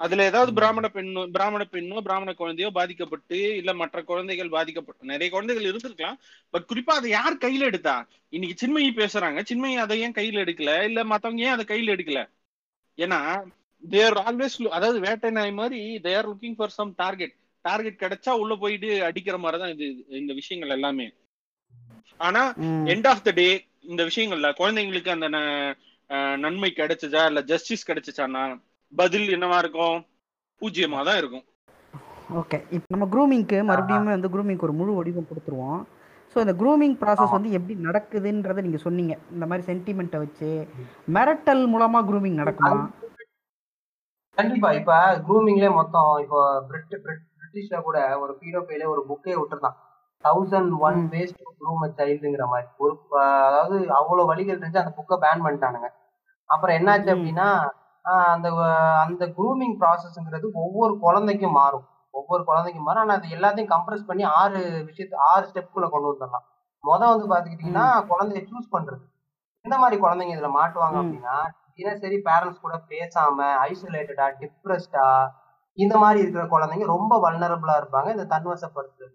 அதுல 0.00 0.24
ஏதாவது 0.24 0.52
பிராமண 0.52 0.86
பெண்ணோ 0.94 1.30
பிராமண 1.30 1.62
பெண்ணோ 1.72 2.00
பிராமண 2.00 2.32
குழந்தையோ 2.32 2.70
பாதிக்கப்பட்டு 2.70 3.56
இல்ல 3.56 3.74
மற்ற 3.74 4.02
குழந்தைகள் 4.02 4.48
பாதிக்கப்பட்டு 4.48 5.04
நிறைய 5.04 5.30
குழந்தைகள் 5.30 5.68
இருந்திருக்கலாம். 5.70 6.18
பட் 6.54 6.68
குறிப்பா 6.68 6.94
அதை 6.94 7.10
யார் 7.10 7.36
கையில 7.36 7.60
எடுத்தா? 7.62 7.94
இன்னைக்கு 8.28 8.56
சின்மயி 8.56 8.90
பேசுறாங்க. 8.94 9.38
சின்மயி 9.50 9.74
அதை 9.76 10.00
ஏன் 10.00 10.12
கையில 10.12 10.44
எடுக்கல? 10.44 10.84
இல்ல 10.84 11.04
மத்தவங்க 11.04 11.42
ஏன் 11.42 11.56
அதை 11.56 11.64
கையில 11.64 11.94
எடுக்கல? 11.96 12.22
ஏன்னா 12.98 13.18
தேர் 13.82 14.16
ஆல்வேஸ் 14.18 14.56
அதாவது 14.68 15.00
வேட்டை 15.00 15.30
நாய் 15.30 15.52
மாதிரி 15.52 15.98
they 15.98 16.16
are 16.16 16.28
looking 16.28 16.56
for 16.56 16.68
some 16.68 16.94
target 16.96 17.34
target 17.64 18.02
கிடைச்சா 18.02 18.30
உள்ள 18.34 18.54
போயிட்டு 18.54 19.04
அடிக்கிற 19.04 19.38
மாதிரி 19.38 19.62
தான் 19.62 19.72
இது 19.74 19.86
இந்த 20.08 20.32
விஷயங்கள் 20.32 20.68
எல்லாமே. 20.68 21.06
ஆனா. 22.20 22.42
எண்ட் 22.86 23.06
ஆஃப் 23.06 23.22
த 23.22 23.30
டே 23.30 23.48
இந்த 23.82 24.04
விஷயங்கள்ல 24.04 24.48
குழந்தைங்களுக்கு 24.58 25.08
அந்த 25.08 25.28
நன்மை 26.38 26.72
கிடைச்சதா 26.76 27.26
இல்ல 27.26 27.40
ஜஸ்டிஸ் 27.42 27.90
கிடைச்சிச்சானா 27.90 28.42
பதில் 28.92 29.28
என்னவா 29.36 29.56
இருக்கும்? 29.62 29.96
பூஜ்ஜியமா 30.60 31.00
தான் 31.08 31.18
இருக்கும். 31.20 31.44
ஓகே 32.40 32.58
இப்போ 32.76 32.88
நம்ம 32.94 33.06
க்ரூமிங்க்கு 33.12 33.58
மறுபடியும் 33.68 34.14
வந்து 34.14 34.32
க்ரூமிங்க்கு 34.34 34.66
ஒரு 34.68 34.74
முழு 34.80 34.92
வடிவம் 34.96 35.28
கொடுத்துருவோம். 35.30 35.80
ஸோ 36.32 36.36
இந்த 36.44 36.54
க்ரூமிங் 36.60 36.96
ப்ராசஸ் 37.02 37.34
வந்து 37.36 37.50
எப்படி 37.58 37.74
நடக்குதுன்றதை 37.86 38.62
நீங்கள் 38.66 38.84
சொன்னீங்க. 38.86 39.14
இந்த 39.34 39.44
மாதிரி 39.50 39.66
சென்டிமெண்ட்டை 39.70 40.18
வச்சு 40.24 40.50
மிரட்டல் 41.16 41.62
மூலமாக 41.72 42.06
க்ரூமிங் 42.08 42.40
நடக்குமா? 42.42 42.78
கண்டிப்பா 44.38 44.70
இப்ப 44.80 44.94
க்ரூமிங்ல 45.28 45.68
மொத்தம் 45.78 46.10
இப்போ 46.24 46.40
பிரிட் 46.68 46.96
பிரிட் 47.04 47.24
பிரிட்டிஷ்ல 47.38 47.76
கூட 47.86 47.98
ஒரு 48.22 48.32
பீடோபைல 48.40 48.88
ஒரு 48.94 49.02
புக்கே 49.08 49.34
விட்டுருந்தான். 49.38 49.78
Thousand 50.24 50.72
one. 50.86 51.00
Ways 51.14 51.34
to 51.40 51.50
groom 51.60 51.84
சைல்டுங்கிற 51.98 52.44
மாதிரி. 52.52 52.68
ஒரு 52.84 52.94
அதாவது 53.48 53.76
அவ்வளவு 54.00 54.30
வழிகள் 54.30 54.56
இருந்துச்சு 54.56 54.82
அந்த 54.84 54.94
புக்கை 54.98 55.16
பேன் 55.24 55.44
பண்ணிட்டானுங்க. 55.46 55.90
அப்புறம் 56.50 56.76
என்னாச்சு. 56.78 57.10
அப்படின்னா 57.14 57.48
அந்த 58.04 58.48
அந்த 59.04 59.24
க்ரூமிங் 59.26 59.76
ப்ராசஸ்ங்கிறது 59.80 60.46
ஒவ்வொரு 60.54 60.98
குழந்தைக்கும் 60.98 61.52
மாறும். 61.52 61.86
ஒவ்வொரு 62.14 62.44
குழந்தைக்கும் 62.44 62.84
மாறும். 62.84 63.02
ஆனா 63.02 63.14
அது 63.14 63.28
எல்லாத்தையும் 63.28 63.72
கம்ப்ரஸ் 63.74 64.06
பண்ணி 64.06 64.24
ஆறு 64.24 64.60
விஷயத்து 64.86 65.16
ஆறு 65.30 65.44
ஸ்டெப்புக்குள்ள 65.50 65.88
கொண்டு 65.90 66.10
வந்துடலாம். 66.10 66.46
முத 66.84 67.00
வந்து 67.08 67.26
பாத்துக்கிட்டீங்கன்னா 67.32 67.86
குழந்தைய 68.10 68.42
சூஸ் 68.50 68.74
பண்றது. 68.76 69.04
எந்த 69.64 69.78
மாதிரி 69.78 70.00
குழந்தைங்க 70.00 70.34
இதுல 70.36 70.50
மாட்டுவாங்க. 70.58 70.96
அப்படின்னா 71.02 71.36
தினசரி 71.74 72.16
பேரண்ட்ஸ் 72.24 72.60
கூட 72.60 72.76
பேசாம 72.88 73.38
ஐசோலேட்டடா 73.68 74.26
டிப்ரெஸ்டா 74.40 75.06
இந்த 75.78 75.98
மாதிரி 75.98 76.22
இருக்கிற 76.22 76.44
குழந்தைங்க 76.46 76.86
ரொம்ப 76.86 77.14
வல்னரபிளா 77.20 77.74
இருப்பாங்க 77.76 78.08
இந்த 78.10 78.24
தன்வசப்படுத்துறது 78.24 79.14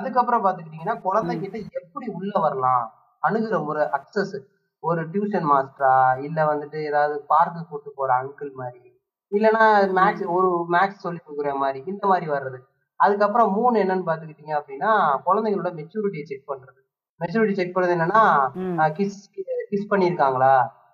அதுக்கப்புறம் 0.00 0.44
பாத்துக்கிட்டீங்கன்னா 0.44 0.96
குழந்தைகிட்ட 1.00 1.56
எப்படி 1.72 2.06
உள்ள 2.08 2.40
வரலாம் 2.40 2.84
அணுகுற 3.22 3.64
முறை 3.64 3.82
அக்சஸ் 3.88 4.36
ஒரு 4.82 5.00
டியூஷன் 5.12 5.46
மாஸ்டரா 5.52 5.94
இல்ல 6.26 6.38
வந்துட்டு 6.50 6.78
ஏதாவது 6.90 7.16
பார்க்கு 7.32 7.60
கூட்டு 7.70 7.90
போற 7.98 8.10
அங்கிள் 8.22 8.52
மாதிரி 8.60 8.88
இல்லைன்னா 9.32 9.64
மேக்ஸ் 9.98 10.24
ஒரு 10.36 10.48
மேக்ஸ் 10.74 11.04
சொல்லி 11.04 11.20
கொடுக்குற 11.24 11.50
மாதிரி 11.62 11.80
இந்த 11.92 12.04
மாதிரி 12.12 12.26
வர்றது. 12.34 12.58
அதுக்கப்புறம் 13.00 13.50
மூணு 13.58 13.76
என்னன்னு 13.82 14.08
பாத்துக்கிட்டீங்க 14.08 14.54
அப்படின்னா 14.58 14.90
குழந்தைங்களோட 15.26 15.70
மெச்சூரிட்டியை 15.78 16.24
செக் 16.30 16.50
பண்றது. 16.50 16.80
மெச்சூரிட்டி 17.20 17.54
செக் 17.58 17.74
பண்றது 17.74 17.94
என்னன்னா 17.96 18.22
கிஸ் 18.98 19.20
கிஸ் 19.72 19.90
பண்ணியிருக்காங்களா? 19.92 20.52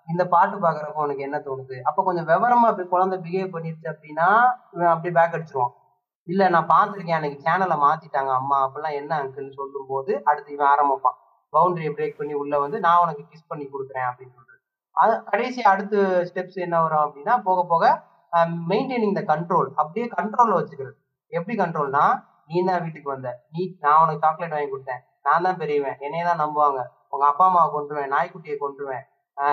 இந்த 0.08 0.22
பாட்டு 0.34 0.56
பாக்குறப்போ 0.64 1.04
உனக்கு 1.06 1.26
என்ன 1.28 1.38
தோணுது? 1.46 1.76
அப்ப 1.88 2.02
கொஞ்சம் 2.08 2.28
விவரமா 2.30 2.66
இப்படி 2.72 2.88
குழந்தை 2.94 3.16
பிஹேவ் 3.24 3.54
பண்ணிருச்சு 3.54 3.88
அப்படின்னா 3.92 4.28
இவன் 4.74 4.92
அப்படியே 4.92 5.14
பேக் 5.18 5.36
அடிச்சிருவான். 5.36 5.74
இல்ல 6.28 6.42
நான் 6.54 6.70
பார்த்திருக்கேன் 6.74 7.18
அன்னைக்கு 7.18 7.44
சேனலை 7.46 7.76
மாத்திட்டாங்க 7.86 8.32
அம்மா 8.40 8.58
அப்பெல்லாம் 8.66 8.98
என்ன 9.00 9.12
அங்கிள்னு 9.20 9.56
சொல்லும் 9.60 9.90
போது 9.92 10.12
அடுத்து 10.28 10.54
இவன் 10.56 10.70
ஆரம்பிப்பான். 10.74 11.18
பவுண்டரியை 11.54 11.92
பிரேக் 11.96 12.18
பண்ணி 12.20 12.34
உள்ள 12.42 12.54
வந்து 12.64 12.78
நான் 12.86 13.02
உனக்கு 13.04 13.22
கிஸ் 13.30 13.50
பண்ணி 13.50 13.64
கொடுக்குறேன் 13.72 14.08
அப்படின்னு 14.10 14.36
சொல்றது. 14.38 14.60
அது 14.96 15.14
கடைசி 15.30 15.60
அடுத்த 15.72 15.96
ஸ்டெப்ஸ் 16.28 16.58
என்ன 16.66 16.76
வரும் 16.84 17.04
அப்படின்னா 17.06 17.34
போக 17.48 17.60
போக 17.72 17.84
மெயின்டைனிங் 18.70 19.16
த 19.18 19.22
கண்ட்ரோல் 19.32 19.68
அப்படியே 19.80 20.06
கண்ட்ரோல்ல 20.16 20.58
வச்சுக்கிறது. 20.60 20.96
எப்படி 21.32 21.54
கண்ட்ரோல்னா 21.62 22.04
நீ 22.50 22.58
தான் 22.70 22.82
வீட்டுக்கு 22.84 23.08
வந்த. 23.14 23.28
நீ 23.54 23.62
நான் 23.84 24.00
உனக்கு 24.04 24.24
சாக்லேட் 24.24 24.54
வாங்கி 24.56 24.70
கொடுத்தேன். 24.72 25.02
நான் 25.26 25.46
தான் 25.46 25.58
பெரியவன். 25.62 25.96
என்னைய 26.06 26.24
தான் 26.30 26.42
நம்புவாங்க. 26.44 26.80
உங்க 27.12 27.24
அப்பா 27.30 27.44
அம்மாவை 27.48 27.68
கொண்டுருவேன் 27.76 28.12
நாய்க்குட்டியை 28.14 28.56
கொண்டுருவேன் 28.64 29.04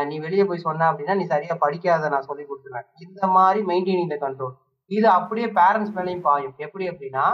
நீ 0.09 0.15
வெளியே 0.25 0.43
போய் 0.49 0.65
சொன்ன 0.65 0.85
அப்படின்னா 0.89 1.15
நீ 1.19 1.25
சரியா 1.31 1.55
படிக்காத 1.63 2.09
நான் 2.13 2.27
சொல்லி 2.27 2.43
கொடுத்துருவேன். 2.49 2.85
இந்த 3.05 3.27
மாதிரி 3.37 3.59
மெயின்டைனிங் 3.71 4.11
த 4.13 4.17
கண்ட்ரோல் 4.25 4.53
இது 4.91 5.07
அப்படியே 5.17 5.47
பேரண்ட்ஸ் 5.57 5.95
மேலேயும் 5.97 6.23
பாயும். 6.27 6.55
எப்படி 6.65 6.85
அப்படின்னா 6.91 7.25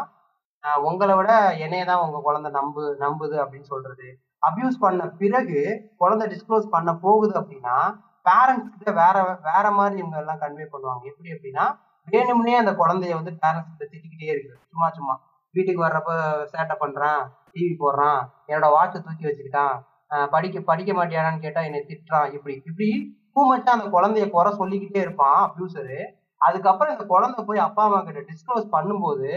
உங்களை 0.90 1.14
விட 1.20 1.32
என்னைய 1.66 1.84
தான் 1.90 2.04
உங்க 2.06 2.18
குழந்தை 2.28 2.50
நம்பு 2.58 2.82
நம்புது 3.04 3.36
அப்படின்னு 3.44 3.68
சொல்றது. 3.74 4.08
அபியூஸ் 4.44 4.84
பண்ண 4.86 5.06
பிறகு 5.22 5.60
குழந்தை 6.02 6.26
டிஸ்க்ளோஸ் 6.34 6.68
பண்ண 6.76 6.90
போகுது 7.06 7.34
அப்படின்னா 7.42 7.76
பேரண்ட்ஸ் 8.28 8.72
கிட்ட 8.72 8.92
வேற 9.02 9.16
வேற 9.50 9.66
மாதிரி 9.78 9.96
இவங்க 10.02 10.18
எல்லாம் 10.22 10.42
கன்வே 10.44 10.66
பண்ணுவாங்க. 10.74 11.04
எப்படி 11.12 11.30
அப்படின்னா 11.36 11.66
வேணும்னே 12.08 12.54
அந்த 12.62 12.72
குழந்தைய 12.82 13.16
வந்து 13.20 13.34
பேரண்ட்ஸ் 13.42 13.72
கிட்ட 13.72 13.86
திட்டிக்கிட்டே 13.92 14.30
இருக்கு. 14.34 14.54
சும்மா 14.72 14.88
சும்மா. 14.98 15.16
வீட்டுக்கு 15.56 15.86
வர்றப்ப 15.86 16.12
சேட்டை 16.54 16.76
பண்றான் 16.82 17.22
டிவி 17.54 17.74
போடுறான் 17.84 18.20
என்னோட 18.50 18.68
வாட்சை 18.76 19.00
தூக்கி 19.06 19.26
வச்சுக்கிட்டான் 19.28 19.76
படிக்க 20.34 20.60
படிக்க 20.70 20.92
மாட்டியானான்னு 21.00 21.44
கேட்டா 21.46 21.62
என்னை 21.68 21.82
திட்டுறான். 21.90 22.28
இப்படி 22.36 22.56
இப்படி 22.70 22.90
பூமச்சா 23.36 23.72
அந்த 23.78 23.88
குழந்தைய 23.96 24.26
குறை 24.36 24.52
சொல்லிக்கிட்டே 24.62 25.02
இருப்பான் 25.06 25.40
அப்யூசரு 25.46 26.00
அதுக்கப்புறம் 26.42 26.94
இந்த 26.94 27.06
குழந்தை 27.14 27.42
போய் 27.48 27.66
அப்பா 27.68 27.84
அம்மா 27.88 28.00
கிட்ட 28.02 28.22
டிஸ்க்ளோஸ் 28.30 28.68
பண்ணும்போது 28.76 29.30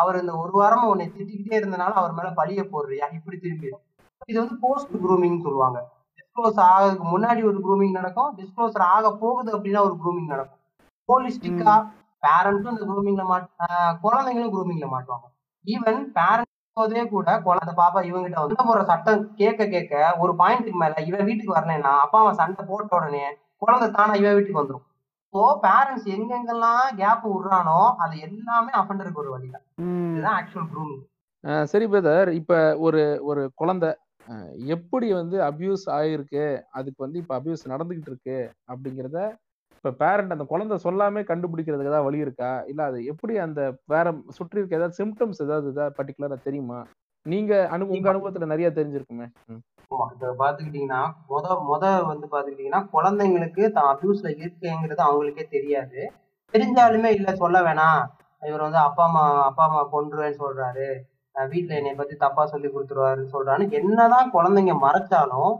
அவர் 0.00 0.20
இந்த 0.20 0.32
ஒரு 0.42 0.52
வாரமா 0.60 0.84
உன்னை 0.92 1.06
திட்டிக்கிட்டே 1.16 1.56
இருந்தனால 1.60 1.92
அவர் 2.00 2.16
மேல 2.18 2.28
பழிய 2.40 2.60
போடுறியா? 2.72 3.06
இப்படி 3.18 3.36
திரும்பிடும். 3.36 3.82
இது 4.28 4.38
வந்து 4.40 4.56
போஸ்ட் 4.60 4.94
குரூமிங் 5.02 5.38
சொல்லுவாங்க. 5.42 5.78
டிஸ்க்ளோஸ் 6.18 6.58
ஆகிறதுக்கு 6.66 7.06
முன்னாடி 7.10 7.40
ஒரு 7.44 7.58
குரூமிங் 7.64 7.96
நடக்கும். 7.98 8.30
டிஸ்க்ளோசர் 8.38 8.86
ஆக 8.90 9.10
போகுது 9.16 9.50
அப்படின்னா 9.56 9.82
ஒரு 9.88 9.94
குரூமிங் 10.00 10.32
நடக்கும். 10.34 10.60
ஹோலிஸ்டிக்கா 11.08 11.74
பேரண்ட்ஸும் 12.22 12.74
இந்த 12.74 12.84
குரூமிங்ல 12.90 13.24
மாட் 13.30 13.48
ஆஹ் 13.64 13.94
குழந்தைங்களும் 14.04 14.54
குரூமிங்ல 14.54 14.86
மாட்டுவாங்க. 14.92 15.26
ஈவன் 15.64 16.00
பேரண்ட் 16.16 16.50
போதே 16.76 17.02
கூட 17.08 17.28
குழந்தை 17.40 17.72
பாப்பா 17.74 18.00
இவங்கிட்ட 18.06 18.38
வந்து 18.40 18.56
போடுற 18.60 18.80
சட்டம் 18.86 19.20
கேட்க 19.34 19.66
கேட்க 19.66 19.92
ஒரு 20.18 20.32
பாயிண்ட்டுக்கு 20.38 20.80
மேல 20.80 21.02
இவன் 21.04 21.28
வீட்டுக்கு 21.28 21.56
வரலைன்னா 21.56 21.92
அப்பா 22.00 22.18
அம்மா 22.20 22.32
சண்டை 22.40 22.62
போட்ட 22.64 22.98
உடனே 22.98 23.24
குழந்தை 23.58 23.86
தானா 23.90 24.14
இவன் 24.14 24.36
வீட்டுக்கு 24.36 24.60
வந்துடும் 24.60 24.86
ஸோ 25.34 25.42
பேரண்ட்ஸ் 25.62 26.08
எங்கெங்கெல்லாம் 26.14 26.88
கேப் 26.96 27.24
விடுறானோ 27.28 27.78
அது 28.02 28.14
எல்லாமே 28.20 28.72
அஃபண்டருக்கு 28.80 29.22
ஒரு 29.22 29.30
வழிதான். 29.30 29.64
ம். 29.84 30.10
இதுதான் 30.10 30.36
ஆக்சுவல் 30.40 30.68
குரூமிங் 30.72 31.04
சரி 31.66 31.86
பிரதர் 31.88 32.28
இப்ப 32.32 32.52
ஒரு 32.78 33.00
ஒரு 33.22 33.42
குழந்தை 33.54 33.90
எப்படி 34.74 35.08
வந்து 35.12 35.36
அபியூஸ் 35.48 35.84
ஆயிருக்கு? 35.96 36.44
அதுக்கு 36.72 37.00
வந்து 37.02 37.18
இப்ப 37.18 37.32
அபியூஸ் 37.38 37.64
நடந்துகிட்டு 37.72 38.10
இருக்கு 38.12 38.38
அப்படிங்கிறத 38.68 39.18
இப்ப 39.76 39.92
பேரண்ட் 40.00 40.34
அந்த 40.34 40.44
குழந்தை 40.50 40.76
சொல்லாமே 40.84 41.22
கண்டுபிடிக்கிறதுக்கு 41.30 41.92
ஏதாவது 41.92 42.08
வழி 42.08 42.20
இருக்கா? 42.26 42.52
இல்ல 42.70 42.82
அது 42.84 42.98
எப்படி 43.12 43.34
அந்த 43.44 43.60
வேற 43.88 44.06
சுற்றி 44.38 44.60
இருக்க 44.60 44.80
ஏதாவது 44.80 44.98
சிம்டம்ஸ் 45.00 45.42
ஏதாவது 45.42 45.68
ஏதாவது 45.74 45.96
பர்டிகுலரா 45.98 46.38
தெரியுமா? 46.46 46.80
நீங்க 47.26 47.52
அனு 47.72 47.92
உங்க 47.92 48.06
அனுபவத்துல 48.12 48.48
நிறைய 48.52 48.68
தெரிஞ்சிருக்குமே. 48.72 49.26
இப்ப 50.12 50.30
பாத்துக்கிட்டீங்கன்னா 50.38 51.02
முத 51.28 51.46
முத 51.68 51.82
வந்து 52.08 52.26
பாத்துக்கிட்டீங்கன்னா 52.28 52.82
குழந்தைங்களுக்கு 52.92 53.64
தான் 53.72 53.90
அபியூஸ்ல 53.92 54.28
இருக்குங்கிறது 54.36 55.02
அவங்களுக்கே 55.06 55.46
தெரியாது. 55.48 56.00
தெரிஞ்சாலுமே 56.54 57.10
இல்ல 57.18 57.30
சொல்ல 57.36 57.58
வேணாம். 57.62 58.02
இவர் 58.42 58.66
வந்து 58.66 58.80
அப்பா 58.80 59.04
அம்மா 59.04 59.24
அப்பா 59.46 59.64
அம்மா 59.66 59.82
கொன்றுவேன்னு 59.92 60.42
சொல்றாரு. 60.42 60.88
வீட்டில் 61.52 61.78
என்னை 61.78 61.92
பத்தி 62.00 62.14
தப்பா 62.24 62.42
சொல்லி 62.52 62.68
கொடுத்துருவாருன்னு 62.68 63.32
சொல்றான்னு 63.34 63.64
என்னதான் 63.80 64.32
குழந்தைங்க 64.36 64.74
மறைச்சாலும் 64.84 65.52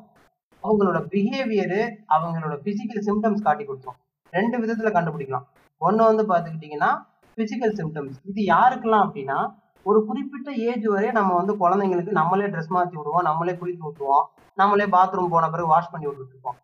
அவங்களோட 0.64 0.98
பிஹேவியரு 1.12 1.80
அவங்களோட 2.16 2.54
பிசிக்கல் 2.66 3.04
சிம்டம்ஸ் 3.08 3.46
காட்டி 3.46 3.64
கொடுத்தோம் 3.64 3.98
ரெண்டு 4.32 4.56
விதத்துல 4.62 4.90
கண்டுபிடிக்கலாம். 4.94 5.46
ஒன்று 5.80 6.02
வந்து 6.10 6.24
பாத்துக்கிட்டீங்கன்னா 6.30 6.90
பிசிக்கல் 7.38 7.74
சிம்டம்ஸ் 7.80 8.18
இது 8.30 8.40
யாருக்கெல்லாம் 8.54 9.04
அப்படின்னா 9.06 9.38
ஒரு 9.86 9.98
குறிப்பிட்ட 10.08 10.50
ஏஜ் 10.68 10.86
வரை 10.92 11.08
நம்ம 11.16 11.30
வந்து 11.38 11.54
குழந்தைங்களுக்கு 11.62 12.12
நம்மளே 12.18 12.46
ட்ரெஸ் 12.52 12.70
மாற்றி 12.76 12.96
விடுவோம் 12.98 13.26
நம்மளே 13.28 13.54
குளிக்க 13.60 13.82
விட்டுருவோம் 13.86 14.26
நம்மளே 14.58 14.86
பாத்ரூம் 14.94 15.32
போன 15.34 15.48
பிறகு 15.54 15.72
வாஷ் 15.72 15.90
பண்ணி 15.92 16.06
விட்டுட்டு 16.08 16.34
இருப்போம். 16.34 16.56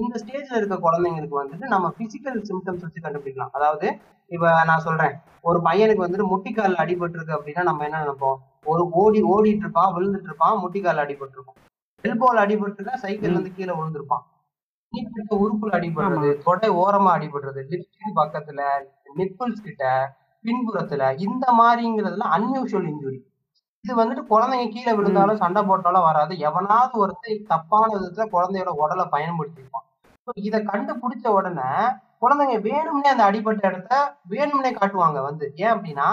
இந்த 0.00 0.14
ஸ்டேஜ்ல 0.22 0.58
இருக்க 0.60 0.76
குழந்தைங்களுக்கு 0.86 1.36
வந்துட்டு 1.40 1.66
நம்ம 1.74 1.86
பிசிக்கல் 1.98 2.40
சிம்டம்ஸ் 2.50 2.84
வச்சு 2.84 3.04
கண்டுபிடிக்கலாம். 3.06 3.52
அதாவது 3.56 3.86
இப்ப 4.30 4.52
நான் 4.70 4.84
சொல்றேன் 4.88 5.14
ஒரு 5.48 5.58
பையனுக்கு 5.66 6.04
வந்துட்டு 6.04 6.26
முட்டிக்கால் 6.32 6.80
அடிபட்டு 6.82 7.18
இருக்கு 7.18 7.36
அப்படின்னா 7.38 7.64
நம்ம 7.70 7.84
என்ன 7.88 8.00
நினைப்போம்? 8.04 8.38
ஒரு 8.64 8.82
ஓடி 8.92 9.20
ஓடிட்டு 9.22 9.64
இருப்பான் 9.64 9.94
விழுந்துட்டு 9.94 10.28
இருப்பான் 10.30 10.60
முட்டிக்கால் 10.62 11.02
அடிபட்டு 11.04 11.36
இருக்கும் 11.36 11.60
எல்போல் 12.04 12.42
அடிபட்டு 12.44 12.78
இருக்கா 12.78 12.96
சைக்கிள்ல 13.02 13.36
இருந்து 13.36 13.54
கீழே 13.54 13.72
விழுந்திருப்பான். 13.72 14.24
உறுப்புல 15.44 15.76
அடிபடுறது 15.78 16.28
தொடை 16.42 16.68
ஓரமா 16.70 17.10
அடிபடுறது 17.16 17.60
லிப்ஸ்டிக் 17.70 18.18
பக்கத்துல 18.20 18.60
நிப்பிள்ஸ் 19.16 19.64
கிட்ட 19.64 19.84
பின்புறத்துல 20.44 21.02
இந்த 21.18 21.46
மாதிரிங்கிறதுல 21.60 22.26
அன்யூஷுவல் 22.36 22.88
இன்ஜுரி 22.92 23.18
இது 23.84 23.94
வந்துட்டு 24.00 24.22
குழந்தைங்க 24.28 24.66
கீழே 24.68 24.92
விழுந்தாலும் 24.92 25.36
சண்டை 25.36 25.62
போட்டாலும் 25.62 26.02
வராது. 26.02 26.38
எவனாவது 26.38 26.94
ஒருத்தர் 27.02 27.42
தப்பான 27.46 27.88
விதத்துல 27.94 28.26
குழந்தையோட 28.34 28.70
உடலை 28.82 29.04
பயன்படுத்தியிருப்பான். 29.12 29.86
So 30.28 30.32
இதை 30.48 30.60
கண்டுபிடிச்ச 30.60 31.26
உடனே 31.28 31.70
குழந்தைங்க 32.22 32.56
வேணும்னே 32.68 33.08
அந்த 33.14 33.24
அடிபட்ட 33.24 33.68
இடத்த 33.68 33.94
வேணும்னே 34.30 34.70
காட்டுவாங்க 34.76 35.18
வந்து. 35.22 35.46
ஏன் 35.56 35.72
அப்படின்னா 35.74 36.08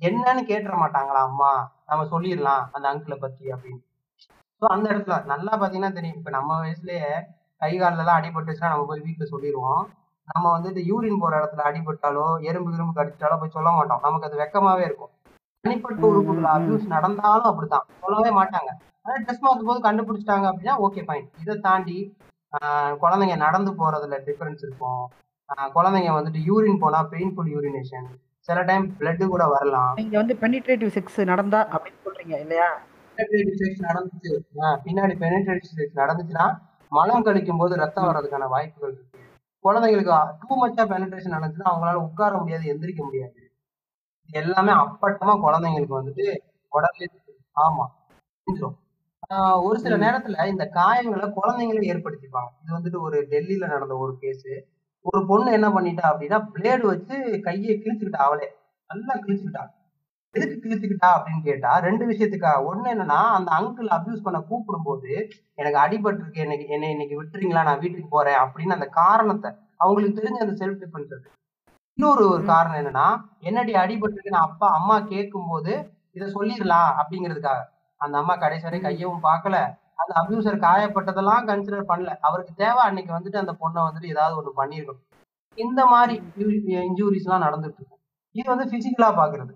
என்னன்னு 0.00 0.42
கேட்டுற 0.50 0.74
மாட்டாங்களா 0.82 1.20
அம்மா? 1.28 1.52
நம்ம 1.92 2.04
சொல்லிடலாம் 2.12 2.62
அந்த 2.76 2.86
அங்கிளை 2.92 3.18
பத்தி 3.24 3.44
அப்படின்னு. 3.54 3.82
ஸோ 4.62 4.66
அந்த 4.74 4.86
இடத்துல 4.92 5.16
நல்லா 5.32 5.52
பாத்தீங்கன்னா 5.60 5.96
தெரியும். 5.96 6.18
இப்ப 6.20 6.32
நம்ம 6.38 6.58
வயசுலயே 6.62 7.08
கை 7.62 7.72
கால்ல 7.80 8.02
எல்லாம் 8.04 8.18
அடிபட்டுச்சுன்னா 8.20 8.72
நம்ம 8.72 8.86
போய் 8.90 9.04
வீட்டுல 9.06 9.26
சொல்லிடுவோம். 9.32 9.82
நம்ம 10.28 10.46
வந்துட்டு 10.56 10.80
யூரின் 10.90 11.20
போற 11.22 11.32
இடத்துல 11.40 11.62
அடிபட்டாலோ 11.68 12.26
எறும்பு 12.48 12.70
கிரும்பு 12.74 12.94
கடிச்சாலோ 12.98 13.36
போய் 13.40 13.56
சொல்ல 13.56 13.70
மாட்டோம். 13.76 14.02
நமக்கு 14.06 14.28
அது 14.28 14.40
வெக்கமாவே 14.42 14.84
இருக்கும். 14.88 15.12
தனிப்பட்ட 15.64 16.04
உறுப்புகள் 16.10 16.52
அபியூஸ் 16.54 16.86
நடந்தாலும் 16.94 17.48
அப்படித்தான். 17.50 17.86
சொல்லவே 18.04 18.30
மாட்டாங்க. 18.38 18.70
ஆனா 19.06 19.16
ட்ரெஸ் 19.24 19.44
மாத்தும் 19.44 19.70
போது 19.70 19.80
கண்டுபிடிச்சிட்டாங்க 19.86 20.46
அப்படின்னா 20.50 20.74
ஓகே 20.86 21.02
ஃபைன் 21.06 21.26
இதை 21.42 21.54
தாண்டி 21.66 21.98
குழந்தைங்க 23.02 23.36
நடந்து 23.44 23.70
போறதுல 23.80 24.16
டிஃபரன்ஸ் 24.26 24.62
இருக்கும். 24.66 25.02
குழந்தைங்க 25.76 26.10
வந்துட்டு 26.16 26.40
யூரின் 26.48 26.82
போனா 26.82 27.00
பெயின்ஃபுல் 27.12 27.50
யூரினேஷன் 27.54 28.08
சில 28.42 28.62
டைம் 28.62 28.94
பிளட் 28.98 29.26
கூட 29.26 29.46
வரலாம். 29.46 29.92
நீங்க 29.94 30.16
வந்து 30.16 30.34
பெனிட்ரேட்டிவ் 30.34 30.96
செக்ஸ் 30.96 31.24
நடந்தா 31.24 31.68
அப்படின்னு 31.68 32.00
சொல்றீங்க 32.04 32.40
இல்லையா? 32.40 32.80
Penetrative 33.16 33.54
sex 33.58 33.74
நடந்துச்சு. 33.80 34.38
பின்னாடி 34.84 35.14
பெனிட்ரேட்டிவ் 35.22 35.76
செக்ஸ் 35.76 35.96
நடந்துச்சுன்னா 35.96 36.58
மலம் 36.88 37.24
கழிக்கும் 37.24 37.58
போது 37.58 37.76
ரத்தம் 37.76 38.04
வர்றதுக்கான 38.04 38.48
வாய்ப்புகள் 38.48 38.92
இருக்கு. 38.92 39.18
குழந்தைங்களுக்கு 39.64 40.32
டூ 40.48 40.66
மச்சா 40.66 40.80
பெனிட்ரேஷன் 40.88 41.36
நடந்துச்சுன்னா 41.36 41.68
அவங்களால 41.70 41.94
உட்கார 41.94 42.36
முடியாது 42.36 42.64
எந்திரிக்க 42.64 43.02
முடியாது. 43.02 43.52
இது 44.26 44.40
எல்லாமே 44.40 44.72
அப்பட்டமா 44.72 45.40
குழந்தைங்களுக்கு 45.46 46.02
வந்துட்டு 46.02 46.36
உடனே 46.68 47.06
ஆமா. 47.62 47.86
ஆஹ் 49.34 49.62
ஒரு 49.62 49.78
சில. 49.78 49.96
நேரத்துல 49.96 50.46
இந்த 50.46 50.70
காயங்களை 50.74 51.32
குழந்தைங்களே 51.42 51.94
ஏற்படுத்திப்பாங்க. 51.94 52.48
இது 52.62 52.78
வந்துட்டு 52.78 53.02
ஒரு 53.02 53.26
டெல்லியில 53.30 53.66
நடந்த 53.66 53.96
ஒரு 53.96 54.16
கேஸ் 54.20 54.46
ஒரு 55.04 55.26
பொண்ணு 55.26 55.52
என்ன 55.52 55.68
பண்ணிட்டா 55.68 56.04
அப்படின்னா 56.10 56.38
பிளேடு 56.54 56.84
வச்சு 56.86 57.40
கையை 57.42 57.72
கிழிச்சுக்கிட்டா 57.76 58.20
அவளே. 58.26 58.48
நல்லா 58.90 59.14
கிழிச்சுக்கிட்டா. 59.14 59.62
எதுக்கு 60.34 60.56
கிழிச்சுக்கிட்டா 60.58 61.08
அப்படின்னு 61.14 61.42
கேட்டா 61.44 61.78
ரெண்டு 61.78 62.04
விஷயத்துக்கா 62.10 62.50
ஒண்ணு 62.68 62.88
என்னன்னா 62.92 63.20
அந்த 63.38 63.50
அங்கிள் 63.58 63.88
அபியூஸ் 63.96 64.22
பண்ண 64.22 64.38
கூப்பிடும் 64.40 64.82
போது 64.84 65.10
எனக்கு 65.54 65.78
அடிபட்டு 65.78 66.20
இருக்கு 66.20 66.40
எனக்கு 66.40 66.66
என்னை 66.66 66.90
இன்னைக்கு 66.90 67.16
விட்டுறீங்களா? 67.22 67.62
நான் 67.68 67.78
வீட்டுக்கு 67.78 68.08
போறேன். 68.08 68.38
அப்படின்னு 68.38 68.76
அந்த 68.78 68.88
காரணத்தை 69.00 69.50
அவங்களுக்கு 69.76 70.20
தெரிஞ்ச 70.20 70.38
அந்த 70.46 70.54
செல்ஃப் 70.62 70.80
டிஃபென்ஸ் 70.82 71.14
இன்னொரு 71.98 72.24
ஒரு. 72.28 72.44
காரணம் 72.44 72.80
என்னன்னா 72.80 73.06
என்னடி 73.40 73.72
அடிபட்டு 73.72 74.14
இருக்குன்னு 74.14 74.46
அப்பா 74.48 74.68
அம்மா 74.72 75.00
கேட்கும் 75.00 75.48
போது 75.48 75.72
இதை 76.12 76.26
சொல்லிடலாம். 76.34 76.90
அப்படிங்கிறதுக்காக. 77.00 77.60
அந்த 77.96 78.18
அம்மா 78.18 78.34
கடைசி 78.36 78.62
வரை. 78.62 78.80
கையவும் 78.80 79.26
பார்க்கல. 79.30 79.56
அந்த 79.98 80.12
அபியூசர் 80.20 80.58
காயப்பட்டதெல்லாம் 80.66 81.48
கன்சிடர் 81.50 81.90
பண்ணல. 81.90 82.12
அவருக்கு 82.26 82.52
தேவை 82.62 82.82
அன்னைக்கு 82.88 83.12
வந்துட்டு 83.16 83.42
அந்த 83.42 83.54
பொண்ணை 83.62 83.80
வந்துட்டு 83.86 84.12
ஏதாவது 84.14 84.36
ஒன்று 84.40 84.60
பண்ணியிருக்கணும் 84.60 85.08
இந்த 85.58 85.80
மாதிரி 85.92 86.14
இன்ஜூரிஸ் 86.88 87.26
எல்லாம் 87.26 87.44
நடந்துட்டு 87.46 87.78
இருக்கும். 87.80 88.00
இது 88.34 88.46
வந்து 88.52 88.66
பிசிக்கலா 88.74 89.08
பாக்குறது. 89.20 89.52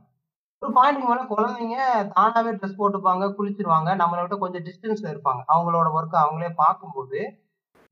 ஒரு 0.62 0.70
பாயிண்ட் 0.76 1.06
மேல 1.08 1.22
குழந்தைங்க 1.30 1.76
தானாவே 2.16 2.50
ட்ரெஸ் 2.58 2.78
போட்டுப்பாங்க 2.80 3.24
குளிச்சிருவாங்க. 3.38 3.90
நம்மளை 4.02 4.20
விட்டு 4.22 4.42
கொஞ்சம் 4.44 4.64
டிஸ்டன்ஸ்ல 4.68 5.08
இருப்பாங்க. 5.14 5.42
அவங்களோட 5.54 5.88
ஒர்க் 5.98 6.16
அவங்களே 6.24 6.50
பார்க்கும்போது 6.62 7.18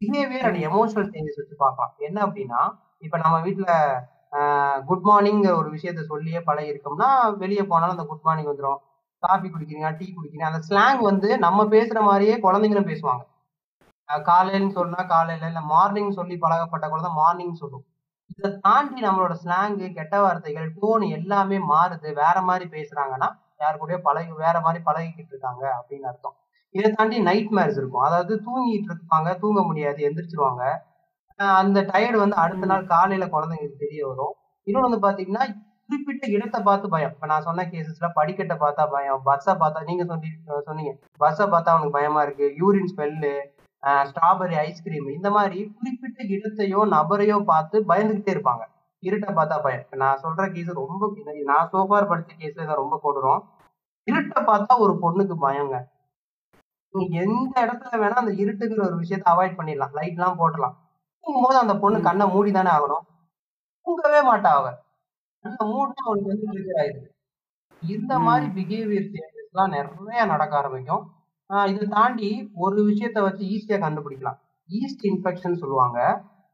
பிஹேவியர் 0.02 0.46
அண்ட் 0.48 0.60
எமோஷனல் 0.68 1.10
சேஞ்சஸ் 1.14 1.40
வச்சு 1.40 1.56
பார்க்கலாம். 1.64 1.92
என்ன 2.06 2.18
அப்படின்னா 2.26 2.60
இப்ப 3.06 3.16
நம்ம 3.24 3.36
வீட்டுல 3.46 3.70
குட் 4.88 5.04
மார்னிங் 5.08 5.42
ஒரு 5.60 5.68
விஷயத்த 5.76 6.02
சொல்லியே 6.12 6.40
பழகி 6.48 6.72
இருக்கோம்னா 6.72 7.10
வெளியே 7.42 7.64
போனாலும் 7.72 7.96
அந்த 7.96 8.06
குட் 8.10 8.26
மார்னிங் 8.28 8.50
வந்துடும் 8.52 8.80
காஃபி 9.26 9.48
குடிக்கிறீங்க 9.48 9.90
டீ 9.98 10.06
குடிக்கிறீங்க 10.10 10.48
அந்த 10.50 10.60
ஸ்லாங் 10.68 11.00
வந்து 11.10 11.28
நம்ம 11.44 11.64
பேசுற 11.74 11.98
மாதிரியே 12.08 12.34
குழந்தைங்களும் 12.46 12.90
பேசுவாங்க. 12.90 13.22
காலையிலன்னு 14.08 14.76
சொன்னா 14.78 15.00
காலையில 15.12 15.48
இல்ல 15.50 15.60
மார்னிங் 15.72 16.16
சொல்லி 16.18 16.36
பழகப்பட்ட 16.44 16.86
குழந்தை 16.88 17.10
மார்னிங் 17.20 17.60
சொல்லும். 17.62 17.84
இதை 18.32 18.50
தாண்டி 18.66 18.98
நம்மளோட 19.06 19.34
ஸ்லாங்கு 19.42 19.86
கெட்ட 19.98 20.14
வார்த்தைகள் 20.24 20.68
டோன் 20.78 21.04
எல்லாமே 21.18 21.58
மாறுது. 21.72 22.08
வேற 22.22 22.36
மாதிரி 22.48 22.66
பேசுறாங்கன்னா 22.76 23.28
யாரு 23.62 23.76
கூடயோ 23.80 23.98
பழகி 24.06 24.32
வேற 24.44 24.56
மாதிரி 24.60 24.80
பழகிக்கிட்டு 24.88 25.32
இருக்காங்க 25.34 25.64
அப்படின்னு 25.78 26.08
அர்த்தம். 26.10 26.36
இதை 26.74 26.88
தாண்டி 26.92 27.16
நைட் 27.28 27.52
மேரேஜ் 27.56 27.78
இருக்கும். 27.80 28.06
அதாவது 28.08 28.34
தூங்கிட்டு 28.46 28.90
இருப்பாங்க 28.92 29.30
தூங்க 29.42 29.60
முடியாது 29.68 30.00
எந்திரிச்சிருவாங்க. 30.08 30.62
அந்த 31.60 31.78
டயர்டு 31.92 32.18
வந்து 32.24 32.36
அடுத்த 32.44 32.66
நாள் 32.72 32.90
காலையில 32.94 33.24
குழந்தைங்களுக்கு 33.34 33.84
தெரிய 33.84 34.00
வரும். 34.10 34.34
இன்னொன்று 34.66 34.88
வந்து 34.88 35.04
பாத்தீங்கன்னா 35.06 35.44
குறிப்பிட்ட 35.88 36.26
இடத்தை 36.26 36.58
பார்த்து 36.62 36.86
பயம். 36.88 37.12
இப்ப 37.14 37.26
நான் 37.26 37.46
சொன்ன 37.48 37.64
கேசஸ்ல 37.72 38.06
படிக்கட்டை 38.18 38.56
பார்த்தா 38.62 38.84
பயம். 38.90 39.22
பஸ்ஸை 39.24 39.54
பார்த்தா 39.54 39.80
நீங்க 39.84 40.04
சொல்லி 40.04 40.28
சொன்னீங்க. 40.68 40.92
பஸ்ஸை 41.22 41.46
பார்த்தா 41.46 41.72
அவனுக்கு 41.74 41.96
பயமா 41.98 42.22
இருக்கு. 42.22 42.46
யூரின் 42.60 42.90
ஸ்மெல்லு 42.92 43.32
ஸ்ட்ராபெரி 44.10 44.56
ஐஸ்கிரீம் 44.66 45.08
இந்த 45.16 45.30
மாதிரி 45.30 45.58
குறிப்பிட்ட 45.78 46.20
இடத்தையோ 46.34 46.80
நபரையோ 46.94 47.36
பார்த்து 47.50 47.76
பயந்துகிட்டே 47.90 48.32
இருப்பாங்க. 48.36 48.62
இருட்டை 49.02 49.30
பார்த்தா 49.38 49.56
பயம். 49.62 49.82
இப்ப 49.84 49.96
நான் 50.02 50.22
சொல்ற 50.22 50.44
கேஸ் 50.52 50.70
ரொம்ப 50.82 51.10
நான் 51.50 51.68
சோஃபார் 51.72 52.10
படிச்ச 52.12 52.30
கேஸ்ல 52.38 52.64
இதை 52.66 52.76
ரொம்ப 52.82 52.96
போடுறோம். 53.04 53.42
இருட்டை 54.06 54.40
பார்த்தா 54.50 54.72
ஒரு 54.84 54.94
பொண்ணுக்கு 55.02 55.36
பயங்க. 55.44 55.76
எந்த 57.22 57.54
இடத்துல 57.64 57.98
வேணா 58.02 58.16
அந்த 58.22 58.32
இருட்டுங்கிற 58.42 58.82
ஒரு 58.88 58.96
விஷயத்த 59.02 59.26
அவாய்ட் 59.32 59.58
பண்ணிடலாம். 59.58 59.94
லைட் 59.98 60.18
எல்லாம் 60.18 60.38
போட்டுடலாம் 60.40 60.76
தூங்கும்போது 61.24 61.58
அந்த 61.58 61.74
பொண்ணு. 61.82 61.98
கண்ணை 62.08 62.24
மூடி 62.34 62.50
தானே 62.52 62.70
ஆகணும். 62.70 63.04
தூங்கவே 63.86 64.20
மாட்டா 64.30 64.50
அவ. 64.58 64.66
அவளுக்கு 65.44 66.04
வந்து 66.12 66.34
ட்ரிகர் 66.52 66.78
ஆயிடுது 66.82 67.08
இந்த 67.82 68.12
மாதிரி. 68.26 68.46
பிஹேவியர் 68.58 69.10
சேஞ்சஸ் 69.14 69.50
எல்லாம் 69.52 69.74
நிறைய 69.76 70.20
நடக்க 70.32 70.52
ஆரம்பிக்கும். 70.60 71.02
இதை 71.72 71.86
தாண்டி 71.96 72.28
ஒரு 72.64 72.76
விஷயத்த 72.90 73.18
வச்சு 73.26 73.44
ஈஸியா 73.54 73.78
கண்டுபிடிக்கலாம். 73.84 74.38
ஈஸ்ட் 74.70 75.04
இன்ஃபெக்ஷன் 75.10 75.60
சொல்லுவாங்க. 75.62 75.98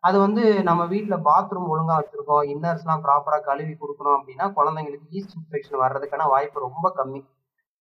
அது 0.02 0.16
வந்து 0.24 0.42
நம்ம 0.68 0.82
வீட்ல 0.92 1.16
பாத்ரூம் 1.28 1.70
ஒழுங்கா 1.72 1.96
வச்சிருக்கோம். 2.00 2.44
இன்னர்ஸ் 2.52 2.84
எல்லாம் 2.84 3.02
ப்ராப்பரா 3.06 3.38
கழுவி 3.48 3.74
கொடுக்கணும் 3.82 4.16
அப்படின்னா 4.18 4.46
குழந்தைங்களுக்கு 4.58 5.08
ஈஸ்ட் 5.18 5.36
இன்ஃபெக்ஷன் 5.38 5.82
வர்றதுக்கான 5.84 6.28
வாய்ப்பு 6.34 6.66
ரொம்ப 6.68 6.86
கம்மி. 6.98 7.20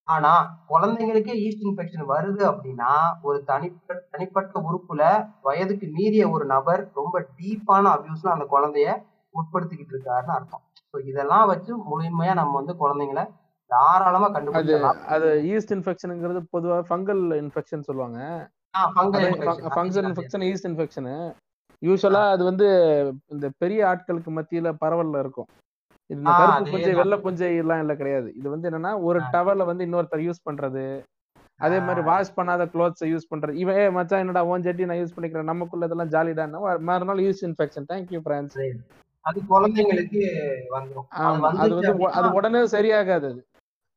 ஆனா 0.07 0.33
குழந்தைங்களுக்கே 0.71 1.33
ஈஸ்ட் 1.45 1.65
இன்ஃபெக்ஷன் 1.67 2.05
வருது 2.13 2.43
அப்படின்னா 2.51 2.91
ஒரு 3.27 3.37
தனிப்பட்ட 3.51 3.99
தனிப்பட்ட 4.13 4.61
உறுப்புல 4.69 5.01
வயதுக்கு 5.47 5.87
மீறிய 5.97 6.23
ஒரு 6.35 6.45
நபர் 6.55 6.81
ரொம்ப 6.99 7.15
டீப்பான 7.39 7.83
அபியூஸ்ல 7.95 8.35
அந்த 8.35 8.47
குழந்தைய 8.55 8.89
உட்படுத்திக்கிட்டு 9.33 9.93
இருக்காருன்னு 9.95 10.35
அர்த்தம். 10.35 10.63
ஸோ 10.93 10.97
இதெல்லாம் 11.05 11.47
வச்சு 11.47 11.71
முழுமையா 11.89 12.33
நம்ம 12.33 12.55
வந்து 12.55 12.73
குழந்தைங்களை 12.79 13.23
தாராளமா 13.69 14.27
அது 14.27 14.35
கண்டுபிடிச்சிடலாம். 14.37 14.99
அது 15.07 15.27
ஈஸ்ட் 15.49 15.73
இன்ஃபெக்ஷனுங்கிறது 15.73 16.39
பொதுவா 16.53 16.77
ஃபங்கல் 16.87 17.23
இன்ஃபெக்ஷன் 17.41 17.85
சொல்லுவாங்க. 17.87 18.19
ஃபங்கல் 19.75 20.07
இன்ஃபெக்ஷன் 20.07 20.45
ஈஸ்ட் 20.49 20.67
இன்ஃபெக்ஷனு 20.67 21.15
யூஸ்வலா 21.81 22.21
அது 22.29 22.43
வந்து 22.43 22.67
இந்த 23.27 23.45
பெரிய 23.57 23.81
ஆட்களுக்கு 23.87 24.31
மத்தியில 24.37 24.71
பரவல்ல 24.81 25.19
இருக்கும். 25.19 25.49
இந்த 26.09 26.25
கருப்பு 26.31 26.71
புஞ்சை. 26.71 26.91
வெள்ளை 26.99 27.17
புஞ்சை 27.17 27.49
எல்லாம் 27.57 27.81
இல்ல 27.83 27.93
கிடையாது. 27.95 28.29
இது 28.35 28.47
வந்து 28.49 28.67
என்னன்னா 28.69 28.91
ஒரு. 29.01 29.19
டவர்ல 29.35 29.65
வந்து 29.65 29.85
இன்னொருத்தர் 29.87 30.25
யூஸ் 30.25 30.45
பண்றது. 30.47 30.83
அதே 31.59 31.77
மாதிரி 31.79 32.01
வாஷ் 32.01 32.35
பண்ணாத 32.35 32.63
க்ளோத்ஸை 32.73 33.07
யூஸ் 33.11 33.29
பண்றது. 33.31 33.53
இவன் 33.55 33.77
"ஏய் 33.79 33.91
மச்சான் 33.91 34.23
என்னடா 34.23 34.43
ஓன் 34.45 34.65
ஜட்டி 34.65 34.85
நான் 34.85 35.01
யூஸ் 35.01 35.15
பண்ணிக்கிறேன். 35.15 35.49
நமக்குள்ள 35.51 35.85
இதெல்லாம் 35.85 36.11
ஜாலிடான்னா 36.11 36.59
மறுநாள் 36.89 37.21
யூஸ் 37.25 37.43
இன்ஃபெக்ஷன் 37.47 37.87
தேங்க்யூ 37.91 38.21
பிரான்ஸ் 38.21 38.55
அது 39.25 39.39
குழந்தைங்களுக்கு 39.49 40.21
வந்துடும் 40.71 41.07
அது 41.21 41.59
அது 41.59 41.73
வந்து 41.75 41.93
அது 42.11 42.27
உடனே 42.31 42.61
சரியாகாது 42.67 43.25
அது. 43.29 43.41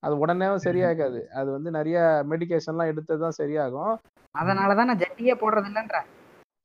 அது 0.03 0.19
உடனே 0.19 0.47
சரியாகாது. 0.65 1.21
அது 1.33 1.51
வந்து 1.51 1.71
நிறைய 1.71 1.99
மெடிகேஷன்லாம் 2.31 2.87
எடுத்து 2.87 3.19
தான் 3.19 3.39
சரியாகும். 3.39 3.93
அதனால 4.35 4.75
தான் 4.75 4.87
நான் 4.87 4.99
ஜட்டியே 4.99 5.35
போடுறது 5.35 5.69
இல்லைன்ற. 5.71 5.99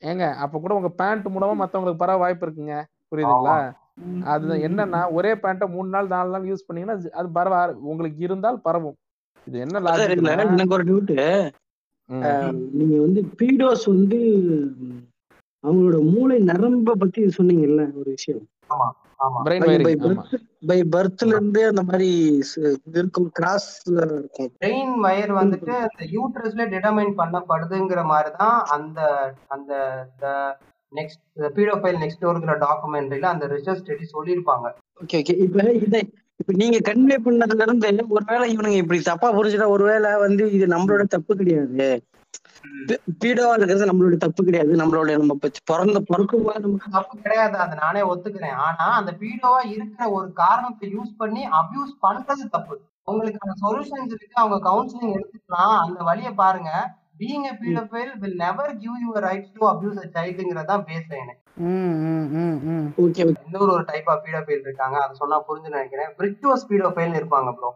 ஏங்க 0.01 0.35
அப்ப 0.35 0.59
கூட 0.59 0.73
உங்க 0.73 0.89
பேண்ட் 0.99 1.27
மூலமா 1.27 1.55
மத்தவங்களுக்கு 1.59 1.97
பரவ 1.97 2.17
வாய்ப்பு 2.17 2.45
இருக்குங்க. 2.47 2.75
புரியுதுங்களா? 3.11 3.57
அதுதான் 4.25 4.63
என்னன்னா 4.65 5.11
ஒரே 5.11 5.33
பேண்ட்டை 5.33 5.67
மூணு 5.67 5.89
நாள் 5.89 6.07
நாலு 6.07 6.29
நாள் 6.29 6.43
யூஸ் 6.43 6.65
பண்ணீங்கன்னா 6.67 6.99
அது- 6.99 7.11
அது 7.11 7.29
பரவ 7.29 7.55
உங்களுக்கு 7.83 8.19
இருந்தால் 8.19 8.61
பரவும். 8.61 8.97
இது 9.47 9.59
என்ன 9.59 9.79
லாஜிக் 9.79 10.13
எனக்கு 10.53 10.73
ஒரு 10.73 10.83
டவுட் 10.83 11.13
நீங்க 12.71 12.95
வந்து 13.01 13.21
பீடோஸ் 13.39 13.85
வந்து 13.85 14.19
அவங்களோட 15.63 15.97
மூளை 16.11 16.37
நரம்ப 16.49 16.95
பத்தி 16.95 17.21
சொன்னீங்கல்ல 17.37 17.83
ஒரு 17.93 18.09
விஷயம். 18.09 18.45
பை 20.67 20.79
பர்த்ல 20.93 21.31
இருந்தே 21.33 21.63
அந்த 21.63 21.83
மாதிரி 21.83 22.09
இருக்கும் 22.93 23.29
கிராஸ் 23.31 23.69
இருக்கும். 23.87 24.51
பிரெயின் 24.61 24.95
வயர் 25.05 25.33
வந்துட்டு 25.39 25.73
அந்த 25.87 26.03
யூட்ரஸ்ல 26.15 26.65
டிட்டர்மைன் 26.73 27.13
பண்ணப்படுதுங்கிற 27.17 28.03
மாதிரி 28.05 28.31
தான் 28.37 28.57
அந்த 28.75 28.99
அந்த 29.47 29.73
நெக்ஸ்ட் 30.93 31.23
பீடோஃபைல் 31.55 31.99
நெக்ஸ்ட் 32.03 32.23
டோர்ங்கிற 32.25 32.55
டாக்குமெண்ட்ரியில 32.65 33.29
அந்த 33.33 33.45
ரிசர்ச் 33.47 33.81
ஸ்டடி 33.81 34.05
சொல்லியிருப்பாங்க. 34.13 34.67
ஓகே 35.01 35.17
ஓகே 35.21 35.35
இப்ப 35.45 35.63
இதை 35.85 36.01
இப்ப 36.39 36.53
நீங்க 36.53 36.77
கன்வே 36.89 37.17
பண்ணதுல 37.25 37.65
இருந்து 37.67 37.87
ஒருவேளை 38.09 38.45
இவனுங்க 38.55 38.79
இப்படி 38.83 38.99
தப்பா 39.01 39.29
புரிஞ்சுட்டா 39.33 39.67
ஒருவேளை 39.67 40.11
வந்து 40.17 40.43
இது 40.51 40.65
நம்மளோட 40.67 41.03
தப்பு 41.07 41.33
கிடையாது. 41.35 41.87
பீடோவா 43.21 43.53
இருக்கிறது 43.53 43.89
நம்மளோட 43.89 44.17
தப்பு 44.17 44.41
கிடையாது. 44.43 44.73
நம்மளோட 44.75 45.17
நம்ம 45.17 45.35
பிறந்த 45.65 45.99
பிறக்கும் 46.09 46.43
போது 46.43 46.59
நம்ம 46.59 46.91
தப்பு 46.91 47.15
கிடையாது. 47.17 47.57
அதை 47.57 47.77
நானே 47.77 48.01
ஒத்துக்கிறேன். 48.03 48.57
ஆனா 48.59 48.85
அந்த 48.97 49.11
பீடோவா 49.21 49.61
இருக்கிற 49.67 50.09
ஒரு 50.09 50.33
காரணத்தை 50.33 50.89
யூஸ் 50.93 51.13
பண்ணி 51.17 51.43
அபியூஸ் 51.59 51.93
பண்றது 52.01 52.45
தப்பு. 52.49 52.77
அவங்களுக்கான 53.07 53.57
சொல்யூஷன்ஸ் 53.63 54.13
இருக்கு. 54.13 54.35
அவங்க 54.35 54.57
கவுன்சிலிங் 54.69 55.15
எடுத்துக்கலாம். 55.15 55.75
அந்த 55.83 55.99
வழியை 56.03 56.33
பாருங்க. 56.33 56.71
Being 57.19 57.45
a 57.45 57.53
pedophile 57.61 58.11
will 58.17 58.35
never 58.37 58.73
give 58.77 58.97
you 59.03 59.11
rights 59.19 59.53
to 59.53 59.63
abuse 59.67 59.97
a 59.97 60.07
சைல்டுங்கிறத 60.15 60.65
தான் 60.65 60.85
பேசுறேன் 60.85 61.21
எனக்கு. 61.21 61.41
ம் 61.67 61.95
ம் 62.07 62.27
ம் 62.37 62.57
ம். 62.69 62.87
ஓகே 62.97 63.23
இன்னொரு 63.45 63.71
ஒரு 63.71 63.83
டைப் 63.83 64.09
ஆஃப் 64.09 64.23
பீடோஃபைல் 64.25 64.61
இருக்காங்க? 64.61 64.97
அது 65.03 65.15
சொன்னா 65.15 65.37
புரிஞ்சு 65.47 65.69
நினைக்கிறேன். 65.69 66.11
விர்ச்சுவஸ் 66.19 66.67
பீடோஃபைல் 66.69 67.17
இருப்பாங்க 67.19 67.51
ப்ரோ 67.51 67.69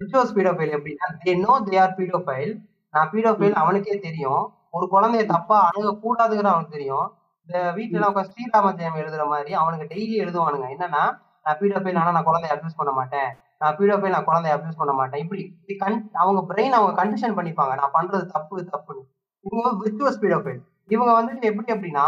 விர்ச்சுவஸ் 0.00 0.34
பீடோஃபைல் 0.36 0.74
எப்படின்னா 0.76 1.08
they 1.24 1.34
know 1.36 1.54
they 1.66 1.78
are 1.80 1.96
pedophile 1.98 2.52
non 2.94 3.10
pedophile 3.12 3.52
அவனுக்கே 3.52 3.98
தெரியும். 3.98 4.42
ஒரு 4.70 4.86
குழந்தைய 4.92 5.24
தப்பா 5.26 5.68
அணுக 5.68 5.88
கூடாதுங்கிற 6.02 6.48
அவனுக்கு 6.52 6.76
தெரியும். 6.76 7.06
இந்த 7.48 7.58
வீட்டுல 7.76 8.08
உட்காந்து 8.08 8.32
ஸ்ரீராம 8.32 8.72
ஜெயம் 8.78 8.98
எழுதுற 9.02 9.26
மாதிரி 9.26 9.52
அவனுக்கு 9.54 9.86
டெய்லி 9.92 10.16
எழுதுவானுங்க. 10.22 10.66
என்னன்னா 10.74 11.02
நான் 11.44 11.58
பீடோஃபைல் 11.60 11.98
ஆனா 11.98 12.10
நான் 12.10 12.26
குழந்தைய 12.26 12.52
அபியூஸ் 12.56 12.78
பண்ண 12.80 12.92
மாட்டேன். 12.92 13.30
நான் 13.58 13.76
பீடோஃபைல் 13.76 14.14
நான் 14.14 14.26
குழந்தைய 14.26 14.52
அபியூஸ் 14.56 14.80
பண்ண 14.80 14.92
மாட்டேன். 14.92 15.22
இப்படி 15.22 15.42
இப்படி 15.42 15.76
கண் 15.82 15.98
அவங்க 16.14 16.40
பிரெயின் 16.50 16.76
அவங்க 16.78 16.92
கண்டிஷன் 17.00 17.36
பண்ணிப்பாங்க. 17.38 17.72
நான் 17.80 17.96
பண்றது 17.98 18.24
தப்பு 18.34 18.68
தப்புன்னு. 18.72 19.02
இவங்க 19.46 19.68
விர்ச்சுவஸ் 19.82 20.20
பீடோஃபைல் 20.22 20.60
இவங்க 20.88 21.12
வந்துட்டு 21.18 21.48
எப்படி 21.50 21.68
அப்படின்னா 21.74 22.06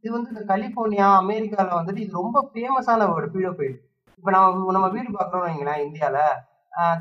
இது 0.00 0.10
வந்து 0.16 0.30
இந்த 0.32 0.42
கலிபோர்னியா 0.50 1.06
அமெரிக்கால 1.20 1.68
வந்துட்டு 1.78 2.02
இது 2.04 2.18
ரொம்ப 2.20 2.38
ஃபேமஸான 2.52 3.12
ஒரு 3.14 3.26
பீடோஃபைல் 3.26 3.76
இப்ப 4.18 4.30
நம்ம 4.30 4.72
நம்ம 4.72 4.88
வீடு 4.88 5.08
பாக்குறோம்னு 5.10 5.48
வைங்களேன் 5.48 5.84
இந்தியால. 5.86 6.18
ஆஹ் 6.18 6.38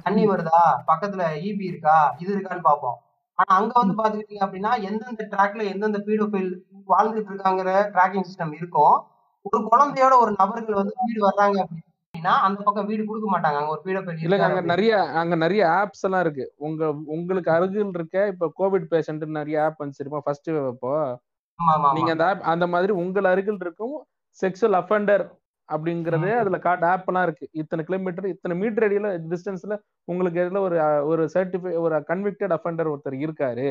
தண்ணி 0.06 0.24
வருதா? 0.28 0.60
பக்கத்துல 0.90 1.24
ஈபி 1.48 1.66
இருக்கா? 1.72 1.98
இது 2.20 2.32
இருக்கான்னு 2.36 2.68
பார்ப்போம். 2.70 2.98
ஆனா 3.40 3.52
அங்க 3.60 3.74
வந்து 3.80 3.95
பாத்துக்கிட்டீங்க 3.99 4.44
அப்படின்னா 4.45 4.72
எந்தெந்த 4.90 5.26
ட்ராக்ல 5.34 5.64
எந்தெந்த 5.74 5.99
பீடோஃபைல் 6.08 6.49
வாழ்ந்துட்டு 6.90 7.32
இருக்காங்கிற 7.34 7.72
ட்ராக்கிங் 7.94 8.28
சிஸ்டம் 8.30 8.54
இருக்கும். 8.60 8.95
ஒரு 9.45 9.60
குழந்தையோட 9.72 10.14
ஒரு 10.24 10.32
நபர்கள் 10.40 10.80
வந்து 10.80 10.94
வீடு 11.02 11.22
வர்றாங்க 11.28 11.58
அப்படின்னா 11.66 12.34
அந்த 12.45 12.60
பக்கம் 12.64 12.90
வீடு 12.91 13.04
கொடுக்க 13.10 13.28
மாட்டாங்க. 13.34 13.60
அங்க 13.62 13.74
ஒரு 13.76 13.84
பீடோஃபைல் 13.86 14.24
இல்லைங்க 14.26 14.48
அங்க 14.49 14.64
நிறைய 14.74 14.91
அங்க 15.22 15.36
நிறைய 15.36 15.64
ஆப்ஸ் 15.80 16.06
எல்லாம் 16.08 16.24
இருக்கு. 16.26 16.45
உங்க 16.68 16.82
உங்களுக்கு 17.16 17.52
அருகில் 17.58 17.94
இருக்க 17.98 18.28
இப்ப 18.34 18.52
கோவிட் 18.60 18.88
பேஷண்ட் 18.94 19.26
நிறைய 19.40 19.64
ஆப் 19.66 19.82
வந்துச்சு 19.82 20.02
தெரியுமா 20.02 20.24
ஃபர்ஸ்ட் 20.28 20.49
ஆமா 21.60 21.74
ஆமா 21.76 21.90
நீங்க 21.98 22.12
அந்த 22.16 22.26
ஆப் 22.30 22.48
அந்த 22.54 22.66
மாதிரி 22.74 22.91
உங்கள் 23.04 23.30
அருகில் 23.32 23.64
இருக்கும். 23.66 23.95
செக்ஷுவல் 24.40 24.78
அஃபெண்டர் 24.82 25.24
அப்படிங்கறது 25.69 26.30
அதுல 26.41 26.57
காட்டு 26.65 26.85
ஆப் 26.91 27.10
எல்லாம் 27.11 27.26
இருக்கு. 27.27 27.45
இத்தனை 27.61 27.84
கிலோமீட்டர் 27.88 28.31
இத்தனை 28.34 28.56
மீட்டர் 28.61 28.85
அடியில 28.88 29.10
டிஸ்டன்ஸ்ல 29.31 29.76
உங்களுக்கு 30.11 30.41
எதுல 30.44 30.61
ஒரு 30.68 30.77
ஒரு 31.11 31.23
சர்டிஃபை 31.35 31.73
ஒரு 31.85 31.99
கன்விக்டட் 32.11 32.56
அஃபெண்டர் 32.57 32.91
ஒருத்தர் 32.94 33.18
இருக்காரு 33.26 33.69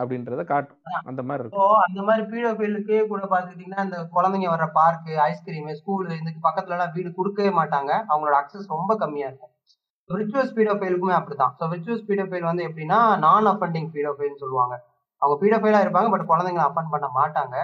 அப்படின்றத 0.00 0.42
காட்டும் 0.50 0.80
அந்த 1.10 1.20
மாதிரி 1.28 1.42
இருக்கும் 1.44 1.80
அந்த 1.86 2.00
மாதிரி 2.08 2.22
பீடோஃபைலுக்கு 2.32 2.96
கூட 3.10 3.22
பாத்துக்கிட்டீங்கன்னா 3.32 3.84
இந்த 3.86 3.98
குழந்தைங்க 4.14 4.48
வர்ற 4.52 4.66
பார்க்கு 4.78 5.12
ஐஸ்கிரீம் 5.30 5.70
ஸ்கூல் 5.80 6.06
இதுக்கு 6.18 6.40
பக்கத்துல 6.46 6.76
எல்லாம் 6.76 6.94
வீடு 6.96 7.10
கொடுக்கவே 7.18 7.50
மாட்டாங்க. 7.58 7.90
அவங்களோட 8.10 8.36
அக்சஸ் 8.40 8.72
ரொம்ப 8.74 8.94
கம்மியா 9.02 9.28
இருக்கும். 9.30 9.52
விர்ச்சுவஸ் 10.10 10.54
பீடோஃபைலுக்குமே 10.58 11.14
அப்படிதான் 11.18 11.52
ஸோ 11.58 11.66
விர்ச்சுவஸ் 11.72 12.06
பீடோஃபைல் 12.08 12.48
வந்து 12.50 12.64
எப்படின்னா 12.68 13.00
நான் 13.24 13.50
அஃபண்டிங் 13.52 13.90
பீடோஃபைல்னு 13.96 14.40
சொல்லுவாங்க. 14.44 14.74
அவங்க 15.22 15.36
பீடோஃபைலா 15.42 15.82
இருப்பாங்க 15.84 16.10
பட் 16.14 16.26
குழந்தைங்களை 16.32 16.64
அஃபண்ட் 16.68 16.92
பண்ண 16.94 17.08
மாட்டாங்க. 17.18 17.56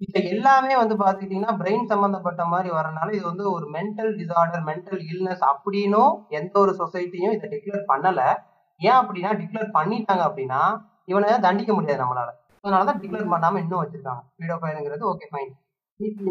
இது 0.00 0.20
எல்லாமே 0.30 0.72
வந்து 0.76 0.94
பாத்துக்கிட்டீங்கன்னா 0.94 1.54
பிரெயின் 1.58 1.86
சம்பந்தப்பட்ட 1.86 2.42
மாதிரி 2.44 2.70
வரனால 2.70 3.14
இது 3.14 3.24
வந்து 3.26 3.44
ஒரு 3.52 3.66
மென்டல் 3.70 4.10
டிசார்டர் 4.18 4.64
மென்டல் 4.64 5.00
இல்னஸ் 5.12 5.44
அப்படின்னும் 5.52 6.10
எந்த 6.30 6.54
ஒரு 6.58 6.72
சொசைட்டியும் 6.78 7.34
இதை 7.36 7.46
டிக்ளேர் 7.54 7.86
பண்ணல. 7.88 8.20
ஏன் 8.80 8.98
அப்படின்னா 9.00 9.30
டிக்ளேர் 9.40 9.70
பண்ணிட்டாங்க 9.74 10.24
அப்படின்னா 10.28 10.60
இவனை 11.04 11.38
தண்டிக்க 11.38 11.72
முடியாது 11.72 12.02
நம்மளால. 12.02 12.30
அதனாலதான் 12.64 13.00
டிக்ளேர் 13.02 13.32
பண்ணாம 13.34 13.60
இன்னும் 13.62 13.82
வச்சிருக்காங்க. 13.82 14.22
பீடோஃபைலுங்கிறது 14.38 15.04
ஓகே 15.12 15.28
ஃபைன் 15.32 15.52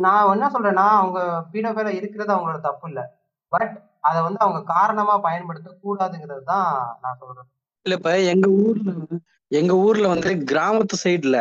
நான் 0.03 0.31
என்ன 0.33 0.47
சொல்றேன்னா 0.55 0.87
அவங்க 0.99 1.19
பீடோஃபைல 1.53 1.91
இருக்கிறது 1.99 2.31
அவங்களோட 2.35 2.59
தப்பு 2.61 2.87
இல்ல. 2.89 3.01
பட் 3.53 3.73
அதை 4.01 4.19
வந்து 4.21 4.39
அவங்க 4.39 4.59
காரணமா 4.73 5.15
பயன்படுத்த 5.19 5.69
கூடாதுங்கிறது 5.83 6.43
தான் 6.43 6.67
நான் 7.03 7.19
சொல்றேன். 7.21 7.47
இல்ல 7.85 7.95
இப்ப 7.95 8.11
எங்க 8.33 8.47
ஊர்ல 8.61 8.91
எங்க 9.51 9.73
ஊர்ல 9.85 10.05
வந்து 10.07 10.29
கிராமத்து 10.51 10.95
சைடுல 11.03 11.39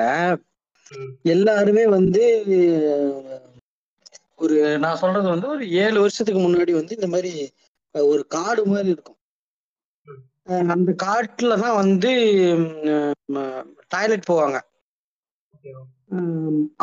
எல்லாருமே 1.35 1.85
வந்து 1.97 2.23
ஒரு 4.43 4.57
நான் 4.79 5.01
சொல்றது 5.03 5.29
வந்து 5.29 5.49
ஒரு 5.49 5.65
ஏழு 5.85 5.99
வருஷத்துக்கு 6.01 6.41
முன்னாடி 6.43 6.73
வந்து 6.79 6.97
இந்த 6.99 7.09
மாதிரி 7.15 7.33
ஒரு 7.95 8.23
காடு 8.27 8.63
மாதிரி 8.67 8.89
இருக்கும். 8.95 9.19
அந்த 10.75 10.91
காட்டுல 11.05 11.57
தான் 11.65 11.79
வந்து 11.83 12.11
டாய்லெட் 13.95 14.31
போவாங்க. 14.31 14.59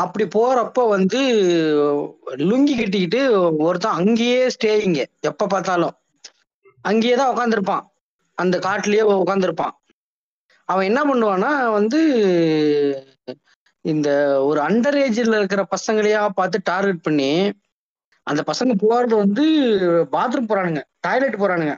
அப்படி 0.03 0.25
போறப்ப 0.37 0.87
வந்து 0.95 1.19
லுங்கி 2.49 2.73
கட்டிக்கிட்டு 2.77 3.19
ஒருத்தன் 3.67 3.99
அங்கேயே 4.01 4.41
ஸ்டேயிங்க 4.55 5.01
எப்ப 5.29 5.47
பார்த்தாலும். 5.47 5.95
அங்கேயே 6.85 7.15
தான் 7.15 7.31
உட்காந்துருப்பான் 7.33 7.85
அந்த 8.37 8.55
காட்டுலயே 8.57 9.03
உட்காந்துருப்பான் 9.23 9.75
அவன் 10.69 10.87
என்ன 10.89 11.01
பண்ணுவான்னா 11.09 11.51
வந்து 11.71 11.99
இந்த 13.85 14.09
ஒரு 14.45 14.59
அண்டர் 14.61 14.97
ஏஜ்ல 15.03 15.37
இருக்கிற 15.37 15.61
பசங்களையா 15.75 16.29
பார்த்து 16.35 16.57
டார்கெட் 16.63 17.01
பண்ணி 17.01 17.51
அந்த 18.27 18.41
பசங்க 18.47 18.73
போறது 18.83 19.13
வந்து 19.15 19.43
பாத்ரூம் 20.15 20.49
போறானுங்க 20.49 20.81
டாய்லெட் 20.99 21.41
போறானுங்க. 21.41 21.75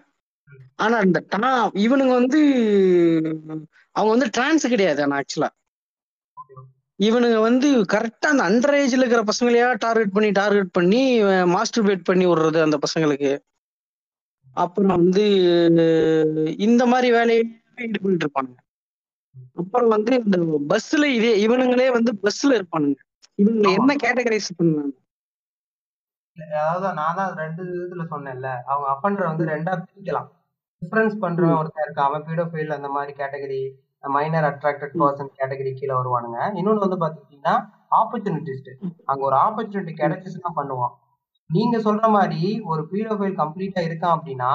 ஆனா 0.75 0.95
அந்த 0.97 1.19
டா 1.29 1.49
இவனுங்க 1.85 2.13
வந்து 2.13 2.39
அவங்க 3.95 4.11
வந்து 4.11 4.29
டிரான்ஸ் 4.29 4.65
கிடையாது 4.67 5.01
ஆனா 5.01 5.17
ஆக்சுவலா 5.19 5.49
இவனுங்க 6.99 7.37
வந்து 7.41 7.67
கரெக்டா 7.93 8.27
அந்த 8.31 8.43
அண்டர் 8.49 8.77
ஏஜ்ல 8.81 9.03
இருக்கிற 9.03 9.23
பசங்களையா 9.31 9.69
டார்கெட் 9.85 10.13
பண்ணி 10.15 10.29
டார்கெட் 10.31 10.71
பண்ணி 10.71 11.01
மாஸ்டர்பேட் 11.55 12.03
பண்ணி 12.03 12.25
விடுறது 12.27 12.59
அந்த 12.61 12.77
பசங்களுக்கு. 12.85 13.31
அப்புறம் 14.57 14.93
வந்து 14.97 15.23
இந்த 16.57 16.85
மாதிரி 16.85 17.09
வேலையை 17.11 17.43
ஈடுபட்டு 17.85 18.25
இருப்பானுங்க. 18.25 18.59
அப்புறம் 19.55 19.87
வந்து 19.87 20.11
இந்த 20.23 20.37
பஸ்ல 20.73 21.05
இதே 21.17 21.31
இவனுங்களே 21.45 21.87
வந்து 21.91 22.11
பஸ்ல 22.23 22.57
இருப்பானுங்க. 22.59 22.99
இவங்களை 23.39 23.67
ஆமா. 23.69 23.77
என்ன 23.77 23.93
கேட்டகரைஸ் 23.95 24.49
பண்ணுவாங்க? 24.57 24.93
அதாவது 26.37 26.93
நான் 26.93 27.15
தான் 27.15 27.33
ரெண்டு 27.37 27.63
இதுல 27.85 28.03
சொன்னேன்ல. 28.13 28.49
அவங்க 28.65 28.87
அஃபண்டர் 28.93 29.31
வந்து 29.31 29.45
ரெண்டா 29.45 29.73
பிரிக்கலாம். 29.81 30.29
டிஃபரன்ஸ் 30.81 31.15
பண்றவன் 31.23 31.57
ஒருத்தன் 31.57 31.85
இருக்கான். 31.85 32.09
அவன் 32.09 32.25
பீடோஃபைல் 32.27 32.77
அந்த 32.77 32.89
மாதிரி 32.89 33.13
category 33.21 33.61
minor 34.15 34.47
attracted 34.49 34.95
person 35.01 35.35
category 35.39 35.71
கீழே 35.73 35.93
வருவானுங்க. 35.93 36.39
இன்னொன்னு 36.59 36.85
வந்து 36.85 37.01
பாத்துக்கிட்டீங்கன்னா 37.03 37.55
ஆப்பர்ச்சுனிட்டிஸ்ட் 37.99 38.71
அங்க 39.05 39.21
ஒரு 39.25 39.35
ஆப்பர்ச்சுனிட்டி 39.35 39.93
கிடைச்சிச்சுன்னா 40.01 40.51
பண்ணுவான். 40.55 40.93
நீங்க 41.49 41.77
சொல்ற 41.77 42.09
மாதிரி 42.09 42.41
ஒரு 42.63 42.81
பீடோஃபைல் 42.91 43.39
கம்ப்ளீட்டா 43.41 43.81
இருக்கான் 43.87 44.15
அப்படின்னா 44.17 44.51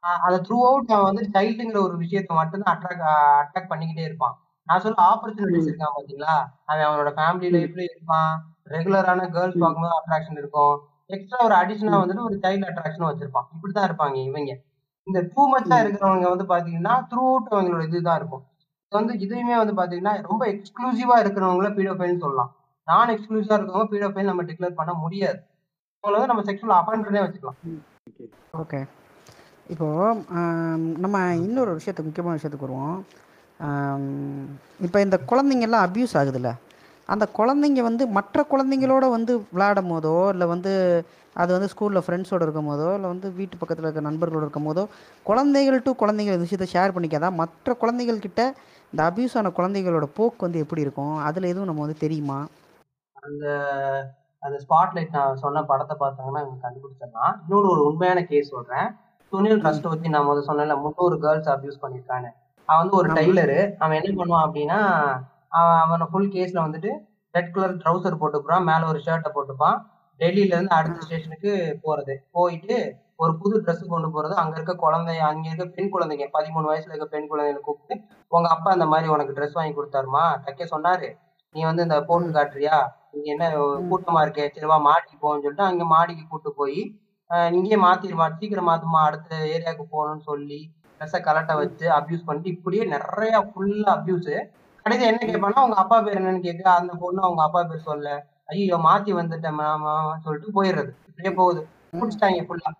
அதை 0.00 0.38
த்ரூ 0.38 0.58
அவுட் 0.68 0.92
அவன் 0.92 1.08
வந்து 1.10 1.24
சைல்டுங்கிற 1.34 1.78
ஒரு 1.82 1.96
விஷயத்த 1.98 2.34
மட்டும்தான் 2.34 2.74
அட்ராக்ட் 2.74 3.06
அட்ராக்ட் 3.42 3.72
பண்ணிக்கிட்டே 3.72 4.04
இருப்பான். 4.04 4.38
நான் 4.64 4.80
சொல்ல 4.80 5.02
ஆப்பர்ச்சுனிட்டிஸ் 5.12 5.68
இருக்கான் 5.70 5.96
பாத்தீங்களா? 5.96 6.34
அவன் 6.64 6.86
அவனோட 6.86 7.10
ஃபேமிலி 7.18 7.50
லைஃப்ல 7.56 7.82
இருப்பான்? 7.90 8.32
ரெகுலரான 8.66 9.30
கேர்ள்ஸ் 9.30 9.58
பார்க்கும்போது 9.58 9.96
அட்ராக்ஷன் 10.00 10.40
இருக்கும். 10.42 10.76
எக்ஸ்ட்ரா 11.06 11.44
ஒரு 11.44 11.54
அடிஷனா 11.54 12.00
வந்துட்டு 12.02 12.26
ஒரு 12.28 12.38
சைல்டு 12.42 12.68
அட்ராக்ஷனும் 12.70 13.10
வச்சிருப்பான். 13.10 13.46
இப்படிதான் 13.54 13.88
இருப்பாங்க 13.88 14.14
இவங்க. 14.14 14.52
இந்த 15.04 15.20
டூ 15.34 15.42
மச்சா 15.52 15.76
இருக்கிறவங்க 15.84 16.28
வந்து 16.28 16.44
பாத்தீங்கன்னா 16.44 17.06
த்ரூ 17.10 17.24
அவுட் 17.32 17.52
அவங்களோட 17.54 17.82
இதுதான் 17.86 18.16
இருக்கும். 18.16 18.44
இது 18.86 18.98
வந்து 19.00 19.14
இதுவுமே 19.26 19.56
வந்து 19.56 19.74
பாத்தீங்கன்னா 19.82 20.22
ரொம்ப 20.22 20.46
எக்ஸ்க்ளூசிவா 20.46 21.16
இருக்கிறவங்கள 21.24 21.70
பீடோஃபைல்னு 21.78 22.18
சொல்லலாம். 22.18 22.56
நான் 22.84 23.08
எக்ஸ்க்ளூசிவா 23.08 23.56
இருக்கவங்க 23.58 23.88
பீடோஃபைல் 23.92 24.24
நம்ம 24.24 24.42
டிக்ளேர் 24.42 24.78
பண்ண 24.80 24.92
முடியாது. 24.92 25.38
அவங்கள 26.04 26.18
வந்து 26.18 26.26
நம்ம 26.26 26.42
செக்ஷுவல் 26.42 26.78
அஃபண்டரே 26.80 27.22
வச்சுக்கலாம். 27.26 27.58
ஓகே 28.58 28.86
இப்போது 29.72 30.94
நம்ம 31.04 31.16
இன்னொரு 31.46 31.70
விஷயத்துக்கு 31.78 32.08
முக்கியமான 32.08 32.36
விஷயத்துக்கு 32.38 32.68
வருவோம். 32.68 32.98
இப்போ 34.86 34.98
இந்த 35.06 35.16
குழந்தைங்கெல்லாம் 35.30 35.84
அப்யூஸ் 35.86 36.14
ஆகுதுல்ல. 36.20 36.50
அந்த 37.14 37.24
குழந்தைங்க 37.38 37.82
வந்து 37.88 38.04
மற்ற 38.16 38.44
குழந்தைங்களோட 38.52 39.04
வந்து 39.16 39.32
விளையாடும் 39.54 39.92
போதோ 39.92 40.16
இல்லை 40.34 40.46
வந்து 40.54 40.72
அது 41.42 41.50
வந்து 41.54 41.70
ஸ்கூலில் 41.72 42.04
ஃப்ரெண்ட்ஸோடு 42.04 42.44
இருக்கும் 42.46 42.68
போதோ 42.70 42.88
இல்லை 42.96 43.08
வந்து 43.12 43.28
வீட்டு 43.38 43.60
பக்கத்தில் 43.60 43.86
இருக்க 43.86 44.02
நண்பர்களோடு 44.08 44.46
இருக்கும் 44.46 44.68
போதோ 44.68 44.84
குழந்தைகள் 45.28 45.82
டு 45.86 45.90
குழந்தைகள் 46.02 46.36
இந்த 46.36 46.46
விஷயத்தை 46.46 46.68
ஷேர் 46.74 46.94
பண்ணிக்காதான் 46.96 47.38
மற்ற 47.40 47.76
குழந்தைகள்கிட்ட 47.82 48.42
இந்த 48.92 49.00
அப்யூஸ் 49.08 49.36
ஆன 49.38 49.52
குழந்தைகளோட 49.58 50.06
போக்கு 50.18 50.46
வந்து 50.46 50.62
எப்படி 50.64 50.84
இருக்கும்? 50.86 51.14
அதில் 51.28 51.50
எதுவும் 51.50 51.68
நம்ம 51.70 51.84
வந்து 51.86 52.04
தெரியுமா? 52.04 52.38
அந்த 53.26 53.44
அந்த 54.42 54.56
ஸ்பாட்லைட் 54.64 55.16
நான் 55.18 55.40
சொன்ன 55.44 55.62
படத்தை 55.70 55.94
பார்த்தாங்கன்னா 56.00 56.42
இவங்க 56.44 56.58
கண்டுபிடிச்சிடலாம். 56.64 57.34
இன்னொரு 57.44 57.68
ஒரு 57.74 57.82
உண்மையான 57.90 58.20
கேஸ் 58.32 58.54
சொல்கிறேன் 58.54 58.88
சுனில் 59.32 59.60
ட்ரஸ்ட் 59.62 59.88
வச்சு 59.90 60.14
நான் 60.14 60.26
முதல்ல 60.28 60.48
சொன்னேன்ல 60.48 60.74
முந்நூறு 60.82 61.16
கேர்ள்ஸ் 61.24 61.50
அபியூஸ் 61.54 61.82
பண்ணியிருக்கான்னு 61.82 62.30
அவன் 62.68 62.80
வந்து 62.82 62.96
ஒரு. 63.00 63.08
டைலரு 63.18 63.58
அவன் 63.82 63.98
என்ன 63.98 64.10
பண்ணுவான் 64.18 64.44
அப்படின்னா 64.46 64.78
அவன் 65.58 65.80
அவனை 65.84 66.06
ஃபுல் 66.12 66.32
கேஸ்ல 66.34 66.58
வந்துட்டு 66.66 66.90
ரெட் 67.34 67.52
கலர் 67.54 67.74
ட்ரௌசர் 67.82 68.20
போட்டுக்கிறான் 68.20 68.66
மேல 68.70 68.86
ஒரு 68.86 68.98
ஷர்ட்டை 69.06 69.30
போட்டுப்பான். 69.34 69.76
டெல்லியில 70.20 70.54
இருந்து 70.54 70.76
அடுத்த 70.76 71.04
ஸ்டேஷனுக்கு 71.06 71.50
போறது. 71.82 72.14
போயிட்டு 72.36 72.76
ஒரு 73.16 73.32
புது 73.40 73.56
Dress 73.64 73.80
கொண்டு 73.90 74.08
போறது. 74.14 74.34
அங்க 74.34 74.54
இருக்க 74.56 74.74
குழந்தை 74.76 75.14
அங்க 75.28 75.44
இருக்க 75.48 75.66
பெண் 75.76 75.92
குழந்தைங்க 75.94 76.26
பதிமூணு 76.36 76.66
வயசுல 76.70 76.92
இருக்க 76.92 77.06
பெண் 77.06 77.28
குழந்தைகளை 77.30 77.60
கூப்பிட்டு 77.62 77.94
உங்க 78.32 78.48
அப்பா 78.48 78.70
இந்த 78.72 78.86
மாதிரி 78.86 79.08
உனக்கு 79.14 79.36
Dress 79.38 79.52
வாங்கி 79.58 79.74
கொடுத்தாருமா? 79.76 80.24
தைக்க 80.44 80.66
சொன்னாரு. 80.74 81.08
நீ 81.54 81.62
வந்து 81.64 81.82
இந்த 81.82 81.98
போட்டு 82.04 82.30
காட்டுறியா? 82.30 82.76
இங்க 83.12 83.28
என்ன 83.34 83.44
கூட்டமா 83.90 84.22
இருக்கே? 84.26 84.46
சரி 84.54 84.66
வா 84.66 84.78
மாடிக்கு 84.88 85.16
போன்னு 85.22 85.44
சொல்லிட்டு 85.44 85.68
அங்க 85.70 85.84
மாடிக்கு 85.94 86.24
கூட்டு 86.28 86.50
போய் 86.54 86.80
இங்கேயே 87.50 87.78
மாத்திருமா 87.82 88.26
சீக்கிரம் 88.34 88.68
மாத்துமா 88.68 89.00
அடுத்த 89.06 89.30
ஏரியாவுக்கு 89.54 89.84
போகணும்னு 89.94 90.24
சொல்லி 90.24 90.58
ட்ரெஸ்ஸை 91.00 91.20
கலட்ட 91.20 91.52
வச்சு 91.54 91.86
அபியூஸ் 91.96 92.26
பண்ணிட்டு 92.26 92.52
இப்படியே 92.54 92.84
நிறைய 92.92 93.40
ஃபுல்லா 93.48 93.90
அபியூஸ் 93.96 94.30
கடைசி 94.86 95.04
என்ன 95.06 95.20
கேட்பான்னா 95.22 95.64
உங்க 95.64 95.76
அப்பா 95.76 95.96
பேர் 96.00 96.18
என்னன்னு 96.18 96.42
கேட்க 96.42 96.66
அந்த 96.72 96.92
பொண்ணு 97.00 97.20
அவங்க 97.24 97.42
அப்பா 97.44 97.60
பேர் 97.62 97.86
சொல்ல 97.88 98.10
ஐயோ 98.52 98.76
மாத்தி 98.84 99.12
வந்துட்டேன் 99.16 99.60
சொல்லிட்டு 100.24 100.56
போயிடுறது. 100.56 100.90
இப்படியே 101.08 101.32
போகுது. 101.34 101.60
முடிச்சிட்டாங்க 101.92 102.44
ஃபுல்லா 102.48 102.70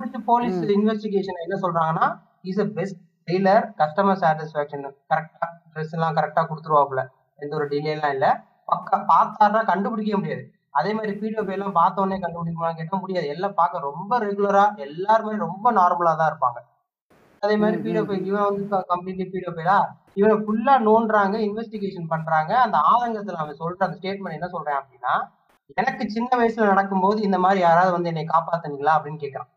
முடிச்சு 0.00 0.20
போலீஸ். 0.30 0.60
இன்வெஸ்டிகேஷன் 0.76 1.42
என்ன 1.44 1.56
சொல்றாங்கன்னா 1.64 2.06
is 2.44 2.60
a 2.60 2.68
best 2.78 2.98
tailor 3.28 3.64
customer 3.80 4.20
satisfaction 4.22 4.82
கரெக்டா 5.10 5.46
ட்ரெஸ் 5.72 5.94
எல்லாம் 5.96 6.16
கரெக்டா 6.18 6.42
கொடுத்துருவாப்புல. 6.48 7.02
எந்த 7.38 7.52
ஒரு 7.58 7.66
டிலே 7.70 7.92
எல்லாம் 7.96 8.14
இல்ல. 8.16 8.26
பக்கா 8.68 8.98
பார்த்தாருன்னா 9.12 9.62
கண்டுபிடிக்க 9.70 10.18
முடியாது. 10.18 10.44
அதே 10.74 10.90
மாதிரி 10.96 11.12
பிடிஎஃப் 11.20 11.52
எல்லாம் 11.54 11.76
பார்த்த 11.78 12.02
உடனே 12.02 12.18
கண்டுபிடிக்கலாம் 12.22 12.78
கேட்டா 12.80 12.96
முடியாது. 13.02 13.26
எல்லாம் 13.34 13.56
பார்க்க 13.60 13.88
ரொம்ப 13.88 14.12
ரெகுலரா 14.26 14.64
எல்லாருமே 14.86 15.34
ரொம்ப 15.46 15.66
நார்மலா 15.78 16.12
தான் 16.20 16.30
இருப்பாங்க. 16.32 16.60
அதே 17.42 17.54
மாதிரி 17.62 17.78
பிடிஎஃப். 17.84 18.12
இவன் 18.30 18.46
வந்து 18.48 18.64
கம்ப்ளீட்லி 18.92 19.26
பிடிஎஃப்டா 19.32 19.76
இவனை 20.20 20.34
ஃபுல்லா 20.44 20.74
நோண்டுறாங்க 20.88 21.36
இன்வெஸ்டிகேஷன் 21.48 22.10
பண்றாங்க. 22.14 22.52
அந்த 22.64 22.78
ஆதங்கத்துல 22.92 23.40
அவன் 23.42 23.60
சொல்ற 23.62 23.80
அந்த 23.86 23.96
ஸ்டேட்மெண்ட் 24.00 24.38
என்ன 24.38 24.48
சொல்றேன் 24.54 24.78
அப்படின்னா 24.80 25.14
எனக்கு 25.80 26.04
சின்ன 26.14 26.30
வயசுல 26.38 26.70
நடக்கும்போது 26.70 27.18
இந்த 27.26 27.38
மாதிரி 27.44 27.60
யாராவது 27.66 27.92
வந்து 27.96 28.10
என்னை 28.12 28.24
காப்பாத்துனீங்களா? 28.32 28.94
அப்படின்னு 28.96 29.22
கேட்கறான் 29.24 29.50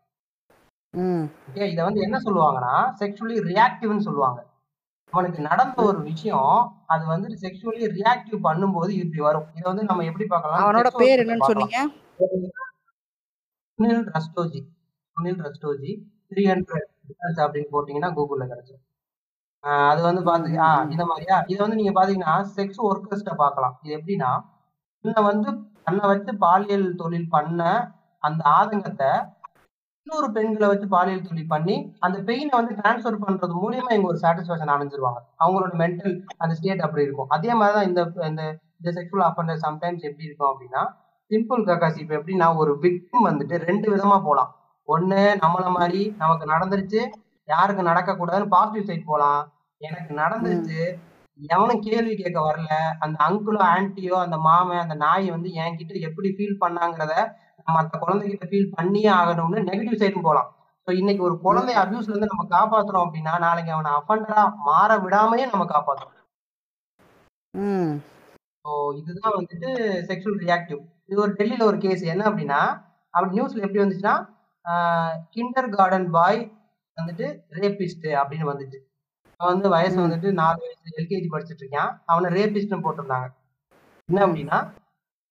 இதை 1.72 1.82
வந்து 1.88 2.04
என்ன 2.06 2.16
சொல்லுவாங்கன்னா 2.26 2.74
செக்ஷுவலி 3.00 3.36
ரியாக்டிவ்னு 3.50 4.06
சொல்லுவாங்க. 4.08 4.38
அவனுக்கு 5.12 5.40
நடந்த 5.42 5.78
ஒரு 5.82 5.98
விஷயம் 6.02 6.54
அது 6.86 7.04
வந்து 7.06 7.28
செக்ஷுவலி 7.42 7.84
ரியாக்டிவ் 7.96 8.38
பண்ணும்போது 8.46 8.90
இப்படி 8.96 9.20
வரும். 9.20 9.46
இதை 9.54 9.66
வந்து 9.66 9.84
நம்ம 9.84 10.04
எப்படி 10.04 10.26
பார்க்கலாம்? 10.26 10.62
அவனோட 10.64 10.88
பேர் 10.96 11.22
என்னன்னு. 11.22 11.48
சொன்னீங்க? 11.50 11.78
சுனில் 13.78 14.04
ரஸ்டோஜி 14.14 14.60
சுனில் 15.16 15.40
ரஸ்டோஜி 15.46 15.92
த்ரீ 16.30 16.42
ஹண்ட்ரட் 16.50 16.88
அப்படின்னு 17.38 17.72
போட்டீங்கன்னா 17.72 18.10
கூகுள்ல 18.16 18.44
கிடைச்சிடும் 18.50 18.84
ஆஹ் 19.64 19.88
அது 19.90 20.00
வந்து 20.02 20.22
பாத்து 20.22 20.48
ம், 20.50 20.58
ஆ 20.60 20.68
ம், 20.70 20.80
ம். 20.80 20.90
இந்த 20.90 21.04
மாதிரியா? 21.04 21.36
இதை 21.46 21.60
வந்து 21.60 21.78
நீங்க 21.80 21.92
பாத்தீங்கன்னா 21.92 22.34
செக்ஸ் 22.56 22.80
ஒர்க்கர்ஸ்ட 22.86 23.32
பார்க்கலாம். 23.36 23.74
இது 23.82 23.92
எப்படின்னா 23.98 24.30
தன்னை 25.04 25.22
வந்து 25.24 25.48
தன்னை 25.82 26.04
வச்சு 26.08 26.32
பாலியல் 26.38 26.86
தொழில் 26.94 27.28
பண்ண 27.28 27.60
அந்த 28.22 28.40
ஆதங்கத்தை 28.54 29.10
இன்னொரு 30.06 30.28
பெண்களை 30.32 30.66
வச்சு 30.68 30.86
பாலியல் 30.88 31.24
தொழில் 31.28 31.52
பண்ணி 31.52 31.76
அந்த 31.98 32.16
பெயினை 32.26 32.52
வந்து 32.58 32.74
டிரான்ஸ்ஃபர் 32.74 33.22
பண்றது 33.22 33.54
மூலியமா 33.62 33.90
இவங்க 33.92 34.08
ஒரு 34.08 34.20
சாட்டிஸ்ஃபேக்ஷன் 34.22 34.72
அடைஞ்சிருவாங்க. 34.74 35.20
அவங்களோட 35.44 35.72
மென்டல் 35.80 36.14
அந்த 36.36 36.52
ஸ்டேட் 36.54 36.84
அப்படி 36.84 37.02
இருக்கும். 37.02 37.28
அதே 37.28 37.50
மாதிரிதான் 37.54 37.88
இந்த 37.88 38.02
இந்த 38.28 38.42
இந்த 38.78 38.90
செக்ஷுவல் 38.96 39.26
அப்பண்டர் 39.28 39.62
சம்டைம்ஸ் 39.64 40.06
எப்படி 40.08 40.28
இருக்கும் 40.28 40.50
அப்படின்னா 40.50 40.82
சிம்பிள் 41.30 41.64
கக்காசி 41.70 41.98
இப்ப 41.98 42.14
எப்படின்னா 42.18 42.48
ஒரு 42.56 42.74
விக்டிம் 42.82 43.26
வந்துட்டு 43.30 43.58
ரெண்டு 43.68 43.86
விதமா 43.94 44.18
போலாம். 44.24 44.52
ஒண்ணு 44.88 45.22
நம்மள 45.44 45.66
மாதிரி 45.78 46.02
நமக்கு 46.18 46.46
நடந்துருச்சு 46.54 47.00
யாருக்கு 47.48 47.88
நடக்க 47.90 48.12
கூடாதுன்னு 48.12 48.52
பாசிட்டிவ் 48.54 48.88
சைட் 48.90 49.10
போலாம். 49.12 49.42
எனக்கு 49.80 50.12
நடந்துருச்சு 50.14 50.80
எவனும் 51.40 51.80
கேள்வி 51.80 52.14
கேட்க 52.16 52.38
வரல 52.40 52.70
அந்த 53.04 53.16
அங்குலோ 53.28 53.62
ஆன்ட்டியோ 53.74 54.14
அந்த 54.26 54.36
மாமன் 54.46 54.84
அந்த 54.84 54.94
நாய் 55.02 55.26
வந்து 55.30 55.50
என்கிட்ட 55.62 55.98
எப்படி 56.08 56.28
ஃபீல் 56.36 56.60
பண்ணாங்கிறத 56.64 57.14
அந்த 57.70 57.96
குழந்தைகிட்ட 58.02 58.46
ஃபீல் 58.50 58.74
பண்ணியே 58.76 59.10
ஆகணும்னு 59.20 59.66
நெகட்டிவ் 59.68 60.00
சைடும் 60.02 60.26
போலாம். 60.28 60.48
ஸோ 60.88 60.92
இன்னைக்கு 61.00 61.22
ஒரு 61.28 61.36
குழந்தை 61.44 61.74
அபியூஸ்ல 61.82 62.12
இருந்து 62.12 62.32
நம்ம 62.32 62.44
காப்பாத்துறோம் 62.56 63.04
அப்படின்னா 63.06 63.32
நாளைக்கு 63.46 63.72
அவனை 63.76 63.90
அஃபண்டரா 63.98 64.42
மாற 64.68 64.90
விடாமையே 65.04 65.46
நம்ம 65.52 65.66
காப்பாத்துறோம். 65.74 66.12
ஸோ 68.64 68.72
இதுதான் 69.00 69.36
வந்துட்டு 69.38 69.68
செக்ஷுவல் 70.10 70.40
ரியாக்டிவ் 70.46 70.80
இது 71.10 71.18
ஒரு 71.24 71.32
டெல்லியில 71.38 71.66
ஒரு 71.70 71.78
கேஸ் 71.84 72.02
என்ன 72.12 72.22
அப்படின்னா 72.30 72.60
அப்படி 73.14 73.36
நியூஸ்ல 73.36 73.64
எப்படி 73.64 73.82
வந்துச்சுன்னா 73.82 74.14
கிண்டர் 75.34 75.70
கார்டன் 75.76 76.08
பாய் 76.16 76.40
வந்துட்டு 76.98 77.26
ரேபிஸ்ட் 77.58 78.06
அப்படின்னு 78.20 78.50
வந்துச்சு. 78.50 78.78
அவன் 79.40 79.54
வந்து 79.54 79.68
வயசு. 79.74 79.96
வந்துட்டு 80.04 80.28
நாலு 80.40 80.58
வயசு 80.64 80.98
எல்கேஜி 81.00 81.28
படிச்சுட்டு 81.32 81.62
இருக்கான். 81.64 81.90
அவனை 82.10 82.28
ரேபிஸ்ட்னு 82.36 82.84
போட்டிருந்தாங்க. 82.84 83.28
என்ன 84.08 84.20
அப்படின்னா 84.26 84.58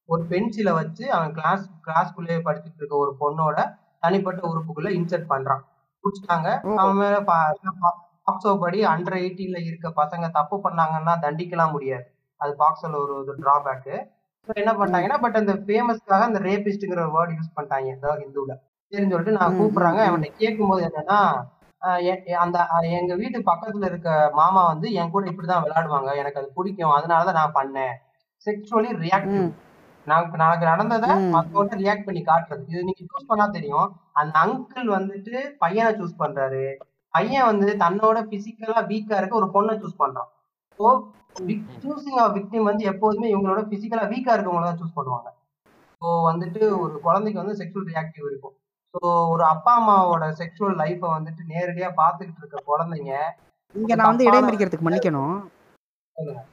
ஒரு 0.05 0.25
பென்சிலை 0.29 0.73
வச்சு 0.73 1.11
அவன் 1.11 1.33
கிளாஸ் 1.33 1.69
கிளாஸ்க்குள்ளேயே 1.85 2.41
படிச்சுட்டு 2.45 2.75
இருக்க 2.75 2.95
ஒரு 2.95 3.15
பொண்ணோட 3.19 3.77
தனிப்பட்ட 3.99 4.47
உறுப்புக்குள்ள 4.47 4.87
இன்சர்ட் 4.87 5.25
பண்றான். 5.29 5.59
பிடிச்சிட்டாங்க. 6.01 6.65
ஓ. 6.65 6.75
அவன் 6.75 6.95
மேல 6.95 7.19
பாக்ஸோ 7.21 8.59
படி 8.59 8.85
அண்டர் 8.85 9.17
எயிட்டீன்ல 9.23 9.65
இருக்க 9.65 9.93
பசங்க 9.95 10.29
தப்பு 10.31 10.59
பண்ணாங்கன்னா 10.63 11.15
தண்டிக்கலாம் 11.21 11.71
முடியாது. 11.71 12.13
அது 12.37 12.55
பாக்ஸோல 12.59 12.95
ஒரு 12.95 13.15
ஒரு 13.15 13.37
டிராபேக்கு 13.37 14.13
என்ன 14.53 14.73
பண்ணிட்டாங்கன்னா 14.73 15.21
பட் 15.21 15.35
அந்த 15.35 15.53
ஃபேமஸ்க்காக 15.53 16.21
அந்த 16.21 16.39
ரேபிஸ்ட்ங்கிற 16.39 17.09
வேர்ட் 17.15 17.33
யூஸ் 17.33 17.59
பண்ணிட்டாங்க. 17.59 17.85
ஏதாவது 17.85 18.25
ஹிந்துல 18.25 18.51
சரின்னு 18.89 19.09
சொல்லிட்டு 19.09 19.31
நான் 19.31 19.59
கூப்பிடுறாங்க. 19.59 19.97
அவன்கிட்ட 19.97 20.31
கேட்கும்போது 20.37 20.91
என்னன்னா 20.91 21.45
ஆஹ் 21.81 22.03
எ- 22.03 22.23
எ- 22.25 22.37
அந்த 22.37 22.67
எங்க 22.81 23.15
வீட்டு 23.15 23.39
பக்கத்துல 23.39 23.85
இருக்க 23.85 24.29
மாமா 24.33 24.65
வந்து 24.65 24.91
என் 24.91 25.09
கூட 25.09 25.31
இப்படிதான் 25.31 25.63
விளையாடுவாங்க. 25.63 26.15
எனக்கு 26.15 26.39
அது 26.39 26.51
பிடிக்கும். 26.55 26.89
அதனாலதான் 26.89 27.31
நான் 27.31 27.53
பண்ணேன். 27.53 27.93
செக்ஷுவலி 28.45 28.91
ரியாக்டிவ் 28.97 29.51
ம் 30.05 30.11
நமக்கு 30.11 30.37
நமக்கு 30.37 30.65
நடந்ததை. 30.71 31.11
மத்தவங்க 31.35 31.75
ரியாக்ட் 31.81 32.07
பண்ணி 32.07 32.21
காட்டுறது. 32.23 32.63
இது 32.71 32.81
நீங்க 32.87 33.03
சூஸ் 33.11 33.29
பண்ணா 33.29 33.45
தெரியும். 33.49 33.87
அந்த 34.13 34.33
அங்கிள் 34.45 34.89
வந்துட்டு 34.97 35.35
பையனை 35.63 35.91
சூஸ் 35.99 36.19
பண்றாரு. 36.19 36.65
பையன் 37.13 37.47
வந்து 37.51 37.67
தன்னோட 37.83 38.17
பிசிக்கலா 38.31 38.79
வீக்கா 38.91 39.17
இருக்க 39.17 39.35
ஒரு 39.35 39.49
பொண்ணை 39.55 39.75
சூஸ் 39.81 40.01
பண்றான். 40.03 40.29
ஸோ 40.79 40.85
சூசிங் 41.83 42.19
ஆஃப் 42.23 42.35
விக்டிம் 42.37 42.69
வந்து 42.69 42.83
எப்போதுமே 42.91 43.27
இவங்களோட 43.31 43.61
பிசிக்கலா 43.71 44.05
வீக்கா 44.13 44.35
இருக்கவங்கள 44.35 44.67
தான் 44.67 44.79
சூஸ் 44.81 44.97
பண்ணுவாங்க. 44.99 45.29
ஸோ 46.01 46.07
வந்துட்டு 46.29 46.61
ஒரு 46.83 46.95
குழந்தைக்கு 46.99 47.41
வந்து 47.43 47.57
செக்ஷுவல் 47.61 47.89
ரியாக்டிவ் 47.91 48.29
இருக்கும். 48.31 48.55
ஸோ 48.93 48.99
ஒரு 49.33 49.43
அப்பா 49.53 49.71
அம்மாவோட 49.79 50.25
செக்ஷுவல் 50.41 50.77
லைஃப்பை 50.83 51.09
வந்துட்டு 51.17 51.41
நேரடியா 51.53 51.89
பார்த்துக்கிட்டு 52.01 52.41
இருக்க 52.43 52.57
குழந்தைங்க 52.71 53.13
இங்க 53.75 53.95
நான் 53.95 54.11
வந்து 54.11 54.27
இடைமறிக்கிறதுக்கு 54.29 54.87
மன்னிக்கணும். 54.87 55.35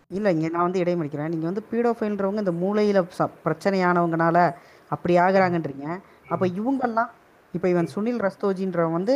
இல்ல 0.09 0.31
இங்க 0.31 0.49
நான் 0.49 0.63
வந்து 0.63 0.83
இடைமறிக்கிறேன். 0.83 1.29
நீங்க 1.29 1.45
வந்து 1.45 1.65
பீடோஃபைல்ன்றவங்க 1.71 2.39
இந்த 2.39 2.53
மூளையில 2.53 3.07
ச- 3.19 3.31
பிரச்சனையானவங்கனால 3.45 4.55
அப்படி 4.89 5.19
ஆகுறாங்கன்றீங்க. 5.19 5.87
அப்ப 6.29 6.47
இவங்கெல்லாம் 6.47 7.11
இப்ப 7.53 7.69
இவன் 7.69 7.89
சுனில் 7.95 8.21
ரஸ்தோஜின்றவன் 8.21 8.93
வந்து 8.93 9.15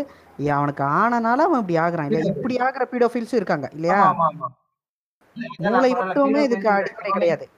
அவனுக்கு 0.53 0.85
ஆனனால 0.85 1.37
அவன் 1.39 1.61
இப்படி 1.61 1.79
ஆகுறான். 1.79 2.13
இல்ல 2.13 2.33
இப்படி 2.37 2.57
ஆகுற 2.57 2.85
பீடோஃபைல்ஸும் 2.91 3.35
இருக்காங்க 3.35 3.69
இல்லையா? 3.73 3.99
மூளை. 5.59 5.93
மட்டுமே 5.93 6.43
இதுக்கு 6.43 6.69
அடிப்படை 6.69 7.11
கிடையாது. 7.11 7.49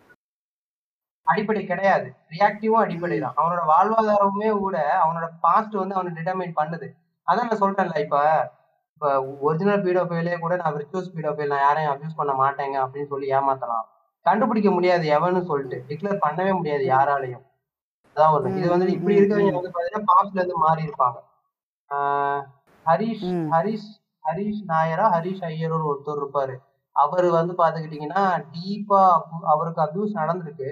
அடிப்படை 1.26 1.66
கிடையாது. 1.66 2.14
ரியாக்டிவும் 2.30 2.82
அடிப்படை 2.84 3.18
தான். 3.18 3.34
அவனோட 3.36 3.60
வாழ்வாதாரமுமே 3.68 4.58
கூட 4.58 4.76
அவனோட 5.04 5.28
பாஸ்ட் 5.40 5.72
வந்து 5.72 5.94
அவனை 5.94 6.12
டிட்டர்மைன் 6.12 6.58
பண்ணுது. 6.60 6.88
அதான் 7.26 7.50
நான் 7.50 7.60
சொல்றேன்ல 7.60 7.98
இப்ப 7.98 8.22
இப்ப 8.98 9.24
ஒரிஜினல் 9.40 9.82
பீடோஃபைலே 9.82 10.38
கூட 10.38 10.56
நான் 10.56 10.74
விர்ச்சுவஸ் 10.74 11.12
பீடோஃபைல் 11.16 11.46
நான் 11.46 11.58
யாரையும் 11.58 11.92
அபியூஸ் 11.92 12.16
பண்ண 12.16 12.32
மாட்டேங்க 12.32 12.76
அப்படின்னு 12.84 13.06
சொல்லி 13.06 13.32
ஏமாத்தலாம். 13.32 13.84
கண்டுபிடிக்க 14.22 14.70
முடியாது 14.70 15.04
எவன்னு 15.08 15.44
சொல்லிட்டு. 15.44 15.84
டிக்ளேர் 15.88 16.22
பண்ணவே 16.24 16.56
முடியாது 16.56 16.84
யாராலையும். 16.84 17.44
அதான் 18.16 18.32
ஒண்ணு 18.34 18.56
இது 18.56 18.68
வந்து 18.68 18.86
இப்படி 18.92 19.14
ம். 19.16 19.54
வந்து 19.54 19.70
பாத்தீங்கன்னா 19.74 20.08
பாஸ்ட்ல 20.12 20.34
இருந்து 20.34 20.56
மாறி 20.56 20.82
இருப்பாங்க. 20.82 21.18
ஹரிஷ். 22.86 23.24
ஹரிஷ் 23.52 23.88
ஹரிஷ் 24.24 24.64
நாயரா 24.66 25.06
ஹரிஷ் 25.16 25.44
ஐயரோட 25.50 25.82
ஒருத்தர் 25.92 26.20
இருப்பாரு. 26.22 26.56
அவர் 26.92 27.26
வந்து 27.26 27.54
பாத்துக்கிட்டீங்கன்னா 27.58 28.22
டீப்பா 28.54 29.02
அவருக்கு 29.42 29.80
அபியூஸ் 29.82 30.12
நடந்திருக்கு. 30.14 30.70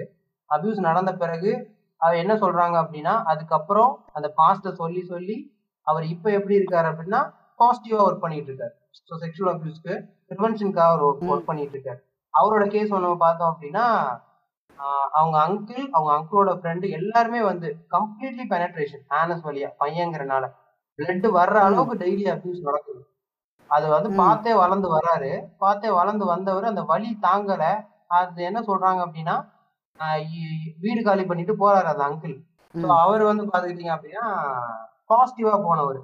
அபியூஸ் 0.49 0.85
நடந்த 0.89 1.13
பிறகு 1.13 1.51
அவர் 1.97 2.15
என்ன 2.15 2.33
சொல்றாங்க 2.33 2.75
அப்படின்னா 2.83 3.23
அதுக்கப்புறம் 3.23 4.05
அந்த 4.13 4.33
பாஸ்ட 4.37 4.71
சொல்லி 4.71 5.03
சொல்லி 5.05 5.37
அவர் 5.81 6.03
இப்ப 6.03 6.31
எப்படி 6.31 6.55
இருக்காரு 6.59 6.87
அப்படின்னா 6.91 7.21
பாசிட்டிவா 7.59 8.01
ஒர்க் 8.05 8.23
பண்ணிட்டு 8.23 8.49
இருக்காரு 8.51 8.73
ஸோ 8.99 9.15
செக்ஷுவல் 9.23 9.51
அபியூஸ்க்கு 9.53 9.93
ப்ரிவென்ஷனுக்காக 10.29 10.91
அவர். 10.95 11.03
ஒர்க் 11.29 11.49
பண்ணிட்டு 11.49 11.75
இருக்காரு 11.75 11.99
அவரோட 12.33 12.63
கேஸ் 12.73 12.93
ஒன்று 12.95 13.11
பார்த்தோம் 13.21 13.51
அப்படின்னா 13.51 13.85
அவங்க 15.17 15.37
அங்கிள் 15.45 15.85
அவங்க 15.93 16.11
அங்கிளோட 16.15 16.51
ஃப்ரெண்டு 16.57 16.87
எல்லாருமே 16.97 17.39
வந்து 17.43 17.67
கம்ப்ளீட்லி 17.93 18.43
பெனட்ரேஷன் 18.51 19.03
ஆனஸ் 19.19 19.45
வழியா 19.47 19.69
பையங்கிறனால 19.79 20.45
பிளட் 20.99 21.27
வர்ற. 21.37 21.55
அளவுக்கு 21.65 21.95
டெய்லி 22.03 22.25
அபியூஸ் 22.33 22.65
நடக்குது 22.67 23.01
அது 23.69 23.85
வந்து. 23.87 24.09
பார்த்தே 24.19 24.51
வளர்ந்து 24.55 24.89
வராரு 24.93 25.31
பார்த்தே 25.57 25.89
வளர்ந்து 25.91 26.25
வந்தவர் 26.25 26.69
அந்த 26.69 26.83
வலி 26.91 27.09
தாங்கல 27.25 27.63
அது 28.17 28.41
என்ன 28.49 28.59
சொல்றாங்க 28.67 28.99
அப்படின்னா 29.05 29.35
வீடு 30.83 31.01
காலி 31.01 31.23
பண்ணிட்டு 31.25 31.53
போறாரு 31.55 31.87
அந்த 31.91 32.03
அங்கிள் 32.07 32.35
ஸோ. 32.75 32.85
அவர் 33.01 33.23
வந்து 33.29 33.43
பாத்துக்கிட்டீங்க 33.49 33.93
அப்படின்னா 33.95 34.25
பாசிட்டிவா 35.09 35.53
போனவர் 35.65 35.99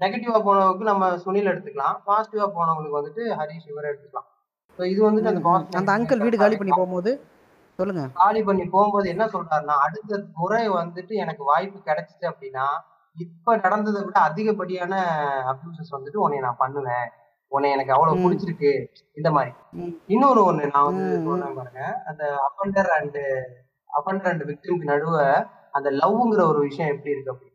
நெகட்டிவா 0.00 0.38
போனவருக்கு 0.44 0.84
நம்ம 0.84 1.16
சுனில் 1.16 1.50
எடுத்துக்கலாம். 1.52 1.96
பாசிட்டிவா 2.06 2.46
போனவங்களுக்கு 2.56 2.98
வந்துட்டு 3.00 3.22
ஹரிஷ் 3.38 3.68
இவரை 3.68 3.86
எடுத்துக்கலாம். 3.90 4.28
ஸோ 4.78 4.82
இது 4.84 5.00
வந்துட்டு 5.08 5.30
அந்த 5.32 5.42
அந்த 5.76 5.90
அங்கிள் 5.92 6.18
வீடு 6.18 6.36
காலி 6.36 6.56
பண்ணி 6.56 6.72
போகும்போது 6.72 7.12
சொல்லுங்க. 7.78 8.02
காலி 8.14 8.40
பண்ணி 8.42 8.64
போகும்போது 8.68 9.06
என்ன 9.08 9.24
சொல்றாருன்னா 9.26 9.76
அடுத்த 9.78 10.22
முறை 10.34 10.62
வந்துட்டு 10.68 11.14
எனக்கு 11.14 11.42
வாய்ப்பு 11.44 11.78
கிடைச்சிச்சு 11.90 12.26
அப்படின்னா 12.30 12.66
இப்ப 13.16 13.56
நடந்ததை 13.56 14.00
விட 14.04 14.18
அதிகப்படியான 14.20 14.94
அபியூசஸ் 15.52 15.94
வந்துட்டு 15.96 16.16
உன்னை 16.16 16.38
நான் 16.40 16.56
பண்ணுவேன். 16.56 17.06
உன்னை 17.52 17.70
எனக்கு 17.70 17.92
அவ்வளவு. 17.92 18.22
பிடிச்சிருக்கு. 18.24 18.72
இந்த 19.14 19.28
மாதிரி. 19.30 19.52
இன்னொரு 20.06 20.40
ஒண்ணு 20.44 20.70
நான் 20.74 20.84
வந்து. 20.84 21.06
சொல்றேன் 21.24 21.56
பாருங்க. 21.56 21.82
அந்த 22.06 22.22
அஃபண்டர் 22.48 22.90
அண்ட் 22.98 23.18
அஃபண்டர் 23.90 24.30
அண்ட் 24.30 24.44
விக்டிம்க்கு 24.50 24.90
நடுவ 24.92 25.16
அந்த 25.72 25.88
லவ்ங்கிற 25.90 26.42
ஒரு 26.46 26.60
விஷயம் 26.60 26.92
எப்படி 26.94 27.10
இருக்கு 27.10 27.32
அப்படின்னு 27.32 27.49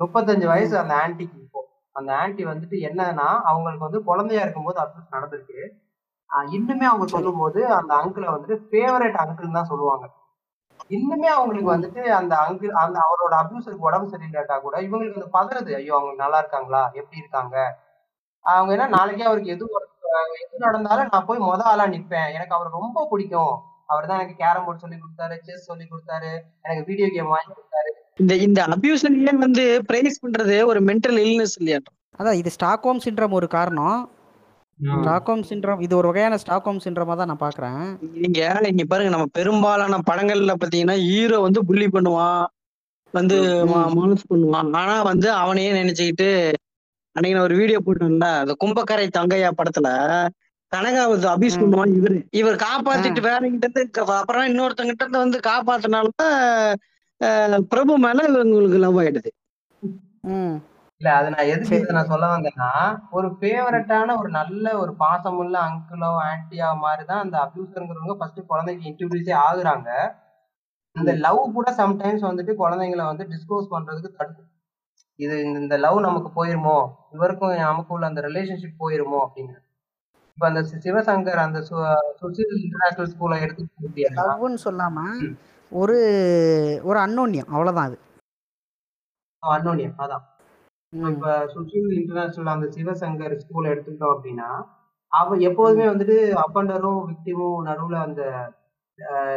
முப்பத்தஞ்சு 0.00 0.46
வயசு 0.46 0.74
அந்த 0.78 0.94
ஆன்ட்டிக்கு 0.94 1.38
இப்போ. 1.38 1.60
அந்த 1.96 2.10
ஆன்ட்டி 2.14 2.42
வந்துட்டு 2.46 2.76
என்னன்னா 2.88 3.28
அவங்களுக்கு 3.50 3.86
வந்து 3.86 4.00
குழந்தையா 4.02 4.42
இருக்கும்போது 4.42 4.78
அபியூஸ் 4.80 5.14
நடந்திருக்கு. 5.16 5.60
இன்னுமே 6.52 6.84
அவங்க 6.84 7.04
சரி. 7.04 7.14
சொல்லும்போது 7.16 7.60
அந்த 7.78 7.92
அங்கிளை 7.94 8.28
வந்துட்டு 8.34 8.56
ஃபேவரட் 8.68 9.18
அங்கிள் 9.22 9.56
தான் 9.58 9.70
சொல்லுவாங்க. 9.72 10.04
இன்னுமே 10.90 11.28
அவங்களுக்கு. 11.28 11.68
வந்துட்டு 11.70 12.02
அந்த 12.20 12.34
அங்கிள் 12.46 12.72
அந்த 12.82 12.98
அவரோட 13.06 13.34
அபியூசருக்கு 13.42 13.88
உடம்பு 13.88 14.12
சரியில்லாட்டா 14.14 14.56
கூட 14.60 14.76
இவங்களுக்கு 14.78 15.18
வந்து 15.18 15.34
பதறது 15.38 15.70
ஐயோ 15.74 15.94
அவங்க 15.98 16.14
நல்லா 16.22 16.38
இருக்காங்களா? 16.38 16.82
எப்படி 16.92 17.18
இருக்காங்க? 17.18 17.56
அவங்க 18.44 18.70
என்ன 18.72 18.88
நாளைக்கே 18.88 19.22
அவருக்கு 19.22 19.54
எது 19.54 19.66
எது 20.36 20.56
நடந்தாலும் 20.58 21.10
நான் 21.12 21.26
போய் 21.26 21.44
மொத 21.44 21.62
ஆளா 21.64 21.84
நிப்பேன். 21.86 22.32
எனக்கு 22.32 22.56
அவர் 22.56 22.76
ரொம்ப 22.78 23.04
பிடிக்கும். 23.10 23.52
அவர் 23.92 24.08
தான் 24.10 24.20
எனக்கு 24.20 24.40
கேரம் 24.42 24.64
போர்டு 24.66 24.82
சொல்லி 24.84 24.98
கொடுத்தாரு 25.02 25.36
செஸ் 25.48 25.68
சொல்லி 25.70 25.84
கொடுத்தாரு 25.92 26.32
எனக்கு 26.64 26.82
வீடியோ 26.90 27.08
கேம் 27.16 27.34
வாங்கி 27.34 27.52
கொடுத்தாரு. 27.56 27.90
இந்த 28.22 28.34
இந்த 28.46 28.60
அபியூஷன்லயே 28.74 29.34
வந்து 29.44 29.64
பிரைஸ் 29.90 30.22
பண்றது 30.24 30.56
ஒரு 30.70 30.80
மென்டல் 30.88 31.20
இல்னஸ் 31.26 31.56
இல்லையா? 31.60 31.78
அதான் 32.18 32.38
இது 32.40 32.50
ஸ்டாக்ஹோம் 32.56 33.04
சிண்ட்ரம் 33.06 33.36
ஒரு 33.38 33.48
காரணம். 33.56 34.00
ஸ்டாக்ஹோம் 35.00 35.44
சிண்ட்ரம் 35.48 35.82
இது 35.86 35.94
ஒரு 36.00 36.08
வகையான 36.10 36.38
ஸ்டாக்ஹோம் 36.42 36.80
சிண்ட்ரமா 36.84 37.14
தான் 37.18 37.30
நான் 37.30 37.44
பார்க்குறேன். 37.44 37.82
நீங்க 38.22 38.40
இங்க 38.72 38.84
பாருங்க 38.92 39.12
நம்ம 39.14 39.28
பெரும்பாலான 39.38 40.00
படங்கள்ல 40.10 40.54
பாத்தீங்கன்னா 40.62 40.96
ஹீரோ 41.08 41.38
வந்து 41.46 41.60
புள்ளி 41.68 41.86
பண்ணுவான் 41.96 42.42
வந்து 43.14 43.36
மானஸ் 43.96 44.28
பண்ணுவான். 44.32 44.70
ஆனா 44.80 44.96
வந்து 45.10 45.28
அவனையே 45.42 45.72
நினைச்சுக்கிட்டு 45.80 46.28
அன்னைக்கு 47.16 47.36
நான் 47.36 47.48
ஒரு 47.48 47.56
வீடியோ 47.60 47.78
போட்டேன்ல 47.86 48.28
அந்த 48.42 48.54
கும்பக்கரை 48.62 49.06
தங்கையா 49.16 49.48
படத்துல 49.58 49.88
கனகா 50.76 51.08
வந்து 51.08 51.28
அபியூஸ் 51.28 51.58
ம். 51.58 51.74
பண்ணுவான் 51.74 51.92
இவரு. 52.00 52.26
இவர் 52.30 52.54
காப்பாத்திட்டு 52.54 53.20
வேற 53.20 53.38
கிட்ட 53.38 53.68
இருந்து 53.74 54.06
அப்புறம் 54.06 54.46
இன்னொருத்தங்கிட்ட 54.46 55.06
இருந்து 55.06 55.18
வந்து 55.18 55.38
காப்பாத்தினால 55.38 56.08
பிரபு 57.68 57.98
மேல 57.98 58.28
இவங்களுக்கு 58.28 58.78
லவ் 58.78 59.00
ஆயிடுது. 59.00 59.30
ம். 60.20 60.54
இல்ல 60.96 61.16
அது 61.16 61.30
நான் 61.30 61.46
எதுக்கு. 61.46 61.80
இதை 61.80 61.94
நான் 61.94 62.06
சொல்ல 62.06 62.36
வந்தேன்னா 62.36 62.98
ஒரு 63.10 63.28
ஃபேவரட்டான 63.40 64.18
ஒரு 64.18 64.28
நல்ல 64.28 64.78
ஒரு 64.78 64.94
பாசமுள்ள 64.98 65.58
அங்கிளோ 65.58 66.16
ஆன்ட்டியா 66.16 66.76
மாதிரி 66.76 67.06
தான் 67.06 67.22
அந்த 67.22 67.38
அபியூசருங்கிறவங்க 67.38 68.14
ஃபர்ஸ்ட் 68.14 68.46
குழந்தைக்கு 68.46 68.88
இன்ட்ரடியூஸே 68.88 69.36
ஆகுறாங்க. 69.52 70.14
இந்த 70.92 71.12
லவ் 71.12 71.52
கூட 71.52 71.72
சம்டைம்ஸ் 71.72 72.24
வந்துட்டு 72.24 72.54
குழந்தைங்களை 72.58 73.04
வந்து 73.04 73.28
டிஸ்கோஸ் 73.28 73.66
பண்றதுக்கு 73.70 74.16
தடுக்கும். 74.16 74.50
இது 75.14 75.44
இந்த- 75.44 75.58
இந்த 75.58 75.76
லவ் 75.76 76.00
நமக்கு 76.00 76.44
போயிருமோ? 76.44 76.88
இவருக்கும் 77.12 77.56
நமக்கும் 77.56 77.94
உள்ள 77.94 78.06
அந்த 78.06 78.20
ரிலேஷன்ஷிப் 78.20 78.80
போயிருமோ? 78.80 79.26
அப்படிங்கிறது 79.26 79.70
இப்ப 80.38 80.46
அந்த 80.48 80.60
சிவசங்கர் 80.84 81.40
அந்த 81.42 81.58
சுசில் 82.20 82.54
இன்டர்நேஷனல் 82.58 83.10
ஸ்கூலை 83.12 83.38
எடுத்து 83.42 83.64
லவ்னு 84.20 84.58
சொல்லாம 84.64 84.96
ஒரு 85.72 85.98
ஒரு 86.84 86.98
அன்னோன்யம். 86.98 87.50
அவ்வளவுதான் 87.52 87.88
அது. 87.88 87.96
அன்னோனியம். 89.42 89.94
அதான். 89.98 90.24
இப்ப 90.92 91.26
சுஷில் 91.54 91.90
இன்டர்நேஷனல் 91.98 92.54
அந்த 92.54 92.66
சிவசங்கர் 92.76 93.34
ஸ்கூல் 93.42 93.70
எடுத்துக்கிட்டோம் 93.72 94.14
அப்படின்னா 94.16 94.48
அவ 95.12 95.36
எப்போதுமே 95.48 95.84
வந்துட்டு 95.88 96.16
அப்பண்டரும் 96.42 97.00
விக்டிமும் 97.08 97.66
நடுவுல 97.68 97.96
அந்த 98.02 98.22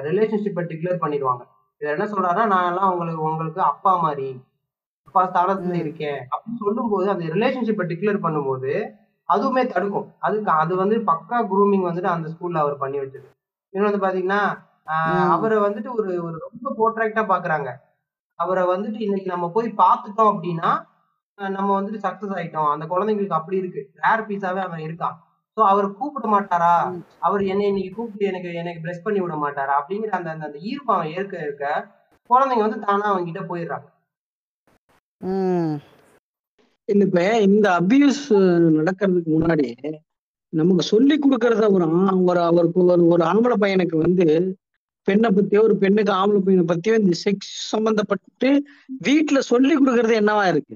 ரிலேஷன்ஷிப்பை 0.08 0.64
டிக்ளேர் 0.72 1.04
பண்ணிடுவாங்க. 1.04 1.44
இவர் 1.82 1.96
என்ன 1.96 2.06
சொல்றாருன்னா 2.06 2.46
நான் 2.48 2.70
எல்லாம் 2.72 2.92
உங்களுக்கு 2.94 3.24
உங்களுக்கு 3.24 3.62
அப்பா 3.64 3.94
மாதிரி 3.98 4.30
அப்பா 5.08 5.24
ஸ்தானத்துல. 5.30 5.76
இருக்கேன் 5.84 6.20
அப்படின்னு 6.32 6.62
சொல்லும்போது 6.66 7.08
அந்த 7.10 7.26
ரிலேஷன்ஷிப்பை 7.36 7.86
டிக்ளேர் 7.92 8.26
பண்ணும்போது 8.26 8.72
அதுவுமே 9.30 9.64
தடுக்கும். 9.74 10.08
அதுக்கு 10.26 10.50
அது 10.64 10.74
வந்து 10.82 10.96
பக்கா 11.10 11.38
குரூமிங் 11.52 11.88
வந்துட்டு 11.88 12.12
அந்த 12.16 12.28
ஸ்கூல்ல 12.34 12.64
அவர் 12.64 12.82
பண்ணி 12.84 12.98
வச்சது 13.02 13.28
இன்னொன்று 13.74 13.90
வந்து 13.90 14.06
பாத்தீங்கன்னா. 14.06 14.42
அவரை 15.36 15.58
வந்துட்டு 15.66 15.90
ஒரு 16.00 16.10
ஒரு 16.28 16.38
ரொம்ப 16.46 16.74
போர்ட்ராக்டா 16.80 17.24
பாக்குறாங்க. 17.32 17.70
அவரை 18.40 18.64
வந்துட்டு 18.74 19.00
இன்னைக்கு 19.08 19.30
நம்ம 19.34 19.48
போய் 19.56 19.70
பார்த்துட்டோம் 19.84 20.32
அப்படின்னா 20.34 20.70
நம்ம 21.38 21.70
வந்துட்டு 21.78 22.04
சக்சஸ் 22.06 22.36
ஆயிட்டோம். 22.38 22.70
அந்த 22.74 22.86
குழந்தைங்களுக்கு 22.92 23.40
அப்படி 23.40 23.58
இருக்கு. 23.62 23.82
ரேர் 24.04 24.28
பீஸாவே 24.28 24.62
அவன் 24.68 24.86
இருக்கான் 24.88 25.16
சோ 25.58 25.62
அவர் 25.72 25.88
கூப்பிட 26.00 26.28
மாட்டாரா. 26.34 26.74
அவர் 27.28 27.42
என்னை 27.52 27.66
இன்னைக்கு 27.72 27.92
கூப்பிட்டு 27.98 28.30
எனக்கு 28.32 28.50
எனக்கு 28.62 28.84
பிளஸ் 28.86 29.04
பண்ணி 29.06 29.20
விட 29.24 29.36
மாட்டாரா? 29.44 29.74
அப்படிங்கிற 29.80 30.14
அந்த 30.20 30.32
அந்த 30.48 30.58
ஈர்ப்பு 30.70 30.92
அவன் 30.96 31.12
ஏற்க 31.18 31.36
இருக்க 31.46 31.66
குழந்தைங்க 32.30 32.66
வந்து 32.66 32.80
தானா 32.86 33.06
அவங்க 33.12 33.28
கிட்ட 33.30 33.42
போயிடுறாங்க 33.50 33.88
இல்ல 36.90 37.04
இப்ப 37.06 37.20
இந்த 37.48 37.68
அபியூஸ் 37.80 38.24
நடக்கிறதுக்கு 38.78 39.32
முன்னாடி 39.36 39.68
நமக்கு 40.54 40.84
சொல்லி 40.86 41.16
கொடுக்கறத 41.18 41.68
ஒரு 41.72 41.86
ஆ- 42.00 42.20
ஒரு 42.26 42.42
அவருக்கு 42.42 42.80
ஒரு 42.86 43.04
ஒரு 43.08 43.24
ஆம்பளை 43.26 43.56
பையனுக்கு 43.60 43.98
வந்து 43.98 44.28
பெண்ணை 45.08 45.30
பத்தியோ 45.30 45.62
ஒரு 45.62 45.76
பெண்ணுக்கு 45.78 46.12
ஆம்பளை 46.14 46.40
பையனை 46.40 46.66
பத்தியோ 46.66 46.94
இந்த 47.00 47.16
செக்ஸ் 47.24 47.52
சம்பந்தப்பட்டு 47.72 48.50
வீட்டுல 49.02 49.40
சொல்லி 49.50 49.74
கொடுக்கறது 49.76 50.16
என்னவா 50.16 50.46
இருக்கு? 50.48 50.76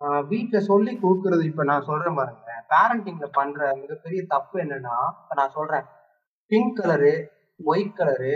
ஆஹ் 0.00 0.24
வீட்ல 0.26 0.60
சொல்லி 0.62 0.92
கொடுக்கறது 0.96 1.42
இப்ப 1.42 1.64
நான் 1.64 1.84
சொல்றேன் 1.84 2.14
பாருங்க. 2.14 2.44
பேரண்டிங்ல 2.70 3.26
பண்ற 3.32 3.60
மிகப்பெரிய 3.76 4.20
தப்பு 4.26 4.56
என்னன்னா 4.60 4.94
இப்ப 5.18 5.34
நான் 5.34 5.50
சொல்றேன். 5.50 5.86
Pink 6.50 6.78
colour 6.78 7.12
white 7.60 7.96
colour 7.96 8.32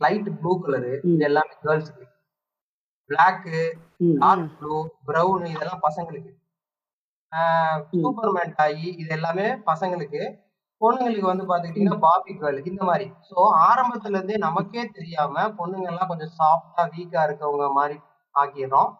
light 0.00 0.30
blue 0.38 0.52
colour 0.60 0.92
ம். 1.00 1.12
இது 1.12 1.24
எல்லாமே 1.24 1.54
கேர்ள்ஸுக்கு 1.64 2.04
பிளாக்கு. 3.10 3.60
டார்க் 4.22 4.54
ப்ளூ 4.58 4.76
பிரவுன் 5.08 5.44
இதெல்லாம் 5.54 5.84
பசங்களுக்கு. 5.86 6.32
சூப்பர்மேன் 8.02 8.54
டாயி 8.58 8.88
இது 9.02 9.10
எல்லாமே 9.18 9.46
பசங்களுக்கு. 9.70 10.22
பொண்ணுங்களுக்கு 10.80 11.30
வந்து 11.30 11.44
பாத்துக்கிட்டீங்கன்னா 11.50 12.00
பாபி 12.06 12.32
கேர்ள் 12.40 12.58
இந்த 12.70 12.82
மாதிரி. 12.88 13.06
சோ 13.28 13.36
ஆரம்பத்துல 13.68 14.16
இருந்தே 14.18 14.36
நமக்கே 14.46 14.82
தெரியாம 14.96 15.46
பொண்ணுங்க 15.58 15.88
எல்லாம் 15.92 16.10
கொஞ்சம் 16.12 16.34
சாஃப்டா 16.40 16.84
வீக்கா 16.94 17.22
இருக்கவங்க 17.28 17.68
மாதிரி 17.78 17.96
ஆக்கிடுறோம். 18.34 18.90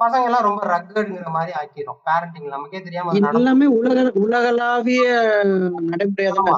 பசங்க 0.00 0.28
எல்லாம் 0.28 0.46
ரொம்ப 0.46 0.62
ரக்கடுங்கிற 0.72 1.30
மாதிரி 1.36 1.52
ஆக்கிடும் 1.60 1.98
பேரண்டிங் 2.06 2.54
நமக்கே 2.54 2.80
தெரியாம 2.86 3.12
எல்லாமே 3.32 3.66
உலக 3.78 4.04
உலகளாவிய 4.24 5.02
நடைமுறையா 5.90 6.32
தான் 6.38 6.50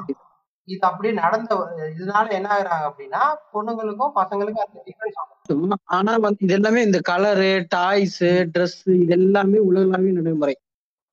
இது 0.68 0.84
அப்படியே 0.88 1.12
நடந்த 1.18 1.54
இதனால 1.94 2.26
என்ன 2.36 2.48
ஆகுறாங்க 2.54 2.84
அப்படின்னா 2.90 3.22
பொண்ணுங்களுக்கும் 3.54 4.14
பசங்களுக்கும் 4.18 4.64
அந்த 4.66 4.82
டிஃபரன்ஸ் 4.86 5.82
ஆனா 5.96 6.12
வந்து 6.24 6.44
இது 6.46 6.54
எல்லாமே 6.58 6.82
இந்த 6.88 6.98
கலரு 7.10 7.50
டாய்ஸ் 7.74 8.22
Dress 8.54 8.74
இது 8.96 9.14
எல்லாமே 9.18 9.58
உலகளாவிய 9.68 10.14
நடைமுறை. 10.18 10.54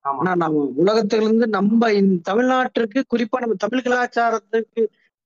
ஆமா. 0.05 0.19
ஆனா 0.21 0.31
நம்ம 0.43 0.61
உலகத்துல 0.83 1.25
இருந்து 1.25 1.47
நம்ம 1.57 1.91
இந்த 1.99 2.15
தமிழ்நாட்டிற்கு 2.29 3.01
குறிப்பா 3.13 3.41
நம்ம 3.43 3.57
தமிழ் 3.65 3.85
கலாச்சாரத்துக்கு 3.87 4.83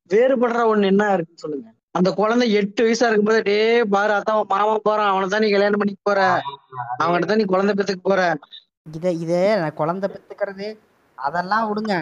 வேறுபடுற 0.09 0.63
ஒண்ணு 0.71 0.89
என்ன 0.93 1.03
இருக்குன்னு 1.13 1.43
சொல்லுங்க. 1.43 1.67
அந்த 1.97 2.09
குழந்தை 2.19 2.45
எட்டு 2.59 2.81
வயசா 2.85 3.07
இருக்கும்போது 3.09 3.41
டே 3.49 3.59
பாரு 3.93 4.13
அதான் 4.17 4.41
மாமா 4.53 4.73
போறான். 4.87 5.11
அவனை 5.11 5.27
தான் 5.27 5.43
நீ 5.45 5.49
கல்யாணம் 5.53 5.81
பண்ணிக்க 5.81 6.01
போற. 6.03 6.21
அவன்கிட்ட 7.01 7.29
தான் 7.31 7.41
நீ 7.41 7.47
குழந்தை 7.53 7.75
பெத்துக்க 7.77 8.03
போற. 8.03 8.21
இதை 8.93 9.11
இதை 9.23 9.41
நான் 9.61 9.79
குழந்தை 9.81 10.07
பெற்றுக்கிறது 10.09 10.67
அதெல்லாம் 11.17 11.67
விடுங்க. 11.69 11.93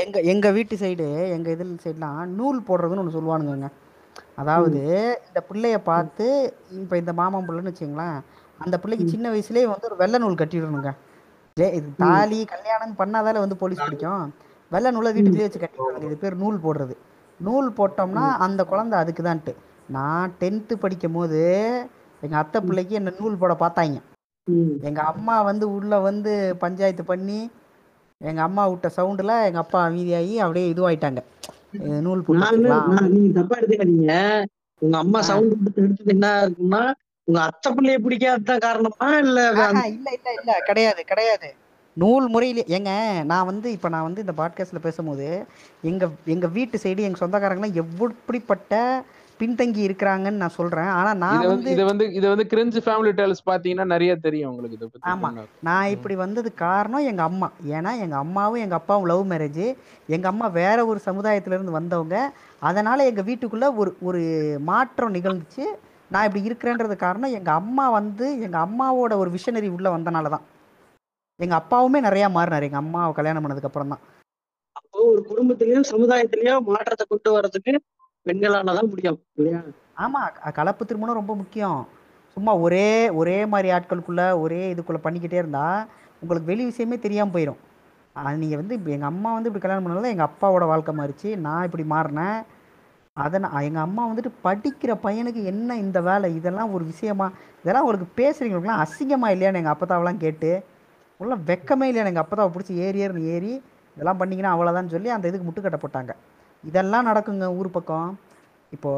ம். 0.00 0.04
எங்க 0.04 0.18
எங்க 0.32 0.46
வீட்டு 0.56 0.74
சைடு 0.80 1.06
எங்க 1.34 1.48
இதில் 1.50 1.72
சைட்லாம் 1.82 2.18
நூல் 2.36 2.58
போடுறதுன்னு 2.68 3.02
ஒன்று 3.02 3.16
சொல்லுவானுங்கங்க. 3.16 3.68
அதாவது 4.36 4.80
இந்த 5.26 5.40
பிள்ளைய 5.48 5.76
பார்த்து 5.84 6.26
இப்போ 6.78 6.94
இந்த 6.96 7.12
மாமன் 7.18 7.46
பிள்ளைன்னு 7.46 7.72
வச்சுங்களேன் 7.72 8.18
அந்த 8.58 8.76
பிள்ளைக்கு 8.78 9.04
சின்ன 9.12 9.26
வயசுலயே 9.32 9.66
வந்து 9.70 9.88
ஒரு 9.90 9.98
வெள்ளை 10.00 10.18
நூல் 10.18 10.40
கட்டிடணுங்க. 10.40 10.90
இது 11.74 11.88
தாலி 12.00 12.38
கல்யாணம் 12.50 12.98
பண்ணாதால 12.98 13.40
வந்து 13.44 13.56
போலீஸ் 13.60 13.84
பிடிக்கும். 13.84 14.24
வெள்ளை 14.72 14.90
நூலை 14.90 15.10
வீட்டுக்குள்ளேயே 15.10 15.48
வச்சு 15.48 15.62
கட்டிடுவாங்க 15.62 16.06
இது 16.08 16.16
பேர் 16.18 16.42
நூல் 16.42 16.58
போடுறது. 16.64 16.94
நூல் 17.40 17.68
போட்டோம்னா 17.78 18.24
அந்த 18.44 18.62
குழந்தை 18.70 18.96
அதுக்கு 18.98 19.22
தான்ட்டு 19.22 19.52
நான் 19.88 20.34
டென்த்து 20.40 20.74
படிக்கும் 20.78 21.16
போது 21.16 21.40
எங்க 22.22 22.36
அத்தை 22.36 22.58
பிள்ளைக்கு 22.62 22.94
என்ன 22.98 23.14
நூல் 23.18 23.40
போட 23.40 23.52
பார்த்தாங்க. 23.60 23.98
ம். 24.48 24.74
எங்க 24.88 25.00
அம்மா 25.12 25.36
வந்து 25.48 25.66
உள்ள 25.76 25.92
வந்து 26.00 26.32
பஞ்சாயத்து 26.62 27.04
பண்ணி 27.04 27.38
எங்க 28.20 28.40
அம்மா 28.42 28.62
விட்ட 28.68 28.88
சவுண்டுல 28.96 29.34
எங்க 29.46 29.58
அப்பா 29.58 29.78
அமைதியாகி 29.86 30.34
அப்படியே 30.38 30.66
இதுவாயிட்டாங்க. 30.72 31.20
இது 31.76 32.00
நூல் 32.02 32.22
நீங்க 33.14 33.30
தப்பா 33.38 33.56
எடுத்துக்காதீங்க. 33.58 34.14
உங்க 34.82 34.96
அம்மா 34.98 35.20
சவுண்ட் 35.28 35.54
எடுத்து 35.56 35.84
எடுத்தது 35.84 36.12
என்ன 36.14 36.28
இருக்குன்னா 36.42 36.82
உங்க 37.28 37.40
அத்தை 37.46 37.70
பிள்ளைய 37.72 37.98
பிடிக்காததான் 38.04 38.64
காரணமா 38.66 39.08
இல்ல 39.22 39.40
இல்ல 39.50 39.64
இல்ல 40.10 40.30
இல்ல. 40.38 40.52
கிடையாது 40.68 41.02
கிடையாது. 41.04 41.48
நூல் 41.96 42.26
முறையிலே 42.28 42.62
ஏங்க 42.74 42.90
நான் 43.24 43.48
வந்து 43.48 43.68
இப்போ 43.72 43.88
நான் 43.88 44.06
வந்து 44.08 44.20
இந்த 44.20 44.34
பாட்காஸ்ட்டில் 44.38 44.84
பேசும்போது 44.84 45.26
எங்கள் 45.84 46.12
எங்கள் 46.26 46.52
வீட்டு 46.56 46.76
சைடு 46.78 47.06
எங்கள் 47.06 47.22
சொந்தக்காரங்களாம் 47.22 47.78
எப்படிப்பட்ட 47.82 48.74
பின்தங்கி 49.40 49.80
இருக்கிறாங்கன்னு 49.86 50.42
நான் 50.42 50.56
சொல்கிறேன் 50.56 50.90
ஆனால் 50.96 51.18
நான் 51.22 51.36
இது 51.38 51.50
வந்து 51.52 51.70
இது 51.74 51.82
வந்து 51.88 52.04
இது 52.18 52.26
வந்து 52.32 52.44
கிரிஞ்சு 52.50 52.80
ஃபேமிலி 52.84 53.12
டேல்ஸ் 53.18 53.42
பாத்தீங்கன்னா 53.48 53.86
நிறைய 53.92 54.12
தெரியும் 54.24 54.50
உங்களுக்கு 54.50 54.76
இதை 54.78 54.86
பத்தி. 54.86 55.04
ஆமா. 55.12 55.28
நான் 55.68 55.92
இப்படி 55.94 56.14
வந்தது 56.22 56.50
காரணம் 56.62 57.06
எங்கள் 57.10 57.28
அம்மா. 57.30 57.48
ஏன்னா 57.76 57.92
எங்கள் 58.04 58.22
அம்மாவும் 58.24 58.62
எங்கள் 58.64 58.80
அப்பாவும் 58.80 59.08
லவ் 59.10 59.24
மேரேஜ் 59.32 59.64
எங்கள் 60.08 60.30
அம்மா 60.32 60.48
வேற 60.60 60.78
ஒரு 60.90 61.00
சமுதாயத்திலேருந்து 61.06 61.78
வந்தவங்க. 61.78 62.16
அதனால் 62.62 63.08
எங்கள் 63.10 63.28
வீட்டுக்குள்ளே 63.30 63.70
ஒரு 63.82 63.92
ஒரு 64.08 64.22
மாற்றம் 64.70 65.16
நிகழ்ந்துச்சு. 65.16 65.66
நான் 66.10 66.26
இப்படி 66.26 66.48
இருக்கிறேன்றது 66.48 66.96
காரணம் 66.98 67.36
எங்கள் 67.38 67.58
அம்மா 67.60 67.84
வந்து 67.98 68.26
எங்கள் 68.46 68.64
அம்மாவோட 68.66 69.12
ஒரு 69.22 69.32
விஷனரி 69.36 69.68
உள்ளே 69.76 69.90
வந்தனால 69.96 70.30
தான். 70.34 70.46
எங்கள் 71.40 71.60
அப்பாவுமே 71.60 72.00
நிறையா 72.06 72.28
மாறினார். 72.34 72.66
எங்கள் 72.68 72.82
அம்மாவை 72.84 73.12
கல்யாணம் 73.18 73.44
பண்ணதுக்கப்புறம் 73.44 73.92
தான் 73.94 74.02
அப்போ 74.80 74.98
ஒரு 75.10 75.20
குடும்பத்திலயும் 75.28 75.88
சமுதாயத்திலயும் 75.90 76.66
மாற்றத்தை 76.68 77.04
கொண்டு 77.06 77.30
வர்றதுக்கு 77.34 77.72
பெண்களால 78.26 78.74
தான் 78.78 78.90
முடியும் 78.92 79.18
இல்லையா? 79.38 79.60
ஆமாம் 80.04 80.28
கலப்பு 80.58 80.82
திருமணம் 80.88 81.18
ரொம்ப 81.20 81.34
முக்கியம். 81.40 81.80
சும்மா 82.36 82.52
ஒரே 82.64 82.88
ஒரே 83.20 83.38
மாதிரி 83.52 83.68
ஆட்களுக்குள்ள 83.76 84.22
ஒரே 84.44 84.60
இதுக்குள்ளே 84.72 85.00
பண்ணிக்கிட்டே 85.06 85.40
இருந்தால் 85.42 85.80
உங்களுக்கு 86.22 86.50
வெளி 86.50 86.64
விஷயமே 86.70 86.96
தெரியாமல் 87.06 87.34
போயிடும் 87.34 87.60
நீங்கள் 88.42 88.60
வந்து 88.60 88.76
இப்போ 88.78 88.90
எங்கள் 88.94 89.10
அம்மா 89.12 89.30
வந்து 89.34 89.48
இப்படி 89.48 89.62
கல்யாணம் 89.64 89.84
பண்ணனால 89.84 90.10
எங்கள் 90.14 90.28
அப்பாவோட 90.28 90.64
வாழ்க்கை 90.70 90.92
மாறிச்சு 91.00 91.28
நான் 91.46 91.66
இப்படி 91.68 91.84
மாறினேன். 91.92 92.38
அதை 93.16 93.36
நான் 93.44 93.66
எங்கள் 93.68 93.84
அம்மா 93.86 94.02
வந்துட்டு 94.10 94.32
படிக்கிற 94.46 94.92
பையனுக்கு 95.04 95.40
என்ன 95.52 95.76
இந்த 95.84 95.98
வேலை 96.08 96.28
இதெல்லாம் 96.38 96.72
ஒரு 96.76 96.84
விஷயமா 96.92 97.26
இதெல்லாம் 97.62 97.84
உங்களுக்கு 97.86 98.08
பேசுகிறீங்களுக்குலாம் 98.20 98.82
அசிங்கமா 98.84 99.28
இல்லையான்னு 99.34 99.60
எங்கள் 99.62 99.74
அப்பத்தாவெல்லாம் 99.74 100.22
கேட்டு 100.24 100.50
உள்ள 101.20 101.34
வெக்கமே 101.50 101.88
இல்லை 101.90 102.02
எனக்கு 102.04 102.22
அப்பத்தாவை 102.22 102.50
பிடிச்சி 102.54 102.74
ஏறி 102.86 103.00
ஏறி 103.06 103.24
ஏறி 103.36 103.52
இதெல்லாம் 103.96 104.20
பண்ணிங்கன்னா 104.20 104.52
அவ்வளோதான்னு 104.54 104.94
சொல்லி 104.96 105.10
அந்த 105.16 105.28
இதுக்கு 105.30 105.46
முட்டுக்கட்டை 105.48 105.80
போட்டாங்க. 105.82 106.12
இதெல்லாம் 106.64 107.08
நடக்குங்க 107.08 107.46
ஊர் 107.58 107.68
பக்கம். 107.72 108.10
இப்போ 108.72 108.92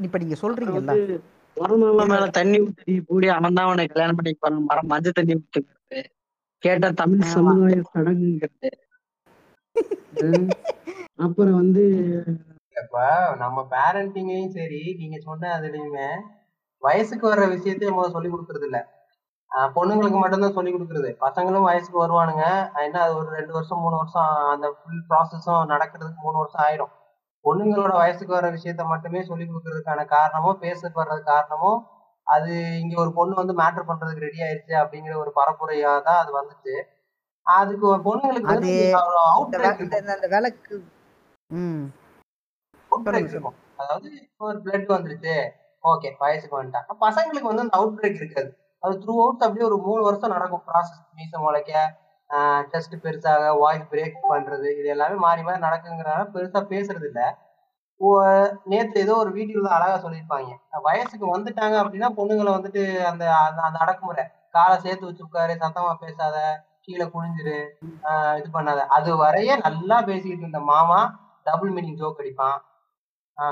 இப்போ 0.00 0.18
நீங்கள் 0.22 0.42
சொல்கிறீங்கல்ல 0.42 0.92
வந்து 0.92 1.16
மரமாம 1.56 2.06
மேல 2.10 2.24
தண்ணி 2.38 2.58
ஊத்தி 2.64 2.94
கூடி 3.08 3.26
அவன் 3.34 3.56
தான் 3.58 3.68
அவனை 3.68 3.84
கல்யாணம் 3.86 4.18
பண்ணி 4.18 4.32
பண்ண 4.38 4.64
மரம் 4.68 4.90
மஞ்சள் 4.92 5.18
தண்ணி 5.18 5.34
ஊத்துக்கிறது 5.38 6.00
கேட்டா 6.62 6.88
தமிழ். 7.00 7.22
சமுதாய 7.34 7.80
சடங்குங்கிறது. 7.90 8.70
அப்புறம் 11.24 11.56
வந்து 11.58 11.82
இப்ப 12.76 12.96
நம்ம 13.42 13.58
பேரண்டிங்கையும் 13.72 14.54
சரி 14.56 14.80
நீங்க 14.98 15.16
சொன்ன 15.26 15.50
அதுலயுமே 15.56 16.08
வயசுக்கு 16.82 17.24
வர்ற 17.26 17.44
விஷயத்தையும் 17.52 17.92
நம்ம 17.92 18.08
சொல்லி 18.14 18.30
கொடுக்கறது 18.30 18.66
இல்ல 18.68 18.78
பொண்ணுங்களுக்கு 19.76 20.18
மட்டும்தான் 20.20 20.56
சொல்லி 20.56 20.70
கொடுக்கறது. 20.72 21.10
பசங்களும் 21.24 21.66
வயசுக்கு 21.68 21.98
வருவானுங்க. 22.02 22.44
என்ன 22.86 23.00
அது 23.04 23.14
ஒரு 23.20 23.28
ரெண்டு 23.38 23.52
வருஷம் 23.56 23.82
மூணு 23.84 23.96
வருஷம் 24.00 24.30
அந்த 24.52 24.66
ஃபுல் 24.76 25.04
ப்ராசஸும் 25.10 25.70
நடக்கிறதுக்கு 25.72 26.24
மூணு 26.26 26.36
வருஷம் 26.42 26.64
ஆயிடும். 26.66 26.92
பொண்ணுங்களோட 27.44 27.92
வயசுக்கு 28.02 28.32
வர 28.36 28.46
விஷயத்த 28.56 28.84
மட்டுமே 28.92 29.20
சொல்லி 29.28 29.44
கொடுக்கறதுக்கான 29.46 30.04
காரணமும் 30.14 30.60
பேசுறதுக்கு 30.64 31.02
வர்றது 31.02 31.22
காரணமும் 31.32 31.80
அது 32.26 32.52
இங்க 32.82 32.94
ஒரு 33.02 33.10
பொண்ணு 33.18 33.34
வந்து 33.40 33.54
மேட்டர் 33.60 33.88
பண்றதுக்கு 33.90 34.26
ரெடி 34.26 34.40
ஆயிருச்சு 34.46 34.74
அப்படிங்கிற 34.82 35.14
ஒரு 35.22 35.32
பரப்புரையா 35.38 35.92
தான் 36.08 36.20
அது 36.22 36.30
வந்துச்சு. 36.38 36.74
அதுக்கு 37.46 37.86
பொண்ணுங்களுக்கு 38.08 38.52
அது 38.54 38.72
இந்த 40.12 40.28
விளக்கு 40.34 40.66
அதாவது 43.80 44.08
ஒரு 44.46 44.58
பிளட் 44.64 44.94
வந்துருச்சு. 44.96 45.36
ஓகே 45.84 46.08
வயசுக்கு 46.22 46.58
வந்துட்டாங்க. 46.58 46.94
பசங்களுக்கு 47.06 47.50
வந்து 47.50 47.64
அந்த 47.64 47.76
அவுட் 47.78 47.98
பிரேக் 47.98 48.20
இருக்காது. 48.22 48.50
அது 48.82 48.94
த்ரூ 49.02 49.14
அவுட் 49.22 49.44
அப்படியே 49.46 49.66
ஒரு 49.70 49.76
மூணு 49.86 50.00
வருஷம் 50.06 50.34
நடக்கும் 50.36 50.64
ப்ராசஸ் 50.68 51.02
மீச 51.18 51.32
முளைக்க 51.44 51.72
டெஸ்ட் 52.72 52.94
பெருசாக 53.04 53.50
வாய்ஸ் 53.62 53.90
பிரேக் 53.92 54.16
பண்றது 54.30 54.68
இது 54.78 54.88
எல்லாமே 54.94 55.16
மாறி 55.24 55.42
மாறி 55.46 55.58
நடக்குங்கிறனால 55.66 56.22
பெருசா 56.34 56.60
பேசுறது 56.72 57.06
இல்ல. 57.10 57.20
நேத்து 58.70 58.96
ஏதோ 59.04 59.12
ஒரு 59.22 59.30
வீடியோல 59.36 59.68
அழகா 59.76 59.96
சொல்லியிருப்பாங்க. 60.04 60.50
வயசுக்கு 60.86 61.26
வந்துட்டாங்க 61.34 61.76
அப்படின்னா 61.82 62.08
பொண்ணுங்களை 62.18 62.50
வந்துட்டு 62.56 62.82
அந்த 63.10 63.24
அந்த 63.66 63.78
அடக்குமுறை. 63.84 64.24
காலை 64.56 64.76
சேர்த்து 64.84 65.08
வச்சு 65.08 65.24
உட்காரு 65.26 65.54
சத்தமா 65.62 65.92
பேசாத 66.02 66.36
கீழே 66.84 67.06
குனிஞ்சிரு 67.14 67.56
இது 68.38 68.48
பண்ணாத. 68.56 68.80
அது 68.96 69.10
வரைய 69.22 69.50
நல்லா 69.66 69.96
பேசிக்கிட்டு 70.10 70.44
இருந்த 70.46 70.60
மாமா 70.72 71.00
டபுள் 71.46 71.72
மீனிங் 71.76 71.98
ஜோக் 72.02 72.20
அடிப்பான். 72.22 72.58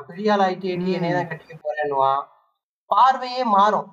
பெரிய 0.08 0.34
ஆள் 0.34 0.44
என்னைய 0.74 1.14
தான் 1.18 1.28
கட்டிக்க 1.30 1.56
போறேன்னுவான். 1.66 2.22
பார்வையே 2.90 3.42
மாறும். 3.56 3.88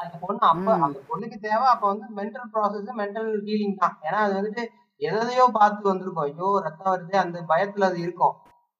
அந்த 0.00 0.14
பொண்ணு 0.20 0.40
அப்ப. 0.42 0.68
அந்த 0.86 1.00
பொண்ணுக்கு 1.08 1.36
தேவை 1.40 1.66
அப்ப 1.66 1.84
வந்து 1.86 2.06
மென்டல் 2.16 2.48
ப்ராசஸ் 2.52 2.90
மென்டல் 2.96 3.42
ஹீலிங் 3.46 3.76
தான். 3.76 3.98
ஏன்னா 4.02 4.18
அது 4.26 4.34
வந்துட்டு 4.34 4.62
எதையோ 5.00 5.48
பார்த்து 5.52 5.90
வந்திருக்கும். 5.90 6.24
ஐயோ 6.24 6.60
ரத்தம் 6.62 6.92
வருது 6.94 7.16
அந்த 7.16 7.38
பயத்துல 7.48 7.80
அது 7.80 8.00
இருக்கும். 8.00 8.34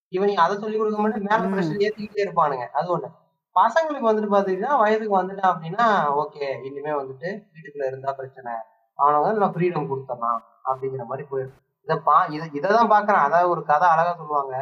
இவன் 0.08 0.36
அதை 0.36 0.58
சொல்லி 0.58 0.76
கொடுக்க 0.78 0.98
மாட்டேன் 1.00 1.26
மேல. 1.28 1.50
ப்ரெஷர் 1.52 1.84
ஏத்திக்கிட்டே 1.86 2.24
இருப்பானுங்க. 2.24 2.66
அது 2.72 2.88
ஒண்ணு. 2.96 3.08
பசங்களுக்கு 3.56 4.08
வந்துட்டு 4.10 4.34
பாத்தீங்கன்னா 4.34 4.78
வயசுக்கு 4.78 5.20
வந்துட்டான் 5.20 5.52
அப்படின்னா 5.54 5.86
ஓகே 6.22 6.64
இனிமே 6.64 6.92
வந்துட்டு 6.92 7.28
வீட்டுக்குள்ள 7.52 7.86
இருந்தா 7.86 8.12
பிரச்சனை. 8.12 8.52
அவனை 8.98 9.20
வந்து 9.20 9.40
நான் 9.40 9.54
ஃப்ரீடம் 9.54 9.90
கொடுத்துடலாம். 9.90 10.40
அப்படிங்கிற 10.64 11.04
மாதிரி 11.04 11.28
போயிடும் 11.30 11.58
இதை 11.88 11.96
பா 11.98 12.26
இதை 12.26 12.50
இதைதான் 12.52 12.92
பாக்குறேன். 12.92 13.24
அதாவது 13.26 13.48
ஒரு 13.48 13.64
கதை 13.64 13.88
அழகா 13.88 14.14
சொல்லுவாங்க. 14.14 14.54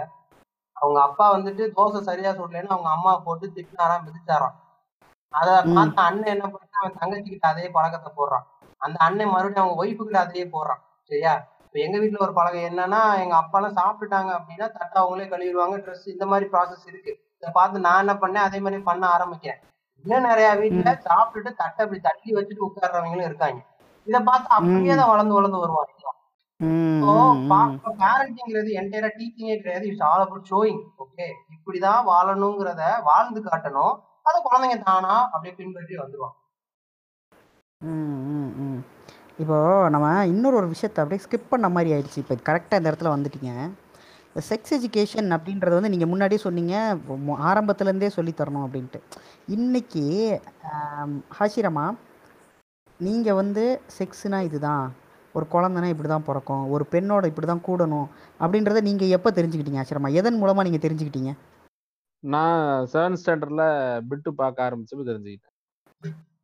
அவங்க 0.76 1.00
அப்பா 1.02 1.36
வந்துட்டு 1.36 1.64
தோசை 1.76 2.00
சரியா 2.00 2.30
சுடலைன்னு 2.30 2.74
அவங்க 2.74 2.90
அம்மா 2.90 3.18
போட்டு 3.18 3.46
திட்டினாராம் 3.54 4.06
மிதிச்சாராம். 4.06 4.54
அத. 5.34 5.48
பார்த்த 5.76 5.98
அண்ணன் 6.08 6.34
என்ன 6.34 6.46
பண்ணா 6.54 6.80
அவன் 6.82 6.98
தங்கச்சி 7.00 7.28
கிட்ட 7.30 7.46
அதே 7.48 7.66
பழக்கத்தை 7.76 8.10
போடுறான். 8.18 8.46
அந்த 8.80 8.98
அண்ணன் 9.06 9.32
மறுபடியும் 9.34 9.64
அவங்க 9.64 9.82
ஒய்ஃபு 9.82 10.02
கிட்ட 10.04 10.18
அதையே 10.20 10.46
போடுறான். 10.54 10.82
சரியா? 11.10 11.32
இப்ப 11.66 11.78
எங்க 11.86 11.98
வீட்ல 11.98 12.24
ஒரு 12.26 12.32
பழக்கம் 12.38 12.66
என்னன்னா 12.70 13.00
எங்க 13.22 13.34
அப்பா 13.36 13.58
எல்லாம் 13.58 13.76
சாப்பிட்டுட்டாங்க 13.80 14.30
அப்படின்னா 14.38 14.66
தட்டை 14.78 14.96
அவங்களே 15.02 15.28
கழுவிடுவாங்க 15.30 15.76
ட்ரெஸ் 15.84 16.06
இந்த 16.14 16.26
மாதிரி 16.26 16.46
ப்ராசஸ் 16.54 16.84
இருக்கு. 16.86 17.12
இதை 17.38 17.50
பார்த்து 17.52 17.86
நான் 17.86 18.02
என்ன 18.04 18.14
பண்ணேன்? 18.14 18.46
அதே 18.48 18.58
மாதிரி 18.60 18.82
பண்ண 18.82 19.04
ஆரம்பிக்கிறேன். 19.16 19.60
இன்னும் 20.04 20.28
நிறைய 20.30 20.48
வீட்டுல 20.62 20.90
சாப்பிட்டுட்டு 21.08 21.50
தட்டை 21.60 21.80
அப்படி 21.84 22.00
தட்டி 22.00 22.34
வச்சுட்டு 22.36 22.66
உட்கார்றவங்களும் 22.68 23.28
இருக்காங்க. 23.30 23.60
இதை 24.06 24.20
பார்த்து 24.20 24.48
அப்படியே 24.58 24.94
தான் 25.00 25.10
வளர்ந்து 25.12 25.36
வளர்ந்து 25.38 25.62
வருவாங்க. 25.64 25.88
பேரண்டிங்கிறது 28.02 28.70
என்டையரா 28.80 29.08
டீச்சிங்கே 29.18 29.56
கிடையாது. 29.60 29.84
It's 29.86 30.04
all 30.08 30.24
about 30.24 30.48
showing 30.50 30.82
okay 31.04 31.26
இப்படிதான் 31.54 32.00
வாழணுங்கிறத 32.10 32.82
வாழ்ந்து 33.08 33.40
காட்டணும். 33.40 33.94
அதை 34.26 34.38
குழந்தைங்க 34.44 34.78
தானா? 34.82 35.14
அப்படியே 35.32 35.54
பின்பற்றி 35.58 35.94
வந்துருவாங்க. 36.02 36.36
ம், 37.80 38.18
ம், 38.34 38.50
ம். 38.64 38.80
இப்போ 39.38 39.56
நம்ம 39.88 40.26
இன்னொரு 40.26 40.56
ஒரு 40.56 40.68
விஷயத்த 40.74 41.02
அப்படியே 41.02 41.22
ஸ்கிப் 41.24 41.52
பண்ண 41.52 41.68
மாதிரி 41.68 41.92
ஆயிடுச்சு. 41.94 42.18
இப்போ 42.24 42.34
கரெக்டாக 42.48 42.80
இந்த 42.80 42.90
இடத்துல 42.90 43.12
வந்துட்டீங்க. 43.14 43.52
இந்த 44.28 44.42
செக்ஸ் 44.48 44.74
எஜுகேஷன் 44.76 45.28
அப்படின்றது 45.36 45.78
வந்து 45.78 45.88
நீங்கள் 45.88 46.08
முன்னாடியே 46.08 46.40
சொன்னீங்க. 46.44 46.74
ஆரம்பத்துலேருந்தே 47.50 48.10
சொல்லித்தரணும் 48.16 48.64
அப்படின்ட்டு. 48.66 49.00
இன்னைக்கு 49.48 50.04
ஆம், 50.72 51.24
ஹாஷிரமா 51.38 51.86
நீங்கள் 53.00 53.34
வந்து 53.34 53.64
செக்ஸ்னா 53.98 54.40
இதுதான். 54.40 54.84
ஒரு 55.34 55.46
குழந்தைனா 55.52 55.88
இப்படி 55.88 56.08
தான் 56.08 56.26
பிறக்கும். 56.28 56.70
ஒரு 56.70 56.84
பெண்ணோட 56.90 57.26
இப்படி 57.26 57.46
தான் 57.46 57.66
கூடணும். 57.68 58.08
அப்படின்றத 58.40 58.80
நீங்கள் 58.80 59.08
எப்போ 59.08 59.30
தெரிஞ்சுக்கிட்டீங்க 59.30 59.82
ஆசிரமா 59.82 60.12
எதன் 60.12 60.38
மூலமாக 60.38 60.66
நீங்கள் 60.68 60.84
தெரிஞ்சுக்கிட்டீங்க? 60.86 61.32
நான் 62.24 62.86
செவன்த் 62.92 63.20
ஸ்டாண்டர்ட்ல 63.20 63.64
பிட்டு 64.08 64.30
பார்க்க 64.34 64.66
ஆரம்பிச்சப்ப 64.66 65.04
தெரிஞ்சுக்கிட்டேன். 65.10 65.54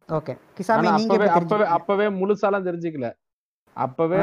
ஓகே. 0.09 0.33
கிசாமி 0.57 0.79
ஆனா 0.79 0.93
நீங்கள் 0.97 1.35
அப்பவே 1.39 1.65
அப்பவே 1.77 2.07
முழுசாலாம் 2.21 2.67
தெரிஞ்சுக்கல. 2.69 3.09
அப்பவே 3.77 4.23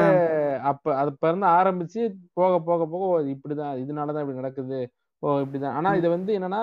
அப்ப 0.70 0.94
அப்ப 0.96 1.28
இருந்து 1.28 1.46
ஆரம்பிச்சு 1.58 2.00
போக 2.32 2.52
போக 2.60 2.86
போக 2.86 3.22
இப்படிதான் 3.34 3.78
இதனாலதான் 3.82 4.24
இப்படி 4.24 4.40
நடக்குது. 4.40 4.80
ஓ 5.22 5.38
இப்படிதான். 5.40 5.76
ஆனா 5.78 5.94
இது 5.94 6.08
வந்து 6.08 6.32
என்னன்னா 6.38 6.60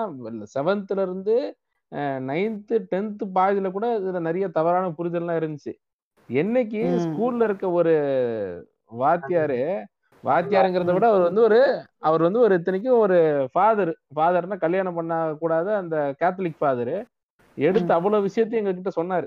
செவன்த்ல 0.54 1.02
இருந்து 1.02 1.36
நைன்த்து 2.28 2.76
டென்த்து 2.92 3.24
பாதியில 3.34 3.70
கூட 3.70 3.86
இதுல 3.98 4.20
நிறைய 4.20 4.46
தவறான 4.48 4.92
புரிதல்லாம் 4.98 5.40
இருந்துச்சு. 5.40 5.72
என்னைக்கு 6.28 6.80
ஸ்கூல்ல 7.04 7.44
இருக்க 7.44 7.66
ஒரு 7.70 7.94
வாத்தியாரு 8.92 9.58
வாத்தியாருங்கிறத 10.24 10.92
விட 10.94 11.06
அவர் 11.10 11.24
வந்து 11.26 11.42
ஒரு 11.42 11.58
அவர் 12.02 12.22
வந்து 12.22 12.40
ஒரு 12.40 12.54
இத்தனைக்கும் 12.58 13.00
ஒரு 13.00 13.18
ஃபாதர் 13.52 13.92
ஃபாதர்னா 14.14 14.56
கல்யாணம் 14.62 14.98
பண்ண 14.98 15.12
கூடாத 15.40 15.68
அந்த 15.76 15.96
கேத்தலிக் 16.20 16.60
ஃபாதர் 16.60 16.94
எடுத்து 17.58 17.92
அவ்வளவு 17.96 18.26
விஷயத்தையும் 18.26 18.62
எங்க 18.62 18.74
கிட்ட 18.74 18.90
சொன்னாரு. 18.96 19.26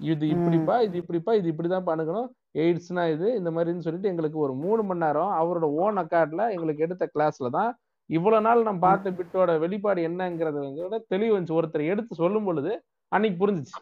இது 0.00 0.24
இப்படிப்பா 0.34 0.76
இது 0.86 0.96
இப்படிப்பா 1.02 1.32
இது 1.34 1.46
இப்படிதான் 1.52 1.86
பண்ணணும் 1.86 2.26
எய்ட்ஸ்னா 2.62 3.02
இது 3.12 3.26
இந்த 3.38 3.50
மாதிரின்னு 3.50 3.84
சொல்லிட்டு 3.86 4.10
எங்களுக்கு 4.12 4.38
ஒரு 4.38 4.54
மூணு 4.62 4.82
மணி 4.82 5.02
நேரம் 5.04 5.32
அவரோட 5.38 5.66
ஓன் 5.82 6.00
அக்கார்ட்ல 6.02 6.42
எங்களுக்கு 6.54 6.84
எடுத்த 6.86 7.04
கிளாஸ்ல 7.12 7.50
தான் 7.50 7.70
இவ்வளவு 8.10 8.44
நாள் 8.46 8.64
நான் 8.66 8.78
ம். 8.78 8.82
பார்த்த 8.82 9.12
பிட்டோட 9.18 9.50
வெளிப்பாடு 9.62 10.00
என்னங்கிறத 10.08 10.58
விட 10.78 10.98
தெளிவு 11.12 11.34
வந்துச்சு 11.34 11.58
ஒருத்தர் 11.58 11.90
எடுத்து 11.92 12.20
சொல்லும் 12.20 12.46
பொழுது 12.48 12.72
அன்னைக்கு 13.12 13.38
புரிஞ்சுச்சு. 13.42 13.78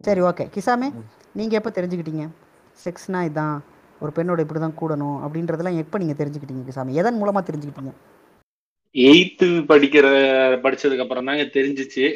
சரி 0.00 0.20
ஓகே 0.22 0.44
கிசாமே 0.54 0.88
ம். 0.92 1.06
நீங்கள் 1.34 1.58
எப்போ 1.60 1.70
தெரிஞ்சுக்கிட்டீங்க? 1.70 2.26
செக்ஸ்னா 2.78 3.20
இதான். 3.28 3.56
ஒரு 4.02 4.12
பெண்ணோட 4.16 4.40
இப்படி 4.44 4.60
தான் 4.60 4.78
கூடணும் 4.80 5.18
அப்படின்றதெல்லாம் 5.24 5.80
எப்போ 5.82 5.98
நீங்கள் 6.02 6.20
தெரிஞ்சுக்கிட்டீங்க 6.20 6.64
கிசாமி 6.68 6.98
எதன் 7.02 7.20
மூலமாக 7.20 7.44
தெரிஞ்சுக்கிட்டீங்க? 7.48 7.92
எயித்து 8.94 9.48
படிக்கிற 9.70 10.06
படிச்சதுக்கு 10.64 11.04
அப்புறம் 11.04 11.28
தாங்க 11.30 11.44
தெரிஞ்சிச்சு. 11.58 12.06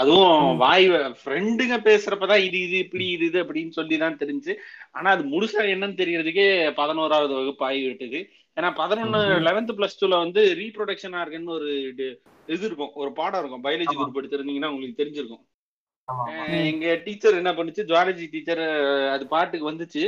அதுவும் 0.00 0.56
வாய் 0.62 0.86
ஃப்ரெண்டுங்க 1.20 1.76
பேசுறப்பதான் 1.88 2.42
இது 2.46 2.58
இது 2.66 2.76
இப்படி 2.84 3.04
இது 3.16 3.24
இது 3.30 3.38
அப்படின்னு 3.44 3.72
சொல்லி 3.78 3.96
தான் 4.02 4.18
தெரிஞ்சு. 4.22 4.52
ஆனா 4.96 5.08
அது 5.14 5.22
முழுசா 5.32 5.62
என்னன்னு 5.74 6.00
தெரியறதுக்கே 6.02 6.46
பதினோராவது 6.80 7.32
வகுப்பு 7.38 7.64
ஆகி 7.68 7.82
விட்டது 7.86 8.20
ஏன்னா 8.58 8.68
பதினொன்னு 8.80 9.20
லெவன்த் 9.46 9.76
பிளஸ் 9.78 9.98
டூல 10.00 10.18
வந்து 10.24 10.42
ரீப்ரொடக்ஷன் 10.60 11.16
ஆர்கன் 11.22 11.48
ஒரு 11.56 11.68
இது 11.92 12.06
இருக்கும். 12.68 12.92
ஒரு 13.02 13.10
பாடம் 13.18 13.40
இருக்கும். 13.42 13.64
பயாலஜி 13.66 13.94
குரூப் 13.96 14.20
எடுத்திருந்தீங்கன்னா 14.20 14.70
உங்களுக்கு 14.74 15.00
தெரிஞ்சிருக்கும். 15.02 15.44
எங்க 16.70 16.86
டீச்சர் 17.04 17.40
என்ன 17.40 17.52
பண்ணுச்சு? 17.52 17.82
ஜுவாலஜி 17.90 18.26
டீச்சர் 18.34 18.62
அது 19.14 19.24
பாட்டுக்கு 19.34 19.70
வந்துச்சு. 19.70 20.04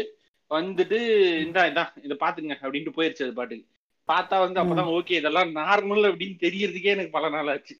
வந்துட்டு 0.50 0.98
இந்தா 1.44 1.62
இதான் 1.66 1.92
இதை 2.02 2.16
பாத்துங்க 2.20 2.54
அப்படின்ட்டு 2.62 2.96
போயிருச்சு 2.96 3.24
அது 3.24 3.34
பாட்டுக்கு. 3.34 3.66
பார்த்தா 4.08 4.36
வந்து 4.40 4.60
அப்பதான் 4.60 4.92
ஓகே 4.92 5.18
இதெல்லாம் 5.18 5.50
நார்மல் 5.56 6.04
அப்படின்னு 6.10 6.36
தெரியறதுக்கே 6.40 6.94
எனக்கு 6.94 7.12
பல 7.12 7.28
நாள் 7.28 7.48
ஆச்சு. 7.48 7.74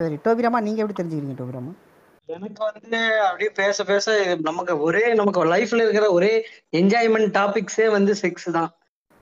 சரி 0.00 0.16
டோபிராமா 0.24 0.60
நீங்கள் 0.60 0.82
எப்படி 0.84 0.96
தெரிஞ்சுக்கிறீங்க 0.98 1.38
டோபிராமா? 1.38 1.72
எனக்கு 2.28 2.60
வந்து 2.64 2.98
அப்படியே 3.22 3.50
பேச 3.54 3.84
பேச 3.84 4.06
நமக்கு 4.40 4.74
ஒரே 4.78 5.14
நமக்கு 5.14 5.40
லைஃப்ல 5.46 5.84
இருக்கிற 5.84 6.06
ஒரே 6.10 6.32
என்ஜாய்மெண்ட் 6.72 7.34
டாபிக்ஸே 7.38 7.86
வந்து 7.90 8.12
செக்ஸ் 8.22 8.48
தான். 8.50 8.70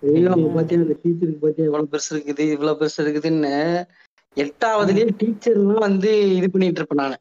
ஐயோ 0.02 0.28
அவங்க 0.30 0.48
ம். 0.48 0.54
பாத்தியா 0.54 0.80
அந்த 0.80 0.94
டீச்சருக்கு 1.02 1.42
பாத்தியா 1.42 1.66
இவ்வளவு 1.66 1.90
பெருசு 1.92 2.10
இருக்குது 2.12 2.44
இவ்வளவு 2.52 2.78
பெருசு 2.80 2.98
இருக்குதுன்னு 3.02 3.54
எட்டாவதுலயே 4.36 5.06
டீச்சர்லாம் 5.20 5.84
வந்து 5.88 6.10
இது 6.38 6.48
பண்ணிட்டு 6.50 6.80
இருப்பேன் 6.80 7.02
நானு. 7.02 7.16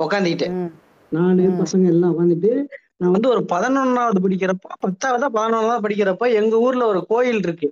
உக்காந்துக்கிட்டு. 0.00 0.48
ம். 0.56 0.72
நானு 1.12 1.42
பசங்க 1.60 1.86
எல்லாம் 1.86 2.12
உட்காந்துட்டு 2.14 2.52
நான் 3.00 3.14
வந்து 3.14 3.28
ஒரு 3.28 3.42
பதினொன்னாவது 3.52 4.18
படிக்கிறப்ப 4.24 4.68
பத்தாவதா 4.84 5.28
பதினொன்னாவது 5.36 5.84
படிக்கிறப்ப 5.86 6.32
எங்க 6.32 6.54
ஊர்ல 6.58 6.86
ஒரு 6.86 7.00
கோயில் 7.06 7.40
இருக்கு. 7.42 7.68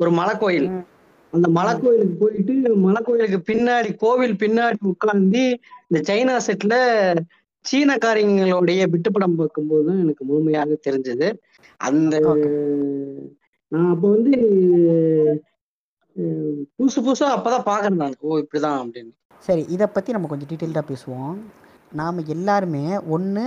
ஒரு 0.00 0.10
மலை 0.10 0.34
கோயில் 0.38 0.68
ம். 0.70 0.84
அந்த 1.32 1.46
மலை 1.48 1.72
கோயிலுக்கு 1.78 2.16
போயிட்டு 2.20 2.52
மலை 2.76 3.00
கோயிலுக்கு 3.02 3.38
பின்னாடி 3.52 3.90
கோவில் 3.96 4.34
பின்னாடி 4.34 4.78
உட்கார்ந்து 4.82 5.42
இந்த 5.88 6.00
சைனா 6.08 6.34
செட்ல 6.46 6.74
சீனக்காரங்களுடைய 7.64 8.82
விட்டுப்படம் 8.92 9.38
பார்க்கும்போது 9.40 9.90
எனக்கு 9.98 10.24
முழுமையாக 10.24 10.78
தெரிஞ்சது. 10.86 11.28
அந்த 11.80 12.14
நான் 13.72 13.88
அப்போ 13.90 14.08
வந்து 14.08 14.34
புதுசு 16.78 16.98
புதுசா 17.06 17.26
அப்பதான் 17.36 17.66
பாக்குறேன் 17.66 18.00
நான். 18.02 18.14
ஓ 18.20 18.38
இப்படிதான் 18.38 18.78
அப்படின்னு. 18.82 19.12
சரி 19.42 19.64
இதை 19.68 19.86
பற்றி 19.86 20.12
நம்ம 20.12 20.28
கொஞ்சம் 20.28 20.50
டீட்டெயில்டாக 20.50 20.90
பேசுவோம். 20.92 21.34
நாம் 21.92 22.26
எல்லாருமே 22.26 22.84
ஒன்று 23.08 23.44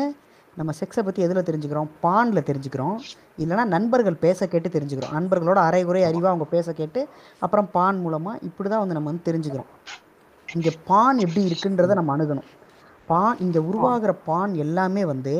நம்ம 0.59 0.71
செக்ஸை 0.79 1.01
பற்றி 1.07 1.23
எதில் 1.25 1.45
தெரிஞ்சுக்கிறோம்? 1.49 1.89
பானில் 2.05 2.47
தெரிஞ்சுக்கிறோம். 2.49 2.95
இல்லைனா 3.43 3.63
நண்பர்கள் 3.75 4.17
பேச 4.25 4.47
கேட்டு 4.53 4.69
தெரிஞ்சுக்கிறோம். 4.75 5.13
நண்பர்களோட 5.17 5.59
அரைகுறை 5.69 6.01
அறிவாக 6.07 6.31
அவங்க 6.33 6.47
பேச 6.55 6.73
கேட்டு 6.79 7.01
அப்புறம் 7.45 7.67
பான் 7.75 7.99
மூலமாக 8.05 8.41
இப்படி 8.47 8.69
தான் 8.69 8.83
வந்து 8.83 8.97
நம்ம 8.97 9.09
வந்து 9.11 9.27
தெரிஞ்சுக்கிறோம். 9.29 9.69
இங்கே 10.47 10.71
பான் 10.89 11.21
எப்படி 11.25 11.41
இருக்குன்றதை 11.49 11.95
நம்ம 11.99 12.13
அணுகணும். 12.15 12.49
பான் 13.11 13.39
இங்கே 13.45 13.61
உருவாகிற 13.69 14.13
பான் 14.29 14.53
எல்லாமே 14.65 15.03
வந்து 15.13 15.35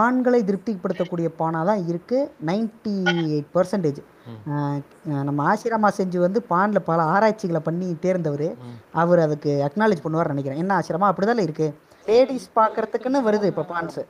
ஆண்களை 0.00 0.38
திருப்திப்படுத்தக்கூடிய 0.48 1.28
பானாக 1.40 1.64
தான் 1.70 1.82
இருக்குது 1.90 2.28
நைன்டி 2.48 2.94
எயிட் 3.32 3.50
பர்சன்டேஜ் 3.56 4.00
நம்ம 5.28 5.40
ஆசிரமா 5.50 5.88
செஞ்சு 5.98 6.18
வந்து 6.26 6.40
பானில் 6.52 6.86
பல 6.90 7.00
ஆராய்ச்சிகளை 7.14 7.60
பண்ணி 7.66 7.88
தேர்ந்தவர். 8.04 8.48
அவர் 9.02 9.24
அதுக்கு 9.24 9.52
அக்னாலேஜ் 9.66 10.04
பண்ணுவார் 10.04 10.32
நினைக்கிறேன். 10.34 10.62
என்ன 10.62 10.72
ஆசிரமா? 10.78 11.10
அப்படிதானே 11.12 11.44
இருக்கு. 11.48 11.68
லேடிஸ் 12.10 12.48
பார்க்கறதுக்குன்னு 12.60 13.20
வருது 13.28 13.46
இப்போ 13.52 13.64
பான்ஸ். 13.72 14.00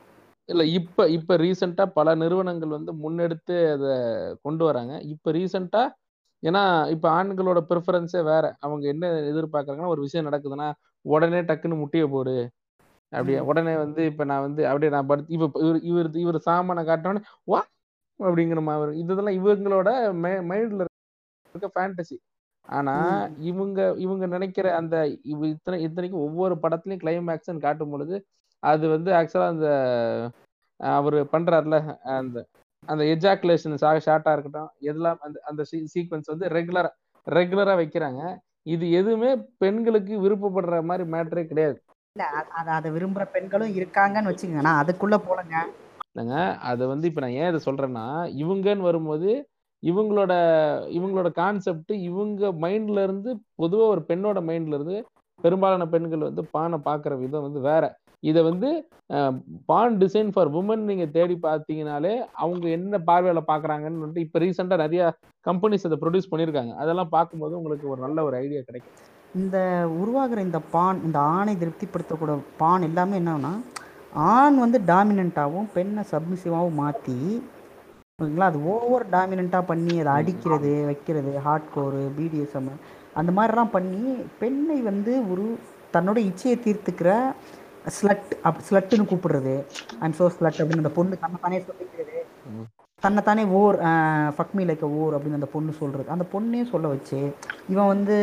இல்ல 0.49 0.63
இப்ப 0.77 1.07
இப்ப 1.15 1.35
ரீசெண்டா 1.37 1.85
பல 1.95 2.09
நிறுவனங்கள் 2.15 2.75
வந்து 2.75 2.91
முன்னெடுத்து 3.01 3.55
அதை 3.73 3.93
கொண்டு 4.45 4.63
வராங்க. 4.67 4.93
இப்ப 5.13 5.31
ரீசெண்டா 5.33 5.81
ஏன்னா 6.43 6.61
இப்ப 6.93 7.05
ஆண்களோட 7.13 7.59
ப்ரிஃபரன்ஸே 7.69 8.21
வேற. 8.29 8.45
அவங்க 8.65 8.83
என்ன 8.93 9.03
எதிர்பார்க்கறாங்கன்னா 9.31 9.93
ஒரு 9.95 10.03
விஷயம் 10.05 10.27
நடக்குதுன்னா 10.27 10.67
உடனே 11.05 11.39
டக்குன்னு 11.49 11.81
முட்டிய 11.81 12.05
போடு. 12.09 12.35
அப்படியே 13.13 13.39
உடனே 13.49 13.73
வந்து 13.83 14.01
இப்ப 14.11 14.23
நான் 14.31 14.45
வந்து 14.47 14.63
அப்படியே 14.69 14.91
நான் 14.95 15.09
படுத்து 15.09 15.35
இப்ப 15.37 15.47
இவர் 15.61 15.79
இவர் 15.91 16.09
இவர் 16.23 16.39
சாமானை 16.47 16.83
காட்டினோடனே 16.85 17.21
வா! 17.47 17.61
அப்படிங்கிற 18.19 18.61
மாதிரி. 18.69 18.93
இதெல்லாம் 19.03 19.37
இவங்களோட 19.39 19.89
மைண்ட்ல 20.49 20.83
இருக்க 21.55 21.69
ஃபேண்டசி 21.75 22.17
ஆனா 22.65 22.95
இவங்க 23.49 23.79
இவங்க 24.05 24.25
நினைக்கிற 24.33 24.67
அந்த 24.79 24.95
இவ 25.31 25.41
இத்தனை 25.53 25.77
இத்தனைக்கும் 25.85 26.25
ஒவ்வொரு 26.27 26.55
படத்துலயும் 26.63 27.03
கிளைமேக்ஸ்ன்னு 27.03 27.65
காட்டும் 27.65 27.93
பொழுது 27.93 28.15
அது 28.63 28.85
வந்து 28.89 29.09
ஆக்சுவலா 29.19 29.49
அந்த 29.49 29.67
அவர் 30.79 31.17
பண்றாருல 31.33 31.77
அந்த 32.17 32.37
அந்த 32.83 33.03
எஜாக்குலேஷன் 33.13 33.77
ஷார்ட்டா 34.05 34.33
இருக்கட்டும் 34.33 34.71
எதெல்லாம் 34.81 35.19
அந்த 35.25 35.37
அந்த 35.49 35.61
சீக்வன்ஸ் 35.93 36.31
வந்து 36.33 36.47
ரெகுலரா 36.55 36.91
ரெகுலரா 37.27 37.73
வைக்கிறாங்க. 37.79 38.21
இது 38.65 38.85
எதுவுமே 38.91 39.29
பெண்களுக்கு 39.59 40.13
விருப்பப்படுற 40.23 40.77
மாதிரி 40.89 41.03
மேட்டரே 41.13 41.43
கிடையாது. 41.47 41.77
இல்ல 42.15 42.23
அதை 42.53 42.71
அதை 42.73 42.89
விரும்புற 42.95 43.23
பெண்களும் 43.33 43.75
இருக்காங்கன்னு 43.79 44.31
வச்சுக்கோங்க. 44.31 44.65
நான் 44.67 44.81
அதுக்குள்ள 44.83 45.17
போலங்க. 45.27 45.55
இல்லைங்க 46.09 46.37
அது 46.69 46.83
வந்து 46.87 47.05
இப்ப 47.09 47.21
நான் 47.21 47.37
ஏன் 47.41 47.49
இதை 47.51 47.59
சொல்றேன்னா 47.65 48.05
இவங்கன்னு 48.43 48.87
வரும்போது 48.87 49.29
இவங்களோட 49.83 50.33
இவங்களோட 50.97 51.29
கான்செப்ட் 51.33 51.91
இவங்க 52.07 52.51
மைண்ட்ல 52.63 53.03
இருந்து 53.03 53.29
பொதுவா 53.61 53.85
ஒரு 53.93 54.01
பெண்ணோட 54.09 54.39
மைண்ட்ல 54.47 54.77
இருந்து 54.77 54.97
பெரும்பாலான 55.39 55.85
பெண்கள் 55.87 56.27
வந்து 56.29 56.43
பானை 56.51 56.77
பார்க்குற 56.85 57.13
விதம் 57.19 57.45
வந்து 57.47 57.61
வேற. 57.61 57.83
இதை 58.23 58.41
வந்து 58.49 58.69
பான் 59.69 59.97
டிசைன் 60.01 60.29
ஃபார் 60.33 60.49
உமன் 60.59 60.87
நீங்க 60.89 61.05
தேடி 61.17 61.35
பார்த்தீங்கனாலே 61.45 62.13
அவங்க 62.43 62.65
என்ன 62.77 62.99
பார்வையில 63.09 63.41
பாக்குறாங்கன்னு 63.51 64.01
வந்துட்டு 64.03 64.25
இப்ப 64.25 64.39
ரீசெண்டா 64.43 64.77
நிறைய 64.83 65.03
கம்பெனிஸ் 65.45 65.87
அதை 65.87 65.97
ப்ரொடியூஸ் 66.01 66.31
பண்ணியிருக்காங்க. 66.31 66.73
அதெல்லாம் 66.81 67.13
பார்க்கும்போது 67.15 67.53
உங்களுக்கு 67.59 67.91
ஒரு 67.93 68.01
நல்ல 68.05 68.23
ஒரு 68.27 68.35
ஐடியா 68.43 68.61
கிடைக்கும். 68.61 68.95
இந்த 69.35 69.57
உருவாகிற 70.01 70.39
இந்த 70.47 70.59
பான் 70.73 70.99
இந்த 71.07 71.17
ஆணை 71.35 71.53
திருப்திப்படுத்தக்கூடிய 71.61 72.37
பான் 72.61 72.87
எல்லாமே 72.89 73.15
என்னன்னா 73.21 73.53
ஆண் 74.31 74.57
வந்து 74.63 74.79
டாமினண்ட்டாகவும் 74.91 75.69
பெண்ணை 75.75 76.03
சப்மிசிவாகவும் 76.11 76.79
மாற்றி 76.81 77.17
ஓகேங்களா 78.19 78.47
அது 78.51 78.59
ஓவர் 78.73 79.03
டாமினண்ட்டாக 79.15 79.69
பண்ணி 79.71 79.95
அதை 80.01 80.11
அடிக்கிறது 80.19 80.71
வைக்கிறது 80.87 81.31
ஹார்ட் 81.45 81.67
கோரு 81.73 82.03
பிடிஎஸ்எம் 82.15 82.71
அந்த 83.19 83.31
மாதிரிலாம் 83.37 83.73
பண்ணி 83.75 84.01
பெண்ணை 84.39 84.77
வந்து 84.87 85.13
ஒரு 85.31 85.45
தன்னோட 85.95 86.17
இச்சையை 86.29 86.55
தீர்த்துக்கிற 86.65 87.11
ஸ்லட் 87.95 88.31
அப் 88.49 88.61
ஸ்லட்டுன்னு 88.67 89.09
கூப்பிடுறது. 89.11 89.53
ஐம் 90.05 90.17
சோ 90.19 90.25
ஸ்லட் 90.35 90.59
அப்படின்னு 90.61 90.83
அந்த 90.83 90.93
பொண்ணு 90.97 91.21
தன்னை 91.23 91.37
தானே 91.45 91.59
சொல்லிக்கிறது. 91.69 92.17
தன்னைத்தானே 93.03 93.43
ஓர் 93.59 93.75
ஃபக்மி 94.35 94.63
லைக் 94.67 94.85
ஓர் 95.01 95.15
அப்படின்னு 95.15 95.39
அந்த 95.39 95.49
பொண்ணு 95.55 95.71
சொல்கிறது 95.79 96.13
அந்த 96.15 96.25
பொண்ணையும் 96.31 96.71
சொல்ல 96.73 96.87
வச்சு 96.93 97.19
இவன் 97.73 97.91
வந்து 97.93 98.15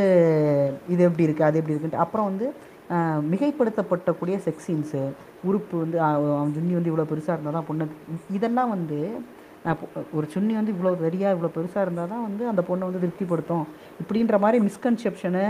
இது 0.93 1.03
எப்படி 1.09 1.27
இருக்குது 1.27 1.49
அது 1.49 1.59
எப்படி 1.61 1.75
இருக்குன்ட்டு 1.75 2.05
அப்புறம் 2.05 2.29
வந்து 2.31 2.47
மிகைப்படுத்தப்பட்டக்கூடிய 3.33 4.37
செக்ஸ் 4.47 4.67
சீன்ஸு 4.69 5.03
உறுப்பு 5.49 5.77
வந்து 5.85 5.99
அவன் 6.09 6.55
சுன்னி 6.57 6.75
வந்து 6.79 6.91
இவ்வளோ 6.93 7.07
பெருசாக 7.13 7.37
இருந்தால் 7.37 7.57
தான் 7.59 7.69
பொண்ணு 7.69 7.85
இதெல்லாம் 8.39 8.73
வந்து 8.77 8.99
ஒரு 10.17 10.27
சுன்னி 10.35 10.55
வந்து 10.59 10.73
இவ்வளோ 10.75 10.91
சரியாக 11.05 11.35
இவ்வளோ 11.37 11.51
பெருசாக 11.57 11.85
இருந்தால் 11.87 12.11
தான் 12.15 12.25
வந்து 12.29 12.45
அந்த 12.53 12.63
பொண்ணை 12.69 12.89
வந்து 12.89 13.03
திருப்திப்படுத்தும். 13.05 13.65
இப்படின்ற 14.03 14.39
மாதிரி 14.43 14.59
மிஸ்கன்செப்ஷனு 14.67 15.47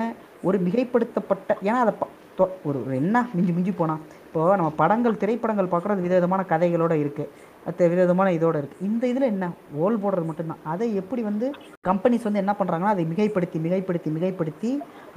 ஒரு 0.48 0.58
மிகைப்படுத்தப்பட்ட 0.66 1.56
ஏன்னா 1.68 1.80
அதை 1.86 1.94
ஒரு 2.42 2.78
ஒரு 2.84 2.94
என்ன? 3.00 3.16
மிஞ்சி 3.34 3.52
மிஞ்சி 3.56 3.72
போனால் 3.80 4.00
இப்போ 4.26 4.40
நம்ம 4.58 4.70
படங்கள் 4.80 5.18
திரைப்படங்கள் 5.22 5.70
பார்க்குறது 5.72 6.04
விதவிதமான 6.06 6.42
கதைகளோட 6.52 6.92
இருக்குது 7.02 7.28
அது 7.68 7.88
விதவிதமான 7.92 8.28
இதோட 8.36 8.56
இருக்குது 8.60 8.86
இந்த 8.88 9.04
இதில் 9.10 9.30
என்ன? 9.32 9.44
ஓல் 9.82 10.00
போடுறது 10.02 10.26
மட்டும்தான். 10.30 10.62
அதை 10.72 10.88
எப்படி 11.00 11.22
வந்து 11.28 11.46
கம்பெனிஸ் 11.88 12.26
வந்து 12.28 12.42
என்ன 12.42 12.52
பண்ணுறாங்கன்னா 12.58 12.94
அதை 12.94 13.04
மிகைப்படுத்தி 13.12 13.60
மிகைப்படுத்தி 13.66 14.10
மிகைப்படுத்தி 14.16 14.70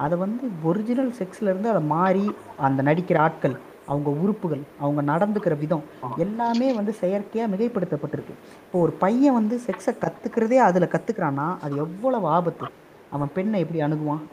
அதை 0.04 0.18
வந்து 0.26 0.52
ஒரிஜினல் 0.70 1.12
செக்ஸ்லேருந்து 1.20 1.72
அதை 1.74 1.82
மாறி 1.96 2.26
அந்த 2.68 2.84
நடிக்கிற 2.90 3.20
ஆட்கள் 3.26 3.58
அவங்க 3.92 4.10
உறுப்புகள் 4.24 4.64
அவங்க 4.84 5.02
நடந்துக்கிற 5.12 5.56
விதம் 5.64 5.84
எல்லாமே 6.26 6.70
வந்து 6.80 6.94
செயற்கையாக 7.02 7.52
மிகைப்படுத்தப்பட்டிருக்கு. 7.54 8.36
இப்போ 8.66 8.80
ஒரு 8.86 8.94
பையன் 9.04 9.38
வந்து 9.40 9.58
செக்ஸை 9.68 9.94
கற்றுக்கிறதே 10.04 10.60
அதில் 10.68 10.92
கற்றுக்கிறான்னா 10.96 11.48
அது 11.66 11.76
எவ்வளவு 11.86 12.28
ஆபத்து? 12.38 12.70
அவன் 13.16 13.34
பெண்ணை 13.40 13.60
எப்படி 13.66 13.82
அணுகுவான்? 13.88 14.24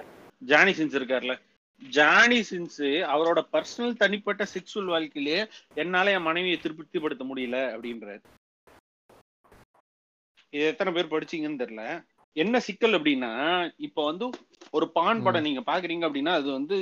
ஜானி 0.52 0.74
சின்ஸ் 0.80 0.96
ஜானி 1.90 2.40
சின்ஸ் 2.50 2.84
அவரோட 3.14 3.40
பர்சனல் 3.52 3.96
தனிப்பட்ட 3.96 4.46
செக்ஷுவல் 4.54 4.84
வாழ்க்கையிலேயே 4.84 5.46
என்னால 5.74 6.10
என் 6.10 6.22
மனைவியை 6.22 6.58
திருப்திப்படுத்த 6.58 7.24
முடியல 7.24 7.58
அப்படின்றாரு. 7.74 8.20
இது 10.50 10.64
எத்தனை 10.64 10.92
பேர் 10.92 11.12
படிச்சீங்கன்னு 11.12 11.62
தெரியல. 11.62 12.04
என்ன 12.32 12.60
சிக்கல் 12.60 12.92
அப்படின்னா 12.92 13.32
இப்ப 13.76 14.04
வந்து 14.04 14.30
ஒரு 14.70 14.90
பான் 14.90 15.22
படம் 15.22 15.42
நீங்க 15.42 15.60
பாக்குறீங்க 15.60 16.04
அப்படின்னா 16.08 16.32
அது 16.32 16.52
வந்து 16.52 16.76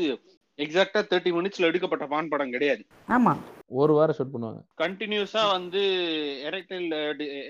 எக்ஸாக்டா 0.59 1.01
தேர்ட்டி 1.11 1.31
மினிட்ஸ்ல 1.37 1.69
எடுக்கப்பட்ட 1.71 2.07
பான் 2.07 2.29
படம் 2.29 2.51
கிடையாது. 2.51 2.87
ஆமாம் 3.07 3.41
ஒரு 3.67 3.93
வாரம் 3.93 4.17
ஷூட் 4.19 4.35
பண்ணுவாங்க. 4.35 4.61
கண்டினியூஸா 4.81 5.51
வந்து 5.51 5.83
எரைட்டைல் 6.51 6.89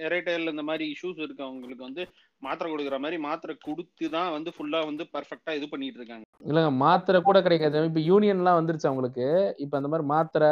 எரைட்டைல் 0.08 0.50
இந்த 0.50 0.62
மாதிரி 0.62 0.84
இஷ்யூஸ் 0.92 1.22
இருக்கவங்களுக்கு 1.24 1.88
வந்து 1.88 2.08
மாத்திரை 2.46 2.68
கொடுக்குற 2.70 2.96
மாதிரி 3.02 3.16
மாத்திரை 3.26 3.54
கொடுத்து 3.66 4.06
தான் 4.16 4.30
வந்து 4.36 4.50
ஃபுல்லா 4.54 4.80
வந்து 4.90 5.04
பர்ஃபெக்டா 5.14 5.52
இது 5.58 5.66
பண்ணிட்டு 5.72 5.98
இருக்காங்க. 6.00 6.24
இல்லைங்க 6.48 6.72
மாத்திரை 6.84 7.18
கூட 7.28 7.38
கிடைக்காது. 7.46 7.84
இப்போ 7.90 8.02
யூனியன்லாம் 8.10 8.58
வந்துருச்சு 8.60 8.90
அவங்களுக்கு. 8.90 9.28
இப்போ 9.64 9.76
அந்த 9.80 9.90
மாதிரி 9.92 10.06
மாத்திரை 10.14 10.50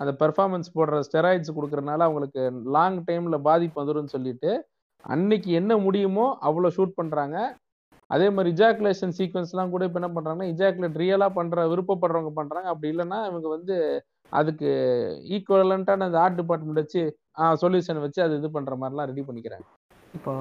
அந்த 0.00 0.12
பெர்ஃபார்மன்ஸ் 0.22 0.74
போடுற 0.76 0.96
ஸ்டெராய்ட்ஸ் 1.08 1.54
கொடுக்கறனால 1.56 2.06
அவங்களுக்கு 2.08 2.42
லாங் 2.76 2.98
டைம்ல 3.08 3.36
பாதிப்பு 3.48 3.80
வந்துடும் 3.80 4.14
சொல்லிட்டு 4.14 4.50
அன்னைக்கு 5.04 5.50
என்ன 5.60 5.72
முடியுமோ 5.86 6.26
அவ்வளோ 6.48 6.70
ஷூட் 6.76 6.98
பண்றாங்க. 7.00 7.36
அதே 8.14 8.26
மாதிரி 8.34 8.50
இஜாக்குலேஷன் 8.54 9.14
சீக்வன்ஸ்லாம் 9.18 9.72
கூட 9.74 9.84
இப்போ 9.86 9.98
என்ன 10.00 10.10
பண்ணுறாங்கன்னா 10.16 10.50
இஜாக்குலேட் 10.52 11.00
ரியலாக 11.02 11.36
பண்ணுற 11.38 11.64
விருப்பப்படுறவங்க 11.72 12.32
பண்ணுறாங்க 12.38 12.68
அப்படி 12.72 12.90
இல்லைன்னா 12.92 13.18
இவங்க 13.30 13.48
வந்து 13.56 13.76
அதுக்கு 14.32 14.68
ஈக்குவலண்ட்டான 15.36 16.06
அந்த 16.08 16.18
ஆர்ட் 16.24 16.38
டிபார்ட்மெண்ட் 16.40 16.82
வச்சு 16.82 17.02
சொல்யூஷன் 17.62 18.04
வச்சு 18.04 18.20
அது 18.26 18.38
இது 18.40 18.48
பண்ணுற 18.56 18.76
மாதிரிலாம் 18.82 19.08
ரெடி 19.10 19.24
பண்ணிக்கிறாங்க. 19.26 19.66
இப்போ 20.14 20.34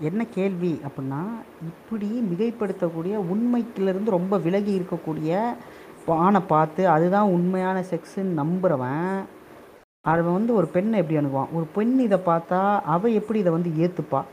என்ன 0.00 0.24
கேள்வி 0.36 0.80
அப்படின்னா 0.86 1.22
இப்படி 1.62 2.08
மிகைப்படுத்தக்கூடிய 2.30 3.14
உண்மைக்கிலிருந்து 3.32 4.16
ரொம்ப 4.16 4.38
விலகி 4.38 4.72
இருக்கக்கூடிய 4.78 5.32
பானை 6.06 6.40
பார்த்து 6.40 6.88
அதுதான் 6.88 7.32
உண்மையான 7.36 7.78
செக்ஸுன்னு 7.90 8.38
நம்புறவன் 8.42 9.26
அவன் 10.04 10.36
வந்து 10.36 10.54
ஒரு 10.54 10.66
பெண்ணை 10.66 10.98
எப்படி 11.00 11.18
அணுகுவான்? 11.20 11.52
ஒரு 11.52 11.66
பெண் 11.74 11.98
இதை 11.98 12.18
பார்த்தா 12.18 12.80
அவள் 12.94 13.12
எப்படி 13.12 13.38
இதை 13.38 13.52
வந்து 13.52 13.70
ஏற்றுப்பா 13.84 14.24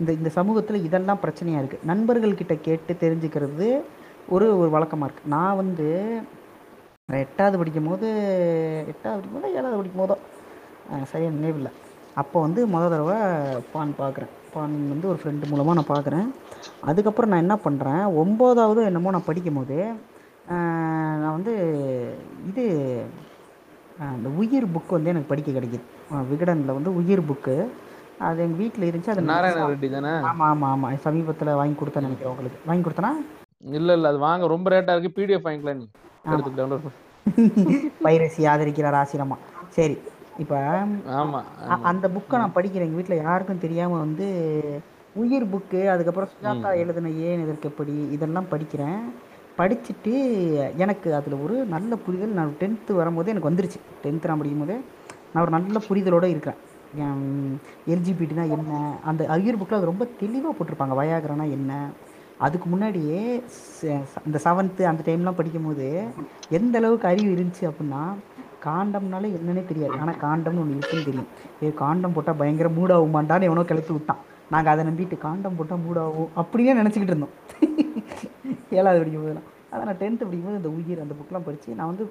இந்த 0.00 0.12
இந்த 0.12 0.28
சமூகத்தில் 0.28 0.84
இதெல்லாம் 0.84 1.22
பிரச்சனையாக 1.22 1.60
இருக்குது 1.62 1.88
நண்பர்கள்கிட்ட 1.90 2.60
கேட்டு 2.60 2.94
தெரிஞ்சுக்கிறது 3.04 3.68
ஒரு 4.28 4.58
ஒரு 4.58 4.70
வழக்கமாக 4.70 5.06
இருக்குது 5.08 5.28
நான் 5.28 5.56
வந்து 5.56 5.88
எட்டாவது 7.22 7.58
படிக்கும் 7.58 7.88
போது 7.88 8.08
எட்டாவது 8.92 9.20
படிக்கும் 9.20 9.40
போதோ 9.40 9.50
ஏழாவது 9.58 9.78
படிக்கும் 9.80 10.02
போதோ 10.04 10.16
சரியாக 11.12 11.34
நினைவில்லை. 11.34 11.72
அப்போ 12.14 12.40
வந்து 12.40 12.60
முத 12.66 12.88
தடவை 12.88 13.16
பான் 13.72 13.94
பார்க்குறேன். 13.98 14.32
பான் 14.52 14.74
வந்து 14.88 15.08
ஒரு 15.08 15.18
ஃப்ரெண்டு 15.20 15.48
மூலமாக 15.48 15.74
நான் 15.74 15.92
பார்க்குறேன். 15.92 16.26
அதுக்கப்புறம் 16.80 17.30
நான் 17.30 17.38
என்ன 17.38 17.56
பண்ணுறேன் 17.64 18.02
ஒம்போதாவது 18.20 18.84
என்னமோ 18.84 19.10
நான் 19.10 19.24
படிக்கும் 19.24 19.54
போது 19.54 19.78
அஹ் 20.48 21.16
நான் 21.20 21.32
வந்து 21.32 21.52
இது 22.48 22.64
அந்த 24.08 24.28
உயிர் 24.38 24.66
புக் 24.66 24.88
வந்து 24.88 25.10
எனக்கு 25.10 25.28
படிக்க 25.28 25.50
கிடைக்குது. 25.50 25.84
விகடனில் 26.30 26.76
வந்து 26.76 26.94
உயிர் 26.94 27.28
புக்கு 27.28 27.54
அது 28.18 28.42
எங்கள் 28.42 28.58
வீட்டில் 28.58 28.88
இருந்துச்சு 28.88 29.12
அது 29.12 29.22
நாராயண 29.30 29.66
ரெட்டி 29.66 29.90
தானே? 29.90 30.12
ஆமாம் 30.28 30.48
ஆமாம் 30.48 30.70
ஆமாம் 30.70 30.98
சமீபத்தில் 30.98 31.48
வாங்கி 31.54 31.76
கொடுத்தேன் 31.78 32.06
நினைக்கிறேன் 32.06 32.32
உங்களுக்கு. 32.32 32.58
வாங்கி 32.66 32.84
கொடுத்தனா? 32.84 33.12
இல்ல 33.72 33.92
இல்ல. 33.92 34.08
அது 34.08 34.18
வாங்க. 34.18 34.46
ரொம்ப 34.46 34.70
ரேட்டா 34.70 34.94
இருக்கு. 34.94 35.16
பிடிஎஃப் 35.16 35.46
வாங்கிக்கலாம் 35.46 35.80
நீ 35.80 35.86
பைரசி 38.04 38.42
ஆதரிக்கிறார் 38.46 38.98
ஆசிரமா 39.00 39.36
சரி. 39.68 39.96
இப்போ 40.38 40.56
ஆமா 41.14 41.40
அ- 41.70 41.80
அந்த 41.82 42.08
புக்கை 42.08 42.32
நான் 42.32 42.54
படிக்கிறேன். 42.54 42.86
எங்கள் 42.86 43.00
வீட்டில் 43.00 43.22
யாருக்கும் 43.22 43.58
தெரியாமல் 43.58 43.98
வந்து 43.98 44.26
உயிர் 45.14 45.46
புக்கு 45.46 45.88
அதுக்கப்புறம் 45.88 46.30
சுஜாதா 46.32 46.76
எழுதின 46.76 47.10
ஏன் 47.22 47.42
இதற்கு 47.42 47.68
எப்படி 47.68 48.08
இதெல்லாம் 48.10 48.46
படிக்கிறேன். 48.50 48.98
படிச்சுட்டு 49.58 50.12
எனக்கு 50.76 51.14
அதில் 51.14 51.34
ஒரு 51.34 51.64
நல்ல 51.66 51.96
புரிதல் 51.96 52.28
நான் 52.30 52.56
டென்த்து 52.60 52.92
வரும்போது 52.92 53.30
எனக்கு 53.30 53.50
வந்துருச்சு. 53.50 53.80
டென்த்து 54.02 54.24
நான் 54.24 54.38
படிக்கும் 54.38 54.58
போதே 54.58 54.76
நான் 55.32 55.42
ஒரு 55.42 55.50
நல்ல 55.50 55.80
புரிதலோடு 55.88 56.24
இருக்கிறேன். 56.24 56.60
எல்ஜிபிடினா 57.88 58.42
என்ன? 58.50 58.72
அந்த 59.04 59.22
உயிர் 59.36 59.56
புக்கில் 59.56 59.74
அது 59.74 59.84
ரொம்ப 59.84 60.04
தெளிவாக 60.20 60.54
போட்டிருப்பாங்க. 60.54 60.96
வயாகரனா 60.98 61.50
என்ன? 61.50 61.72
அதுக்கு 62.38 62.68
முன்னாடியே 62.68 63.20
இந்த 64.26 64.38
செவன்த்து 64.44 64.82
அந்த 64.82 65.02
டைம்லாம் 65.06 65.32
படிக்கும்போது 65.32 65.86
எந்த 66.50 66.78
அளவுக்கு 66.78 67.08
அறிவு 67.08 67.34
இருந்துச்சு 67.34 67.64
அப்படின்னா 67.64 68.02
காண்டம்னாலே 68.66 69.28
என்னன்னே 69.38 69.64
தெரியாது. 69.70 69.94
ஆனால் 70.02 70.20
காண்டம்னு 70.24 70.62
ஒன்று 70.64 70.76
இருக்குன்னு 70.76 71.08
தெரியும். 71.08 71.28
ஏ 71.62 71.70
காண்டம் 71.82 72.12
போட்டால் 72.12 72.38
பயங்கர 72.42 72.70
மூடாகுமாண்டான்னு 72.78 73.48
எவனோ 73.50 73.64
கிளப்பி 73.70 73.92
விட்டான். 73.92 74.22
நாங்கள் 74.50 74.72
அதை 74.72 74.82
நம்பிட்டு 74.88 75.18
காண்டம் 75.18 75.56
போட்டால் 75.58 75.82
மூடாகும் 75.86 76.32
அப்படியே 76.42 76.72
நினச்சிக்கிட்டு 76.80 77.14
இருந்தோம். 77.14 77.34
ஏழாவது 78.78 79.00
படிக்கும் 79.00 79.24
போதெல்லாம் 79.24 79.48
அதான் 79.72 79.88
நான் 79.90 80.00
டென்த்து 80.02 80.26
படிக்கும்போது 80.26 80.60
இந்த 80.60 80.70
உயிர் 80.78 81.02
அந்த 81.04 81.14
புக்கெலாம் 81.18 81.46
படித்து 81.46 81.78
நான் 81.78 81.90
வந்து 81.92 82.04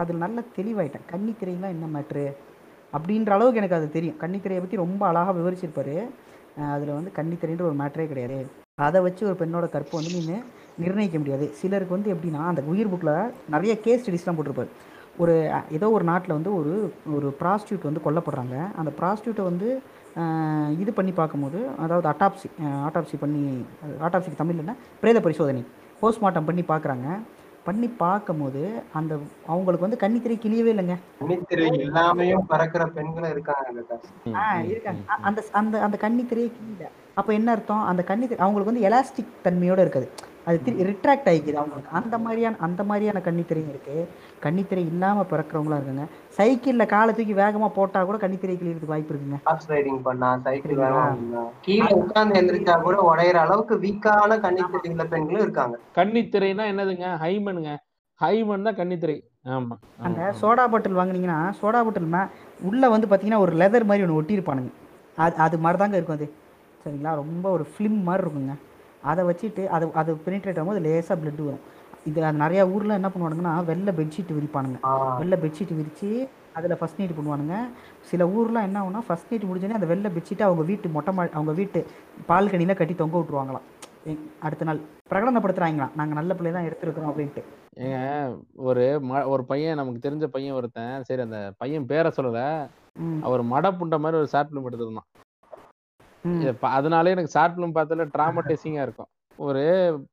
அதில் 0.00 0.22
நல்ல 0.24 0.42
தெளிவாயிட்டேன். 0.56 1.06
கன்னித்திரைலாம் 1.12 1.74
என்ன 1.76 1.86
மேட்ரு 1.94 2.24
அப்படின்ற 2.92 3.30
அளவுக்கு 3.36 3.60
எனக்கு 3.60 3.78
அது 3.78 3.88
தெரியும். 3.96 4.16
கன்னித்திரையை 4.22 4.60
பற்றி 4.60 4.76
ரொம்ப 4.84 5.02
அழகாக 5.06 5.34
விவரிச்சிருப்பார். 5.38 5.96
அதில் 6.74 6.96
வந்து 6.98 7.10
கன்னித்திரைன்ற 7.18 7.64
ஒரு 7.70 7.76
மேட்ரே 7.80 8.06
கிடையாது. 8.12 8.46
அதை 8.86 9.00
வச்சு 9.06 9.22
ஒரு 9.28 9.36
பெண்ணோட 9.40 9.66
கற்பை 9.74 9.94
வந்து 9.98 10.14
நீங்கள் 10.18 10.44
நிர்ணயிக்க 10.82 11.18
முடியாது. 11.18 11.46
சிலருக்கு 11.60 11.96
வந்து 11.96 12.12
எப்படின்னா 12.14 12.42
அந்த 12.52 12.62
உயிர் 12.72 12.92
புக்கில் 12.92 13.14
நிறைய 13.54 13.72
கேஸ் 13.80 14.02
ஸ்டடிஸ்லாம் 14.02 14.36
போட்டிருப்பார். 14.38 14.70
ஒரு 15.22 15.34
ஏதோ 15.76 15.86
ஒரு 15.96 16.04
நாட்டில் 16.10 16.36
வந்து 16.36 16.50
ஒரு 16.58 16.74
ஒரு 17.16 17.28
ப்ராஸ்டியூட் 17.40 17.88
வந்து 17.88 18.04
கொல்லப்படுறாங்க. 18.06 18.56
அந்த 18.80 18.90
ப்ராஸ்டியூட்டை 19.00 19.44
வந்து 19.50 19.68
இது 20.82 20.90
பண்ணி 20.98 21.12
பார்க்கும்போது 21.18 21.58
அதாவது 21.82 22.06
அட்டாப்சி 22.12 22.48
ஆட்டாப்சி 22.86 23.16
பண்ணி 23.24 23.42
ஆட்டாப்சிக்கு 24.06 24.40
தமிழ் 24.40 24.62
என்ன 24.64 24.74
பிரேத 25.02 25.20
பரிசோதனை 25.26 25.62
போஸ்ட்மார்ட்டம் 26.00 26.48
பண்ணி 26.48 26.62
பார்க்குறாங்க. 26.72 27.08
பண்ணி 27.66 27.88
பார்க்கும்போது 28.04 28.62
அந்த 28.98 29.12
அவங்களுக்கு 29.52 29.86
வந்து 29.86 30.00
கன்னித்திரை 30.02 30.36
கிளியவே 30.44 30.70
இல்லைங்க. 30.74 30.96
கன்னித்திரை 31.20 31.66
இல்லாமையும் 31.86 32.46
பறக்கிற 32.52 32.84
பெண்களும் 32.96 33.32
இருக்காங்க. 33.34 33.98
ஆ 34.40 34.44
இருக்காங்க. 34.72 35.02
அந்த 35.28 35.40
அந்த 35.60 35.82
அந்த 35.86 35.98
கன்னித்திரையே 36.04 36.50
கிளியில 36.56 36.86
அப்போ 37.20 37.30
என்ன 37.38 37.50
அர்த்தம்? 37.54 37.84
அந்த 37.90 38.02
கன்னித்திரை 38.10 38.42
அவங்களுக்கு 38.44 38.72
வந்து 38.72 38.86
எலாஸ்டிக் 38.88 39.36
தன்மையோட 39.46 39.80
இருக்குது. 39.84 40.08
அது 40.46 40.58
ரிட்ராக்ட் 40.88 41.28
ஆகிக்குது 41.30 41.54
அவங்களுக்கு 41.54 41.90
அந்த 41.90 42.18
மாதிரியான 42.18 42.56
அந்த 42.60 42.84
மாதிரியான 42.84 43.20
கன்னித்திரையும் 43.20 43.68
இருக்கு. 43.68 43.96
கன்னித்திரை 44.44 44.82
இல்லாமல் 44.92 45.28
பிறக்கிறவங்களா 45.32 45.76
இருக்காங்க. 45.76 46.06
சைக்கிளில் 46.38 46.86
காலை 46.86 47.14
தூக்கி 47.14 47.32
வேகமாக 47.32 47.72
போட்டால் 47.74 48.04
கூட 48.04 48.18
கன்னித்திரை 48.18 48.56
கிளியறதுக்கு 48.56 48.86
வாய்ப்பு 48.86 49.12
இருக்குங்க. 49.14 49.38
ஹார்ஸ் 49.44 49.70
ரைடிங் 49.70 50.02
பண்ணா 50.02 50.30
சைக்கிள் 50.44 50.80
கீழே 51.60 51.92
உட்கார்ந்து 51.94 52.38
எந்திரிச்சா 52.40 52.82
கூட 52.82 52.96
உடையிற 53.10 53.34
அளவுக்கு 53.34 53.76
வீக்கான 53.76 54.40
கன்னித்திரை 54.40 54.90
உள்ள 54.92 55.04
பெண்களும் 55.04 55.42
இருக்காங்க. 55.42 55.76
கன்னித்திரைனா 55.96 56.66
என்னதுங்க? 56.72 57.06
ஹைமனுங்க. 57.24 57.72
ஹைமன் 58.20 58.62
தான் 58.62 58.76
கன்னித்திரை. 58.76 59.18
ஆமா. 59.48 59.74
அந்த. 59.98 60.32
சோடா 60.40 60.66
பாட்டில் 60.66 60.98
வாங்குனீங்கன்னா 60.98 61.50
சோடா 61.60 61.82
பாட்டில் 61.82 62.04
மே 62.04 62.22
உள்ளே 62.60 62.88
வந்து 62.88 63.06
பார்த்தீங்கன்னா 63.06 63.38
ஒரு 63.38 63.52
லெதர் 63.52 63.84
மாதிரி 63.84 64.04
ஒன்று 64.06 64.18
ஒட்டியிருப்பானுங்க. 64.20 64.72
அது 65.18 65.36
அது 65.36 65.58
மாதிரி 65.58 65.78
தாங்க 65.78 65.96
இருக்கும் 65.96 66.18
அது. 66.18 66.26
சரிங்களா? 66.84 67.14
ரொம்ப 67.14 67.50
ஒரு 67.50 67.66
ஃபிலிம் 67.70 68.02
மாதிரி 68.02 68.22
இருக்குங்க. 68.24 68.54
அதை 69.02 69.22
வச்சுட்டு 69.24 69.62
அது 69.76 69.84
அது 70.00 70.10
பெனிட்ரேட் 70.26 70.58
ஆகும்போது 70.60 70.80
லேசாக 70.86 71.20
blood 71.22 71.38
வரும். 71.44 71.64
இது 72.08 72.24
அது 72.24 72.38
நிறையா 72.42 72.62
ஊரில் 72.74 72.98
என்ன 72.98 73.08
பண்ணுவானுங்கன்னா 73.14 73.64
வெள்ளை 73.70 73.92
பெட்ஷீட் 73.98 74.30
விரிப்பானுங்க. 74.36 74.78
வெள்ளை 75.20 75.38
பெட்ஷீட் 75.42 75.74
விரித்து 75.78 76.10
அதில் 76.58 76.78
ஃபஸ்ட் 76.80 77.00
நைட் 77.00 77.18
பண்ணுவானுங்க. 77.18 77.56
சில 78.10 78.24
ஊர்லாம் 78.24 78.66
என்ன 78.68 78.78
ஆகும்னா 78.82 79.02
ஃபஸ்ட் 79.08 79.30
நைட் 79.30 79.48
முடிஞ்சோடனே 79.48 79.78
அந்த 79.78 79.90
வெள்ளை 79.92 80.10
பெட்ஷீட்டை 80.16 80.44
அவங்க 80.48 80.62
வீட்டு 80.70 80.88
மொட்டை 80.96 81.14
மா 81.14 81.26
அவங்க 81.32 81.52
வீட்டு 81.60 81.80
பால்கனியில் 82.30 82.78
கட்டி 82.80 82.94
தொங்க 82.94 83.18
விட்ருவாங்களாம் 83.18 83.68
அடுத்த 84.46 84.64
நாள். 84.68 84.80
பிரகடனப்படுத்துகிறாங்களாம் 85.10 85.96
நாங்கள் 86.00 86.18
நல்ல 86.18 86.34
பிள்ளை 86.34 86.52
தான் 86.52 86.68
எடுத்துருக்குறோம் 86.68 87.10
அப்படின்ட்டு. 87.12 87.42
ஏங்க 87.86 87.98
ஒரு 88.68 88.84
ம 89.08 89.24
ஒரு 89.32 89.42
பையன் 89.50 89.78
நமக்கு 89.80 90.04
தெரிஞ்ச 90.06 90.26
பையன் 90.36 90.56
ஒருத்தன். 90.58 91.04
சரி 91.08 91.22
அந்த 91.26 91.40
பையன் 91.62 91.88
பேரை 91.92 92.12
சொல்லல. 92.16 92.42
அவர் 93.26 93.42
மடப்புண்ட 93.52 93.98
மாதிரி 94.04 94.20
ஒரு 94.20 94.30
ஷார்ட் 94.34 94.50
ஃபிலிம் 94.50 94.68
எடுத்திருந்தான் 94.70 95.08
அதனாலே 96.72 97.10
எனக்கு 97.10 97.34
ஷார்ட் 97.34 97.56
ஃபிலிம் 97.56 97.76
பார்த்தால 97.76 98.06
ட்ராமடைசிங்கா 98.16 98.82
இருக்கும். 98.82 99.10
ஒரு 99.38 99.62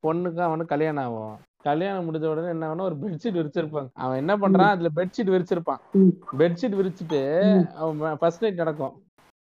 பொண்ணுக்கு 0.04 0.40
அவனுக்கு 0.40 0.72
கல்யாணம் 0.74 1.04
ஆகும். 1.04 1.34
கல்யாணம் 1.64 2.06
முடிஞ்ச 2.06 2.26
உடனே 2.26 2.48
என்ன 2.48 2.66
ஆகும்னா 2.66 2.88
ஒரு 2.90 2.96
பெட்ஷீட் 3.02 3.38
விரிச்சிருப்பாங்க. 3.38 3.88
அவன் 4.04 4.20
என்ன 4.22 4.32
பண்றான்? 4.36 4.72
அதுல 4.74 4.90
பெட்ஷீட் 4.98 5.32
விரிச்சிருப்பான். 5.34 5.80
பெட்ஷீட் 6.40 6.78
விரிச்சிட்டு 6.80 7.20
அவன் 7.80 8.18
ஃபர்ஸ்ட் 8.20 8.42
நைட் 8.42 8.62
நடக்கும். 8.62 8.94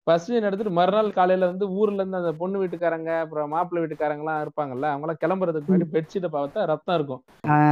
ஃபர்ஸ்ட் 0.08 0.32
நைட் 0.32 0.48
எடுத்துட்டு 0.48 0.78
மறுநாள் 0.78 1.10
காலையில 1.12 1.50
வந்து 1.52 1.66
ஊர்ல 1.78 2.02
இருந்து 2.02 2.20
அந்த 2.22 2.32
பொண்ணு 2.40 2.62
வீட்டுக்காரங்க 2.62 3.12
அப்புறம் 3.20 3.50
மாப்பிள்ளை 3.50 3.82
வீட்டுக்காரங்க 3.84 4.24
எல்லாம் 4.24 4.42
இருப்பாங்கல்ல 4.44 4.88
அவங்க 4.92 5.06
எல்லாம் 5.08 5.22
கிளம்புறதுக்கு 5.24 5.70
முன்னாடி 5.70 5.88
பெட்ஷீட்டை 5.96 6.30
பார்த்தா 6.34 6.66
ரத்தம் 6.72 6.96
இருக்கும். 6.96 7.22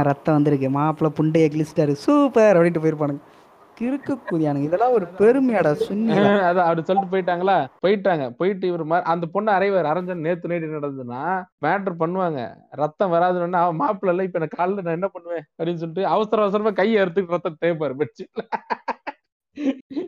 ரத்தம் 0.08 0.36
வந்திருக்கு. 0.36 0.68
மாப்பிள்ளை 0.70 1.10
புண்டைய 1.18 1.46
கிழிச்சிட்டாரு. 1.52 1.94
சூப்பர்! 2.04 2.56
அப்படின்ட்டு 2.56 2.84
போயிருப்பானுங்க. 2.84 3.22
கிறுக்கு 3.76 4.14
கூதியானுங்க 4.22 4.66
இதெல்லாம் 4.66 4.92
ஒரு 4.92 5.06
பெருமையாடா 5.18 5.70
சுண்ணிடா 5.80 6.24
அதான் 6.48 6.66
அப்படி 6.66 6.82
சொல்லிட்டு 6.82 7.12
போயிட்டாங்களா? 7.12 7.56
போயிட்டாங்க. 7.82 8.24
போயிட்டு 8.32 8.66
இவர் 8.66 8.82
அந்த 9.06 9.26
பொண்ணு 9.26 9.50
அரைவர் 9.52 9.90
அரைஞ்சன் 9.90 10.24
நேத்து 10.26 10.50
நைட்டு 10.50 10.74
நடந்ததுன்னா 10.74 11.22
மேட்டர் 11.62 12.00
பண்ணுவாங்க. 12.00 12.40
ரத்தம் 12.72 13.12
வராதுன்னா 13.12 13.62
அவன் 13.62 13.80
மாப்பிள்ள 13.80 14.14
இல்ல 14.14 14.22
இப்ப 14.22 14.38
எனக்கு 14.38 14.58
காலைல 14.58 14.84
நான் 14.84 14.98
என்ன 14.98 15.08
பண்ணுவேன்? 15.08 15.44
அப்படின்னு 15.58 15.76
சொல்லிட்டு 15.76 16.06
அவசர 16.06 16.42
அவசரமா 16.42 16.72
கையை 16.72 16.98
அறுத்துட்டு 17.02 17.28
ரத்தம் 17.28 17.60
தேய்ப்பாரு 17.62 17.96
பெட்ஷீட்ல. 18.00 18.44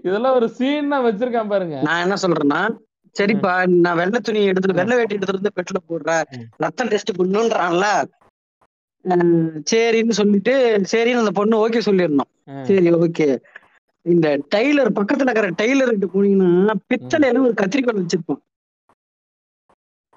இதெல்லாம் 0.05 0.35
ஒரு 0.35 0.49
சீனா 0.51 0.99
வச்சிருக்கான் 1.05 1.49
பாருங்க. 1.49 1.79
நான் 1.83 2.03
என்ன 2.03 2.17
சொல்றேன்னா 2.23 2.61
சரிப்பா 3.17 3.51
நான் 3.81 3.97
வெள்ளை 3.97 4.21
துணி 4.21 4.41
எடுத்துட்டு 4.45 4.79
வெள்ளை 4.79 4.97
வேட்டி 4.97 5.15
எடுத்துட்டு 5.15 5.41
வந்து 5.41 5.57
பெட்ல 5.59 5.79
போடுற. 5.89 6.13
ம். 6.35 6.47
ரத்தம் 6.57 6.89
டெஸ்ட் 6.89 7.19
பண்ணுன்றான்ல. 7.19 7.89
சரின்னு 9.71 10.11
சொல்லிட்டு 10.11 10.83
சரின்னு 10.93 11.19
அந்த 11.19 11.31
பொண்ணு 11.31 11.69
ஓகே 11.69 11.81
சொல்லிடணும் 11.87 12.43
ம். 12.45 12.65
சரி 12.65 12.91
ஓகே 12.91 13.43
இந்த 14.03 14.39
டெய்லர் 14.55 14.89
பக்கத்துல 14.95 15.31
இருக்கிற 15.31 15.51
டெய்லர் 15.51 15.89
கிட்ட 15.89 16.07
போனீங்கன்னா 16.07 16.73
பித்தளையில 16.95 17.39
ஒரு 17.39 17.55
கத்திரிக்கோல் 17.63 18.05
வச்சிருப்பான். 18.05 18.43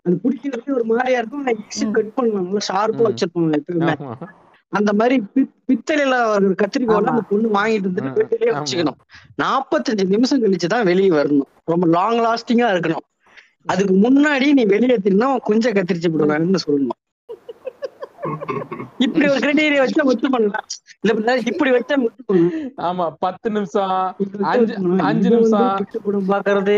அது 0.01 0.19
பிடிக்கிறதுக்கு 0.23 0.73
ஒரு 0.73 0.83
மாதிரியா 0.83 1.17
இருக்கும். 1.17 1.47
ஈஸி 1.47 1.91
கட் 1.91 2.13
பண்ணலாம் 2.13 2.57
ஷார்ப்பா 2.57 3.13
ம். 3.13 3.13
வச்சிருப்பாங்க 3.13 3.53
எப்பயுமே. 3.57 4.13
அந்த 4.69 4.93
மாதிரி 4.93 5.23
பி- 5.35 5.51
பித்தளையில 5.67 6.27
ஒரு 6.27 6.55
கத்திரிக்கோல 6.63 7.03
அந்த 7.03 7.21
பொண்ணு 7.21 7.47
வாங்கிட்டு 7.47 7.87
வந்துட்டு 7.87 8.13
வீட்டிலேயே. 8.13 8.57
வச்சுக்கணும். 8.57 8.99
நாற்பத்தஞ்சு 9.43 10.05
நிமிஷம் 10.05 10.43
கழிச்சு 10.43 10.67
தான் 10.67 10.83
வெளியே 10.83 11.09
வரணும். 11.09 11.45
ரொம்ப 11.63 11.87
லாங் 11.87 12.17
லாஸ்டிங்கா 12.17 12.75
இருக்கணும். 12.75 13.31
அதுக்கு 13.65 13.93
முன்னாடி 13.93 14.53
நீ 14.53 14.65
வெளியேற்றினா 14.65 15.37
கொஞ்சம் 15.37 15.73
கத்திரிச்சு 15.73 16.11
விடுவேன்னு 16.11 16.55
சொல்லணும். 16.67 17.06
இப்படி 19.05 19.25
ஒரு 19.31 19.39
கிரைட்டீரியா 19.43 19.81
வச்சா 19.83 20.03
ஒத்து 20.11 20.27
பண்ணலாம். 20.35 20.65
இல்ல 21.01 21.35
இப்படி 21.51 21.71
வச்சா 21.75 21.95
ஒத்து 22.07 22.23
பண்ணலாம். 22.29 22.55
ஆமா 22.87 23.05
பத்து 23.25 23.47
நிமிஷம் 23.55 23.93
அஞ்சு-. 24.53 24.77
அஞ்சு 25.09 25.29
நிமிஷம். 25.35 25.69
பாக்குறது. 26.31 26.75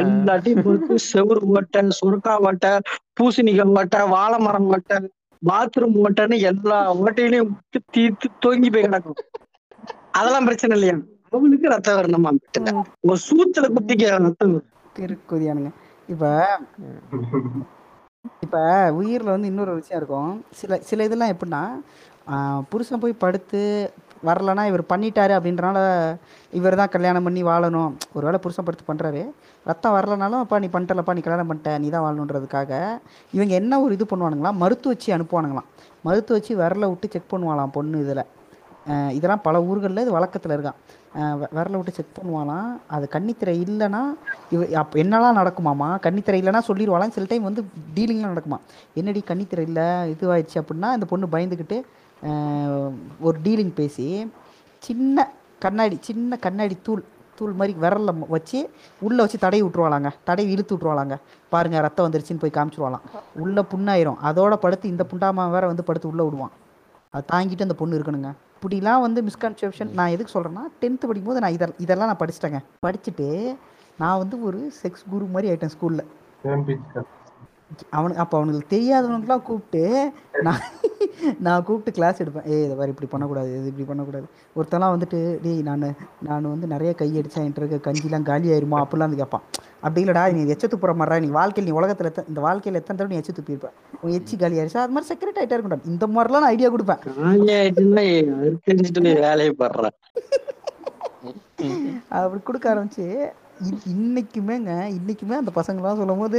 எல்லாத்தையும் 0.00 0.64
பார்த்து 0.64 0.94
செவுரு 1.10 1.40
ஓட்டை 1.54 1.82
சுரக்கா 1.98 2.32
ஓட்டை 2.48 2.70
பூசணிக்காய் 3.20 3.76
ஓட்டை 3.82 4.00
வாழை 4.14 4.38
மரம் 4.46 4.68
ஓட்டை 4.74 4.96
பாத்ரூம் 5.42 5.96
ஓட்டைன்னு 6.04 6.36
எல்லா 6.50 6.78
ஓட்டையிலையும் 7.02 7.52
தீர்த்து 7.96 8.28
தொங்கி 8.44 8.70
போய் 8.74 8.86
கிடக்கும். 8.86 9.18
அதெல்லாம் 10.18 10.46
பிரச்சனை 10.48 10.74
இல்லையா? 10.76 10.96
அவனுக்கு 11.36 11.72
ரத்தம் 11.74 11.98
வரணுமா 11.98 12.30
ஒரு 13.08 13.18
சூத்துல 13.28 13.66
குத்திக்க 13.76 14.12
ரத்தம் 14.26 14.52
வரும். 14.54 14.68
கிறுக்குதியானுங்க 14.98 15.70
இப்போ 16.08 16.30
இப்போ 18.44 18.60
உயிரில் 18.98 19.34
வந்து 19.34 19.50
இன்னொரு 19.52 19.72
விஷயம் 19.80 20.00
இருக்கும். 20.00 20.32
சில 20.60 20.78
சில 20.90 21.04
இதெல்லாம் 21.08 21.32
எப்படின்னா 21.34 21.62
புருஷன் 22.70 23.02
போய் 23.02 23.22
படுத்து 23.24 23.60
வரலன்னா 24.28 24.62
இவர் 24.70 24.82
பண்ணிட்டாரு 24.92 25.32
அப்படின்றனால 25.36 25.78
இவர் 26.58 26.78
தான் 26.80 26.92
கல்யாணம் 26.94 27.26
பண்ணி 27.26 27.42
வாழணும். 27.48 27.92
ஒரு 28.16 28.24
வேளை 28.28 28.38
புருஷன் 28.44 28.66
படுத்து 28.66 28.88
பண்ணுறாரு 28.88 29.22
ரத்தம் 29.68 29.94
வரலனாலும் 29.96 30.42
அப்பா 30.44 30.58
நீ 30.64 30.68
பண்ணிட்டலப்பா 30.74 31.14
நீ 31.16 31.22
கல்யாணம் 31.26 31.48
பண்ணிட்ட 31.50 31.72
நீ 31.82 31.88
தான் 31.94 32.04
வாழணுன்றதுக்காக 32.06 32.72
இவங்க 33.36 33.54
என்ன 33.60 33.80
ஒரு 33.84 33.94
இது 33.98 34.06
பண்ணுவானுங்களாம் 34.12 34.60
மருத்துவ 34.62 34.92
வச்சு 34.94 35.14
அனுப்புவானுங்களாம். 35.16 35.68
மருத்துவ 36.08 36.36
வச்சு 36.38 36.54
விரல 36.62 36.88
விட்டு 36.92 37.12
செக் 37.14 37.32
பண்ணுவாங்களாம் 37.32 37.74
பொண்ணு 37.78 38.02
இதில். 38.04 38.24
இதெல்லாம் 39.16 39.42
பல 39.46 39.56
ஊர்களில் 39.70 40.04
இது 40.04 40.16
வழக்கத்தில் 40.16 40.54
இருக்கான் 40.56 40.78
விரல 41.54 41.76
விட்டு 41.78 41.92
செக் 41.92 42.16
பண்ணுவாலாம் 42.16 42.68
அது 42.86 43.08
கன்னித்திரை 43.12 43.54
இல்லைன்னா 43.64 44.02
இவ 44.50 44.66
அப்போ 44.80 44.98
என்னெல்லாம் 45.02 45.38
நடக்குமாமா 45.40 45.88
கன்னித்திரை 46.06 46.38
இல்லைன்னா 46.42 46.60
சொல்லிடுவாளாம் 46.68 47.14
சில 47.16 47.26
டைம் 47.28 47.48
வந்து 47.48 47.64
டீலிங்லாம் 47.96 48.32
நடக்குமா? 48.32 48.58
என்னடி 48.94 49.22
கன்னித்திரை 49.30 49.64
இல்லை 49.70 49.86
இதுவாயிடுச்சு 50.12 50.60
அப்படின்னா 50.62 50.90
இந்த 50.98 51.06
பொண்ணு 51.12 51.34
பயந்துக்கிட்டு 51.34 51.78
ஒரு 53.20 53.38
டீலிங் 53.44 53.74
பேசி 53.74 54.08
சின்ன 54.78 55.28
கண்ணாடி 55.58 55.98
சின்ன 56.00 56.36
கண்ணாடி 56.36 56.76
தூள் 56.82 57.04
தூள் 57.38 57.52
மாதிரி 57.52 57.78
விரலில் 57.82 58.28
வச்சு 58.28 58.70
உள்ளே 59.00 59.20
வச்சு 59.20 59.38
தடவி 59.38 59.62
விட்ருவாளாங்க 59.62 60.10
தடவி 60.28 60.50
இழுத்து 60.50 60.76
விட்ருவாளாங்க 60.76 61.16
பாருங்கள் 61.48 61.80
ரத்தம் 61.80 62.06
வந்துருச்சுன்னு 62.06 62.42
போய் 62.44 62.56
காமிச்சிருவாளாம். 62.56 63.04
உள்ளே 63.34 63.62
புண்ணாயிரும். 63.72 64.18
அதோட 64.28 64.54
படுத்து 64.54 64.88
இந்த 64.88 65.06
புண்டாமா 65.10 65.50
வேற 65.50 65.66
வந்து 65.66 65.84
படுத்து 65.84 66.08
உள்ளே 66.08 66.24
விடுவான். 66.24 66.54
அதை 67.10 67.24
தாங்கிட்டு 67.32 67.66
அந்த 67.66 67.74
பொண்ணு 67.74 67.98
இருக்கணுங்க. 67.98 68.30
இப்படிலாம் 68.58 69.00
வந்து 69.00 69.22
மிஸ்கன்செப்ஷன் 69.22 69.90
நான் 69.92 70.08
எதுக்கு 70.08 70.40
சொல்கிறேன்னா 70.40 70.64
டென்த்து 70.80 71.06
படிக்கும்போது 71.06 71.40
நான் 71.40 71.52
இதெல்லாம் 71.52 71.80
இதெல்லாம் 71.80 72.06
நான் 72.06 72.20
படிச்சிட்டேங்க. 72.20 72.60
படிச்சுட்டு 72.86 73.26
நான் 73.98 74.18
வந்து 74.18 74.42
ஒரு 74.42 74.72
செக்ஸ் 74.82 75.04
குரு 75.10 75.24
மாதிரி 75.24 75.50
ஆயிட்டேன் 75.50 75.72
ஸ்கூலில் 75.74 76.04
அவனுக்கு 77.96 78.22
அப்போ 78.22 78.36
அவனுக்கு 78.38 78.72
தெரியாதவனுக்குலாம் 78.74 79.46
கூப்பிட்டு 79.48 79.82
நான் 80.46 80.62
நான் 81.46 81.64
கூப்பிட்டு 81.66 81.96
கிளாஸ் 81.96 82.20
எடுப்பேன். 82.22 82.46
ஏய் 82.52 82.64
இதை 82.66 82.74
மாதிரி 82.78 82.92
இப்படி 82.94 83.08
பண்ணக்கூடாது 83.12 83.48
இது 83.58 83.70
இப்படி 83.72 83.86
பண்ணக்கூடாது. 83.90 84.26
ஒருத்தலாம் 84.56 84.94
வந்துட்டு 84.94 85.18
டேய் 85.44 85.62
நான் 85.68 85.84
நான் 86.28 86.50
வந்து 86.52 86.66
நிறைய 86.74 86.90
கை 87.00 87.08
அடித்தேன் 87.20 87.44
என்கிட்ட 87.44 87.64
இருக்க 87.64 87.78
கஞ்சிலாம் 87.86 88.28
காலி 88.30 88.48
ஆயிருமா? 88.54 88.78
அப்படிலாம் 88.84 89.08
வந்து 89.08 89.20
கேட்பான். 89.22 89.44
அப்படி 89.84 90.02
இல்லைடா 90.04 90.22
நீ 90.36 90.42
எச்ச 90.54 90.66
துப்புற 90.72 90.92
மாதிரிடா 91.00 91.18
நீ 91.24 91.30
வாழ்க்கையில் 91.38 91.68
நீ 91.68 91.74
உலகத்தில் 91.80 92.10
எத்த 92.10 92.24
இந்த 92.30 92.40
வாழ்க்கையில் 92.46 92.80
எத்தனை 92.80 92.96
தடவை 92.96 93.12
நீ 93.14 93.20
எச்ச 93.22 93.32
துப்பியிருப்ப 93.38 93.70
உன் 94.02 94.14
எச்சி 94.18 94.34
காலி 94.36 94.58
ஆயிடுச்சு 94.60 94.80
அது 94.84 94.94
மாதிரி 94.96 95.10
செக்ரெட் 95.12 95.40
ஆகிட்டே 95.40 95.56
இருக்கட்டும் 95.56 95.90
இந்த 95.92 96.06
மாதிரிலாம் 96.14 96.44
நான் 96.44 96.54
ஐடியா 96.54 96.70
கொடுப்பேன். 96.74 97.02
வேலையை 99.24 99.52
படுற 99.62 99.84
அப்படி 102.18 102.40
கொடுக்க 102.42 102.66
ஆரம்பிச்சு 102.72 103.06
இன்னைக்குமேங்க 103.92 104.72
இன்னைக்குமே 104.96 105.36
அந்த 105.40 105.52
பசங்களாம் 105.58 106.00
சொல்லும் 106.00 106.22
போது 106.22 106.38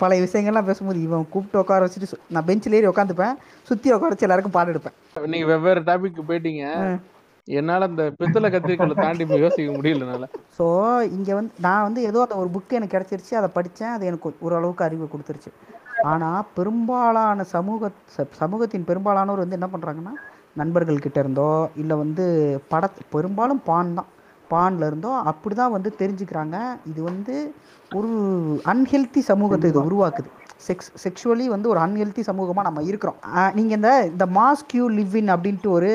பழைய 0.00 0.24
விஷயங்கள்லாம் 0.24 0.68
பேசும்போது 0.68 0.98
இவன் 1.06 1.30
கூப்பிட்டு 1.32 1.60
உட்கார 1.62 1.86
வச்சுட்டு 1.86 2.18
நான் 2.36 2.46
பெஞ்சில் 2.48 2.76
ஏறி 2.78 2.90
உட்காந்துப்பேன் 2.90 3.38
சுற்றி 3.68 3.94
உட்கார 3.96 4.10
வச்சு 4.12 4.26
எல்லாருக்கும் 4.26 4.56
பாடம் 4.56 4.72
எடுப்பேன். 4.74 4.96
நீங்க 5.32 5.46
வெவ்வேறு 5.52 5.82
டாபிக் 5.88 6.28
போயிட்டீங்க. 6.28 6.64
என்னால 7.48 7.86
அந்த 7.90 8.02
பித்தளை 8.20 8.48
கத்திரிக்கோலை 8.54 8.96
தாண்டி 9.04 9.40
யோசிக்க 9.44 9.70
முடியல 9.76 10.04
என்னால. 10.06 10.26
ஸோ 10.58 10.66
இங்கே 11.16 11.32
வந்து 11.38 11.52
நான் 11.66 11.86
வந்து 11.86 12.00
ஏதோ 12.10 12.20
அந்த 12.26 12.36
ஒரு 12.42 12.50
புக்கு 12.56 12.78
எனக்கு 12.78 12.96
கிடச்சிருச்சு 12.96 13.34
அதை 13.40 13.48
படித்தேன் 13.56 13.94
அது 13.96 14.08
எனக்கு 14.10 14.32
ஓரளவுக்கு 14.46 14.86
அறிவு 14.88 15.10
கொடுத்துருச்சு. 15.14 15.52
ஆனால் 16.10 16.46
பெரும்பாலான 16.58 17.44
சமூக 17.54 17.90
சமூகத்தின் 18.42 18.88
பெரும்பாலானோர் 18.90 19.44
வந்து 19.44 19.58
என்ன 19.58 19.70
பண்ணுறாங்கன்னா 19.72 20.14
நண்பர்கள் 20.60 21.04
கிட்ட 21.04 21.18
இருந்தோ 21.24 21.50
இல்லை 21.82 21.96
வந்து 22.04 22.24
பட 22.72 22.84
பெரும்பாலும் 23.14 23.60
பான் 23.68 23.96
தான். 23.98 24.08
பான்ல 24.54 24.90
இருந்தோ 24.90 25.12
அப்படி 25.30 25.54
தான் 25.62 25.74
வந்து 25.76 25.92
தெரிஞ்சுக்கிறாங்க. 26.02 26.56
இது 26.90 27.00
வந்து 27.10 27.34
ஒரு 27.90 28.10
அன்ஹெல்த்தி 28.72 29.20
சமூகத்தை 29.30 29.68
இது 29.72 29.80
உருவாக்குது. 29.88 30.28
செக்ஸ் 30.66 30.90
செக்ஷுவலி 31.02 31.44
வந்து 31.52 31.70
ஒரு 31.72 31.80
அன்ஹெல்த்தி 31.84 32.22
சமூகமாக 32.28 32.66
நம்ம 32.66 32.80
இருக்கிறோம். 32.88 33.18
நீங்கள் 33.56 33.76
இந்த 33.78 33.90
இந்த 34.10 34.24
மாஸ்க் 34.38 34.74
யூ 34.78 34.86
லிவ் 34.98 35.14
இன் 35.20 35.32
அப்படின்ட்டு 35.34 35.70
ஒரு 35.76 35.90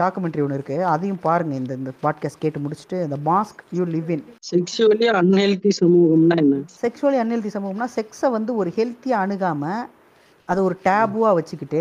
டாக்குமெண்ட்ரி 0.00 0.42
ஒன்று 0.44 0.58
இருக்குது 0.58 0.88
அதையும் 0.92 1.22
பாருங்கள் 1.26 1.60
இந்த 1.60 1.72
இந்த 1.80 1.92
பாட்காஸ்ட் 2.04 2.42
கேட்டு 2.44 2.62
முடிச்சுட்டு 2.64 2.98
இந்த 3.06 3.18
mask 3.30 3.62
you 3.78 3.86
live 3.94 4.10
in 4.16 4.24
sexually 4.50 5.08
unhealthy 5.20 5.72
சமூகம்னா 5.80 6.38
என்ன? 6.44 6.58
செக்ஷுவலி 6.82 7.20
அன்ஹெல்தி 7.22 7.52
சமூகம்னா 7.56 7.88
செக்ஸை 7.96 8.30
வந்து 8.36 8.54
ஒரு 8.62 8.72
ஹெல்த்தியாக 8.78 9.24
அணுகாமல் 9.26 9.82
அதை 10.48 10.60
ஒரு 10.68 10.76
டேபுவாக 10.86 11.34
வச்சுக்கிட்டு 11.38 11.80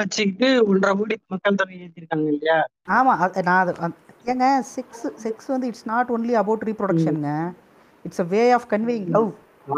வச்சுக்கிட்டு 0.00 0.48
ஒன்றரை 0.70 0.92
கோடி 0.98 1.14
மக்கள் 1.32 1.58
தொகை 1.60 1.74
ஏற்றிருக்காங்க 1.84 2.28
இல்லையா? 2.34 2.56
ஆமாம் 2.96 3.18
நான் 3.48 3.96
ஏங்க 4.24 4.46
செக்ஸ் 4.74 5.06
செக்ஸ் 5.22 5.48
வந்து 5.52 5.68
it's 5.70 5.88
not 5.92 6.10
only 6.16 6.34
about 6.40 6.66
ரீப்ரொடக்ஷனுங்க 6.68 7.30
it's 8.04 8.22
a 8.24 8.28
way 8.34 8.42
of 8.56 8.68
conveying 8.72 9.08
love 9.16 9.30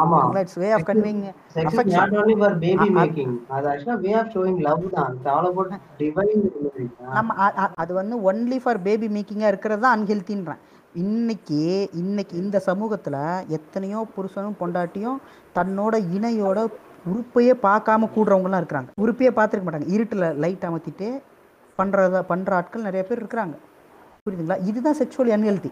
ஆமா. 0.03 0.19
It's 0.43 0.59
way 0.63 0.69
of 0.77 0.87
conveying 0.91 1.23
sex 1.55 1.71
affection. 1.71 1.97
Not 1.99 2.15
only 2.21 2.37
for 2.41 2.55
baby 2.63 2.87
making 2.99 3.33
அது 3.57 3.67
ஆக்சுவலா 3.73 3.97
வே 4.05 4.13
ஆஃப் 4.21 4.31
ஷோயிங் 4.35 4.61
லவ் 4.69 4.85
தான். 4.95 5.11
இட்ஸ் 5.15 5.29
ஆல் 5.35 5.49
அபவுட் 5.51 5.73
டிவைன் 6.01 6.33
நம்ம 7.17 7.51
அது 7.83 7.93
வந்து 8.01 8.17
only 8.31 8.59
for 8.65 8.81
baby 8.87 9.09
மேக்கிங்காக 9.17 9.53
இருக்கிறது 9.53 9.85
தான் 9.87 9.97
அன்ஹெல்த்தின்றேன் 9.99 10.63
இன்னைக்கு 10.95 11.61
இன்னைக்கு 12.01 12.35
இந்த 12.43 12.57
சமூகத்தில் 12.69 13.21
எத்தனையோ 13.59 14.01
புருஷனும் 14.17 14.59
பொண்டாட்டியும் 14.61 15.19
தன்னோட 15.57 15.95
இணையோட 16.17 16.59
உறுப்பையே 17.13 17.55
பார்க்காம 17.65 18.09
கூடுறவங்கலாம் 18.15 18.61
இருக்கிறாங்க. 18.63 18.91
உறுப்பையே 19.03 19.31
பார்த்துருக்க 19.39 19.67
மாட்டாங்க. 19.69 19.89
இருட்டில் 19.95 20.27
லைட் 20.43 20.67
அமர்த்திட்டு 20.69 21.09
பண்ணுறத 21.79 22.19
பண்ணுற 22.31 22.53
ஆட்கள் 22.59 22.87
நிறைய 22.89 23.03
பேர் 23.09 23.21
இருக்கிறாங்க. 23.23 23.55
புரியுதுங்களா? 24.27 24.57
இதுதான் 24.69 24.97
செக்ஷுவல் 24.99 25.31
அன்ஹெல்தி 25.35 25.71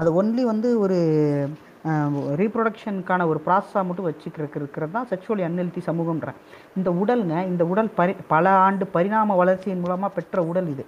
அது 0.00 0.10
ஒன்லி 0.18 0.42
வந்து 0.50 0.68
ஒரு 0.82 0.98
ரீப்ரொடக்ஷனுக்கான 2.40 3.24
ஒரு 3.30 3.40
ப்ராசஸாக 3.46 3.82
மட்டும் 3.88 4.06
வச்சுக்கிறதுக்கு 4.08 4.60
இருக்கிறது 4.60 4.92
தான் 4.94 5.08
செக்ஷுவலி 5.10 5.42
அன்ஹெல்த்தி 5.48 5.80
சமூகம்ன்றேன் 5.88 6.38
இந்த 6.78 6.90
உடலுங்க 7.00 7.34
இந்த 7.50 7.64
உடல் 7.72 7.90
பரி 7.98 8.12
பல 8.32 8.54
ஆண்டு 8.68 8.86
பரிணாம 8.94 9.36
வளர்ச்சியின் 9.40 9.82
மூலமாக 9.82 10.10
பெற்ற 10.16 10.44
உடல் 10.52 10.70
இது. 10.74 10.86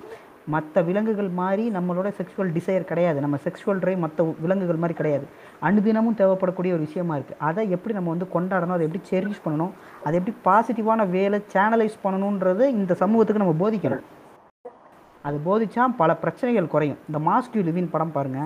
மற்ற 0.54 0.84
விலங்குகள் 0.88 1.30
மாதிரி 1.40 1.66
நம்மளோட 1.76 2.08
செக்ஷுவல் 2.20 2.54
டிசைர் 2.56 2.88
கிடையாது. 2.92 3.18
நம்ம 3.26 3.40
செக்ஷுவல் 3.48 3.82
ட்ரைவ் 3.82 4.00
மற்ற 4.06 4.26
விலங்குகள் 4.46 4.80
மாதிரி 4.84 4.98
கிடையாது. 5.02 5.28
அனுதினமும் 5.68 6.18
தேவைப்படக்கூடிய 6.22 6.78
ஒரு 6.78 6.84
விஷயமா 6.88 7.16
இருக்குது 7.20 7.40
அதை 7.50 7.66
எப்படி 7.78 7.98
நம்ம 7.98 8.12
வந்து 8.14 8.30
கொண்டாடணும்? 8.36 8.76
அதை 8.78 8.86
எப்படி 8.88 9.04
செரிஷ் 9.12 9.44
பண்ணணும்? 9.44 9.72
அதை 10.06 10.14
எப்படி 10.22 10.36
பாசிட்டிவான 10.48 11.08
வேலை 11.18 11.40
சேனலைஸ் 11.56 12.02
பண்ணணுன்றது 12.06 12.66
இந்த 12.78 12.94
சமூகத்துக்கு 13.04 13.44
நம்ம 13.44 13.56
போதிக்கணும். 13.64 14.04
அது 15.28 15.36
போதிச்சா 15.46 15.82
பல 16.02 16.10
பிரச்சனைகள் 16.22 16.72
குறையும். 16.74 17.00
இந்த 17.08 17.18
மாஸ்க் 17.28 17.56
லிவின் 17.68 17.92
படம் 17.94 18.14
பாருங்க. 18.16 18.40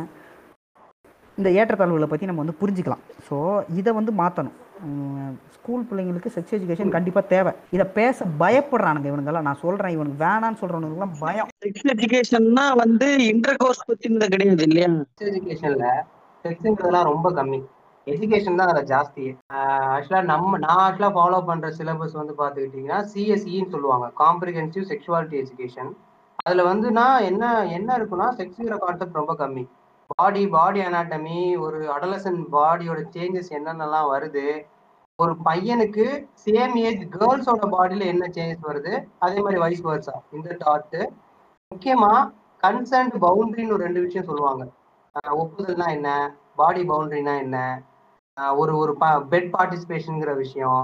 இந்த 1.38 1.48
ஏற்றத்தாழ்வுகளை 1.58 2.08
பற்றி 2.10 2.28
நம்ம 2.28 2.42
வந்து 2.42 2.60
புரிஞ்சுக்கலாம். 2.60 3.04
ஸோ 3.26 3.36
இதை 3.80 3.90
வந்து 3.98 4.12
மாற்றணும் 4.20 4.56
ஸ்கூல் 5.56 5.86
பிள்ளைங்களுக்கு 5.88 6.32
செக்ஸ் 6.34 6.54
எஜுகேஷன் 6.56 6.92
கண்டிப்பாக 6.96 7.30
தேவை. 7.32 7.52
இதை 7.76 7.84
பேச 7.98 8.26
பயப்படுறானுங்க 8.42 9.08
இவனுங்கெல்லாம். 9.10 9.46
நான் 9.48 9.62
சொல்கிறேன் 9.62 9.94
இவனுக்கு 9.96 10.18
வேணான்னு 10.24 10.60
சொல்கிறவனுக்குலாம் 10.60 11.16
பயம். 11.22 11.50
செக்ஸ் 11.64 11.86
எஜுகேஷன்னா 11.94 12.66
வந்து 12.82 13.08
இன்டர் 13.30 13.60
கோர்ஸ் 13.62 13.86
பத்தினது 13.90 14.28
கிடையாது 14.34 14.66
இல்லையா? 14.68 14.90
எஜுகேஷன்ல 15.30 15.86
செக்ஸுங்கிறதுலாம் 16.44 17.10
ரொம்ப 17.12 17.30
கம்மி. 17.38 17.60
எஜுகேஷன் 18.06 18.58
தான் 18.60 18.70
அதில் 18.72 18.90
ஜாஸ்தி. 18.92 19.24
ஆக்சுவலா 19.94 20.20
நம்ம 20.32 20.58
நான் 20.64 20.82
ஆக்சுவலா 20.86 21.12
ஃபாலோ 21.16 21.40
பண்ற 21.48 21.70
சிலபஸ் 21.78 22.18
வந்து 22.20 22.34
பார்த்துக்கிட்டிங்கன்னா 22.42 23.00
சிஎஸ்இன்னு 23.12 23.72
சொல்லுவாங்க. 23.76 24.08
காம்ப்ரிஹென்சிவ் 24.22 24.90
செக்ஷுவாலிட்டி 24.92 25.38
எஜுகேஷன் 25.44 25.90
அதுல 26.38 26.62
வந்துனா 26.68 27.06
என்ன 27.28 27.44
என்ன 27.76 27.88
இருக்குன்னா 27.98 28.28
செக்ஸுங்கிற 28.38 28.76
கான்செப்ட் 28.78 29.20
ரொம்ப 29.20 29.34
கம்மி. 29.34 29.64
பாடி 30.10 30.42
பாடி 30.48 30.80
அனாட்டமி 30.80 31.38
ஒரு 31.64 31.78
அடலசன் 31.94 32.40
பாடியோட 32.52 33.00
சேஞ்சஸ் 33.14 33.54
என்னென்னலாம் 33.58 34.10
வருது 34.12 34.44
ஒரு 35.18 35.32
பையனுக்கு 35.44 36.06
சேம் 36.44 36.74
ஏஜ் 36.86 37.04
கேர்ள்ஸோட 37.14 37.66
பாடியில 37.74 38.06
என்ன 38.12 38.24
சேஞ்சஸ் 38.36 38.68
வருது 38.68 38.92
அதே 39.18 39.38
மாதிரி 39.40 39.60
வைஸ் 39.64 39.84
வர்ஸா 39.88 40.16
இந்த 40.32 40.56
டாட்டு 40.62 41.00
முக்கியமா 41.72 42.12
கன்சர்ன்ட் 42.62 43.16
பவுண்டரின்னு 43.24 43.74
ஒரு 43.76 43.86
ரெண்டு 43.86 44.02
விஷயம் 44.04 44.28
சொல்லுவாங்க. 44.28 44.64
ஒப்புதல்னா 45.40 45.86
என்ன 45.96 46.10
பாடி 46.56 46.82
பவுண்டரினா 46.90 47.34
என்ன 47.44 47.56
ஒரு 48.56 48.72
ஒரு 48.76 48.92
பெட் 49.32 49.50
பார்ட்டிசிபேஷனுங்கிற 49.54 50.32
விஷயம் 50.36 50.82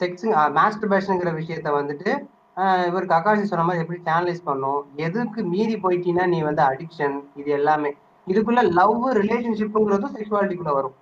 செக்ஸ் 0.00 0.26
மாஸ்டர்பேஷனுங்கிற 0.58 1.30
விஷயத்த 1.40 1.68
வந்துட்டு 1.78 2.10
இவருக்கு 2.56 3.16
இவர் 3.22 3.50
சொன்ன 3.52 3.64
மாதிரி 3.68 3.82
எப்படி 3.84 3.98
சேனலைஸ் 4.08 4.46
பண்ணும் 4.48 4.82
எதுக்கு 5.06 5.40
மீறி 5.52 5.74
போயிட்டீங்கன்னா 5.84 6.26
நீ 6.34 6.38
வந்து 6.48 6.62
அடிக்ஷன் 6.70 7.16
இது 7.40 7.50
எல்லாமே. 7.58 7.90
இதுக்குள்ள 8.26 8.62
லவ் 8.78 9.02
ரிலேஷன்ஷிப்புங்கிறதும் 9.20 10.14
செக்ஷுவாலிட்டிக்குள்ள 10.16 10.72
வரும். 10.78 10.94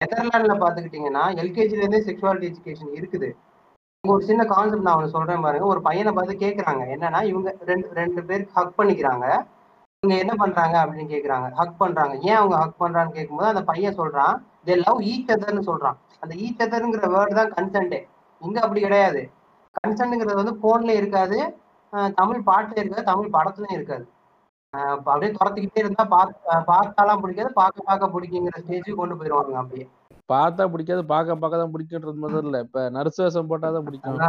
நெதர்லாண்ட்ல 0.00 0.54
பாத்துக்கிட்டீங்கன்னா 0.62 1.24
எல்கேஜில 1.42 1.82
இருந்தே 1.82 2.00
செக்ஷுவாலிட்டி 2.08 2.48
எஜுகேஷன் 2.50 2.92
இருக்குது. 2.98 3.28
இங்க 4.04 4.12
ஒரு 4.14 4.24
சின்ன 4.30 4.42
கான்செப்ட் 4.52 4.86
நான் 4.86 4.94
அவனுக்கு 4.94 5.16
சொல்றேன் 5.16 5.44
பாருங்க. 5.46 5.66
ஒரு 5.72 5.80
பையனை 5.88 6.12
பார்த்து 6.12 6.34
கேக்குறாங்க. 6.44 6.84
என்னன்னா 6.94 7.20
இவங்க 7.32 7.48
ரெண்டு 7.70 7.88
ரெண்டு 8.00 8.22
பேருக்கு 8.28 8.56
ஹக் 8.60 8.78
பண்ணிக்கிறாங்க. 8.78 9.26
இவங்க 10.02 10.14
என்ன 10.22 10.32
பண்றாங்க 10.42 10.76
அப்படின்னு 10.84 11.06
கேக்குறாங்க. 11.14 11.48
ஹக் 11.60 11.76
பண்றாங்க. 11.82 12.14
ஏன் 12.30 12.38
அவங்க 12.40 12.56
ஹக் 12.62 12.80
பண்றான்னு 12.84 13.16
கேட்கும்போது 13.18 13.52
அந்த 13.52 13.62
பையன் 13.70 13.98
சொல்றான் 14.00 14.34
தே 14.66 14.74
லவ் 14.86 15.00
ஈச் 15.12 15.30
அதர்னு 15.36 15.62
சொல்றான். 15.70 15.98
அந்த 16.22 16.32
ஈச் 16.46 16.64
அதர்ங்கிற 16.66 17.06
வேர்டு 17.16 17.38
தான் 17.40 17.54
கன்சென்ட்டே 17.58 18.00
இங்க 18.42 18.58
அப்படி 18.64 18.80
கிடையாது. 18.86 19.22
கன்சென்ட்ங்கிறது 19.78 20.40
வந்து 20.40 20.54
போன்ல 20.64 20.96
இருக்காது. 21.00 21.38
தமிழ் 22.20 22.46
பாட்டுல 22.48 22.80
இருக்காது 22.82 23.04
தமிழ் 23.10 23.34
படத்துலயும் 23.36 23.78
இருக்காது. 23.78 24.04
அப்படியே 25.06 25.30
துரத்திக்கிட்டே 25.38 25.82
இருந்தா 25.84 26.04
பார்த்து 26.14 26.60
பார்த்தாலாம் 26.70 27.22
பிடிக்காது 27.22 27.50
பார்க்க 27.58 27.88
பார்க்க 27.88 28.14
பிடிக்குங்கிற 28.14 28.60
ஸ்டேஜுக்கு 28.64 29.00
கொண்டு 29.00 29.16
போயிடுவாங்க 29.20 29.58
அப்படியே. 29.62 29.86
பார்த்தா 30.32 30.64
பிடிக்காது 30.74 31.02
பார்க்க 31.12 31.40
பார்க்க 31.42 31.62
தான் 31.62 31.72
பிடிக்குன்றது 31.74 32.22
மாதிரி 32.22 32.46
இல்ல. 32.48 32.58
இப்ப 32.66 32.84
நர்ஸ் 32.96 33.20
வேஷம் 33.22 33.50
போட்டாதான் 33.50 33.86
பிடிக்கும். 33.88 34.20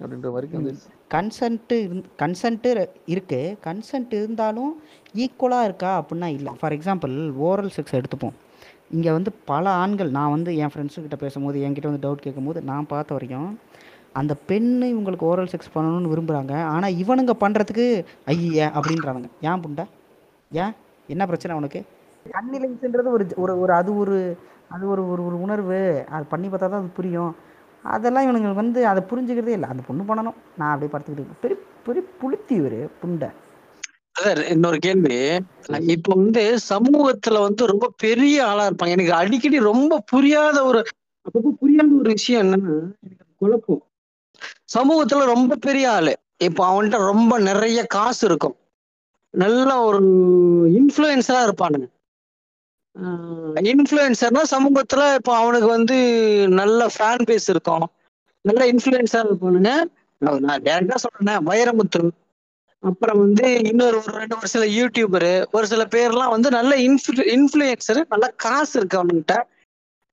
அப்படின்ற 0.00 0.30
வரைக்கும். 0.34 0.66
கன்சென்ட்டு 1.14 1.76
கன்சென்ட்டு 2.22 2.70
இருக்குது 3.12 3.54
கன்சென்ட் 3.66 4.12
இருந்தாலும் 4.20 4.72
ஈக்குவலாக 5.24 5.68
இருக்கா 5.68 5.92
அப்படின்னா 6.00 6.28
இல்லை. 6.38 6.52
ஃபார் 6.60 6.76
எக்ஸாம்பிள் 6.78 7.14
ஓரல் 7.48 7.74
செக்ஸ் 7.76 7.98
எடுத்துப்போம். 8.00 8.36
இங்கே 8.96 9.10
வந்து 9.18 9.30
பல 9.52 9.64
ஆண்கள் 9.84 10.10
நான் 10.18 10.34
வந்து 10.36 10.50
என் 10.64 10.72
ஃப்ரெண்ட்ஸுக்கிட்ட 10.72 11.18
பேசும்போது 11.24 11.62
என்கிட்ட 11.66 11.88
வந்து 11.90 12.04
டவுட் 12.04 12.26
கேட்கும்போது 12.26 12.60
நான் 12.70 12.90
பார்த்த 12.92 13.16
வரைக்கும் 13.16 13.48
அந்த 14.18 14.32
பெண்ணு 14.48 14.86
இவங்களுக்கு 14.94 15.28
ஓரல் 15.30 15.52
செக்ஸ் 15.52 15.74
பண்ணணும்னு 15.74 16.12
விரும்புகிறாங்க 16.12 16.54
ஆனால் 16.74 16.96
இவனுங்க 17.02 17.32
பண்ணுறதுக்கு 17.44 17.86
ஐய 18.32 18.70
அப்படின்றானுங்க. 18.74 19.30
ஏன் 19.48 19.62
புண்டை? 19.64 19.84
ஏன்? 20.52 20.74
என்ன 21.08 21.22
பிரச்சனை 21.26 21.56
உனக்கு? 21.56 21.80
கன்னிலிங்ஸ்ன்றது 22.26 23.10
ஒரு 23.16 23.24
ஒரு 23.36 23.52
ஒரு 23.60 23.72
அது 23.72 23.90
ஒரு 24.02 24.16
அது 24.74 24.84
ஒரு 24.92 25.02
ஒரு 25.10 25.22
ஒரு 25.26 25.36
உணர்வு. 25.40 25.80
அது 26.10 26.24
பண்ணி 26.32 26.46
பார்த்தா 26.48 26.68
தான் 26.72 26.80
அது 26.82 26.96
புரியும். 26.98 27.32
அதெல்லாம் 27.84 28.26
இவனுங்களுக்கு 28.26 28.62
வந்து 28.62 28.80
அதை 28.90 29.00
புரிஞ்சுக்கிறதே 29.10 29.56
இல்லை. 29.56 29.68
அந்த 29.72 29.82
பொண்ணு 29.88 30.08
பண்ணணும். 30.08 30.38
நான் 30.58 30.72
அப்படியே 30.74 30.92
படுத்துக்கிட்டு. 30.94 31.40
பெரிய 31.40 31.58
பெரிய 31.86 32.02
புளுத்தி 32.20 32.54
இவர் 32.60 32.78
புண்டை. 33.02 33.28
சார் 34.16 34.40
இன்னொரு 34.48 34.78
கேள்வி. 34.78 35.16
இப்போ 35.94 36.12
வந்து 36.14 36.42
சமூகத்துல 36.68 37.40
வந்து 37.46 37.62
ரொம்ப 37.72 37.86
பெரிய 38.04 38.36
ஆளா 38.50 38.64
இருப்பாங்க. 38.68 38.94
எனக்கு 38.96 39.14
அடிக்கடி 39.20 39.58
ரொம்ப 39.72 40.02
புரியாத 40.12 40.58
ஒரு 40.64 40.80
புரியாத 41.60 41.90
ஒரு 42.00 42.10
விஷயம் 42.10 42.42
என்னன்னா 42.42 42.74
எனக்கு 43.06 43.24
குழப்பம். 43.42 43.82
சமூகத்துல 44.74 45.24
ரொம்ப 45.24 45.56
பெரிய 45.56 45.90
ஆளு. 45.90 46.14
இப்போ 46.36 46.62
அவன்கிட்ட 46.70 46.98
ரொம்ப 47.10 47.38
நிறைய 47.38 47.80
காசு 47.86 48.22
இருக்கும். 48.26 48.56
நல்ல 49.34 49.70
ஒரு 49.82 50.00
இன்ஃப்ளூயன்ஸரா 50.80 51.40
இருப்பானுங்க. 51.46 51.86
இன்ஃப்ளூயன்சர்னா 53.72 54.42
சமூகத்துல 54.50 55.02
இப்போ 55.14 55.32
அவனுக்கு 55.36 55.68
வந்து 55.68 55.96
நல்ல 56.60 56.86
ஃபேன் 56.86 57.26
பேஸ் 57.30 57.48
இருக்கும். 57.48 57.86
நல்ல 58.44 58.62
இன்ஃப்ளூயன்ஸா 58.72 59.20
இருப்பானுங்க. 59.26 59.72
நான் 60.22 60.44
நான் 60.46 60.62
டேரக்டா 60.62 60.94
சொல்றேன் 60.94 61.42
வைரமுத்து. 61.48 62.00
அப்புறம் 62.82 63.18
வந்து 63.18 63.46
இன்னொரு 63.62 63.96
ஒரு 64.02 64.12
ரெண்டு 64.12 64.36
ஒரு 64.36 64.48
சில 64.48 64.64
யூடியூபரு 64.78 65.32
ஒரு 65.50 65.66
சில 65.66 65.84
பேர்லாம் 65.84 66.34
வந்து 66.34 66.48
நல்ல 66.50 66.72
இன்ஃப்ளு 66.76 67.24
இன்ஃப்ளூயன்சரு 67.36 68.02
நல்ல 68.08 68.26
காசு 68.44 68.72
இருக்கு 68.78 68.98
அவனுங்கிட்ட. 68.98 69.36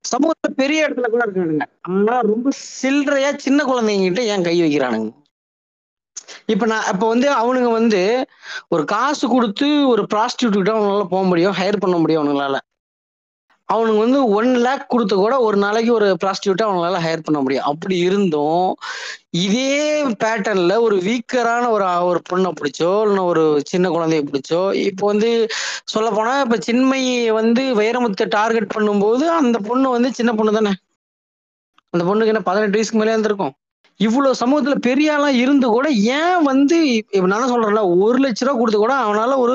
சமூகத்துல 0.05 0.53
பெரிய 0.55 0.85
இடத்துல 0.87 1.09
கூட 1.09 1.23
இருக்கானுங்க. 1.25 1.65
ஆனா 1.81 2.19
ரொம்ப 2.21 2.49
சில்லறையா 2.81 3.37
சின்ன 3.37 3.63
குழந்தைங்கிட்ட 3.63 4.19
ஏன் 4.25 4.41
கை 4.41 4.61
வைக்கிறானுங்க? 4.61 5.11
இப்ப 6.45 6.65
நான் 6.65 6.87
இப்ப 6.93 7.07
வந்து 7.07 7.33
அவனுங்க 7.33 7.71
வந்து 7.71 8.01
ஒரு 8.69 8.85
காசு 8.85 9.27
கொடுத்து 9.27 9.87
ஒரு 9.87 10.07
ப்ராஸ்டியூட் 10.13 10.57
கிட்ட 10.57 10.71
அவங்களால 10.71 11.07
போக 11.09 11.23
முடியும் 11.23 11.53
ஹையர் 11.53 11.79
பண்ண 11.79 11.97
முடியும் 11.97 12.21
அவனுங்களால. 12.23 12.57
அவனுங்க 13.69 13.99
வந்து 13.99 14.19
ஒன் 14.33 14.49
லேக் 14.63 14.89
கொடுத்து 14.89 15.15
கூட 15.15 15.35
ஒரு 15.39 15.57
நாளைக்கு 15.57 15.91
ஒரு 15.93 16.07
ப்ராஸ்டியூட்டை 16.23 16.63
அவங்களால 16.65 16.97
ஹையர் 17.03 17.25
பண்ண 17.25 17.39
முடியும். 17.41 17.67
அப்படி 17.71 17.95
இருந்தும் 17.99 18.67
இதே 19.41 19.69
பேட்டர்ன்ல 20.21 20.73
ஒரு 20.81 20.95
வீக்கரான 21.05 21.69
ஒரு 21.69 21.85
ஒரு 22.09 22.19
பொண்ணை 22.29 22.49
பிடிச்சோ 22.57 22.89
இல்லைன்னா 23.03 23.25
ஒரு 23.31 23.43
சின்ன 23.71 23.89
குழந்தைய 23.89 24.23
பிடிச்சோ 24.27 24.59
இப்போ 24.83 25.05
வந்து 25.11 25.29
சொல்ல 25.93 26.09
போனா 26.11 26.33
இப்ப 26.41 26.59
சின்மையை 26.67 27.15
வந்து 27.39 27.63
வைரமுத்தை 27.79 28.27
டார்கெட் 28.37 28.73
பண்ணும்போது 28.75 29.25
அந்த 29.39 29.59
பொண்ணு 29.69 29.95
வந்து 29.95 30.11
சின்ன 30.13 30.33
பொண்ணு 30.33 30.57
தானே? 30.59 30.73
அந்த 31.93 32.03
பொண்ணுக்கு 32.05 32.31
என்ன 32.33 32.43
பதினெட்டு 32.45 32.77
வயசுக்கு 32.77 33.01
மேலே 33.01 33.13
இருந்திருக்கும்? 33.13 33.53
இவ்வளவு 33.99 34.39
சமூகத்துல 34.39 34.75
பெரிய 34.87 35.13
ஆளா 35.15 35.29
இருந்து 35.41 35.67
கூட 35.69 35.87
ஏன் 36.15 36.39
வந்து 36.45 36.77
இப்ப 37.11 37.27
நான் 37.33 37.51
சொல்றேன்ல 37.51 37.81
ஒரு 38.03 38.17
லட்ச 38.23 38.41
ரூபா 38.41 38.55
கொடுத்து 38.59 38.79
கூட 38.79 38.93
அவனால 39.05 39.35
ஒரு 39.37 39.53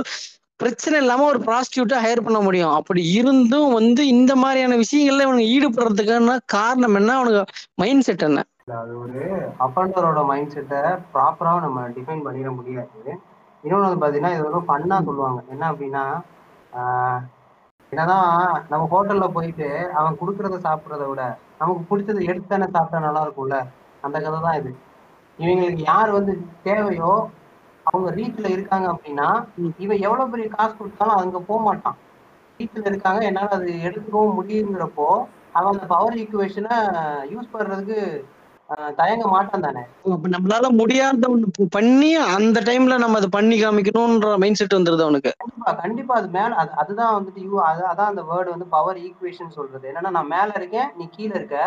பிரச்சனை 0.61 0.97
இல்லாம 1.03 1.27
ஒரு 1.33 1.41
ப்ராஸ்டியூட்டை 1.49 1.99
ஹையர் 2.05 2.25
பண்ண 2.27 2.39
முடியும். 2.47 2.73
அப்படி 2.78 3.03
இருந்தும் 3.20 3.75
வந்து 3.78 4.03
இந்த 4.15 4.33
மாதிரியான 4.43 4.78
விஷயங்கள்ல 4.85 5.27
இவனுக்கு 5.27 5.53
ஈடுபடுறதுக்கான 5.57 6.37
காரணம் 6.57 6.97
என்ன? 7.01 7.17
அவனுக்கு 7.19 7.43
மைண்ட் 7.83 8.07
செட் 8.09 8.27
என்ன 8.28 8.45
அது 8.81 8.93
ஒரு 9.03 9.20
அப்பண்டரோட 9.65 10.20
மைண்ட் 10.31 10.55
செட்டை 10.55 10.81
ப்ராப்பரா 11.12 11.53
நம்ம 11.67 11.85
டிஃபைன் 11.97 12.25
பண்ணிட 12.27 12.51
முடியாது. 12.57 13.12
இன்னொன்று 13.65 13.87
வந்து 13.87 14.01
பார்த்தீங்கன்னா 14.03 14.35
இது 14.35 14.45
ஒரு 14.51 14.61
ஃபன்னாக 14.69 15.07
சொல்லுவாங்க. 15.09 15.41
என்ன 15.53 15.65
அப்படின்னா 15.73 16.05
என்னதான் 17.93 18.27
நம்ம 18.70 18.83
ஹோட்டல்ல 18.93 19.27
போயிட்டு 19.37 19.69
அவன் 19.99 20.19
கொடுக்கறத 20.20 20.57
சாப்பிட்றத 20.67 21.05
விட 21.11 21.23
நமக்கு 21.61 21.83
பிடிச்சது 21.91 22.27
எடுத்து 22.31 22.51
தானே 22.51 22.67
சாப்பிட்டா 22.75 22.99
நல்லா 23.07 23.23
இருக்கும்ல? 23.27 23.59
அந்த 24.05 24.17
கதை 24.25 24.39
தான் 24.47 24.59
இது. 24.61 24.70
இவங்களுக்கு 25.39 25.83
யார் 25.93 26.11
வந்து 26.19 26.33
தேவையோ 26.67 27.12
அவங்க 27.89 28.08
ரீச்ல 28.17 28.47
இருக்காங்க 28.49 28.86
அப்படின்னா 28.92 29.28
இவன் 29.84 30.05
எவ்வளவு 30.07 30.33
பெரிய 30.33 30.49
காசு 30.49 30.75
கொடுத்தாலும் 30.76 31.20
அங்க 31.20 31.39
போக 31.49 31.60
மாட்டான். 31.62 31.99
ரீச்ல 32.60 32.91
இருக்காங்க 32.91 33.20
என்னால 33.25 33.57
அது 33.58 33.68
எடுத்துக்கவும் 33.89 34.39
முடியுங்கிறப்போ 34.39 35.08
அவன் 35.52 35.73
அந்த 35.75 35.86
பவர் 35.92 36.18
ஈக்குவேஷனை 36.23 36.76
யூஸ் 37.33 37.52
பண்றதுக்கு 37.52 37.99
தயங்க 38.99 39.26
மாட்டான் 39.26 39.65
தானே. 39.67 39.83
நம்மளால 40.34 40.67
முடியாத 40.81 41.28
பண்ணி 41.76 42.08
அந்த 42.36 42.58
டைம்ல 42.67 42.97
நம்ம 43.05 43.18
அதை 43.20 43.28
பண்ணி 43.36 43.57
காமிக்கணும்ன்ற 43.62 44.33
மைண்ட் 44.42 44.60
செட் 44.60 44.76
வந்துருது 44.78 45.05
அவனுக்கு. 45.07 45.31
கண்டிப்பா 45.39 45.73
கண்டிப்பா 45.83 46.15
அது 46.20 46.28
மேல 46.36 46.50
அது 46.62 46.73
அதுதான் 46.83 47.15
வந்துட்டு 47.17 47.42
யூ 47.47 47.55
அது 47.68 47.83
அதான் 47.92 48.10
அந்த 48.12 48.25
வேர்டு 48.31 48.55
வந்து 48.55 48.68
பவர் 48.76 48.99
ஈக்குவேஷன் 49.07 49.57
சொல்றது. 49.57 49.84
என்னன்னா 49.91 50.12
நான் 50.18 50.33
மேல 50.36 50.52
இருக்கேன் 50.55 50.91
நீ 50.99 51.07
கீழே 51.17 51.34
இருக்க. 51.34 51.58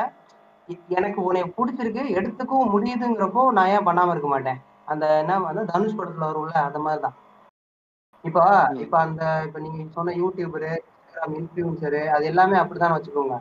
எனக்கு 0.97 1.19
உன்னை 1.27 1.41
பிடிச்சிருக்கு 1.55 2.03
எடுத்துக்கவும் 2.17 2.73
முடியுதுங்கிறப்போ 2.73 3.41
நான் 3.57 3.71
ஏன் 3.75 3.87
பண்ணாம 3.87 4.11
இருக்க 4.11 4.27
மாட்டேன்? 4.27 4.59
அந்த 4.85 5.17
என்ன 5.17 5.39
வந்து 5.39 5.65
தனுஷ் 5.65 5.97
படத்துல 5.97 6.29
வரும்ல 6.29 6.51
அந்த 6.51 6.79
மாதிரிதான். 6.79 7.13
இப்போ 8.23 8.69
இப்ப 8.73 8.97
அந்த 8.97 9.43
இப்ப 9.45 9.59
நீங்க 9.59 9.83
சொன்ன 9.91 10.13
யூடியூபரு 10.13 10.77
இன்ஸ்டாகிராம் 10.79 11.37
இன்ஃபுளுசரு 11.39 12.07
அது 12.07 12.25
எல்லாமே 12.25 12.57
அப்படிதான் 12.57 12.95
வச்சுக்கோங்க. 12.97 13.37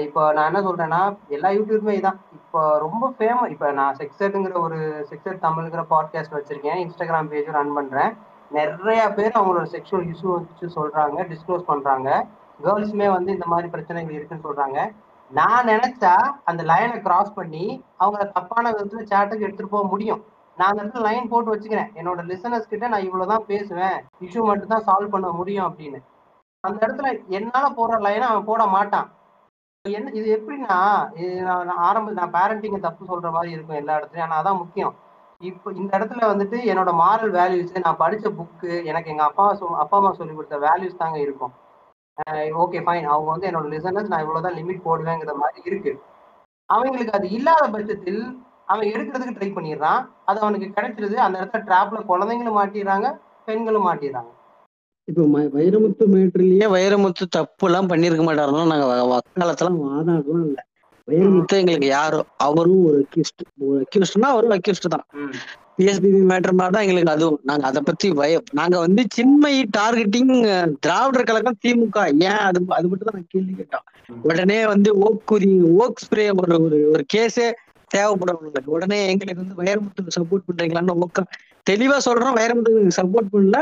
இப்போ 0.00 0.32
நான் 0.32 0.54
என்ன 0.54 0.70
சொல்றேன்னா 0.70 1.16
எல்லா 1.28 1.48
யூடியூபுமே 1.48 1.92
இதான். 2.00 2.18
இப்போ 2.32 2.78
ரொம்ப 2.78 3.14
ஃபேமஸ் 3.18 3.48
இப்போ 3.48 3.72
நான் 3.72 3.96
செக்ஸெட்டுங்கிற 3.96 4.52
ஒரு 4.52 5.06
செக்ஸெட் 5.10 5.44
தமிழ்ங்கிற 5.46 5.84
பாட்காஸ்ட் 5.90 6.36
வச்சிருக்கேன். 6.38 6.80
இன்ஸ்டாகிராம் 6.84 7.30
பேஜும் 7.32 7.58
ரன் 7.58 7.72
பண்றேன். 7.72 8.16
நிறைய 8.50 9.12
பேர் 9.12 9.38
அவங்களோட 9.38 9.66
செக்ஷுவல் 9.76 10.14
இஷ்யூ 10.14 10.38
வச்சு 10.38 10.66
சொல்றாங்க 10.82 11.18
டிஸ்க்ளோஸ் 11.32 11.70
பண்றாங்க. 11.72 12.26
கேர்ள்ஸுமே 12.64 13.10
வந்து 13.10 13.32
இந்த 13.32 13.46
மாதிரி 13.46 13.68
பிரச்சனைகள் 13.68 14.14
இருக்குன்னு 14.14 14.46
சொல்றாங்க. 14.48 14.92
நான் 15.30 15.66
நினைச்சா 15.66 16.14
அந்த 16.44 16.62
லைனை 16.62 17.00
கிராஸ் 17.00 17.34
பண்ணி 17.34 17.84
அவங்கள 18.00 18.32
தப்பான 18.32 18.70
விதத்துல 18.70 19.04
சேட்டுக்கு 19.12 19.46
எடுத்துட்டு 19.46 19.68
போக 19.68 19.86
முடியும். 19.86 20.24
நான் 20.60 20.70
அந்த 20.70 20.82
இடத்துல 20.82 21.04
லைன் 21.08 21.30
போட்டு 21.32 21.52
வச்சுக்கிறேன். 21.52 21.90
என்னோட 22.00 22.20
லிசனர்ஸ் 22.30 22.70
கிட்ட 22.72 22.88
நான் 22.92 23.06
இவ்வளவுதான் 23.08 23.46
பேசுவேன். 23.52 23.98
இஷ்யூ 24.26 24.42
மட்டும் 24.48 24.72
தான் 24.74 24.86
சால்வ் 24.88 25.14
பண்ண 25.14 25.28
முடியும் 25.38 25.68
அப்படின்னு. 25.68 26.00
அந்த 26.64 26.80
இடத்துல 26.86 27.10
என்னால 27.38 27.66
போடுற 27.78 27.98
லைனை 28.06 28.26
அவன் 28.30 28.48
போட 28.50 28.64
மாட்டான். 28.76 29.08
என்ன 29.84 30.10
இது 30.18 30.26
எப்படின்னா 30.38 30.78
இது 31.20 31.30
நான் 31.48 31.78
ஆரம்ப 31.88 32.16
நான் 32.18 32.34
பேரண்டிங்க 32.34 32.80
தப்பு 32.86 33.10
சொல்ற 33.12 33.28
மாதிரி 33.36 33.54
இருக்கும் 33.54 33.78
எல்லா 33.82 33.96
இடத்துலயும். 33.98 34.26
ஆனா 34.26 34.40
அதான் 34.40 34.60
முக்கியம். 34.62 34.94
இப்போ 35.50 35.68
இந்த 35.80 35.90
இடத்துல 35.98 36.26
வந்துட்டு 36.30 36.56
என்னோட 36.70 36.90
மாரல் 37.02 37.32
வேல்யூஸ் 37.38 37.84
நான் 37.86 38.02
படிச்ச 38.02 38.32
புக்கு 38.38 38.70
எனக்கு 38.90 39.12
எங்க 39.12 39.24
அப்பா 39.28 39.44
அப்பா 39.84 39.98
அம்மா 40.00 40.12
சொல்லி 40.18 40.34
கொடுத்த 40.34 40.58
வேல்யூஸ் 40.66 41.00
தாங்க 41.02 41.18
இருக்கும். 41.26 41.54
ஓகே 42.62 42.78
ஃபைன் 42.86 43.10
அவங்க 43.12 43.28
வந்து 43.32 43.48
என்னோட 43.50 43.66
லிசனர்ஸ் 43.74 44.10
நான் 44.12 44.24
இவ்வளவுதான் 44.24 44.58
லிமிட் 44.58 44.86
போடுவேங்கிற 44.88 45.34
மாதிரி 45.42 45.68
இருக்கு. 45.70 45.92
அவங்களுக்கு 46.68 47.16
அது 47.18 47.26
இல்லாத 47.36 47.64
பட்சத்தில் 47.76 48.20
அவன் 48.70 48.88
எடுக்கிறதுக்கு 48.88 49.36
ட்ரை 49.36 49.48
பண்ணிடுறான். 49.50 50.00
அது 50.24 50.40
அவனுக்கு 50.40 50.68
கிடைச்சிருது. 50.68 51.16
அந்த 51.18 51.36
இடத்துல 51.38 51.66
ட்ராப்ல 51.68 52.02
குழந்தைங்களும் 52.08 52.58
மாட்டிடுறாங்க 52.58 53.08
பெண்களும் 53.46 53.86
மாட்டிடுறாங்க. 53.86 54.30
இப்ப 55.08 55.22
வைரமுத்து 55.54 56.04
மேட்ரிலேயே 56.14 56.66
வைரமுத்து 56.74 57.24
தப்பு 57.30 57.66
எல்லாம் 57.66 57.88
பண்ணிருக்க 57.88 58.24
மாட்டாருன்னா 58.24 58.66
நாங்க 58.66 58.86
வ- 58.90 59.06
வக்காலத்தெல்லாம் 59.12 59.80
வாதாடலாம் 59.84 60.44
இல்ல. 60.44 60.58
வைரமுத்து 61.08 61.54
எங்களுக்கு 61.58 61.86
யாரோ 61.90 62.18
அவரும் 62.40 62.84
ஒரு 62.84 62.98
அக்யூஸ்ட் 63.00 63.42
ஒரு 63.60 63.78
அக்யூஸ்ட்னா 63.82 64.28
அவரும் 64.32 64.50
அக்யூஸ்ட் 64.50 64.92
தான். 64.94 65.04
பிஎஸ்பிபி 65.76 66.20
மேட்டர் 66.30 66.52
மாதிரி 66.52 66.74
தான் 66.74 66.82
எங்களுக்கு 66.82 67.10
அதுவும். 67.10 67.40
நாங்க 67.42 67.66
அதை 67.66 67.80
பத்தி 67.84 68.08
பய 68.12 68.40
நாங்க 68.52 68.78
வந்து 68.78 69.02
சின்மை 69.10 69.52
டார்கெட்டிங் 69.78 70.32
திராவிடர் 70.80 71.22
கழகம் 71.22 71.58
திமுக. 71.64 71.98
ஏன் 72.22 72.40
அது 72.48 72.60
அது 72.68 72.86
மட்டும் 72.88 73.08
தான் 73.08 73.18
நான் 73.18 73.28
கேள்வி 73.28 73.52
கேட்டோம் 73.52 73.86
உடனே 74.22 74.66
வந்து 74.66 74.92
ஓக்குதி 75.00 75.50
ஓக் 75.78 76.02
ஸ்ப்ரே 76.04 76.26
ஒரு 76.42 76.56
ஒரு 76.92 77.04
கேஸே 77.14 77.48
தேவைப்படும். 77.94 78.40
உடனே 78.76 78.98
எங்களுக்கு 79.08 79.44
வந்து 79.44 79.58
வைரமுத்துக்கு 79.60 80.16
சப்போர்ட் 80.18 80.46
பண்றீங்களான்னு 80.48 80.96
ஓக்க 81.04 81.24
தெளிவா 81.70 81.98
சொல்றோம் 82.06 82.38
வைரமுத்துக்கு 82.40 82.98
சப்போர்ட் 83.00 83.32
பண்ணல. 83.32 83.58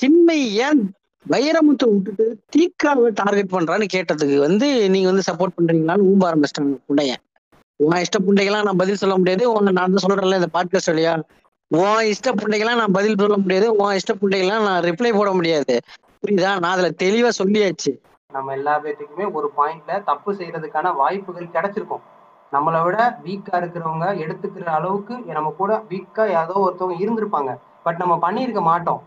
சின்மை 0.00 0.38
ஏன் 0.66 0.82
வைரமுத்தை 1.26 1.86
விட்டுட்டு 1.88 2.26
தீக்காவை 2.54 3.08
டார்கெட் 3.14 3.52
பண்றான்னு 3.54 3.86
கேட்டதுக்கு 3.94 4.38
வந்து 4.46 4.68
நீங்க 4.90 5.08
வந்து 5.10 5.26
சப்போர்ட் 5.30 5.56
பண்றீங்களான்னு 5.58 6.08
ஊம்ப 6.10 6.24
ஆரம்பிச்சிட்டாங்க 6.30 6.76
புண்டையன் 6.88 7.22
உன் 7.80 8.02
இஷ்ட 8.04 8.18
புண்டைக்கெல்லாம் 8.18 8.66
நான் 8.68 8.80
பதில் 8.82 9.00
சொல்ல 9.02 9.14
முடியாது. 9.16 9.44
உங்க 9.52 9.70
நான் 9.70 9.94
தான் 9.94 10.04
சொல்றேன்ல 10.04 10.40
இந்த 10.40 10.50
பாட்காஸ்ட் 10.52 10.90
வழியா. 10.90 11.12
உன் 11.70 12.04
இஷ்ட 12.04 12.30
புண்டைக்கெல்லாம் 12.32 12.80
நான் 12.80 12.96
பதில் 12.98 13.18
சொல்ல 13.18 13.36
முடியாது. 13.36 13.66
உன் 13.74 13.94
இஷ்ட 13.94 14.14
புண்டைக்கெல்லாம் 14.14 14.66
நான் 14.66 14.84
ரிப்ளை 14.84 15.10
போட 15.12 15.30
முடியாது. 15.32 15.76
புரியுதா? 16.22 16.50
நான் 16.58 16.74
அதுல 16.74 16.90
தெளிவா 17.02 17.30
சொல்லியாச்சு. 17.38 17.92
நம்ம 18.32 18.52
எல்லா 18.52 18.74
பேத்துக்குமே 18.80 19.26
ஒரு 19.32 19.48
பாயிண்ட்ல 19.56 20.04
தப்பு 20.04 20.32
செய்யறதுக்கான 20.32 20.94
வாய்ப்புகள் 20.94 21.54
கிடைச்சிருக்கும். 21.54 22.04
நம்மளை 22.52 22.84
விட 22.84 22.96
வீக்கா 23.24 23.54
இருக்கிறவங்க 23.60 24.06
எடுத்துக்கிற 24.24 24.64
அளவுக்கு 24.72 25.14
நம்ம 25.34 25.52
கூட 25.56 25.82
வீக்கா 25.88 26.24
ஏதோ 26.42 26.56
ஒருத்தவங்க 26.64 26.98
இருந்திருப்பாங்க. 27.04 27.52
பட் 27.82 27.98
நம்ம 27.98 28.14
பண்ணியிருக்க 28.16 28.60
மாட்டோம். 28.62 29.00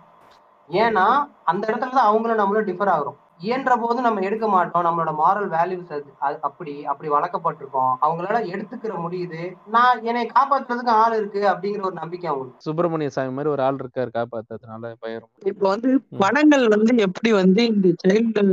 ஏன்னா 0.69 1.05
அந்த 1.43 1.63
இடத்துல 1.67 1.89
தான் 1.89 2.09
அவங்களும் 2.09 2.35
நம்மளும் 2.35 2.67
டிஃபர் 2.67 2.91
ஆகுறோம். 2.95 3.17
இயன்ற 3.39 3.73
போது 3.77 4.01
நம்ம 4.01 4.21
எடுக்க 4.21 4.47
மாட்டோம். 4.47 4.83
நம்மளோட 4.83 5.11
மாரல் 5.13 5.49
வேல்யூஸ் 5.49 5.91
அது 5.91 6.09
அது 6.19 6.37
அப்படி 6.41 6.85
அப்படி 6.85 7.09
வளர்க்கப்பட்டிருக்கோம். 7.09 7.91
அவங்களால 8.01 8.39
எடுத்துக்கிற 8.45 8.93
முடியுது. 9.01 9.41
நான் 9.67 10.03
என்னை 10.03 10.25
காப்பாத்துறதுக்கு 10.35 10.93
ஆள் 10.95 11.15
இருக்கு 11.15 11.41
அப்படிங்கிற 11.47 11.81
ஒரு 11.81 11.93
நம்பிக்கை 11.93 12.29
அவங்களுக்கு. 12.29 12.63
சுப்பிரமணிய 12.63 13.09
சாமி 13.09 13.33
மாதிரி 13.33 13.49
ஒரு 13.49 13.63
ஆள் 13.63 13.81
இருக்காரு 13.83 14.11
காப்பாத்துறதுனால 14.13 14.93
பயிரும். 15.01 15.31
இப்ப 15.43 15.67
வந்து 15.69 15.91
படங்கள் 16.17 16.65
வந்து 16.67 16.93
எப்படி 16.97 17.31
வந்து 17.31 17.63
இந்த 17.65 17.89
சைல்டு 18.05 18.43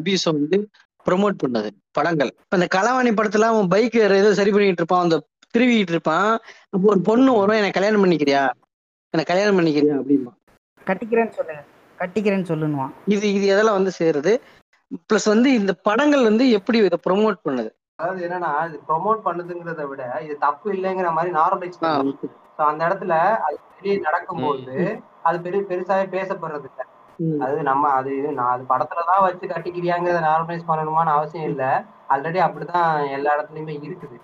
அபியூஸ 0.00 0.26
வந்து 0.32 0.58
ப்ரொமோட் 1.06 1.42
பண்ணது 1.42 1.68
படங்கள். 1.98 2.30
இப்ப 2.44 2.58
இந்த 2.60 2.68
களவாணி 2.76 3.10
படத்துல 3.18 3.48
அவன் 3.52 3.70
பைக் 3.74 3.98
ஏதோ 4.20 4.30
சரி 4.40 4.52
பண்ணிட்டு 4.54 4.82
இருப்பான் 4.84 5.04
அந்த 5.06 5.16
திருவிக்கிட்டு 5.54 5.94
இருப்பான். 5.96 6.30
அப்போ 6.74 6.86
ஒரு 6.92 7.00
பொண்ணு 7.08 7.30
வரும் 7.40 7.58
என்னை 7.60 7.70
கல்யாணம் 7.76 8.04
பண்ணிக்கிறியா? 8.04 8.42
என்னை 9.14 9.24
கல்யாணம் 9.30 9.58
பண்ணிக்கிறியா? 9.58 9.96
அப்படிமா 10.00 10.32
கட்டிக்கிறேன்னு 10.86 11.34
சொல்லுங்க 11.38 11.62
கட்டிக்கிறேன்னு 11.98 12.50
சொல்லுன்னுவான். 12.50 12.92
இது 13.14 13.26
இது 13.36 13.44
எதெல்லாம் 13.54 13.78
வந்து 13.78 13.92
சேருது? 13.98 14.32
பிளஸ் 15.08 15.28
வந்து 15.32 15.48
இந்த 15.58 15.72
படங்கள் 15.88 16.28
வந்து 16.28 16.44
எப்படி 16.58 16.78
இதை 16.88 16.98
ப்ரொமோட் 17.06 17.38
பண்ணுது? 17.46 17.70
அதாவது 18.00 18.20
என்னன்னா 18.26 18.50
இது 18.68 18.78
ப்ரொமோட் 18.88 19.20
பண்ணுதுங்கிறத 19.26 19.82
விட 19.90 20.02
இது 20.26 20.34
தப்பு 20.46 20.66
இல்லைங்கிற 20.76 21.10
மாதிரி 21.18 21.32
நார்மலைஸ் 21.40 21.78
பண்ணுது. 21.82 22.30
ஸோ 22.56 22.62
அந்த 22.70 22.82
இடத்துல 22.88 23.14
அது 23.46 23.56
வெளியே 23.76 23.96
நடக்கும்போது 24.06 24.74
அது 25.28 25.36
பெரிய 25.46 25.60
பெருசாவே 25.70 26.06
பேசப்படுறது 26.16 26.66
இல்ல. 26.70 26.82
அது 27.40 27.62
நம்ம 27.62 27.88
அது 27.88 28.18
இது 28.18 28.32
நான் 28.32 28.46
அது 28.46 28.64
படத்துலதான் 28.68 29.22
வச்சு 29.22 29.46
கட்டிக்கிறியாங்கிறத 29.46 30.20
நார்மலைஸ் 30.20 30.68
பண்ணணுமான்னு 30.68 31.12
அவசியம் 31.12 31.44
இல்ல. 31.44 31.84
ஆல்ரெடி 32.08 32.38
அப்படிதான் 32.38 33.08
எல்லா 33.08 33.34
இடத்துலயுமே 33.36 33.74
இருக்குது. 33.82 34.16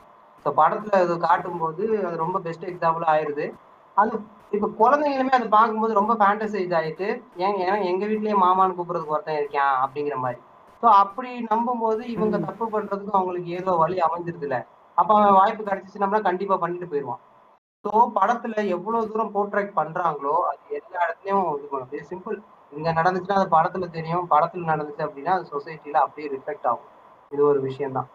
ஸோ 0.46 0.52
படத்துல 0.56 0.90
அது 0.90 1.18
காட்டும்போது 1.18 2.06
அது 2.06 2.16
ரொம்ப 2.16 2.38
பெஸ்ட் 2.38 2.64
எக்ஸாம்பிள் 2.64 3.04
ஆயிருது. 3.04 3.54
அது 3.96 4.12
இப்ப 4.50 4.68
குழந்தைங்களுமே 4.78 5.30
அதை 5.30 5.48
பார்க்கும்போது 5.48 5.92
ரொம்ப 5.94 6.14
ஃபேண்டசைஸ் 6.14 6.74
ஆயிட்டு 6.74 7.08
ஏன் 7.36 7.56
ஏன்னா 7.56 7.84
எங்க 7.84 8.06
வீட்லயே 8.06 8.36
மாமான்னு 8.36 8.76
கூப்பிடுறதுக்கு 8.76 9.08
ஒருத்தன் 9.08 9.40
இருக்கான் 9.40 9.74
அப்படிங்கிற 9.82 10.16
மாதிரி. 10.16 10.40
ஸோ 10.82 10.86
அப்படி 10.86 11.46
நம்பும்போது 11.50 12.00
இவங்க 12.06 12.38
ம். 12.38 12.44
தப்பு 12.44 12.66
பண்றதுக்கு 12.66 13.12
அவங்களுக்கு 13.12 13.48
ஏதோ 13.48 13.70
வழி 13.72 13.96
அமைஞ்சிருதுல 13.98 14.58
அப்ப 14.98 15.14
அவன் 15.14 15.32
வாய்ப்பு 15.32 15.64
கிடைச்சிச்சுன்னா 15.64 16.20
கண்டிப்பா 16.20 16.56
பண்ணிட்டு 16.56 16.86
போயிடுவான். 16.86 17.20
ஸோ 17.84 18.10
படத்துல 18.14 18.54
எவ்வளவு 18.66 19.08
தூரம் 19.08 19.34
போர்ட்ரேட் 19.34 19.76
பண்றாங்களோ 19.76 20.36
அது 20.42 20.62
எல்லா 20.70 21.00
இடத்துலயும் 21.06 21.56
இது 21.56 21.68
பண்ணும் 21.68 22.08
சிம்பிள் 22.08 22.38
இங்க 22.72 22.92
நடந்துச்சுன்னா 22.92 23.32
அது 23.32 23.56
படத்துல 23.56 23.90
தெரியும். 23.90 24.30
படத்துல 24.30 24.68
நடந்துச்சு 24.72 25.02
அப்படின்னா 25.06 25.26
அது 25.26 25.46
சொசைட்டில 25.50 25.92
அப்படியே 25.92 26.28
ரிஃப்ளெக்ட் 26.36 26.66
ஆகும். 26.66 26.88
இது 27.30 27.44
ஒரு 27.44 27.60
விஷயம்தான். 27.60 28.08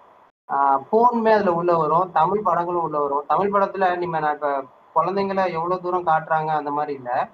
ஆஹ் 0.49 0.79
போனுமே 0.91 1.31
அதுல 1.31 1.53
உள்ள 1.53 1.77
வரும். 1.77 2.11
தமிழ் 2.11 2.41
படங்களும் 2.41 2.81
உள்ள 2.81 2.99
வரும். 2.99 3.23
தமிழ் 3.27 3.53
படத்துல 3.53 3.97
நீங்க 3.97 4.19
நான் 4.19 4.33
இப்ப 4.33 4.63
குழந்தைங்களை 4.95 5.51
எவ்வளவு 5.51 5.81
தூரம் 5.81 6.05
காட்டுறாங்க 6.05 6.47
அந்த 6.47 6.71
மாதிரி 6.71 6.93
இல்ல. 6.93 7.29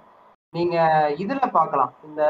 நீங்க 0.53 0.75
இதுல 1.17 1.51
பாக்கலாம் 1.51 1.93
இந்த 2.03 2.21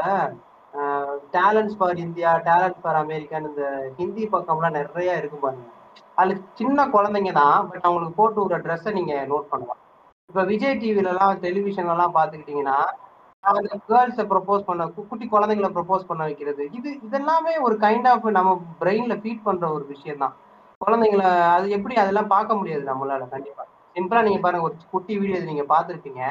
talents 1.32 1.76
for 1.78 1.96
India 1.96 2.36
talent 2.38 2.80
for 2.82 3.06
அமெரிக்கான்னு 3.06 3.48
இந்த 3.48 3.92
ஹிந்தி 3.96 4.28
பக்கம்லாம் 4.28 4.70
நிறைய 4.70 5.16
இருக்கு 5.16 5.36
பாருங்க. 5.36 5.68
அதுல 6.14 6.36
சின்ன 6.54 6.86
குழந்தைங்க 6.86 7.32
தான் 7.32 7.68
பட் 7.68 7.80
அவங்களுக்கு 7.82 8.14
போட்டு 8.14 8.48
விடுற 8.48 8.60
ட்ரெஸ்ஸை 8.60 8.92
நீங்க 8.92 9.26
நோட் 9.28 9.50
பண்ணலாம். 9.50 9.80
இப்ப 10.28 10.42
விஜய் 10.42 10.76
டிவில 10.76 11.08
எல்லாம் 11.08 11.40
டெலிவிஷன்ல 11.40 11.90
எல்லாம் 11.90 12.14
பாத்துக்கிட்டீங்கன்னா 12.14 12.78
அந்த 13.44 13.76
கேர்ள்ஸை 13.90 14.24
ப்ரப்போஸ் 14.32 14.66
பண்ண 14.68 14.86
குட்டி 14.96 15.26
குழந்தைங்களை 15.34 15.70
ப்ரப்போஸ் 15.76 16.08
பண்ண 16.08 16.22
வைக்கிறது. 16.28 16.62
இது 16.78 16.88
இதெல்லாமே 17.06 17.52
ஒரு 17.66 17.76
கைண்ட் 17.84 18.08
ஆஃப் 18.12 18.26
நம்ம 18.38 18.50
பிரெயின்ல 18.80 19.14
ஃபீட் 19.22 19.46
பண்ற 19.48 19.66
ஒரு 19.76 19.84
விஷயம் 19.92 20.22
தான் 20.24 20.34
குழந்தைங்கள 20.80 21.24
அது 21.54 21.66
எப்படி 21.76 21.94
அதெல்லாம் 22.02 22.32
பார்க்க 22.34 22.58
முடியாது 22.60 22.84
நம்மளால 22.90 23.28
கண்டிப்பா. 23.34 23.64
சிம்பிளா 23.96 24.22
நீங்க 24.26 24.40
பாருங்க 24.44 24.66
ஒரு 24.68 24.76
குட்டி 24.92 25.14
வீடியோ 25.22 25.40
நீங்க 25.48 25.64
பார்த்திருப்பீங்க. 25.72 26.22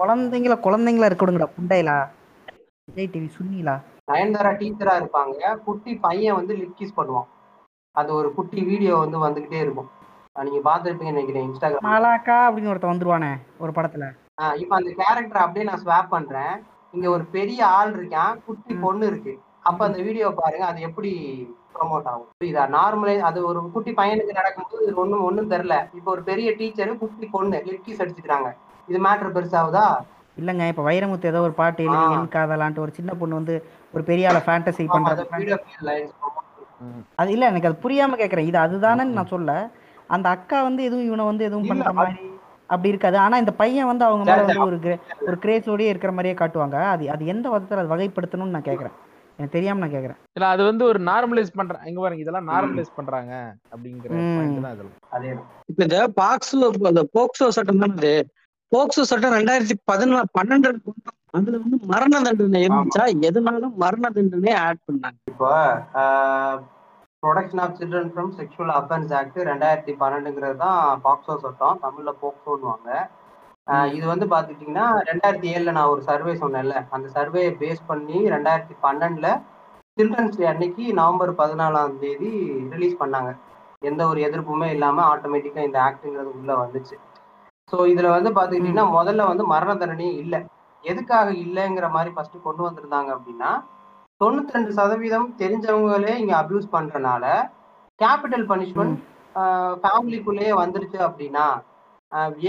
குழந்தைங்கள 0.00 0.56
குழந்தைங்களா 0.66 1.10
இருக்கணுங்கடா 1.10 1.48
புண்டைலா 1.56 1.96
விஜய் 2.88 3.12
டிவி 3.14 3.28
சுன்னிலா 3.38 3.76
நயன்தாரா 4.10 4.52
டீச்சரா 4.60 4.92
இருப்பாங்க. 5.00 5.56
குட்டி 5.66 5.92
பையன் 6.06 6.38
வந்து 6.38 6.52
லிப் 6.60 6.78
கிஸ் 6.78 6.98
பண்ணுவான். 7.00 7.28
அது 7.96 8.10
ஒரு 8.20 8.28
குட்டி 8.36 8.60
வீடியோ 8.70 8.94
வந்து 9.04 9.18
வந்துகிட்டே 9.26 9.60
இருக்கும். 9.64 9.90
நீங்க 10.46 10.60
பார்த்திருப்பீங்கன்னு 10.68 11.16
நினைக்கிறேன் 11.16 11.46
இன்ஸ்டாகிராம் 11.48 11.86
மாலாக்கா 11.90 12.38
அப்படின்னு 12.46 12.72
ஒருத்தன் 12.72 12.92
வந்துருவானே 12.92 13.30
ஒரு 13.64 13.72
படத்துல. 13.78 14.06
இப்ப 14.62 14.72
அந்த 14.76 14.90
கேரக்டர் 15.00 15.44
அப்படியே 15.44 15.66
நான் 15.68 15.82
ஸ்வாப் 15.84 16.12
பண்றேன். 16.14 16.52
இங்க 16.94 17.06
ஒரு 17.10 17.24
பெரிய 17.36 17.60
ஆள் 17.78 17.92
இருக்கான் 17.98 18.34
குட்டி. 18.46 18.72
பொண்ணு 18.84 19.06
இருக்கு. 19.06 19.32
அப்ப 19.68 19.80
அந்த 19.84 19.98
வீடியோ 20.06 20.26
பாருங்க 20.40 20.66
அது 20.66 20.80
எப்படி 20.88 21.10
ப்ரோமோட் 21.74 22.08
ஆகும். 22.12 22.28
புரியுதா? 22.38 22.62
நார்மலே 22.76 23.14
அது 23.28 23.38
ஒரு 23.46 23.60
குட்டி 23.74 23.92
பையனுக்கு 23.92 24.38
நடக்கும்போது 24.38 24.84
இது 24.86 24.94
ஒண்ணும் 25.02 25.24
ஒண்ணும் 25.28 25.50
தெரியல. 25.50 25.76
இப்போ 25.98 26.10
ஒரு 26.10 26.22
பெரிய 26.30 26.50
டீச்சர் 26.60 26.94
குட்டி 27.02 27.28
பொண்ணு 27.34 27.60
லிப் 27.68 27.84
கிஸ் 27.88 28.02
அடிச்சுக்கிறாங்க. 28.04 28.48
இது 28.88 29.00
மேட்ரு 29.06 29.34
பெருசாகுதா? 29.36 29.86
இல்லைங்க 30.36 30.64
இப்போ 30.72 30.82
வைரமுத்து 30.82 31.30
ஏதோ 31.30 31.40
ஒரு 31.46 31.54
பாட்டு 31.60 31.84
எழுதி. 31.86 32.04
என் 32.16 32.32
காதலான்ட்டு 32.34 32.84
ஒரு 32.84 32.92
சின்ன 32.98 33.12
பொண்ணு 33.20 33.38
வந்து 33.40 33.54
ஒரு 33.94 34.02
பெரிய 34.10 34.28
ஆளை 34.30 34.40
ஃபேண்டசி 34.46 34.84
லைன்ஸ் 35.88 36.14
அது 37.20 37.30
இல்ல 37.34 37.44
எனக்கு 37.50 37.68
அது 37.70 37.82
புரியாம 37.84 38.18
கேக்குறேன். 38.20 38.48
இது 38.50 38.58
அதுதானேன்னு 38.66 39.16
நான் 39.18 39.32
சொல்ல 39.34 39.52
அந்த 40.08 40.26
அக்கா 40.36 40.58
வந்து 40.62 40.82
எதுவும் 40.88 41.08
இவனை 41.08 41.24
வந்து 41.24 41.46
எதுவும் 41.48 41.70
பண்ற 41.70 41.92
மாதிரி 41.92 42.20
அப்படி 42.70 42.92
இருக்காது. 42.92 43.16
ஆனா 43.24 43.36
இந்த 43.42 43.52
பையன் 43.60 43.90
வந்து 43.90 44.04
அவங்க 44.08 44.24
மேல 44.30 44.46
வந்து 44.46 44.66
ஒரு 44.68 44.78
ஒரு 45.28 45.36
கிரேஸோடயே 45.44 45.90
இருக்கிற 45.92 46.12
மாதிரியே 46.16 46.36
காட்டுவாங்க. 46.40 46.78
அது 46.94 47.04
அது 47.14 47.32
எந்த 47.34 47.46
விதத்துல 47.52 47.82
அது 47.84 47.94
வகைப்படுத்தணும்னு 47.94 48.56
நான் 48.56 48.68
கேக்குறேன். 48.70 48.96
எனக்கு 49.38 49.54
தெரியாம 49.56 49.80
நான் 49.82 49.94
கேக்குறேன். 49.94 50.18
இல்ல 50.36 50.46
அது 50.54 50.62
வந்து 50.68 50.84
ஒரு 50.90 51.00
நார்மலைஸ் 51.10 51.52
பண்றாங்க 51.58 51.88
இங்க 51.90 52.00
பாருங்க 52.04 52.24
இதெல்லாம் 52.24 52.48
நார்மலைஸ் 52.52 52.96
பண்றாங்க 52.96 53.32
அப்படிங்கிற 53.72 54.88
அதே 55.16 55.30
இப்ப 55.70 55.80
இந்த 55.88 56.00
பாக்ஸோ 56.20 56.70
அந்த 56.92 57.04
போக்சோ 57.16 57.48
சட்டம் 57.58 57.82
தான் 57.84 57.94
இது. 57.98 58.14
போக்சோ 58.72 59.04
சட்டம் 59.10 59.36
ரெண்டாயிரத்தி 59.38 59.76
பதினாலு 59.90 60.34
பன்னெண்டு 60.38 60.70
அதுல 61.36 61.58
வந்து 61.62 61.78
மரண 61.92 62.20
தண்டனை 62.26 62.60
இருந்துச்சா? 62.66 63.04
எதனால 63.28 63.68
மரண 63.82 64.04
தண்டனை 64.16 64.52
ஆட் 64.64 64.84
பண்ணாங்க? 64.88 65.18
இப்போ 65.30 65.48
protection 67.22 67.62
of 67.62 67.76
children 67.78 68.10
from 68.12 68.32
sexual 68.38 68.72
offence 68.78 69.12
act 69.20 69.38
ரெண்டாயிரத்தி 69.50 69.92
பன்னெண்டுங்கிறது 70.02 70.56
தான் 70.64 71.00
பாக்ஸோ 71.06 71.34
சட்டம். 71.44 71.80
தமிழ்ல 71.84 72.10
போக்சோன்னுவாங்க 72.22 72.90
இது 73.96 74.04
வந்து 74.10 74.26
பாத்துக்கிட்டீங்கன்னா 74.32 74.84
ரெண்டாயிரத்தி 75.08 75.48
ஏழுல 75.54 75.72
நான் 75.78 75.90
ஒரு 75.94 76.02
சர்வே 76.10 76.34
சொன்னேன்ல. 76.42 76.74
அந்த 76.96 77.06
சர்வேயை 77.16 77.50
பேஸ் 77.62 77.82
பண்ணி 77.90 78.18
ரெண்டாயிரத்தி 78.34 78.74
பன்னெண்டுல 78.84 79.30
சில்ட்ரன்ஸ் 79.96 80.38
டே 80.40 80.46
அன்னைக்கு 80.52 80.84
நவம்பர் 81.00 81.32
பதினாலாம் 81.40 81.96
தேதி 82.02 82.30
ரிலீஸ் 82.74 83.00
பண்ணாங்க. 83.02 83.30
எந்த 83.88 84.02
ஒரு 84.10 84.20
எதிர்ப்புமே 84.28 84.68
இல்லாம 84.76 85.02
ஆட்டோமேட்டிக்கா 85.12 85.62
இந்த 85.68 85.78
ஆக்ட்ங்கிறது 85.86 86.30
உள்ள 86.38 86.52
வந்துச்சு. 86.62 86.96
ஸோ 87.72 87.78
இதுல 87.92 88.08
வந்து 88.16 88.30
பாத்துக்கிட்டீங்கன்னா 88.36 88.86
முதல்ல 88.98 89.26
வந்து 89.32 89.46
மரண 89.54 89.72
தண்டனையே 89.82 90.12
இல்லை. 90.22 90.40
எதுக்காக 90.84 91.28
இல்லைங்கிற 91.44 91.86
மாதிரி 91.96 92.10
ஃபர்ஸ்ட் 92.14 92.46
கொண்டு 92.46 92.62
வந்திருந்தாங்க 92.66 93.10
அப்படின்னா 93.16 93.50
தொண்ணூத்தி 94.20 94.54
ரெண்டு 94.56 94.72
சதவீதம் 94.78 95.26
தெரிஞ்சவங்களே 95.40 96.12
இங்க 96.22 96.32
அபியூஸ் 96.38 96.72
பண்றனால 96.72 97.24
கேபிட்டல் 98.00 98.46
பனிஷ்மெண்ட் 98.50 98.96
ஃபேமிலிக்குள்ளேயே 99.82 100.52
வந்துருச்சு 100.60 100.98
அப்படின்னா 101.08 101.46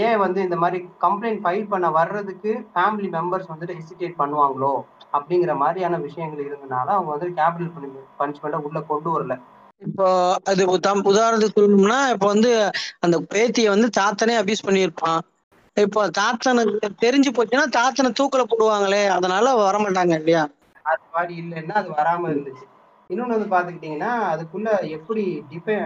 ஏன் 0.06 0.20
வந்து 0.24 0.38
இந்த 0.46 0.56
மாதிரி 0.62 0.78
கம்ப்ளைண்ட் 1.04 1.42
ஃபைல் 1.44 1.70
பண்ண 1.72 1.86
வர்றதுக்கு 1.98 2.52
ஃபேமிலி 2.72 3.08
மெம்பர்ஸ் 3.16 3.50
வந்துட்டு 3.52 3.76
ஹெசிடேட் 3.78 4.20
பண்ணுவாங்களோ 4.20 4.74
அப்படிங்கிற 5.16 5.52
மாதிரியான 5.62 5.98
விஷயங்கள் 6.06 6.46
இருந்தனால 6.48 6.88
அவங்க 6.96 7.10
வந்து 7.14 7.28
கேபிட்டல் 7.38 7.72
பனிஷ்மெண்ட்டை 8.20 8.60
உள்ள 8.68 8.80
கொண்டு 8.90 9.10
வரல. 9.14 9.34
இப்போ 9.82 10.06
அது 10.50 10.62
தம் 10.86 11.06
உதாரணத்துக்கு 11.10 11.58
சொல்லணும்னா 11.58 11.98
இப்போ 12.14 12.26
வந்து 12.34 12.50
அந்த 13.04 13.16
பேத்தியை 13.32 13.68
வந்து 13.74 13.88
தாத்தனே 14.00 14.34
அபியூஸ் 14.40 14.66
பண்ணியிருப்பான். 14.68 15.20
இப்போ 15.76 16.00
தாத்தனுக்கு 16.20 16.88
தெரிஞ்சு 17.04 17.30
போச்சுன்னா 17.36 17.66
தாத்தனை 17.78 18.10
தூக்கல 18.18 18.44
போடுவாங்களே 18.52 19.02
அதனால 19.16 19.52
வரமாட்டாங்க 19.66 20.14
இல்லையா? 20.20 20.42
அது 20.92 21.04
மாதிரி 21.16 21.34
இல்லைன்னா 21.42 21.74
அது 21.80 21.88
வராம 22.00 22.28
இருந்துச்சு. 22.32 22.66
இன்னொன்னு 23.10 23.36
வந்து 23.36 23.52
பாத்துக்கிட்டீங்கன்னா 23.54 24.10
அதுக்குள்ள 24.32 24.70
எப்படி 24.96 25.24
டிஃபை 25.52 25.76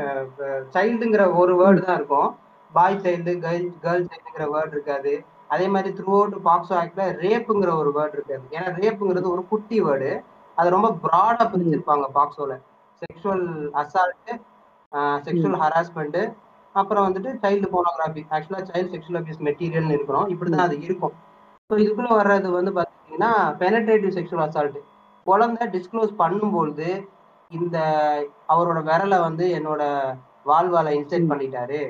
சைல்டுங்கிற 0.74 1.22
ஒரு 1.42 1.52
வேர்டு 1.60 1.80
தான் 1.86 1.98
இருக்கும். 2.00 2.28
பாய் 2.72 3.00
சைல்டு 3.04 3.32
கேர்ள் 3.44 3.66
கேர்ள் 3.84 4.08
சைல்டுங்கிற 4.10 4.46
வேர்டு 4.54 4.74
இருக்காது. 4.76 5.12
அதே 5.54 5.66
மாதிரி 5.74 5.90
த்ரூ 5.98 6.12
அவுட் 6.18 6.36
பாக்ஸோ 6.48 6.74
ஆக்ட்ல 6.80 7.04
ரேப்புங்கிற 7.24 7.70
ஒரு 7.82 7.90
வேர்டு 7.98 8.16
இருக்காது. 8.18 8.44
ஏன்னா 8.56 8.68
ரேப்புங்கிறது 8.80 9.28
ஒரு 9.34 9.42
குட்டி 9.52 9.78
வேர்டு 9.86 10.10
அது 10.58 10.68
ரொம்ப 10.76 10.88
ப்ராடா 11.04 11.44
பிரிச்சிருப்பாங்க 11.52 12.06
பாக்ஸோல 12.16 12.54
செக்ஷுவல் 13.02 13.46
அசால்ட் 13.82 14.32
செக்ஷுவல் 15.26 15.58
ஹராஸ்மெண்ட் 15.62 16.20
அப்புறம் 16.74 17.04
வந்துட்டு 17.06 17.30
சைல்டு 17.42 17.66
போனோகிராஃபி 17.74 18.22
ஆக்சுவலா 18.36 18.60
சைல்டு 18.70 18.90
செக்ஷுவல் 18.94 19.18
அபியூஸ் 19.20 19.44
மெட்டீரியல்னு 19.48 19.96
இருக்கணும் 19.96 20.30
இப்படிதான் 20.32 20.66
அது 20.68 20.76
இருக்கும். 20.86 21.14
ஸோ 21.70 21.74
இதுக்குள்ள 21.82 22.10
வர்றது 22.20 22.48
வந்து 22.58 22.72
பாத்தீங்கன்னா 22.78 23.30
பெனட்ரேட்டிவ் 23.62 24.14
செக்ஷுவல் 24.18 24.44
அசால்ட் 24.46 24.78
குழந்தை 25.26 25.66
டிஸ்க்ளோஸ் 25.74 26.12
பண்ணும்பொழுது 26.22 26.88
இந்த 27.50 27.76
அவரோட 28.52 28.78
விரலை 28.88 29.18
வந்து 29.26 29.44
என்னோட 29.58 29.82
வாழ்வால 30.50 30.92
இன்சர்ட் 30.98 31.30
பண்ணிட்டாரு. 31.32 31.80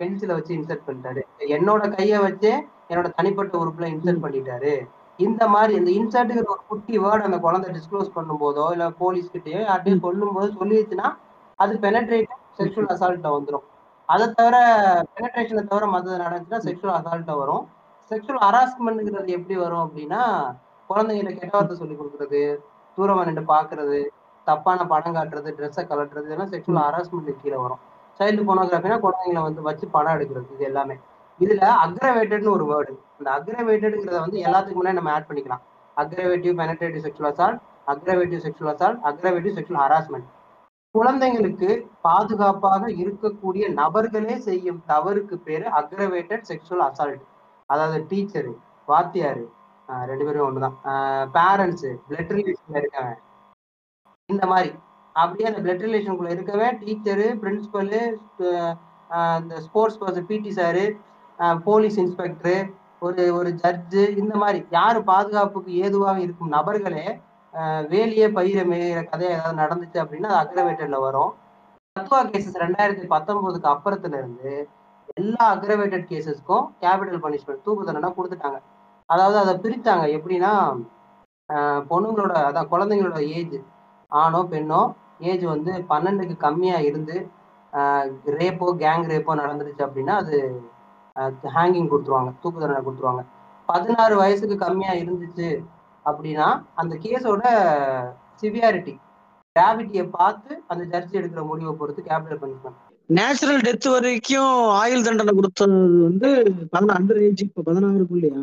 பென்சிலை 0.00 0.34
வச்சு 0.36 0.52
இன்சர்ட் 0.58 0.86
பண்ணிட்டாரு. 0.88 1.22
என்னோட 1.56 1.82
கையை 1.96 2.18
வச்சே 2.26 2.52
என்னோட 2.90 3.08
தனிப்பட்ட 3.18 3.54
உறுப்புல 3.62 3.88
இன்சர்ட் 3.94 4.24
பண்ணிட்டாரு. 4.24 4.74
இந்த 5.26 5.42
மாதிரி 5.54 5.72
இந்த 5.80 5.90
இன்சர்ட்டுங்கிற 5.98 6.50
ஒரு 6.54 6.62
குட்டி 6.70 6.94
வேர்டு 7.04 7.26
அந்த 7.28 7.38
குழந்தை 7.46 7.68
டிஸ்க்ளோஸ் 7.76 8.14
பண்ணும்போதோ 8.18 8.66
இல்ல 8.74 8.84
போலீஸ் 9.00 9.32
கிட்டயோ 9.32 9.60
யார்ட்டையும் 9.70 10.04
சொல்லும் 10.04 10.36
போது 10.36 10.48
சொல்லிடுச்சுன்னா 10.60 11.08
அது 11.58 11.72
பெனட்ரேட்டிவ் 11.84 12.44
செக்ஷுவல் 12.58 12.92
அசால்ட்ட 12.94 13.30
வந்துடும் 13.36 13.66
அதை 14.08 14.26
தவிர 14.38 14.56
பெனட்ரேஷனை 15.16 15.62
தவிர 15.72 15.86
மற்றது 15.94 16.22
நடந்துச்சுன்னா 16.24 16.60
செக்ஷுவல் 16.68 16.98
அசால்ட்ட 16.98 17.32
வரும். 17.40 17.64
செக்ஷுவல் 18.10 18.42
ஹராஸ்மெண்ட்ங்கிறது 18.46 19.36
எப்படி 19.38 19.56
வரும் 19.64 19.84
அப்படின்னா 19.86 20.22
குழந்தைங்களை 20.90 21.32
கெட்ட 21.32 21.54
வார்த்தை 21.56 21.76
சொல்லி 21.80 21.94
கொடுக்குறது 21.96 22.42
தூரமா 22.98 23.22
நின்று 23.28 23.44
பாக்குறது 23.54 24.00
தப்பான 24.46 24.84
படம் 24.92 25.16
காட்டுறது 25.16 25.48
ட்ரெஸ்ஸை 25.58 25.84
கலட்டுறது 25.90 26.28
இதெல்லாம் 26.28 26.52
செக்ஷுவல் 26.52 26.82
ஹராஸ்மெண்ட் 26.86 27.40
கீழே 27.42 27.58
வரும். 27.64 27.80
சைல்டு 28.20 28.46
போனோகிராஃபினா 28.48 28.96
குழந்தைங்களை 29.04 29.42
வந்து 29.48 29.62
வச்சு 29.68 29.86
படம் 29.96 30.14
எடுக்கிறது 30.16 30.54
இது 30.56 30.64
எல்லாமே. 30.70 30.96
இதுல 31.40 31.66
அக்ரவேட்டட்னு 31.84 32.54
ஒரு 32.56 32.64
வேர்டு 32.70 32.92
இந்த 33.18 33.28
அக்ரவேட்டட்ங்கிறத 33.38 34.20
வந்து 34.24 34.38
எல்லாத்துக்கு 34.46 34.78
முன்னாடி 34.80 34.98
நம்ம 35.00 35.12
ஆட் 35.16 35.28
பண்ணிக்கலாம். 35.28 35.62
Aggravative 35.96 36.54
penetrative 36.60 37.04
sexual 37.06 37.30
assault 37.32 37.60
aggravative 37.92 38.42
sexual 38.46 38.72
assault 38.74 39.00
aggravative 39.10 39.54
sexual 39.58 39.82
harassment 39.84 40.28
குழந்தைங்களுக்கு 40.94 41.70
பாதுகாப்பாக 42.06 42.84
இருக்கக்கூடிய 43.02 43.64
நபர்களே 43.80 44.36
செய்யும் 44.46 44.80
தவறுக்கு 44.90 45.36
பேரு 45.46 45.66
அக்ரவேட்டட் 45.80 46.46
செக்ஷுவல் 46.50 46.84
அசால்ட் 46.88 47.22
அதாவது 47.70 47.98
டீச்சரு 48.10 48.52
வாத்தியாரு 48.88 49.44
ரெண்டு 50.10 50.24
பேரும் 50.26 50.46
ஒண்ணுதான். 50.48 50.76
பேரண்ட்ஸ் 51.36 51.88
பிளட் 52.08 52.32
ரிலேஷன்ல 52.36 52.80
இருக்கவன். 52.80 53.18
இந்த 54.32 54.46
மாதிரி. 54.52 54.70
அப்படியே 55.16 55.46
அந்த 55.50 55.60
பிளட் 55.64 55.84
ரிலேஷனுக்குள்ள 55.86 56.34
இருக்கவே 56.36 56.66
டீச்சரு 56.80 57.26
பிரின்சிபலு 57.42 58.02
இந்த 59.40 59.54
sports 59.66 60.00
person 60.02 60.28
PT 60.30 60.50
sir 60.58 60.84
police 61.68 61.96
inspector 62.02 62.56
ஒரு 63.06 63.22
ஒரு 63.38 63.50
ஜட்ஜு 63.62 64.02
இந்த 64.20 64.34
மாதிரி. 64.42 64.60
யார் 64.76 64.98
பாதுகாப்புக்கு 65.10 65.72
ஏதுவாக 65.84 66.18
இருக்கும் 66.26 66.54
நபர்களே 66.56 67.06
வேலியே 67.92 68.26
பயிர 68.38 68.62
மேயிற 68.70 69.00
கதை 69.10 69.28
ஏதாவது 69.34 69.60
நடந்துச்சு 69.62 69.98
அப்படின்னா 70.02 70.30
அது 70.38 70.42
அக்ரவேட்டட்ல 70.42 70.98
வரும். 71.06 71.32
தத்துவா 71.96 72.18
கேசஸ் 72.32 72.58
ரெண்டாயிரத்தி 72.64 73.06
பத்தொன்பதுக்கு 73.14 73.68
அப்புறத்துல 73.74 74.18
இருந்து 74.22 74.52
எல்லா 75.20 75.44
அக்ரவேட்டட் 75.54 76.08
கேசஸ்க்கும் 76.10 76.66
கேபிட்டல் 76.82 77.22
பனிஷ்மெண்ட் 77.24 77.64
தூக்கு 77.66 77.86
தண்டனை 77.88 78.10
கொடுத்துட்டாங்க. 78.18 78.58
அதாவது 79.10 79.36
அதை 79.42 79.54
பிரித்தாங்க 79.64 80.06
எப்படின்னா 80.16 80.52
பொண்ணுங்களோட 81.90 82.32
அதான் 82.48 82.70
குழந்தைங்களோட 82.72 83.20
ஏஜ். 83.38 83.56
ஆணோ 84.12 84.40
பெண்ணோ 84.52 84.80
ஏஜ் 85.30 85.44
வந்து 85.54 85.72
பன்னெண்டுக்கு 85.92 86.34
கம்மியாக 86.46 86.88
இருந்து 86.90 87.16
ரேப்போ 88.38 88.68
கேங் 88.82 89.06
ரேப்போ 89.12 89.32
நடந்துருச்சு 89.42 89.82
அப்படின்னா 89.86 90.14
அது 90.22 90.36
ஹேங்கிங் 91.56 91.90
கொடுத்துருவாங்க. 91.92 92.30
தூக்கு 92.42 92.60
தண்டனை 92.62 92.82
கொடுத்துருவாங்க. 92.84 93.22
பதினாறு 93.68 94.14
வயசுக்கு 94.22 94.56
கம்மியாக 94.64 95.00
இருந்துச்சு 95.02 95.48
அப்படின்னா 96.06 96.46
அந்த 96.80 96.94
கேஸோட 97.04 97.42
சிவியாரிட்டி 98.42 98.94
கிராவிட்டியை 99.56 100.04
பார்த்து 100.18 100.50
அந்த 100.72 100.82
ஜட்ஜி 100.92 101.18
எடுக்கிற 101.20 101.42
முடிவை 101.50 101.72
பொறுத்து 101.80 102.02
கேபிட்டல் 102.08 102.42
பனிஷ்மெண்ட் 102.42 102.84
நேச்சுரல் 103.10 103.64
டெத் 103.66 103.88
வரைக்கும் 103.94 104.54
ஆயுள் 104.80 105.06
தண்டனை 105.06 105.32
கொடுத்தது 105.34 105.76
வந்து 106.06 106.28
பதினாறு 106.72 106.96
அண்டர் 106.98 107.20
ஏஜ் 107.26 107.42
இப்போ 107.46 107.62
பதினாறுக்குள்ளயா? 107.68 108.40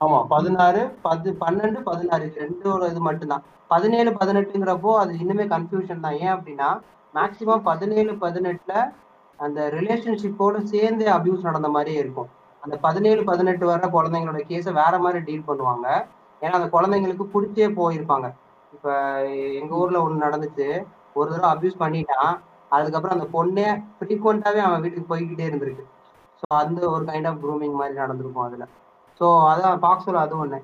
ஆமா 0.00 0.18
பதினாறு 0.32 0.80
பத்து 1.06 1.28
பன்னெண்டு 1.40 1.78
பதினாறு. 1.88 2.24
இது 2.28 2.40
ரெண்டோட 2.44 2.88
இது 2.92 3.00
மட்டும்தான். 3.00 3.44
பதினேழு 3.68 4.10
பதினெட்டுங்கிறப்போ 4.20 4.90
அது 5.02 5.12
இன்னுமே 5.22 5.44
கன்ஃபியூஷன் 5.54 6.04
தான். 6.06 6.18
ஏன் 6.24 6.34
அப்படின்னா 6.36 6.68
மேக்சிமம் 7.14 7.64
பதினேழு 7.70 8.12
பதினெட்டுல 8.24 8.74
அந்த 9.38 9.60
ரிலேஷன்ஷிப்போட 9.76 10.56
சேர்ந்து 10.72 11.04
அபியூஸ் 11.16 11.48
நடந்த 11.48 11.68
மாதிரியே 11.68 11.98
இருக்கும். 12.04 12.28
அந்த 12.62 12.76
பதினேழு 12.86 13.22
பதினெட்டு 13.24 13.64
வர 13.66 13.88
குழந்தைங்களோட 13.96 14.40
கேஸை 14.50 14.72
வேற 14.82 14.94
மாதிரி 14.98 15.20
டீல் 15.28 15.48
பண்ணுவாங்க. 15.50 15.86
ஏன்னா 16.42 16.54
அந்த 16.60 16.68
குழந்தைங்களுக்கு 16.76 17.24
பிடிச்சே 17.34 17.68
போயிருப்பாங்க. 17.80 18.26
இப்ப 18.72 18.88
எங்க 19.60 19.72
ஊர்ல 19.74 19.98
ஒண்ணு 20.06 20.24
நடந்துச்சு. 20.26 20.66
ஒரு 21.14 21.28
தடவை 21.30 21.48
அபியூஸ் 21.54 21.82
பண்ணிட்டான். 21.84 22.32
அதுக்கப்புறம் 22.70 23.16
அந்த 23.16 23.28
பொண்ணே 23.36 23.68
ஃப்ரீக்வெண்டாவே 23.98 24.60
அவன் 24.66 24.82
வீட்டுக்கு 24.84 25.12
போய்கிட்டே 25.12 25.46
இருந்திருக்கு. 25.50 25.84
ஸோ 26.40 26.46
அந்த 26.62 26.80
ஒரு 26.94 27.04
கைண்ட் 27.04 27.28
ஆஃப் 27.30 27.40
க்ரூமிங் 27.44 27.78
மாதிரி 27.80 27.94
நடந்திருக்கும் 28.02 28.46
அதுல. 28.48 28.66
ஸோ 29.20 29.26
அதான் 29.52 29.80
பாக்ஸோல 29.84 30.20
அது 30.26 30.36
ஒன்று 30.42 30.60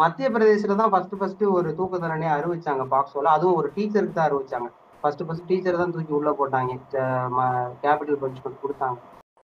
மத்திய 0.00 0.26
பிரதேசில 0.34 0.76
தான் 0.80 0.92
ஃபர்ஸ்ட் 0.92 1.14
ஃபர்ஸ்ட் 1.18 1.44
ஒரு 1.56 1.68
தூக்கு 1.78 1.96
தண்டனையை 2.02 2.32
அறிவிச்சாங்க 2.38 2.84
பாக்ஸோல 2.92 3.30
அதுவும் 3.36 3.58
ஒரு 3.60 3.68
டீச்சருக்கு 3.76 4.16
தான் 4.18 4.28
அறிவிச்சாங்க. 4.28 4.68
ஃபர்ஸ்ட் 5.02 5.22
ஃபர்ஸ்ட் 5.26 5.48
டீச்சர் 5.50 5.80
தான் 5.82 5.94
தூக்கி 5.94 6.12
உள்ள 6.18 6.30
போட்டாங்க. 6.40 6.72
கேபிட்டல் 7.84 8.20
பனிஷ்மெண்ட் 8.22 8.62
கொடுத்தாங்க. 8.64 8.98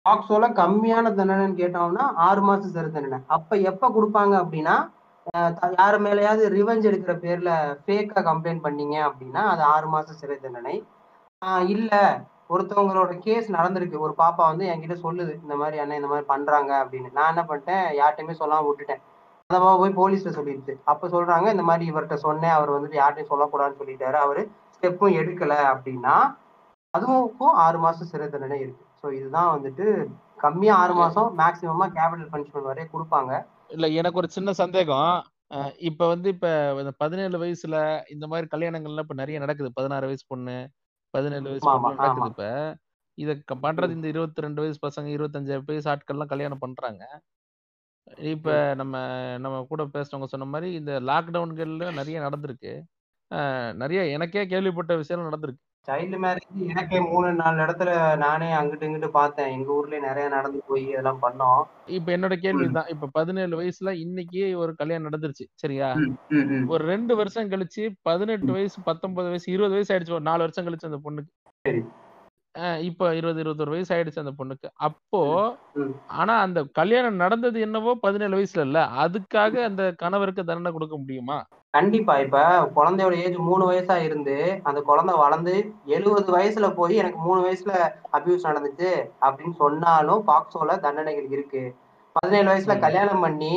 பாக்ஸோல 0.05 0.45
கம்மியான 0.61 1.11
தண்டனைன்னு 1.17 1.59
கேட்டோம்னா 1.61 2.05
ஆறு 2.27 2.41
மாசம் 2.49 2.73
சிறு 2.75 2.89
தண்டனை. 2.95 3.19
அப்ப 3.35 3.57
எப்ப 3.71 3.89
கொடுப்பாங்க 3.97 4.33
அப்படின்னா 4.43 4.75
யார் 5.79 5.97
மேலையாவது 6.05 6.43
ரிவெஞ்ச் 6.55 6.87
எடுக்கிற 6.89 7.13
பேர்ல 7.25 7.51
ஃபேக்கா 7.83 8.21
கம்ப்ளைண்ட் 8.29 8.65
பண்ணீங்க 8.67 8.95
அப்படின்னா 9.09 9.41
அது 9.51 9.61
ஆறு 9.73 9.87
மாசம் 9.95 10.19
சிறை 10.21 10.37
தண்டனை. 10.45 10.75
இல்லை 11.41 11.59
இல்ல 11.75 11.91
ஒருத்தவங்களோட 12.53 13.11
கேஸ் 13.25 13.47
நடந்திருக்கு. 13.57 14.03
ஒரு 14.05 14.13
பாப்பா 14.21 14.43
வந்து 14.51 14.65
என்கிட்ட 14.71 14.97
சொல்லுது 15.05 15.33
இந்த 15.43 15.55
மாதிரி 15.61 15.79
அண்ணன் 15.83 15.99
இந்த 16.01 16.09
மாதிரி 16.11 16.25
பண்றாங்க 16.33 16.71
அப்படின்னு. 16.83 17.09
நான் 17.17 17.31
என்ன 17.33 17.43
பண்ணிட்டேன்? 17.49 17.85
யார்ட்டையுமே 18.01 18.35
சொல்லாம 18.41 18.65
விட்டுட்டேன். 18.69 19.01
அந்த 19.49 19.57
பாப்பா 19.61 19.77
போய் 19.81 19.99
போலீஸ்ல 20.01 20.31
சொல்லிடுச்சு. 20.37 20.73
அப்ப 20.91 21.07
சொல்றாங்க 21.15 21.47
இந்த 21.55 21.65
மாதிரி 21.69 21.85
இவர்கிட்ட 21.91 22.17
சொன்னேன் 22.27 22.55
அவர் 22.57 22.75
வந்துட்டு 22.75 22.99
யார்ட்டையும் 23.01 23.31
சொல்லக்கூடாதுன்னு 23.31 23.81
சொல்லிட்டாரு. 23.81 24.17
அவரு 24.25 24.43
ஸ்டெப்பும் 24.75 25.17
எடுக்கல 25.21 25.55
அப்படின்னா 25.71 26.15
அதுவும் 26.93 27.57
ஆறு 27.65 27.77
மாசம் 27.85 28.09
சிறை 28.11 28.27
தண்டனை 28.29 28.59
இருக்கு. 28.63 28.83
ஸோ 29.01 29.07
இதுதான் 29.17 29.51
வந்துட்டு 29.55 29.85
கம்மியா 30.43 30.73
ஆறு 30.83 30.93
மாசம் 31.01 31.27
மேக்சிமமா 31.41 31.85
கேபிட்டல் 31.97 32.31
பனிஷ்மெண்ட் 32.33 32.69
வரைய 32.69 32.87
கொடுப்பாங்க. 32.93 33.31
இல்ல 33.75 33.87
எனக்கு 33.99 34.19
ஒரு 34.21 34.29
சின்ன 34.35 34.49
சந்தேகம். 34.61 35.11
இப்ப 35.89 36.07
வந்து 36.11 36.27
இப்ப 36.35 36.47
பதினேழு 37.03 37.37
வயசுல 37.43 37.77
இந்த 38.15 38.25
மாதிரி 38.31 38.47
கல்யாணங்கள்லாம் 38.53 39.05
இப்ப 39.05 39.17
நிறைய 39.21 39.39
நடக்குது. 39.43 39.69
பதினாறு 39.77 40.09
வயசு 40.09 40.25
பொண்ணு 40.33 40.55
பதினேழு 41.13 41.47
வயசு. 41.49 41.67
நடக்குது 41.99 42.29
இப்ப. 42.29 42.43
இத 43.17 43.31
பண்றது 43.63 43.91
இந்த 43.91 44.07
இருபத்தி 44.07 44.41
ரெண்டு 44.41 44.61
வயசு 44.63 44.79
பசங்க 44.85 45.09
இருபத்தஞ்சு 45.15 45.61
வயசு 45.65 45.87
ஆட்கள்லாம் 45.93 46.31
கல்யாணம் 46.33 46.63
பண்றாங்க. 46.65 47.03
இப்ப 48.31 48.47
நம்ம 48.75 48.95
நம்ம 49.39 49.65
கூட 49.69 49.83
பேசுனவங்க 49.95 50.29
சொன்ன 50.33 50.47
மாதிரி 50.53 50.69
இந்த 50.73 50.93
லாக்டவுன்கள்ல 51.01 51.91
நிறைய 51.99 52.17
நடந்திருக்கு. 52.21 52.73
நிறைய 53.75 54.01
எனக்கே 54.09 54.43
கேள்விப்பட்ட 54.47 54.93
விஷயம் 54.95 55.27
நடந்திருக்கு. 55.27 55.61
சைல்டு 55.87 56.17
மேரேஜ் 56.23 56.67
எனக்கே 56.67 56.99
மூணு 56.99 57.33
நாலு 57.33 57.61
இடத்துல 57.61 58.17
நானே 58.17 58.51
அங்கிட்டு 58.51 58.85
இங்கிட்டு 58.87 59.07
பார்த்தேன். 59.07 59.51
எங்க 59.51 59.71
ஊர்லயே 59.73 59.99
நிறைய 59.99 60.29
நடந்து 60.29 60.63
போய் 60.67 60.87
இதெல்லாம் 60.87 61.19
பண்ணோம். 61.21 61.63
இப்ப 61.85 62.17
என்னோட 62.17 62.35
கேள்வி 62.35 62.69
தான். 62.69 62.87
இப்ப 62.87 63.09
பதினேழு 63.11 63.61
வயசுல 63.61 63.93
இன்னைக்கே 64.03 64.55
ஒரு 64.55 64.75
கல்யாணம் 64.75 65.09
நடந்துருச்சு. 65.09 65.45
சரியா. 65.53 65.95
ஒரு 66.67 66.85
ரெண்டு 66.85 67.15
வருஷம் 67.15 67.49
கழிச்சு 67.49 67.89
பதினெட்டு 68.01 68.51
வயசு 68.51 68.81
பத்தொன்பது 68.81 69.27
வயசு 69.27 69.51
இருபது 69.51 69.71
வயசு 69.71 69.95
ஆயிடுச்சு. 69.95 70.11
ஒரு 70.11 70.21
நாலு 70.21 70.39
வருஷம் 70.39 70.65
கழிச்சு 70.65 70.93
அந்த 70.93 70.99
பொண்ணுக்கு. 71.03 71.85
இப்ப 72.81 73.15
இருபது 73.15 73.39
இருபத்தொரு 73.39 73.71
வயசு 73.71 73.91
ஆயிடுச்சு 73.95 74.19
அந்த 74.19 74.33
பொண்ணுக்கு. 74.39 74.67
அப்போ. 74.79 75.21
ஆனா 76.13 76.33
அந்த 76.39 76.59
கல்யாணம் 76.71 77.15
நடந்தது 77.15 77.59
என்னவோ 77.59 77.91
பதினேழு 78.01 78.35
வயசுல 78.37 78.59
இல்ல. 78.59 78.79
அதுக்காக 79.03 79.63
அந்த 79.63 79.83
கணவருக்கு 79.97 80.43
தண்டனை 80.43 80.71
கொடுக்க 80.71 80.97
முடியுமா? 80.97 81.37
கண்டிப்பா. 81.73 82.17
இப்ப 82.17 82.39
குழந்தையோட 82.75 83.13
ஏஜ் 83.17 83.37
மூணு 83.41 83.63
வயசா 83.71 84.01
இருந்து 84.01 84.35
அந்த 84.63 84.81
குழந்தை 84.81 85.15
வளர்ந்து 85.15 85.53
எழுபது 85.85 86.31
வயசுல 86.37 86.75
போய் 86.75 86.95
எனக்கு 86.95 87.19
மூணு 87.19 87.41
வயசுல 87.45 87.73
அபியூஸ் 88.13 88.47
நடந்துச்சு 88.49 88.89
அப்படின்னு 89.21 89.55
சொன்னாலும் 89.55 90.27
பாக்ஸோல 90.27 90.79
தண்டனைகள் 90.79 91.29
இருக்கு. 91.29 91.63
பதினேழு 92.15 92.49
வயசுல. 92.51 92.79
கல்யாணம் 92.79 93.19
பண்ணி 93.19 93.53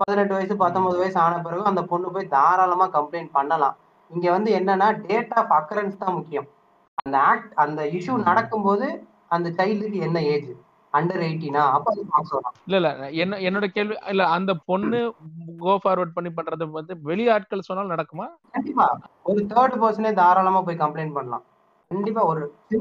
பதினெட்டு 0.00 0.34
வயசு 0.34 0.56
பத்தொன்பது 0.56 0.98
வயசு 0.98 1.18
ஆன 1.20 1.40
பிறகு 1.40 1.64
அந்த 1.64 1.82
பொண்ணு 1.84 2.10
போய் 2.10 2.28
தாராளமா 2.28 2.88
கம்ப்ளைண்ட் 2.88 3.30
பண்ணலாம். 3.32 3.76
இங்க 4.10 4.30
வந்து 4.30 4.50
என்னன்னா 4.58 4.88
டேட் 5.06 5.32
ஆஃப் 5.32 5.52
அக்கரன்ஸ் 5.58 5.96
தான் 5.96 6.14
முக்கியம். 6.14 6.48
அந்த 6.98 7.16
ஆக்ட் 7.30 7.52
அந்த 7.62 7.80
இஷ்யூ. 7.96 8.14
நடக்கும்போது 8.28 8.86
அந்த 9.30 9.48
சைல்டுக்கு 9.58 9.98
என்ன 10.06 10.18
ஏஜ் 10.32 10.50
அண்டர் 10.92 11.22
எயிட்டீனா 11.26 11.62
அப்ப 11.76 11.86
அது 11.92 12.02
பாக்ஸோ 12.10 12.38
தான் 12.40 12.54
இல்ல 12.66 12.76
இல்ல. 12.80 12.90
என்ன 13.22 13.38
என்னோட 13.46 13.66
கேள்வி 13.76 13.94
இல்ல 14.12 14.24
அந்த 14.34 14.52
பொண்ணு 14.68 14.98
கோ 15.62 15.72
ஃபார்வர்ட் 15.82 16.14
பண்ணி 16.16 16.30
பண்றது 16.36 16.66
வந்து 16.76 16.94
வெளி 17.08 17.24
ஆட்கள் 17.34 17.66
சொன்னாலும் 17.68 17.94
நடக்குமா? 17.94 18.26
கண்டிப்பா. 18.54 18.86
ஒரு 19.24 19.40
தேர்ட் 19.52 19.76
பர்சனே 19.82 20.12
தாராளமா 20.20 20.60
போய் 20.66 20.82
கம்ப்ளைண்ட் 20.84 21.16
பண்ணலாம். 21.18 21.44
கண்டிப்பா 21.90 22.22
ஒரு 22.24 22.42
Okay, 22.44 22.78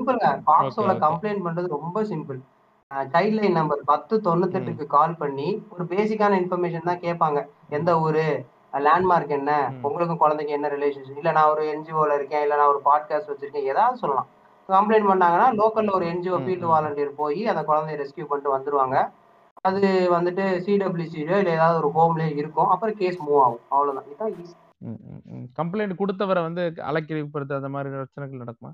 okay. 0.67 0.99
கம்ப்ளைண்ட் 1.01 1.45
பண்றது 1.45 1.67
ரொம்ப 1.77 2.03
சிம்பிள் 2.11 2.39
சைல்ட் 3.11 3.35
லைன் 3.37 3.57
நம்பர் 3.57 3.81
பத்து 3.85 4.15
தொண்ணூத்தெட்டுக்கு 4.25 4.85
கால் 4.87 5.13
பண்ணி 5.15 5.47
ஒரு 5.73 5.83
பேசிக்கான 5.91 6.37
இன்ஃபர்மேஷன் 6.41 6.89
தான் 6.89 7.03
கேட்பாங்க. 7.03 7.39
எந்த 7.69 7.91
ஊரு? 7.99 8.25
லேண்ட்மார்க் 8.73 9.27
என்ன. 9.27 9.73
உங்களுக்கும் 9.81 10.17
குழந்தைக்கு 10.17 10.53
என்ன 10.53 10.67
ரிலேஷன்ஷிப் 10.67 11.17
இல்ல 11.17 11.31
நான் 11.31 11.49
ஒரு 11.49 11.63
என்ஜிஓல 11.73 12.15
இருக்கேன் 12.15 12.41
இல்ல 12.41 12.55
நான் 12.55 12.67
ஒரு 12.67 12.81
பாட்காஸ்ட் 12.85 13.31
வச்சிருக்கேன் 13.31 13.69
ஏதாவது 13.73 13.97
சொல்லலாம். 13.97 14.27
கம்ப்ளைண்ட் 14.69 15.09
பண்ணாங்கன்னா 15.09 15.47
லோக்கல்ல 15.59 15.93
ஒரு 15.93 16.05
என்ஜிஓ 16.05 16.37
ஃபீல்டு. 16.43 16.67
வாலண்டியர் 16.73 17.19
போய் 17.21 17.47
அந்த 17.47 17.61
குழந்தைய 17.61 17.97
ரெஸ்கியூ 18.01 18.25
பண்ணிட்டு 18.25 18.55
வந்துருவாங்க. 18.57 19.11
அது 19.61 20.07
வந்துட்டு 20.11 20.43
சிடபிள்யூசிலோ 20.65 21.37
இல்ல 21.41 21.49
ஏதாவது 21.49 21.77
ஒரு 21.81 21.89
ஹோம்லயே 21.97 22.35
இருக்கும். 22.35 22.67
அப்புறம் 22.67 22.95
கேஸ் 22.95 23.19
மூவ் 23.23 23.41
ஆகும். 23.41 23.59
அவ்வளவுதான். 23.69 24.09
இதான் 24.13 24.33
ஈஸி 24.41 24.53
கம்ப்ளைண்ட் 25.59 25.99
கொடுத்தவரை 25.99 26.41
வந்து 26.41 26.73
அலக்கழிப்படுத்த 26.75 27.59
அந்த 27.59 27.69
மாதிரி 27.69 27.93
பிரச்சனைகள் 27.93 28.43
நடக்குமா? 28.43 28.71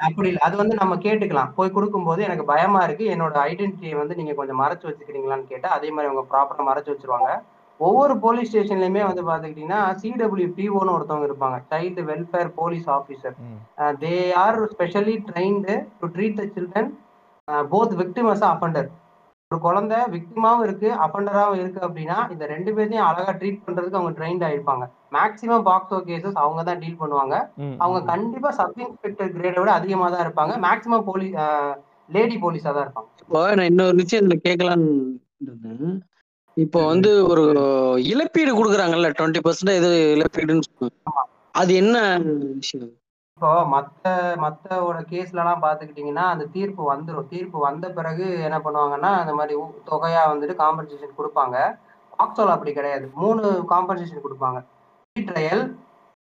அப்படி 0.00 0.28
இல்லை. 0.28 0.38
அது 0.38 0.56
வந்து 0.56 0.74
நம்ம 0.74 0.96
கேட்டுக்கலாம். 0.96 1.52
போய் 1.52 1.70
கொடுக்கும்போது 1.70 2.22
எனக்கு 2.22 2.44
பயமா 2.44 2.82
இருக்கு. 2.84 3.04
என்னோட 3.08 3.36
ஐடென்டிட்டியை 3.50 3.96
வந்து 3.96 4.14
நீங்க 4.14 4.32
கொஞ்சம் 4.32 4.60
மறைச்சு 4.60 4.88
வச்சுக்கிறீங்களான்னு 4.90 5.44
கேட்டா 5.44 5.68
அதே 5.68 5.90
மாதிரி 5.90 6.12
அவங்க 6.12 6.24
ப்ராப்பரா 6.32 6.64
மறைச்சு 6.70 6.94
வச்சிருவாங்க. 6.94 7.42
ஒவ்வொரு 7.80 8.14
போலீஸ் 8.24 8.50
ஸ்டேஷன்லயுமே 8.50 9.02
வந்து 9.08 9.22
பாத்துக்கிட்டீங்கன்னா 9.28 9.80
சிடபிள்யூ 10.02 10.48
பிஓன்னு 10.58 10.94
ஒருத்தவங்க 10.96 11.26
இருப்பாங்க. 11.30 11.56
Child 11.70 12.02
welfare 12.10 12.50
police 12.60 12.86
officer. 12.98 13.34
They 14.02 14.14
are 14.44 14.60
specially 14.74 15.16
trained 15.30 15.74
to 16.02 16.08
treat 16.14 16.38
the 16.40 16.46
children 16.54 16.92
both 17.72 17.92
victim 18.02 18.30
as 18.34 18.46
offender 18.52 18.88
ஒரு 19.50 19.58
குழந்தை 19.66 19.98
விக்டிமாவும் 20.14 20.64
இருக்கு 20.66 20.88
அஃபண்டராகவும் 21.04 21.60
இருக்கு 21.62 21.80
அப்படின்னா 21.86 22.16
இந்த 22.34 22.44
ரெண்டு 22.52 22.70
பேர்த்தையும் 22.76 23.08
அழகா 23.08 23.32
ட்ரீட் 23.40 23.60
பண்றதுக்கு 23.66 23.98
அவங்க 23.98 24.12
ட்ரைன்ட் 24.18 24.44
ஆயிருப்பாங்க. 24.46 24.84
மேக்ஸிமம் 25.16 25.66
பாக்ஸோ 25.68 25.98
கேசஸ் 26.08 26.40
அவங்க 26.44 26.62
தான் 26.68 26.80
டீல் 26.82 26.98
பண்ணுவாங்க. 27.02 27.34
அவங்க. 27.82 28.00
கண்டிப்பா 28.12 28.50
சப் 28.58 28.80
இன்ஸ்பெக்டர் 28.84 29.30
கிரேடை 29.36 29.60
விட 29.62 29.72
அதிகமா 29.80 30.08
தான் 30.14 30.24
இருப்பாங்க. 30.26 30.54
மேக்ஸிமம் 30.66 31.06
போலீஸ் 31.10 31.36
லேடி 32.16 32.36
போலீஸா 32.46 32.72
தான் 32.72 32.86
இருப்பாங்க. 32.86 33.08
இப்போ 33.22 33.42
நான் 33.58 33.70
இன்னொரு 33.72 33.96
விஷயம் 34.02 34.22
இதுல 34.24 34.38
கேட்கலான்னு. 34.48 34.90
இப்போ 36.56 36.80
வந்து 36.90 37.10
ஒரு 37.30 37.42
இழப்பீடு 38.12 38.52
கொடுக்குறாங்கல்ல 38.58 39.08
டுவெண்ட்டி 39.16 39.40
பர்சன்ட் 39.46 39.78
இது 39.80 39.90
இழப்பீடுன்னு 40.16 40.88
அது 41.60 41.72
என்ன 41.80 41.96
விஷயம்? 42.60 42.92
இப்போ 43.38 43.50
மத்த 43.72 44.04
மத்தோட 44.44 44.98
கேஸ்ல 45.10 45.40
எல்லாம் 45.42 45.62
பாத்துக்கிட்டீங்கன்னா 45.64 46.24
அந்த 46.34 46.44
தீர்ப்பு 46.54 46.82
வந்துரும். 46.92 47.28
தீர்ப்பு 47.32 47.58
வந்த 47.66 47.86
பிறகு 47.98 48.26
என்ன 48.48 48.58
பண்ணுவாங்கன்னா 48.66 49.10
அந்த 49.22 49.32
மாதிரி 49.38 49.56
தொகையா 49.90 50.22
வந்துட்டு 50.30 50.54
காம்பன்சேஷன் 50.62 51.18
கொடுப்பாங்க. 51.18 51.56
பாக்ஸோல 52.14 52.54
அப்படி 52.56 52.72
கிடையாது. 52.78 53.06
மூணு 53.22 53.42
காம்பன்சேஷன் 53.72 54.24
கொடுப்பாங்க. 54.26 54.60
Trial 55.16 55.64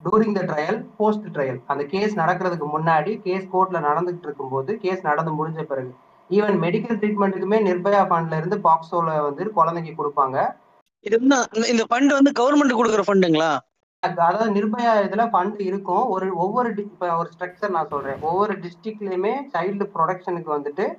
during 0.03 0.37
the 0.39 0.43
trial 0.51 0.79
post 0.97 1.29
trial 1.37 1.61
அந்த 1.73 1.83
கேஸ் 1.93 2.15
நடக்கிறதுக்கு 2.23 2.67
முன்னாடி 2.77 3.13
கேஸ் 3.27 3.47
கோர்ட்ல 3.55 3.79
நடந்துகிட்டு 3.89 4.29
இருக்கும்போது 4.29 4.73
கேஸ் 4.85 5.07
நடந்து 5.11 5.33
முடிஞ்ச 5.39 5.63
பிறகு. 5.73 5.93
ஈவன் 6.31 6.59
மெடிக்கல் 6.61 6.99
ட்ரீட்மெண்ட்டுக்குமே 6.99 7.59
நிர்பயா 7.59 8.07
ஃபண்ட்ல 8.07 8.37
இருந்து 8.37 8.61
பாக்ஸோல 8.65 9.23
வந்து 9.23 9.51
குழந்தைக்கு 9.51 10.07
கொடுப்பாங்க. 10.07 10.57
இது 11.01 11.19
வந்து 11.19 11.49
இந்த- 11.69 11.87
ஃபண்ட் 11.91 12.23
வந்து 12.23 12.33
கவர்மெண்ட் 12.39 12.71
கொடுக்குற 12.71 13.01
ஃபண்டுங்களா 13.07 13.59
அதாவது 14.01 14.53
நிர்பயா 14.53 14.91
இதுல 15.07 15.29
ஃபண்ட் 15.33 15.61
இருக்கும். 15.61 16.07
ஒரு 16.07 16.37
ஒவ்வொரு 16.37 16.89
ஒரு 16.99 17.31
ஸ்ட்ரக்சர் 17.39 17.69
நான் 17.69 17.89
சொல்றேன். 17.89 18.21
ஒவ்வொரு 18.21 18.59
டிஸ்ட்ரிக்ட்லயுமே 18.59 19.33
சைல்டு 19.53 19.89
ப்ரொடக்ஷனுக்கு 19.95 20.59
வந்துட்டு 20.59 20.95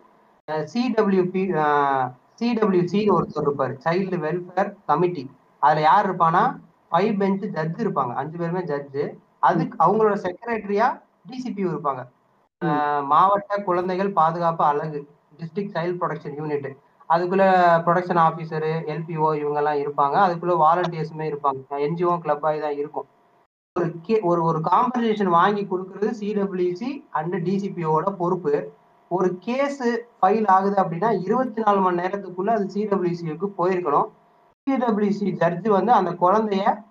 சிடபிள்யூபி 0.51 1.43
சிடபிள்யூசி 2.41 3.09
ஒருத்தர் 3.09 3.47
இருப்பாரு. 3.47 3.77
சைல்டு 3.85 4.17
வெல்ஃபேர் 4.17 4.73
கமிட்டி 4.85 5.31
அதுல 5.59 5.79
யார் 5.79 6.15
இருப்பானா 6.15 6.55
ஃபைவ் 6.91 7.17
பெஞ்ச் 7.17 7.45
ஜட்ஜ் 7.45 7.81
இருப்பாங்க. 7.81 8.13
அஞ்சு 8.13 8.37
பேருமே 8.37 8.59
ஜட்ஜு 8.59 9.13
அதுக்கு 9.39 9.85
அவங்களோட 9.85 10.13
செக்ரட்டரியா 10.13 11.01
டிசிபி 11.29 11.59
இருப்பாங்க. 11.65 12.07
மாவட்ட 13.05 13.57
குழந்தைகள் 13.57 14.11
பாதுகாப்பு 14.11 14.63
அலகு. 14.65 15.07
District 15.39 15.75
child 15.75 15.99
protection 16.01 16.37
unit. 16.39 16.69
அதுக்குள்ள 17.09 17.43
ப்ரொடக்ஷன் 17.85 18.21
ஆஃபீஸரு 18.27 18.71
எல்பிஓ 18.93 19.29
இவங்கெல்லாம் 19.41 19.81
இருப்பாங்க. 19.83 20.15
அதுக்குள்ள 20.25 20.55
வாலண்டியர்ஸுமே 20.63 21.27
இருப்பாங்க. 21.31 21.61
என்ஜிஓ 21.69 22.19
கிளப் 22.19 22.45
ஆகி 22.45 22.59
தான் 22.59 22.77
இருக்கும். 22.77 23.07
ஒரு 23.79 23.93
கே 24.01 24.19
ஒரு 24.19 24.43
ஒரு 24.43 24.59
காம்பன்சேஷன் 24.59 25.31
வாங்கி 25.39 25.67
கொடுக்கறது 25.71 26.09
சிடபிள்யூசி 26.19 27.03
அண்ட் 27.09 27.35
டிசிபிஓட 27.35 28.11
பொறுப்பு. 28.11 28.71
ஒரு 29.09 29.37
கேஸ் 29.39 29.83
ஃபைல் 30.21 30.47
ஆகுது 30.47 30.83
அப்படின்னா 30.83 31.09
இருபத்தி 31.21 31.61
நாலு 31.61 31.79
மணி 31.79 32.01
நேரத்துக்குள்ள 32.01 32.49
அது 32.49 32.65
சிடபிள்யூசிக்கு 32.73 33.47
போயிருக்கணும். 33.57 34.09
சிடபிள்யூசி 34.67 35.27
ஜட்ஜு 35.41 35.69
வந்து 35.69 35.91
அந்த 35.91 36.11
குழந்தைய 36.11 36.85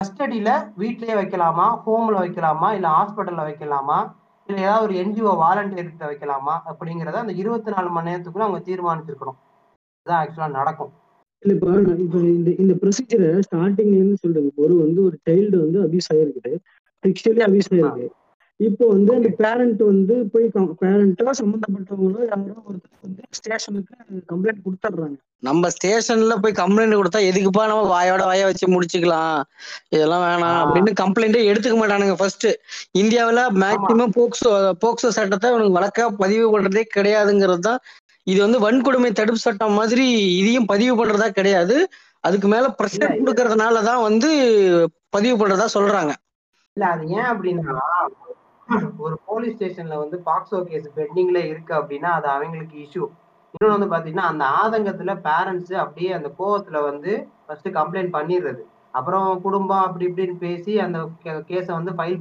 கஸ்டடியில 0.00 0.50
வீட்லயே 0.78 1.14
வைக்கலாமா 1.20 1.66
ஹோம்ல 1.86 2.16
வைக்கலாமா 2.24 2.72
இல்ல 2.72 2.88
ஹாஸ்பிட்டல்ல 2.88 3.44
வைக்கலாமா? 3.50 3.98
இல்ல 4.48 4.60
ஏதாவது 4.60 4.84
ஒரு 4.84 4.94
என்ஜிஓ 4.94 5.32
வாலண்டியர்கிட்ட 5.44 6.04
வைக்கலாமா 6.10 6.54
அப்படிங்கறத 6.70 7.12
அந்த 7.12 7.32
இருபத்தி 7.32 7.70
நாலு 7.70 7.88
மணி 7.90 8.10
நேரத்துக்குள்ள 8.10 8.46
அவங்க 8.46 8.60
தீர்மானிச்சிருக்கணும். 8.66 9.38
இதுதான் 9.96 10.20
ஆக்சுவலா 10.22 10.50
நடக்கும். 10.50 10.92
இல்ல 11.42 11.54
இப்ப 11.54 11.94
இப்ப 12.04 12.18
இந்த 12.18 12.50
இந்த 12.58 12.74
ப்ரொசீஜரை 12.82 13.40
ஸ்டார்டிங்ல 13.48 13.98
இருந்து 14.00 14.16
சொல்றேன். 14.16 14.52
ஒரு 14.56 14.76
வந்து 14.76 15.00
ஒரு 15.04 15.16
சைல்டு 15.30 15.56
வந்து 15.56 15.80
அபியூஸ் 15.86 16.10
ஆயிருக்குது. 16.14 16.52
செக்ஷுவலி 17.04 17.42
அபியூஸ் 17.48 17.72
ஆயிருக்கு 17.72 18.06
இப்போ 18.60 18.84
வந்து 18.92 19.10
அந்த 19.16 19.30
பேரண்ட் 19.40 19.80
வந்து 19.88 20.14
போய் 20.32 20.44
பேரண்டோ 20.82 21.32
சம்பந்தப்பட்டவங்களோ 21.40 22.20
யாரோ 22.28 22.54
ஒருத்தர் 22.68 23.02
வந்து 23.06 23.22
ஸ்டேஷனுக்கு 23.38 24.20
கம்ப்ளைண்ட் 24.30 24.62
கொடுத்துட்றாங்க. 24.66 25.16
நம்ம 25.48 25.68
ஸ்டேஷன்ல 25.74 26.34
போய் 26.44 26.54
கம்ப்ளைண்ட் 26.60 26.98
கொடுத்தா 27.00 27.20
எதுக்குப்பா 27.30 27.64
நம்ம 27.70 27.82
வாயோட 27.94 28.22
வாய 28.30 28.46
வச்சு 28.50 28.66
முடிச்சுக்கலாம்? 28.74 29.36
இதெல்லாம் 29.94 30.24
வேணாம். 30.26 30.60
அப்படின்னு 30.62 30.92
கம்ப்ளைண்டே 31.02 31.42
எடுத்துக்க 31.50 31.76
மாட்டானுங்க 31.82 32.16
ஃபர்ஸ்ட் 32.20 32.48
இந்தியாவுல 33.02 33.42
மேக்சிமம் 33.64 34.16
போக்சோ 34.18 34.52
போக்சோ 34.84 35.10
சட்டத்தை 35.18 35.50
அவனுக்கு 35.52 35.78
வழக்கா 35.78 36.06
பதிவு 36.24 36.46
பண்றதே 36.54 36.84
கிடையாதுங்கிறது 36.96 37.64
தான். 37.68 37.80
இது 38.32 38.38
வந்து 38.46 38.60
வன்கொடுமை 38.66 39.10
தடுப்பு 39.20 39.46
சட்டம் 39.46 39.78
மாதிரி 39.80 40.06
இதையும் 40.40 40.70
பதிவு 40.72 40.94
பண்றதா 41.00 41.28
கிடையாது. 41.40 41.76
அதுக்கு 42.28 42.48
மேல 42.54 42.68
ப்ரெஷர். 42.78 43.18
கொடுக்கறதுனால 43.20 43.82
தான் 43.90 44.04
வந்து 44.08 44.30
பதிவு 45.16 45.36
பண்றதா 45.42 45.66
சொல்றாங்க. 45.76 46.14
இல்ல 46.76 46.86
அது 46.94 47.04
ஏன் 47.18 47.28
அப்படின்னா 47.32 47.76
ஒரு 49.04 49.14
போலீஸ் 49.28 49.56
ஸ்டேஷன்ல 49.56 49.96
வந்து 50.02 50.16
பாக்ஸோ 50.28 50.58
கேஸ் 50.70 50.86
பெண்டிங்ல 50.96 51.38
இருக்கு 51.50 51.72
அப்படின்னா 51.80 52.10
அது 52.18 52.26
அவங்களுக்கு 52.34 52.76
இஷ்யூ 52.84 53.04
இன்னொன்று 53.54 53.76
வந்து 53.76 53.92
பாத்தீங்கன்னா 53.92 54.30
அந்த 54.30 54.44
ஆதங்கத்துல 54.62 55.12
பேரண்ட்ஸ் 55.26 55.74
அப்படியே 55.82 56.10
அந்த 56.16 56.28
கோவத்துல 56.38 56.80
வந்து 56.88 57.12
ஃபர்ஸ்ட் 57.44 57.68
கம்ப்ளைண்ட் 57.78 58.10
பண்ணிடுறது. 58.16 58.62
அப்புறம் 58.98 59.26
குடும்பம் 59.44 59.84
அப்படி 59.86 60.04
இப்படின்னு 60.08 60.34
பேசி 60.44 60.72
அந்த 60.86 60.98
கேஸை 61.50 61.72
வந்து 61.78 61.92
ஃபைல் 61.98 62.18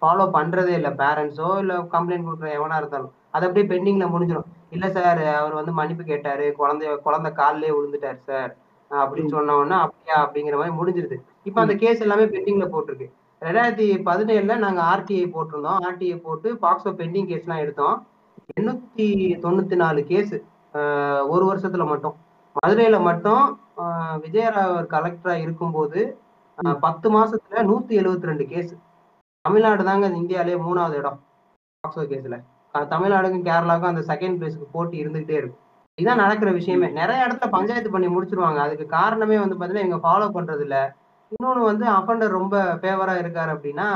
ஃபாலோ 0.00 0.24
பண்றதே 0.36 0.72
இல்லை. 0.78 0.92
பேரண்ட்ஸோ 1.02 1.50
இல்ல 1.62 1.74
கம்ப்ளைண்ட் 1.94 2.26
கொடுக்குற 2.28 2.50
எவனா 2.58 2.78
இருந்தாலும். 2.82 3.12
அது 3.34 3.46
அப்படியே 3.46 3.66
பெண்டிங்ல 3.72 4.06
முடிஞ்சிடும் 4.14 4.48
இல்ல 4.76 4.86
சார் 4.96 5.20
அவர் 5.40 5.58
வந்து 5.60 5.72
மன்னிப்பு 5.80 6.04
கேட்டாரு. 6.12 6.46
குழந்தைய 6.60 6.96
குழந்தை 7.06 7.30
காலிலே 7.40 7.74
விழுந்துட்டாரு 7.76 8.20
சார் 8.30 8.50
அப்படின்னு 8.90 9.34
சொன்ன 9.36 9.56
உடனே 9.60 9.78
அப்படியா 9.84 10.16
அப்படிங்கிற 10.24 10.56
மாதிரி 10.60 10.74
முடிஞ்சிருது. 10.80 11.16
இப்போ 11.48 11.58
அந்த 11.64 11.74
கேஸ் 11.82 12.04
எல்லாமே 12.06 12.26
பெண்டிங்ல 12.34 12.66
போட்டிருக்கு. 12.74 13.08
ரெண்டாயிரத்தி 13.42 13.86
பதினேழுல 14.08 14.54
நாங்க 14.64 14.80
ஆர்டிஐ 14.92 15.26
போட்டிருந்தோம். 15.34 15.80
ஆர்டிஐ 15.88 16.16
போட்டு 16.26 16.48
பாக்ஸோ 16.64 16.90
பெண்டிங் 17.00 17.28
கேஸ்லாம் 17.30 17.62
எடுத்தோம். 17.64 17.96
எண்ணூத்தி 18.58 19.06
தொண்ணூத்தி 19.44 19.76
நாலு 19.82 20.00
கேஸ் 20.12 20.34
ஒரு 21.32 21.44
வருஷத்துல 21.50 21.84
மட்டும். 21.92 22.16
மதுரையில 22.56 22.96
மட்டும் 23.08 23.44
விஜயராவ் 24.24 24.76
கலெக்டரா 24.94 25.34
இருக்கும்போது 25.44 26.00
பத்து 26.84 27.08
மாசத்துல 27.16 27.62
நூத்தி 27.70 27.92
எழுவத்தி 28.00 28.30
ரெண்டு 28.30 28.44
கேஸ் 28.52 28.72
தமிழ்நாடு 29.44 29.82
தாங்க 29.88 30.06
இந்தியாவிலேயே 30.22 30.58
மூணாவது 30.66 30.96
இடம் 31.00 31.18
பாக்ஸோ 31.84 32.04
கேஸ்ல 32.12 32.38
தமிழ்நாடுக்கும் 32.94 33.46
கேரளாவுக்கும் 33.48 33.92
அந்த 33.92 34.02
செகண்ட் 34.10 34.38
பிளேஸ்க்கு 34.38 34.66
போட்டி 34.74 34.96
இருந்துகிட்டே 35.02 35.36
இருக்கும். 35.40 35.62
இதுதான் 35.98 36.20
நடக்கிற 36.22 36.50
விஷயமே. 36.56 36.88
நிறைய 36.98 37.26
இடத்துல 37.26 37.48
பஞ்சாயத்து 37.54 37.90
பண்ணி 37.94 38.08
முடிச்சிருவாங்க. 38.14 38.58
அதுக்கு 38.66 38.86
காரணமே 38.98 39.36
வந்து 39.42 39.56
பாத்தீங்கன்னா 39.56 39.86
இவங்க 39.86 40.00
ஃபாலோ 40.04 40.26
பண்றது 40.36 40.64
இல்ல 40.66 40.76
இன்னொன்னு 41.32 41.62
வந்து 41.64 41.86
அஃபண்டர் 41.96 42.38
ரொம்ப 42.38 42.56
ஃபேவரா 42.80 43.14
இருக்காரு 43.22 43.50
அப்படின்னா 43.54 43.88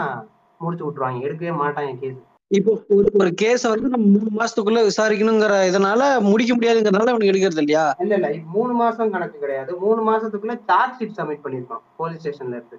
முடிச்சு 0.60 0.84
விட்டுருவாங்க. 0.84 1.20
எடுக்கவே 1.26 1.54
மாட்டாங்க 1.60 1.94
கேஸ் 2.02 2.20
இப்போ 2.50 2.72
ஒரு 2.94 3.08
ஒரு 3.14 3.30
கேஸ 3.42 3.62
வந்து 3.68 3.88
நம்ம 3.88 4.06
மூணு 4.14 4.30
மாசத்துக்குள்ள 4.38 4.80
விசாரிக்கணுங்கிற 4.84 5.54
இதனால 5.68 6.00
முடிக்க 6.26 6.52
முடியாதுங்கிறதுனால 6.54 7.12
அவனுக்கு 7.12 7.32
எடுக்கிறது 7.32 7.62
இல்லையா? 7.62 7.84
இல்ல 8.02 8.14
இல்ல. 8.18 8.28
மூணு 8.56 8.72
மாசம் 8.74 9.12
கணக்கு 9.14 9.38
கிடையாது. 9.38 9.70
மூணு 9.80 10.00
மாசத்துக்குள்ள 10.02 10.56
சார்ஜ் 10.68 10.96
ஷீட் 10.98 11.16
சப்மிட் 11.18 11.44
பண்ணிருக்கோம் 11.44 11.82
போலீஸ் 11.96 12.20
ஸ்டேஷன்ல 12.20 12.58
இருந்து. 12.58 12.78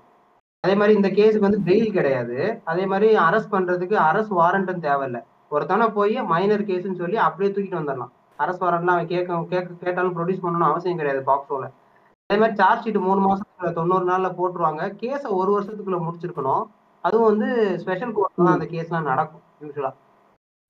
அதே 0.63 0.75
மாதிரி 0.75 0.93
இந்த 0.95 1.09
கேஸுக்கு 1.09 1.47
வந்து 1.47 1.61
பெயில் 1.65 1.95
கிடையாது. 1.95 2.37
அதே 2.63 2.85
மாதிரி 2.85 3.07
அரெஸ்ட் 3.25 3.53
பண்றதுக்கு 3.55 3.95
அரெஸ்ட் 4.09 4.37
வாரண்ட்டும் 4.41 4.83
தேவையில்ல. 4.85 5.19
ஒருத்தவன 5.51 5.87
போய் 5.93 6.15
மைனர் 6.29 6.67
கேஸ்னு 6.69 7.01
சொல்லி 7.01 7.17
அப்படியே 7.19 7.51
தூக்கிட்டு 7.51 7.81
வந்துடலாம். 7.81 8.13
அரெஸ்ட் 8.39 8.65
வாரண்ட்லாம் 8.65 8.97
அவன் 8.97 9.07
கேட்க 9.07 9.39
கேட்க 9.49 9.79
கேட்டாலும் 9.83 10.15
ப்ரொடியூஸ் 10.17 10.43
பண்ணணும் 10.45 10.69
அவசியம் 10.69 10.99
கிடையாது 11.01 11.21
பாக்ஸோல 11.27 11.65
அதே 12.33 12.41
மாதிரி 12.41 12.59
சார்ஜ் 12.59 12.83
ஷீட் 12.83 13.05
மூணு 13.05 13.21
மாசத்துல 13.23 13.71
தொண்ணூறு 13.73 14.05
நாள்ல 14.07 14.29
போட்டுருவாங்க. 14.37 14.83
கேஸை 15.01 15.27
ஒரு 15.39 15.49
வருஷத்துக்குள்ள 15.55 15.97
முடிச்சிருக்கணும். 16.05 16.63
அதுவும் 17.03 17.29
வந்து 17.29 17.47
ஸ்பெஷல் 17.81 18.13
கோர்ட்ல 18.15 18.45
தான் 18.45 18.55
அந்த 18.55 18.67
கேஸ்லாம் 18.71 19.09
நடக்கும் 19.11 19.43
யூஸ்வலா 19.61 19.91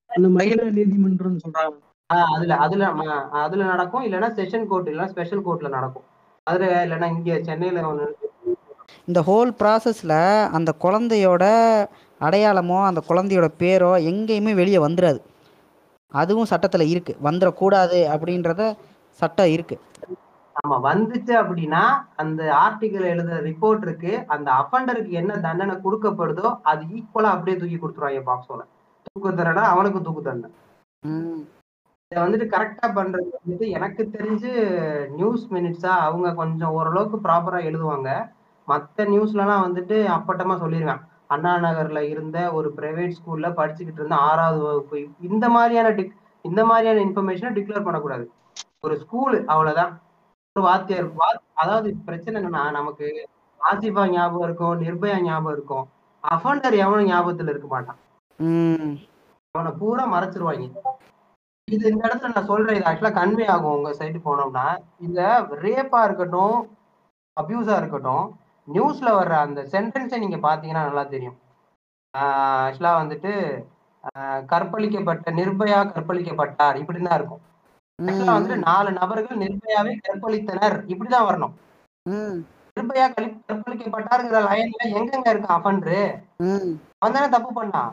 அந்த 0.09 0.27
மகிழா 0.33 0.65
நீதிமன்றம் 0.77 1.37
சொல்றாங்க. 1.43 1.75
ஆஹ் 2.09 2.31
அதுல 2.35 2.55
அதுல 2.55 2.89
அதுல 3.43 3.61
நடக்கும். 3.63 4.03
இல்லைன்னா 4.07 4.29
செஷன் 4.39 4.67
கோர்ட் 4.67 4.89
இல்லைன்னா 4.89 5.11
ஸ்பெஷல் 5.13 5.45
கோர்ட்ல 5.45 5.69
நடக்கும். 5.69 6.05
அதுல 6.47 6.65
இல்லைன்னா 6.85 7.09
இங்க 7.15 7.37
சென்னையில 7.47 7.85
ஒன்று 7.91 8.09
இந்த 9.07 9.19
ஹோல் 9.21 9.51
ப்ராசஸில் 9.59 10.17
அந்த 10.57 10.71
குழந்தையோட 10.83 11.43
அடையாளமோ 12.21 12.77
அந்த 12.89 13.01
குழந்தையோட 13.07 13.47
பேரோ 13.61 13.93
எங்கேயுமே 14.09 14.53
வெளியே 14.55 14.81
வந்துடாது 14.85 15.19
அதுவும் 16.11 16.51
சட்டத்தில் 16.51 16.91
இருக்குது 16.93 17.21
வந்துடக்கூடாது 17.27 17.99
அப்படின்றத 18.13 18.63
சட்டம் 19.19 19.53
இருக்குது 19.55 19.81
ஆமா 20.55 20.75
வந்துச்சு 20.87 21.33
அப்படின்னா 21.41 21.83
அந்த 22.21 22.41
ஆர்டிகிள் 22.63 23.05
எழுதுற 23.13 23.37
ரிப்போர்ட் 23.49 23.85
இருக்கு 23.87 24.11
அந்த 24.35 24.47
அஃபண்டருக்கு 24.61 25.11
என்ன 25.21 25.37
தண்டனை 25.45 25.75
கொடுக்கப்படுதோ 25.85 26.49
அது 26.71 26.83
ஈக்குவலா 26.97 27.31
அப்படியே 27.35 27.57
தூக்கி 27.61 27.77
கொடுத்துருவாங்க 27.79 28.23
பாக்ஸோல 28.29 28.63
தூக்கு 29.07 29.31
தண்டனை 29.39 29.63
அவனுக்கு 29.73 29.99
தூக்கு 30.05 30.21
தண்டனை. 30.27 30.53
இதை 32.11 32.19
வந்துட்டு 32.23 32.47
கரெக்டா 32.53 32.87
பண்றது 32.97 33.29
வந்துட்டு 33.37 33.67
எனக்கு 33.77 34.03
தெரிஞ்சு 34.15 34.51
நியூஸ் 35.17 35.45
மினிட்ஸா 35.55 35.93
அவங்க 36.07 36.27
கொஞ்சம் 36.41 36.75
ஓரளவுக்கு 36.77 37.17
ப்ராப்பரா 37.25 37.59
எழுதுவாங்க. 37.69 38.09
மத்த 38.67 39.05
நியூஸ்லலாம் 39.13 39.65
வந்துட்டு 39.65 39.95
அப்பட்டமா 40.17 40.55
சொல்லிடுவேன் 40.63 41.01
அண்ணா 41.33 41.53
நகர்ல 41.65 41.99
இருந்த 42.13 42.37
ஒரு 42.57 42.67
பிரைவேட் 42.77 43.17
ஸ்கூல்ல 43.17 43.47
படிச்சுக்கிட்டு 43.59 44.01
இருந்த 44.01 44.17
ஆறாவது 44.29 44.61
வகுப்பு 44.67 44.99
இந்த 45.29 45.45
மாதிரியான 45.55 45.91
டிக் 45.99 46.15
இந்த 46.45 46.61
மாதிரியான 46.69 47.01
இன்ஃபர்மேஷனை 47.07 47.51
டிக்ளேர் 47.57 47.85
பண்ணக்கூடாது. 47.87 48.25
ஒரு 48.85 48.95
ஸ்கூல் 49.03 49.37
அவ்வளவுதான். 49.53 49.93
ஒரு 50.55 50.63
வாத்தியார் 50.65 51.05
அதாவது 51.61 51.87
பிரச்சனை 52.07 52.35
என்னன்னா 52.39 52.63
நமக்கு 52.75 53.05
ஆசிஃபா 53.59 54.03
ஞாபகம் 54.15 54.43
இருக்கும் 54.47 54.81
நிர்பயா 54.83 55.15
ஞாபகம் 55.27 55.55
இருக்கும் 55.55 55.85
அஃபண்டர் 56.23 56.75
எவனும் 56.81 57.07
ஞாபகத்துல 57.11 57.53
இருக்க 57.53 57.67
மாட்டான். 57.71 57.99
அவனை 59.55 59.71
பூரா 59.79 60.03
மறைச்சிருவாங்க. 60.13 60.67
இது 61.67 61.83
இந்த 61.91 62.03
இடத்துல 62.07 62.31
நான் 62.35 62.49
சொல்றேன் 62.51 62.77
இது 62.77 62.87
ஆக்சுவலா 62.89 63.13
கன்வே 63.19 63.45
ஆகும் 63.53 63.75
உங்க 63.77 63.93
சைடு 63.99 64.19
போனோம்னா. 64.27 64.65
இந்த 65.05 65.19
ரேப்பா 65.65 66.01
இருக்கட்டும் 66.07 66.57
அபியூஸா 67.37 67.77
இருக்கட்டும் 67.81 68.25
நியூஸ்ல 68.67 69.09
வர்ற 69.19 69.35
அந்த 69.45 69.63
சென்டென்ஸை 69.73 70.19
நீங்க 70.25 70.39
பாத்தீங்கன்னா 70.47 70.85
நல்லா 70.89 71.05
தெரியும். 71.15 71.37
ஆக்சுவலா 72.13 72.93
வந்துட்டு 73.01 73.33
கற்பழிக்கப்பட்ட 74.53 75.31
நிர்பயா 75.41 75.81
கற்பழிக்கப்பட்டார் 75.95 76.79
இப்படிதான் 76.83 77.11
தான் 77.11 77.19
இருக்கும். 77.21 77.43
வந்துட்டு 78.01 78.55
நாலு 78.55 78.91
நபர்கள் 78.91 79.37
நிர்பயாவை 79.37 79.91
கற்பழித்தனர். 80.07 80.77
இப்படிதான் 80.87 81.27
வரணும். 81.27 81.53
நிர்பயா 82.77 83.05
கலி 83.13 83.27
கற்பழிக்கப்பட்டாருங்கிற 83.47 84.39
லைன்ல 84.45 84.85
எங்கெங்க 84.99 85.29
இருக்கு 85.29 85.49
ம். 86.37 86.71
அவன் 86.97 87.13
தானே 87.13 87.29
தப்பு 87.29 87.63
பண்ணான். 87.63 87.91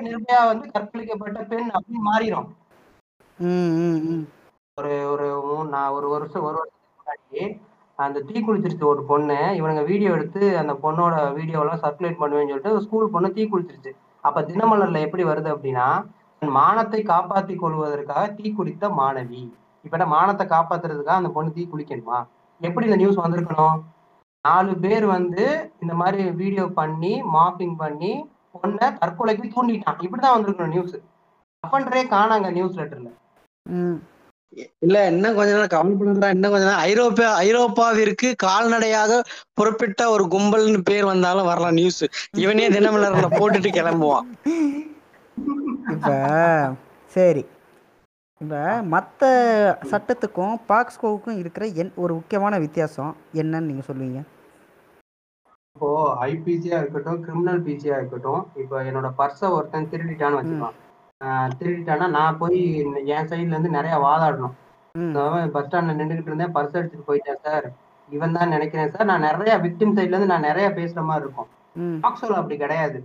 நிர்பயா 0.00 0.46
வந்து 0.46 0.70
கற்பழிக்கப்பட்ட 0.70 1.40
பெண் 1.42 1.70
அப்படின்னு 1.70 2.04
மாறிடும். 2.10 2.48
ஒரு 4.74 5.10
ஒரு 5.10 5.26
மூணு 5.46 5.92
ஒரு 5.92 6.08
வருஷம் 6.08 6.42
ஒரு 6.42 6.56
வருஷத்துக்கு 6.56 7.00
முன்னாடி 7.00 7.60
அந்த 7.98 8.20
தீக்குளிச்சிருச்சு 8.20 8.84
ஒரு 8.84 9.02
பொண்ணு. 9.04 9.38
இவனுங்க 9.58 9.84
வீடியோ 9.84 10.10
எடுத்து 10.10 10.58
அந்த 10.58 10.72
பொண்ணோட 10.82 11.32
வீடியோ 11.34 11.60
எல்லாம் 11.60 11.82
சர்க்குலேட் 11.82 12.20
பண்ணுவேன்னு 12.20 12.52
சொல்லிட்டு 12.52 12.80
ஸ்கூல் 12.80 13.10
பொண்ணு 13.10 13.28
தீக்குளிச்சிருச்சு 13.28 13.92
அப்ப 14.24 14.42
தினமலர்ல 14.42 15.00
எப்படி 15.00 15.24
வருது 15.24 15.48
அப்படின்னா 15.54 15.86
மானத்தை 16.42 17.00
காப்பாத்தி 17.04 17.54
கொள்வதற்காக 17.56 18.24
தீக்குளித்த 18.38 18.84
மாணவி. 18.98 19.42
இப்ப 19.84 20.06
மானத்தை 20.06 20.46
காப்பாத்துறதுக்காக 20.46 21.20
அந்த 21.20 21.28
பொண்ணு 21.28 21.52
தீ 21.52 21.62
குளிக்கணுமா? 21.66 22.18
எப்படி 22.60 22.86
இந்த 22.86 22.96
நியூஸ் 22.96 23.24
வந்திருக்கணும்? 23.24 23.78
நாலு 24.44 24.72
பேர் 24.74 25.06
வந்து 25.06 25.44
இந்த 25.80 25.94
மாதிரி 25.94 26.22
வீடியோ 26.32 26.64
பண்ணி 26.74 27.12
மாஃபிங் 27.34 27.76
பண்ணி 27.76 28.12
பொண்ணை 28.54 28.86
தற்கொலைக்கு 29.00 29.48
தூண்டிட்டான் 29.48 30.00
இப்படிதான் 30.00 30.36
வந்திருக்கணும் 30.36 30.74
நியூஸ் 30.74 30.94
அஃபண்டரே 31.64 32.02
காணாங்க 32.14 32.50
நியூஸ் 32.50 32.78
லெட்டர்ல 32.78 33.10
இல்ல 34.82 34.96
இன்னும் 35.10 35.36
கொஞ்ச 35.36 35.50
நேரம் 35.52 35.74
கவலைப்படுறா 35.74 36.28
இன்னும் 36.28 36.52
கொஞ்ச 36.52 36.64
நேரம் 36.64 36.84
ஐரோப்பியா 36.86 37.28
ஐரோப்பாவிற்கு 37.44 38.28
கால்நடையாக 38.44 39.20
புறப்பட்ட 39.54 40.10
ஒரு 40.10 40.24
கும்பல்னு 40.24 40.80
பேர் 40.82 41.04
வந்தாலும் 41.04 41.50
வரலாம் 41.52 41.72
நியூஸ் 41.72 42.02
இவனே 42.38 42.68
தினமலர்ல 42.68 43.28
போட்டுட்டு 43.38 43.70
கிளம்புவான். 43.70 44.28
இப்போ 45.94 46.16
சரி. 47.12 47.42
இப்போ 48.40 48.60
மற்ற 48.92 49.22
சட்டத்துக்கும் 49.90 50.54
பாக்ஸ்கோவுக்கும் 50.70 51.40
இருக்கிற 51.40 51.64
என் 51.82 51.96
ஒரு 52.02 52.12
முக்கியமான 52.18 52.54
வித்தியாசம் 52.64 53.10
என்னன்னு 53.40 53.68
நீங்கள் 53.70 53.88
சொல்லுவீங்க? 53.88 54.20
இப்போ 55.76 55.90
ஐபிசியா 56.28 56.76
இருக்கட்டும் 56.82 57.20
கிரிமினல் 57.24 57.60
பிசியா 57.66 57.96
இருக்கட்டும் 58.00 58.42
இப்போ 58.62 58.76
என்னோட 58.88 59.10
பர்ஸை 59.20 59.48
ஒருத்தன் 59.56 59.90
திருடிட்டான்னு 59.92 60.38
வச்சுக்கலாம் 60.40 60.78
திருடிட்டான்னா 61.58 62.08
நான் 62.18 62.40
போய் 62.42 62.58
என் 63.16 63.28
சைட்ல 63.30 63.54
இருந்து 63.54 63.76
நிறைய 63.78 63.94
வாதாடணும். 64.06 64.56
பஸ் 65.54 65.66
ஸ்டாண்ட்ல 65.66 65.96
நின்றுகிட்டு 66.00 66.30
இருந்தேன் 66.30 66.54
பர்ஸ் 66.56 66.78
எடுத்துட்டு 66.80 67.08
போயிட்டேன் 67.08 67.42
சார் 67.46 67.66
இவன் 68.08 68.36
தான் 68.36 68.52
நினைக்கிறேன் 68.54 68.92
சார் 68.94 69.10
நான் 69.10 69.26
நிறைய 69.28 69.54
விக்டிம் 69.64 69.96
சைட்ல 69.96 70.14
இருந்து 70.16 70.32
நான் 70.34 70.48
நிறைய 70.50 70.68
பேசுற 70.78 71.02
மாதிரி 71.10 71.24
இருக்கும். 71.26 71.50
பாக்ஸோல 72.04 72.38
அப்படி 72.40 72.56
கிடையாது. 72.64 72.98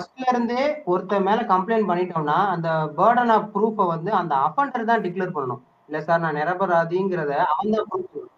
ஃபர்ஸ்ட்ல 0.00 0.26
இருந்தே 0.32 0.62
ஒருத்தன் 0.92 1.24
மேல 1.26 1.40
கம்ப்ளைண்ட் 1.50 1.88
பண்ணிட்டோம்னா 1.88 2.36
அந்த 2.52 2.68
பேர்டன் 2.98 3.32
ஆஃப் 3.34 3.48
ப்ரூஃபை 3.54 3.84
வந்து 3.94 4.10
அந்த 4.18 4.34
அஃபண்டர் 4.46 4.90
தான் 4.90 5.02
டிக்ளேர் 5.06 5.34
பண்ணணும். 5.34 5.60
இல்ல 5.88 5.98
சார் 6.06 6.22
நான் 6.24 6.38
நிரபராதிங்கிறத 6.40 7.32
அவன் 7.52 7.74
தான் 7.74 7.88
ப்ரூஃப் 7.90 8.28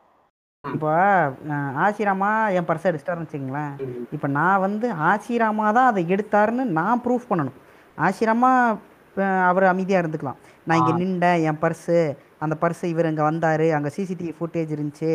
இப்போ 0.65 0.91
ஆசிராமா 1.84 2.31
என் 2.57 2.66
பர்ஸை 2.68 2.89
எடுத்துட்டாருன்னு 2.91 3.28
வச்சுங்களேன் 3.28 3.73
இப்போ 4.16 4.28
நான் 4.39 4.62
வந்து 4.65 4.89
ஆசிராமா 5.10 5.66
தான் 5.78 5.91
அதை 5.91 6.02
எடுத்தாருன்னு 6.15 6.65
நான் 6.78 7.02
ப்ரூஃப் 7.05 7.31
பண்ணணும். 7.31 7.57
ஆசிராமா 7.99 8.50
அவர் 9.49 9.65
அமைதியாக 9.73 10.02
இருந்துக்கலாம். 10.02 10.39
நான் 10.66 10.78
இங்கே. 10.81 10.94
நின்றேன் 11.00 11.42
என் 11.49 11.60
பர்ஸு 11.65 11.99
அந்த 12.44 12.55
பர்ஸு 12.62 12.91
இவர் 12.92 13.10
இங்கே 13.10 13.24
வந்தார் 13.31 13.66
அங்கே 13.78 13.92
சிசிடிவி 13.97 14.32
ஃபுட்டேஜ் 14.39 14.74
இருந்துச்சு 14.76 15.12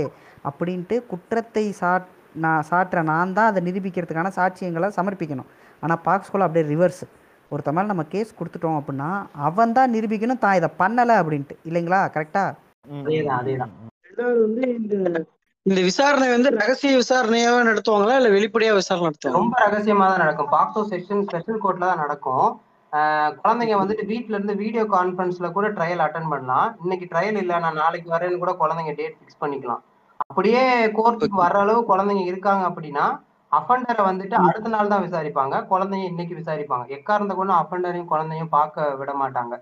அப்படின்ட்டு 0.50 0.98
குற்றத்தை 1.12 1.66
சாட் 1.82 2.08
நான் 2.46 2.68
சாட்டுற 2.70 3.02
நான் 3.12 3.36
தான் 3.38 3.50
அதை 3.52 3.62
நிரூபிக்கிறதுக்கான 3.68 4.32
சாட்சியங்களை 4.38 4.90
சமர்ப்பிக்கணும். 4.98 5.50
ஆனால் 5.84 6.02
பாக்ஸ்கோல 6.08 6.48
அப்படியே 6.48 6.66
ரிவர்ஸ் 6.74 7.04
ஒருத்த 7.52 7.72
மேலே 7.76 7.88
நம்ம 7.92 8.04
கேஸ் 8.14 8.38
கொடுத்துட்டோம் 8.40 8.78
அப்படின்னா 8.80 9.10
அவன் 9.48 9.76
தான் 9.78 9.94
நிரூபிக்கணும் 9.96 10.44
தான் 10.46 10.58
இதை 10.60 10.70
பண்ணலை 10.82 11.16
அப்படின்ட்டு. 11.22 11.56
இல்லைங்களா? 11.70 12.00
கரெக்டாக 12.16 12.56
அதேதான் 13.02 13.40
அதேதான். 13.42 13.74
ரெண்டாவது 14.08 14.40
வந்து 14.46 14.64
இந்த 14.78 15.26
இந்த 15.66 15.82
விசாரணை 15.88 16.28
வந்து 16.34 16.50
ரகசிய 16.60 16.92
விசாரணையாவே 17.00 17.62
நடத்துவாங்களா? 17.70 18.14
இல்ல 18.20 18.30
வெளிப்படையா 18.36 18.74
விசாரணை 18.78 19.08
நடத்துவாங்க 19.08 19.40
ரொம்ப 19.40 19.58
ரகசியமா 19.66 20.06
தான் 20.12 20.24
நடக்கும் 20.24 20.52
பாக்ஸோ 20.54 20.82
செக்ஷன் 20.92 21.24
ஸ்பெஷல் 21.28 21.62
கோர்ட்ல 21.64 21.90
தான் 21.90 22.04
நடக்கும். 22.04 22.46
ஆஹ் 22.94 23.32
குழந்தைங்க 23.42 23.78
வந்துட்டு 23.82 24.04
வீட்ல 24.12 24.36
இருந்து 24.38 24.54
வீடியோ 24.62 24.84
கான்ஃபரன்ஸ்ல 24.94 25.48
கூட 25.58 25.68
ட்ரையல் 25.78 26.04
அட்டன் 26.06 26.32
பண்ணலாம். 26.34 26.68
இன்னைக்கு 26.84 27.08
ட்ரையல் 27.12 27.40
இல்ல 27.42 27.60
நான் 27.66 27.82
நாளைக்கு 27.84 28.10
வரேன்னு 28.16 28.42
கூட 28.44 28.54
குழந்தைங்க 28.62 28.94
டேட் 29.00 29.18
ஃபிக்ஸ் 29.18 29.42
பண்ணிக்கலாம். 29.44 29.82
அப்படியே 30.30 30.62
கோர்ட்டுக்கு 30.98 31.38
வர்ற 31.44 31.58
அளவு 31.66 31.82
குழந்தைங்க 31.90 32.24
இருக்காங்க 32.26 32.64
அப்படின்னா 32.70 33.06
அஃபண்டரை 33.52 34.04
வந்துட்டு 34.08 34.36
அடுத்த 34.46 34.70
நாள் 34.70 34.92
தான் 34.94 35.04
விசாரிப்பாங்க. 35.06 35.56
குழந்தைங்க 35.70 36.06
இன்னைக்கு 36.12 36.34
விசாரிப்பாங்க. 36.40 36.86
எக்காரணத்தை 36.98 37.36
கொண்டு 37.38 37.54
அஃபண்டரையும் 37.54 38.12
குழந்தையும் 38.14 38.54
பார்க்க 38.56 38.96
விட 39.02 39.12
மாட்டாங்க. 39.22 39.54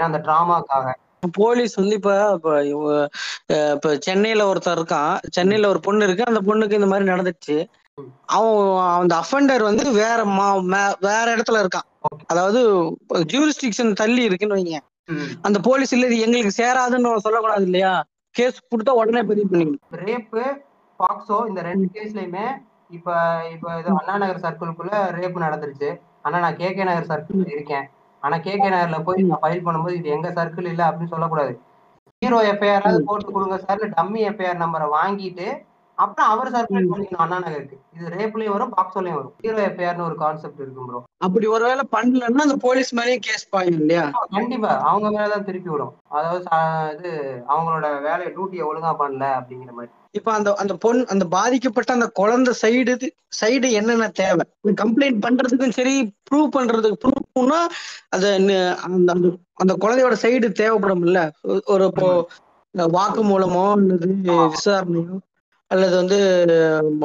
அந்த 0.00 0.18
டிராமாக்காக. 0.26 0.88
போலீஸ் 1.38 1.74
வந்து 1.74 1.94
இப்ப 1.94 2.10
இப்ப 3.74 3.94
சென்னையில 4.06 4.42
ஒருத்தர் 4.50 4.78
இருக்கான். 4.78 5.12
சென்னையில 5.36 5.68
ஒரு 5.68 5.80
பொண்ணு 5.86 6.06
இருக்கு. 6.08 6.28
அந்த 6.30 6.40
பொண்ணுக்கு 6.48 6.78
இந்த 6.80 6.88
மாதிரி 6.92 7.10
நடந்துச்சு 7.12 7.56
அவன் 8.36 8.58
அந்த 8.98 9.12
அஃபண்டர் 9.22 9.62
வந்து 9.68 9.84
வேற 10.02 10.18
வேற 11.08 11.26
இடத்துல 11.36 11.62
இருக்கான். 11.62 11.88
அதாவது 12.26 12.60
ஜூரிஸ்டிக்ஷன் 13.32 13.98
தள்ளி 14.02 14.22
இருக்குன்னு 14.28 14.58
வைங்க. 14.58 14.78
அந்த 15.42 15.58
போலீஸ் 15.68 15.94
இல்ல 15.96 16.08
இது 16.10 16.24
எங்களுக்கு 16.26 16.58
சேராதுன்னு 16.62 17.24
சொல்லக்கூடாது 17.26 17.66
இல்லையா? 17.68 17.92
கேஸ் 18.38 18.58
கொடுத்தா 18.72 18.92
உடனே 19.00 19.22
பதிவு 19.30 19.50
பண்ணிக்கணும். 19.52 19.84
ரேப்பு 20.06 20.42
பாக்ஸோ 21.00 21.38
இந்த 21.50 21.60
ரெண்டு 21.68 21.86
கேஸ்லயுமே 21.94 22.46
இப்ப 22.96 23.16
இப்ப 23.54 23.78
இது 23.80 23.90
அண்ணா 24.00 24.14
நகர் 24.22 24.44
சர்க்கிள்குள்ள 24.44 24.92
ரேப் 25.16 25.44
நடந்துருச்சு. 25.46 25.88
ஆனா 26.26 26.36
நான் 26.44 26.58
கே 26.60 26.68
கே 26.76 26.84
நகர் 26.90 27.10
சர்க்கிள் 27.12 27.52
இருக்கேன். 27.54 27.86
ஆனா 28.22 28.36
கே 28.44 28.52
கே 28.62 28.68
நகர்ல 28.74 28.98
போய் 29.08 29.28
நான் 29.30 29.42
ஃபைல் 29.42 29.64
பண்ணும்போது 29.66 29.96
இது 30.00 30.08
எங்க 30.16 30.28
சர்க்கிள் 30.38 30.70
இல்ல 30.72 30.82
அப்படின்னு 30.88 31.14
சொல்லக்கூடாது. 31.14 31.52
ஹீரோ 32.22 32.38
எஃப்ஐஆர் 32.52 33.06
போட்டு 33.08 33.34
கொடுங்க 33.34 33.56
சார் 33.64 33.82
டம்மி 33.96 34.20
எஃப்ஐஆர் 34.30 34.62
நம்பரை 34.64 34.86
வாங்கிட்டு 34.98 35.48
அப்புறம் 35.98 36.28
அவர் 36.28 36.50
சர்க்கிள் 36.50 36.88
பண்ணிக்கணும் 36.90 37.22
அண்ணா 37.24 37.38
நகருக்கு 37.38 37.76
இது 37.94 38.10
ரேப்லயும் 38.10 38.54
வரும் 38.54 38.72
பாக்ஸோலயும் 38.72 39.16
வரும். 39.16 39.32
ஹீரோ 39.38 39.60
எஃப்ஐஆர்னு 39.66 40.04
ஒரு 40.04 40.16
கான்செப்ட் 40.16 40.60
இருக்கும் 40.60 40.88
ப்ரோ 40.88 41.00
அப்படி 41.18 41.46
ஒருவேளை 41.46 41.84
பண்ணலன்னா 41.92 42.44
அந்த 42.44 42.56
போலீஸ் 42.60 42.90
மேலேயும் 42.94 43.24
கேஸ் 43.24 43.48
பாயும் 43.48 43.78
இல்லையா? 43.78 44.04
கண்டிப்பா. 44.30 44.72
அவங்க 44.88 45.08
மேலதான் 45.10 45.44
திருப்பி 45.44 45.70
விடும். 45.70 45.94
அதாவது 46.10 46.44
இது 46.94 47.10
அவங்களோட 47.48 47.86
வேலையை 48.02 48.30
டியூட்டியை 48.34 48.66
ஒழுங்கா 48.68 48.92
பண்ணல 49.00 49.24
அப்படிங்கிற 49.38 49.72
மாதிரி. 49.72 49.92
இப்ப 50.10 50.32
அந்த 50.32 50.50
அந்த 50.54 50.74
பொண் 50.76 51.00
அந்த 51.08 51.24
பாதிக்கப்பட்ட 51.28 51.90
அந்த 51.92 52.06
குழந்தை 52.12 52.52
சைடு 52.62 52.92
சைடு 53.40 53.68
என்னென்ன 53.72 54.08
தேவை? 54.16 54.44
கம்ப்ளைண்ட் 54.76 55.22
பண்றதுக்கும் 55.24 55.76
சரி 55.76 55.94
ப்ரூவ் 56.28 56.48
பண்றதுக்கு 56.52 57.02
ப்ரூவ்னா 57.04 57.60
அது 58.08 58.28
அந்த 58.34 58.54
அந்த 58.88 59.12
அந்த 59.54 59.72
குழந்தையோட 59.80 60.16
சைடு 60.22 60.48
தேவைப்படும் 60.56 61.04
இல்ல? 61.04 61.18
ஒரு- 61.48 61.64
ஒரு 61.66 61.86
இப்போ 61.86 62.08
வாக்கு 62.92 63.22
மூலமோ 63.24 63.64
அல்லது 63.72 64.08
விசாரணையோ? 64.48 65.16
அல்லது 65.70 65.94
வந்து 66.00 66.18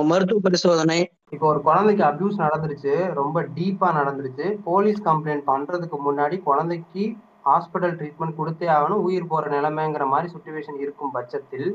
மருத்துவ 0.09 0.42
பரிசோதனை. 0.43 0.98
இப்போ 1.35 1.45
ஒரு 1.48 1.59
குழந்தைக்கு 1.66 2.03
அபியூஸ் 2.09 2.43
நடந்துருச்சு 2.43 2.93
ரொம்ப 3.19 3.38
டீப்பா 3.56 3.88
நடந்துருச்சு 3.98 4.45
போலீஸ் 4.67 5.00
கம்ப்ளைண்ட் 5.08 5.43
பண்றதுக்கு 5.50 5.98
முன்னாடி 6.06 6.35
குழந்தைக்கு 6.50 7.03
ஹாஸ்பிட்டல் 7.48 7.95
ட்ரீட்மெண்ட் 8.00 8.38
கொடுத்தே 8.38 8.67
ஆகணும் 8.75 9.03
உயிர் 9.08 9.32
போற 9.32 9.48
நிலைமைங்கிற 9.56 10.06
மாதிரி 10.14 10.27
சுச்சுவேஷன் 10.33 10.80
இருக்கும் 10.83 11.14
பட்சத்தில் 11.14 11.67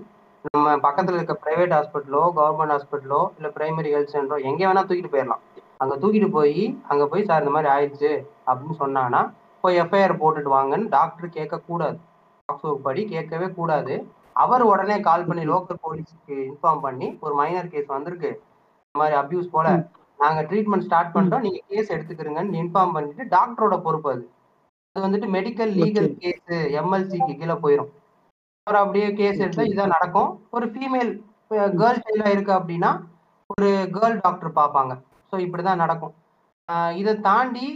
நம்ம 0.54 0.76
பக்கத்துல 0.86 1.18
இருக்க 1.18 1.34
பிரைவேட் 1.44 1.74
ஹாஸ்பிட்டலோ 1.76 2.22
கவர்மெண்ட் 2.38 2.74
ஹாஸ்பிட்டலோ 2.74 3.20
இல்ல 3.38 3.48
பிரைமரி 3.56 3.90
ஹெல்த் 3.94 4.14
சென்டரோ 4.14 4.38
எங்க 4.50 4.60
வேணா 4.66 4.84
தூக்கிட்டு 4.84 5.14
போயிடலாம் 5.14 5.42
அங்க 5.76 5.94
தூக்கிட்டு 5.96 6.28
போய் 6.30 6.62
அங்க 6.88 7.04
போய் 7.06 7.28
சார் 7.28 7.42
இந்த 7.42 7.54
மாதிரி 7.56 7.70
ஆயிடுச்சு 7.74 8.12
அப்படின்னு 8.46 8.76
சொன்னாங்கன்னா 8.82 9.22
போய் 9.64 9.80
எஃப்ஐஆர் 9.84 10.20
போட்டுட்டு 10.22 10.50
வாங்கன்னு 10.56 10.88
டாக்டர் 10.88 11.36
கேட்க 11.38 11.64
கூடாது 11.68 11.98
படி 12.84 13.02
கேட்கவே 13.04 13.46
கூடாது. 13.56 13.94
அவர் 14.38 14.62
உடனே 14.62 14.96
கால் 15.00 15.26
பண்ணி 15.26 15.44
லோக்கல் 15.46 15.82
போலீஸ்க்கு 15.84 16.34
இன்ஃபார்ம் 16.48 16.80
பண்ணி 16.80 17.06
ஒரு 17.20 17.34
மைனர் 17.34 17.68
கேஸ் 17.68 17.86
வந்திருக்கு. 17.86 18.30
இந்த 18.88 18.98
மாதிரி 19.00 19.16
அபியூஸ் 19.20 19.48
போல 19.50 19.68
நாங்க 20.18 20.40
ட்ரீட்மெண்ட் 20.42 20.86
ஸ்டார்ட் 20.86 21.14
பண்றோம். 21.14 21.40
நீங்க 21.40 21.60
கேஸ் 21.68 21.92
எடுத்துக்கிறீங்கன்னு 21.92 22.60
இன்ஃபார்ம் 22.62 22.92
பண்ணிட்டு 22.92 23.24
டாக்டரோட 23.36 23.76
பொறுப்பு 23.82 24.08
அது. 24.12 24.24
அது 24.96 25.04
வந்துட்டு 25.06 25.28
மெடிக்கல் 25.36 25.72
லீகல் 25.80 26.10
கேஸ் 26.16 26.46
எம்எல்சிக்கு 26.80 27.34
கீழே 27.40 27.56
போயிடும் 27.64 27.90
அவர் 28.66 28.80
அப்படியே 28.80 29.08
கேஸ் 29.12 29.38
எடுத்தா 29.38 29.64
இதான் 29.64 29.94
நடக்கும். 29.96 30.30
ஒரு 30.50 30.66
ஃபீமேல் 30.66 31.10
கேர்ள் 31.80 32.02
சைல்டா 32.06 32.28
இருக்கு 32.28 32.52
அப்படின்னா 32.52 32.90
ஒரு 33.52 33.68
கேர்ள் 33.94 34.18
டாக்டர் 34.22 34.56
பார்ப்பாங்க. 34.56 34.92
ஸோ 35.30 35.36
இப்படிதான் 35.44 35.82
நடக்கும். 35.84 36.14
இதை 36.96 37.12
தாண்டி 37.20 37.66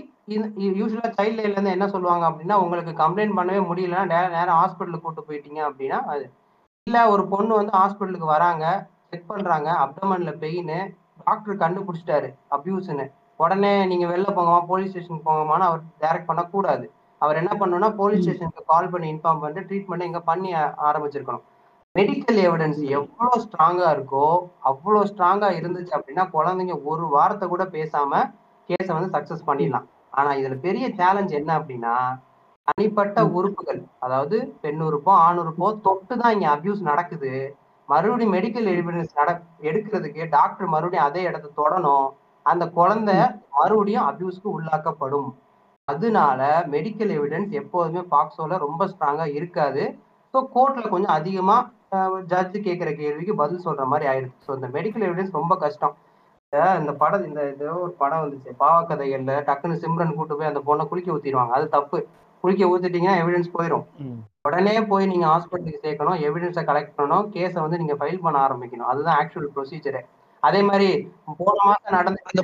யூஸ்வலா 0.79 1.09
சைல்ட் 1.17 1.39
லைன்ல 1.39 1.53
இருந்து 1.53 1.71
என்ன 1.71 1.87
சொல்லுவாங்க 1.89 2.25
அப்படின்னா 2.31 2.57
உங்களுக்கு 2.65 2.93
கம்ப்ளைண்ட் 3.03 3.37
பண்ணவே 3.39 3.61
முடியலன்னா 3.71 4.03
நே- 4.13 4.33
நேரா 4.35 4.55
ஹாஸ்பிட்டலுக்கு 4.61 5.01
கூட்டு 5.01 5.25
போயிட்டீங்க 5.29 5.61
அப்படின்னா 5.69 5.99
அது 6.13 6.25
இல்ல 6.87 7.09
ஒரு 7.09 7.29
பொண்ணு 7.29 7.55
வந்து 7.55 7.73
ஹாஸ்பிட்டலுக்கு 7.79 8.27
வராங்க 8.27 8.65
செக் 9.11 9.27
பண்றாங்க 9.27 9.71
அப்டமன்ல 9.85 10.39
பெயின் 10.39 10.73
டாக்டர் 11.25 11.57
கண்டுபிடிச்சிட்டாரு 11.57 12.29
அபியூஸ்னு 12.51 13.05
உடனே 13.37 13.87
நீங்க 13.87 14.07
வெளில 14.07 14.31
போங்கம்மா 14.31 14.67
போலீஸ் 14.67 14.91
ஸ்டேஷன் 14.91 15.23
போங்கம்மான்னு 15.25 15.67
அவர் 15.69 15.81
டைரக்ட் 16.01 16.25
பண்ணக்கூடாது. 16.25 16.93
அவர் 17.19 17.37
என்ன 17.37 17.51
பண்ணணும்னா 17.61 17.95
போலீஸ் 17.95 18.23
ஸ்டேஷனுக்கு 18.23 18.65
கால் 18.67 18.91
பண்ணி 18.91 19.13
இன்ஃபார்ம் 19.13 19.41
பண்ணிட்டு 19.41 19.75
ட்ரீட்மெண்ட் 19.75 20.03
இங்க 20.03 20.21
பண்ணி 20.21 20.55
ஆ- 20.55 20.75
ஆரம்பிச்சிருக்கணும். 20.83 21.43
மெடிக்கல் 21.99 22.41
எவிடன்ஸ் 22.47 22.89
எவ்வளவு 22.89 23.43
ஸ்ட்ராங்கா 23.45 23.89
இருக்கோ 23.95 24.27
அவ்வளவு 24.61 25.05
ஸ்ட்ராங்கா 25.05 25.49
இருந்துச்சு 25.61 25.93
அப்படின்னா 25.99 26.25
குழந்தைங்க 26.33 26.83
ஒரு 26.83 27.07
வாரத்தை 27.07 27.49
கூட 27.49 27.65
பேசாம 27.65 28.33
கேஸை 28.69 28.93
வந்து 28.93 29.19
சக்சஸ் 29.19 29.49
பண்ணிடலாம். 29.49 29.85
ஆனா 30.11 30.31
இதுல 30.33 30.59
பெரிய 30.59 30.89
சேலஞ்ச் 30.95 31.33
என்ன 31.33 31.59
அப்படின்னா 31.59 31.95
தனிப்பட்ட 32.69 33.27
உறுப்புகள் 33.27 33.81
அதாவது 33.99 34.55
பெண் 34.61 34.81
உறுப்போ 34.83 35.01
ஆண் 35.05 35.39
உறுப்போ 35.39 35.81
தொட்டு 35.81 36.17
தான் 36.17 36.33
இங்க 36.33 36.49
அபியூஸ் 36.57 36.81
நடக்குது. 36.81 37.57
மறுபடியும் 37.87 38.33
மெடிக்கல் 38.33 38.69
எவிடன்ஸ் 38.73 39.15
நட 39.15 39.31
எடுக்கிறதுக்கு 39.61 40.29
டாக்டர் 40.29 40.67
மறுபடியும் 40.67 41.05
அதே 41.05 41.23
இடத்த 41.23 41.49
தொடணும். 41.57 42.09
அந்த 42.43 42.69
குழந்தை 42.69 43.15
மறுபடியும் 43.51 44.09
அபியூஸ்க்கு 44.09 44.51
உள்ளாக்கப்படும். 44.59 45.31
அதனால 45.85 46.67
மெடிக்கல் 46.71 47.11
எவிடன்ஸ் 47.19 47.51
எப்போதுமே 47.51 48.01
பாக்ஸோல 48.11 48.59
ரொம்ப 48.59 48.87
ஸ்ட்ராங்கா 48.87 49.27
இருக்காது. 49.35 49.99
ஸோ 50.35 50.37
கோர்ட்ல 50.55 50.89
கொஞ்சம் 50.89 51.15
அதிகமா 51.19 51.71
ஜட்ஜு 52.29 52.59
கேட்குற 52.67 52.91
கேள்விக்கு 52.97 53.35
பதில் 53.35 53.67
சொல்ற 53.67 53.85
மாதிரி 53.85 54.11
ஆயிடுது 54.13 54.33
ஸோ 54.47 54.55
இந்த 54.55 54.69
மெடிக்கல் 54.69 55.07
எவிடன்ஸ் 55.09 55.33
ரொம்ப 55.33 55.57
கஷ்டம். 55.57 55.95
இந்த- 56.79 56.95
படம் 56.99 57.25
இந்த 57.25 57.51
இது 57.53 57.81
ஒரு 57.81 57.91
படம் 57.99 58.23
வந்துச்சு. 58.23 58.51
பாவக்கதைகள்ல 58.61 59.33
டக்குன்னு 59.49 59.81
சிம்ரன் 59.85 60.15
கூட்டு 60.15 60.37
போய் 60.37 60.47
அந்த 60.47 60.61
பொண்ணை 60.67 60.89
குளிக்க 60.89 61.13
ஊத்திடுவாங்க. 61.13 61.49
அது 61.49 61.69
தப்பு. 61.69 62.07
குளிக்க 62.43 62.71
ஊத்திட்டீங்கன்னா 62.73 63.17
எவிடன்ஸ் 63.23 63.55
போயிடும் 63.57 63.87
உடனே 64.49 64.77
போய் 64.91 65.11
நீங்க 65.11 65.27
ஹாஸ்பிட்டலுக்கு 65.33 65.85
சேர்க்கணும் 65.85 66.23
எவிடன்ஸை 66.29 66.63
கலெக்ட் 66.71 66.97
பண்ணணும் 66.97 67.29
கேஸை 67.35 67.59
வந்து 67.65 67.81
நீங்க 67.83 67.95
ஃபைல் 68.01 68.23
பண்ண 68.25 68.39
ஆரம்பிக்கணும். 68.47 68.89
அதுதான் 68.93 69.19
ஆக்சுவல் 69.21 69.53
ப்ரொசீஜரு 69.57 70.01
அதே 70.43 70.61
மாதிரி 70.69 70.89
போன 71.41 71.57
மாசம் 71.69 71.97
நடந்த 71.99 72.41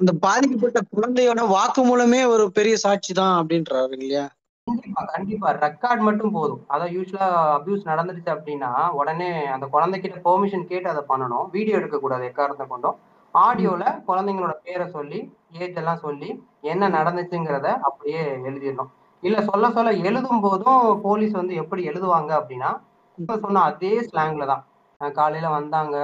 அந்த 0.00 0.12
பாதிக்கப்பட்ட 0.24 0.78
குழந்தையோட 0.94 1.42
வாக்குமூலமே 1.56 2.20
ஒரு 2.34 2.44
பெரிய 2.56 2.76
சாட்சி 2.84 3.12
தான் 3.18 3.34
அப்படின்றாரு 3.40 3.94
இல்லையா? 3.98 4.24
கண்டிப்பா 4.66 5.02
கண்டிப்பா. 5.14 5.48
ரெக்கார்ட் 5.64 6.02
மட்டும் 6.06 6.34
போதும். 6.36 6.62
அதான் 6.72 6.92
யூஸ்வலா 6.96 7.26
அபியூஸ் 7.56 7.88
நடந்துருச்சு 7.90 8.30
அப்படின்னா 8.34 8.70
உடனே 9.00 9.28
அந்த 9.54 9.66
குழந்தைகிட்ட 9.74 10.18
பெர்மிஷன் 10.26 10.68
கேட்டு 10.70 10.88
அதை 10.92 11.02
பண்ணணும். 11.10 11.46
வீடியோ 11.56 11.78
எடுக்க 11.80 11.98
கூடாது 12.04 12.24
எக்காரணத்தை 12.30 12.66
கொண்டும். 12.72 12.98
ஆடியோல 13.34 13.84
குழந்தைங்களோட 14.08 14.54
பேரை 14.66 14.86
சொல்லி 14.96 15.20
ஏஜ் 15.62 15.80
எல்லாம் 15.82 16.02
சொல்லி 16.06 16.28
என்ன 16.72 16.88
நடந்துச்சுங்கிறத 16.98 17.68
அப்படியே 17.88 18.22
எழுதிடணும். 18.48 18.90
இல்ல 19.24 19.38
சொல்ல 19.42 19.66
சொல்ல 19.70 19.90
எழுதும் 20.08 20.42
போதும் 20.42 20.78
போலீஸ் 21.02 21.32
வந்து 21.32 21.54
எப்படி 21.62 21.82
எழுதுவாங்க 21.90 22.30
அப்படின்னா 22.40 22.70
இப்ப 23.18 23.36
சொன்ன 23.38 23.62
அதே 23.70 23.92
ஸ்லாங்ல 24.06 24.46
தான். 24.50 24.62
காலையில 25.00 25.46
வந்தாங்க 25.50 25.96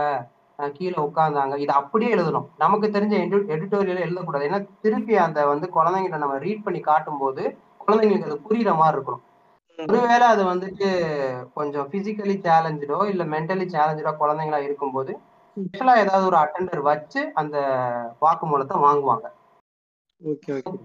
கீழே 0.59 0.99
உட்கார்ந்தாங்க 1.03 1.55
இது 1.57 1.73
அப்படியே 1.73 2.11
எழுதணும். 2.15 2.49
நமக்கு 2.57 2.87
தெரிஞ்ச 2.89 3.15
எடிட்டோரியல் 3.55 4.05
எழுதக்கூடாது. 4.07 4.49
ஏன்னா 4.49 4.61
திருப்பி 4.85 5.15
அந்த 5.27 5.41
வந்து 5.47 5.67
குழந்தைங்கிட்ட 5.77 6.19
நம்ம 6.19 6.39
ரீட் 6.39 6.65
பண்ணி 6.65 6.81
காட்டும் 6.83 7.21
போது 7.23 7.43
குழந்தைங்களுக்கு 7.81 8.29
அது 8.29 8.47
புரியுற 8.47 8.73
மாதிரி 8.77 8.97
இருக்கணும். 8.97 9.25
ஒருவேளை 9.79 10.27
அது 10.27 10.43
வந்துட்டு 10.45 10.89
கொஞ்சம் 11.55 11.87
பிசிக்கலி 11.93 12.37
சேலஞ்சோ 12.47 12.99
இல்ல 13.13 13.23
மென்டலி 13.35 13.67
சேலஞ்சா 13.75 14.13
குழந்தைங்களா 14.21 14.61
இருக்கும்போது 14.67 15.13
ஸ்பெஷலா 15.57 15.95
ஏதாவது 15.97 16.25
ஒரு 16.27 16.39
அட்டெண்டர் 16.41 16.83
வச்சு 16.89 17.21
அந்த 17.35 17.57
வாக்குமூலத்தை 18.23 18.77
வாங்குவாங்க. 18.85 19.27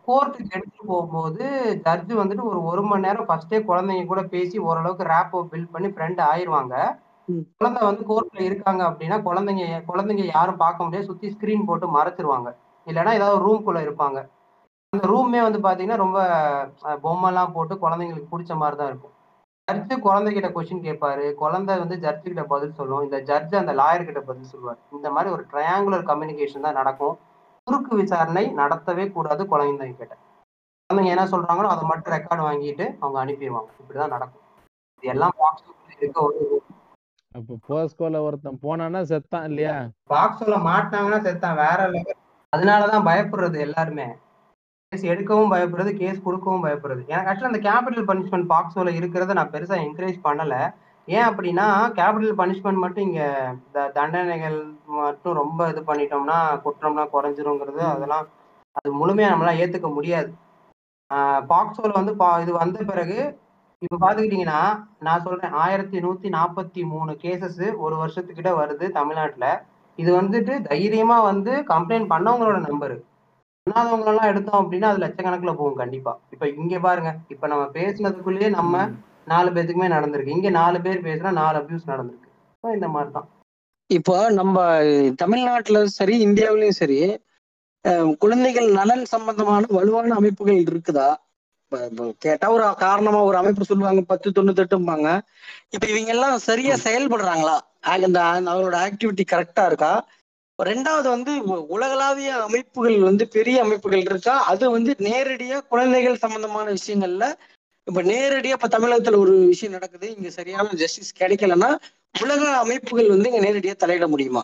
கோர்ட்டுக்கு 0.06 0.54
எடுத்துட்டு 0.54 0.84
போகும்போது 0.86 1.44
ஜட்ஜ் 1.86 2.14
வந்துட்டு 2.20 2.44
ஒரு 2.44 2.60
ஒரு 2.64 2.82
மணி 2.84 3.06
நேரம் 3.06 3.28
ஃபர்ஸ்டே 3.28 3.60
குழந்தைங்க 3.68 4.06
கூட 4.06 4.22
பேசி 4.30 4.58
ஓரளவுக்கு 4.66 5.10
ரேப்போ 5.10 5.42
பில்ட் 5.52 5.74
பண்ணி 5.74 5.90
ஃப்ரெண்ட் 5.90 6.22
ஆயிருவாங்க. 6.28 6.76
ம். 7.28 7.44
குழந்தை 7.58 7.82
வந்து 7.86 8.04
கோர்ட்ல 8.10 8.40
இருக்காங்க 8.44 8.82
அப்படின்னா 8.90 9.18
குழந்தைங்க 9.24 9.62
குழந்தைங்க 9.88 10.26
யாரும் 10.32 10.62
பார்க்க 10.64 10.86
முடியாது. 10.86 11.10
சுத்தி 11.10 11.34
ஸ்கிரீன் 11.34 11.68
போட்டு 11.68 11.88
மறைச்சிருவாங்க. 11.96 12.50
இல்லைன்னா 12.88 13.14
ஏதாவது 13.14 13.44
ரூம்குள்ள 13.46 13.80
இருப்பாங்க. 13.86 14.18
அந்த 14.94 15.06
ரூமே 15.08 15.40
வந்து 15.42 15.60
பாத்தீங்கன்னா 15.64 16.02
ரொம்ப 16.02 16.20
அஹ், 16.86 17.00
பொம்மைலாம் 17.04 17.54
போட்டு 17.54 17.76
குழந்தைங்களுக்கு 17.80 18.32
பிடிச்ச 18.32 18.54
மாதிரி 18.56 18.78
தான் 18.78 18.92
இருக்கும். 18.92 19.14
ஜட்ஜு 19.68 19.96
குழந்தைகிட்ட 20.02 20.50
கொஸ்டின் 20.52 20.84
கேட்பாரு. 20.84 21.26
குழந்தை 21.36 21.76
வந்து 21.80 21.96
ஜட்ஜு 22.02 22.26
கிட்ட 22.26 22.44
பதில் 22.50 22.76
சொல்லும். 22.76 23.04
இந்த 23.04 23.18
ஜட்ஜ் 23.30 23.56
அந்த 23.56 23.74
லாயர் 23.76 24.06
கிட்ட 24.06 24.22
பதில் 24.24 24.52
சொல்லுவார். 24.52 24.80
இந்த 24.92 25.08
மாதிரி 25.12 25.30
ஒரு 25.36 25.44
ட்ரையாங்குலர் 25.52 26.10
கம்யூனிகேஷன் 26.10 26.66
தான் 26.68 26.78
நடக்கும். 26.78 27.16
குறுக்கு 27.68 27.92
விசாரணை 27.96 28.44
நடத்தவே 28.58 29.04
கூடாது 29.12 29.44
குழந்தைங்க 29.52 29.96
கிட்ட 30.00 30.16
குழந்தைங்க 30.90 31.14
என்ன 31.14 31.24
சொல்றாங்களோ 31.26 31.70
அதை 31.74 31.84
மட்டும் 31.92 32.14
ரெக்கார்ட் 32.16 32.44
வாங்கிட்டு 32.48 32.86
அவங்க 33.00 33.18
அனுப்பிடுவாங்க. 33.22 33.70
இப்படிதான் 33.82 34.14
நடக்கும். 34.16 34.44
இது 34.98 35.12
எல்லாம் 35.14 35.34
இருக்க 36.02 36.60
அப்போ 37.32 37.54
போஸ்கோல 37.68 38.20
ஒருத்தன் 38.26 38.60
போனான்னா 38.66 39.00
செத்தான் 39.12 39.48
இல்லையா? 39.50 39.74
பாக்ஸ்ல 40.14 40.58
மாட்டாங்கன்னா 40.68 41.20
செத்தான் 41.28 41.58
வேற 41.64 41.80
லெவல் 41.96 42.22
அதனாலதான் 42.54 43.08
பயப்படுறது 43.10 43.58
எல்லாருமே. 43.60 44.06
கேஸ் 44.92 45.10
எடுக்கவும் 45.14 45.52
பயப்படுறது 45.54 45.92
கேஸ் 45.98 46.24
கொடுக்கவும் 46.24 46.66
பயப்படுறது. 46.66 47.02
எனக்கு 47.08 47.30
ஆக்சுவலா 47.32 47.52
அந்த 47.54 47.64
கேபிட்டல் 47.70 48.08
பனிஷ்மெண்ட் 48.12 48.52
பாக்ஸோல 48.54 48.94
இருக்கிறத 49.00 49.36
நான் 49.40 49.54
பெருசா 49.56 49.78
என்கரேஜ் 49.88 50.20
பண்ணல. 50.28 50.56
ஏன் 51.08 51.28
அப்படின்னா 51.30 51.66
கேபிட்டல் 51.98 52.40
பனிஷ்மெண்ட் 52.40 52.84
மட்டும் 52.84 53.04
இங்க 53.04 53.24
த- 53.72 53.90
தண்டனைகள் 53.94 54.58
மட்டும் 54.98 55.34
ரொம்ப 55.34 55.68
இது 55.70 55.82
பண்ணிட்டோம்னா 55.82 56.38
குற்றம்லாம் 56.64 57.14
குறைஞ்சிருங்கிறது 57.14 57.82
அதெல்லாம் 57.90 58.26
அது 58.76 58.90
முழுமையா 58.94 59.28
நம்மளால 59.32 59.60
ஏத்துக்க 59.60 59.90
முடியாது. 59.94 60.30
பாக்ஸோல 61.50 61.92
வந்து 61.94 62.14
பா- 62.16 62.40
இது 62.42 62.54
வந்த 62.54 62.80
பிறகு 62.84 63.18
இப்ப 63.82 64.00
பாத்துக்கிட்டீங்கன்னா 64.02 64.60
நான் 65.00 65.24
சொல்றேன் 65.24 65.56
ஆயிரத்தி 65.64 65.98
நூத்தி 66.00 66.28
நாற்பத்தி 66.30 66.82
மூணு 66.86 67.12
கேசஸ் 67.24 67.64
ஒரு 67.78 67.96
வருஷத்துக்கிட்ட 67.96 68.52
வருது 68.60 68.86
தமிழ்நாட்டுல. 68.92 69.48
இது 69.98 70.12
வந்துட்டு 70.22 70.54
தைரியமா 70.62 71.22
வந்து 71.22 71.52
கம்ப்ளைண்ட் 71.70 72.12
பண்ணவங்களோட 72.14 72.58
நம்பரு 72.68 72.98
பண்ணாதவங்க 73.68 74.10
எல்லாம் 74.12 74.32
எடுத்தோம் 74.32 74.62
அப்படின்னா 74.62 74.88
அது 74.92 75.00
லட்சக்கணக்குல 75.00 75.54
போகும் 75.56 75.76
கண்டிப்பா. 75.76 76.12
இப்ப 76.32 76.48
இங்க 76.58 76.80
பாருங்க 76.80 77.12
இப்ப 77.28 77.48
நம்ம 77.48 77.64
பேசுனதுக்குள்ளேயே 77.78 78.50
நம்ம 78.58 78.74
நாலு 79.28 79.50
பேத்துக்குமே 79.56 79.90
நடந்திருக்கு. 79.96 80.36
இங்க 80.38 80.50
நாலு 80.60 80.78
பேர் 80.86 81.06
பேசுனா 81.08 81.32
நாலு 81.42 81.58
அபியூஸ் 81.62 81.92
நடந்திருக்கு. 81.94 82.30
இந்த 82.64 82.88
மாதிரி 82.96 83.12
தான் 83.18 83.30
இப்போ 83.90 84.16
நம்ம 84.38 84.58
தமிழ்நாட்டுல 85.22 85.80
சரி 85.98 86.16
இந்தியாவிலயும் 86.28 86.80
சரி 86.80 86.98
குழந்தைகள் 88.22 88.68
நலன் 88.78 89.04
சம்பந்தமான 89.12 89.68
வலுவான 89.78 90.16
அமைப்புகள் 90.20 90.64
இருக்குதா? 90.70 91.10
கேட்டா 92.24 92.48
ஒரு 92.56 92.66
காரணமா 92.84 93.20
ஒரு 93.30 93.38
அமைப்பு 93.42 93.70
சொல்லுவாங்க 93.70 94.02
பத்து 94.12 94.28
தொண்ணூத்தெட்டும்பாங்க. 94.38 95.08
இப்ப 95.76 95.86
இவங்க 95.94 96.12
எல்லாம் 96.16 96.36
சரியா 96.50 96.76
செயல்படுறாங்களா? 96.86 97.56
இந்த 98.08 98.20
அவரோட 98.54 98.76
ஆக்டிவிட்டி 98.88 99.24
கரெக்டா 99.34 99.64
இருக்கா? 99.72 99.92
ரெண்டாவது 100.60 101.08
வந்து 101.16 101.32
உலகளாவிய 101.76 102.32
அமைப்புகள் 102.48 102.98
வந்து 103.10 103.24
பெரிய 103.36 103.58
அமைப்புகள் 103.66 104.04
இருக்கா? 104.10 104.36
அது 104.52 104.66
வந்து 104.76 104.92
நேரடியா 105.10 105.58
குழந்தைகள் 105.74 106.22
சம்பந்தமான 106.24 106.66
விஷயங்கள்ல 106.78 107.26
இப்ப 107.88 108.02
நேரடியா 108.04 108.56
இப்ப 108.58 108.70
தமிழகத்துல 108.76 109.18
ஒரு 109.24 109.34
விஷயம் 109.52 109.76
நடக்குது 109.76 110.08
இங்க 110.16 110.30
சரியான 110.38 110.76
ஜஸ்டிஸ் 110.82 111.18
கிடைக்கலன்னா 111.20 111.70
உலக 112.16 112.44
அமைப்புகள் 112.62 113.14
வந்து 113.14 113.30
இங்க 113.32 113.42
நேரடியா 113.46 113.74
தலையிட 113.78 114.06
முடியுமா? 114.14 114.42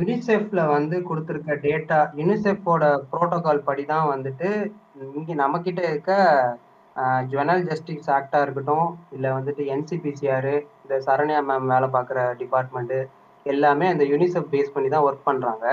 யூனிசெஃப்ல 0.00 0.62
வந்து 0.70 0.96
கொடுத்துருக்க 1.08 1.52
டேட்டா 1.62 1.98
யுனிசெஃபோட 2.18 2.82
ப்ரோட்டோகால் 3.10 3.66
படி 3.68 3.84
தான் 3.86 4.08
வந்துட்டு 4.12 4.48
இங்க 5.18 5.34
நம்ம 5.34 5.60
கிட்ட 5.66 5.80
இருக்க 5.90 6.12
ஜுவனல் 7.30 7.62
ஜஸ்டிஸ் 7.68 8.10
ஆக்டா 8.16 8.38
இருக்கட்டும் 8.44 8.86
இல்ல 9.12 9.26
வந்துட்டு 9.36 9.62
என்சிபிசிஆர் 9.74 10.52
இந்த 10.82 10.96
சரண்யா 11.06 11.40
மேம் 11.48 11.70
வேலை 11.72 11.88
பார்க்குற 11.90 12.20
டிபார்ட்மெண்ட் 12.40 12.96
எல்லாமே 13.46 13.86
அந்த 13.92 14.04
யுனிசெஃப் 14.12 14.52
பேஸ் 14.52 14.74
பண்ணி 14.74 14.88
தான் 14.90 15.06
ஒர்க் 15.06 15.26
பண்றாங்க. 15.26 15.64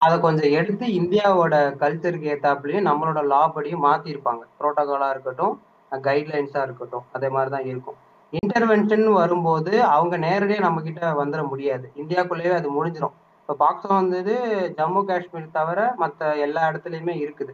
அதை 0.00 0.16
கொஞ்சம் 0.20 0.54
எடுத்து 0.58 0.86
இந்தியாவோட 0.98 1.54
கல்ச்சருக்கு 1.82 2.32
ஏத்தாப்புலயும் 2.32 2.88
நம்மளோட 2.88 3.20
லா 3.30 3.42
படியும் 3.54 3.84
மாத்திருப்பாங்க. 3.86 4.42
புரோட்டோகாலா 4.56 5.08
இருக்கட்டும் 5.14 5.54
கைட்லைன்ஸா 6.06 6.62
இருக்கட்டும். 6.66 7.04
அதே 7.16 7.28
மாதிரி 7.34 7.50
தான் 7.56 7.68
இருக்கும் 7.72 7.98
இன்டர்வென்ஷன் 8.38 9.04
வரும்போது 9.20 9.72
அவங்க 9.94 10.14
நேரடியாக 10.26 10.64
நம்ம 10.66 10.80
கிட்ட 10.86 11.12
வந்துட 11.20 11.42
முடியாது. 11.52 11.86
இந்தியாக்குள்ளேயே 12.02 12.54
அது 12.60 12.68
முடிஞ்சிடும் 12.76 13.14
இப்போ 13.40 13.54
பாக்ஸோ 13.62 13.88
வந்தது 14.00 14.34
ஜம்மு 14.78 15.00
காஷ்மீர் 15.08 15.54
தவிர 15.58 15.80
மற்ற 16.02 16.30
எல்லா 16.44 16.60
இடத்துலையுமே 16.70 17.14
இருக்குது. 17.24 17.52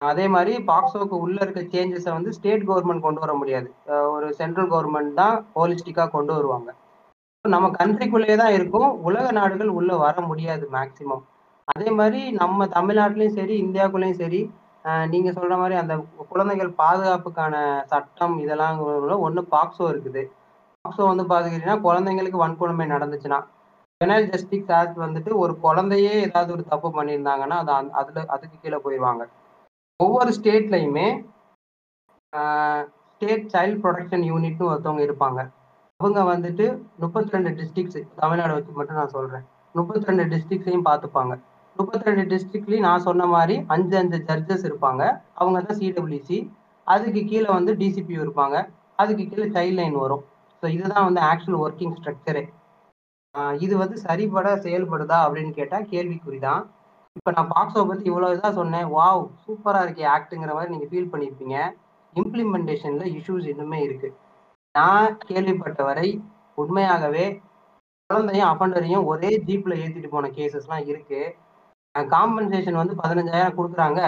அதே 0.00 0.26
மாதிரி 0.34 0.52
பாக்ஸோக்கு 0.70 1.16
உள்ள 1.24 1.38
இருக்க 1.44 1.62
சேஞ்சஸை 1.74 2.12
வந்து 2.16 2.30
ஸ்டேட் 2.36 2.64
கவர்மெண்ட் 2.68 3.06
கொண்டு 3.06 3.22
வர 3.24 3.32
முடியாது. 3.40 3.68
ஒரு 4.14 4.28
சென்ட்ரல் 4.38 4.70
கவர்மெண்ட் 4.72 5.12
தான் 5.22 5.36
ஹோலிஸ்டிக்காக 5.56 6.12
கொண்டு 6.14 6.32
வருவாங்க. 6.36 6.70
நம்ம 7.44 7.68
கண்ட்ரிக்குள்ளேயே 7.80 8.36
தான் 8.42 8.54
இருக்கும். 8.58 8.88
உலக 9.08 9.26
நாடுகள் 9.38 9.76
உள்ள 9.78 9.92
வர 10.04 10.22
முடியாது 10.30 10.64
மேக்சிமம் 10.76 11.24
அதே 11.68 11.90
மாதிரி 11.98 12.20
நம்ம 12.40 12.66
தமிழ்நாட்டிலையும் 12.76 13.36
சரி 13.40 13.54
இந்தியாக்குள்ளேயும் 13.64 14.20
சரி 14.22 14.40
நீங்க 15.12 15.30
சொல்ற 15.38 15.54
மாதிரி 15.62 15.74
அந்த 15.82 15.94
குழந்தைகள் 16.32 16.70
பாதுகாப்புக்கான 16.82 17.54
சட்டம் 17.92 18.36
இதெல்லாம் 18.44 18.78
ஒன்று 19.26 19.42
பாக்ஸோ 19.54 19.86
இருக்குது. 19.92 20.22
பாக்ஸோ 20.84 21.06
வந்து 21.10 21.24
பாத்துக்கிட்டீங்கன்னா 21.30 21.80
குழந்தைங்களுக்கு 21.86 22.38
வன்கொடுமை 22.44 22.86
நடந்துச்சுன்னா 22.94 23.40
பெனல் 24.00 24.28
ஜஸ்டிஸ் 24.32 24.70
ஆக்ட் 24.78 24.98
வந்துட்டு 25.04 25.30
ஒரு 25.42 25.52
குழந்தையே 25.64 26.12
ஏதாவது 26.26 26.50
ஒரு 26.56 26.64
தப்பு 26.72 26.88
பண்ணியிருந்தாங்கன்னா 26.96 27.56
அது 27.62 27.72
அதுல 28.00 28.24
அதுக்கு 28.34 28.56
கீழே 28.62 28.78
போயிடுவாங்க 28.84 29.24
ஒவ்வொரு 30.00 30.30
ஸ்டேட்லையுமே 30.38 31.06
ஸ்டேட் 33.12 33.46
சைல்ட் 33.54 33.80
ப்ரொடெக்ஷன் 33.82 34.24
யூனிட்னு 34.30 34.68
ஒருத்தவங்க 34.70 35.02
இருப்பாங்க. 35.08 35.40
அவங்க 36.00 36.20
வந்துட்டு 36.32 36.66
முப்பத்தி 37.02 37.34
ரெண்டு 37.34 37.50
டிஸ்ட்ரிக்ஸ் 37.58 37.98
தமிழ்நாடு 38.20 38.52
வச்சு 38.56 38.72
மட்டும் 38.78 38.98
நான் 39.00 39.14
சொல்றேன். 39.16 39.44
முப்பத்தி 39.74 40.08
ரெண்டு 40.10 40.24
டிஸ்ட்ரிக்ஸையும் 40.32 40.86
பார்த்துப்பாங்க 40.88 41.34
முப்பத்தி 41.78 42.08
ரெண்டு 42.08 42.24
டிஸ்ட்ரிக்ட்லேயும் 42.32 42.86
நான் 42.88 43.04
சொன்ன 43.08 43.26
மாதிரி 43.34 43.54
அஞ்சு 43.74 43.94
அஞ்சு 44.00 44.18
ஜட்ஜஸ் 44.28 44.64
இருப்பாங்க. 44.68 45.02
அவங்க 45.40 45.58
தான் 45.68 45.78
சிடபிள்யூசி 45.80 46.38
அதுக்கு 46.86 47.20
கீழே 47.30 47.48
வந்து 47.58 47.72
டிசிபி 47.82 48.14
இருப்பாங்க. 48.22 48.56
அதுக்கு 49.02 49.24
கீழே 49.30 49.46
சைல்ட் 49.56 49.78
லைன் 49.80 49.96
வரும். 50.04 50.24
ஸோ 50.62 50.66
இதுதான் 50.76 51.06
வந்து 51.08 51.20
ஆக்சுவல் 51.30 51.60
ஒர்க்கிங் 51.66 51.96
ஸ்ட்ரக்சரே 51.98 52.44
இது 53.64 53.74
வந்து 53.82 53.96
சரிபட 54.04 54.48
செயல்படுதா 54.64 55.18
அப்படின்னு 55.24 55.52
கேட்டால் 55.58 55.86
கேள்விக்குறி 55.92 56.38
தான் 56.46 56.62
இப்போ 57.16 57.30
நான் 57.36 57.50
பாக்ஸோ 57.52 57.82
பற்றி 57.90 58.04
இவ்வளோ 58.10 58.30
இதாக 58.34 58.50
சொன்னேன். 58.58 58.88
வாவ் 58.96 59.22
சூப்பராக 59.44 59.84
இருக்கே 59.86 60.06
ஆக்ட்டுங்கிற 60.14 60.52
மாதிரி 60.56 60.72
நீங்கள் 60.74 60.90
ஃபீல் 60.90 61.12
பண்ணியிருப்பீங்க 61.12 61.56
இம்ப்ளிமெண்டேஷனில் 62.14 63.12
இஷ்யூஸ் 63.18 63.46
இன்னுமே 63.52 63.78
இருக்கு. 63.86 64.08
நான் 64.74 65.16
கேள்விப்பட்ட 65.28 65.80
வரை 65.90 66.08
உண்மையாகவே 66.62 67.26
குழந்தையும் 68.10 68.48
அஃபண்டரையும் 68.50 69.06
ஒரே 69.12 69.30
ஜீப்பில் 69.48 69.80
ஏற்றிட்டு 69.82 70.10
போன 70.14 70.30
கேசஸ்லாம் 70.38 70.88
இருக்குது 70.92 71.32
காம்பன்சேஷன் 71.94 72.80
வந்து 72.80 72.94
பதினஞ்சாயிரம் 73.02 73.56
கொடுக்குறாங்க. 73.58 74.02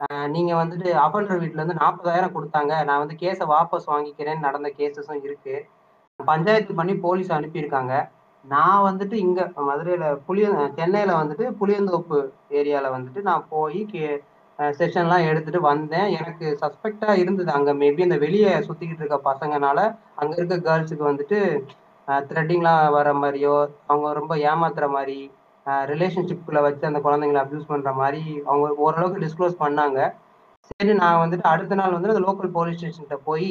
நீங்கள் 0.00 0.30
நீங்க 0.34 0.52
வந்துட்டு 0.60 0.88
அஃபண்டர் 1.02 1.40
வீட்ல 1.42 1.60
இருந்து 1.60 1.80
நாற்பதாயிரம் 1.82 2.34
கொடுத்தாங்க. 2.36 2.72
நான் 2.88 3.02
வந்து 3.02 3.16
கேஸை 3.20 3.44
வாபஸ் 3.52 3.86
வாங்கிக்கிறேன்னு 3.92 4.46
நடந்த 4.46 4.68
கேசஸும் 4.78 5.22
இருக்கு. 5.26 5.54
பஞ்சாயத்து 6.20 6.72
பண்ணி 6.80 6.94
போலீஸ் 7.04 7.30
அனுப்பியிருக்காங்க. 7.36 7.94
நான் 8.44 8.80
வந்துட்டு 8.88 9.16
இங்க 9.24 9.40
மதுரையில 9.68 10.04
புளிய 10.26 10.46
சென்னையில 10.78 11.12
வந்துட்டு 11.20 11.44
புளியந்தோப்பு 11.60 12.18
ஏரியால 12.60 12.86
வந்துட்டு 12.96 13.20
நான் 13.28 13.44
போய் 13.52 13.80
கே 13.92 14.06
செஷன்லாம் 14.78 15.28
எடுத்துட்டு 15.30 15.60
வந்தேன். 15.68 16.08
எனக்கு 16.18 16.46
சஸ்பெக்டா 16.62 17.12
இருந்தது. 17.22 17.50
அங்க 17.58 17.72
மேபி 17.82 18.06
அந்த 18.08 18.18
வெளியே 18.24 18.50
சுத்திக்கிட்டு 18.66 19.02
இருக்க 19.04 19.20
பசங்கனால 19.30 19.78
அங்க 20.22 20.34
இருக்க 20.40 20.58
கேர்ள்ஸுக்கு 20.68 21.06
வந்துட்டு 21.10 21.38
த்ரெட்டிங்லாம் 22.30 22.82
வர 22.98 23.08
மாதிரியோ 23.22 23.54
அவங்க 23.90 24.08
ரொம்ப 24.20 24.34
ஏமாத்துற 24.50 24.86
மாதிரி 24.96 25.18
ரிலேஷன்ஷிப்குள்ள 25.92 26.60
வச்சு 26.66 26.84
அந்த 26.90 27.00
குழந்தைங்களை 27.06 27.40
அப்யூஸ் 27.42 27.70
பண்ற 27.72 27.90
மாதிரி 28.00 28.22
அவங்க 28.48 28.68
ஓரளவுக்கு 28.86 29.24
டிஸ்க்ளோஸ் 29.24 29.56
பண்ணாங்க. 29.64 30.00
சரி 30.70 30.92
நான் 31.02 31.20
வந்துட்டு 31.22 31.46
அடுத்த 31.52 31.78
நாள் 31.80 31.96
வந்து 31.96 32.12
அந்த 32.12 32.22
லோக்கல் 32.26 32.52
போலீஸ் 32.56 32.78
ஸ்டேஷன்கிட்ட 32.80 33.18
போய் 33.28 33.50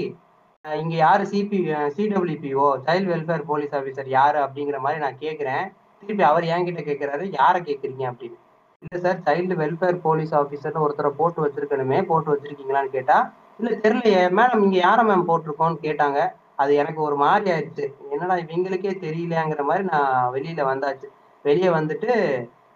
இங்கே 0.66 0.80
இங்க 0.82 0.96
யாரு 1.06 1.24
CP 1.32 1.60
CWPO 1.98 2.66
child 2.88 3.12
welfare 3.12 3.46
police 3.52 3.74
officer 3.80 4.10
யாரு 4.18 4.40
அப்படிங்கிற 4.46 4.80
மாதிரி 4.86 5.00
நான் 5.04 5.22
கேட்குறேன் 5.24 5.64
திருப்பி 6.04 6.24
அவர் 6.30 6.46
என்கிட்ட 6.54 6.82
கேட்குறாரு 6.90 7.24
யாரை 7.40 7.60
கேட்குறீங்க 7.70 8.04
அப்படின்னு. 8.12 8.38
இல்லை 8.84 9.00
சார் 9.06 9.24
சைல்டு 9.28 9.56
வெல்ஃபேர் 9.62 9.98
போலீஸ் 10.06 10.34
ஆஃபீஸர்னு 10.42 10.84
ஒருத்தரை 10.86 11.12
போட்டு 11.20 11.40
வச்சிருக்கணுமே 11.46 12.00
போட்டு 12.12 12.32
வச்சிருக்கீங்களான்னு 12.34 12.96
கேட்டா 12.98 13.18
இல்லை 13.60 13.74
தெரியலையே 13.86 14.22
மேடம் 14.38 14.64
இங்க 14.68 14.78
யாரை 14.78 15.04
மேம் 15.10 15.28
போட்டிருக்கோன்னு 15.32 15.80
கேட்டாங்க. 15.88 16.20
அது 16.62 16.72
எனக்கு 16.82 17.02
ஒரு 17.08 17.16
மாதிரி 17.24 17.52
ஆயிடுச்சு. 17.56 17.86
என்னடா 18.14 18.36
இவங்களுக்கே 18.44 18.94
தெரியலையாங்கிற 19.06 19.62
மாதிரி 19.70 19.84
நான் 19.92 20.32
வெளியில 20.36 20.62
வந்தாச்சு. 20.72 21.08
வெளியே 21.46 21.70
வந்துட்டு 21.78 22.12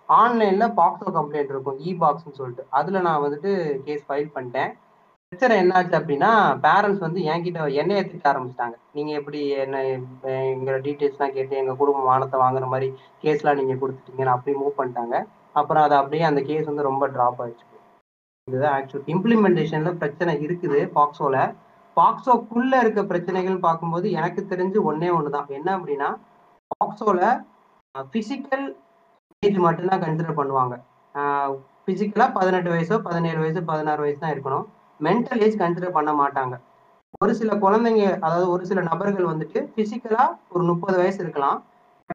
ஆன்லைன்ல 0.10 0.66
பாக்ஸோ 0.80 1.12
கம்ப்ளைண்ட் 1.18 1.52
இருக்கும் 1.54 1.80
இ 1.88 1.92
பாக்ஸ்னு 2.02 2.38
சொல்லிட்டு. 2.40 2.64
அதுல 2.80 3.02
நான் 3.08 3.24
வந்துட்டு 3.26 3.52
கேஸ் 3.86 4.04
ஃபைல் 4.08 4.34
பண்ணிட்டேன். 4.36 4.72
பிரச்சனை 5.32 5.54
என்னாச்சு 5.62 5.96
அப்படின்னா 6.00 6.32
பேரண்ட்ஸ் 6.66 7.06
வந்து 7.06 7.22
என்கிட்ட 7.32 7.62
என்னைய 7.82 8.02
திட்ட 8.10 8.26
ஆரம்பிச்சிட்டாங்க. 8.32 8.76
நீங்க 8.98 9.12
எப்படி 9.20 9.40
என்ன 9.64 9.78
எங்களோட 10.52 10.80
டீட்டெயில்ஸ்லாம் 10.88 11.36
கேட்டு 11.38 11.56
எங்க 11.62 11.74
குடும்ப 11.82 12.04
வானத்தை 12.12 12.40
வாங்குற 12.44 12.68
மாதிரி 12.74 12.90
கேஸ்லாம் 13.24 13.60
நீங்க 13.62 13.76
கொடுத்துட்டீங்கன்னு 13.82 14.36
அப்படியே 14.36 14.58
மூவ் 14.62 14.80
பண்ணிட்டாங்க. 14.80 15.16
அப்புறம் 15.62 15.86
அது 15.86 15.96
அப்படியே 16.02 16.24
அந்த 16.30 16.42
கேஸ் 16.50 16.70
வந்து 16.70 16.90
ரொம்ப 16.90 17.06
ட்ராப் 17.16 17.42
ஆயிடுச்சு. 17.44 17.66
இதுதான் 18.48 18.76
ஆக்சுவல் 18.78 19.08
இம்ப்ளிமெண்டேஷன்ல 19.14 19.92
பிரச்சனை 20.02 20.34
இருக்குது 20.46 20.80
பாக்ஸோல 20.98 21.38
பாக்ஸோக்குள்ள 21.98 22.74
இருக்க 22.84 23.02
பிரச்சனைகள் 23.12 23.58
பார்க்கும்போது 23.66 24.08
எனக்கு 24.20 24.42
தெரிஞ்சு 24.52 24.80
ஒன்னே 24.90 25.10
ஒன்று 25.18 25.36
தான் 25.36 25.54
என்ன 25.58 25.70
அப்படின்னா 25.78 26.10
பாக்ஸோல 26.74 27.22
பிசிக்கல் 28.14 28.66
ஏஜ் 29.44 29.60
மட்டும்தான் 29.66 30.02
கன்சிடர் 30.04 30.40
பண்ணுவாங்க. 30.40 30.76
பிசிக்கலா 31.88 32.26
பதினெட்டு 32.38 32.70
வயசோ 32.74 32.96
பதினேழு 33.08 33.40
வயசு 33.44 33.60
பதினாறு 33.72 34.02
வயசு 34.06 34.20
தான் 34.24 34.34
இருக்கணும். 34.36 34.66
மென்டல் 35.00 35.44
ஏஜ் 35.46 35.62
கன்சிடர் 35.62 35.98
பண்ண 35.98 36.12
மாட்டாங்க. 36.22 36.56
ஒரு 37.24 37.34
சில 37.40 37.52
குழந்தைங்க 37.64 38.06
அதாவது 38.26 38.48
ஒரு 38.54 38.64
சில 38.70 38.80
நபர்கள் 38.90 39.32
வந்துட்டு 39.32 39.60
ஃபிசிக்கலாக 39.74 40.36
ஒரு 40.54 40.64
முப்பது 40.70 40.96
வயசு 41.02 41.20
இருக்கலாம். 41.24 41.60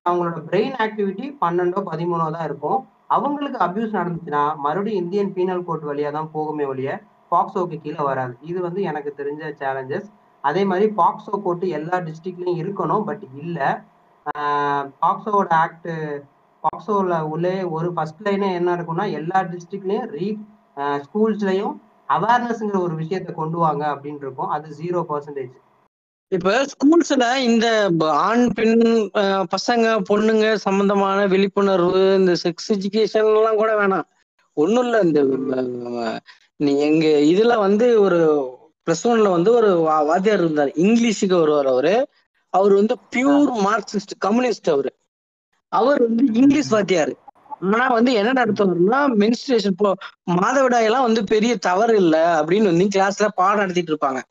அவங்களோட 0.08 0.38
பிரெயின் 0.48 0.76
ஆக்டிவிட்டி 0.84 1.26
பன்னெண்டோ 1.42 1.80
பதிமூணோ 1.90 2.26
தான் 2.36 2.46
இருக்கும். 2.48 2.80
அவங்களுக்கு 3.16 3.58
அபியூஸ் 3.66 3.96
நடந்துச்சுன்னா 3.98 4.42
மறுபடியும் 4.64 5.00
இந்தியன் 5.02 5.32
பீனல் 5.36 5.64
கோட் 5.68 5.86
வழியா 5.90 6.10
தான் 6.18 6.28
போகுமே 6.34 6.66
ஒழிய 6.72 6.90
பாக்ஸோக்கு 7.32 7.76
கீழே 7.84 8.02
வராது. 8.10 8.34
இது 8.50 8.58
வந்து 8.66 8.80
எனக்கு 8.90 9.10
தெரிஞ்ச 9.20 9.42
சேலஞ்சஸ் 9.62 10.08
அதே 10.44 10.62
மாதிரி 10.70 10.86
பாக்ஸோ 11.00 11.32
கோர்ட்டு 11.46 11.74
எல்லா 11.78 11.96
டிஸ்ட்ரிக்ட்லையும் 12.08 12.60
இருக்கணும் 12.62 13.06
பட் 13.08 13.24
இல்லை 13.42 13.68
பாக்ஸோட 15.02 15.48
ஆக்ட் 15.48 15.88
பாக்ஸோல 16.62 17.20
உள்ளே 17.20 17.62
ஒரு 17.62 17.92
ஃபர்ஸ்ட் 17.92 18.28
லைனே 18.28 18.52
என்ன 18.52 18.76
இருக்கும்னா 18.76 19.12
எல்லா 19.12 19.40
டிஸ்ட்ரிக்ட்லையும் 19.40 20.08
ரீ 20.12 20.36
ஸ்கூல்ஸ்லயும் 20.76 21.76
அவேர்னஸ்ங்கிற 22.08 22.80
ஒரு 22.80 22.94
விஷயத்தை 22.94 23.34
கொண்டு 23.34 23.58
வாங்க 23.58 23.86
அப்படின்னு 23.86 24.16
இருக்கும். 24.16 24.48
அது 24.48 24.76
ஜீரோ 24.82 25.04
பர்சன்டேஜ் 25.08 25.52
இப்ப 26.28 26.64
ஸ்கூல்ஸ்ல 26.64 27.36
இந்த 27.36 27.90
ஆண் 28.00 28.52
பெண் 28.52 29.10
பசங்க 29.20 30.02
பொண்ணுங்க 30.08 30.54
சம்பந்தமான 30.54 31.26
விழிப்புணர்வு 31.26 32.14
இந்த 32.18 32.36
செக்ஸ் 32.42 32.72
எஜுகேஷன் 32.72 33.36
எல்லாம் 33.36 33.56
கூட 33.56 33.86
வேணாம். 33.86 34.04
ஒண்ணும் 34.52 34.82
இல்ல 34.82 34.98
இந்த 34.98 35.22
நீ 36.56 36.78
எங்க 36.78 37.06
இதுல 37.06 37.58
வந்து 37.58 38.00
ஒரு 38.00 38.18
பிளஸ் 38.86 39.06
ஒன்ல 39.06 39.30
வந்து 39.30 39.52
ஒரு 39.52 39.78
வா- 39.78 40.06
வாத்தியார் 40.06 40.38
இருந்தார். 40.38 40.68
இங்கிலீஷுக்கு 40.68 41.38
வருவார் 41.38 41.66
அவரு. 41.66 42.08
அவர் 42.50 42.72
வந்து 42.72 42.96
பியூர் 43.16 43.52
மார்க்சிஸ்ட் 43.52 44.18
கம்யூனிஸ்ட் 44.18 44.70
அவரு. 44.70 44.94
அவர் 45.68 46.02
வந்து 46.02 46.24
இங்கிலீஷ் 46.32 46.72
வாத்தியாரு. 46.72 47.14
ஆனா 47.72 47.86
வந்து 47.86 48.12
என்ன 48.12 48.44
நடத்துவாருன்னா 48.44 49.10
மென்ஸ்ட்ரேஷன் 49.18 49.66
இப்போ 49.66 49.94
மாதவிடாய் 50.30 50.82
எல்லாம் 50.82 51.02
வந்து 51.02 51.24
பெரிய 51.24 51.56
தவறு 51.56 51.96
இல்ல 51.96 52.44
அப்படின்னு 52.44 52.64
வந்து 52.64 53.00
கிளாஸ்ல 53.00 53.28
பாடம் 53.34 53.58
நடத்திட்டு 53.58 53.94
இருப்பாங்க. 53.94 54.22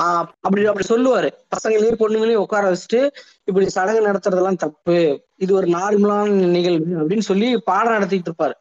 ஆஹ் 0.00 0.24
அப்படி 0.40 0.66
அப்படி 0.66 0.86
சொல்லுவாரு. 0.88 1.30
பசங்களையும் 1.56 2.00
பொண்ணுங்களையும் 2.00 2.34
உட்கார 2.34 2.72
வச்சுட்டு 2.72 3.10
இப்படி 3.44 3.68
சடங்கு 3.68 4.06
நடத்துறதெல்லாம் 4.06 4.56
தப்பு. 4.56 5.24
இது 5.36 5.54
ஒரு 5.54 5.66
நார்மலான 5.66 6.30
நிகழ்வு 6.30 6.84
அப்படின்னு 6.84 7.20
சொல்லி 7.20 7.58
பாடம் 7.58 7.92
நடத்திட்டு 7.92 8.32
இருப்பாரு. 8.32 8.52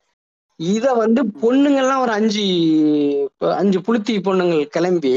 இத 0.60 0.94
வந்து 0.94 1.22
பொண்ணுங்கள்லாம் 1.42 2.00
ஒரு 2.00 2.12
அஞ்சு 2.12 2.44
அஞ்சு 3.58 3.80
புளுத்தி 3.80 4.20
பொண்ணுங்கள் 4.20 4.64
கிளம்பி 4.66 5.12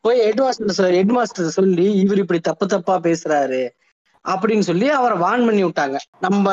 போய் 0.00 0.20
head 0.20 0.40
master 0.40 0.70
sir 0.70 0.90
head 0.90 1.10
master 1.10 1.48
சொல்லி 1.50 1.98
இவர் 1.98 2.18
இப்படி 2.18 2.40
தப்பு 2.40 2.66
தப்பா 2.66 2.98
பேசுறாரு 2.98 3.62
அப்படின்னு 4.24 4.60
சொல்லி 4.60 4.88
அவரை 4.88 5.16
வான் 5.18 5.44
பண்ணி 5.44 5.64
விட்டாங்க. 5.64 5.96
நம்ம 6.20 6.46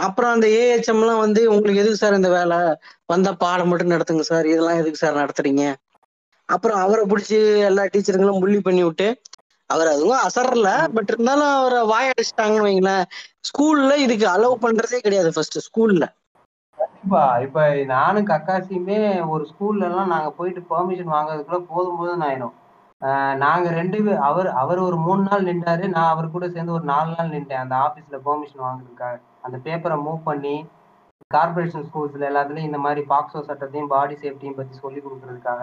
அப்புறம் 0.00 0.32
அந்த 0.32 0.46
ஏஹெச்எம் 0.46 1.00
எல்லாம் 1.00 1.18
வந்து 1.18 1.50
உங்களுக்கு 1.50 1.80
எதுக்கு 1.80 1.96
சார் 1.96 2.14
இந்த 2.14 2.28
வேலை? 2.28 2.58
வந்தா 3.06 3.32
பாடம் 3.32 3.68
மட்டும் 3.68 3.90
நடத்துங்க 3.90 4.20
சார். 4.20 4.46
இதெல்லாம் 4.46 4.78
எதுக்கு 4.78 4.96
சார் 4.96 5.16
நடத்துறீங்க? 5.16 5.64
அப்புறம் 6.48 6.78
அவரை 6.78 7.04
பிடிச்சி 7.04 7.36
எல்லா 7.64 7.84
டீச்சருங்களும் 7.84 8.38
புள்ளி 8.38 8.60
பண்ணி 8.60 8.82
விட்டு 8.84 9.08
அவர் 9.66 9.86
அதுவும் 9.86 10.18
அசரல. 10.18 10.92
பட் 10.94 11.08
இருந்தாலும் 11.08 11.52
அவரை 11.54 11.80
வாயடிச்சிட்டாங்கன்னு 11.94 12.68
வைங்களேன். 12.68 13.04
ஸ்கூல்ல 13.48 13.96
இதுக்கு 13.96 14.26
அலோவ் 14.26 14.64
பண்றதே 14.64 14.98
கிடையாது 14.98 15.32
ஃபர்ஸ்ட் 15.32 15.58
ஸ்கூல்ல. 15.68 16.04
கண்டிப்பா. 16.84 17.38
இப்ப 17.38 17.74
நானும் 17.84 18.26
கக்காசியுமே 18.26 19.28
ஒரு 19.28 19.48
ஸ்கூல்ல 19.50 19.84
எல்லாம் 19.84 20.06
நாங்க 20.06 20.30
போயிட்டு 20.30 20.60
பெர்மிஷன் 20.70 21.14
வாங்குறதுக்குள்ள 21.14 21.64
போதும் 21.68 21.96
போதும் 21.96 22.20
ஆயிடும். 22.20 22.54
ஆஹ் 23.02 23.36
நாங்க 23.36 23.70
ரெண்டு 23.70 24.04
பேர் 24.04 24.16
அவர் 24.18 24.46
அவர் 24.46 24.78
ஒரு 24.78 24.96
மூணு 24.96 25.22
நாள் 25.22 25.44
நின்றாரு 25.44 25.88
நான் 25.88 26.08
அவர் 26.08 26.30
கூட 26.30 26.48
சேர்ந்து 26.48 26.72
ஒரு 26.72 26.84
நாலு 26.84 27.14
நாள் 27.18 27.28
நின்றேன் 27.28 27.58
அந்த 27.58 27.74
ஆபீஸ்ல 27.76 28.18
பெர்மிஷன் 28.24 28.64
வாங்குறதுக்காக. 28.66 29.14
அந்த 29.42 29.58
பேப்பரை 29.64 29.96
மூவ் 30.06 30.20
பண்ணி 30.24 30.54
கார்பரேஷன் 31.34 31.86
ஸ்கூல்ஸ்ல 31.88 32.28
எல்லாத்துலயும் 32.30 32.68
இந்த 32.70 32.78
மாதிரி 32.78 33.06
பாக்ஸோ 33.08 33.40
சட்டத்தையும் 33.40 33.86
பாடி 33.86 34.14
சேஃப்டியும் 34.14 34.56
பத்தி 34.56 34.74
சொல்லி 34.78 35.00
கொடுக்கறதுக்காக. 35.00 35.62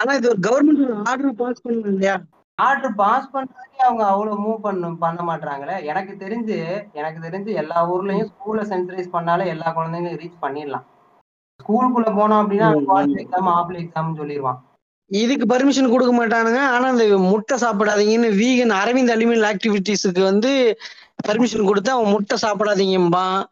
ஆனா 0.00 0.12
இது 0.12 0.28
ஒரு 0.28 0.40
கவர்மெண்ட் 0.48 1.08
ஆர்டர் 1.08 1.34
பாஸ் 1.34 1.68
பண்ணணும் 1.68 1.92
இல்லையா? 1.92 2.16
ஆர்டர் 2.58 2.94
பாஸ் 2.94 3.30
பண்றதுக்கே 3.34 3.82
அவங்க 3.82 4.06
அவ்வளவு 4.06 4.36
மூவ் 4.42 4.58
பண்ண 4.58 4.90
பண்ண 4.90 5.20
மாட்டாங்களே 5.22 5.84
எனக்கு 5.84 6.12
தெரிஞ்சு 6.18 6.58
எனக்கு 6.92 7.28
தெரிஞ்சு 7.28 7.52
எல்லா 7.52 7.78
ஊர்லயும் 7.92 8.30
ஸ்கூல்ல 8.30 8.62
சென்ட்ரைஸ் 8.72 9.10
பண்ணாலே 9.12 9.46
எல்லா 9.46 9.74
குழந்தைங்களும் 9.76 10.20
ரீச் 10.22 10.42
பண்ணிடலாம். 10.42 10.86
ஸ்கூலுக்குள்ள 11.60 12.08
போனோம் 12.18 12.40
அப்படின்னா. 12.42 12.68
எக்ஸாம் 13.22 13.50
ஆப்ல 13.58 13.76
எக்ஸாம்னு 13.84 14.20
சொல்லிடுவான். 14.20 14.58
இதுக்கு 15.10 15.46
பர்மிஷன் 15.54 15.90
கொடுக்க 15.90 16.12
மாட்டானுங்க. 16.12 16.60
ஆனா 16.66 16.88
அந்த 16.88 17.18
முட்டை 17.18 17.58
சாப்பிடாதீங்கன்னு 17.58 18.30
வீகன் 18.42 18.72
அரவிந்த் 18.78 19.12
அலிமெண்ட் 19.16 19.48
ஆக்டிவிட்டீஸுக்கு 19.50 20.22
வந்து 20.22 20.78
பர்மிஷன் 21.28 21.64
கொடுத்து 21.64 21.90
அவன் 21.90 22.10
முட்டை 22.10 22.38
சாப்பிடாதீங்கம்பான். 22.42 23.44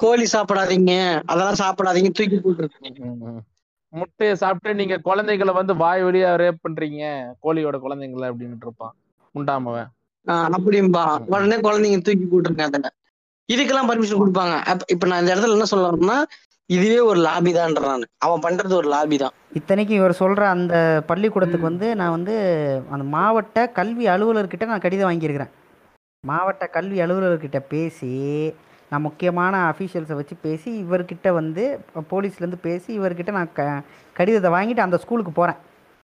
கோழி 0.00 0.26
சாப்பிடாதீங்க. 0.32 1.22
அதெல்லாம் 1.26 1.60
சாப்பிடாதீங்க. 1.62 2.10
தூக்கி 2.10 2.40
போட்டுருக்கு 2.44 3.04
ம். 3.04 3.40
முட்டையை 3.94 4.36
சாப்பிட்டு 4.36 4.76
நீங்க 4.76 4.96
குழந்தைகளை 4.96 5.54
வந்து 5.54 5.76
வாய் 5.76 6.04
வழியா 6.04 6.34
ரேப் 6.34 6.60
பண்றீங்க. 6.68 7.32
கோழியோட 7.42 7.78
குழந்தைங்களை 7.88 8.32
அப்படின்னு 8.32 8.56
இருப்பான். 8.60 8.94
உண்டாமவன். 9.34 9.86
அப்படிம்பா. 10.26 11.18
உடனே 11.26 11.56
குழந்தைங்க 11.56 12.02
தூக்கி 12.02 12.28
போட்டுருங்க 12.30 12.60
அதுல. 12.60 12.92
இதுக்கெல்லாம் 13.52 13.90
பர்மிஷன் 13.90 14.20
கொடுப்பாங்க. 14.20 14.60
அப்ப- 14.62 14.84
இப்ப 14.88 15.06
நான் 15.06 15.20
இந்த 15.20 15.34
இடத்துல 15.34 15.50
என்ன 15.50 15.64
சொல்ல 15.64 15.90
வரேன்னா 15.90 16.22
இதுவே 16.66 17.00
ஒரு 17.00 17.20
லாபி 17.20 17.52
நான். 17.52 18.04
அவன் 18.18 18.40
பண்றது 18.40 18.72
ஒரு 18.72 18.88
லாபி 18.88 19.16
தான். 19.16 19.30
இத்தனைக்கும் 19.52 19.96
இவர் 19.96 20.12
சொல்கிற 20.12 20.48
அந்த 20.48 21.02
பள்ளிக்கூடத்துக்கு 21.06 21.66
வந்து 21.66 21.96
நான் 21.96 22.10
வந்து 22.10 22.36
அந்த 22.90 23.04
மாவட்ட 23.04 23.68
கல்வி 23.68 24.06
அலுவலர்கிட்ட 24.06 24.66
நான் 24.66 24.80
கடிதம் 24.80 25.10
வாங்கியிருக்கிறேன். 25.10 25.50
மாவட்ட 26.20 26.66
கல்வி 26.66 27.00
அலுவலர்கிட்ட 27.00 27.58
பேசி 27.58 28.54
நான் 28.90 29.00
முக்கியமான 29.00 29.74
அஃபீஷியல்ஸை 29.74 30.12
வச்சு 30.12 30.36
பேசி 30.42 30.84
இவர்கிட்ட 30.84 31.32
வந்து 31.32 31.80
போலீஸ்லேருந்து 32.10 32.56
பேசி 32.62 32.98
இவர்கிட்ட 33.00 33.30
நான் 33.30 33.52
க 33.52 33.82
கடிதத்தை 34.12 34.50
வாங்கிட்டு 34.50 34.80
அந்த 34.80 34.96
ஸ்கூலுக்கு 34.96 35.32
போகிறேன் 35.32 35.60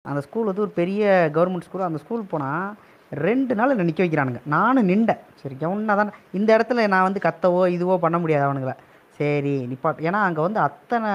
அந்த 0.01 0.21
ஸ்கூல் 0.21 0.45
வந்து 0.45 0.61
ஒரு 0.61 0.69
பெரிய 0.69 1.29
கவர்மெண்ட் 1.33 1.61
ஸ்கூல் 1.61 1.81
அந்த 1.81 1.97
ஸ்கூல் 1.97 2.23
போனால் 2.29 2.73
ரெண்டு 3.11 3.55
நாள் 3.55 3.69
என்னை 3.69 3.85
நிற்க 3.85 4.03
வைக்கிறானுங்க. 4.03 4.41
நானும் 4.45 4.85
நின்றேன். 4.85 5.17
சரி 5.35 5.55
கவுன்னா 5.59 5.85
தான் 5.85 6.11
இந்த 6.31 6.57
இடத்துல 6.57 6.87
நான் 6.87 7.03
வந்து 7.03 7.19
கத்தவோ 7.23 7.69
இதுவோ 7.69 7.97
பண்ண 7.97 8.19
முடியாது 8.19 8.53
அவனுங்களை. 8.53 8.73
சரி 9.09 9.65
நிப்பாட் 9.65 9.99
ஏன்னா 9.99 10.21
அங்கே 10.21 10.41
வந்து 10.41 10.59
அத்தனை 10.59 11.09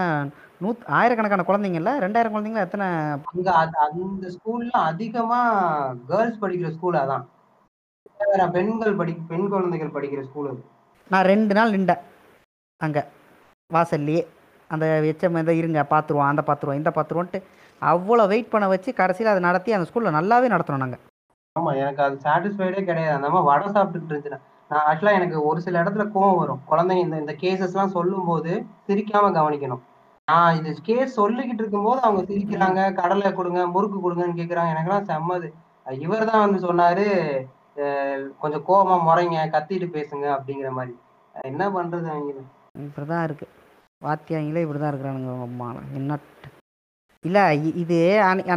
நூத் 0.58 0.84
ஆயிரக்கணக்கான 0.86 1.44
குழந்தைங்கள்ல 1.46 1.92
ரெண்டாயிரம் 2.04 2.34
குழந்தைங்கள 2.34 2.56
எத்தனை 2.56 2.86
அங்க 2.86 3.50
அது- 3.50 3.90
அந்த 3.92 4.28
ஸ்கூல்ல 4.28 4.70
அதிகமா 4.70 5.40
கேர்ள்ஸ் 6.08 6.42
படிக்கிற 6.42 6.70
ஸ்கூல் 6.72 6.94
அதான். 6.94 7.24
வேற 8.18 8.48
பெண்கள் 8.48 8.94
படி 8.94 9.16
பெண் 9.28 9.48
குழந்தைகள் 9.48 9.88
படிக்கிற 9.88 10.22
ஸ்கூல் 10.24 10.48
அது. 10.48 10.64
நான் 11.10 11.28
ரெண்டு 11.32 11.52
நாள் 11.58 11.74
நின்றேன் 11.74 12.02
அங்கே. 12.80 13.02
வாசல்லையே. 13.70 14.22
அந்த 14.70 14.86
எச்சம் 15.10 15.38
இதை 15.40 15.54
இருங்க 15.60 15.80
பார்த்துருவோம் 15.92 16.30
அந்த 16.30 16.42
பார்த்துருவோம் 16.48 16.78
இந்த 16.80 16.90
பார்த்துருவோன்ட்டு 16.96 17.38
அவ்வளோ 17.82 18.24
வெயிட் 18.32 18.52
பண்ண 18.52 18.64
வச்சு 18.72 18.90
கடைசியில் 19.00 19.32
அதை 19.32 19.40
நடத்தி 19.48 19.70
அந்த 19.76 19.86
ஸ்கூலில் 19.88 20.16
நல்லாவே 20.18 20.48
நடத்தணும் 20.54 20.82
நாங்கள் 20.84 21.02
ஆமாம் 21.56 21.78
எனக்கு 21.82 22.02
அது 22.06 22.16
சாட்டிஸ்ஃபைடே 22.24 22.82
கிடையாது. 22.88 23.16
அந்த 23.18 23.28
மாதிரி 23.30 23.48
வடை 23.50 23.66
சாப்பிட்டுட்டு 23.76 24.12
இருந்துச்சு 24.12 24.40
நான் 24.70 24.84
ஆக்சுவலாக 24.88 25.18
எனக்கு 25.20 25.38
ஒரு 25.48 25.60
சில 25.64 25.76
இடத்துல 25.82 26.04
கோவம் 26.16 26.40
வரும். 26.40 26.60
குழந்தைங்க 26.70 27.04
இந்த 27.06 27.16
இந்த 27.22 27.34
கேசஸ்லாம் 27.42 27.94
சொல்லும்போது 27.96 28.52
சிரிக்காமல் 28.88 29.36
கவனிக்கணும். 29.38 29.82
நான் 30.28 30.56
இது 30.58 30.74
கேஸ் 30.88 31.18
சொல்லிக்கிட்டு 31.20 31.62
இருக்கும்போது 31.62 32.00
அவங்க 32.06 32.22
சிரிக்கிறாங்க 32.30 32.80
கடலை 33.00 33.30
கொடுங்க 33.38 33.62
முறுக்கு 33.74 33.98
கொடுங்கன்னு 34.04 34.38
கேட்குறாங்க 34.40 34.74
எனக்குலாம் 34.74 35.08
செம்மது. 35.10 35.48
இவர் 36.04 36.28
தான் 36.30 36.44
வந்து 36.44 36.60
சொன்னார் 36.66 37.04
கொஞ்சம் 38.42 38.64
கோவமா 38.68 38.96
முறைங்க 39.08 39.46
கத்திட்டு 39.54 39.88
பேசுங்க 39.96 40.26
அப்படிங்கிற 40.36 40.70
மாதிரி. 40.78 40.94
என்ன 41.34 41.62
பண்றது 41.76 42.08
அவங்க 42.14 42.44
இப்படி 42.86 43.06
தான் 43.12 43.24
இருக்குது 43.28 43.56
வாத்தியாங்களே 44.06 44.62
இப்படி 44.64 44.80
தான் 44.80 44.92
இருக்கிறானுங்க 44.92 45.32
அம்மா 45.48 45.68
என்ன 46.00 46.18
இல்ல 47.24 47.38
இது 47.82 47.96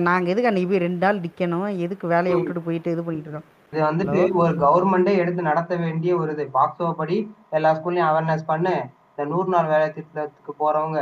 நாங்க 0.10 0.28
எதுக்கு 0.34 0.50
அன்னைக்கு 0.50 0.70
போய் 0.72 0.86
ரெண்டு 0.86 1.04
நாள் 1.06 1.24
நிக்கணும்? 1.24 1.66
எதுக்கு 1.86 2.06
வேலையை 2.14 2.36
விட்டுட்டு 2.36 2.62
போயிட்டு 2.68 2.94
இது 2.94 3.02
பண்ணிட்டு 3.08 3.30
இருக்கோம்? 3.30 3.50
இது 3.74 3.82
வந்துட்டு 3.88 4.20
ஒரு 4.42 4.54
கவர்மெண்டே 4.62 5.14
எடுத்து 5.22 5.50
நடத்த 5.50 5.76
வேண்டிய 5.84 6.12
ஒரு 6.22 6.32
இது. 6.36 6.44
பாக்ஸோ 6.58 6.88
படி 7.00 7.18
எல்லா 7.58 7.72
ஸ்கூல்லையும் 7.78 8.10
அவேர்னஸ் 8.10 8.50
பண்ணு. 8.52 8.76
இந்த 9.12 9.24
நூறு 9.32 9.50
நாள் 9.56 9.72
வேலை 9.74 9.88
திட்டத்துக்கு 9.98 10.54
போறவங்க 10.62 11.02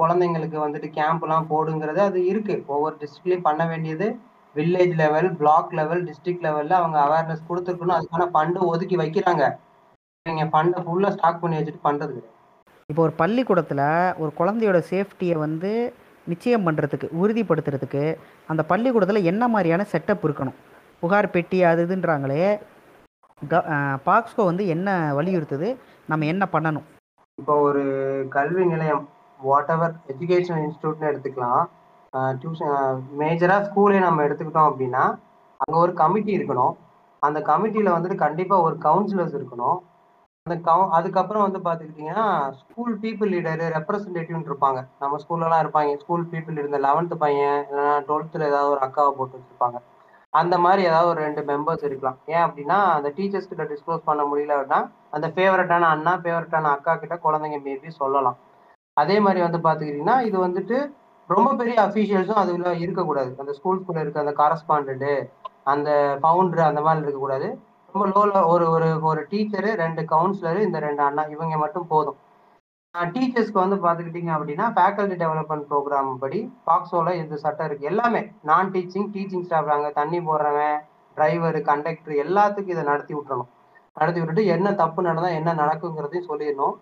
குழந்தைங்களுக்கு 0.00 0.58
வந்துட்டு 0.64 0.88
கேம்ப் 0.98 1.24
எல்லாம் 1.26 1.48
போடுங்கிறது 1.52 2.00
அது 2.08 2.18
இருக்கு. 2.32 2.54
ஒவ்வொரு 2.74 2.94
டிஸ்ட்ரிக்ட்லயும் 3.00 3.46
பண்ண 3.48 3.64
வேண்டியது. 3.72 4.06
Village 4.56 4.94
level 5.02 5.28
block 5.40 5.70
level 5.78 6.02
district 6.08 6.44
லெவல்ல 6.46 6.74
அவங்க 6.80 6.98
அவேர்னஸ் 7.06 7.48
கொடுத்துருக்கணும். 7.48 7.96
அதுக்கான 7.98 8.26
ஃபண்டு 8.34 8.68
ஒதுக்கி 8.72 8.96
வைக்கிறாங்க. 9.02 9.44
நீங்க 10.26 10.44
ஃபண்டை 10.52 10.80
ஃபுல்லா 10.86 11.10
ஸ்டாக் 11.16 11.40
பண்ணி 11.42 11.58
வச்சுட்டு 11.58 11.86
பண்றது 11.88 12.12
கிடையாது. 12.14 12.34
இப்போ 12.90 13.02
ஒரு 13.06 13.14
பள்ளிக்கூடத்தில் 13.20 13.86
ஒரு 14.22 14.30
குழந்தையோட 14.40 14.78
சேஃப்டியை 14.92 15.36
வந்து 15.46 15.72
நிச்சயம் 16.32 16.66
பண்ணுறதுக்கு 16.66 17.08
உறுதிப்படுத்துறதுக்கு 17.20 18.02
அந்த 18.50 18.62
பள்ளிக்கூடத்தில் 18.70 19.28
என்ன 19.30 19.42
மாதிரியான 19.54 19.86
செட்டப் 19.92 20.24
இருக்கணும்? 20.26 20.58
புகார் 21.02 21.34
பெட்டி 21.34 21.58
அது 21.70 21.82
இதுன்றாங்களே 21.86 22.46
க 23.50 23.62
பாக்ஸ்கோ 24.08 24.44
வந்து 24.50 24.64
என்ன 24.74 24.88
வலியுறுத்துது? 25.18 25.68
நம்ம 26.10 26.26
என்ன 26.32 26.44
பண்ணணும்? 26.54 26.86
இப்போ 27.38 27.54
ஒரு 27.68 27.82
கல்வி 28.36 28.64
நிலையம் 28.72 29.04
வாட் 29.40 29.70
எவர் 29.74 29.94
எஜுகேஷன் 30.12 30.62
இன்ஸ்டியூட்னு 30.64 31.10
எடுத்துக்கலாம். 31.10 31.62
டியூஷன் 32.40 33.02
மேஜராக 33.20 33.66
ஸ்கூலே 33.68 33.98
நம்ம 34.06 34.24
எடுத்துக்கிட்டோம் 34.26 34.70
அப்படின்னா 34.70 35.04
அங்கே 35.62 35.78
ஒரு 35.84 35.92
கமிட்டி 36.00 36.32
இருக்கணும். 36.38 36.74
அந்த 37.22 37.38
கமிட்டியில் 37.50 37.94
வந்துட்டு 37.94 38.16
கண்டிப்பாக 38.24 38.66
ஒரு 38.66 38.76
கவுன்சிலர்ஸ் 38.86 39.36
இருக்கணும். 39.38 39.78
அந்த 40.46 40.56
கவு 40.66 40.82
அதுக்கப்புறம் 40.96 41.44
வந்து 41.46 41.60
பார்த்துக்கிட்டிங்கன்னா 41.64 42.26
ஸ்கூல் 42.60 42.94
பீப்புள் 43.02 43.30
லீடரு 43.34 43.66
ரெப்ரசன்டேட்டிவ்னு 43.76 44.48
இருப்பாங்க. 44.50 44.80
நம்ம 45.02 45.18
ஸ்கூல்லலாம் 45.22 45.62
இருப்பாங்க. 45.64 45.96
ஸ்கூல் 46.02 46.24
பீப்புள் 46.32 46.60
இருந்த 46.60 46.78
லெவன்த்து 46.86 47.16
பையன் 47.24 47.58
இல்லைன்னா 47.68 47.96
டுவெல்த்தில் 48.08 48.48
ஏதாவது 48.50 48.72
ஒரு 48.74 48.82
அக்காவை 48.86 49.12
போட்டு 49.18 49.38
வச்சுருப்பாங்க. 49.38 49.78
அந்த 50.40 50.54
மாதிரி 50.64 50.82
ஏதாவது 50.88 51.10
ஒரு 51.12 51.20
ரெண்டு 51.26 51.42
மெம்பர்ஸ் 51.50 51.84
இருக்கலாம். 51.88 52.18
ஏன் 52.34 52.44
அப்படின்னா 52.46 52.78
அந்த 52.96 53.08
டீச்சர்ஸ் 53.16 53.50
கிட்ட 53.50 53.64
டிஸ்க்ளோஸ் 53.72 54.08
பண்ண 54.08 54.22
முடியல 54.30 54.56
அப்படின்னா 54.56 54.80
அந்த 55.16 55.28
ஃபேவரட்டான 55.34 55.88
அண்ணா 55.94 56.14
ஃபேவரட்டான 56.24 56.70
அக்கா 56.76 56.94
கிட்ட 57.02 57.16
குழந்தைங்க 57.26 57.60
மேபி 57.68 57.90
சொல்லலாம். 58.02 58.38
அதே 58.96 59.16
மாதிரி 59.26 59.40
வந்து 59.46 59.60
பார்த்துக்கிட்டிங்கன்னா 59.66 60.16
இது 60.28 60.36
வந்துட்டு 60.46 60.78
ரொம்ப 61.34 61.48
பெரிய 61.60 61.76
அஃபீஷியல்ஸும் 61.86 62.42
அதுல 62.42 62.70
இருக்கக்கூடாது. 62.84 63.32
அந்த 63.42 63.52
ஸ்கூல்ஸ்குள்ள 63.58 64.02
இருக்க 64.04 64.24
அந்த 64.24 64.34
காரஸ்பாண்டன்ட்டு 64.42 65.12
அந்த 65.72 65.90
பவுண்டர் 66.24 66.68
அந்த 66.70 66.80
மாதிரி 66.86 67.04
இருக்கக்கூடாது. 67.04 67.48
ரொம்ப 67.92 68.06
லோல 68.12 68.40
ஒரு 68.52 68.64
ஒரு 68.76 68.88
ஒரு 69.10 69.20
டீச்சரு 69.32 69.70
ரெண்டு 69.82 70.02
கவுன்சிலரு 70.12 70.60
இந்த 70.68 70.78
ரெண்டு 70.86 71.02
அண்ணா 71.08 71.22
இவங்க 71.34 71.56
மட்டும் 71.64 71.90
போதும். 71.92 72.18
டீச்சர்ஸ்க்கு 73.14 73.62
வந்து 73.62 73.76
பார்த்துக்கிட்டிங்க 73.84 74.32
அப்படின்னா 74.36 74.66
ஃபேக்கல்டி 74.76 75.16
டெவலப்மெண்ட் 75.22 75.66
ப்ரோக்ராம் 75.70 76.08
படி 76.22 76.40
பாக்ஸோல 76.68 77.12
இந்த 77.22 77.34
சட்டம் 77.42 77.68
இருக்கு. 77.68 77.90
எல்லாமே 77.92 78.20
நான் 78.50 78.72
டீச்சிங் 78.74 79.10
டீச்சிங் 79.16 79.44
ஸ்டாஃப் 79.48 79.74
அங்கே 79.76 79.90
தண்ணி 80.00 80.20
போடுறவன் 80.28 80.78
டிரைவர் 81.16 81.58
கண்டக்டர் 81.68 82.14
எல்லாத்துக்கும் 82.24 82.74
இதை 82.74 82.84
நடத்தி 82.90 83.12
விட்டுறணும். 83.14 83.50
நடத்தி 83.96 84.20
விட்டுட்டு 84.20 84.44
என்ன 84.56 84.72
தப்பு 84.80 85.08
நடந்தால் 85.08 85.36
என்ன 85.38 85.54
நடக்குங்கிறதையும் 85.62 86.28
சொல்லிடணும். 86.30 86.74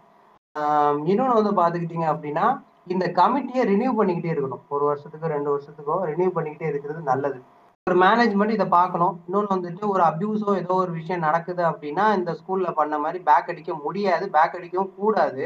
இன்னொன்று 1.11 1.39
வந்து 1.41 1.53
பார்த்துக்கிட்டிங்க 1.61 2.09
அப்படின்னா 2.15 2.47
இந்த 2.95 3.05
கமிட்டியை 3.19 3.63
ரினியூ 3.73 3.91
பண்ணிக்கிட்டே 3.99 4.33
இருக்கணும். 4.35 4.63
ஒரு 4.75 4.85
வருஷத்துக்கோ 4.89 5.29
ரெண்டு 5.35 5.51
வருஷத்துக்கோ 5.55 5.97
ரினியூ 6.11 6.31
பண்ணிக்கிட்டே 6.37 6.69
இருக்கிறது 6.73 7.01
நல்லது. 7.11 7.39
ஒரு 7.87 7.97
மேனேஜ்மெண்ட் 8.05 8.55
இதை 8.57 8.67
பார்க்கணும். 8.79 9.15
இன்னொன்று 9.27 9.55
வந்துட்டு 9.55 9.83
ஒரு 9.95 10.03
அபியூஸோ 10.11 10.53
ஏதோ 10.63 10.77
ஒரு 10.85 10.93
விஷயம் 10.99 11.25
நடக்குது 11.27 11.63
அப்படின்னா 11.71 12.05
இந்த 12.19 12.31
ஸ்கூல்ல 12.39 12.71
பண்ண 12.79 12.95
மாதிரி 13.05 13.19
பேக் 13.29 13.51
அடிக்க 13.53 13.75
முடியாது. 13.85 14.25
பேக் 14.37 14.57
அடிக்கவும் 14.59 14.95
கூடாது. 15.01 15.45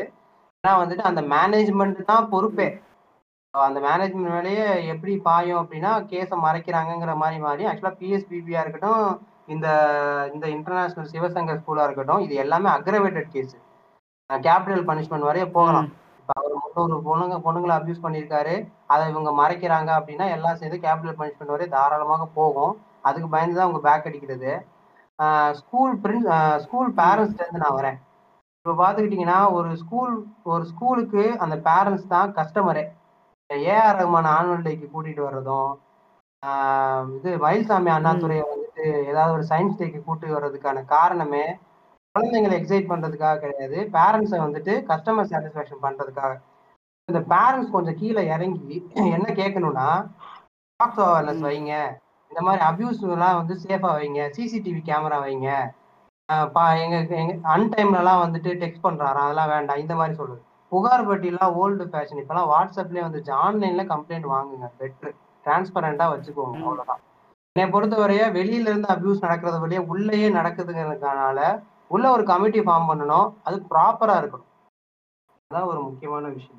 ஏன்னா 0.65 0.73
வந்துட்டு 0.83 1.05
அந்த 1.11 1.23
மேனேஜ்மெண்ட் 1.35 2.01
தான் 2.13 2.31
பொறுப்பே. 2.33 2.69
அந்த 3.55 3.79
மேனேஜ்மெண்ட் 3.87 4.35
மேலேயே 4.37 4.67
எப்படி 4.93 5.13
பாயும் 5.29 5.61
அப்படின்னா 5.63 5.93
கேஸை 6.11 6.37
மறைக்கிறாங்கங்கிற 6.47 7.15
மாதிரி 7.23 7.39
மாதிரி 7.47 7.63
ஆக்சுவலாக 7.71 7.99
பிஎஸ்பிபியா 8.01 8.61
இருக்கட்டும் 8.65 9.05
இந்த 9.55 9.69
இந்த 10.35 10.47
இன்டர்நேஷ்னல் 10.57 11.11
சிவசங்கர் 11.15 11.61
ஸ்கூலாக 11.63 11.87
இருக்கட்டும் 11.89 12.25
இது 12.27 12.35
எல்லாமே 12.45 12.69
அக்ரவேட்டட் 12.77 13.33
கேஸ் 13.35 13.57
கேபிட்டல் 14.31 14.85
பனிஷ்மெண்ட் 14.91 15.29
வரைய 15.29 15.47
போகலாம். 15.57 15.89
அவர் 16.39 16.55
மட்டும் 16.63 16.85
ஒரு 16.87 16.97
பொண்ணுங்க 17.09 17.37
பொண்ணுங்களை 17.47 17.75
அபியூஸ் 17.77 18.05
பண்ணியிருக்காரு. 18.05 18.55
அதை 18.93 19.03
இவங்க 19.13 19.31
மறைக்கிறாங்க 19.41 19.91
அப்படின்னா 19.99 20.27
எல்லாம் 20.37 20.59
சேர்ந்து 20.61 20.79
கேபிட்டல் 20.85 21.19
பனிஷ்மெண்ட் 21.21 21.55
வரைய 21.55 21.71
தாராளமாக 21.77 22.27
போகும். 22.39 22.75
அதுக்கு 23.09 23.29
பயந்து 23.35 23.57
தான் 23.59 23.67
அவங்க 23.69 23.83
பேக் 23.89 24.09
அடிக்கிறது. 24.11 24.53
ஸ்கூல் 25.61 25.95
பிரின்ஸ் 26.05 26.29
ஸ்கூல் 26.65 26.91
பேரண்ட்ஸ்ல 27.01 27.45
இருந்து 27.45 27.65
நான் 27.65 27.79
வரேன். 27.81 27.99
இப்போ 28.61 28.73
பார்த்துக்கிட்டிங்கன்னா 28.81 29.39
ஒரு 29.59 29.71
ஸ்கூல் 29.83 30.15
ஒரு 30.53 30.65
ஸ்கூலுக்கு 30.73 31.23
அந்த 31.45 31.57
பேரண்ட்ஸ் 31.69 32.11
தான் 32.15 32.35
கஸ்டமரே 32.39 32.85
ஏஆர் 33.51 33.99
ரஹ்மான் 34.01 34.29
ஆனுவல் 34.37 34.67
டேக்கு 34.67 34.87
கூட்டிட்டு 34.95 35.23
வர்றதும் 35.27 35.71
இது 37.17 37.31
மயில்சாமி 37.45 37.91
அண்ணாதுரையை 37.95 38.45
வந்துட்டு 38.51 38.85
ஏதாவது 39.11 39.33
ஒரு 39.37 39.45
சயின்ஸ் 39.51 39.79
டேக்கு 39.81 40.01
கூட்டி 40.05 40.27
வர்றதுக்கான 40.35 40.85
காரணமே 40.95 41.45
குழந்தைங்களை 42.15 42.55
எக்ஸைட் 42.61 42.91
பண்றதுக்காக 42.91 43.41
கிடையாது. 43.43 43.79
பேரண்ட்ஸை 43.97 44.39
வந்துட்டு 44.45 44.73
கஸ்டமர் 44.91 45.29
சாட்டிஸ்ஃபேக்ஷன் 45.33 45.85
பண்றதுக்காக. 45.85 46.33
இந்த 47.09 47.21
பேரண்ட்ஸ் 47.33 47.75
கொஞ்சம் 47.75 47.99
கீழே 48.01 48.23
இறங்கி 48.35 48.77
என்ன 49.17 49.29
கேட்கணும்னா 49.41 49.89
பாக்ஸ் 50.81 51.01
அவேர்னஸ் 51.05 51.45
வைங்க. 51.49 51.75
இந்த 52.31 52.41
மாதிரி 52.47 52.63
அபியூஸ்லாம் 52.71 53.39
வந்து 53.41 53.55
சேஃபாக 53.65 53.95
வைங்க. 53.99 54.21
சிசிடிவி 54.37 54.81
கேமரா 54.91 55.19
வைங்க. 55.27 55.51
பா 56.55 56.65
எங்க 56.83 56.97
எங்க 57.23 57.33
அன்டைம்லலாம் 57.55 58.23
வந்துட்டு 58.25 58.51
டெக்ஸ்ட் 58.63 58.85
பண்றாரா? 58.87 59.23
அதெல்லாம் 59.27 59.53
வேண்டாம். 59.55 59.81
இந்த 59.85 59.95
மாதிரி 60.01 60.19
சொல்லுது 60.21 60.43
புகார் 60.73 61.09
பட்டிலாம் 61.09 61.57
ஓல்டு 61.61 61.85
ஃபேஷன் 61.93 62.21
இப்பெல்லாம் 62.23 62.51
வாட்ஸ்அப்லேயே 62.55 63.07
வந்துச்சு 63.07 63.33
ஆன்லைன்ல 63.45 63.85
கம்ப்ளைண்ட் 63.95 64.29
வாங்குங்க. 64.35 64.69
பெட்ரு. 64.81 65.11
டிரான்ஸ்பரண்டா 65.45 66.07
வச்சுக்கோங்க. 66.15 66.57
அவ்வளோதான் 66.65 67.03
என்னை 67.57 67.67
பொறுத்தவரைய 67.75 68.25
வெளியில 68.37 68.71
இருந்து 68.71 68.89
அபியூஸ் 68.95 69.25
நடக்கிறது 69.27 69.59
வழியே 69.63 69.81
உள்ளேயே 69.93 70.29
நடக்குதுங்கிறதுனால 70.39 71.39
உள்ள 71.95 72.07
ஒரு 72.17 72.25
கமிட்டி 72.31 72.61
ஃபார்ம் 72.67 72.89
பண்ணணும். 72.91 73.29
அது 73.47 73.57
ப்ராப்பரா 73.71 74.17
இருக்கணும். 74.21 74.49
அதான் 75.51 75.69
ஒரு 75.73 75.81
முக்கியமான 75.89 76.29
விஷயம். 76.37 76.59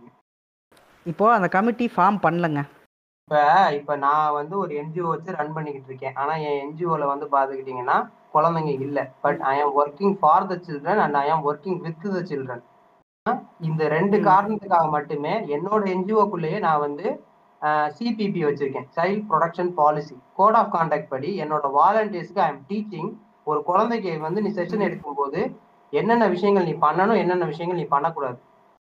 இப்போ 1.11 1.25
அந்த 1.35 1.47
கமிட்டி 1.55 1.85
ஃபார்ம் 1.95 2.17
பண்ணலங்க. 2.25 2.61
இப்ப 3.23 3.43
இப்ப 3.79 3.95
நான் 4.05 4.35
வந்து 4.37 4.55
ஒரு 4.63 4.71
என்ஜிஓ 4.81 5.05
வச்சு 5.11 5.35
ரன் 5.37 5.53
பண்ணிக்கிட்டு 5.55 5.89
இருக்கேன். 5.91 6.15
ஆனா 6.21 6.33
என் 6.47 6.59
என்ஜிஓல 6.63 7.05
வந்து 7.11 7.27
பாத்துக்கிட்டீங்கன்னா 7.35 7.97
குழந்தைங்க 8.33 8.73
இல்ல. 8.87 8.99
But 9.25 9.39
I 9.53 9.55
am 9.61 9.75
working 9.81 10.15
for 10.21 10.49
the 10.51 10.57
children 10.67 11.01
and 11.05 11.17
I 11.23 11.25
am 11.35 11.45
working 11.49 11.79
with 11.85 12.05
the 12.17 12.23
children 12.31 12.63
இந்த 13.69 13.81
ரெண்டு 13.95 14.17
காரணத்துக்காக 14.29 14.85
மட்டுமே 14.97 15.33
என்னோட 15.55 15.81
என்ஜிஓக்குள்ளேயே 15.95 16.59
நான் 16.67 16.83
வந்து 16.85 17.07
சிபிபி 17.97 18.41
வச்சிருக்கேன். 18.47 18.87
Child 18.95 19.25
protection 19.31 19.71
policy 19.79 20.15
code 20.39 20.57
of 20.59 20.71
conduct 20.75 21.11
படி 21.15 21.31
என்னோட 21.43 21.65
வாலண்டியர்ஸ்க்கு 21.79 22.43
ஐ 22.45 22.49
எம் 22.53 22.63
டீச்சிங் 22.71 23.11
ஒரு 23.49 23.59
குழந்தைக்கு 23.69 24.11
வந்து 24.27 24.41
நீ 24.45 24.49
செஷன் 24.57 24.85
எடுக்கும்போது 24.87 25.39
என்னென்ன 25.93 26.25
விஷயங்கள் 26.35 26.67
நீ 26.69 26.73
பண்ணணும் 26.85 27.19
என்னென்ன 27.21 27.45
விஷயங்கள் 27.51 27.79
நீ 27.81 27.85
பண்ணக்கூடாது. 27.93 28.37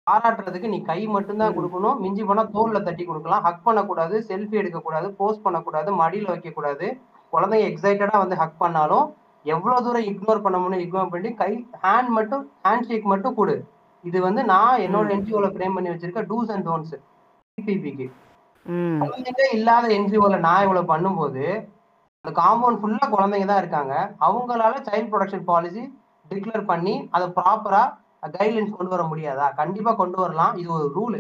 பாராட்டுறதுக்கு 0.08 0.72
நீ 0.74 0.80
கை 0.90 1.00
மட்டும்தான் 1.16 1.56
கொடுக்கணும். 1.58 1.98
மிஞ்சி 2.04 2.24
போனா 2.30 2.44
தோல்ல 2.56 2.80
தட்டி 2.88 3.04
கொடுக்கலாம். 3.08 3.44
ஹக் 3.48 3.66
பண்ணக்கூடாது 3.68 4.16
செல்ஃபி 4.30 4.56
எடுக்கக்கூடாது 4.62 5.08
போஸ்ட் 5.20 5.44
பண்ணக்கூடாது 5.46 5.90
மடியில 6.02 6.32
வைக்கக்கூடாது. 6.34 6.88
குழந்தைங்க 7.34 7.68
எக்ஸைட்டடா 7.72 8.16
வந்து 8.24 8.40
ஹக் 8.42 8.62
பண்ணாலும் 8.64 9.06
எவ்வளவு 9.46 9.84
தூரம் 9.86 10.08
இக்னோர் 10.12 10.44
பண்ண 10.46 10.58
முடியும் 10.64 10.84
இக்னோர் 10.86 11.14
பண்ணி 11.14 11.30
கை 11.42 11.52
ஹேண்ட் 11.84 12.12
மட்டும் 12.18 12.44
ஹேண்ட் 12.66 12.88
ஷேக் 12.90 13.12
மட்டும் 13.14 13.38
கொடு. 13.40 13.56
இது 14.04 14.18
வந்து 14.26 14.42
நான் 14.52 14.84
என்னோட 14.86 15.08
என்ஜிஓல 15.16 15.50
ஃப்ரேம் 15.54 15.76
பண்ணி 15.78 15.92
வச்சிருக்க 15.92 16.22
டூஸ் 16.32 16.52
அண்ட் 16.56 16.66
டோன்ஸ் 16.70 16.94
சிபிபிக்கு 17.58 18.08
குழந்தைங்க 19.02 19.44
இல்லாத 19.58 19.86
என்ஜிஓல 19.98 20.38
நான் 20.48 20.64
இவ்வளவு 20.66 20.92
பண்ணும்போது 20.94 21.46
அந்த 22.26 22.32
காம்பவுண்ட் 22.42 22.80
ஃபுல்லா 22.82 23.06
குழந்தைங்க 23.14 23.46
தான் 23.52 23.62
இருக்காங்க. 23.64 23.94
அவங்களால 24.26 24.74
சைல்ட் 24.88 25.12
ப்ரொடக்ஷன் 25.12 25.48
பாலிசி 25.50 25.84
டிக்ளேர் 26.32 26.66
பண்ணி 26.72 26.94
அதை 27.16 27.28
ப்ராப்பரா 27.38 27.84
கைட்லைன்ஸ் 28.36 28.76
கொண்டு 28.78 28.94
வர 28.94 29.04
முடியாதா? 29.12 29.48
கண்டிப்பா 29.60 29.92
கொண்டு 30.02 30.18
வரலாம். 30.24 30.54
இது 30.62 30.70
ஒரு 30.78 30.88
ரூலு 30.98 31.20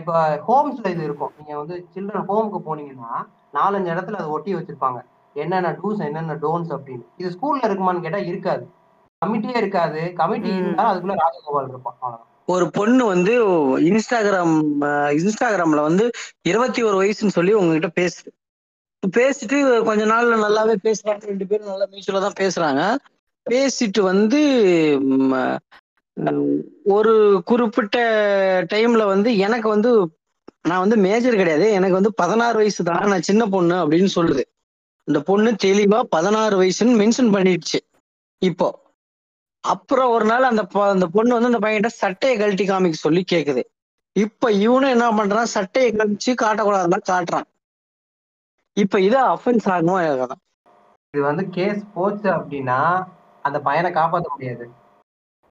இப்போ 0.00 0.14
ஹோம்ஸ்ல 0.48 0.86
இது 0.94 1.02
இருக்கும். 1.08 1.32
நீங்க 1.38 1.54
வந்து 1.60 1.76
சில்ட்ரன் 1.94 2.26
ஹோமுக்கு 2.30 2.60
போனீங்கன்னா 2.68 3.12
நாலஞ்சு 3.58 3.92
இடத்துல 3.94 4.18
அதை 4.20 4.30
ஒட்டி 4.36 4.50
வச்சிருப்பாங்க. 4.54 4.98
என்னென்ன 5.36 5.70
டூஸ் 5.80 6.00
என்னென்ன 6.08 6.34
டோன்ஸ் 6.44 6.72
அப்படின்னு. 6.76 7.04
இது 7.20 7.28
ஸ்கூல்ல 7.36 7.68
இருக்குமான்னு 7.68 8.04
கேட்டா 8.06 8.20
இருக்காது. 8.30 8.64
கமிட்டியே 9.22 9.56
இருக்காது. 9.62 10.00
கமிட்டி 10.20 10.50
இருந்தாலும் 10.56 10.90
அதுக்குள்ள 10.92 11.16
ராஜகோபால் 11.24 11.70
இருப்பான். 11.72 11.96
அவ்வளவுதான். 12.00 12.26
ஒரு 12.54 12.66
பொண்ணு 12.76 13.02
வந்து 13.14 13.32
இன்ஸ்டாகிராம் 13.90 14.54
இன்ஸ்டாகிராம்ல 15.18 15.82
வந்து 15.88 16.04
இருபத்தி 16.50 16.80
ஒரு 16.88 16.96
வயசுன்னு 17.00 17.36
சொல்லி 17.38 17.52
உங்ககிட்ட 17.60 17.90
பேசுது. 18.00 18.30
பேசிட்டு 19.02 19.58
கொஞ்ச 19.84 20.04
நாள்ல 20.04 20.34
நல்லாவே 20.44 20.74
பேசுறாங்க. 20.82 21.22
ரெண்டு 21.22 21.46
பேரும் 21.46 21.66
நல்லா 21.66 21.86
மியூச்சுவலா 21.92 22.20
தான் 22.20 22.38
பேசுறாங்க. 22.40 22.82
பேசிட்டு 23.46 24.00
வந்து 24.00 24.40
ஒரு 26.84 27.42
குறிப்பிட்ட 27.44 27.98
டைம்ல 28.72 29.06
வந்து 29.06 29.36
எனக்கு 29.36 29.68
வந்து 29.68 29.90
நான் 30.62 30.78
வந்து 30.78 30.96
மேஜர் 30.96 31.36
கிடையாது. 31.36 31.70
எனக்கு 31.70 31.94
வந்து 31.94 32.14
பதினாறு 32.14 32.56
வயசு 32.56 32.84
தான். 32.84 33.08
நான் 33.08 33.22
சின்ன 33.22 33.46
பொண்ணு 33.46 33.74
அப்படின்னு 33.74 34.08
சொல்லுது. 34.14 34.42
இந்த 35.08 35.20
பொண்ணு 35.20 35.50
தெளிவா 35.64 36.00
பதினாறு 36.10 36.62
வயசுன்னு 36.62 36.98
மென்ஷன் 37.02 37.32
பண்ணிடுச்சு. 37.34 37.78
இப்போ. 38.42 38.68
அப்புறம் 39.64 40.10
ஒரு 40.10 40.24
நாள் 40.24 40.42
அந்த 40.42 40.62
அந்த 40.72 41.06
பொண்ணு 41.06 41.40
வந்து 41.40 41.50
அந்த 41.50 41.60
பையன்கிட்ட 41.66 41.86
சட்டையை 41.86 42.38
கழட்டி 42.38 42.64
காமிக்க 42.68 42.92
சொல்லி 43.06 43.24
கேக்குது. 43.32 43.62
இப்ப 44.16 44.52
இவனும் 44.52 44.90
என்ன 44.90 45.10
பண்றான்? 45.10 45.42
சட்டையை 45.56 45.90
கழிச்சு 45.92 46.30
காட்டக்கூடாதுலாம் 46.42 47.08
காட்டுறான். 47.10 47.48
இப்ப 48.76 49.00
இது 49.00 49.16
அஃபென்ஸ் 49.26 49.66
ஆகுமோ 49.72 49.96
ஆகாதா? 50.04 50.36
இது 51.14 51.22
வந்து 51.26 51.44
கேஸ் 51.56 51.80
போச்சு 51.94 52.28
அப்படின்னா 52.36 52.78
அந்த 53.44 53.58
பையனை 53.66 53.90
காப்பாற்ற 53.92 54.28
முடியாது. 54.34 54.64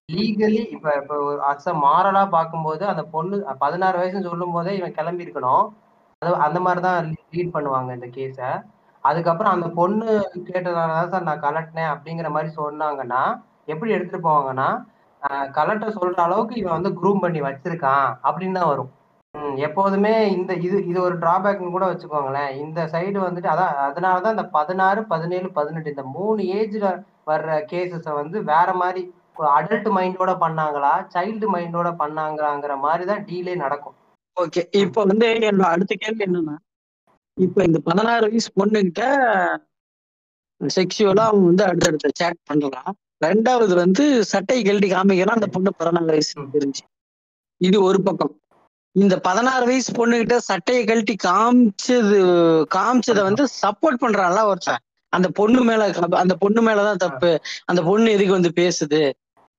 லீகலி 0.10 0.62
இப்ப 0.76 0.94
இப்ப 1.00 1.16
அஸ் 1.50 1.68
அ 1.68 1.76
மாரலா 1.84 2.24
பார்க்கும்போது 2.32 2.84
அந்த 2.92 3.04
பொண்ணு 3.14 3.36
பதினாறு 3.62 4.00
வயசுன்னு 4.00 4.30
சொல்லும் 4.30 4.56
போதே 4.56 4.72
இவன் 4.80 4.96
கிளம்பி 4.96 5.26
இருக்கணும் 5.26 5.66
அது 6.22 6.32
அந்த 6.46 6.60
மாதிரி 6.64 6.82
தான் 6.86 7.00
லீட் 7.34 7.56
பண்ணுவாங்க 7.56 7.90
இந்த 7.98 8.08
கேஸை 8.16 8.50
அதுக்கப்புறம் 9.04 9.56
அந்த 9.56 9.68
பொண்ணு 9.78 10.08
கேட்டதால 10.48 10.88
தான் 10.94 11.12
சார் 11.12 11.28
நான் 11.28 11.44
கலட்டினேன் 11.46 11.92
அப்படிங்கிற 11.94 12.30
மாதிரி 12.32 12.50
சொன்னாங்கன்னா 12.58 13.22
எப்படி 13.68 13.90
எடுத்துட்டு 13.96 14.26
போவாங்கன்னா 14.26 14.70
கலட்ட 15.52 15.86
சொல்ற 15.96 16.20
அளவுக்கு 16.26 16.56
இவன் 16.62 16.78
வந்து 16.78 16.92
குரூம் 17.00 17.24
பண்ணி 17.24 17.40
வச்சிருக்கான் 17.44 18.08
அப்படின்னு 18.28 18.58
தான் 18.60 18.72
வரும். 18.72 18.92
ம், 19.35 19.56
எப்போதுமே 19.66 20.11
இந்த 20.32 20.51
இது 20.66 20.77
இது 20.85 20.99
ஒரு 21.01 21.16
டிராபேக்னு 21.22 21.74
கூட 21.74 21.85
வச்சுக்கோங்களேன். 21.90 22.53
இந்த 22.61 22.80
சைடு 22.93 23.17
வந்துட்டு 23.24 23.49
அதான் 23.51 23.75
அதனால 23.85 24.22
தான் 24.22 24.35
இந்த 24.35 24.45
பதினாறு 24.56 25.01
பதினேழு 25.11 25.49
பதினெட்டு 25.58 25.93
இந்த 25.93 26.06
மூணு 26.14 26.43
ஏஜ்ல 26.56 26.85
வர்ற 27.27 27.58
கேசஸை 27.72 28.14
வந்து 28.19 28.38
வேற 28.49 28.69
மாதிரி 28.80 29.01
அடல்ட் 29.51 29.90
மைண்டோட 29.98 30.32
பண்ணாங்களா 30.41 30.93
சைல்டு 31.14 31.48
மைண்டோட 31.53 31.90
பண்ணாங்களாங்கிற 32.01 32.74
மாதிரி 32.82 33.03
தான் 33.06 33.22
டீலே 33.27 33.53
நடக்கும். 33.61 33.95
ஓகே 34.38 34.61
இப்ப 34.82 35.03
வந்து 35.06 35.27
என்னோட 35.43 35.69
அடுத்த 35.74 35.93
கேள்வி 36.01 36.25
என்னன்னா 36.27 36.56
இப்ப 37.38 37.64
இந்த 37.64 37.80
பதினாறு 37.85 38.25
வயசு 38.27 38.49
பொண்ணுகிட்ட 38.58 39.03
செக்ஷுவலா 40.61 41.25
அவன் 41.30 41.48
வந்து 41.49 41.64
அடுத்தடுத்த 41.67 42.09
சேட் 42.19 42.40
பண்றான் 42.49 42.91
ரெண்டாவது 43.25 43.74
வந்து 43.80 44.03
சட்டை 44.32 44.58
கழட்டி 44.61 44.90
காமிக்கிறான் 44.90 45.38
அந்த 45.38 45.49
பொண்ணு 45.56 45.72
பதினாறு 45.80 46.11
வயசு 46.11 46.51
தெரிஞ்சு 46.56 46.83
இது 47.61 47.77
ஒரு 47.88 47.99
பக்கம். 48.03 48.33
இந்த 49.02 49.16
பதினாறு 49.19 49.66
வயசு 49.66 49.90
பொண்ணுகிட்ட 49.98 50.36
சட்டையை 50.50 50.84
கழட்டி 50.86 51.16
காமிச்சது 51.24 52.19
காமிச்சதை 52.76 53.22
வந்து 53.28 53.44
சப்போர்ட் 53.61 54.02
பண்றான்ல 54.03 54.44
ஒருத்தன். 54.44 54.82
அந்த 55.14 55.28
பொண்ணு 55.30 55.61
மேல 55.61 55.84
அந்த 56.24 56.34
பொண்ணு 56.36 56.61
மேலதான் 56.68 57.02
தப்பு. 57.06 57.32
அந்த 57.66 57.82
பொண்ணு 57.82 58.11
எதுக்கு 58.11 58.38
வந்து 58.38 58.52
பேசுது? 58.56 59.02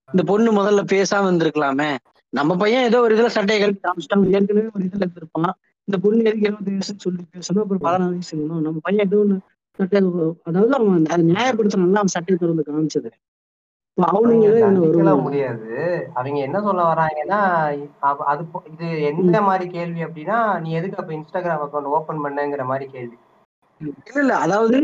இந்த 0.09 0.23
பொண்ணு 0.31 0.51
முதல்ல 0.59 0.83
பேசாம 0.93 1.29
இருந்திருக்கலாமே. 1.31 1.91
நம்ம 2.33 2.57
பையன் 2.57 2.87
ஏதோ 2.89 2.99
ஒரு 3.01 3.13
இதுல 3.17 3.31
சட்டையை 3.37 3.61
கழட்டி 3.63 3.81
காமிச்சிட்டான். 3.87 4.27
ஏற்கனவே 4.37 4.69
ஒரு 4.75 4.85
இதுல 4.85 5.05
இருந்திருப்பான். 5.07 5.55
இந்த 5.89 5.97
பொண்ணு 6.03 6.21
எதுக்கு 6.21 6.47
இருபது 6.49 6.71
வயசுன்னு 6.71 7.05
சொல்லி 7.05 7.23
பேசணும் 7.35 7.63
அப்புறம் 7.65 7.85
பதினாறு 7.87 8.15
வயசு 8.15 8.37
நம்ம 8.67 8.79
பையன் 8.83 9.07
ஏதோ 9.07 9.19
ஒண்ணு 9.25 9.39
சட்டை 9.79 10.01
அதாவது 10.45 10.73
அவன் 10.79 11.05
அதை 11.15 11.23
நியாயப்படுத்தணும்ல 11.33 12.01
அவன் 12.03 12.15
சட்டையை 12.17 12.39
திறந்து 12.43 12.65
காமிச்சது. 12.69 13.11
முடியாது. 15.17 15.71
அவங்க 16.15 16.39
என்ன 16.41 16.61
சொல்ல 16.61 16.83
வராங்கன்னா 16.83 17.41
அது 18.25 18.43
இது 18.73 19.03
எந்த 19.03 19.43
மாதிரி 19.43 19.67
கேள்வி 19.71 20.05
அப்படின்னா 20.05 20.61
நீ 20.61 20.71
எதுக்கு 20.73 20.97
அப்ப 20.97 21.13
இன்ஸ்டாகிராம் 21.13 21.65
அக்கௌண்ட் 21.67 21.93
ஓபன் 21.93 22.25
பண்ணங்கிற 22.25 22.65
மாதிரி 22.65 22.87
கேள்வி. 22.91 23.17
இல்ல 23.81 24.21
இல்ல 24.21 24.37
அதாவது 24.37 24.79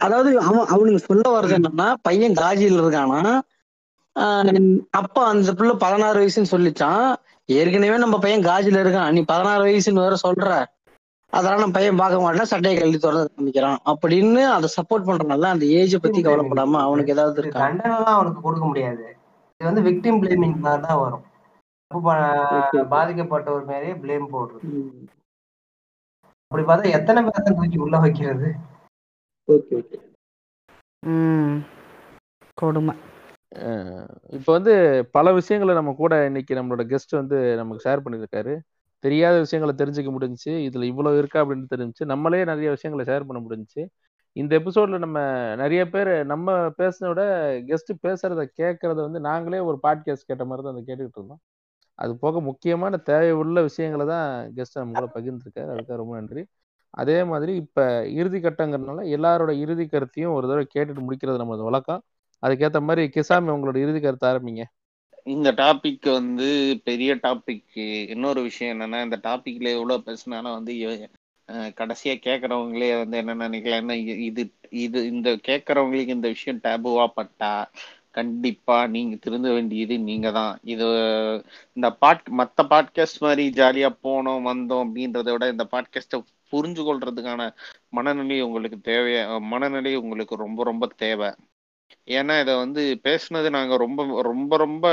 அதாவது 0.00 0.40
அவன் 0.40 0.66
அவனுக்கு 0.66 0.98
சொல்ல 0.98 1.24
வர்றது 1.30 1.56
என்னன்னா 1.56 1.94
பையன் 2.02 2.34
காஜில 2.34 2.82
இருக்கானா 2.82 3.34
ஆஹ் 4.16 4.50
அப்ப 4.90 5.26
அந்த 5.26 5.52
புள்ள 5.52 5.76
பதினாறு 5.76 6.18
வயசுன்னு 6.20 6.52
சொல்லிச்சான். 6.52 7.06
ஏற்கனவே 7.48 7.96
நம்ம 7.96 8.18
பையன் 8.18 8.44
காஜில 8.44 8.82
இருக்கான். 8.84 9.10
நீ 9.10 9.20
பதினாறு 9.22 9.64
வயசுன்னு 9.64 10.04
வேற 10.04 10.16
சொல்ற. 10.22 10.48
அதனால 11.34 11.60
நம்ம 11.60 11.76
பையன் 11.76 12.00
பார்க்க 12.00 12.20
மாட்டேன் 12.20 12.50
சட்டையை 12.50 12.74
கழட்டி 12.76 12.98
திறந்து 12.98 13.30
காமிக்கிறான். 13.34 13.78
அப்படின்னு 13.92 14.42
அதை 14.56 14.68
சப்போர்ட் 14.76 15.06
பண்றனால 15.08 15.50
அந்த 15.54 15.66
ஏஜை 15.78 15.98
பத்தி 16.04 16.20
கவலைப்படாம 16.22 16.80
அவனுக்கு 16.86 17.14
ஏதாவது 17.14 17.40
இருக்கா? 17.42 17.62
தண்டனைலாம் 17.64 18.16
அவனுக்கு 18.18 18.40
கொடுக்க 18.40 18.64
முடியாது. 18.66 19.04
இது 19.60 19.68
வந்து 19.70 19.84
விக்டிம் 19.88 20.20
பிளேமிங் 20.22 20.58
தான் 20.60 21.00
வரும். 21.04 21.24
பாதிக்கப்பட்டவர் 22.94 23.64
மேலேயே 23.64 23.94
பிளேம் 24.02 24.32
போடுறது. 24.32 24.70
அப்படி 26.50 26.62
பார்த்தா 26.68 26.94
எத்தனை 26.98 27.20
பேர் 27.22 27.44
தான் 27.46 27.56
தூக்கி 27.58 27.78
உள்ள 27.78 27.96
வைக்கிறது? 27.98 28.48
ஓகே 29.48 29.74
ஓகே 29.80 29.98
ம். 31.02 31.56
கொடுமை. 32.58 32.94
இப்போ 34.36 34.50
வந்து 34.52 34.72
பல 35.10 35.32
விஷயங்களை 35.32 35.72
நம்ம 35.74 35.90
கூட 35.98 36.14
இன்னைக்கு 36.26 36.52
நம்மளோட 36.54 36.84
கெஸ்ட் 36.92 37.18
வந்து 37.20 37.38
நமக்கு 37.56 37.84
ஷேர் 37.86 38.04
பண்ணியிருக்காரு. 38.04 38.54
தெரியாத 39.04 39.36
விஷயங்களை 39.44 39.74
தெரிஞ்சுக்க 39.80 40.10
முடிஞ்சுச்சு. 40.16 40.52
இதில் 40.66 40.90
இவ்வளோ 40.92 41.10
இருக்கா 41.18 41.38
அப்படின்னு 41.42 41.66
தெரிஞ்சுச்சு. 41.74 42.04
நம்மளே 42.12 42.40
நிறைய 42.44 42.68
விஷயங்களை 42.76 43.04
ஷேர் 43.10 43.28
பண்ண 43.28 43.40
முடிஞ்சுச்சு. 43.46 43.82
இந்த 44.36 44.52
எபிசோட்ல 44.58 44.98
நம்ம 44.98 45.18
நிறைய 45.62 45.82
பேர் 45.90 46.12
நம்ம 46.26 46.54
பேசினோட 46.78 47.20
கெஸ்ட்டு 47.70 47.70
கெஸ்ட் 47.70 47.92
பேசுறத 48.06 48.42
கேட்கறத 48.60 48.98
வந்து 49.06 49.20
நாங்களே 49.20 49.60
ஒரு 49.68 49.78
பாட்காஸ்ட் 49.82 50.28
கேட்ட 50.30 50.44
மாதிரி 50.44 50.64
தான் 50.66 50.74
அதை 50.74 50.84
கேட்டுக்கிட்டு 50.88 51.20
இருந்தோம். 51.20 51.42
அது 51.98 52.12
போக 52.16 52.40
முக்கியமான 52.40 53.00
தேவையுள்ள 53.10 53.58
விஷயங்களை 53.62 54.06
தான் 54.06 54.28
கெஸ்ட் 54.56 54.80
நம்ம 54.80 54.94
கூட 54.98 55.08
பகிர்ந்துருக்காரு. 55.16 55.70
அதுக்காக 55.74 55.98
ரொம்ப 56.02 56.14
நன்றி. 56.20 56.42
அதே 56.94 57.18
மாதிரி 57.24 57.52
இப்ப 57.62 57.86
இறுதி 58.20 58.38
கட்டங்கிறதுனால 58.38 59.04
எல்லாரோட 59.16 59.52
இறுதி 59.64 59.86
கருத்தையும் 59.86 60.34
ஒரு 60.36 60.46
தடவை 60.50 60.66
கேட்டுட்டு 60.74 61.02
முடிக்கிறது 61.08 61.42
நம்ம 61.42 61.62
வழக்கம். 61.68 62.02
அதுக்கேற்ற 62.42 62.80
மாதிரி 62.88 63.04
கிசாமி 63.16 63.52
உங்களோட 63.56 63.76
இறுதி 63.84 64.00
கருத்தை 64.00 64.26
ஆரம்பிங்க. 64.32 64.64
இந்த 65.26 65.48
டாபிக் 65.58 66.06
வந்து 66.12 66.46
பெரிய 66.84 67.12
டாபிக் 67.22 67.76
இன்னொரு 68.14 68.40
விஷயம் 68.42 68.72
என்னன்னா 68.74 68.98
இந்த 69.04 69.18
டாபிக்ல 69.24 69.68
எவ்வளவு 69.74 70.06
பேசினாலும் 70.06 70.56
வந்து 70.56 70.72
கடைசியா 71.78 72.14
கேக்குறவங்களே 72.26 72.90
வந்து 72.98 73.16
என்ன 73.18 73.34
நினைக்கலாம்னா 73.42 73.96
இ- 74.04 74.20
இது 74.28 74.42
இது 74.82 74.98
இந்த 75.08 75.28
கேக்குறவங்களுக்கு 75.48 76.16
இந்த 76.16 76.28
விஷயம் 76.28 76.62
டேபுவா 76.64 77.06
பட்டா 77.16 77.52
கண்டிப்பா 78.14 78.76
நீங்க 78.88 79.14
திருந்த 79.16 79.48
வேண்டியது 79.52 79.94
நீங்க 80.02 80.28
தான். 80.32 80.52
இது 80.64 80.86
இந்த 81.76 81.88
பாட் 82.02 82.26
மத்த 82.40 82.62
பாட்காஸ்ட் 82.70 83.18
மாதிரி 83.20 83.44
ஜாலியா 83.56 83.90
போனோம் 84.04 84.46
வந்தோம் 84.48 84.84
அப்படின்றத 84.84 85.32
விட 85.32 85.48
இந்த 85.50 85.64
பாட்காஸ்ட்டை 85.72 86.18
புரிஞ்சு 86.52 86.82
கொள்றதுக்கான 86.84 87.42
மனநிலை 87.90 88.38
உங்களுக்கு 88.46 88.78
தேவை 88.90 89.14
மனநிலை 89.52 89.94
உங்களுக்கு 90.02 90.36
ரொம்ப 90.44 90.62
ரொம்ப 90.64 90.86
தேவை. 90.98 91.30
ஏன்னா 92.18 92.34
இதை 92.40 92.54
வந்து 92.56 92.82
பேசுனது 93.08 93.50
நாங்கள் 93.50 93.82
ரொம்ப 93.84 94.22
ரொம்ப 94.22 94.56
ரொம்ப 94.56 94.86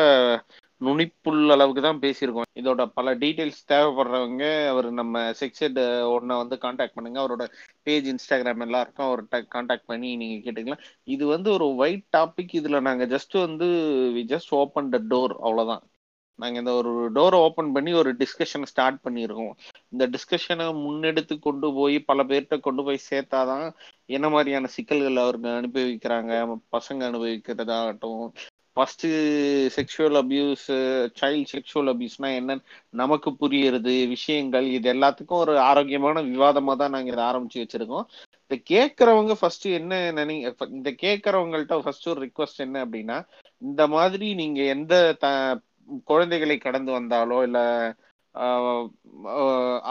நுனிப்புள்ள 0.81 1.55
அளவுக்கு 1.55 1.81
தான் 1.81 1.99
பேசியிருக்கோம். 2.03 2.47
இதோட 2.59 2.81
பல 2.97 3.13
டீட்டெயில்ஸ் 3.15 3.59
தேவைப்படுறவங்க 3.71 4.43
அவர் 4.67 4.87
நம்ம 4.91 5.23
செக்ஸட் 5.41 5.77
ஒன்றை 6.15 6.35
வந்து 6.37 6.57
காண்டாக்ட் 6.57 6.95
பண்ணுங்க. 6.95 7.19
அவரோட 7.23 7.45
பேஜ் 7.83 8.07
இன்ஸ்டாகிராம் 8.13 8.63
எல்லாம் 8.65 8.83
இருக்கும் 8.85 9.07
அவர்கிட்ட 9.09 9.39
காண்டாக்ட் 9.47 9.89
பண்ணி 9.91 10.09
நீங்க 10.15 10.37
கேட்டுக்கலாம். 10.45 10.83
இது 11.03 11.25
வந்து 11.25 11.51
ஒரு 11.51 11.67
ஒயிட் 11.75 12.05
டாபிக் 12.17 12.57
இதுல 12.61 12.79
நாங்க 12.89 13.05
ஜஸ்ட் 13.15 13.37
வந்து 13.45 13.67
we 14.17 14.23
just 14.33 14.53
open 14.63 14.89
the 14.89 14.99
door 15.13 15.35
அவ்வளவுதான். 15.45 15.83
நாங்க 16.39 16.57
இந்த 16.59 16.73
ஒரு 16.73 16.91
டோரை 17.15 17.37
ஓப்பன் 17.47 17.71
பண்ணி 17.71 17.91
ஒரு 17.93 18.11
டிஸ்கஷன் 18.21 18.69
ஸ்டார்ட் 18.71 18.99
பண்ணியிருக்கோம். 19.07 19.53
இந்த 19.93 20.03
டிஸ்கஷனை 20.13 20.65
முன்னெடுத்து 20.83 21.35
கொண்டு 21.39 21.67
போய் 21.73 21.97
பல 22.09 22.23
பேர்கிட்ட 22.23 22.57
கொண்டு 22.59 22.81
போய் 22.83 23.07
சேர்த்தாதான் 23.09 23.65
என்ன 24.09 24.27
மாதிரியான 24.29 24.69
சிக்கல்கள் 24.75 25.23
அவருங்க 25.23 25.49
அனுபவிக்கிறாங்க? 25.59 26.31
பசங்க 26.75 27.01
அனுபவிக்கிறதாகட்டும் 27.09 28.23
first 28.77 29.05
sexual 29.75 30.17
abuse 30.19 30.65
child 31.19 31.49
sexual 31.53 31.89
அபியூஸ்னா 31.93 32.29
என்னன்னு 32.39 32.63
நமக்கு 32.93 33.29
புரியுறது 33.41 33.93
விஷயங்கள் 34.07 34.67
இது 34.77 34.87
எல்லாத்துக்கும் 34.93 35.41
ஒரு 35.43 35.53
ஆரோக்கியமான 35.69 36.21
விவாதமாக 36.29 36.77
தான் 36.77 36.93
நாங்கள் 36.95 37.13
இதை 37.13 37.23
ஆரம்பிச்சு 37.29 37.63
வச்சிருக்கோம். 37.63 38.05
இதை 38.45 38.57
கேட்குறவங்க 38.71 39.33
ஃபர்ஸ்ட் 39.39 39.67
என்ன 39.79 39.99
நினை 40.11 40.37
இந்த 40.77 40.89
கேட்குறவங்கள்ட்ட 41.03 41.81
ஃபர்ஸ்ட் 41.83 42.09
ஒரு 42.09 42.21
ரிக்வஸ்ட் 42.27 42.63
என்ன 42.67 42.85
அப்படின்னா 42.85 43.17
இந்த 43.61 43.81
மாதிரி 43.95 44.29
நீங்கள் 44.41 44.71
எந்த 44.75 44.93
த 45.23 45.27
குழந்தைகளை 46.09 46.57
கடந்து 46.59 46.91
வந்தாலோ 46.91 47.37
இல்லை 47.43 47.65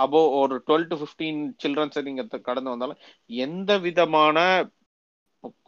அபோ 0.03 0.21
ஒரு 0.41 0.55
டுவெல் 0.69 0.87
டு 0.91 0.97
ஃபிஃப்டீன் 1.01 1.41
சில்ட்ரன்ஸை 1.63 2.03
நீங்கள் 2.09 2.47
கடந்து 2.49 2.73
வந்தாலும் 2.75 3.01
எந்த 3.31 3.73
விதமான 3.87 4.39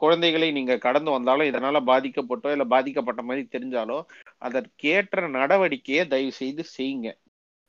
குழந்தைகளை 0.00 0.48
நீங்க 0.52 0.74
கடந்து 0.78 1.10
வந்தாலும் 1.10 1.48
இதனால 1.50 1.76
பாதிக்கப்பட்டோ 1.90 2.48
இல்ல 2.54 2.64
பாதிக்கப்பட்ட 2.74 3.20
மாதிரி 3.22 3.42
தெரிஞ்சாலோ 3.54 3.98
அதற்கேற்ற 4.46 5.28
நடவடிக்கையை 5.38 6.04
தயவு 6.08 6.32
செய்து 6.40 6.62
செய்யுங்க. 6.76 7.08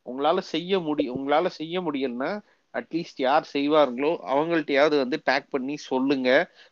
உங்களால 0.06 0.40
செய்ய 0.54 0.80
முடியும் 0.88 1.16
உங்களால 1.18 1.48
செய்ய 1.60 1.76
முடியலன்னா 1.88 2.32
அட்லீஸ்ட் 2.74 3.20
யார் 3.20 3.46
செய்வார்களோ 3.54 4.12
அவங்கள்ட்டயாவது 4.34 4.96
வந்து 5.04 5.18
டேக் 5.30 5.48
பண்ணி 5.56 5.76
சொல்லுங்க. 5.92 6.30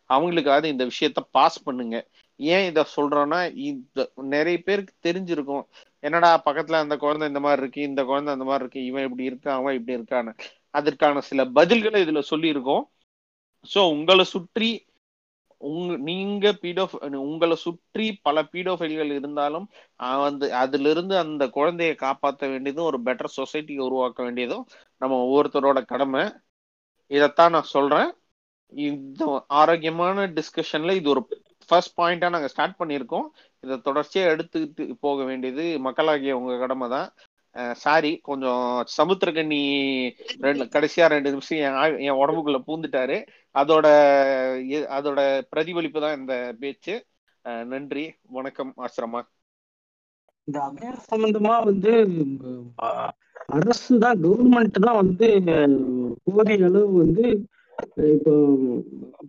அவங்களுக்காவது 0.10 0.68
இந்த 0.74 0.84
விஷயத்த 0.92 1.22
பாஸ் 1.38 1.60
பண்ணுங்க. 1.68 1.98
ஏன் 2.40 2.66
இதை 2.70 2.84
சொல்றோன்னா 2.96 3.40
இந்த 3.70 4.00
நிறைய 4.34 4.58
பேருக்கு 4.68 4.94
தெரிஞ்சிருக்கும். 5.08 5.66
என்னடா 6.04 6.30
பக்கத்துல 6.46 6.80
அந்த 6.84 6.96
குழந்தை 7.04 7.28
இந்த 7.32 7.42
மாதிரி 7.46 7.62
இருக்கு 7.62 7.82
இந்த 7.90 8.02
குழந்தை 8.10 8.34
அந்த 8.34 8.46
மாதிரி 8.50 8.64
இருக்கு 8.64 8.86
இவன் 8.90 9.06
இப்படி 9.08 9.26
இருக்கான் 9.30 9.60
அவன் 9.62 9.78
இப்படி 9.80 9.98
இருக்கான்னு. 10.00 10.34
அதற்கான 10.78 11.22
சில 11.30 11.46
பதில்களை 11.58 12.00
இதுல 12.06 12.22
சொல்லியிருக்கோம். 12.32 12.86
சோ 13.74 13.80
உங்களை 13.96 14.24
சுற்றி 14.36 14.70
உங்க 15.62 15.96
நீங்க 16.10 16.52
பீடோ 16.62 16.84
உங்களை 17.26 17.56
சுற்றி 17.66 18.06
பல 18.28 18.44
பீடோஃபைல்கள் 18.54 19.12
இருந்தாலும் 19.18 19.68
வந்து 20.24 20.48
அதுல 20.62 20.90
இருந்து 20.94 21.16
அந்த 21.24 21.44
குழந்தையை 21.58 21.96
காப்பாற்ற 21.96 22.48
வேண்டியதும் 22.54 22.88
ஒரு 22.92 23.00
பெட்டர் 23.06 23.36
சொசைட்டியை 23.40 23.82
உருவாக்க 23.88 24.20
வேண்டியதும் 24.24 24.66
நம்ம 25.02 25.20
ஒவ்வொருத்தரோட 25.26 25.82
கடமை. 25.92 26.24
இதைத்தான் 27.12 27.54
நான் 27.56 27.74
சொல்றேன். 27.76 28.10
இந்த 28.74 29.22
ஆரோக்கியமான 29.60 30.26
டிஸ்கஷன்ல 30.38 30.96
இது 31.00 31.10
ஒரு 31.14 31.24
ஃபர்ஸ்ட் 31.70 31.96
பாயிண்டா 32.00 32.30
நாங்க 32.36 32.50
ஸ்டார்ட் 32.54 32.80
பண்ணியிருக்கோம். 32.80 33.28
இதை 33.64 33.76
தொடர்ச்சியா 33.88 34.24
எடுத்துக்கிட்டு 34.34 34.84
போக 35.06 35.24
வேண்டியது 35.30 35.66
மக்களாகிய 35.88 36.38
உங்க 36.40 36.54
கடமை 36.64 36.88
தான் 36.96 37.10
சாரி 37.84 38.12
கொஞ்சம் 38.28 38.66
சமுத்திரக்கண்ணி 38.98 39.60
ரெண்டு 40.46 40.66
கடைசியா 40.76 41.06
ரெண்டு 41.14 41.32
நிமிஷம் 41.34 41.62
என் 41.68 41.98
என் 42.08 42.20
உடம்புக்குள்ள 42.22 42.60
பூந்துட்டாரு. 42.68 43.18
அதோட 43.56 43.88
அதோட 44.98 45.20
பிரதிபலிப்பு 45.54 46.04
தான் 46.06 46.18
இந்த 46.20 46.36
பேச்சு. 46.62 46.94
நன்றி 47.74 48.04
வணக்கம் 48.38 48.72
ஆசிரமா. 48.86 49.22
இந்த 50.48 50.58
அபியான் 50.68 51.04
சம்பந்தமா 51.12 51.56
வந்து 51.70 51.92
அரசு 53.58 53.94
தான் 54.06 54.22
கவர்மெண்ட் 54.24 54.80
தான் 54.88 55.00
வந்து 55.02 55.28
போதிய 56.28 56.70
அளவு 56.70 56.90
வந்து 57.04 57.26
இப்போ 58.14 58.34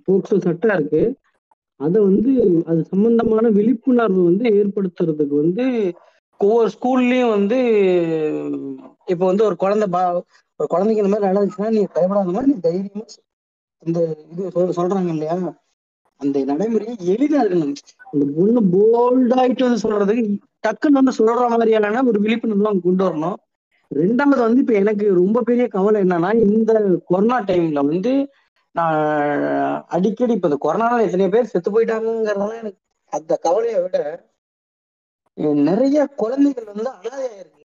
போக்சோ 0.07 0.37
சட்டம் 0.47 0.75
இருக்கு. 0.77 1.03
அதை 1.83 2.01
வந்து 2.03 2.33
அது 2.67 2.81
சம்பந்தமான 2.85 3.49
விழிப்புணர்வு 3.51 4.23
வந்து 4.25 4.45
ஏற்படுத்துறதுக்கு 4.53 5.37
வந்து 5.37 5.65
ஒவ்வொரு 6.41 6.69
ஸ்கூல்லயும் 6.75 7.31
வந்து 7.31 7.59
இப்போ 9.07 9.25
வந்து 9.27 9.45
ஒரு 9.45 9.57
குழந்தை 9.57 9.89
பா 9.89 10.03
ஒரு 10.61 10.69
குழந்தைக்கு 10.69 11.03
இந்த 11.03 11.13
மாதிரி 11.13 11.29
நடந்துச்சுன்னா 11.31 11.71
நீ 11.71 11.83
பயப்படாத 11.93 12.33
மாதிரி 12.33 12.51
நீ 12.53 12.59
தைரியமா 12.61 13.05
இந்த 13.83 14.01
இது 14.33 14.43
சொல்- 14.55 14.75
சொல்றாங்க 14.77 15.09
இல்லையா? 15.09 15.37
அந்த 16.21 16.45
நடைமுறையை 16.45 16.95
எளிதா 17.13 17.39
இருக்கணும் 17.43 17.73
அந்த 18.13 18.25
பொண்ணு 18.37 18.61
போல்டாயிட்டு 18.73 19.63
வந்து 19.63 19.83
சொல்றதுக்கு 19.85 20.25
டக்குன்னு 20.67 21.01
வந்து 21.01 21.19
சொல்ற 21.19 21.49
மாதிரியான 21.51 22.03
ஒரு 22.07 22.19
விழிப்புணர்வு 22.21 22.67
அவங்க 22.67 22.85
கொண்டு 22.85 23.05
வரணும். 23.05 23.39
ரெண்டாவது 23.91 24.41
வந்து 24.41 24.61
இப்ப 24.61 24.75
எனக்கு 24.75 25.15
ரொம்ப 25.15 25.43
பெரிய 25.43 25.69
கவலை 25.69 26.03
என்னன்னா 26.03 26.31
இந்த 26.47 26.73
கொரோனா 27.07 27.39
டைம்ல 27.43 27.81
வந்து 27.87 28.13
நான் 28.75 29.01
அடிக்கடி 29.89 30.33
இப்ப 30.33 30.49
இந்த 30.49 30.59
கொரோனால 30.63 31.05
எத்தனையோ 31.05 31.31
பேர் 31.31 31.51
செத்து 31.51 31.71
போயிட்டாங்கிறதெல்லாம் 31.71 32.61
எனக்கு 32.61 32.81
அந்த 33.13 33.33
கவலையை 33.37 33.81
விட 33.83 33.99
நிறைய 35.63 36.07
குழந்தைகள் 36.17 36.71
வந்து 36.71 36.91
அனாதையா 36.91 37.33
இருக்கு 37.39 37.61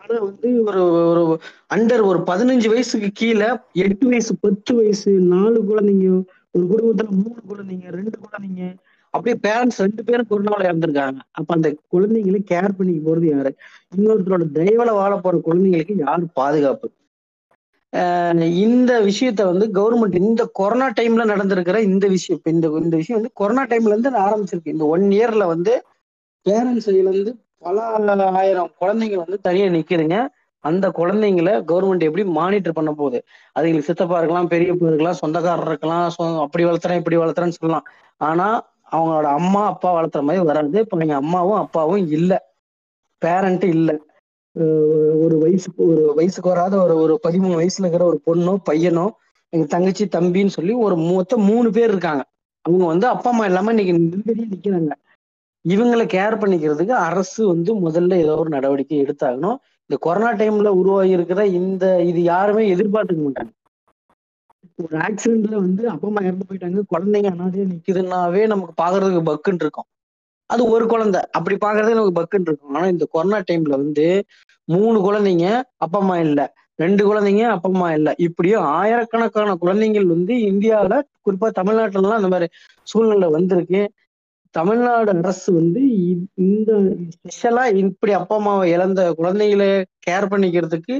ஆனா 0.00 0.16
வந்து 0.20 0.48
ஒரு 0.64 0.80
ஒரு 1.10 1.22
அண்டர் 1.70 2.02
ஒரு 2.02 2.18
பதினஞ்சு 2.26 2.68
வயசுக்கு 2.68 3.10
கீழே 3.12 3.48
எட்டு 3.84 4.06
வயசு 4.06 4.32
பத்து 4.40 4.72
வயசு 4.74 5.10
நாலு 5.32 5.58
குழந்தைங்க 5.62 6.08
ஒரு 6.54 6.64
குடும்பத்துல 6.72 7.08
மூணு 7.20 7.40
குழந்தைங்க 7.48 7.88
ரெண்டு 7.90 8.16
குழந்தைங்க 8.18 8.64
அப்படியே 9.14 9.36
பேரண்ட்ஸ் 9.42 9.80
ரெண்டு 9.80 10.02
பேரும் 10.04 10.28
கொரோனாவில் 10.30 10.68
இறந்துருக்காங்க. 10.68 11.20
அப்ப 11.30 11.50
அந்த 11.54 11.68
குழந்தைங்களை 11.92 12.40
கேர் 12.50 12.76
பண்ணிக்க 12.78 13.00
போறது 13.08 13.26
யாரு? 13.26 13.50
இன்னொருத்தரோட 13.92 14.44
தயவுல 14.58 14.92
வாழ 14.92 15.12
போற 15.16 15.36
குழந்தைங்களுக்கு 15.46 15.96
யாரு 15.98 16.26
பாதுகாப்பு. 16.34 16.86
இந்த 18.64 18.92
விஷயத்த 19.00 19.42
வந்து 19.50 19.66
கவர்மெண்ட் 19.74 20.16
இந்த 20.16 20.42
கொரோனா 20.52 20.86
டைம்ல 20.90 21.24
நடந்திருக்கிற 21.32 21.78
இந்த 21.88 22.06
விஷயம். 22.06 22.40
இந்த 22.44 22.66
இந்த 22.82 22.96
விஷயம் 22.96 23.20
வந்து 23.20 23.36
கொரோனா 23.40 23.64
டைம்ல 23.66 23.92
இருந்து 23.92 24.10
ஆரம்பிச்சிருக்கு 24.26 24.72
இந்த 24.76 24.86
ஒன் 24.86 25.04
இயர்ல 25.10 25.46
வந்து 25.46 25.72
பேரண்ட்ஸ் 26.46 26.88
இருந்து 26.92 27.32
பல 27.58 27.82
ஆயிரம் 28.40 28.70
குழந்தைங்க 28.80 29.18
வந்து 29.22 29.38
தனியா 29.40 29.66
நிக்குதுங்க. 29.66 30.16
அந்த 30.64 30.88
குழந்தைங்கள 30.98 31.50
கவர்மெண்ட் 31.70 32.06
எப்படி 32.08 32.24
மானிட்டர் 32.38 32.76
பண்ண 32.78 32.90
போகுது? 32.92 33.18
அதுங்களுக்கு 33.56 33.88
சித்தப்பா 33.88 34.18
இருக்கலாம் 34.18 34.46
பெரிய 34.46 34.72
இருக்கலாம் 34.80 35.20
சொந்தக்காரர் 35.22 35.68
இருக்கலாம் 35.68 36.06
அப்படி 36.44 36.64
வளர்த்துறேன் 36.64 37.00
இப்படி 37.02 37.16
வளர்த்துறேன்னு 37.16 37.58
சொல்லலாம். 37.58 37.86
ஆனா 38.20 38.46
அவங்களோட 38.92 39.28
அம்மா 39.40 39.62
அப்பா 39.72 39.88
வளர்த்துற 39.96 40.22
மாதிரி 40.28 40.44
வராது. 40.44 40.80
இப்ப 40.80 40.96
நீங்க 40.96 41.14
அம்மாவும் 41.14 41.60
அப்பாவும் 41.64 42.04
இல்லை. 42.18 42.38
பேரண்ட் 43.22 43.64
இல்லை. 43.74 43.96
ஒரு 45.24 45.36
வயசுக்கு 45.38 45.82
ஒரு 45.86 46.02
வயசுக்கு 46.14 46.48
வராத 46.48 46.74
ஒரு 46.82 46.94
ஒரு 46.96 47.14
பதிமூணு 47.26 47.54
வயசுல 47.60 47.84
இருக்கிற 47.84 48.04
ஒரு 48.04 48.18
பொண்ணோ 48.26 48.54
பையனோ 48.70 49.06
எங்க 49.52 49.66
தங்கச்சி 49.66 50.04
தம்பின்னு 50.16 50.56
சொல்லி 50.58 50.72
ஒரு 50.86 50.96
மொத்தம் 51.08 51.44
மூணு 51.44 51.68
பேர் 51.70 51.90
இருக்காங்க. 51.90 52.22
அவங்க 52.64 52.84
வந்து 52.86 53.06
அப்பா 53.06 53.30
அம்மா 53.30 53.44
இல்லாம 53.44 53.70
இன்னைக்கு 53.70 53.94
நிம்மதியா 53.98 54.46
நிக்கிறாங்க. 54.52 54.92
இவங்களை 55.64 56.04
கேர் 56.06 56.40
பண்ணிக்கிறதுக்கு 56.40 56.94
அரசு 57.08 57.40
வந்து 57.46 57.70
முதல்ல 57.80 58.16
ஏதோ 58.16 58.34
ஒரு 58.36 58.48
நடவடிக்கை 58.48 58.98
எடுத்தாகணும். 59.04 59.58
இந்த 59.90 59.96
கொரோனா 60.00 60.30
டைம்ல 60.34 60.70
உருவாகி 60.80 61.10
இருக்கிற 61.10 61.40
இந்த 61.60 61.84
இது 62.02 62.20
யாருமே 62.22 62.64
எதிர்பார்த்துக்க 62.74 63.22
மாட்டாங்க. 63.26 63.52
ஒரு 64.78 64.96
ஆக்சிடென்ட்ல 64.98 65.56
வந்து 65.66 65.82
அப்பா 65.88 66.08
அம்மா 66.08 66.22
இறந்து 66.22 66.46
போயிட்டாங்க. 66.48 66.80
குழந்தைங்க 66.92 67.30
அனாதையா 67.34 67.66
நிக்குதுன்னாவே 67.72 68.42
நமக்கு 68.46 68.74
பாக்குறதுக்கு 68.82 69.22
பக்குன்னு 69.30 69.64
இருக்கும். 69.66 69.88
அது 70.50 70.62
ஒரு 70.70 70.84
குழந்தை. 70.86 71.20
அப்படி 71.32 71.56
பாக்குறதுக்கு 71.56 71.98
நமக்கு 71.98 72.18
பக்குன்னு 72.20 72.48
இருக்கும். 72.48 72.74
ஆனா 72.74 72.86
இந்த 72.86 73.04
கொரோனா 73.14 73.38
டைம்ல 73.50 73.76
வந்து 73.84 74.06
மூணு 74.68 74.98
குழந்தைங்க 75.00 75.46
அப்பா 75.76 75.98
அம்மா 75.98 76.16
இல்ல. 76.18 76.40
ரெண்டு 76.78 77.02
குழந்தைங்க 77.08 77.42
அப்பா 77.54 77.68
அம்மா 77.68 77.88
இல்ல. 77.92 78.08
இப்படியும் 78.26 78.64
ஆயிரக்கணக்கான 78.76 79.56
குழந்தைங்கள் 79.62 80.06
வந்து 80.06 80.34
இந்தியாவுல 80.50 80.94
குறிப்பா 81.26 81.48
தமிழ்நாட்டுல 81.58 82.00
எல்லாம் 82.00 82.20
அந்த 82.20 82.30
மாதிரி 82.34 82.48
சூழ்நிலை 82.86 83.28
வந்திருக்கு. 83.28 83.82
தமிழ்நாடு 84.54 85.12
அரசு 85.14 85.48
வந்து 85.52 85.80
இந்த 86.44 86.72
ஸ்பெஷலா 87.14 87.64
இப்படி 87.82 88.12
அப்பா 88.12 88.36
அம்மாவை 88.36 88.66
இழந்த 88.70 89.00
குழந்தைகளை 89.18 89.68
கேர் 90.06 90.30
பண்ணிக்கிறதுக்கு 90.32 90.96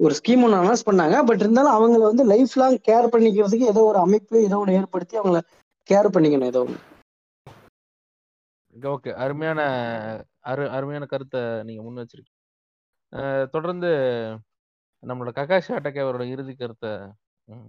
ஒரு 0.00 0.14
ஸ்கீம் 0.18 0.42
ஒன்று 0.44 0.60
அனௌன்ஸ் 0.60 0.86
பண்ணாங்க. 0.86 1.16
பட் 1.26 1.42
இருந்தாலும் 1.42 1.74
அவங்கள 1.76 2.02
வந்து 2.10 2.24
லைஃப் 2.24 2.56
லாங் 2.56 2.78
கேர் 2.88 3.12
பண்ணிக்கிறதுக்கு 3.12 3.70
ஏதோ 3.72 3.82
ஒரு 3.82 3.98
அமைப்பு 3.98 4.42
ஏதோ 4.44 4.58
ஒன்று 4.58 4.78
ஏற்படுத்தி 4.80 5.20
அவங்கள 5.20 5.40
கேர் 5.88 6.14
பண்ணிக்கணும் 6.14 6.50
ஏதோ 6.52 6.60
ஒன்று 6.60 6.80
ஓகே. 8.74 9.10
அருமையான 9.22 9.60
அரு 10.44 10.64
அருமையான 10.76 11.04
கருத்தை 11.06 11.40
நீங்க 11.68 11.82
முன் 11.82 12.00
வச்சிருக்கீங்க. 12.00 12.40
தொடர்ந்து 13.54 13.90
நம்மளோட 15.02 15.32
ககாஷி 15.38 15.70
அட்டக்கே 15.76 16.04
அவரோட 16.04 16.24
இறுதி 16.32 16.54
கருத்தை 16.54 16.90
ம், 17.48 17.66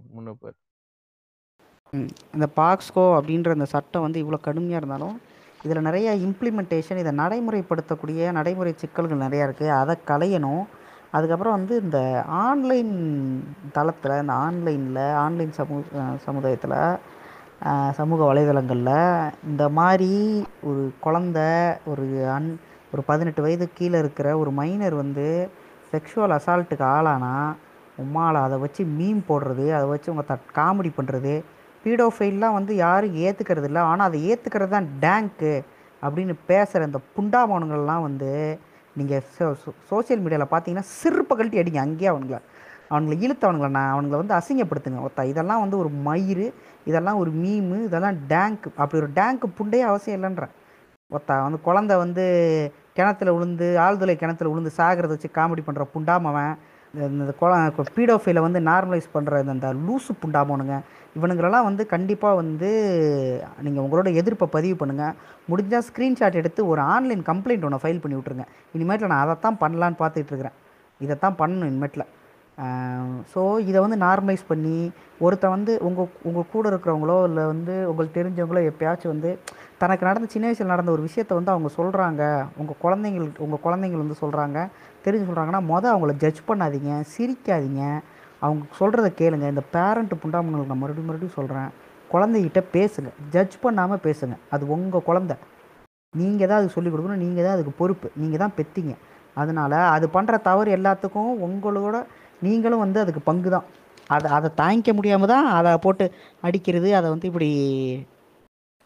ம். 1.92 2.10
இந்த 2.34 2.46
பாக்ஸ்கோ 2.56 3.04
அப்படின்ற 3.18 3.50
இந்த 3.56 3.68
சட்டம் 3.72 4.04
வந்து 4.06 4.22
இவ்வளோ 4.22 4.38
கடுமையாக 4.42 4.80
இருந்தாலும் 4.80 5.16
இதில் 5.64 5.86
நிறைய 5.88 6.08
இம்ப்ளிமெண்டேஷன் 6.26 7.00
இதை 7.02 7.12
நடைமுறைப்படுத்தக்கூடிய 7.20 8.30
நடைமுறை 8.38 8.72
சிக்கல்கள் 8.76 9.24
நிறையா 9.24 9.44
இருக்குது 9.48 9.76
அதை 9.80 9.94
களையணும். 10.08 10.64
அதுக்கப்புறம் 11.12 11.56
வந்து 11.58 11.74
இந்த 11.82 11.98
ஆன்லைன் 12.44 12.92
தளத்தில் 13.72 14.20
இந்த 14.22 14.34
ஆன்லைனில் 14.44 15.02
ஆன்லைன் 15.24 15.52
சமூக 15.58 15.82
சமுதாயத்தில் 16.26 16.76
சமூக 17.98 18.20
வலைதளங்களில் 18.28 18.96
இந்த 19.50 19.64
மாதிரி 19.78 20.10
ஒரு 20.68 20.82
குழந்த 21.04 21.38
ஒரு 21.90 22.06
அன் 22.36 22.48
ஒரு 22.92 23.02
பதினெட்டு 23.10 23.40
வயது 23.44 23.66
கீழே 23.78 23.98
இருக்கிற 24.02 24.28
ஒரு 24.40 24.50
மைனர் 24.58 24.94
வந்து 25.02 25.26
செக்ஷுவல் 25.92 26.34
அசால்ட்டுக்கு 26.36 26.84
ஆளானா 26.96 27.32
உம்மால 28.02 28.42
அதை 28.46 28.56
வச்சு 28.64 28.82
மீம் 28.98 29.22
போடுறது 29.28 29.66
அதை 29.76 29.86
வச்சு 29.92 30.12
உங்கள் 30.12 30.28
தட் 30.30 30.52
காமெடி 30.58 30.90
பண்ணுறது 30.98 31.34
பீடோஃபைல்லாம் 31.84 32.56
வந்து 32.58 32.72
யாரும் 32.84 33.16
ஏற்றுக்கிறது 33.26 33.68
இல்லை. 33.70 33.82
ஆனால் 33.90 34.08
அதை 34.08 34.20
ஏற்றுக்கிறது 34.30 34.74
தான் 34.76 34.90
டேங்க்கு 35.04 35.54
அப்படின்னு 36.02 36.34
பேசுகிற 36.50 36.88
இந்த 36.90 37.00
புண்டாமவனுங்கள்லாம் 37.16 38.06
வந்து 38.08 38.30
நீங்கள் 38.96 39.24
சோ 39.36 39.46
சோசியல் 39.90 40.22
மீடியாவில் 40.24 40.52
பார்த்தீங்கன்னா 40.52 40.90
சிறுப்பை 41.00 41.34
கழட்டி 41.34 41.60
அடிங்க. 41.62 41.80
அங்கேயே 41.86 42.12
அவனுங்கள 42.12 42.38
அவனுங்களை 42.90 43.16
இழுத்தவனுங்கள 43.26 43.70
நான் 43.76 43.92
அவனுங்களை 43.94 44.18
வந்து 44.22 44.38
அசிங்கப்படுத்துங்க. 44.40 45.00
ஒருத்த 45.06 45.30
இதெல்லாம் 45.32 45.62
வந்து 45.64 45.78
ஒரு 45.82 45.90
மயிறு 46.08 46.46
இதெல்லாம் 46.86 47.16
ஒரு 47.16 47.30
மீமு 47.30 47.84
இதெல்லாம் 47.84 48.26
டேங்க் 48.28 48.68
அப்படி 48.76 49.02
ஒரு 49.02 49.12
டேங்க்கு 49.14 49.52
புண்டே 49.58 49.80
அவசியம் 49.80 50.22
இல்லைன்றேன். 50.22 50.50
ஒத்தா 51.10 51.42
வந்து 51.42 51.58
குழந்த 51.64 51.98
வந்து 51.98 52.24
கிணத்துல 52.92 53.32
விழுந்து 53.32 53.76
ஆழ்துளை 53.78 54.16
கிணத்துல 54.16 54.50
விழுந்து 54.50 54.72
சாகிறத 54.76 55.06
வச்சு 55.06 55.30
காமெடி 55.34 55.58
பண்ணுற 55.66 55.84
புண்டாமவன் 55.94 56.56
இந்த- 56.94 57.06
இந்த 57.06 57.34
குழ 57.40 57.72
பீடோஃபைல 57.96 58.40
வந்து 58.40 58.60
நார்மலைஸ் 58.60 59.08
பண்ணுற 59.14 59.46
இந்த 59.46 59.52
இந்த 59.52 59.74
லூசு 59.74 60.10
புண்டாமோனுங்க. 60.24 60.80
இவனுங்களெல்லாம் 61.20 61.62
வந்து 61.62 61.86
கண்டிப்பாக 61.86 62.34
வந்து 62.34 62.70
நீங்கள் 63.62 63.84
உங்களோட 63.84 64.14
எதிர்ப்பை 64.14 64.48
பதிவு 64.50 64.86
பண்ணுங்கள் 64.86 65.12
முடிஞ்சால் 65.50 65.82
ஸ்க்ரீன்ஷாட் 65.92 66.34
எடுத்து 66.34 66.66
ஒரு 66.66 66.80
ஆன்லைன் 66.80 67.22
கம்ப்ளைண்ட் 67.22 67.64
ஒன்று 67.64 67.76
ஃபைல் 67.76 68.00
பண்ணி 68.00 68.18
விட்ருங்க 68.18 68.44
இனிமேட்டில் 68.76 69.06
நான் 69.06 69.28
அதைத்தான் 69.28 69.56
பண்ணலான்னு 69.60 70.02
பார்த்துட்டு 70.02 70.26
இருக்கிறேன். 70.26 70.52
இதைத்தான் 70.98 71.34
பண்ணணும் 71.38 71.68
இனிமேட்டில் 71.72 72.06
ஸோ 73.32 73.40
இதை 73.68 73.78
வந்து 73.84 73.98
நார்மலைஸ் 74.04 74.44
பண்ணி 74.50 74.76
ஒருத்தன் 75.24 75.54
வந்து 75.54 75.72
உங்கள் 75.88 76.08
உங்கள் 76.28 76.50
கூட 76.52 76.64
இருக்கிறவங்களோ 76.72 77.16
இல்லை 77.28 77.44
வந்து 77.52 77.74
உங்களுக்கு 77.90 78.18
தெரிஞ்சவங்களோ 78.18 78.60
எப்பயாச்சும் 78.70 79.12
வந்து 79.14 79.30
தனக்கு 79.82 80.06
நடந்த 80.08 80.28
சின்ன 80.34 80.46
வயசில் 80.48 80.72
நடந்த 80.72 80.90
ஒரு 80.96 81.02
விஷயத்த 81.08 81.38
வந்து 81.38 81.52
அவங்க 81.54 81.70
சொல்கிறாங்க 81.78 82.22
உங்கள் 82.60 82.80
குழந்தைங்கள் 82.84 83.26
உங்கள் 83.46 83.62
குழந்தைங்கள் 83.66 84.04
வந்து 84.04 84.22
சொல்கிறாங்க 84.22 84.58
தெரிஞ்சு 85.06 85.26
சொல்கிறாங்கன்னா 85.28 85.62
மொதல் 85.72 85.92
அவங்கள 85.94 86.14
ஜட்ஜ் 86.22 86.42
பண்ணாதீங்க 86.50 86.92
சிரிக்காதீங்க. 87.14 87.82
அவங்க 88.44 88.62
சொல்கிறத 88.80 89.08
கேளுங்க. 89.20 89.46
இந்த 89.54 89.62
பேரண்ட் 89.74 90.14
புண்டாமங்களுக்கு 90.22 90.72
நான் 90.72 90.82
மறுபடியும் 90.82 91.10
மறுபடியும் 91.10 91.36
சொல்கிறேன் 91.38 91.70
குழந்தைகிட்ட 92.12 92.60
பேசுங்க. 92.76 93.10
ஜட்ஜ் 93.34 93.56
பண்ணாமல் 93.64 94.02
பேசுங்க. 94.06 94.34
அது 94.54 94.64
உங்கள் 94.76 95.06
குழந்த. 95.08 95.34
நீங்கள் 96.14 96.48
தான் 96.50 96.58
அதுக்கு 96.58 96.76
சொல்லிக் 96.76 96.94
கொடுக்கணும். 96.94 97.22
நீங்கள் 97.26 97.46
தான் 97.46 97.56
அதுக்கு 97.56 97.72
பொறுப்பு. 97.80 98.08
நீங்கள் 98.22 98.42
தான் 98.42 98.54
பெத்தீங்க. 98.58 98.94
அதனால் 99.40 99.78
அது 99.94 100.06
பண்ணுற 100.16 100.34
தவறு 100.48 100.70
எல்லாத்துக்கும் 100.76 101.32
உங்களோட 101.46 101.96
நீங்களும் 102.40 102.78
வந்து 102.78 103.00
அதுக்கு 103.00 103.20
பங்கு 103.20 103.50
தான் 103.50 103.66
அதை 104.08 104.30
அதை 104.30 104.50
தாங்கிக்க 104.56 104.92
முடியாமல் 104.94 105.28
தான் 105.28 105.46
அதை 105.46 105.76
போட்டு 105.76 106.12
அடிக்கிறது 106.40 106.94
அதை 106.94 107.10
வந்து 107.10 107.26
இப்படி 107.26 107.48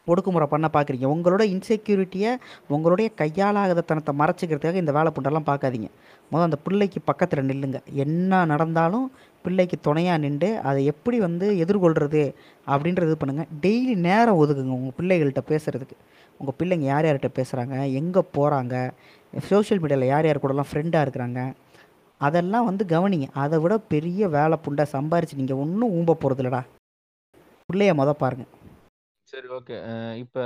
ஒடுக்குமுறை 0.06 0.46
பண்ண 0.46 0.68
பார்க்குறீங்க 0.72 1.06
உங்களோட 1.14 1.42
இன்செக்யூரிட்டியை 1.54 2.30
உங்களுடைய 2.68 3.10
கையாளாகதனத்தை 3.20 4.14
மறைச்சிக்கிறதுக்காக 4.20 4.74
இந்த 4.74 4.92
வேலை 4.92 5.12
புண்டெல்லாம் 5.16 5.48
பார்க்காதீங்க 5.50 5.88
முதல் 6.32 6.46
அந்த 6.48 6.56
பிள்ளைக்கு 6.56 7.00
பக்கத்தில் 7.00 7.48
நில்லுங்க. 7.50 7.82
என்ன 7.92 8.44
நடந்தாலும் 8.44 9.10
பிள்ளைக்கு 9.42 9.76
துணையாக 9.80 10.18
நின்று 10.18 10.60
அதை 10.60 10.84
எப்படி 10.84 11.18
வந்து 11.18 11.58
எதிர்கொள்கிறது 11.64 12.34
அப்படின்றது 12.66 13.06
இது 13.06 13.16
பண்ணுங்கள் 13.22 13.48
டெய்லி 13.60 13.94
நேரம் 13.94 14.36
ஒதுக்குங்க 14.36 14.74
உங்கள் 14.78 14.96
பிள்ளைகள்கிட்ட 14.98 15.44
பேசுகிறதுக்கு 15.52 15.96
உங்கள் 16.38 16.56
பிள்ளைங்க 16.58 16.84
யார் 16.84 17.04
யார்கிட்ட 17.04 17.30
பேசுகிறாங்க 17.40 17.86
எங்கே 18.00 18.22
போகிறாங்க 18.38 18.90
சோஷியல் 19.32 19.82
மீடியாவில் 19.82 20.06
யார் 20.06 20.26
யார் 20.26 20.38
கூடலாம் 20.38 20.70
ஃப்ரெண்டாக 20.70 21.02
இருக்கிறாங்க? 21.02 21.52
அதெல்லாம் 22.26 22.68
வந்து 22.68 22.84
கவனிங்க. 22.94 23.26
அதை 23.42 23.56
விட 23.64 23.74
பெரிய 23.92 24.28
வேலை 24.36 24.56
புண்டை 24.64 24.84
சம்பாரிச்சு 24.94 25.40
நீங்கள் 25.40 25.60
ஒன்றும் 25.64 25.94
ஊம்ப 25.98 26.18
போகிறது 26.22 26.42
இல்லடா 26.42 26.62
பிள்ளைய 27.68 27.92
மொத 28.00 28.12
பாருங்க. 28.22 28.44
சரி 29.32 29.48
ஓகே. 29.58 29.76
இப்போ 30.22 30.44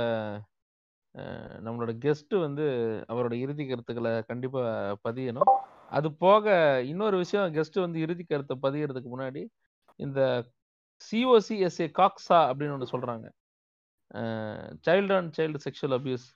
நம்மளோட 1.65 1.91
கெஸ்ட்டு 2.03 2.41
வந்து 2.45 2.65
அவரோட 3.11 3.33
இறுதி 3.43 3.63
கருத்துக்களை 3.67 4.11
கண்டிப்பாக 4.31 4.97
பதியணும். 5.07 5.51
அது 5.97 6.07
போக 6.23 6.45
இன்னொரு 6.91 7.17
விஷயம் 7.23 7.53
கெஸ்ட் 7.55 7.77
வந்து 7.85 7.99
இறுதி 8.05 8.23
கருத்தை 8.23 8.55
பதியறதுக்கு 8.65 9.09
முன்னாடி 9.13 9.41
இந்த 10.05 10.19
சிஓசிஎஸ்ஏ 11.07 11.87
காக்ஸா 11.99 12.39
அப்படின்னு 12.49 12.75
ஒன்று 12.75 12.93
சொல்கிறாங்க 12.93 13.27
child 14.87 15.15
and 15.17 15.33
child 15.37 15.61
sexual 15.65 15.95
abuse 15.97 16.27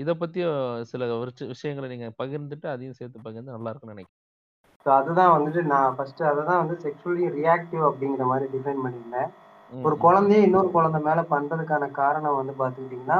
இதை 0.00 0.14
பற்றியும் 0.22 0.84
சில 0.90 1.06
விஷயங்களை 1.54 1.88
நீங்கள் 1.94 2.14
பகிர்ந்துட்டு 2.20 2.68
அதையும் 2.74 2.98
சேர்த்து 3.00 3.26
பகிர்ந்து 3.26 3.56
நல்லா 3.56 3.70
இருக்கும்னு 3.72 3.96
நினைக்கிறேன். 3.96 4.22
ஸோ 4.86 4.90
அதுதான் 4.90 5.32
வந்துட்டு 5.36 5.62
நான் 5.62 5.94
ஃபர்ஸ்ட் 5.94 6.22
அதை 6.22 6.44
தான் 6.44 6.60
வந்து 6.62 6.74
செக்ஷுவலி 6.82 7.24
ரியாக்டிவ் 7.38 7.82
அப்படிங்கிற 7.88 8.24
மாதிரி 8.24 8.46
டிஃபைன் 8.52 8.82
பண்ணியிருந்தேன். 8.84 9.30
ஒரு. 9.72 9.96
குழந்தைய 10.04 10.40
இன்னொரு 10.40 10.68
குழந்தை 10.70 11.00
மேல 11.00 11.20
பண்றதுக்கான 11.30 11.90
காரணம் 11.90 12.36
வந்து 12.36 12.52
பாத்துக்கிட்டீங்கன்னா 12.58 13.18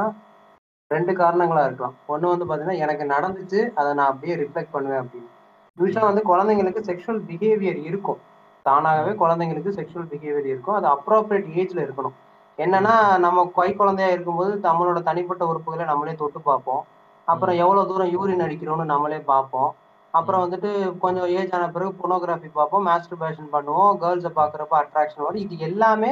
ரெண்டு 0.91 1.13
காரணங்களா 1.13 1.63
இருக்கலாம். 1.65 1.95
ஒண்ணு 2.07 2.31
வந்து 2.33 2.45
பாத்தீங்கன்னா 2.45 2.77
எனக்கு 2.77 3.05
நடந்துச்சு 3.05 3.71
அதை 3.75 3.93
நான் 3.93 4.11
அப்படியே 4.11 4.35
ரிஃப்ளெக்ட் 4.35 4.71
பண்ணுவேன் 4.71 5.01
அப்படின்னு. 5.01 5.29
யூஸ்வலா 5.77 6.05
வந்து 6.05 6.21
குழந்தைங்களுக்கு 6.21 6.81
செக்ஷுவல் 6.81 7.21
பிஹேவியர் 7.29 7.81
இருக்கும். 7.89 8.19
தானாகவே 8.65 9.11
குழந்தைங்களுக்கு 9.23 9.71
செக்ஷுவல் 9.79 10.09
பிஹேவியர் 10.13 10.45
இருக்கும். 10.45 10.75
அது 10.75 10.87
அப்ரோப்ரியேட் 10.87 11.49
ஏஜ்ல 11.59 11.79
இருக்கணும். 11.87 12.15
என்னன்னா 12.57 13.17
நம்ம 13.19 13.45
கை 13.55 13.75
குழந்தையா 13.75 14.11
இருக்கும்போது 14.11 14.53
நம்மளோட 14.67 15.01
தனிப்பட்ட 15.01 15.45
உறுப்புகளை 15.45 15.85
நம்மளே 15.85 16.15
தொட்டு 16.15 16.39
பார்ப்போம். 16.41 16.85
அப்புறம் 17.27 17.55
எவ்வளவு 17.55 17.87
தூரம் 17.87 18.13
யூரின் 18.15 18.45
அடிக்கிறோம்னு 18.45 18.85
நம்மளே 18.85 19.19
பார்ப்போம். 19.19 19.69
அப்புறம் 20.13 20.43
வந்துட்டு 20.43 20.69
கொஞ்சம் 21.03 21.29
ஏஜ் 21.39 21.53
ஆன 21.55 21.65
பிறகு 21.75 21.91
பொனோகிராஃபி 22.01 22.49
பார்ப்போம் 22.59 22.87
மாஸ்டர்பேஷன் 22.87 23.49
பண்ணுவோம் 23.55 23.97
கேர்ள்ஸை 24.03 24.31
பார்க்குறப்ப 24.39 24.75
அட்ராக்ஷன் 24.81 25.25
வரும். 25.25 25.43
இது 25.45 25.57
எல்லாமே 25.69 26.11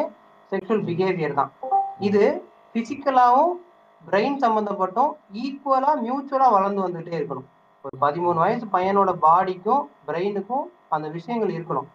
செக்ஷுவல் 0.51 0.85
பிஹேவியர் 0.89 1.39
தான். 1.39 1.51
இது 1.99 2.23
பிசிக்கலாவும் 2.75 3.53
பிரெயின் 4.01 4.39
சம்மந்தப்பட்டும் 4.43 5.11
ஈக்குவலா 5.43 5.91
மியூச்சுவலா 6.05 6.47
வளர்ந்து 6.55 6.81
வந்துட்டே 6.85 7.13
இருக்கணும். 7.19 7.47
ஒரு 7.85 7.95
பதிமூணு 8.05 8.39
வயசு 8.43 8.65
பையனோட 8.75 9.11
பாடிக்கும் 9.27 9.83
பிரெயினுக்கும் 10.07 10.65
அந்த 10.95 11.07
விஷயங்கள் 11.17 11.53
இருக்கணும். 11.57 11.87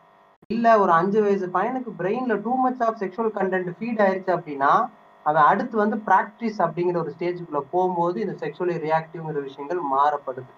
இல்ல 0.55 0.67
ஒரு 0.83 0.93
அஞ்சு 0.93 1.19
வயசு 1.25 1.47
பையனுக்கு 1.57 1.91
பிரெயின்ல 2.01 2.35
too 2.47 2.53
much 2.65 2.83
of 2.87 2.99
sexual 3.03 3.35
content 3.39 3.71
feed 3.79 4.03
ஆயிருச்சு 4.05 4.33
அப்படின்னா 4.37 4.73
அவன் 5.27 5.45
அடுத்து 5.51 5.77
வந்து 5.83 5.97
பிராக்டிஸ் 6.09 6.59
அப்படிங்கிற 6.65 6.99
ஒரு 7.03 7.13
ஸ்டேஜுக்குள்ள 7.17 7.61
போகும்போது 7.75 8.17
இந்த 8.25 8.35
செக்ஷுவலி 8.43 8.77
ரியாக்டிவ்ங்கிற 8.87 9.41
விஷயங்கள் 9.49 9.81
மாறப்படுது. 9.95 10.51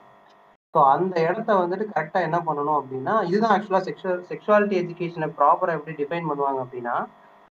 ஸோ 0.74 0.80
அந்த 0.92 1.14
இடத்த 1.28 1.50
வந்துட்டு 1.60 1.86
கரெக்டாக 1.90 2.26
என்ன 2.28 2.38
பண்ணணும் 2.46 2.78
அப்படின்னா 2.78 3.14
இதுதான் 3.28 3.54
ஆக்சுவலாக 3.54 3.84
செக்ஷுவல் 3.88 4.22
செக்ஷுவாலிட்டி 4.30 4.76
எஜுகேஷனை 4.82 5.28
ப்ராப்பராக 5.38 5.78
எப்படி 5.78 5.94
டிஃபைன் 5.98 6.28
பண்ணுவாங்க 6.30 6.60
அப்படின்னா 6.64 6.94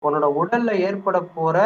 உன்னோட 0.02 0.26
உடலில் 0.40 0.82
ஏற்பட 0.86 1.18
போகிற 1.34 1.58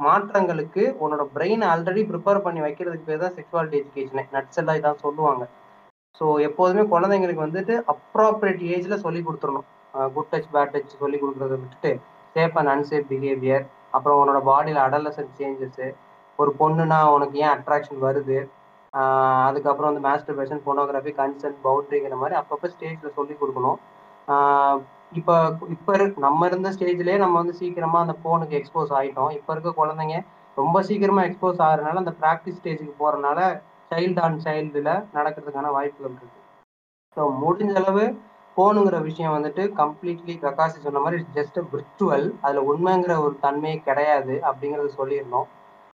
மாற்றங்களுக்கு 0.00 0.84
உன்னோட 1.02 1.24
பிரெயின் 1.34 1.64
ஆல்ரெடி 1.72 2.02
ப்ரிப்பேர் 2.10 2.44
பண்ணி 2.46 2.60
வைக்கிறதுக்கு 2.66 3.08
பேர் 3.10 3.24
தான் 3.24 3.36
செக்ஷுவாலிட்டி 3.38 3.78
எஜுகேஷனே 3.82 4.24
நட்ஸ் 4.36 4.60
எல்லாம் 4.62 4.78
இதான் 4.80 5.02
சொல்லுவாங்க. 5.04 5.44
ஸோ 6.20 6.24
எப்போதுமே 6.48 6.82
குழந்தைங்களுக்கு 6.92 7.44
வந்துட்டு 7.44 7.74
அப்ராப்ரியேட் 7.94 8.62
ஏஜில் 8.74 9.02
சொல்லி 9.04 9.20
கொடுத்துடணும். 9.22 9.68
குட் 10.14 10.30
டச் 10.32 10.50
பேட் 10.54 10.72
டச் 10.74 11.00
சொல்லி 11.02 11.18
கொடுக்குறத 11.18 11.54
விட்டுட்டு 11.60 11.92
சேஃப் 12.36 12.56
அண்ட் 12.60 12.72
அன்சேஃப் 12.74 13.08
பிஹேவியர் 13.10 13.64
அப்புறம் 13.96 14.20
உன்னோட 14.22 14.40
பாடியில் 14.50 14.84
அடலசன் 14.86 15.34
சேஞ்சஸ் 15.40 15.84
ஒரு 16.38 16.50
பொண்ணுனா 16.60 16.98
உனக்கு 17.16 17.36
ஏன் 17.44 17.54
அட்ராக்ஷன் 17.56 18.00
வருது? 18.06 18.38
அதுக்கப்புறம் 19.46 19.90
வந்து 19.90 20.04
மாஸ்டர்பேஷன் 20.08 20.64
போனோகிராஃபி 20.66 21.12
கன்சென்ட் 21.20 21.58
பவுண்ட்ரிங்கிற 21.66 22.16
மாதிரி 22.22 22.36
அப்பப்போ 22.40 22.68
ஸ்டேஜில் 22.74 23.16
சொல்லி 23.18 23.34
கொடுக்கணும். 23.40 23.78
இப்போ 25.20 25.34
இப்போ 25.74 25.90
இருக்க 25.98 26.26
நம்ம 26.26 26.46
இருந்த 26.50 26.68
ஸ்டேஜ்லேயே 26.76 27.18
நம்ம 27.24 27.34
வந்து 27.40 27.54
சீக்கிரமாக 27.60 28.04
அந்த 28.04 28.14
ஃபோனுக்கு 28.20 28.58
எக்ஸ்போஸ் 28.60 28.92
ஆகிட்டோம் 28.98 29.32
இப்போ 29.38 29.50
இருக்க 29.54 29.72
குழந்தைங்க 29.80 30.18
ரொம்ப 30.56 30.82
சீக்கிரமாக 30.88 31.28
எக்ஸ்போஸ் 31.28 31.62
ஆகுறதுனால 31.66 32.02
அந்த 32.02 32.14
ப்ராக்டிஸ் 32.22 32.58
ஸ்டேஜுக்கு 32.60 32.94
போகிறனால 33.02 33.38
சைல்டு 33.90 34.20
ஆன் 34.26 34.38
சைல்டில் 34.46 34.92
நடக்கிறதுக்கான 35.16 35.72
வாய்ப்புகள் 35.76 36.10
இருக்குது 36.10 36.42
ஸோ 37.16 37.24
முடிஞ்ச 37.42 37.74
அளவு 37.82 38.04
ஃபோனுங்கிற 38.56 38.96
விஷயம் 39.08 39.34
வந்துட்டு 39.36 39.62
கம்ப்ளீட்லி 39.80 40.34
கக்காசி 40.42 40.78
சொன்ன 40.82 41.00
மாதிரி 41.04 41.18
ஜஸ்ட் 41.36 41.58
விர்ச்சுவல் 41.72 42.26
அதில் 42.44 42.66
உண்மைங்கிற 42.70 43.14
ஒரு 43.24 43.34
தன்மையே 43.44 43.78
கிடையாது 43.88 44.34
அப்படிங்கிறத 44.48 44.90
சொல்லியிருந்தோம். 45.00 45.48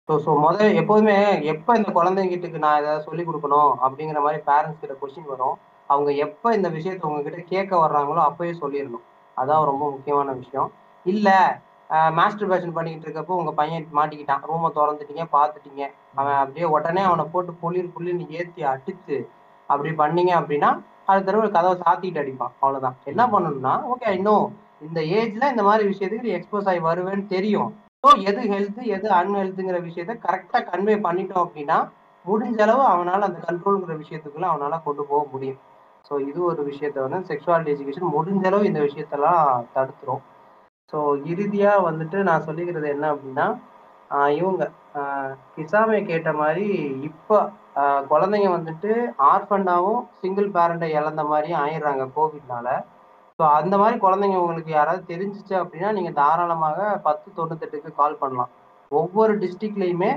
ஸோ 0.08 0.14
ஸோ 0.24 0.30
முதல் 0.44 0.78
எப்போதுமே 0.80 1.14
எப்போ 1.50 1.72
இந்த 1.78 1.90
குழந்தைங்கிட்டுக்கு 1.98 2.58
நான் 2.64 2.80
ஏதாவது 2.80 3.04
சொல்லி 3.06 3.22
கொடுக்கணும் 3.26 3.70
அப்படிங்கிற 3.84 4.18
மாதிரி 4.24 4.40
பேரண்ட்ஸ் 4.48 4.80
கிட்ட 4.80 4.94
கொஸ்டின் 5.00 5.30
வரும். 5.30 5.54
அவங்க 5.90 6.10
எப்போ 6.24 6.48
இந்த 6.56 6.68
விஷயத்த 6.74 7.06
உங்ககிட்ட 7.08 7.38
கேட்க 7.52 7.72
வர்றாங்களோ 7.82 8.20
அப்பயே 8.26 8.52
சொல்லிடணும். 8.62 9.04
அதான் 9.36 9.68
ரொம்ப 9.70 9.84
முக்கியமான 9.94 10.32
விஷயம். 10.40 10.68
இல்லை 11.06 11.36
மாஸ்டர் 12.18 12.50
பேஷன் 12.50 12.74
பண்ணிக்கிட்டு 12.76 13.06
இருக்கப்போ 13.08 13.38
உங்கள் 13.40 13.56
பையன் 13.60 13.86
மாட்டிக்கிட்டான். 13.98 14.42
ரூமை 14.50 14.70
திறந்துட்டீங்க 14.78 15.24
பார்த்துட்டீங்க. 15.36 15.84
அவன் 16.18 16.38
அப்படியே 16.42 16.66
உடனே 16.76 17.04
அவனை 17.10 17.24
போட்டு 17.34 17.54
புளிர் 17.62 17.92
புள்ளின்னு 17.94 18.26
ஏற்றி 18.40 18.62
அடிச்சு 18.72 19.18
அப்படி 19.68 19.92
பண்ணீங்க 20.02 20.34
அப்படின்னா 20.40 20.70
அடுத்த 21.10 21.26
தடவை 21.28 21.48
கதவை 21.56 21.76
சாத்திட்டு 21.84 22.22
அடிப்பான். 22.24 22.54
அவ்வளோதான் 22.62 22.98
என்ன 23.12 23.22
பண்ணணும்னா 23.34 23.74
ஓகே 23.94 24.12
இன்னும் 24.18 24.44
இந்த 24.88 25.00
ஏஜ்ல 25.18 25.50
இந்த 25.54 25.64
மாதிரி 25.70 25.84
விஷயத்துக்கு 25.92 26.28
நீ 26.28 26.36
எக்ஸ்போஸ் 26.38 26.70
ஆகி 26.72 26.82
வருவேன்னு 26.90 27.26
தெரியும். 27.36 27.72
ஸோ 28.04 28.10
எது 28.30 28.40
ஹெல்த் 28.50 28.80
எது 28.94 29.06
அன்ஹெல்த்துங்கிற 29.18 29.78
விஷயத்த 29.86 30.14
கரெக்டாக 30.24 30.60
கன்வே 30.70 30.94
பண்ணிட்டோம் 31.04 31.44
அப்படின்னா 31.44 31.76
முடிஞ்ச 32.24 32.58
அளவு 32.64 32.82
அவனால் 32.90 33.26
அந்த 33.26 33.38
கண்ட்ரோலுங்கிற 33.46 33.94
விஷயத்துக்குள்ள 34.00 34.46
அவனால் 34.50 34.82
கொண்டு 34.86 35.02
போக 35.10 35.22
முடியும். 35.32 35.60
ஸோ 36.06 36.12
இது 36.28 36.40
ஒரு 36.50 36.62
விஷயத்த 36.70 36.98
வந்து 37.04 37.28
செக்ஷுவாலிட்டி 37.30 37.72
எஜுகேஷன் 37.74 38.14
முடிஞ்ச 38.16 38.44
அளவு 38.50 38.68
இந்த 38.70 38.80
விஷயத்தெல்லாம் 38.86 39.46
தடுத்துரும். 39.76 40.22
ஸோ 40.92 40.98
இறுதியாக 41.32 41.86
வந்துட்டு 41.88 42.18
நான் 42.28 42.46
சொல்லிக்கிறது 42.48 42.88
என்ன 42.94 43.06
அப்படின்னா 43.14 43.46
இவங்க 44.40 44.62
கிசாமை 45.54 46.00
கேட்ட 46.10 46.32
மாதிரி 46.40 46.66
இப்போ 47.10 47.38
குழந்தைங்க 48.10 48.50
வந்துட்டு 48.56 48.90
ஆர்ஃபண்டாவும் 49.32 50.02
சிங்கிள் 50.20 50.50
பேரண்டை 50.56 50.90
இழந்த 50.98 51.22
மாதிரியும் 51.30 51.62
ஆயிடுறாங்க 51.62 52.06
கோவிட்னால 52.18 52.68
ஸோ 53.44 53.48
அந்த 53.60 53.74
மாதிரி 53.80 53.96
குழந்தைங்க 54.02 54.36
உங்களுக்கு 54.42 54.70
யாராவது 54.74 55.02
தெரிஞ்சிச்சு 55.10 55.54
அப்படின்னா 55.60 55.88
நீங்கள் 55.96 56.14
தாராளமாக 56.18 56.78
பத்து 57.06 57.28
தொண்ணூத்தெட்டுக்கு 57.38 57.90
கால் 57.98 58.14
பண்ணலாம். 58.20 58.50
ஒவ்வொரு 58.92 59.32
டிஸ்ட்ரிக்ட்லயுமே 59.42 60.08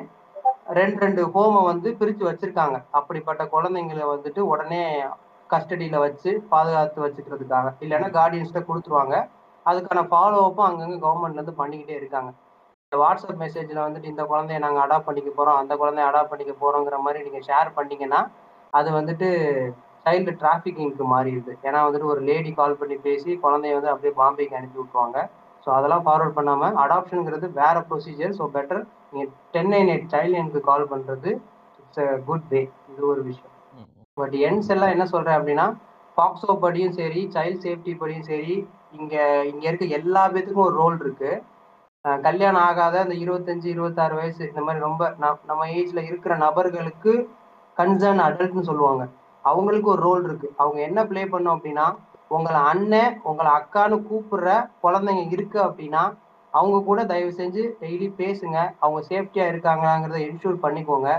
ரெண்டு 0.78 1.00
ரெண்டு 1.04 1.22
ஹோமை 1.34 1.62
வந்து 1.70 1.90
பிரித்து 2.02 2.24
வச்சுருக்காங்க. 2.28 2.78
அப்படிப்பட்ட 2.98 3.46
குழந்தைங்களை 3.56 4.06
வந்துட்டு 4.12 4.42
உடனே 4.52 4.80
கஸ்டடியில் 5.50 5.98
வச்சு 6.06 6.32
பாதுகாத்து 6.54 7.04
வச்சுக்கிறதுக்காக. 7.06 7.74
இல்லைன்னா 7.86 8.10
கார்டியன்ஸ்ட 8.18 8.62
கொடுத்துருவாங்க. 8.70 9.18
அதுக்கான 9.66 10.04
ஃபாலோ 10.14 10.40
அப்பும் 10.46 10.68
அங்கங்கே 10.70 11.00
கவர்மெண்ட்லேருந்து 11.06 11.60
பண்ணிக்கிட்டே 11.62 11.98
இருக்காங்க. 12.02 12.32
இந்த 12.86 12.98
வாட்ஸ்அப் 13.04 13.44
மெசேஜில் 13.46 13.86
வந்துட்டு 13.88 14.12
இந்த 14.14 14.26
குழந்தைய 14.32 14.62
நாங்கள் 14.68 14.84
அடாப்ட் 14.86 15.10
பண்ணிக்க 15.10 15.32
போகிறோம் 15.40 15.60
அந்த 15.64 15.76
குழந்தைய 15.84 16.08
அடாப்ட் 16.12 16.34
பண்ணிக்க 16.34 16.56
போகிறோங்கிற 16.64 17.00
மாதிரி 17.08 17.26
நீங்கள் 17.28 17.46
ஷேர் 17.50 17.76
பண்ணிங்கன்னா 17.80 18.22
அது 18.74 18.90
வந்துட்டு 19.00 19.30
சைல்டு 20.08 20.32
டிராஃபிக்கிங்க்கு 20.42 21.06
மாறிடுது. 21.12 21.54
ஏன்னா 21.64 21.80
வந்துட்டு 21.86 22.08
ஒரு 22.08 22.22
லேடி 22.28 22.52
கால் 22.54 22.80
பண்ணி 22.80 22.98
பேசி 23.04 23.30
குழந்தைய 23.44 23.76
வந்து 23.76 23.92
அப்படியே 23.92 24.14
பாம்பேக்கு 24.18 24.58
அனுப்பி 24.60 24.80
விட்டுருவாங்க. 24.80 25.18
ஸோ 25.66 25.74
அதெல்லாம் 25.74 26.04
ஃபார்வர்ட் 26.06 26.38
பண்ணாம 26.38 26.70
அடாப்ஷனுங்கிறது 26.84 27.48
வேற 27.56 27.78
ப்ரொசீஜர் 27.90 28.36
ஸோ 28.38 28.46
பெட்டர் 28.54 28.82
நீங்க 29.12 29.26
டென் 29.54 29.72
நைன் 29.74 29.90
எயிட் 29.90 30.12
சைல்டு 30.14 30.34
லைனுக்கு 30.34 30.62
கால் 30.68 30.92
பண்றது 30.92 31.30
இட்ஸ் 31.82 32.02
அ 32.04 32.18
குட் 32.28 32.48
வே 32.50 32.62
இது 32.92 33.02
ஒரு 33.08 33.22
விஷயம். 33.24 33.54
பட் 34.18 34.36
என்ஸ் 34.46 34.72
எல்லாம் 34.74 34.94
என்ன 34.96 35.06
சொல்றேன் 35.08 35.38
அப்படின்னா 35.40 35.66
பாக்ஸோ 36.18 36.54
படியும் 36.62 36.96
சரி 36.96 37.22
சைல்ட் 37.34 37.64
சேஃப்டி 37.64 37.94
படியும் 37.98 38.28
சரி 38.30 38.54
இங்க 38.98 39.16
இங்க 39.52 39.64
இருக்க 39.70 39.86
எல்லா 40.00 40.24
பேத்துக்கும் 40.30 40.68
ஒரு 40.68 40.76
ரோல் 40.76 40.98
இருக்கு. 41.00 41.32
கல்யாணம் 42.24 42.66
ஆகாத 42.68 42.96
அந்த 43.02 43.16
இருபத்தஞ்சு 43.16 43.68
இருபத்தாறு 43.68 44.16
வயசு 44.16 44.42
இந்த 44.50 44.62
மாதிரி 44.62 44.84
ரொம்ப 44.84 45.04
ந- 45.20 45.42
நம்ம 45.46 45.68
ஏஜ்ல 45.78 46.02
இருக்கிற 46.10 46.34
நபர்களுக்கு 46.44 47.14
கன்சர்ன் 47.78 48.22
அடல்ட்னு 48.26 48.68
சொல்லுவாங்க. 48.70 49.04
அவங்களுக்கு 49.50 49.90
ஒரு 49.94 50.02
ரோல் 50.08 50.24
இருக்கு. 50.28 50.48
அவங்க 50.62 50.80
என்ன 50.88 51.00
ப்ளே 51.10 51.24
பண்ணும் 51.34 51.56
அப்படின்னா 51.56 51.88
உங்களை 52.36 52.62
அண்ணன் 52.72 53.14
உங்களை 53.30 53.50
அக்கான்னு 53.58 53.98
கூப்பிடுற 54.10 54.48
குழந்தைங்க 54.84 55.24
இருக்கு 55.36 55.60
அப்படின்னா 55.68 56.04
அவங்க 56.54 56.78
கூட 56.90 57.00
தயவு 57.12 57.32
செஞ்சு 57.40 57.64
டெய்லி 57.82 58.08
பேசுங்க. 58.22 58.58
அவங்க 58.84 59.00
சேஃப்டியா 59.10 59.46
இருக்காங்களாங்கிறத 59.52 60.20
என்ஷூர் 60.28 60.64
பண்ணிக்கோங்க. 60.66 61.10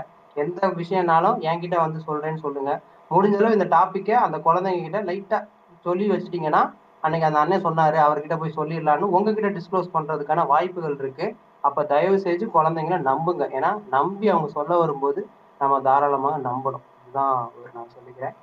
எந்த 0.43 0.67
விஷயம்னாலும் 0.79 1.37
என்கிட்ட 1.49 1.77
வந்து 1.85 1.99
சொல்றேன்னு 2.07 2.43
சொல்லுங்க. 2.45 2.71
முடிஞ்சளவு 3.13 3.57
இந்த 3.57 3.67
டாப்பிக்கை 3.77 4.15
அந்த 4.25 4.37
குழந்தைங்க 4.47 4.81
கிட்ட 4.85 4.99
லைட்டா 5.09 5.39
சொல்லி 5.87 6.05
வச்சிட்டீங்கன்னா 6.11 6.61
அன்னைக்கு 7.05 7.27
அந்த 7.27 7.39
அண்ணன் 7.41 7.65
சொன்னாரு 7.67 7.97
அவர்கிட்ட 8.05 8.35
போய் 8.39 8.57
சொல்லிடலான்னு 8.57 9.11
உங்ககிட்ட 9.15 9.49
டிஸ்க்ளோஸ் 9.57 9.93
பண்றதுக்கான 9.93 10.45
வாய்ப்புகள் 10.53 10.97
இருக்கு. 11.01 11.27
அப்ப 11.67 11.83
தயவு 11.93 12.17
செஞ்சு 12.25 12.45
குழந்தைங்கள 12.55 12.97
நம்புங்க. 13.09 13.45
ஏன்னா 13.57 13.71
நம்பி 13.95 14.27
அவங்க 14.33 14.49
சொல்ல 14.57 14.71
வரும்போது 14.77 15.21
நம்ம 15.61 15.79
தாராளமாக 15.87 16.37
நம்பணும். 16.49 16.85
ஒரு 17.13 17.69
நான் 17.73 17.93
சொல்லிக்கிறேன். 17.95 18.35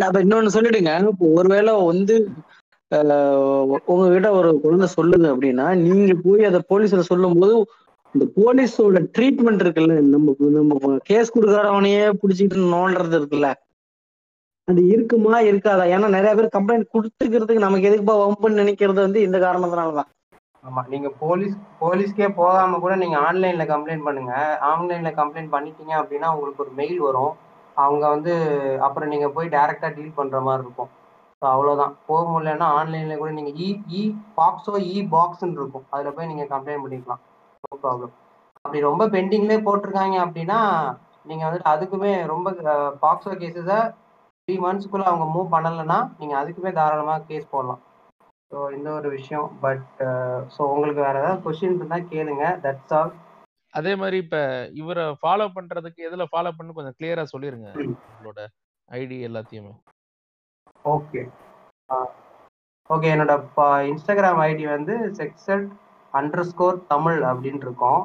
அப்ப 0.00 0.22
இன்னொன்னு 0.24 0.54
சொல்லிடுங்க. 0.54 0.92
ஒருவேளை 1.34 1.84
வந்து 1.86 2.16
உங்ககிட்ட 3.86 4.32
ஒரு 4.32 4.60
குழந்தை 4.60 4.88
சொல்லுது 4.96 5.26
அப்படின்னா 5.34 5.76
நீங்க 5.76 6.14
போய் 6.24 6.44
அதை 6.44 6.60
போலீஸ்ல 6.68 6.98
சொல்லும்போது 6.98 7.54
இந்த 8.14 8.24
போலீஸோட 8.36 9.00
ட்ரீட்மெண்ட் 9.18 9.62
இருக்குல்ல 9.64 10.00
நம்ம 10.00 10.34
நம்ம 10.50 10.96
கேஸ் 11.04 11.34
கொடுக்கறவனையே 11.34 12.12
பிடிச்சிட்டு 12.22 12.72
நோண்டுறது 12.72 13.18
இருக்குல்ல. 13.20 13.50
அது 14.68 14.86
இருக்குமா 14.86 15.40
இருக்காதா? 15.40 15.84
ஏன்னா 15.94 16.08
நிறைய 16.08 16.34
பேர் 16.34 16.54
கம்ப்ளைண்ட் 16.56 16.92
கொடுத்துக்கிறதுக்கு 16.94 17.58
நமக்கு 17.58 17.88
எதுக்குப்பா 17.88 18.16
வம்புன்னு 18.20 18.60
நினைக்கிறது 18.62 18.94
வந்து 18.94 19.20
இந்த 19.22 19.38
காரணத்தினாலதான். 19.38 20.08
ஆமா 20.64 20.88
நீங்க 20.88 21.08
போலீஸ் 21.08 21.54
போலீஸ்க்கே 21.80 22.34
போகாம 22.34 22.78
கூட 22.78 22.96
நீங்க 22.96 23.18
ஆன்லைன்ல 23.18 23.64
கம்ப்ளைண்ட் 23.64 24.02
பண்ணுங்க. 24.02 24.58
ஆன்லைன்ல 24.60 25.12
கம்ப்ளைண்ட் 25.20 25.54
பண்ணிட்டீங்க 25.54 25.94
அப்படின்னா 26.00 26.34
உங்களுக்கு 26.34 26.62
ஒரு 26.62 26.70
மெயில் 26.70 26.98
வரும். 26.98 27.32
அவங்க 27.80 28.04
வந்து 28.08 28.32
அப்புறம் 28.86 29.12
நீங்க 29.12 29.28
போய் 29.30 29.54
டைரக்டா 29.54 29.88
டீல் 29.96 30.16
பண்ற 30.16 30.38
மாதிரி 30.42 30.64
இருக்கும். 30.64 30.90
ஸோ 31.42 31.48
அவ்வளோதான் 31.50 31.94
போக 32.06 32.22
முடியலன்னா 32.30 32.66
ஆன்லைன்ல 32.78 33.16
கூட 33.18 33.30
நீங்க 33.36 33.52
இ 33.58 33.68
இ 33.92 34.02
பாக்ஸோ 34.38 34.74
இ 34.90 34.98
பாக்ஸ்ன்னு 35.12 35.58
இருக்கும். 35.58 35.86
அதுல 35.90 36.10
போய் 36.12 36.30
நீங்க 36.32 36.46
கம்ப்ளைண்ட் 36.52 36.84
பண்ணிக்கலாம். 36.84 37.22
நோ 37.64 37.78
ப்ராப்ளம் 37.82 38.14
அப்படி 38.64 38.80
ரொம்ப 38.86 39.04
பெண்டிங்லேயே 39.14 39.60
போட்டிருக்காங்க 39.66 40.16
அப்படின்னா 40.24 40.58
நீங்க 41.26 41.42
வந்துட்டு 41.46 41.72
அதுக்குமே 41.72 42.12
ரொம்ப 42.32 42.48
பாக்ஸோ 43.02 43.32
கேசஸை 43.40 43.78
த்ரீ 44.48 44.56
மந்த்ஸ்க்குள்ள 44.60 45.06
அவங்க 45.08 45.26
மூவ் 45.32 45.52
பண்ணலைன்னா 45.52 45.98
நீங்க 46.18 46.34
அதுக்குமே 46.40 46.72
தாராளமாக 46.74 47.26
கேஸ் 47.28 47.52
போடலாம். 47.52 47.80
ஸோ 48.50 48.58
இந்த 48.76 48.88
ஒரு 48.96 49.08
விஷயம். 49.14 49.28
பட் 49.62 49.84
ஸோ 50.54 50.60
உங்களுக்கு 50.72 51.02
வேற 51.02 51.16
ஏதாவது 51.22 51.42
கொஸ்டின் 51.44 51.76
இருந்தால் 51.76 52.10
கேளுங்க. 52.10 52.44
தட்ஸ் 52.64 52.94
ஆல் 52.98 53.12
அதே 53.74 53.92
மாதிரி 54.00 54.16
இப்ப 54.24 54.36
இவரை 54.80 55.04
ஃபாலோ 55.20 55.46
பண்றதுக்கு 55.56 56.00
எதுல 56.08 56.24
ஃபாலோ 56.30 56.50
பண்ணு 56.56 56.76
கொஞ்சம் 56.78 56.96
கிளியரா 56.98 57.24
சொல்லிருங்க 57.32 57.68
உங்களோட 57.82 58.40
ஐடி 58.88 59.16
எல்லாத்தையுமே. 59.28 59.72
ஓகே 60.84 61.20
ஓகே 62.90 63.10
என்னோட 63.14 63.34
இன்ஸ்டாகிராம் 63.90 64.40
ஐடி 64.48 64.64
வந்து 64.76 64.94
செக்ஸட் 65.20 65.66
அண்டர் 66.14 66.48
ஸ்கோர் 66.50 66.78
தமிழ் 66.92 67.20
அப்படின்னு 67.30 67.62
இருக்கும். 67.66 68.00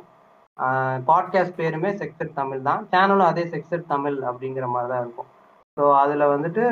பாட்காஸ்ட் 1.09 1.57
பேருமே 1.61 1.89
செக்ஸட் 2.01 2.37
தமிழ் 2.41 2.61
தான். 2.67 2.83
சேனலும் 2.91 3.29
அதே 3.31 3.45
செக்ஸட் 3.53 3.89
தமிழ் 3.93 4.17
அப்படிங்கிற 4.29 4.67
மாதிரி 4.75 4.91
தான் 4.93 5.03
இருக்கும். 5.05 5.29
ஸோ 5.77 5.83
அதில் 6.01 6.31
வந்துட்டு 6.33 6.63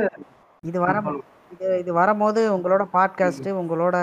இது 0.64 0.78
வர 0.86 1.02
இது 1.54 1.68
இது 1.82 1.92
வரும்போது 2.02 2.42
உங்களோட 2.56 2.84
பாட்காஸ்ட்டு 2.96 3.58
உங்களோட 3.62 3.98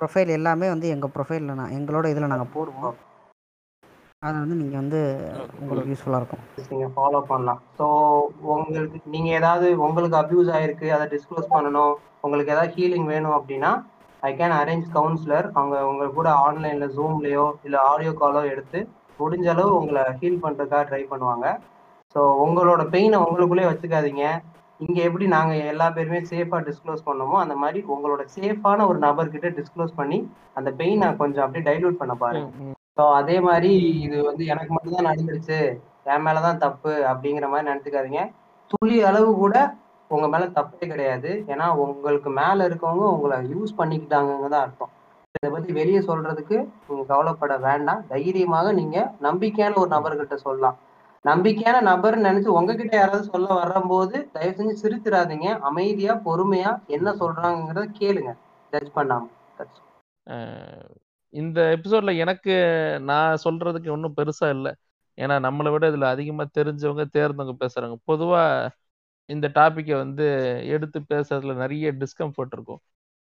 ப்ரொஃபைல் 0.00 0.36
எல்லாமே 0.38 0.66
வந்து 0.74 0.88
எங்கள் 0.94 1.14
ப்ரொஃபைலில் 1.14 1.58
நான் 1.60 1.76
எங்களோட 1.78 2.06
இதில் 2.12 2.32
நாங்கள் 2.32 2.54
போடுவோம். 2.56 2.96
அதை 4.28 4.36
வந்து 4.42 4.56
நீங்கள் 4.60 4.80
வந்து 4.80 4.98
உங்களுக்கு 5.60 5.90
யூஸ்ஃபுல்லாக 5.90 6.18
இருக்கும். 6.22 6.42
நீங்கள் 6.72 6.90
ஃபாலோ 6.96 7.20
பண்ணலாம். 7.30 7.60
ஸோ 7.76 7.84
உங்களுக்கு 8.54 8.98
நீங்கள் 9.14 9.36
ஏதாவது 9.38 9.68
உங்களுக்கு 9.84 10.16
அப்யூஸ் 10.18 10.50
ஆயிருக்கு 10.56 10.88
அதை 10.96 11.04
டிஸ்க்ளோஸ் 11.12 11.46
பண்ணணும் 11.54 11.94
உங்களுக்கு 12.26 12.52
ஏதாவது 12.54 12.74
ஹீலிங் 12.74 13.06
வேணும் 13.12 13.36
அப்படின்னா 13.36 13.70
ஐ 14.28 14.30
கேன் 14.40 14.54
அரேஞ்ச் 14.58 14.88
கவுன்சிலர் 14.96 15.46
அவங்க 15.56 15.76
உங்க 15.90 16.06
கூட 16.16 16.28
ஆன்லைனில் 16.46 16.92
ஜூம்லேயோ 16.96 17.46
இல்லை 17.66 17.78
ஆடியோ 17.90 18.12
காலோ 18.22 18.42
எடுத்து 18.54 18.80
முடிஞ்ச 19.20 19.46
அளவு 19.54 19.70
உங்களை 19.78 20.02
ஹீல் 20.20 20.42
பண்ணுறதுக்காக 20.44 20.82
ட்ரை 20.90 21.02
பண்ணுவாங்க. 21.12 21.46
ஸோ 22.14 22.22
உங்களோட 22.44 22.84
பெயினை 22.96 23.20
உங்களுக்குள்ளே 23.26 23.64
வச்சுக்காதீங்க. 23.70 24.26
இங்கே 24.86 25.00
எப்படி 25.08 25.28
நாங்கள் 25.36 25.70
எல்லா 25.72 25.86
பேருமே 25.96 26.20
சேஃபாக 26.32 26.60
டிஸ்க்ளோஸ் 26.68 27.06
பண்ணோமோ 27.08 27.38
அந்த 27.44 27.56
மாதிரி 27.62 27.80
உங்களோட 27.94 28.24
சேஃபான 28.36 28.86
ஒரு 28.90 29.00
நபர்கிட்ட 29.06 29.50
டிஸ்க்ளோஸ் 29.60 29.98
பண்ணி 30.02 30.20
அந்த 30.60 30.72
பெயினை 30.82 31.10
கொஞ்சம் 31.22 31.44
அப்படியே 31.46 31.66
டைல்யூட் 31.70 32.00
பண்ண 32.02 32.16
பாருங்க. 32.24 32.76
ஸோ 33.00 33.04
அதே 33.18 33.40
மாதிரி 33.40 33.68
இது 34.06 34.16
வந்து 34.24 34.44
எனக்கு 34.46 34.72
மட்டும்தான் 34.72 35.06
நடந்துருச்சு. 35.10 35.58
என் 36.12 36.24
மேலதான் 36.24 36.58
தப்பு 36.64 36.92
அப்படிங்கிற 37.10 37.46
மாதிரி 37.48 37.68
நினைச்சுக்காதீங்க. 37.70 38.22
துளி 38.70 39.02
அளவு 39.02 39.34
கூட 39.34 39.56
உங்க 40.10 40.28
மேல 40.28 40.46
தப்பே 40.58 40.86
கிடையாது. 40.92 41.30
ஏன்னா 41.52 41.66
உங்களுக்கு 41.84 42.30
மேல 42.30 42.66
இருக்கவங்க 42.68 43.04
உங்களை 43.14 43.36
யூஸ் 43.52 43.72
பண்ணிக்கிட்டாங்க 43.78 44.48
தான் 44.54 44.64
அர்த்தம். 44.66 44.92
இதை 45.34 45.50
பத்தி 45.54 45.72
வெளியே 45.72 46.00
சொல்றதுக்கு 46.10 46.56
நீங்க 46.86 47.04
கவலைப்பட 47.12 47.56
வேண்டாம். 47.58 48.04
தைரியமாக 48.12 48.72
நீங்க 48.72 49.10
நம்பிக்கையான 49.20 49.74
ஒரு 49.74 49.90
நபர்கிட்ட 49.96 50.38
சொல்லலாம். 50.46 50.78
நம்பிக்கையான 51.24 51.80
நபர்னு 51.90 52.28
நினைச்சு 52.30 52.56
உங்ககிட்ட 52.58 52.96
யாராவது 52.96 53.32
சொல்ல 53.32 53.48
வரும்போது 53.54 54.30
தயவு 54.32 54.56
செஞ்சு 54.58 54.76
சிரிச்சிடாதீங்க. 54.82 55.58
அமைதியா 55.70 56.14
பொறுமையா 56.28 56.72
என்ன 56.86 57.14
சொல்றாங்கிறத 57.22 57.86
கேளுங்க. 58.00 58.32
ஜட்ஜ் 58.72 58.96
பண்ணாம. 58.98 59.26
இந்த 61.32 61.58
எபிசோட்ல 61.74 62.12
எனக்கு 62.16 62.52
நான் 63.10 63.42
சொல்றதுக்கு 63.44 63.88
ஒன்றும் 63.88 64.16
பெருசா 64.16 64.46
இல்லை. 64.56 64.72
ஏன்னா 65.18 65.34
நம்மளை 65.46 65.70
விட 65.74 65.84
இதுல 65.92 66.06
அதிகமா 66.14 66.44
தெரிஞ்சவங்க 66.58 67.04
தேர்ந்தவங்க 67.16 67.54
பேசுறாங்க. 67.64 67.96
பொதுவா 68.10 68.42
இந்த 69.28 69.46
டாப்பிக்கை 69.58 69.94
வந்து 69.96 70.24
எடுத்து 70.74 70.98
பேசுறதுல 71.12 71.54
நிறைய 71.56 71.92
டிஸ்கம்ஃபர்ட் 72.02 72.54
இருக்கும். 72.56 72.82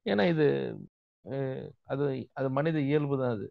ஏன்னா 0.06 0.24
இது 0.34 0.46
அது 1.88 2.06
அது 2.34 2.48
மனித 2.50 2.78
இயல்பு 2.90 3.16
தான் 3.22 3.34
அது. 3.36 3.48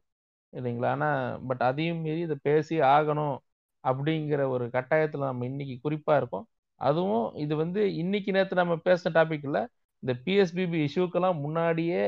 இல்லைங்களா? 0.52 0.90
ஆனால் 0.96 1.18
பட் 1.48 1.62
அதையும் 1.68 2.02
மீறி 2.04 2.20
இதை 2.20 2.36
பேசி 2.48 2.76
ஆகணும் 2.94 3.36
அப்படிங்கிற 3.84 4.42
ஒரு 4.54 4.64
கட்டாயத்தில் 4.76 5.28
நம்ம 5.30 5.46
இன்னைக்கு 5.50 5.76
குறிப்பாக 5.84 6.20
இருக்கோம். 6.20 6.46
அதுவும் 6.80 7.26
இது 7.44 7.54
வந்து 7.56 7.80
இன்னைக்கு 8.02 8.30
நேற்று 8.32 8.60
நம்ம 8.62 8.76
பேசின 8.88 9.12
டாபிக் 9.18 9.46
இல்லை. 9.48 9.62
இந்த 10.02 10.12
பிஎஸ்பிபி 10.26 10.78
இஷ்யூக்கெல்லாம் 10.88 11.38
முன்னாடியே 11.44 12.02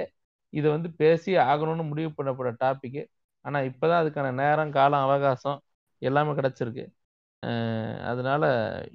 இதை 0.53 0.69
வந்து 0.77 0.91
பேசி 1.03 1.31
ஆகணும்னு 1.47 1.85
முடிவு 1.91 2.11
பண்ணப்பட்ட 2.19 2.53
டாப்பிக்கு 2.65 3.03
ஆனால் 3.45 3.67
இப்போ 3.71 3.87
தான் 3.91 4.01
அதுக்கான 4.03 4.29
நேரம் 4.41 4.75
காலம் 4.79 5.05
அவகாசம் 5.07 5.59
எல்லாமே 6.03 6.33
கிடச்சிருக்கு. 6.39 6.85
அதனால 8.11 8.45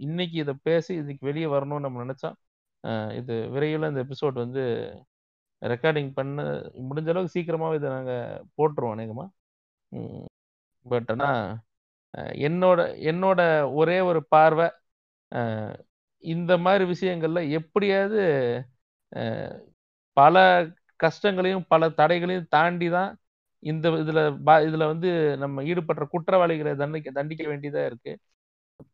இன்னைக்கு 0.06 0.38
இதை 0.44 0.54
பேசி 0.64 0.92
இதுக்கு 1.02 1.24
வெளியே 1.30 1.48
வரணும்னு 1.48 1.86
நம்ம 1.86 2.04
நினச்சோம் 2.06 2.38
இது 3.20 3.36
விரைவில் 3.54 3.90
இந்த 3.92 4.02
எபிசோட் 4.06 4.38
வந்து 4.44 4.64
ரெக்கார்டிங் 5.62 6.12
பண்ண 6.18 6.42
முடிஞ்ச 6.88 7.10
அளவுக்கு 7.14 7.36
சீக்கிரமாகவே 7.36 7.78
இதை 7.80 7.90
நாங்கள் 7.90 8.26
போட்டுருவோம் 8.58 8.96
அநேகமாக 8.96 9.30
பட் 10.86 11.10
ஆனால் 11.16 11.44
என்னோட 12.46 12.80
என்னோட 13.12 13.42
ஒரே 13.80 13.98
ஒரு 14.10 14.22
பார்வை 14.34 14.68
இந்த 16.24 16.54
மாதிரி 16.66 16.84
விஷயங்கள்ல 16.94 17.40
எப்படியாவது 17.60 18.22
பல 20.18 20.36
கஷ்டங்களையும் 21.04 21.66
பல 21.70 21.90
தடைகளையும் 22.00 22.50
தாண்டி 22.56 22.88
தான் 22.98 23.12
இந்த 23.64 23.88
இதுல 24.02 24.20
இதுல 24.68 24.84
வந்து 24.92 25.10
நம்ம 25.44 25.64
ஈடுபடுற 25.70 26.06
குற்றவாளிகளை 26.14 26.74
தண்டிக்க 26.82 27.12
தண்டிக்க 27.12 27.44
வேண்டியதா 27.52 27.84
இருக்கு. 27.90 28.14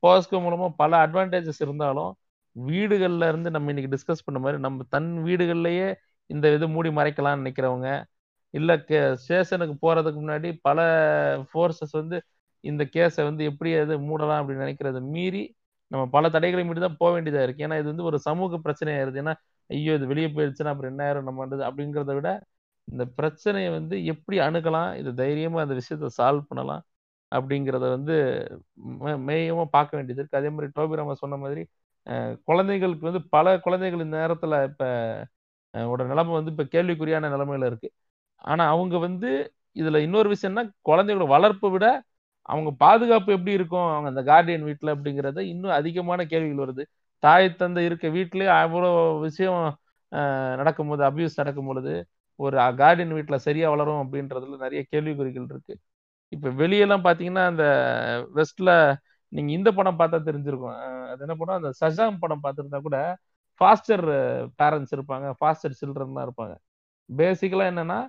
போஸ்கோ 0.03 0.39
மூலமா 0.45 0.67
பல 0.77 0.91
அட்வான்டேஜஸ் 1.05 1.61
இருந்தாலும் 1.65 2.11
வீடுகள்ல 2.55 3.27
இருந்து 3.31 3.49
நம்ம 3.51 3.71
இன்னைக்கு 3.73 3.93
டிஸ்கஸ் 3.95 4.25
பண்ண 4.27 4.39
மாதிரி 4.39 4.59
நம்ம 4.65 4.85
தன் 4.89 5.09
வீடுகள்லயே 5.27 5.88
இந்த 6.29 6.45
இது 6.55 6.65
மூடி 6.67 6.89
மறைக்கலாம்னு 6.97 7.41
நினைக்கிறவங்க 7.43 7.89
இல்ல 8.53 8.71
ஸ்டேஷனுக்கு 9.21 9.75
போறதுக்கு 9.83 10.19
முன்னாடி 10.21 10.49
பல 10.61 10.79
ஃபோர்ஸஸ் 11.49 11.95
வந்து 12.01 12.17
இந்த 12.63 12.83
கேஸை 12.95 13.23
வந்து 13.29 13.43
எப்படி 13.51 13.71
அது 13.81 13.95
மூடலாம் 14.07 14.39
அப்படின்னு 14.41 14.65
நினைக்கிறத 14.65 14.99
மீறி 15.13 15.43
நம்ம 15.91 16.03
பல 16.09 16.25
தடைகளை 16.29 16.63
மீறி 16.65 16.79
தான் 16.79 16.97
போக 16.97 17.11
வேண்டியதா 17.15 17.43
இருக்கு. 17.45 17.63
ஏன்னா 17.67 17.77
இது 17.81 17.89
வந்து 17.93 18.07
ஒரு 18.09 18.17
சமூக 18.27 18.57
பிரச்சனையாயிருது 18.65 19.21
ஏன்னா 19.21 19.33
ஐயோ 19.69 19.93
இது 19.98 20.06
வெளியே 20.11 20.30
போயிடுச்சுன்னா 20.35 20.72
அப்புறம் 20.73 20.91
என்ன 20.93 21.03
ஆயிரும் 21.07 21.27
நம்ம 21.30 21.41
அப்படிங்கிறத 21.69 22.14
விட 22.17 22.30
இந்த 22.88 23.03
பிரச்சனையை 23.17 23.69
வந்து 23.77 23.95
எப்படி 24.14 24.38
அணுகலாம் 24.45 24.91
இது 25.01 25.11
தைரியமா 25.22 25.59
அந்த 25.65 25.75
விஷயத்த 25.80 26.09
சால்வ் 26.17 26.49
பண்ணலாம் 26.51 26.83
அப்படிங்கிறத 27.31 27.85
வந்து 27.95 28.15
மேயமா 29.27 29.65
பார்க்க 29.75 29.98
வேண்டியது 29.98 30.22
இருக்கு. 30.22 30.39
அதே 30.39 30.49
மாதிரி 30.56 30.69
டோபி 30.77 30.99
ராமா 30.99 31.15
சொன்ன 31.23 31.38
மாதிரி 31.43 31.64
குழந்தைகளுக்கு 32.49 33.09
வந்து 33.09 33.22
பல 33.35 33.48
குழந்தைகள் 33.59 34.06
இந்த 34.06 34.17
நேரத்துல 34.22 34.56
இப்ப 34.69 34.83
உட 35.73 36.03
நிலைமை 36.11 36.33
வந்து 36.38 36.53
இப்ப 36.56 36.65
கேள்விக்குறியான 36.75 37.30
நிலைமையில 37.35 37.69
இருக்கு. 37.72 37.89
ஆனா 38.43 38.64
அவங்க 38.73 38.98
வந்து 39.07 39.30
இதுல 39.75 39.99
இன்னொரு 40.07 40.30
விஷயம்னா 40.35 40.64
குழந்தைகளோட 40.89 41.27
வளர்ப்பை 41.35 41.69
விட 41.75 41.88
அவங்க 42.49 42.72
பாதுகாப்பு 42.83 43.31
எப்படி 43.38 43.53
இருக்கும் 43.59 43.88
அவங்க 43.89 44.09
அந்த 44.14 44.23
கார்டியன் 44.31 44.67
வீட்டில் 44.69 44.93
அப்படிங்கிறத 44.95 45.39
இன்னும் 45.53 45.77
அதிகமான 45.80 46.25
கேள்விகள் 46.31 46.64
வருது. 46.65 46.83
தாய் 47.23 47.48
தந்தை 47.61 47.83
இருக்க 47.89 48.07
வீட்லயே 48.17 48.49
அவ்வளோ 48.61 48.89
விஷயம் 49.27 49.61
நடக்கும்போது 50.61 51.03
அபியூஸ் 51.09 51.39
நடக்கும் 51.41 51.69
பொழுது 51.69 51.93
ஒரு 52.39 52.57
கார்டியன் 52.81 53.15
வீட்டில் 53.17 53.43
சரியா 53.48 53.67
வளரும் 53.73 54.01
அப்படின்றதுல 54.03 54.57
நிறைய 54.65 54.81
கேள்விக்குறிகள் 54.93 55.48
இருக்கு. 55.51 55.73
இப்போ 56.31 56.49
வெளியெல்லாம் 56.61 57.06
பார்த்தீங்கன்னா 57.07 57.43
அந்த 57.51 57.65
வெஸ்ட்ல 58.38 58.72
நீங்க 59.31 59.51
இந்த 59.57 59.69
படம் 59.77 59.99
பார்த்தா 60.01 60.19
தெரிஞ்சிருக்கும். 60.30 60.77
அது 61.11 61.23
என்ன 61.25 61.35
படம்? 61.41 61.57
அந்த 61.59 61.72
சஜாம் 61.81 62.22
படம் 62.23 62.43
பார்த்துருந்தா 62.45 62.80
கூட 62.88 62.98
ஃபாஸ்டர் 63.61 64.06
பேரண்ட்ஸ் 64.61 64.93
இருப்பாங்க 64.98 65.27
ஃபாஸ்டர் 65.39 65.77
சில்ட்ரன்லாம் 65.81 66.25
இருப்பாங்க. 66.27 66.56
பேசிக்கலாக 67.09 67.72
என்னன்னா 67.73 67.99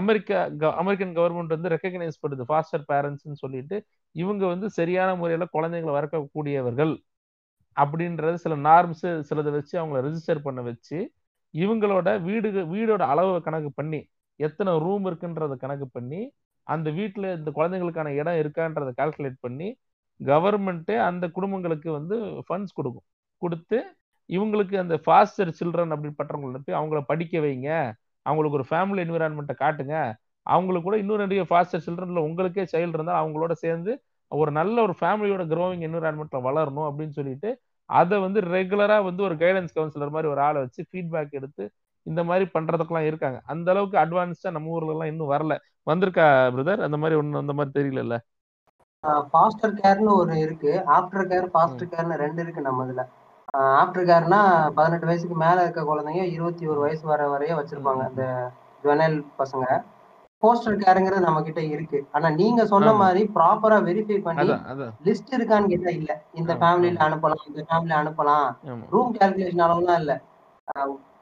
அமெரிக்கா 0.00 0.38
அமெரிக்கன் 0.82 1.14
கவர்மெண்ட் 1.18 1.54
வந்து 1.56 1.72
ரெக்கக்னைஸ் 1.74 2.20
பண்ணுது 2.24 2.44
ஃபாஸ்டர் 2.50 2.84
பேரண்ட்ஸ்னு 2.92 3.40
சொல்லிட்டு 3.44 3.76
இவங்க 4.14 4.44
வந்து 4.52 4.66
சரியான 4.78 5.10
முறையில் 5.20 5.52
குழந்தைங்களை 5.56 5.92
வளர்க்கக்கூடியவர்கள். 5.98 6.94
அப்படின்றது 7.82 8.36
சில 8.44 8.54
நார்ம்ஸ் 8.68 9.06
சிலதை 9.28 9.50
வச்சு 9.56 9.74
அவங்கள 9.80 10.00
ரெஜிஸ்டர் 10.06 10.46
பண்ண 10.46 10.60
வச்சு 10.62 10.98
இவங்களோட 11.54 12.08
வீடு 12.22 12.48
வீடோட 12.74 13.02
அளவை 13.12 13.40
கணக்கு 13.40 13.70
பண்ணி 13.80 14.00
எத்தனை 14.40 14.72
ரூம் 14.84 15.06
இருக்குன்றத 15.10 15.54
கணக்கு 15.64 15.86
பண்ணி 15.96 16.20
அந்த 16.66 16.88
வீட்டில் 16.98 17.28
இந்த 17.38 17.50
குழந்தைங்களுக்கான 17.56 18.10
இடம் 18.20 18.38
இருக்கான்றதை 18.42 18.92
கால்குலேட் 19.00 19.38
பண்ணி 19.46 19.68
கவர்மெண்ட்டே 20.20 20.96
அந்த 21.08 21.24
குடும்பங்களுக்கு 21.36 21.88
வந்து 21.98 22.16
ஃபண்ட்ஸ் 22.46 22.76
கொடுக்கும். 22.78 23.06
கொடுத்து 23.42 23.78
இவங்களுக்கு 24.30 24.76
அந்த 24.82 24.96
ஃபாஸ்டர் 25.04 25.52
சில்ட்ரன் 25.58 25.94
அப்படிப்பட்டவங்களை 25.94 26.60
போய் 26.66 26.78
அவங்கள 26.80 27.00
படிக்க 27.10 27.34
வைங்க. 27.44 27.68
அவங்களுக்கு 28.26 28.58
ஒரு 28.60 28.66
ஃபேமிலி 28.70 29.00
என்விரான்மெண்ட்டை 29.06 29.56
காட்டுங்க. 29.62 29.94
அவங்களுக்கு 30.46 30.86
கூட 30.88 30.96
இன்னும் 31.02 31.22
நிறைய 31.24 31.42
ஃபாஸ்டர் 31.50 31.84
சில்ட்ரனில் 31.86 32.26
உங்களுக்கே 32.28 32.64
சைல்டு 32.72 32.96
இருந்தால் 32.98 33.20
அவங்களோட 33.22 33.52
சேர்ந்து 33.64 33.92
ஒரு 34.32 34.50
நல்ல 34.58 34.76
ஒரு 34.86 34.94
ஃபேமிலியோட 35.00 35.42
க்ரோவிங் 35.52 35.84
என்விரான்மெண்ட்டில் 35.88 36.46
வளரணும் 36.48 36.88
அப்படின்னு 36.90 37.14
சொல்லிட்டு 37.18 37.50
அதை 37.92 38.16
வந்து 38.18 38.40
ரெகுலரா 38.50 38.96
வந்து 39.04 39.22
ஒரு 39.22 39.36
கைடன்ஸ் 39.36 39.76
கவுன்சிலர் 39.76 40.14
மாதிரி 40.14 40.28
ஒரு 40.28 40.40
ஆளை 40.40 40.58
வச்சு 40.60 40.82
ஃபீட்பேக் 40.90 41.32
எடுத்து 41.32 41.64
இந்த 42.06 42.20
மாதிரி 42.24 42.44
பண்றதுக்கெல்லாம் 42.54 43.08
இருக்காங்க. 43.08 43.38
அந்த 43.46 43.68
அளவுக்கு 43.70 43.98
அட்வான்ஸ்டா 43.98 44.50
நம்ம 44.50 44.70
ஊர்ல 44.70 44.94
எல்லாம் 44.94 45.10
இன்னும் 45.12 45.32
வரல. 45.32 45.54
வந்திருக்கா 45.86 46.26
பிரதர் 46.54 46.86
அந்த 46.88 46.98
மாதிரி 46.98 47.18
ஒண்ணு 47.20 47.42
அந்த 47.42 47.54
மாதிரி 47.54 47.72
தெரியல 47.78 48.16
ஃபாஸ்டர் 49.24 49.74
கேர்னு 49.78 50.10
ஒரு 50.14 50.34
இருக்கு. 50.38 50.72
ஆஃப்டர் 50.96 51.28
கேர் 51.30 51.50
ஃபாஸ்டர் 51.52 51.90
கேர்னு 51.92 52.22
ரெண்டு 52.22 52.40
இருக்கு 52.44 52.60
நம்ம 52.60 52.86
இதுல. 52.86 53.04
ஆஃப்டர் 53.78 54.08
கேர்னா 54.08 54.40
பதினெட்டு 54.74 55.06
வயசுக்கு 55.06 55.36
மேல 55.36 55.62
இருக்க 55.62 55.82
குழந்தைங்க 55.84 56.24
இருபத்தி 56.34 56.64
ஒரு 56.66 56.80
வயசு 56.80 57.04
வர 57.06 57.22
வரைய 57.28 57.54
வச்சிருப்பாங்க. 57.58 58.02
அந்த 58.10 58.24
ஜுவனல் 58.84 59.18
பசங்க. 59.38 59.66
போஸ்டர் 60.42 60.76
கேருங்கிறது 60.82 61.26
நம்ம 61.26 61.40
கிட்ட 61.46 61.62
இருக்கு. 61.74 61.98
ஆனா 62.12 62.28
நீங்க 62.40 62.60
சொன்ன. 62.66 62.92
மாதிரி 63.00 63.22
ப்ராப்பரா 63.34 63.78
வெரிஃபை 63.88 64.18
பண்ணி 64.26 64.46
லிஸ்ட் 65.08 65.34
இருக்கான்னு 65.36 65.70
கேட்டா 65.72 65.90
இல்ல. 65.98 66.12
இந்த 66.40 66.52
ஃபேமிலில 66.60 67.00
அனுப்பலாம் 67.08 67.44
இந்த 67.50 67.62
ஃபேமிலி 67.68 67.94
அனுப்பலாம். 68.00 68.46
ரூம் 68.94 69.12
கால்குலேஷன் 69.18 69.64
அளவுலாம் 69.66 70.00
இல்ல. 70.02 70.14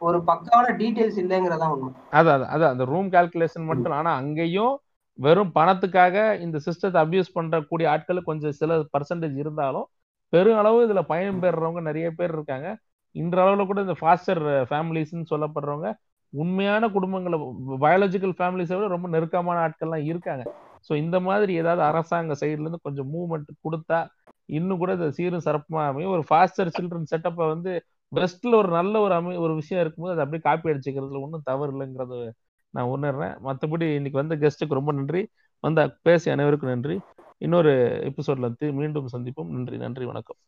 ஒரு 0.06 0.18
பக்காவான 0.26 0.72
டீடைல்ஸ் 0.80 1.18
இல்லைங்கிறதா 1.22 1.68
உண்மை. 1.74 1.92
அதான் 2.18 2.44
அதான், 2.54 2.72
அந்த 2.74 2.84
ரூம் 2.84 3.08
கால்குலேஷன் 3.12 3.68
மட்டும். 3.70 3.96
ஆனா 4.00 4.10
அங்கேயும் 4.14 4.74
வெறும் 5.18 5.54
பணத்துக்காக 5.54 6.16
இந்த 6.44 6.56
சிஸ்டத்தை 6.66 6.98
அபியூஸ் 7.04 7.36
பண்றக்கூடிய 7.38 7.86
ஆட்கள் 7.88 8.28
கொஞ்சம் 8.28 8.56
சில 8.60 8.76
பர்சன்டேஜ் 8.92 9.36
இருந்தாலும் 9.36 9.86
பெரும் 10.32 10.58
அளவு 10.58 10.78
இதுல 10.86 11.00
பயன் 11.12 11.40
பெறுறவங்க 11.42 11.80
நிறைய 11.80 12.08
பேர் 12.10 12.32
இருக்காங்க. 12.32 12.68
இன்றளவுல 13.14 13.66
கூட 13.66 13.80
இந்த 13.80 13.96
ஃபாஸ்டர் 14.00 14.40
ஃபேமிலிஸ்ன்னு 14.70 15.30
சொல்லப்படுறவங்க 15.30 15.90
உண்மையான 16.32 16.88
குடும்பங்களை 16.88 17.36
பயாலஜிக்கல் 17.84 18.34
ஃபேமிலிஸை 18.38 18.76
விட 18.76 18.86
ரொம்ப 18.86 19.08
நெருக்கமான 19.08 19.60
ஆட்கள்லாம் 19.66 20.04
இருக்காங்க. 20.04 20.44
ஸோ 20.88 20.94
இந்த 20.94 21.20
மாதிரி 21.20 21.52
ஏதாவது 21.54 21.82
அரசாங்க 21.82 22.34
சைட்லேருந்து 22.40 22.80
கொஞ்சம் 22.82 23.08
மூவ்மெண்ட் 23.14 23.50
கொடுத்தா 23.66 24.06
இன்னும் 24.46 24.78
கூட 24.78 24.92
இந்த 24.92 25.10
சீரும் 25.10 25.46
சிறப்புமா 25.46 25.82
அமையும். 25.86 26.10
ஒரு 26.10 26.24
ஃபாஸ்டர் 26.28 26.74
சில்ட்ரன் 26.76 27.10
செட்டப்பை 27.12 27.46
வந்து 27.46 27.72
பெஸ்ட்ல 28.12 28.54
ஒரு 28.54 28.68
நல்ல 28.68 29.00
ஒரு 29.00 29.14
அமை 29.14 29.36
ஒரு 29.36 29.54
விஷயம் 29.54 29.82
இருக்கும்போது 29.82 30.14
அதை 30.14 30.24
அப்படியே 30.24 30.44
காப்பி 30.48 30.70
அடிச்சுக்கிறதுல 30.72 31.20
ஒன்றும் 31.20 31.42
தவறு 31.44 31.72
இல்லைங்கிறத 31.74 32.30
நான் 32.70 32.92
உணர்றேன். 32.96 33.34
மற்றபடி 33.44 33.94
இன்னைக்கு 33.94 34.20
வந்த 34.22 34.36
கெஸ்ட்டுக்கு 34.36 34.78
ரொம்ப 34.80 34.92
நன்றி. 34.92 35.28
வந்த 35.60 35.98
பேசிய 36.02 36.34
அனைவருக்கும் 36.34 36.70
நன்றி. 36.70 37.00
இன்னொரு 37.38 37.72
எபிசோட்ல 38.10 38.72
மீண்டும் 38.72 39.12
சந்திப்போம். 39.16 39.52
நன்றி 39.56 39.76
நன்றி 39.76 40.04
வணக்கம். 40.04 40.47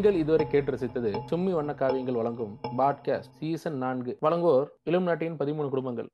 நீங்கள் 0.00 0.20
இதுவரை 0.20 0.46
கேட்டு 0.46 0.72
ரசித்தது 0.72 1.10
சும்மி 1.30 1.50
வண்ண 1.50 1.72
காவியங்கள் 1.72 2.12
வழங்கும் 2.12 2.58
பாட்காஸ்ட் 2.78 3.34
சீசன் 3.38 3.76
நான்கு. 3.76 4.18
வழங்குவோர் 4.22 4.66
இளம் 4.82 5.02
நாட்டின் 5.02 5.36
பதிமூணு 5.36 5.68
குடும்பங்கள். 5.68 6.08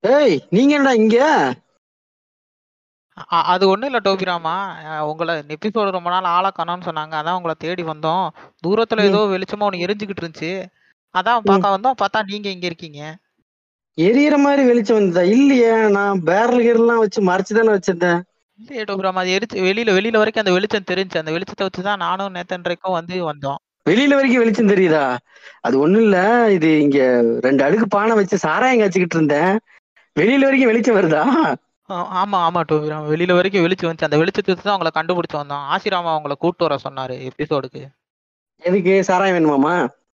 ஏய் 0.00 0.42
நீங்க 0.50 0.74
என்னடா 0.74 0.92
இங்க? 0.92 1.54
அது 3.28 3.68
ஒண்ணும் 3.68 3.94
இல்ல 3.94 4.12
டோபிராமா. 4.12 4.66
அஹ் 4.84 5.00
உங்களை 5.00 5.34
எபிசோடு 5.34 5.90
ரொம்ப 5.90 6.10
நாள் 6.10 6.24
ஆளா 6.24 6.52
காணோம்னு 6.58 6.84
சொன்னாங்க. 6.84 7.14
அதான் 7.22 7.34
உங்களை 7.34 7.54
தேடி 7.58 7.82
வந்தோம். 7.82 8.28
தூரத்துல 8.66 9.02
ஏதோ 9.02 9.18
வெளிச்சமா 9.18 9.60
ஒண்ணு 9.60 9.90
எரிஞ்சுக்கிட்டு 9.90 10.22
இருந்துச்சு. 10.22 10.64
அதான் 11.18 11.38
பார்க்க 11.38 11.78
வந்தோம். 11.78 12.04
பார்த்தா 12.04 12.22
நீங்க 12.26 12.48
இங்க 12.48 12.66
இருக்கீங்க? 12.66 13.16
எரியற 14.00 14.36
மாதிரி 14.36 14.64
வெளிச்சம் 14.64 14.96
வந்ததா? 14.96 15.26
இல்லையே. 15.26 15.88
நான் 15.88 16.22
பேரல் 16.22 16.62
கீரலாம் 16.62 16.98
வச்சு 16.98 17.22
மறைச்சு 17.22 17.62
தானே 17.62 17.68
வச்சிருந்தேன். 17.68 18.20
இல்லையே 18.58 18.82
டோபிராமா. 18.82 19.12
அது 19.12 19.38
எரிச்சு 19.38 19.54
வெளியில 19.54 19.92
வெளியில 19.92 20.16
வரைக்கும் 20.16 20.44
அந்த 20.44 20.52
வெளிச்சம் 20.52 20.84
தெரிஞ்சு 20.90 21.18
அந்த 21.18 21.30
வெளிச்சத்தை 21.30 21.66
வச்சுதான் 21.66 21.96
நானும் 21.96 22.34
நேத்தன்றைக்கும் 22.34 22.90
வந்து 22.90 23.32
வந்தோம். 23.32 23.54
வெளியில 23.90 24.14
வரைக்கும் 24.14 24.38
வெளிச்சம் 24.38 24.68
தெரியுதா? 24.68 25.16
அது 25.60 25.78
ஒண்ணும் 25.78 26.02
இல்ல. 26.02 26.46
இது 26.50 26.80
இங்க 26.80 27.22
ரெண்டு 27.40 27.64
அடுக்கு 27.64 27.88
பானை 27.88 28.14
வச்சு 28.14 28.38
சாராயம் 28.38 28.86
காய்ச்சிக்கிட்டு 28.86 29.14
இருந்தேன். 29.14 29.58
வெளியில 30.20 30.40
வரைக்கும் 30.40 30.70
வெளிச்சம் 30.70 30.96
வருதா? 30.96 31.54
ஆமா 31.88 32.38
ஆமா 32.46 32.60
டோபிராமா 32.68 33.08
வெளியில 33.08 33.32
வரைக்கும் 33.34 33.62
வெளிச்சம் 33.62 33.88
வந்துச்சு. 33.88 34.08
அந்த 34.08 34.18
வெளிச்சத்தை 34.18 34.50
வச்சு 34.50 34.62
தான் 34.62 34.74
அவங்கள 34.74 34.90
கண்டுபிடிச்சு 34.94 35.36
வந்தோம் 35.36 35.64
ஆசிராமா 35.70 36.10
அவங்கள 36.14 36.34
கூட்டு 36.36 36.64
வர 36.66 36.76
சொன்னாரு 36.84 37.16
எபிசோடுக்கு. 37.28 37.82
எதுக்கு? 38.62 38.94
சாராயம் 39.02 39.36
வேணுமாமா 39.36 39.74